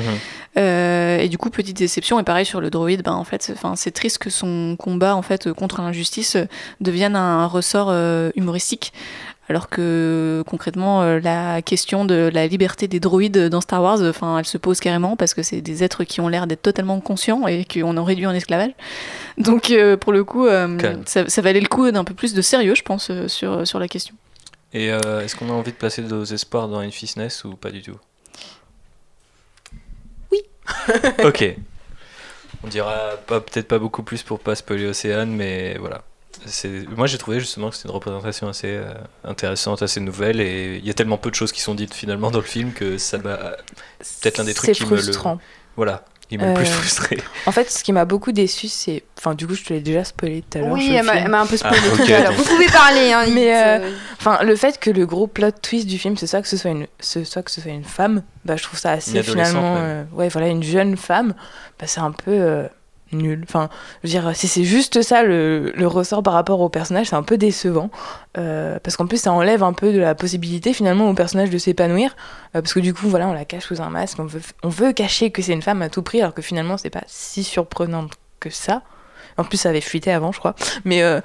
Euh, 0.59 1.19
et 1.19 1.29
du 1.29 1.39
coup 1.39 1.49
petite 1.51 1.77
déception 1.77 2.19
et 2.21 2.25
pareil 2.25 2.45
sur 2.45 2.61
le 2.61 2.71
droïde 2.71 3.03
ben 3.03 3.13
en 3.13 3.25
fait 3.25 3.53
c'est- 3.77 3.91
triste 3.93 4.19
que 4.19 4.31
son 4.31 4.77
combat 4.79 5.17
en 5.17 5.23
fait 5.23 5.53
contre 5.53 5.81
l'injustice 5.81 6.37
euh, 6.37 6.45
devienne 6.81 7.17
un 7.17 7.47
ressort 7.47 7.89
euh, 7.91 8.31
humoristique. 8.37 8.93
Alors 9.49 9.69
que 9.69 10.45
concrètement 10.47 11.03
la 11.03 11.61
question 11.61 12.05
de 12.05 12.31
la 12.33 12.47
liberté 12.47 12.87
des 12.87 13.01
droïdes 13.01 13.49
dans 13.49 13.61
Star 13.61 13.83
Wars 13.83 13.99
enfin 14.03 14.39
elle 14.39 14.45
se 14.45 14.59
pose 14.59 14.79
carrément 14.79 15.17
parce 15.17 15.35
que 15.35 15.43
c'est 15.43 15.61
des 15.61 15.83
êtres 15.83 16.05
qui 16.05 16.21
ont 16.21 16.29
l'air 16.29 16.47
d'être 16.47 16.63
totalement 16.63 17.01
conscients 17.01 17.49
et 17.49 17.65
qu'on 17.65 17.97
en 17.97 18.05
réduit 18.05 18.27
en 18.29 18.33
esclavage. 18.33 18.71
Donc 19.39 19.75
pour 20.01 20.13
le 20.13 20.23
coup 20.23 20.47
ça, 21.07 21.29
ça 21.29 21.43
valait 21.43 21.61
le 21.61 21.67
coup 21.67 21.91
d'un 21.91 22.05
peu 22.05 22.15
plus 22.15 22.33
de 22.33 22.43
sérieux 22.43 22.77
je 22.77 22.83
pense 22.83 23.11
sur, 23.27 23.67
sur 23.67 23.81
la 23.81 23.89
question 23.89 24.15
Et 24.73 24.93
euh, 24.93 25.21
est-ce 25.21 25.35
qu'on 25.37 25.49
a 25.51 25.53
envie 25.53 25.73
de 25.73 25.77
placer 25.77 26.03
nos 26.03 26.25
espoirs 26.25 26.69
dans 26.69 26.81
une 26.83 26.93
fitness 26.93 27.45
ou 27.45 27.57
pas 27.57 27.71
du 27.71 27.83
tout 27.83 27.99
Oui. 30.31 30.39
ok. 31.25 31.57
On 32.63 32.69
dira 32.69 33.13
pas- 33.27 33.41
peut-être 33.41 33.69
pas 33.69 33.79
beaucoup 33.79 34.03
plus 34.03 34.23
pour 34.23 34.39
pas 34.39 34.55
spoiler 34.55 34.87
Océane, 34.87 35.31
mais 35.35 35.77
voilà. 35.79 36.03
Moi 36.97 37.07
j'ai 37.07 37.19
trouvé 37.19 37.41
justement 37.41 37.69
que 37.71 37.77
c'était 37.77 37.89
une 37.89 37.95
représentation 37.95 38.49
assez 38.49 38.69
euh, 38.69 38.95
intéressante, 39.25 39.83
assez 39.83 40.01
nouvelle, 40.01 40.41
et 40.41 40.77
il 40.77 40.87
y 40.87 40.91
a 40.91 40.95
tellement 40.95 41.19
peu 41.19 41.31
de 41.31 41.35
choses 41.35 41.53
qui 41.53 41.61
sont 41.61 41.75
dites 41.75 41.93
finalement 41.93 42.31
dans 42.31 42.39
le 42.39 42.45
film 42.45 42.73
que 42.73 42.97
ça 42.99 43.19
m'a. 43.19 43.37
Peut-être 44.23 44.39
l'un 44.39 44.45
des 44.45 44.55
trucs 44.55 44.73
qui 44.75 44.85
me 44.87 44.91
le. 44.91 44.97
frustrant. 45.03 45.39
Voilà, 45.77 46.05
qui 46.31 46.39
m'a 46.39 46.47
le 46.49 46.55
plus 46.55 46.63
Euh, 46.69 46.73
frustré. 46.73 47.19
En 47.47 47.53
fait, 47.53 47.71
ce 47.71 47.85
qui 47.85 47.93
m'a 47.93 48.05
beaucoup 48.07 48.33
déçu, 48.33 48.69
c'est. 48.69 49.03
Enfin, 49.19 49.35
du 49.35 49.47
coup, 49.47 49.55
je 49.55 49.63
te 49.65 49.73
l'ai 49.75 49.81
déjà 49.81 50.05
spoilé 50.05 50.43
tout 50.49 50.57
à 50.59 50.61
l'heure. 50.63 50.73
Oui, 50.73 50.95
elle 50.95 51.05
m'a- 51.29 51.41
un 51.41 51.47
peu 51.47 51.57
spoilé 51.59 51.77
Ah, 51.93 51.97
tout 51.97 52.03
à 52.13 52.21
l'heure. 52.21 52.33
Vous 52.33 52.45
pouvez 52.45 52.67
parler, 52.69 53.13
hein, 53.13 53.27
Mais 53.35 53.55
euh, 53.55 53.91
enfin, 54.19 54.43
le 54.43 54.57
fait 54.57 54.79
que 54.81 54.91
le 54.91 55.05
gros 55.05 55.27
plot 55.27 55.51
twist 55.61 55.87
du 55.87 55.99
film, 55.99 56.17
c'est 56.17 56.27
soit 56.27 56.41
que 56.41 56.49
ce 56.49 56.57
soit 56.57 56.71
une, 56.71 56.87
ce 57.01 57.25
soit 57.25 57.43
que 57.43 57.51
ce 57.51 57.61
soit 57.61 57.73
une 57.73 57.85
femme, 57.85 58.23
bah, 58.47 58.57
je 58.57 58.63
trouve 58.63 58.79
ça 58.79 58.93
assez 58.93 59.23
finalement, 59.23 59.75
euh, 59.79 60.05
ouais, 60.13 60.29
voilà, 60.31 60.49
une 60.49 60.63
jeune 60.63 60.97
femme, 60.97 61.35
bah, 61.79 61.87
c'est 61.87 62.01
un 62.01 62.13
peu 62.13 62.31
euh, 62.31 62.67
nul. 63.13 63.41
Enfin, 63.45 63.69
je 64.03 64.09
veux 64.09 64.11
dire, 64.21 64.31
si 64.35 64.49
c'est 64.49 64.65
juste 64.65 65.03
ça 65.03 65.23
le, 65.23 65.73
le 65.75 65.87
ressort 65.87 66.23
par 66.23 66.33
rapport 66.35 66.61
au 66.61 66.69
personnage, 66.69 67.09
c'est 67.09 67.17
un 67.17 67.23
peu 67.23 67.39
décevant, 67.39 67.91
euh, 68.39 68.79
parce 68.83 68.97
qu'en 68.97 69.07
plus 69.07 69.21
ça 69.21 69.33
enlève 69.33 69.63
un 69.63 69.73
peu 69.73 69.93
de 69.93 69.99
la 69.99 70.15
possibilité 70.15 70.73
finalement 70.73 71.09
au 71.11 71.15
personnage 71.15 71.51
de 71.51 71.59
s'épanouir, 71.59 72.17
euh, 72.55 72.63
parce 72.63 72.75
que 72.75 72.81
du 72.81 72.95
coup, 72.95 73.09
voilà, 73.09 73.29
on 73.29 73.33
la 73.33 73.45
cache 73.45 73.65
sous 73.65 73.81
un 73.81 73.91
masque, 73.91 74.19
on 74.19 74.25
veut, 74.25 74.43
on 74.63 74.69
veut 74.69 74.93
cacher 74.93 75.31
que 75.31 75.43
c'est 75.43 75.53
une 75.53 75.63
femme 75.63 75.83
à 75.83 75.89
tout 75.89 76.03
prix, 76.03 76.21
alors 76.21 76.35
que 76.35 76.43
finalement 76.43 76.77
c'est 76.77 76.91
pas 76.91 77.05
si 77.07 77.45
surprenant 77.45 78.07
que 78.39 78.51
ça. 78.51 78.83
En 79.37 79.45
plus, 79.45 79.57
ça 79.57 79.71
avait 79.71 79.81
fuité 79.81 80.13
avant, 80.13 80.33
je 80.33 80.39
crois. 80.39 80.55
Mais 80.85 81.03
euh, 81.03 81.21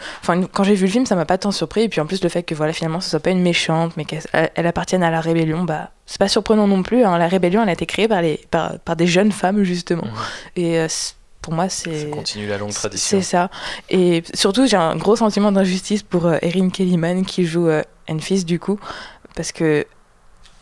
quand 0.53 0.63
j'ai 0.63 0.75
vu 0.75 0.85
le 0.85 0.91
film, 0.91 1.05
ça 1.05 1.15
m'a 1.15 1.25
pas 1.25 1.37
tant 1.37 1.51
surpris. 1.51 1.81
Et 1.81 1.89
puis 1.89 1.99
en 1.99 2.05
plus, 2.05 2.23
le 2.23 2.29
fait 2.29 2.43
que 2.43 2.55
voilà, 2.55 2.71
finalement, 2.71 3.01
ce 3.01 3.09
soit 3.09 3.19
pas 3.19 3.31
une 3.31 3.41
méchante, 3.41 3.97
mais 3.97 4.05
qu'elle 4.05 4.21
elle 4.31 4.67
appartienne 4.67 5.03
à 5.03 5.11
la 5.11 5.19
rébellion, 5.19 5.63
bah, 5.63 5.89
c'est 6.05 6.19
pas 6.19 6.29
surprenant 6.29 6.65
non 6.67 6.81
plus. 6.81 7.03
hein. 7.03 7.17
La 7.17 7.27
rébellion, 7.27 7.63
elle 7.63 7.69
a 7.69 7.73
été 7.73 7.85
créée 7.85 8.07
par, 8.07 8.21
les, 8.21 8.39
par, 8.51 8.79
par 8.79 8.95
des 8.95 9.07
jeunes 9.07 9.33
femmes, 9.33 9.63
justement. 9.63 10.07
Et 10.55 10.85
pour 11.45 11.53
moi, 11.53 11.69
c'est. 11.69 12.09
Continue 12.09 12.47
la 12.47 12.57
longue 12.57 12.73
tradition. 12.73 13.17
C'est 13.19 13.23
ça. 13.23 13.51
Et 13.91 14.23
surtout, 14.34 14.65
j'ai 14.65 14.77
un 14.77 14.95
gros 14.95 15.15
sentiment 15.15 15.51
d'injustice 15.51 16.01
pour 16.01 16.26
euh, 16.26 16.38
Erin 16.41 16.69
Kellyman 16.69 17.23
qui 17.23 17.45
joue 17.45 17.67
euh, 17.67 17.84
Enfys, 18.09 18.43
du 18.45 18.59
coup, 18.59 18.80
parce 19.35 19.51
que 19.51 19.85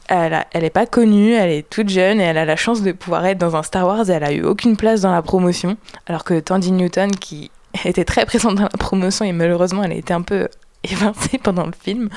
elle, 0.10 0.34
a- 0.34 0.46
elle 0.52 0.66
est 0.66 0.70
pas 0.70 0.86
connue, 0.86 1.32
elle 1.32 1.50
est 1.52 1.70
toute 1.70 1.88
jeune 1.88 2.20
et 2.20 2.26
elle 2.26 2.38
a 2.38 2.44
la 2.44 2.58
chance 2.58 2.82
de 2.82 2.92
pouvoir 2.92 3.26
être 3.26 3.38
dans 3.38 3.56
un 3.56 3.64
Star 3.64 3.88
Wars 3.88 4.10
et 4.10 4.14
elle 4.14 4.26
a 4.26 4.34
eu 4.34 4.44
aucune 4.44 4.76
place 4.76 5.00
dans 5.00 5.14
la 5.14 5.22
promotion, 5.22 5.78
alors 6.06 6.26
que 6.26 6.40
Tandy 6.42 6.74
Newton, 6.74 7.12
qui 7.16 7.50
était 7.86 8.04
très 8.04 8.26
présente 8.26 8.56
dans 8.56 8.64
la 8.64 8.70
promotion 8.70 9.24
et 9.24 9.32
malheureusement 9.32 9.84
elle 9.86 9.94
a 9.94 9.96
été 9.96 10.14
un 10.14 10.22
peu 10.22 10.50
évincée 10.84 11.38
pendant 11.42 11.66
le 11.66 11.72
film. 11.82 12.10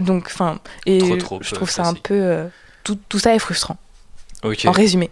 Donc, 0.00 0.24
enfin, 0.26 0.58
et 0.86 0.98
Trop, 0.98 1.16
trop 1.16 1.38
je 1.42 1.54
trouve 1.54 1.70
ça 1.70 1.86
un 1.86 1.94
peu. 1.94 2.14
euh, 2.14 2.46
tout, 2.82 2.98
tout 3.08 3.20
ça 3.20 3.32
est 3.36 3.38
frustrant. 3.38 3.76
En 4.68 4.72
résumé. 4.72 5.10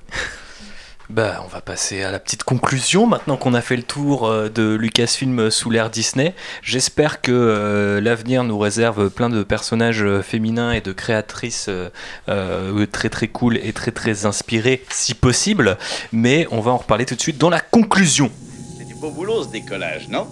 Bah, 1.11 1.41
on 1.43 1.49
va 1.49 1.63
passer 1.63 2.03
à 2.03 2.11
la 2.11 2.19
petite 2.19 2.45
conclusion 2.45 3.07
maintenant 3.07 3.39
qu'on 3.39 3.55
a 3.55 3.63
fait 3.63 3.77
le 3.77 3.83
tour 3.83 4.27
euh, 4.27 4.51
de 4.51 4.75
Lucasfilm 4.75 5.51
sous 5.51 5.71
l'ère 5.71 5.89
Disney. 5.89 6.35
J'espère 6.63 7.23
que 7.23 7.33
euh, 7.33 7.99
l'avenir 7.99 8.45
nous 8.45 8.59
réserve 8.59 9.09
plein 9.09 9.31
de 9.31 9.43
personnages 9.43 10.03
euh, 10.03 10.21
féminins 10.21 10.73
et 10.73 10.83
de 10.83 10.93
créatrices 10.93 11.69
euh, 11.71 11.89
euh, 12.29 12.85
très 12.85 13.09
très 13.09 13.29
cool 13.29 13.57
et 13.57 13.73
très 13.73 13.91
très 13.91 14.27
inspirées 14.27 14.85
si 14.91 15.15
possible. 15.15 15.79
Mais 16.13 16.47
on 16.51 16.61
va 16.61 16.73
en 16.73 16.77
reparler 16.77 17.07
tout 17.07 17.15
de 17.15 17.23
suite 17.23 17.39
dans 17.39 17.51
la 17.51 17.61
conclusion. 17.61 18.31
C'est 18.77 18.85
du 18.85 18.95
beau 18.95 19.11
boulot 19.11 19.45
ce 19.45 19.49
décollage, 19.49 20.09
non? 20.09 20.27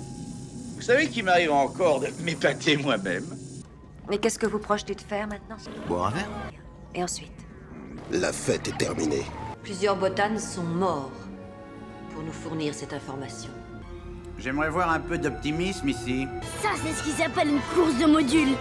Vous 0.77 0.83
savez 0.83 1.09
qu'il 1.09 1.25
m'arrive 1.25 1.53
encore 1.53 2.01
de 2.01 2.09
m'épater 2.23 2.77
moi-même 2.77 3.25
Mais 4.11 4.19
qu'est-ce 4.19 4.39
que 4.39 4.47
vous 4.47 4.59
projetez 4.59 4.95
de 4.95 5.01
faire 5.01 5.27
maintenant? 5.27 5.57
Boire 5.89 6.09
un 6.09 6.11
verre? 6.11 6.29
Et 6.95 7.03
ensuite? 7.03 7.33
La 8.11 8.31
fête 8.31 8.69
est 8.69 8.77
terminée. 8.77 9.25
Plusieurs 9.67 9.97
botanes 9.97 10.39
sont 10.39 10.63
morts 10.63 11.11
pour 12.15 12.23
nous 12.23 12.31
fournir 12.31 12.73
cette 12.73 12.93
information. 12.93 13.51
J'aimerais 14.39 14.71
voir 14.71 14.93
un 14.93 15.01
peu 15.01 15.19
d'optimisme 15.19 15.89
ici. 15.89 16.29
Ça, 16.63 16.69
c'est 16.85 16.93
ce 16.93 17.03
qui 17.03 17.11
s'appelle 17.11 17.49
une 17.49 17.61
course 17.75 17.99
de 17.99 18.07
modules. 18.07 18.55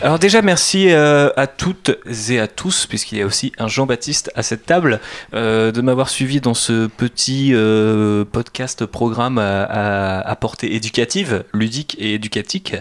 Alors 0.00 0.20
déjà 0.20 0.42
merci 0.42 0.92
euh, 0.92 1.28
à 1.36 1.48
toutes 1.48 1.90
et 2.30 2.38
à 2.38 2.46
tous, 2.46 2.86
puisqu'il 2.86 3.18
y 3.18 3.22
a 3.22 3.26
aussi 3.26 3.50
un 3.58 3.66
Jean-Baptiste 3.66 4.30
à 4.36 4.44
cette 4.44 4.64
table, 4.64 5.00
euh, 5.34 5.72
de 5.72 5.80
m'avoir 5.80 6.08
suivi 6.08 6.40
dans 6.40 6.54
ce 6.54 6.86
petit 6.86 7.50
euh, 7.52 8.24
podcast 8.24 8.86
programme 8.86 9.38
à, 9.38 9.64
à- 9.64 10.20
à 10.20 10.36
portée 10.36 10.76
éducative, 10.76 11.42
ludique 11.52 11.96
et 11.98 12.14
éducatique. 12.14 12.76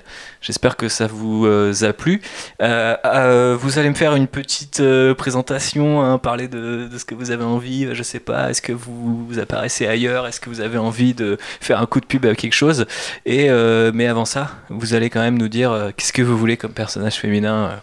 J'espère 0.47 0.77
que 0.77 0.87
ça 0.87 1.07
vous 1.07 1.45
euh, 1.45 1.73
a 1.81 1.91
plu. 1.91 2.21
Euh, 2.61 2.95
euh, 3.03 3.57
vous 3.59 3.79
allez 3.79 3.89
me 3.89 3.95
faire 3.95 4.15
une 4.15 4.27
petite 4.27 4.81
présentation, 5.17 6.01
hein, 6.01 6.17
parler 6.19 6.47
de, 6.47 6.87
ce 6.97 7.03
que 7.03 7.15
vous 7.15 7.31
avez 7.31 7.43
envie, 7.43 7.93
je 7.93 8.01
sais 8.01 8.21
pas, 8.21 8.49
est-ce 8.49 8.61
que 8.61 8.71
vous, 8.71 9.27
vous 9.27 9.39
apparaissez 9.39 9.87
ailleurs, 9.87 10.25
est-ce 10.25 10.39
que 10.39 10.49
vous 10.49 10.61
avez 10.61 10.77
envie 10.77 11.13
de 11.13 11.37
faire 11.59 11.81
un 11.81 11.85
coup 11.85 11.99
de 11.99 12.05
pub 12.05 12.25
à 12.25 12.33
quelque 12.33 12.53
chose 12.53 12.85
et 13.25 13.49
mais 13.93 14.07
avant 14.07 14.23
ça, 14.23 14.51
vous 14.69 14.93
allez 14.93 15.09
quand 15.09 15.19
même 15.19 15.37
nous 15.37 15.49
dire 15.49 15.91
qu'est-ce 15.97 16.13
que 16.13 16.21
vous 16.21 16.37
voulez 16.37 16.55
comme 16.55 16.71
personnage 16.71 17.15
féminin. 17.15 17.81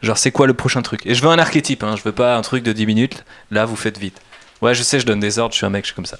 genre, 0.00 0.16
c'est 0.16 0.30
quoi 0.30 0.46
le 0.46 0.54
prochain 0.54 0.80
truc? 0.80 1.04
Et 1.04 1.14
je 1.14 1.22
veux 1.22 1.28
un 1.28 1.38
archétype, 1.38 1.82
hein, 1.82 1.96
je 1.98 2.02
veux 2.02 2.12
pas 2.12 2.36
un 2.36 2.42
truc 2.42 2.62
de 2.62 2.72
10 2.72 2.86
minutes. 2.86 3.24
Là, 3.50 3.66
vous 3.66 3.76
faites 3.76 3.98
vite. 3.98 4.22
Ouais, 4.62 4.74
je 4.74 4.82
sais, 4.82 5.00
je 5.00 5.06
donne 5.06 5.20
des 5.20 5.38
ordres, 5.38 5.52
je 5.52 5.58
suis 5.58 5.66
un 5.66 5.70
mec, 5.70 5.84
je 5.84 5.88
suis 5.88 5.94
comme 5.94 6.06
ça. 6.06 6.18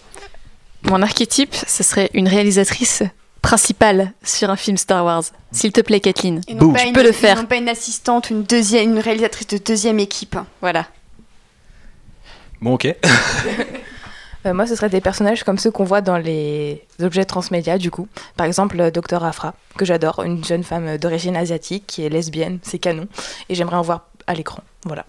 Mon 0.83 1.01
archétype, 1.01 1.55
ce 1.55 1.83
serait 1.83 2.11
une 2.13 2.29
réalisatrice 2.29 3.03
principale 3.43 4.13
sur 4.23 4.51
un 4.51 4.57
film 4.57 4.77
Star 4.77 5.05
Wars. 5.05 5.23
S'il 5.53 5.73
te 5.73 5.81
plaît, 5.81 6.01
Kathleen, 6.01 6.41
pas 6.45 6.55
tu 6.81 6.87
une- 6.89 6.93
peux 6.93 7.03
le 7.03 7.13
faire. 7.13 7.37
Non 7.37 7.47
pas 7.47 7.57
une 7.57 7.69
assistante, 7.69 8.31
une 8.31 8.43
deuxième, 8.43 8.93
une 8.93 8.99
réalisatrice 8.99 9.47
de 9.47 9.59
deuxième 9.59 9.99
équipe. 10.01 10.37
Voilà. 10.61 10.87
Bon, 12.61 12.75
ok. 12.75 12.95
Euh, 14.45 14.55
moi, 14.55 14.65
ce 14.69 14.77
serait 14.77 14.89
des 14.89 15.01
personnages 15.01 15.43
comme 15.43 15.59
ceux 15.59 15.73
qu'on 15.73 15.83
voit 15.83 16.03
dans 16.03 16.19
les 16.19 16.81
objets 17.03 17.25
transmédia, 17.25 17.79
du 17.79 17.91
coup. 17.91 18.07
Par 18.37 18.47
exemple, 18.47 18.81
euh, 18.81 18.93
Dr. 18.93 19.25
Afra, 19.25 19.55
que 19.77 19.85
j'adore, 19.85 20.23
une 20.23 20.45
jeune 20.45 20.63
femme 20.63 20.99
d'origine 20.99 21.35
asiatique 21.37 21.83
qui 21.89 22.05
est 22.05 22.09
lesbienne, 22.09 22.61
c'est 22.63 22.79
canon. 22.79 23.09
Et 23.49 23.57
j'aimerais 23.57 23.75
en 23.75 23.83
voir 23.83 24.03
à 24.29 24.35
l'écran. 24.35 24.63
Voilà. 24.85 25.05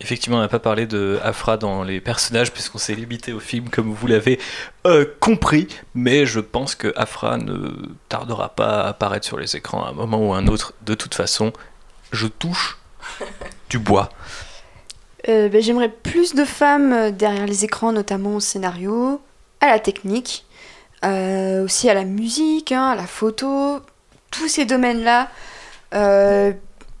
Effectivement, 0.00 0.38
on 0.38 0.40
n'a 0.40 0.48
pas 0.48 0.60
parlé 0.60 0.86
de 0.86 1.18
Afra 1.24 1.56
dans 1.56 1.82
les 1.82 2.00
personnages, 2.00 2.52
puisqu'on 2.52 2.78
s'est 2.78 2.94
limité 2.94 3.32
au 3.32 3.40
film, 3.40 3.68
comme 3.68 3.92
vous 3.92 4.06
l'avez 4.06 4.38
euh, 4.86 5.04
compris. 5.18 5.66
Mais 5.94 6.24
je 6.24 6.38
pense 6.38 6.76
que 6.76 6.92
Afra 6.96 7.36
ne 7.36 7.70
tardera 8.08 8.50
pas 8.50 8.82
à 8.82 8.88
apparaître 8.88 9.26
sur 9.26 9.38
les 9.38 9.56
écrans 9.56 9.84
à 9.84 9.88
un 9.88 9.92
moment 9.92 10.28
ou 10.28 10.32
à 10.32 10.38
un 10.38 10.46
autre. 10.46 10.72
De 10.82 10.94
toute 10.94 11.14
façon, 11.14 11.52
je 12.12 12.28
touche 12.28 12.78
du 13.70 13.80
bois. 13.80 14.10
Euh, 15.28 15.48
ben, 15.48 15.60
J'aimerais 15.60 15.88
plus 15.88 16.34
de 16.34 16.44
femmes 16.44 16.92
euh, 16.92 17.10
derrière 17.10 17.46
les 17.46 17.64
écrans, 17.64 17.90
notamment 17.90 18.36
au 18.36 18.40
scénario, 18.40 19.20
à 19.60 19.66
la 19.66 19.80
technique, 19.80 20.46
euh, 21.04 21.64
aussi 21.64 21.90
à 21.90 21.94
la 21.94 22.04
musique, 22.04 22.70
hein, 22.70 22.90
à 22.90 22.94
la 22.94 23.06
photo, 23.06 23.80
tous 24.30 24.48
ces 24.48 24.64
domaines-là 24.64 25.28
euh, 25.94 26.52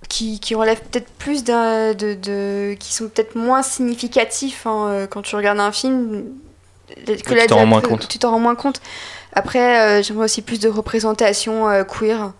qui, 0.08 0.40
qui 0.40 0.54
relèvent 0.54 0.80
peut-être 0.80 1.10
plus 1.18 1.44
d'un- 1.44 1.92
de, 1.94 2.14
de- 2.14 2.74
qui 2.78 2.92
sont 2.94 3.08
peut-être 3.08 3.34
moins 3.34 3.62
significatifs 3.62 4.66
hein, 4.66 4.86
euh, 4.88 5.06
quand 5.06 5.22
tu 5.22 5.36
regardes 5.36 5.60
un 5.60 5.72
film. 5.72 6.24
que 6.96 7.12
tu 7.42 7.46
t'en 7.48 7.56
rends 7.56 7.66
moins 7.66 7.80
compte. 7.82 8.08
Tu 8.08 8.18
t'en 8.18 8.30
rends 8.30 8.38
moins 8.40 8.54
compte. 8.54 8.80
Après, 9.34 9.80
euh, 9.98 10.02
j'aimerais 10.02 10.24
aussi 10.24 10.40
plus 10.42 10.58
de 10.60 10.68
représentation 10.68 11.68
euh, 11.68 11.84
queer, 11.84 12.32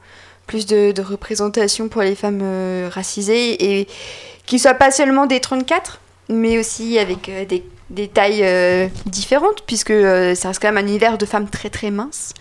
plus 0.46 0.64
de, 0.66 0.92
de 0.92 1.02
représentation 1.02 1.88
pour 1.88 2.00
les 2.02 2.14
femmes 2.14 2.40
euh, 2.42 2.88
racisées 2.90 3.80
et 3.80 3.88
qui 4.46 4.58
soient 4.58 4.72
pas 4.74 4.90
seulement 4.90 5.26
des 5.26 5.40
34, 5.40 6.00
mais 6.30 6.58
aussi 6.58 6.98
avec 6.98 7.30
des, 7.48 7.62
des 7.90 8.08
tailles 8.08 8.90
différentes, 9.04 9.62
puisque 9.66 9.92
ça 9.92 10.48
reste 10.48 10.62
quand 10.62 10.72
même 10.72 10.78
un 10.78 10.88
univers 10.88 11.18
de 11.18 11.26
femmes 11.26 11.50
très 11.50 11.68
très 11.68 11.90
minces. 11.90 12.32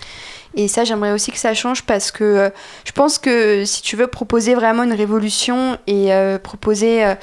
Et 0.58 0.68
ça, 0.68 0.84
j'aimerais 0.84 1.12
aussi 1.12 1.32
que 1.32 1.38
ça 1.38 1.54
change 1.54 1.84
parce 1.84 2.10
que 2.10 2.24
euh, 2.24 2.50
je 2.84 2.92
pense 2.92 3.20
que 3.20 3.64
si 3.64 3.84
tu 3.84 3.96
veux 3.96 4.08
proposer 4.08 4.56
vraiment 4.56 4.82
une 4.82 4.94
révolution 4.94 5.78
et 5.86 6.12
euh, 6.12 6.40
proposer 6.40 7.06
euh, 7.06 7.14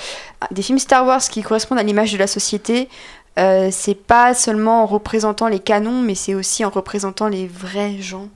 des 0.52 0.62
films 0.62 0.78
Star 0.78 1.04
Wars 1.04 1.20
qui 1.20 1.42
correspondent 1.42 1.80
à 1.80 1.82
l'image 1.82 2.12
de 2.12 2.18
la 2.18 2.28
société, 2.28 2.88
euh, 3.36 3.68
c'est 3.72 3.96
pas 3.96 4.32
seulement 4.32 4.84
en 4.84 4.86
représentant 4.86 5.48
les 5.48 5.58
canons, 5.58 6.00
mais 6.02 6.14
c'est 6.14 6.34
aussi 6.34 6.64
en 6.64 6.70
représentant 6.70 7.26
les 7.28 7.46
vrais 7.46 7.96
gens. 8.00 8.28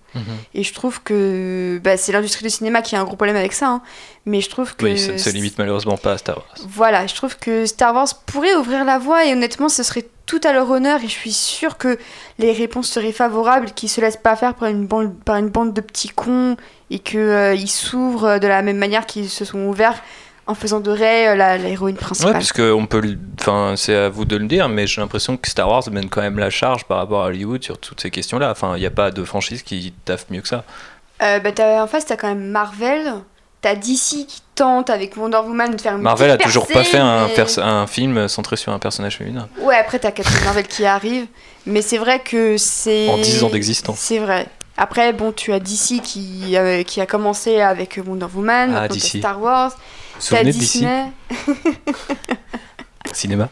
Et 0.53 0.65
je 0.65 0.75
trouve 0.75 1.01
que 1.05 1.81
bah, 1.85 1.97
c'est 1.97 2.11
l'industrie 2.11 2.43
du 2.43 2.51
cinéma 2.51 2.83
qui 2.83 2.97
a 2.97 3.01
un 3.01 3.05
gros 3.05 3.15
problème 3.15 3.37
avec 3.37 3.53
ça, 3.53 3.69
hein. 3.69 3.83
mais 4.27 4.41
je 4.41 4.51
trouve 4.51 4.75
que 4.75 4.87
Oui, 4.87 4.99
ça 4.99 5.13
ne 5.13 5.19
se 5.19 5.31
limite 5.31 5.59
malheureusement 5.59 5.97
pas 5.97 6.13
à 6.15 6.19
Star 6.19 6.39
Wars. 6.39 6.55
voilà, 6.69 7.07
je 7.07 7.15
trouve 7.15 7.37
que 7.37 7.67
Star 7.67 7.95
Wars 7.95 8.09
pourrait 8.27 8.57
ouvrir 8.57 8.85
la 8.85 8.99
voie 8.99 9.25
et 9.27 9.33
honnêtement, 9.33 9.69
ce 9.69 9.85
serait 9.85 10.09
tout 10.27 10.41
à 10.43 10.53
leur 10.53 10.69
honneur 10.71 10.99
et 11.05 11.07
je 11.07 11.13
suis 11.13 11.33
sûre 11.33 11.79
que 11.79 11.99
les 12.41 12.51
réponses 12.51 12.89
seraient 12.91 13.13
favorables, 13.13 13.71
qu'ils 13.71 13.89
se 13.89 14.01
laissent 14.01 14.17
pas 14.17 14.35
faire 14.35 14.55
par 14.55 14.69
une 14.69 14.87
bande, 14.87 15.15
par 15.25 15.37
une 15.37 15.51
bande 15.51 15.73
de 15.73 15.81
petits 15.81 16.09
cons 16.09 16.57
et 16.91 16.99
qu'ils 16.99 17.71
s'ouvrent 17.71 18.41
de 18.41 18.47
la 18.49 18.63
même 18.63 18.79
manière 18.79 19.07
qu'ils 19.07 19.31
se 19.31 19.45
sont 19.45 19.61
ouverts 19.67 20.03
en 20.49 20.55
faisant 20.55 20.81
de 20.81 20.91
Rey 20.91 21.29
euh, 21.29 21.57
l'héroïne 21.59 21.95
Ouais, 21.95 22.01
principale. 22.01 22.33
parce 22.33 22.53
que 22.53 22.73
on 22.73 22.87
peut, 22.87 23.03
enfin, 23.41 23.75
c'est 23.77 23.95
à 23.95 24.09
vous 24.09 24.25
de 24.25 24.37
le 24.37 24.47
dire, 24.47 24.69
mais 24.69 24.87
j'ai 24.89 25.01
l'impression 25.01 25.37
que 25.37 25.49
Star 25.49 25.69
Wars 25.69 25.85
mène 25.93 26.09
quand 26.09 26.23
même 26.23 26.39
la 26.39 26.51
charge 26.51 26.85
par 26.85 26.99
rapport 26.99 27.23
à 27.23 27.27
Hollywood 27.27 27.63
sur 27.63 27.79
toutes 27.79 28.01
ces 28.01 28.11
questions-là. 28.11 28.51
Enfin, 28.51 28.73
il 28.77 28.81
n'y 28.81 28.87
a 28.87 28.91
pas 28.91 29.11
de 29.13 29.23
franchise 29.25 29.63
qui 29.63 29.93
taffe 30.05 30.27
mieux 30.31 30.41
que 30.41 30.49
ça. 30.49 30.65
Euh, 31.23 31.39
bah, 31.39 31.53
t'as- 31.53 31.83
en 31.83 31.87
face, 31.87 32.07
t'as 32.07 32.17
quand 32.17 32.29
même 32.29 32.49
Marvel, 32.49 33.13
t'as 33.61 33.75
DC 33.75 34.25
qui 34.27 34.41
tente 34.55 34.89
avec 34.91 35.17
Wonder 35.17 35.39
Woman 35.39 35.75
de 35.77 35.81
faire 35.81 35.95
une 35.97 36.03
Marvel 36.03 36.31
a 36.31 36.37
toujours 36.39 36.67
pas 36.67 36.83
fait 36.85 36.97
un, 36.99 37.27
mais- 37.29 37.35
perso- 37.35 37.61
un 37.61 37.87
film 37.87 38.27
centré 38.29 38.57
sur 38.57 38.73
un 38.73 38.79
personnage 38.79 39.19
féminin. 39.19 39.49
Ouais, 39.61 39.77
après 39.77 39.99
t'as 39.99 40.11
Captain 40.13 40.45
Marvel 40.45 40.67
qui 40.67 40.85
arrive, 40.87 41.27
mais 41.67 41.83
c'est 41.83 41.99
vrai 41.99 42.21
que 42.21 42.57
c'est. 42.57 43.09
En 43.11 43.19
10 43.19 43.43
ans 43.45 43.51
d'existence. 43.51 43.99
C'est 43.99 44.19
vrai. 44.19 44.47
Après, 44.81 45.13
bon, 45.13 45.33
tu 45.33 45.53
as 45.53 45.59
DC 45.59 46.01
qui, 46.01 46.57
euh, 46.57 46.85
qui 46.85 47.01
a 47.01 47.07
commencé 47.07 47.61
avec 47.61 47.99
Wonder 48.07 48.27
Woman, 48.33 48.73
Ah, 48.77 48.87
DC. 48.87 49.19
Star 49.19 49.43
Wars, 49.43 49.73
souvenez 50.19 50.53
Disney. 50.53 51.13
Cinéma. 53.13 53.49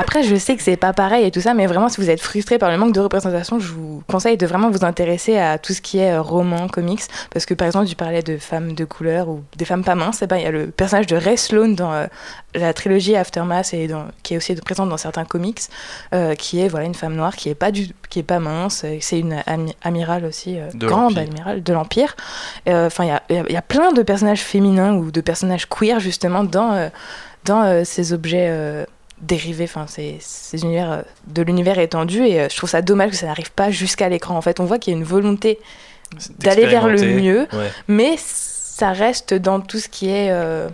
Après, 0.00 0.22
je 0.22 0.36
sais 0.36 0.54
que 0.56 0.62
c'est 0.62 0.76
pas 0.76 0.92
pareil 0.92 1.24
et 1.26 1.30
tout 1.32 1.40
ça, 1.40 1.54
mais 1.54 1.66
vraiment, 1.66 1.88
si 1.88 2.00
vous 2.00 2.08
êtes 2.08 2.20
frustré 2.20 2.56
par 2.56 2.70
le 2.70 2.76
manque 2.78 2.92
de 2.94 3.00
représentation, 3.00 3.58
je 3.58 3.72
vous 3.72 4.02
conseille 4.06 4.36
de 4.36 4.46
vraiment 4.46 4.70
vous 4.70 4.84
intéresser 4.84 5.36
à 5.38 5.58
tout 5.58 5.72
ce 5.72 5.80
qui 5.80 5.98
est 5.98 6.12
euh, 6.12 6.22
roman, 6.22 6.68
comics, 6.68 7.02
parce 7.32 7.44
que 7.46 7.52
par 7.52 7.66
exemple, 7.66 7.86
tu 7.88 7.96
parlais 7.96 8.22
de 8.22 8.36
femmes 8.38 8.74
de 8.74 8.84
couleur 8.84 9.28
ou 9.28 9.42
des 9.56 9.64
femmes 9.64 9.82
pas 9.82 9.96
minces, 9.96 10.22
et 10.22 10.28
ben 10.28 10.36
il 10.36 10.44
y 10.44 10.46
a 10.46 10.52
le 10.52 10.68
personnage 10.68 11.08
de 11.08 11.16
Ray 11.16 11.36
Sloan 11.36 11.70
dans 11.74 11.92
euh, 11.92 12.06
la 12.54 12.72
trilogie 12.72 13.16
Aftermath 13.16 13.74
et 13.74 13.88
dans, 13.88 14.04
qui 14.22 14.34
est 14.34 14.36
aussi 14.36 14.54
présente 14.54 14.88
dans 14.88 14.96
certains 14.96 15.24
comics, 15.24 15.62
euh, 16.14 16.36
qui 16.36 16.60
est 16.60 16.68
voilà 16.68 16.86
une 16.86 16.94
femme 16.94 17.16
noire 17.16 17.34
qui 17.34 17.48
est 17.48 17.56
pas 17.56 17.72
du, 17.72 17.88
qui 18.08 18.20
est 18.20 18.22
pas 18.22 18.38
mince, 18.38 18.86
c'est 19.00 19.18
une 19.18 19.42
ami- 19.46 19.74
amirale 19.82 20.24
aussi, 20.26 20.58
euh, 20.60 20.68
De 20.74 20.86
grande 20.86 21.18
amirale 21.18 21.62
de 21.64 21.72
l'Empire. 21.72 22.14
Enfin, 22.68 23.04
il 23.04 23.08
y 23.08 23.10
a- 23.36 23.50
y, 23.50 23.56
a- 23.56 23.62
plein 23.62 23.90
de 23.92 24.02
personnages 24.02 24.42
féminins 24.42 24.94
ou 24.94 25.10
de 25.10 25.20
personnages 25.20 25.68
queer 25.68 25.98
justement 25.98 26.44
dans 26.44 26.88
dans 27.44 27.84
ces 27.84 28.12
objets 28.12 28.48
dérivés, 29.20 29.64
enfin 29.64 29.86
ces, 29.86 30.16
ces 30.20 30.62
univers 30.62 30.90
euh, 30.90 31.02
de 31.26 31.42
l'univers 31.42 31.78
étendu 31.78 32.24
et 32.24 32.40
euh, 32.40 32.48
je 32.50 32.56
trouve 32.56 32.70
ça 32.70 32.82
dommage 32.82 33.10
que 33.10 33.16
ça 33.16 33.26
n'arrive 33.26 33.52
pas 33.52 33.70
jusqu'à 33.70 34.08
l'écran. 34.08 34.36
En 34.36 34.42
fait, 34.42 34.60
on 34.60 34.64
voit 34.64 34.78
qu'il 34.78 34.92
y 34.92 34.96
a 34.96 34.98
une 34.98 35.04
volonté 35.04 35.58
d'aller 36.38 36.66
vers 36.66 36.88
le 36.88 37.02
mieux, 37.02 37.46
ouais. 37.52 37.70
mais 37.86 38.16
ça 38.16 38.92
reste 38.92 39.34
dans 39.34 39.60
tout 39.60 39.78
ce 39.78 39.88
qui 39.88 40.08
est 40.08 40.30
euh, 40.30 40.68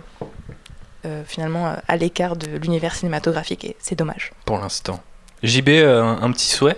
euh, 1.05 1.23
finalement 1.25 1.75
à 1.87 1.97
l'écart 1.97 2.35
de 2.35 2.57
l'univers 2.57 2.93
cinématographique 2.95 3.65
et 3.65 3.75
c'est 3.79 3.95
dommage. 3.95 4.31
Pour 4.45 4.59
l'instant. 4.59 5.01
JB, 5.43 5.69
euh, 5.69 6.03
un, 6.03 6.21
un 6.21 6.31
petit 6.31 6.47
souhait? 6.47 6.77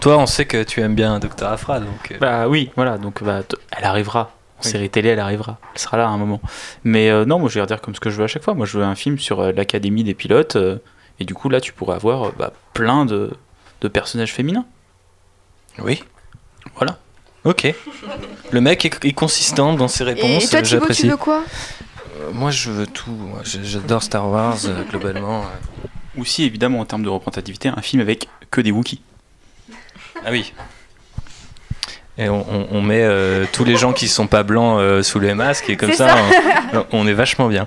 Toi, 0.00 0.18
on 0.18 0.26
sait 0.26 0.44
que 0.44 0.62
tu 0.62 0.80
aimes 0.80 0.94
bien 0.94 1.18
Dr. 1.18 1.46
Afra, 1.46 1.80
donc. 1.80 2.16
Bah 2.20 2.48
oui, 2.48 2.70
voilà, 2.76 2.98
donc 2.98 3.22
bah, 3.22 3.42
elle 3.76 3.84
arrivera. 3.84 4.32
Série 4.68 4.90
télé, 4.90 5.10
elle 5.10 5.20
arrivera. 5.20 5.58
Elle 5.74 5.80
sera 5.80 5.96
là 5.96 6.04
à 6.06 6.08
un 6.10 6.16
moment. 6.18 6.40
Mais 6.84 7.10
euh, 7.10 7.24
non, 7.24 7.38
moi 7.38 7.48
je 7.48 7.54
vais 7.54 7.60
redire 7.62 7.80
comme 7.80 7.94
ce 7.94 8.00
que 8.00 8.10
je 8.10 8.16
veux 8.16 8.24
à 8.24 8.28
chaque 8.28 8.42
fois. 8.44 8.54
Moi 8.54 8.66
je 8.66 8.78
veux 8.78 8.84
un 8.84 8.94
film 8.94 9.18
sur 9.18 9.40
euh, 9.40 9.52
l'académie 9.52 10.04
des 10.04 10.14
pilotes. 10.14 10.56
euh, 10.56 10.78
et 11.20 11.24
du 11.24 11.32
coup, 11.34 11.48
là, 11.48 11.60
tu 11.60 11.72
pourrais 11.72 11.94
avoir 11.94 12.24
euh, 12.24 12.32
bah, 12.36 12.52
plein 12.72 13.06
de, 13.06 13.30
de 13.82 13.88
personnages 13.88 14.32
féminins. 14.32 14.66
Oui. 15.78 16.02
Voilà. 16.76 16.98
Ok. 17.44 17.72
Le 18.50 18.60
mec 18.60 18.84
est, 18.84 19.04
est 19.04 19.12
consistant 19.12 19.74
dans 19.74 19.86
ses 19.86 20.02
réponses. 20.02 20.44
Et 20.44 20.48
toi, 20.48 20.58
Thibaut, 20.60 20.62
tu 20.62 20.70
j'apprécie. 20.70 21.08
veux 21.08 21.16
quoi? 21.16 21.44
Euh, 22.20 22.30
Moi, 22.32 22.50
je 22.50 22.70
veux 22.70 22.86
tout. 22.86 23.16
J'adore 23.44 24.02
Star 24.02 24.28
Wars, 24.28 24.56
globalement. 24.90 25.44
Aussi, 26.18 26.44
évidemment, 26.44 26.80
en 26.80 26.84
termes 26.84 27.02
de 27.04 27.08
représentativité, 27.08 27.68
un 27.68 27.80
film 27.82 28.00
avec 28.02 28.28
que 28.50 28.60
des 28.60 28.70
Wookiees. 28.72 29.02
Ah 30.24 30.30
oui. 30.30 30.52
Et 32.16 32.28
on, 32.28 32.46
on- 32.48 32.66
on 32.70 32.80
met 32.82 33.02
euh, 33.02 33.44
tous 33.52 33.64
les 33.64 33.76
gens 33.76 33.92
qui 33.92 34.06
sont 34.06 34.26
pas 34.28 34.44
blancs 34.44 34.78
euh, 34.80 35.02
sous 35.02 35.18
les 35.18 35.34
masques 35.34 35.68
et 35.68 35.76
comme 35.76 35.92
ça, 35.92 36.08
ça. 36.08 36.16
On, 36.72 36.84
on 37.00 37.06
est 37.08 37.12
vachement 37.12 37.48
bien. 37.48 37.66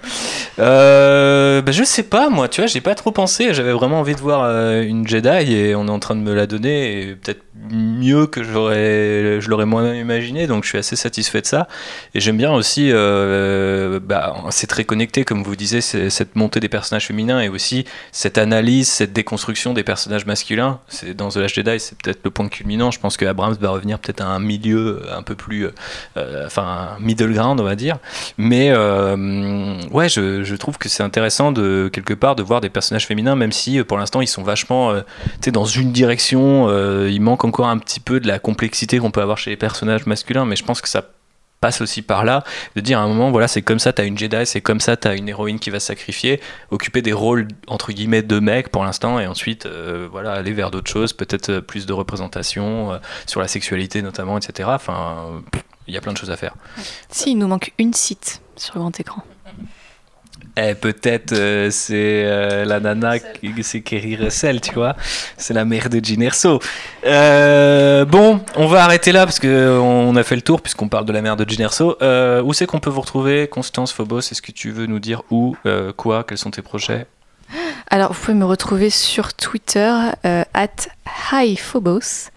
Euh, 0.59 1.61
bah, 1.61 1.71
je 1.71 1.83
sais 1.83 2.03
pas, 2.03 2.29
moi, 2.29 2.47
tu 2.47 2.61
vois, 2.61 2.67
j'ai 2.67 2.81
pas 2.81 2.95
trop 2.95 3.11
pensé. 3.11 3.53
J'avais 3.53 3.73
vraiment 3.73 3.99
envie 3.99 4.15
de 4.15 4.21
voir 4.21 4.43
euh, 4.43 4.81
une 4.83 5.07
Jedi 5.07 5.53
et 5.53 5.75
on 5.75 5.87
est 5.87 5.91
en 5.91 5.99
train 5.99 6.15
de 6.15 6.21
me 6.21 6.33
la 6.33 6.47
donner 6.47 7.01
et 7.01 7.15
peut-être 7.15 7.41
mieux 7.69 8.27
que 8.27 8.43
j'aurais, 8.43 9.41
je 9.41 9.49
l'aurais 9.49 9.65
moi-même 9.65 9.95
imaginé. 9.95 10.47
Donc 10.47 10.63
je 10.63 10.69
suis 10.69 10.77
assez 10.77 10.95
satisfait 10.95 11.41
de 11.41 11.45
ça. 11.47 11.67
Et 12.13 12.19
j'aime 12.21 12.37
bien 12.37 12.53
aussi, 12.53 12.91
bah, 12.91 14.35
c'est 14.51 14.67
très 14.67 14.83
connecté, 14.83 15.25
comme 15.25 15.43
vous 15.43 15.55
disiez, 15.55 15.81
cette 15.81 16.35
montée 16.35 16.59
des 16.59 16.69
personnages 16.69 17.07
féminins 17.07 17.41
et 17.41 17.49
aussi 17.49 17.85
cette 18.11 18.37
analyse, 18.37 18.87
cette 18.87 19.13
déconstruction 19.13 19.73
des 19.73 19.83
personnages 19.83 20.25
masculins. 20.25 20.79
C'est 20.87 21.13
dans 21.13 21.29
The 21.29 21.37
Last 21.37 21.55
Jedi, 21.55 21.79
c'est 21.79 21.97
peut-être 21.97 22.19
le 22.23 22.29
point 22.31 22.47
culminant. 22.47 22.91
Je 22.91 22.99
pense 22.99 23.17
que 23.17 23.25
Abrams 23.25 23.55
va 23.59 23.69
revenir 23.71 23.99
peut-être 23.99 24.21
à 24.21 24.25
un 24.27 24.36
milieu 24.39 25.01
un 25.15 25.23
peu 25.23 25.35
plus, 25.35 25.67
euh, 26.17 26.45
enfin, 26.45 26.97
un 26.97 26.99
middle 26.99 27.33
ground, 27.33 27.59
on 27.59 27.63
va 27.63 27.75
dire. 27.75 27.97
Mais 28.37 28.69
euh, 28.71 29.81
ouais, 29.91 30.09
je, 30.09 30.43
je 30.43 30.55
trouve 30.55 30.77
que 30.77 30.89
c'est 30.89 31.03
intéressant 31.03 31.51
de 31.51 31.89
quelque 31.91 32.13
part 32.13 32.35
de 32.35 32.43
voir 32.43 32.61
des 32.61 32.69
personnages 32.69 33.05
féminins, 33.05 33.35
même 33.35 33.51
si 33.51 33.79
euh, 33.79 33.83
pour 33.83 33.97
l'instant 33.97 34.21
ils 34.21 34.27
sont 34.27 34.43
vachement, 34.43 34.93
dans 35.51 35.65
une 35.65 35.91
direction. 35.91 36.67
il 37.07 37.21
manque 37.21 37.45
encore 37.45 37.67
un 37.67 37.77
petit 37.77 37.99
peu 37.99 38.19
de 38.19 38.27
la 38.27 38.39
complexité 38.39 38.99
qu'on 38.99 39.11
peut 39.11 39.21
avoir 39.21 39.37
chez 39.37 39.49
les 39.49 39.57
personnages 39.57 40.05
masculins, 40.05 40.45
mais 40.45 40.55
je 40.55 40.63
pense 40.63 40.81
que 40.81 40.89
ça 40.89 41.03
passe 41.59 41.81
aussi 41.81 42.01
par 42.01 42.23
là, 42.23 42.43
de 42.75 42.81
dire 42.81 42.99
à 42.99 43.03
un 43.03 43.07
moment, 43.07 43.31
voilà, 43.31 43.47
c'est 43.47 43.61
comme 43.61 43.79
ça, 43.79 43.93
t'as 43.93 44.05
une 44.05 44.17
Jedi, 44.17 44.45
c'est 44.45 44.61
comme 44.61 44.79
ça, 44.79 44.95
t'as 44.97 45.15
une 45.15 45.27
héroïne 45.27 45.59
qui 45.59 45.69
va 45.69 45.79
se 45.79 45.87
sacrifier, 45.87 46.39
occuper 46.71 47.01
des 47.01 47.13
rôles, 47.13 47.47
entre 47.67 47.91
guillemets, 47.91 48.21
de 48.21 48.39
mecs 48.39 48.69
pour 48.69 48.83
l'instant, 48.83 49.19
et 49.19 49.27
ensuite, 49.27 49.65
euh, 49.65 50.07
voilà, 50.11 50.33
aller 50.33 50.53
vers 50.53 50.71
d'autres 50.71 50.89
choses, 50.89 51.13
peut-être 51.13 51.49
euh, 51.49 51.61
plus 51.61 51.85
de 51.85 51.93
représentation, 51.93 52.93
euh, 52.93 52.97
sur 53.25 53.41
la 53.41 53.47
sexualité 53.47 54.01
notamment, 54.01 54.37
etc. 54.37 54.69
Enfin, 54.71 55.41
il 55.87 55.93
y 55.93 55.97
a 55.97 56.01
plein 56.01 56.13
de 56.13 56.17
choses 56.17 56.31
à 56.31 56.37
faire. 56.37 56.55
Si, 57.09 57.31
il 57.31 57.37
nous 57.37 57.47
manque 57.47 57.73
une 57.77 57.93
site 57.93 58.41
sur 58.55 58.75
le 58.75 58.81
grand 58.81 58.99
écran. 58.99 59.23
Eh, 60.59 60.73
peut-être 60.73 61.33
euh, 61.33 61.69
c'est 61.69 62.23
euh, 62.25 62.65
la 62.65 62.79
nana, 62.79 63.19
qui- 63.19 63.53
c'est 63.63 63.81
Kerry 63.81 64.15
Russell, 64.15 64.59
tu 64.59 64.73
vois. 64.73 64.95
C'est 65.37 65.53
la 65.53 65.65
mère 65.65 65.87
de 65.89 66.03
Gin 66.03 66.23
Erso. 66.23 66.59
Euh, 67.05 68.05
bon, 68.05 68.41
on 68.55 68.65
va 68.65 68.83
arrêter 68.83 69.11
là 69.11 69.25
parce 69.25 69.37
que 69.39 69.77
on 69.79 70.15
a 70.15 70.23
fait 70.23 70.35
le 70.35 70.41
tour 70.41 70.61
puisqu'on 70.61 70.89
parle 70.89 71.05
de 71.05 71.13
la 71.13 71.21
mère 71.21 71.35
de 71.35 71.47
Gin 71.47 71.61
Erso. 71.61 71.95
Où 72.43 72.53
c'est 72.53 72.65
qu'on 72.65 72.79
peut 72.79 72.89
vous 72.89 73.01
retrouver, 73.01 73.47
Constance 73.47 73.93
Phobos? 73.93 74.19
Est-ce 74.19 74.41
que 74.41 74.51
tu 74.51 74.71
veux 74.71 74.87
nous 74.87 74.99
dire 74.99 75.21
où, 75.29 75.55
quoi, 75.95 76.23
quels 76.23 76.39
sont 76.39 76.51
tes 76.51 76.63
projets? 76.63 77.05
Alors, 77.89 78.11
vous 78.13 78.19
pouvez 78.19 78.33
me 78.37 78.43
retrouver 78.45 78.89
sur 78.89 79.33
Twitter, 79.33 79.93
at 80.23 80.67
HiPhobos. 81.31 82.31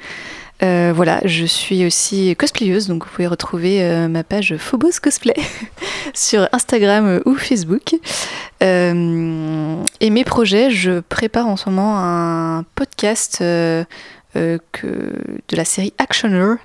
Euh, 0.63 0.93
voilà, 0.95 1.21
je 1.25 1.47
suis 1.47 1.87
aussi 1.87 2.35
cosplayeuse, 2.37 2.87
donc 2.89 3.05
vous 3.05 3.11
pouvez 3.11 3.27
retrouver 3.27 3.83
euh, 3.83 4.09
ma 4.09 4.25
page 4.25 4.57
Phobos 4.59 5.01
Cosplay 5.03 5.35
sur 6.15 6.49
Instagram 6.53 7.21
ou 7.25 7.35
Facebook. 7.35 7.95
Euh, 8.63 9.83
et 10.01 10.11
mes 10.11 10.25
projets, 10.25 10.71
je 10.71 11.01
prépare 11.01 11.47
en 11.47 11.57
ce 11.57 11.71
moment 11.71 11.99
un 11.99 12.65
podcast 12.75 13.39
que, 13.39 14.61
de 14.83 15.57
la 15.57 15.65
série 15.65 15.95
Actioner 15.99 16.57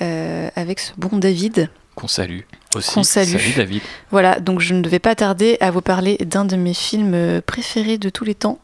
avec 0.00 0.80
ce 0.80 0.92
bon 0.96 1.18
David. 1.18 1.70
Qu'on 1.94 2.08
salue 2.08 2.40
aussi. 2.74 2.94
Qu'on 2.94 3.02
salue. 3.02 3.32
Salut 3.32 3.52
David. 3.56 3.82
Voilà, 4.10 4.40
donc 4.40 4.60
je 4.60 4.74
ne 4.74 4.80
devais 4.80 4.98
pas 4.98 5.14
tarder 5.14 5.56
à 5.60 5.70
vous 5.70 5.82
parler 5.82 6.16
d'un 6.18 6.44
de 6.44 6.56
mes 6.56 6.74
films 6.74 7.42
préférés 7.42 7.98
de 7.98 8.08
tous 8.08 8.24
les 8.24 8.34
temps. 8.34 8.58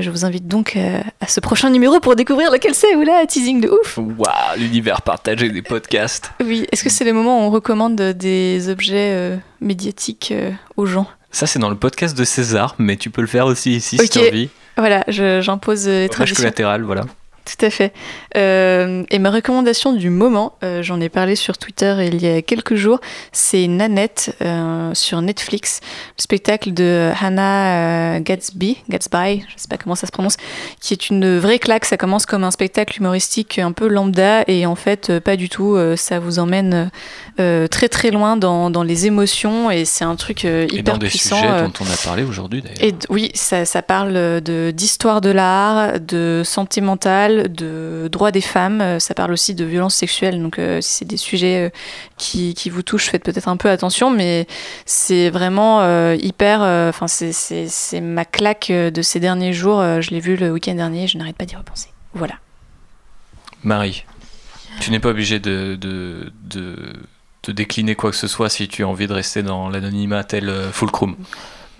Je 0.00 0.10
vous 0.10 0.24
invite 0.24 0.46
donc 0.48 0.76
euh, 0.76 1.00
à 1.20 1.26
ce 1.26 1.40
prochain 1.40 1.70
numéro 1.70 2.00
pour 2.00 2.16
découvrir 2.16 2.50
lequel 2.50 2.74
c'est. 2.74 2.94
Oula, 2.96 3.24
teasing 3.26 3.60
de 3.60 3.68
ouf 3.68 3.98
Waouh, 3.98 4.58
l'univers 4.58 5.02
partagé 5.02 5.50
des 5.50 5.62
podcasts. 5.62 6.32
Oui, 6.44 6.66
est-ce 6.72 6.84
que 6.84 6.90
c'est 6.90 7.04
le 7.04 7.12
moment 7.12 7.38
où 7.40 7.42
on 7.48 7.50
recommande 7.50 7.96
des 7.96 8.68
objets 8.68 9.12
euh, 9.12 9.36
médiatiques 9.60 10.32
euh, 10.32 10.50
aux 10.76 10.86
gens? 10.86 11.06
Ça, 11.30 11.46
c'est 11.46 11.58
dans 11.58 11.70
le 11.70 11.76
podcast 11.76 12.16
de 12.16 12.24
César, 12.24 12.74
mais 12.78 12.96
tu 12.96 13.10
peux 13.10 13.20
le 13.22 13.26
faire 13.26 13.46
aussi 13.46 13.74
ici 13.76 13.98
si 13.98 14.08
tu 14.08 14.18
as 14.18 14.28
envie. 14.28 14.48
Voilà, 14.76 15.04
j'impose 15.08 15.86
les 15.86 16.04
Hommage 16.04 16.10
traditions. 16.10 16.36
collatéral, 16.36 16.82
voilà. 16.82 17.02
Tout 17.44 17.66
à 17.66 17.70
fait. 17.70 17.92
Euh, 18.36 19.04
et 19.10 19.18
ma 19.18 19.30
recommandation 19.30 19.92
du 19.92 20.08
moment, 20.08 20.56
euh, 20.62 20.82
j'en 20.82 20.98
ai 21.00 21.08
parlé 21.10 21.36
sur 21.36 21.58
Twitter 21.58 21.94
il 22.06 22.22
y 22.22 22.26
a 22.26 22.40
quelques 22.40 22.74
jours, 22.74 23.00
c'est 23.32 23.66
Nanette 23.66 24.34
euh, 24.40 24.92
sur 24.94 25.20
Netflix, 25.20 25.80
le 26.16 26.22
spectacle 26.22 26.72
de 26.72 27.10
Hannah 27.20 28.20
Gatsby, 28.20 28.78
Gatsby, 28.88 29.44
je 29.48 29.54
sais 29.56 29.68
pas 29.68 29.76
comment 29.76 29.94
ça 29.94 30.06
se 30.06 30.12
prononce, 30.12 30.36
qui 30.80 30.94
est 30.94 31.10
une 31.10 31.38
vraie 31.38 31.58
claque. 31.58 31.84
Ça 31.84 31.96
commence 31.98 32.24
comme 32.24 32.44
un 32.44 32.50
spectacle 32.50 32.98
humoristique 32.98 33.58
un 33.58 33.72
peu 33.72 33.88
lambda 33.88 34.44
et 34.46 34.64
en 34.64 34.74
fait 34.74 35.18
pas 35.20 35.36
du 35.36 35.48
tout. 35.48 35.76
Ça 35.96 36.18
vous 36.18 36.38
emmène 36.38 36.90
très 37.36 37.88
très 37.88 38.10
loin 38.10 38.36
dans, 38.36 38.70
dans 38.70 38.82
les 38.82 39.06
émotions 39.06 39.70
et 39.70 39.84
c'est 39.84 40.04
un 40.04 40.16
truc 40.16 40.44
euh, 40.44 40.66
Et 40.70 40.76
hyper 40.76 40.94
dans 40.94 40.98
des 40.98 41.08
puissant. 41.08 41.36
sujets 41.36 41.62
dont 41.62 41.72
on 41.80 41.84
a 41.84 41.96
parlé 42.04 42.22
aujourd'hui 42.22 42.62
d'ailleurs. 42.62 42.82
et 42.82 42.94
oui, 43.10 43.30
ça, 43.34 43.64
ça 43.64 43.82
parle 43.82 44.12
de 44.40 44.72
d'histoire 44.74 45.20
de 45.20 45.30
l'art, 45.30 46.00
de 46.00 46.42
santé 46.44 46.80
de 47.48 48.08
droits 48.10 48.30
des 48.30 48.40
femmes. 48.40 48.80
euh, 48.80 48.98
Ça 48.98 49.14
parle 49.14 49.32
aussi 49.32 49.54
de 49.54 49.64
violence 49.64 49.94
sexuelle. 49.94 50.40
Donc, 50.42 50.58
euh, 50.58 50.80
si 50.80 50.90
c'est 50.98 51.04
des 51.04 51.16
sujets 51.16 51.66
euh, 51.66 51.70
qui, 52.16 52.54
qui 52.54 52.70
vous 52.70 52.82
touchent, 52.82 53.10
faites 53.10 53.24
peut-être 53.24 53.48
un 53.48 53.56
peu 53.56 53.68
attention. 53.70 54.10
Mais 54.10 54.46
c'est 54.86 55.30
vraiment 55.30 55.80
euh, 55.82 56.16
hyper. 56.18 56.60
Enfin, 56.88 57.06
c'est- 57.08 58.00
ma 58.00 58.24
claque 58.24 58.70
de 58.70 59.02
ces 59.02 59.20
derniers 59.20 59.52
jours. 59.52 59.80
Je 60.00 60.10
l'ai 60.10 60.20
vu 60.20 60.36
le 60.36 60.50
week-end 60.52 60.74
dernier. 60.74 61.06
Je 61.06 61.18
n'arrête 61.18 61.36
pas 61.36 61.44
d'y 61.44 61.56
repenser. 61.56 61.88
Voilà. 62.14 62.34
Marie, 63.62 64.04
tu 64.80 64.90
n'es 64.90 65.00
pas 65.00 65.08
obligé 65.10 65.38
de, 65.40 65.76
de, 65.80 66.32
de, 66.44 66.76
de 67.44 67.52
décliner 67.52 67.94
quoi 67.94 68.10
que 68.10 68.16
ce 68.16 68.26
soit 68.26 68.48
si 68.50 68.68
tu 68.68 68.82
as 68.84 68.88
envie 68.88 69.06
de 69.06 69.12
rester 69.12 69.42
dans 69.42 69.68
l'anonymat 69.70 70.22
tel 70.24 70.52
Fulcrum. 70.72 71.16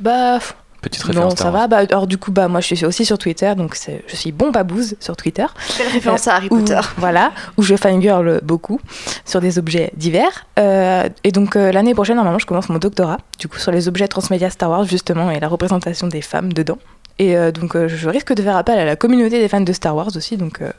Bah, 0.01 0.39
Petite 0.85 1.03
non, 1.05 1.09
référence 1.09 1.33
ça 1.33 1.39
Star 1.39 1.53
va. 1.53 1.67
Bah, 1.67 1.79
alors 1.79 2.07
du 2.07 2.19
coup, 2.19 2.31
bah, 2.31 2.47
moi, 2.49 2.61
je 2.61 2.75
suis 2.75 2.85
aussi 2.85 3.07
sur 3.07 3.17
Twitter, 3.19 3.55
donc 3.57 3.75
je 4.07 4.15
suis 4.17 4.33
bon 4.33 4.51
babouze 4.51 4.97
sur 5.01 5.17
Twitter. 5.17 5.47
Belle 5.79 5.89
référence 5.89 6.29
à 6.29 6.35
Harry 6.37 6.49
où- 6.51 6.59
Potter. 6.59 6.81
Voilà, 6.99 7.33
où 7.57 7.63
je 7.63 7.75
fangirl 7.75 8.41
beaucoup 8.43 8.79
sur 9.25 9.41
des 9.41 9.59
objets 9.59 9.91
divers. 9.97 10.47
Euh, 10.59 11.09
et 11.25 11.33
donc 11.33 11.57
euh, 11.57 11.73
l'année 11.73 11.95
prochaine, 11.95 12.17
normalement, 12.17 12.39
je 12.39 12.47
commence 12.47 12.69
mon 12.69 12.79
doctorat, 12.79 13.17
du 13.39 13.49
coup, 13.49 13.59
sur 13.59 13.73
les 13.73 13.89
objets 13.89 14.09
transmédia 14.09 14.51
Star 14.51 14.69
Wars, 14.71 14.85
justement, 14.85 15.31
et 15.31 15.41
la 15.41 15.49
représentation 15.49 16.07
des 16.07 16.21
femmes 16.21 16.53
dedans. 16.53 16.79
Et 17.19 17.37
euh, 17.37 17.51
donc, 17.53 17.77
euh, 17.77 17.89
je 17.89 18.09
risque 18.09 18.35
de 18.35 18.43
faire 18.43 18.57
appel 18.57 18.79
à 18.79 18.85
la 18.85 18.97
communauté 18.97 19.39
des 19.41 19.49
fans 19.49 19.61
de 19.61 19.73
Star 19.73 19.97
Wars 19.97 20.11
aussi, 20.17 20.37
donc 20.37 20.61
euh, 20.61 20.71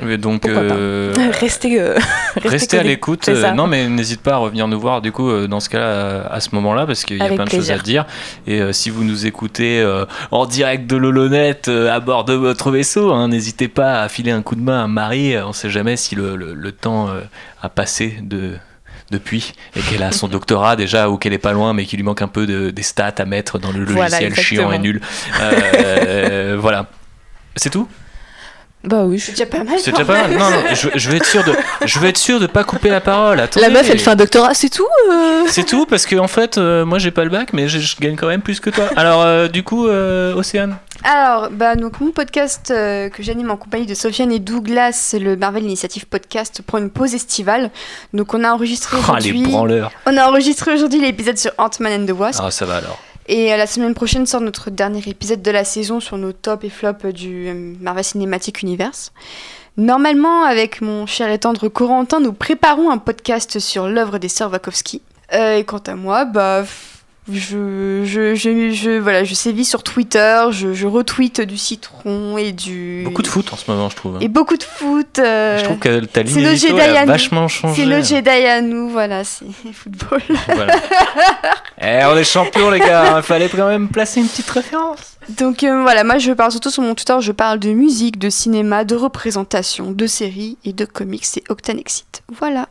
Mais 0.00 0.16
donc, 0.16 0.46
euh, 0.46 1.12
restez, 1.40 1.78
euh, 1.80 1.98
Restez 2.44 2.78
à 2.78 2.82
l'écoute. 2.82 3.28
Euh, 3.28 3.52
non, 3.52 3.66
mais 3.66 3.88
n'hésite 3.88 4.22
pas 4.22 4.34
à 4.34 4.36
revenir 4.38 4.66
nous 4.66 4.80
voir 4.80 5.02
du 5.02 5.12
coup 5.12 5.46
dans 5.46 5.60
ce 5.60 5.68
cas-là 5.68 6.26
à, 6.30 6.40
ce 6.40 6.54
moment-là 6.54 6.86
parce 6.86 7.04
qu'il 7.04 7.18
y 7.18 7.20
a 7.20 7.24
Avec 7.24 7.36
plein 7.36 7.44
de 7.44 7.50
choses 7.50 7.70
à 7.70 7.78
dire. 7.78 8.06
Et 8.46 8.60
euh, 8.60 8.72
si 8.72 8.90
vous 8.90 9.04
nous 9.04 9.26
écoutez 9.26 9.84
en 10.30 10.46
direct 10.46 10.86
de 10.86 10.96
l'Olonette 10.96 11.68
euh, 11.68 11.92
à 11.92 12.00
bord 12.00 12.24
de 12.24 12.32
votre 12.32 12.70
vaisseau, 12.70 13.12
hein, 13.12 13.28
n'hésitez 13.28 13.68
pas 13.68 14.02
à 14.02 14.08
filer 14.08 14.30
un 14.32 14.42
coup 14.42 14.54
de 14.56 14.62
main 14.62 14.84
à 14.84 14.86
Marie. 14.88 15.36
On 15.38 15.52
sait 15.52 15.70
jamais 15.70 15.96
si 15.96 16.14
le, 16.14 16.36
le- 16.36 16.54
le 16.54 16.72
temps 16.72 17.08
a 17.60 17.68
passé 17.68 18.16
de 18.22 18.52
depuis 19.10 19.52
et 19.76 19.80
qu'elle 19.80 20.02
a 20.02 20.10
son 20.10 20.26
doctorat 20.36 20.74
déjà 20.74 21.10
ou 21.10 21.18
qu'elle 21.18 21.34
est 21.34 21.38
pas 21.38 21.52
loin 21.52 21.74
mais 21.74 21.84
qu'il 21.84 21.98
lui 21.98 22.04
manque 22.04 22.22
un 22.22 22.28
peu 22.28 22.46
de, 22.46 22.70
des 22.70 22.82
stats 22.82 23.12
à 23.18 23.24
mettre 23.26 23.58
dans 23.58 23.70
le 23.70 23.84
Voilà, 23.84 24.20
logiciel 24.20 24.34
chiant 24.34 24.72
et 24.72 24.78
nul. 24.78 25.00
Voilà. 26.58 26.86
C'est 27.56 27.70
tout? 27.70 27.86
Bah 28.84 29.04
oui, 29.04 29.20
C'est 29.20 29.32
déjà 29.32 29.46
pas 29.46 29.62
mal. 29.62 29.78
C'est 29.78 29.92
déjà 29.92 30.04
pas 30.04 30.26
mal. 30.28 30.32
Non, 30.32 30.50
non, 30.50 30.62
je, 30.74 30.88
je 30.94 31.10
vais 31.10 31.18
être 31.18 31.26
sûr 31.26 31.44
de, 31.44 31.52
je 31.84 31.98
vais 32.00 32.08
être 32.08 32.16
sûr 32.18 32.40
de 32.40 32.46
pas 32.46 32.64
couper 32.64 32.88
la 32.90 33.00
parole. 33.00 33.38
Attendez. 33.38 33.64
La 33.66 33.72
meuf, 33.72 33.88
elle 33.88 33.98
fait 34.00 34.10
un 34.10 34.16
doctorat, 34.16 34.54
c'est 34.54 34.70
tout 34.70 34.86
euh 35.10 35.44
C'est 35.46 35.64
tout 35.64 35.86
parce 35.86 36.04
que 36.04 36.16
en 36.16 36.26
fait, 36.28 36.58
euh, 36.58 36.84
moi 36.84 36.98
j'ai 36.98 37.10
pas 37.12 37.22
le 37.24 37.30
bac, 37.30 37.52
mais 37.52 37.68
je, 37.68 37.78
je 37.78 37.96
gagne 38.00 38.16
quand 38.16 38.26
même 38.26 38.42
plus 38.42 38.58
que 38.60 38.70
toi. 38.70 38.84
Alors 38.96 39.22
euh, 39.22 39.46
du 39.48 39.62
coup, 39.62 39.86
euh, 39.86 40.34
Océane. 40.34 40.76
Alors, 41.04 41.50
bah, 41.50 41.74
donc 41.74 42.00
mon 42.00 42.12
podcast 42.12 42.70
euh, 42.70 43.08
que 43.08 43.22
j'anime 43.22 43.50
en 43.50 43.56
compagnie 43.56 43.86
de 43.86 43.94
Sofiane 43.94 44.30
et 44.30 44.38
Douglas, 44.38 44.92
c'est 44.92 45.18
le 45.18 45.36
Marvel 45.36 45.64
Initiative 45.64 46.06
Podcast 46.06 46.62
pour 46.64 46.78
une 46.78 46.90
pause 46.90 47.14
estivale. 47.14 47.70
Donc, 48.12 48.34
on 48.34 48.44
a 48.44 48.52
enregistré 48.52 48.96
les 48.98 49.02
aujourd'hui. 49.02 49.42
branleurs. 49.42 49.90
on 50.06 50.16
a 50.16 50.26
enregistré 50.28 50.72
aujourd'hui 50.74 51.00
l'épisode 51.00 51.38
sur 51.38 51.50
Ant-Man 51.58 52.02
and 52.02 52.06
the 52.06 52.16
Wasp. 52.16 52.40
Ah 52.44 52.50
ça 52.52 52.66
va 52.66 52.76
alors. 52.76 53.00
Et 53.32 53.50
euh, 53.50 53.56
la 53.56 53.66
semaine 53.66 53.94
prochaine 53.94 54.26
sort 54.26 54.42
notre 54.42 54.68
dernier 54.68 55.02
épisode 55.06 55.40
de 55.40 55.50
la 55.50 55.64
saison 55.64 56.00
sur 56.00 56.18
nos 56.18 56.32
tops 56.32 56.64
et 56.64 56.68
flops 56.68 57.06
du 57.06 57.48
euh, 57.48 57.72
Marvel 57.80 58.04
Cinematic 58.04 58.60
Universe. 58.60 59.10
Normalement, 59.78 60.42
avec 60.44 60.82
mon 60.82 61.06
cher 61.06 61.30
et 61.30 61.38
tendre 61.38 61.66
Corentin, 61.68 62.20
nous 62.20 62.34
préparons 62.34 62.90
un 62.90 62.98
podcast 62.98 63.58
sur 63.58 63.88
l'œuvre 63.88 64.18
des 64.18 64.28
sœurs 64.28 64.52
Wachowski. 64.52 65.00
Euh, 65.32 65.56
et 65.56 65.64
quant 65.64 65.78
à 65.78 65.94
moi, 65.94 66.26
bah, 66.26 66.64
je, 67.30 68.02
je, 68.04 68.34
je, 68.34 68.70
je- 68.72 68.98
voilà, 68.98 69.22
je 69.24 69.34
sévis 69.34 69.64
sur 69.64 69.82
Twitter, 69.82 70.44
je, 70.50 70.72
je 70.74 70.86
retweete 70.86 71.40
du 71.42 71.56
citron 71.56 72.36
et 72.36 72.50
du... 72.52 73.02
Beaucoup 73.04 73.22
de 73.22 73.28
foot 73.28 73.52
en 73.52 73.56
ce 73.56 73.70
moment, 73.70 73.88
je 73.88 73.96
trouve. 73.96 74.16
hein. 74.16 74.20
Et 74.20 74.28
beaucoup 74.28 74.56
de 74.56 74.62
foot. 74.64 75.18
euh, 75.20 75.58
Je 75.58 75.64
trouve 75.64 75.78
que 75.78 76.00
ta 76.04 76.22
ligne 76.22 76.34
Jedi 76.56 76.66
elle 76.78 76.96
a 76.96 77.04
vachement 77.04 77.46
changé. 77.48 77.82
C'est 77.82 77.88
le 77.88 78.02
Jedi 78.02 78.28
à 78.28 78.60
nous, 78.60 78.88
voilà, 78.88 79.22
c'est 79.24 79.44
football. 79.72 80.20
Voilà. 80.46 80.74
Eh, 81.84 82.04
on 82.04 82.16
est 82.16 82.22
champions 82.22 82.70
les 82.70 82.78
gars. 82.78 83.14
Il 83.16 83.22
fallait 83.24 83.48
quand 83.48 83.66
même 83.66 83.88
placer 83.88 84.20
une 84.20 84.28
petite 84.28 84.48
référence. 84.50 85.16
Donc 85.30 85.64
euh, 85.64 85.82
voilà, 85.82 86.04
moi 86.04 86.18
je 86.18 86.30
parle 86.30 86.52
surtout 86.52 86.70
sur 86.70 86.80
mon 86.82 86.94
Twitter, 86.94 87.16
je 87.20 87.32
parle 87.32 87.58
de 87.58 87.72
musique, 87.72 88.20
de 88.20 88.30
cinéma, 88.30 88.84
de 88.84 88.94
représentation, 88.94 89.90
de 89.90 90.06
séries 90.06 90.58
et 90.64 90.72
de 90.72 90.84
comics, 90.84 91.24
c'est 91.24 91.42
Octanexit. 91.50 92.22
Voilà. 92.38 92.68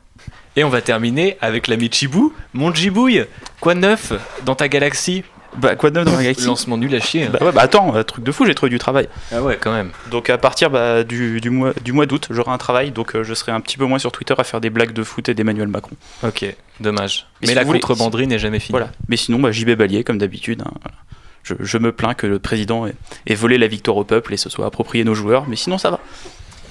Et 0.55 0.63
on 0.63 0.69
va 0.69 0.81
terminer 0.81 1.37
avec 1.41 1.67
l'ami 1.67 1.89
Chibou. 1.91 2.33
Mon 2.53 2.73
Jibouille, 2.73 3.25
quoi 3.61 3.73
de 3.73 3.79
neuf 3.79 4.11
dans 4.45 4.55
ta 4.55 4.67
galaxie 4.67 5.23
Bah, 5.57 5.75
quoi 5.77 5.89
de 5.91 5.95
neuf 5.95 6.05
dans 6.05 6.15
la 6.17 6.23
galaxie 6.23 6.45
Lancement 6.45 6.77
nul 6.77 6.93
à 6.93 6.99
chier. 6.99 7.23
hein. 7.23 7.29
Bah 7.31 7.45
ouais, 7.45 7.51
bah 7.53 7.61
attends, 7.61 7.95
euh, 7.95 8.03
truc 8.03 8.25
de 8.25 8.31
fou, 8.33 8.45
j'ai 8.45 8.53
trouvé 8.53 8.69
du 8.69 8.77
travail. 8.77 9.07
Ah 9.31 9.41
ouais, 9.41 9.57
quand 9.61 9.71
même. 9.71 9.91
Donc 10.09 10.29
à 10.29 10.37
partir 10.37 10.69
bah, 10.69 11.03
du, 11.05 11.39
du 11.39 11.49
mois, 11.49 11.73
du 11.83 11.93
mois 11.93 12.05
d'août, 12.05 12.27
j'aurai 12.31 12.51
un 12.51 12.57
travail, 12.57 12.91
donc 12.91 13.15
euh, 13.15 13.23
je 13.23 13.33
serai 13.33 13.53
un 13.53 13.61
petit 13.61 13.77
peu 13.77 13.85
moins 13.85 13.97
sur 13.99 14.11
Twitter 14.11 14.33
à 14.37 14.43
faire 14.43 14.59
des 14.59 14.69
blagues 14.69 14.91
de 14.93 15.03
foot 15.03 15.29
et 15.29 15.33
d'Emmanuel 15.33 15.69
Macron. 15.69 15.95
Ok, 16.23 16.45
dommage. 16.81 17.27
Mais 17.41 17.47
Mais, 17.47 17.47
si 17.47 17.55
la 17.55 17.63
contrebanderie 17.65 18.27
n'est 18.27 18.39
jamais 18.39 18.59
finie. 18.59 18.71
Voilà. 18.71 18.91
Mais 19.07 19.15
sinon, 19.17 19.39
bah, 19.39 19.51
JB 19.53 19.71
Balier, 19.71 20.03
comme 20.03 20.17
d'habitude. 20.17 20.61
hein, 20.65 20.71
voilà. 20.81 20.97
je, 21.43 21.53
je 21.59 21.77
me 21.77 21.93
plains 21.93 22.13
que 22.13 22.27
le 22.27 22.39
président 22.39 22.87
ait, 22.87 22.93
ait 23.25 23.35
volé 23.35 23.57
la 23.57 23.67
victoire 23.67 23.95
au 23.95 24.03
peuple 24.03 24.33
et 24.33 24.37
se 24.37 24.49
soit 24.49 24.65
approprié 24.65 25.05
nos 25.05 25.15
joueurs, 25.15 25.47
mais 25.47 25.55
sinon 25.55 25.77
ça 25.77 25.91
va. 25.91 25.99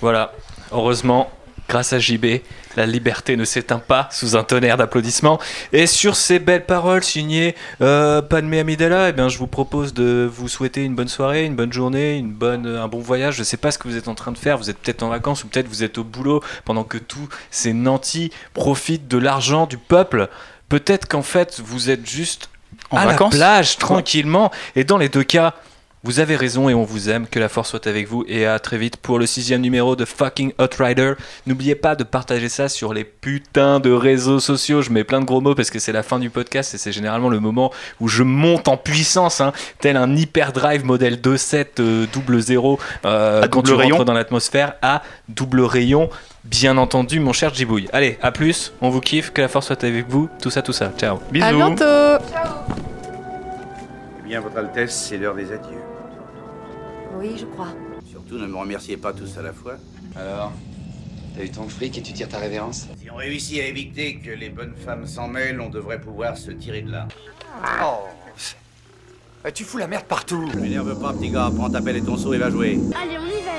Voilà. 0.02 0.32
Heureusement 0.72 1.30
grâce 1.70 1.92
à 1.92 2.00
JB, 2.00 2.40
la 2.76 2.84
liberté 2.84 3.36
ne 3.36 3.44
s'éteint 3.44 3.78
pas 3.78 4.08
sous 4.10 4.36
un 4.36 4.42
tonnerre 4.42 4.76
d'applaudissements. 4.76 5.38
Et 5.72 5.86
sur 5.86 6.16
ces 6.16 6.40
belles 6.40 6.66
paroles 6.66 7.04
signées 7.04 7.54
euh, 7.80 8.20
Padmé 8.20 8.58
Amidala, 8.58 9.10
eh 9.10 9.12
bien, 9.12 9.28
je 9.28 9.38
vous 9.38 9.46
propose 9.46 9.94
de 9.94 10.28
vous 10.30 10.48
souhaiter 10.48 10.84
une 10.84 10.96
bonne 10.96 11.08
soirée, 11.08 11.44
une 11.44 11.54
bonne 11.54 11.72
journée, 11.72 12.18
une 12.18 12.32
bonne, 12.32 12.66
un 12.66 12.88
bon 12.88 12.98
voyage. 12.98 13.36
Je 13.36 13.40
ne 13.40 13.44
sais 13.44 13.56
pas 13.56 13.70
ce 13.70 13.78
que 13.78 13.86
vous 13.86 13.96
êtes 13.96 14.08
en 14.08 14.16
train 14.16 14.32
de 14.32 14.38
faire. 14.38 14.58
Vous 14.58 14.68
êtes 14.68 14.78
peut-être 14.78 15.04
en 15.04 15.10
vacances 15.10 15.44
ou 15.44 15.46
peut-être 15.46 15.68
vous 15.68 15.84
êtes 15.84 15.96
au 15.96 16.04
boulot 16.04 16.42
pendant 16.64 16.82
que 16.82 16.98
tous 16.98 17.28
ces 17.52 17.72
nantis 17.72 18.32
profitent 18.52 19.06
de 19.06 19.18
l'argent 19.18 19.66
du 19.66 19.78
peuple. 19.78 20.28
Peut-être 20.68 21.06
qu'en 21.06 21.22
fait, 21.22 21.60
vous 21.64 21.88
êtes 21.88 22.04
juste 22.04 22.50
En 22.90 22.96
à 22.96 23.06
vacances 23.06 23.34
la 23.34 23.38
plage, 23.38 23.78
tranquillement. 23.78 24.50
Et 24.74 24.82
dans 24.82 24.98
les 24.98 25.08
deux 25.08 25.24
cas, 25.24 25.54
vous 26.02 26.18
avez 26.18 26.34
raison 26.36 26.68
et 26.68 26.74
on 26.74 26.84
vous 26.84 27.10
aime. 27.10 27.26
Que 27.26 27.38
la 27.38 27.48
force 27.48 27.70
soit 27.70 27.86
avec 27.86 28.08
vous. 28.08 28.24
Et 28.26 28.46
à 28.46 28.58
très 28.58 28.78
vite 28.78 28.96
pour 28.96 29.18
le 29.18 29.26
sixième 29.26 29.60
numéro 29.60 29.96
de 29.96 30.04
fucking 30.04 30.52
Hot 30.58 30.68
Rider. 30.78 31.12
N'oubliez 31.46 31.74
pas 31.74 31.94
de 31.94 32.04
partager 32.04 32.48
ça 32.48 32.68
sur 32.68 32.94
les 32.94 33.04
putains 33.04 33.80
de 33.80 33.90
réseaux 33.90 34.40
sociaux. 34.40 34.80
Je 34.80 34.90
mets 34.90 35.04
plein 35.04 35.20
de 35.20 35.26
gros 35.26 35.40
mots 35.40 35.54
parce 35.54 35.70
que 35.70 35.78
c'est 35.78 35.92
la 35.92 36.02
fin 36.02 36.18
du 36.18 36.30
podcast 36.30 36.72
et 36.74 36.78
c'est 36.78 36.92
généralement 36.92 37.28
le 37.28 37.40
moment 37.40 37.70
où 38.00 38.08
je 38.08 38.22
monte 38.22 38.68
en 38.68 38.76
puissance, 38.78 39.40
hein, 39.42 39.52
tel 39.80 39.96
un 39.98 40.16
hyperdrive 40.16 40.84
modèle 40.84 41.16
2.7 41.16 41.66
euh, 41.80 42.06
double 42.12 42.40
zéro 42.40 42.78
euh, 43.04 43.42
quand 43.42 43.60
double 43.60 43.68
tu 43.68 43.74
rayon. 43.74 43.96
rentres 43.96 44.06
dans 44.06 44.14
l'atmosphère 44.14 44.74
à 44.80 45.02
double 45.28 45.60
rayon. 45.60 46.08
Bien 46.44 46.78
entendu, 46.78 47.20
mon 47.20 47.34
cher 47.34 47.52
Jibouille. 47.52 47.88
Allez, 47.92 48.18
à 48.22 48.32
plus. 48.32 48.72
On 48.80 48.88
vous 48.88 49.00
kiffe. 49.00 49.30
Que 49.32 49.42
la 49.42 49.48
force 49.48 49.66
soit 49.66 49.84
avec 49.84 50.08
vous. 50.08 50.30
Tout 50.40 50.48
ça, 50.50 50.62
tout 50.62 50.72
ça. 50.72 50.90
Ciao. 50.96 51.18
À 51.42 51.52
bientôt 51.52 51.84
Eh 54.18 54.28
bien, 54.28 54.40
Votre 54.40 54.56
Altesse, 54.56 55.08
c'est 55.10 55.18
l'heure 55.18 55.34
des 55.34 55.52
adieux. 55.52 55.76
Oui, 57.20 57.36
je 57.38 57.44
crois. 57.44 57.68
Surtout, 58.10 58.38
ne 58.38 58.46
me 58.46 58.56
remerciez 58.56 58.96
pas 58.96 59.12
tous 59.12 59.36
à 59.36 59.42
la 59.42 59.52
fois. 59.52 59.76
Alors 60.16 60.52
T'as 61.36 61.44
eu 61.44 61.50
ton 61.50 61.68
fric 61.68 61.96
et 61.98 62.02
tu 62.02 62.12
tires 62.12 62.28
ta 62.28 62.38
révérence? 62.38 62.88
Si 63.00 63.10
on 63.10 63.16
réussit 63.16 63.60
à 63.60 63.66
éviter 63.66 64.16
que 64.16 64.30
les 64.30 64.48
bonnes 64.48 64.74
femmes 64.74 65.06
s'en 65.06 65.28
mêlent, 65.28 65.60
on 65.60 65.68
devrait 65.68 66.00
pouvoir 66.00 66.36
se 66.36 66.50
tirer 66.50 66.82
de 66.82 66.90
là. 66.90 67.06
Oh 67.82 68.08
Tu 69.54 69.64
fous 69.64 69.78
la 69.78 69.86
merde 69.86 70.06
partout 70.06 70.48
Je 70.52 70.58
m'énerve 70.58 70.98
pas, 70.98 71.12
petit 71.12 71.30
gars. 71.30 71.50
Prends 71.54 71.70
ta 71.70 71.80
pelle 71.82 71.96
et 71.96 72.02
ton 72.02 72.16
seau 72.16 72.32
et 72.34 72.38
va 72.38 72.50
jouer. 72.50 72.80
Allez, 73.00 73.18
on 73.18 73.26
y 73.26 73.44
va, 73.44 73.50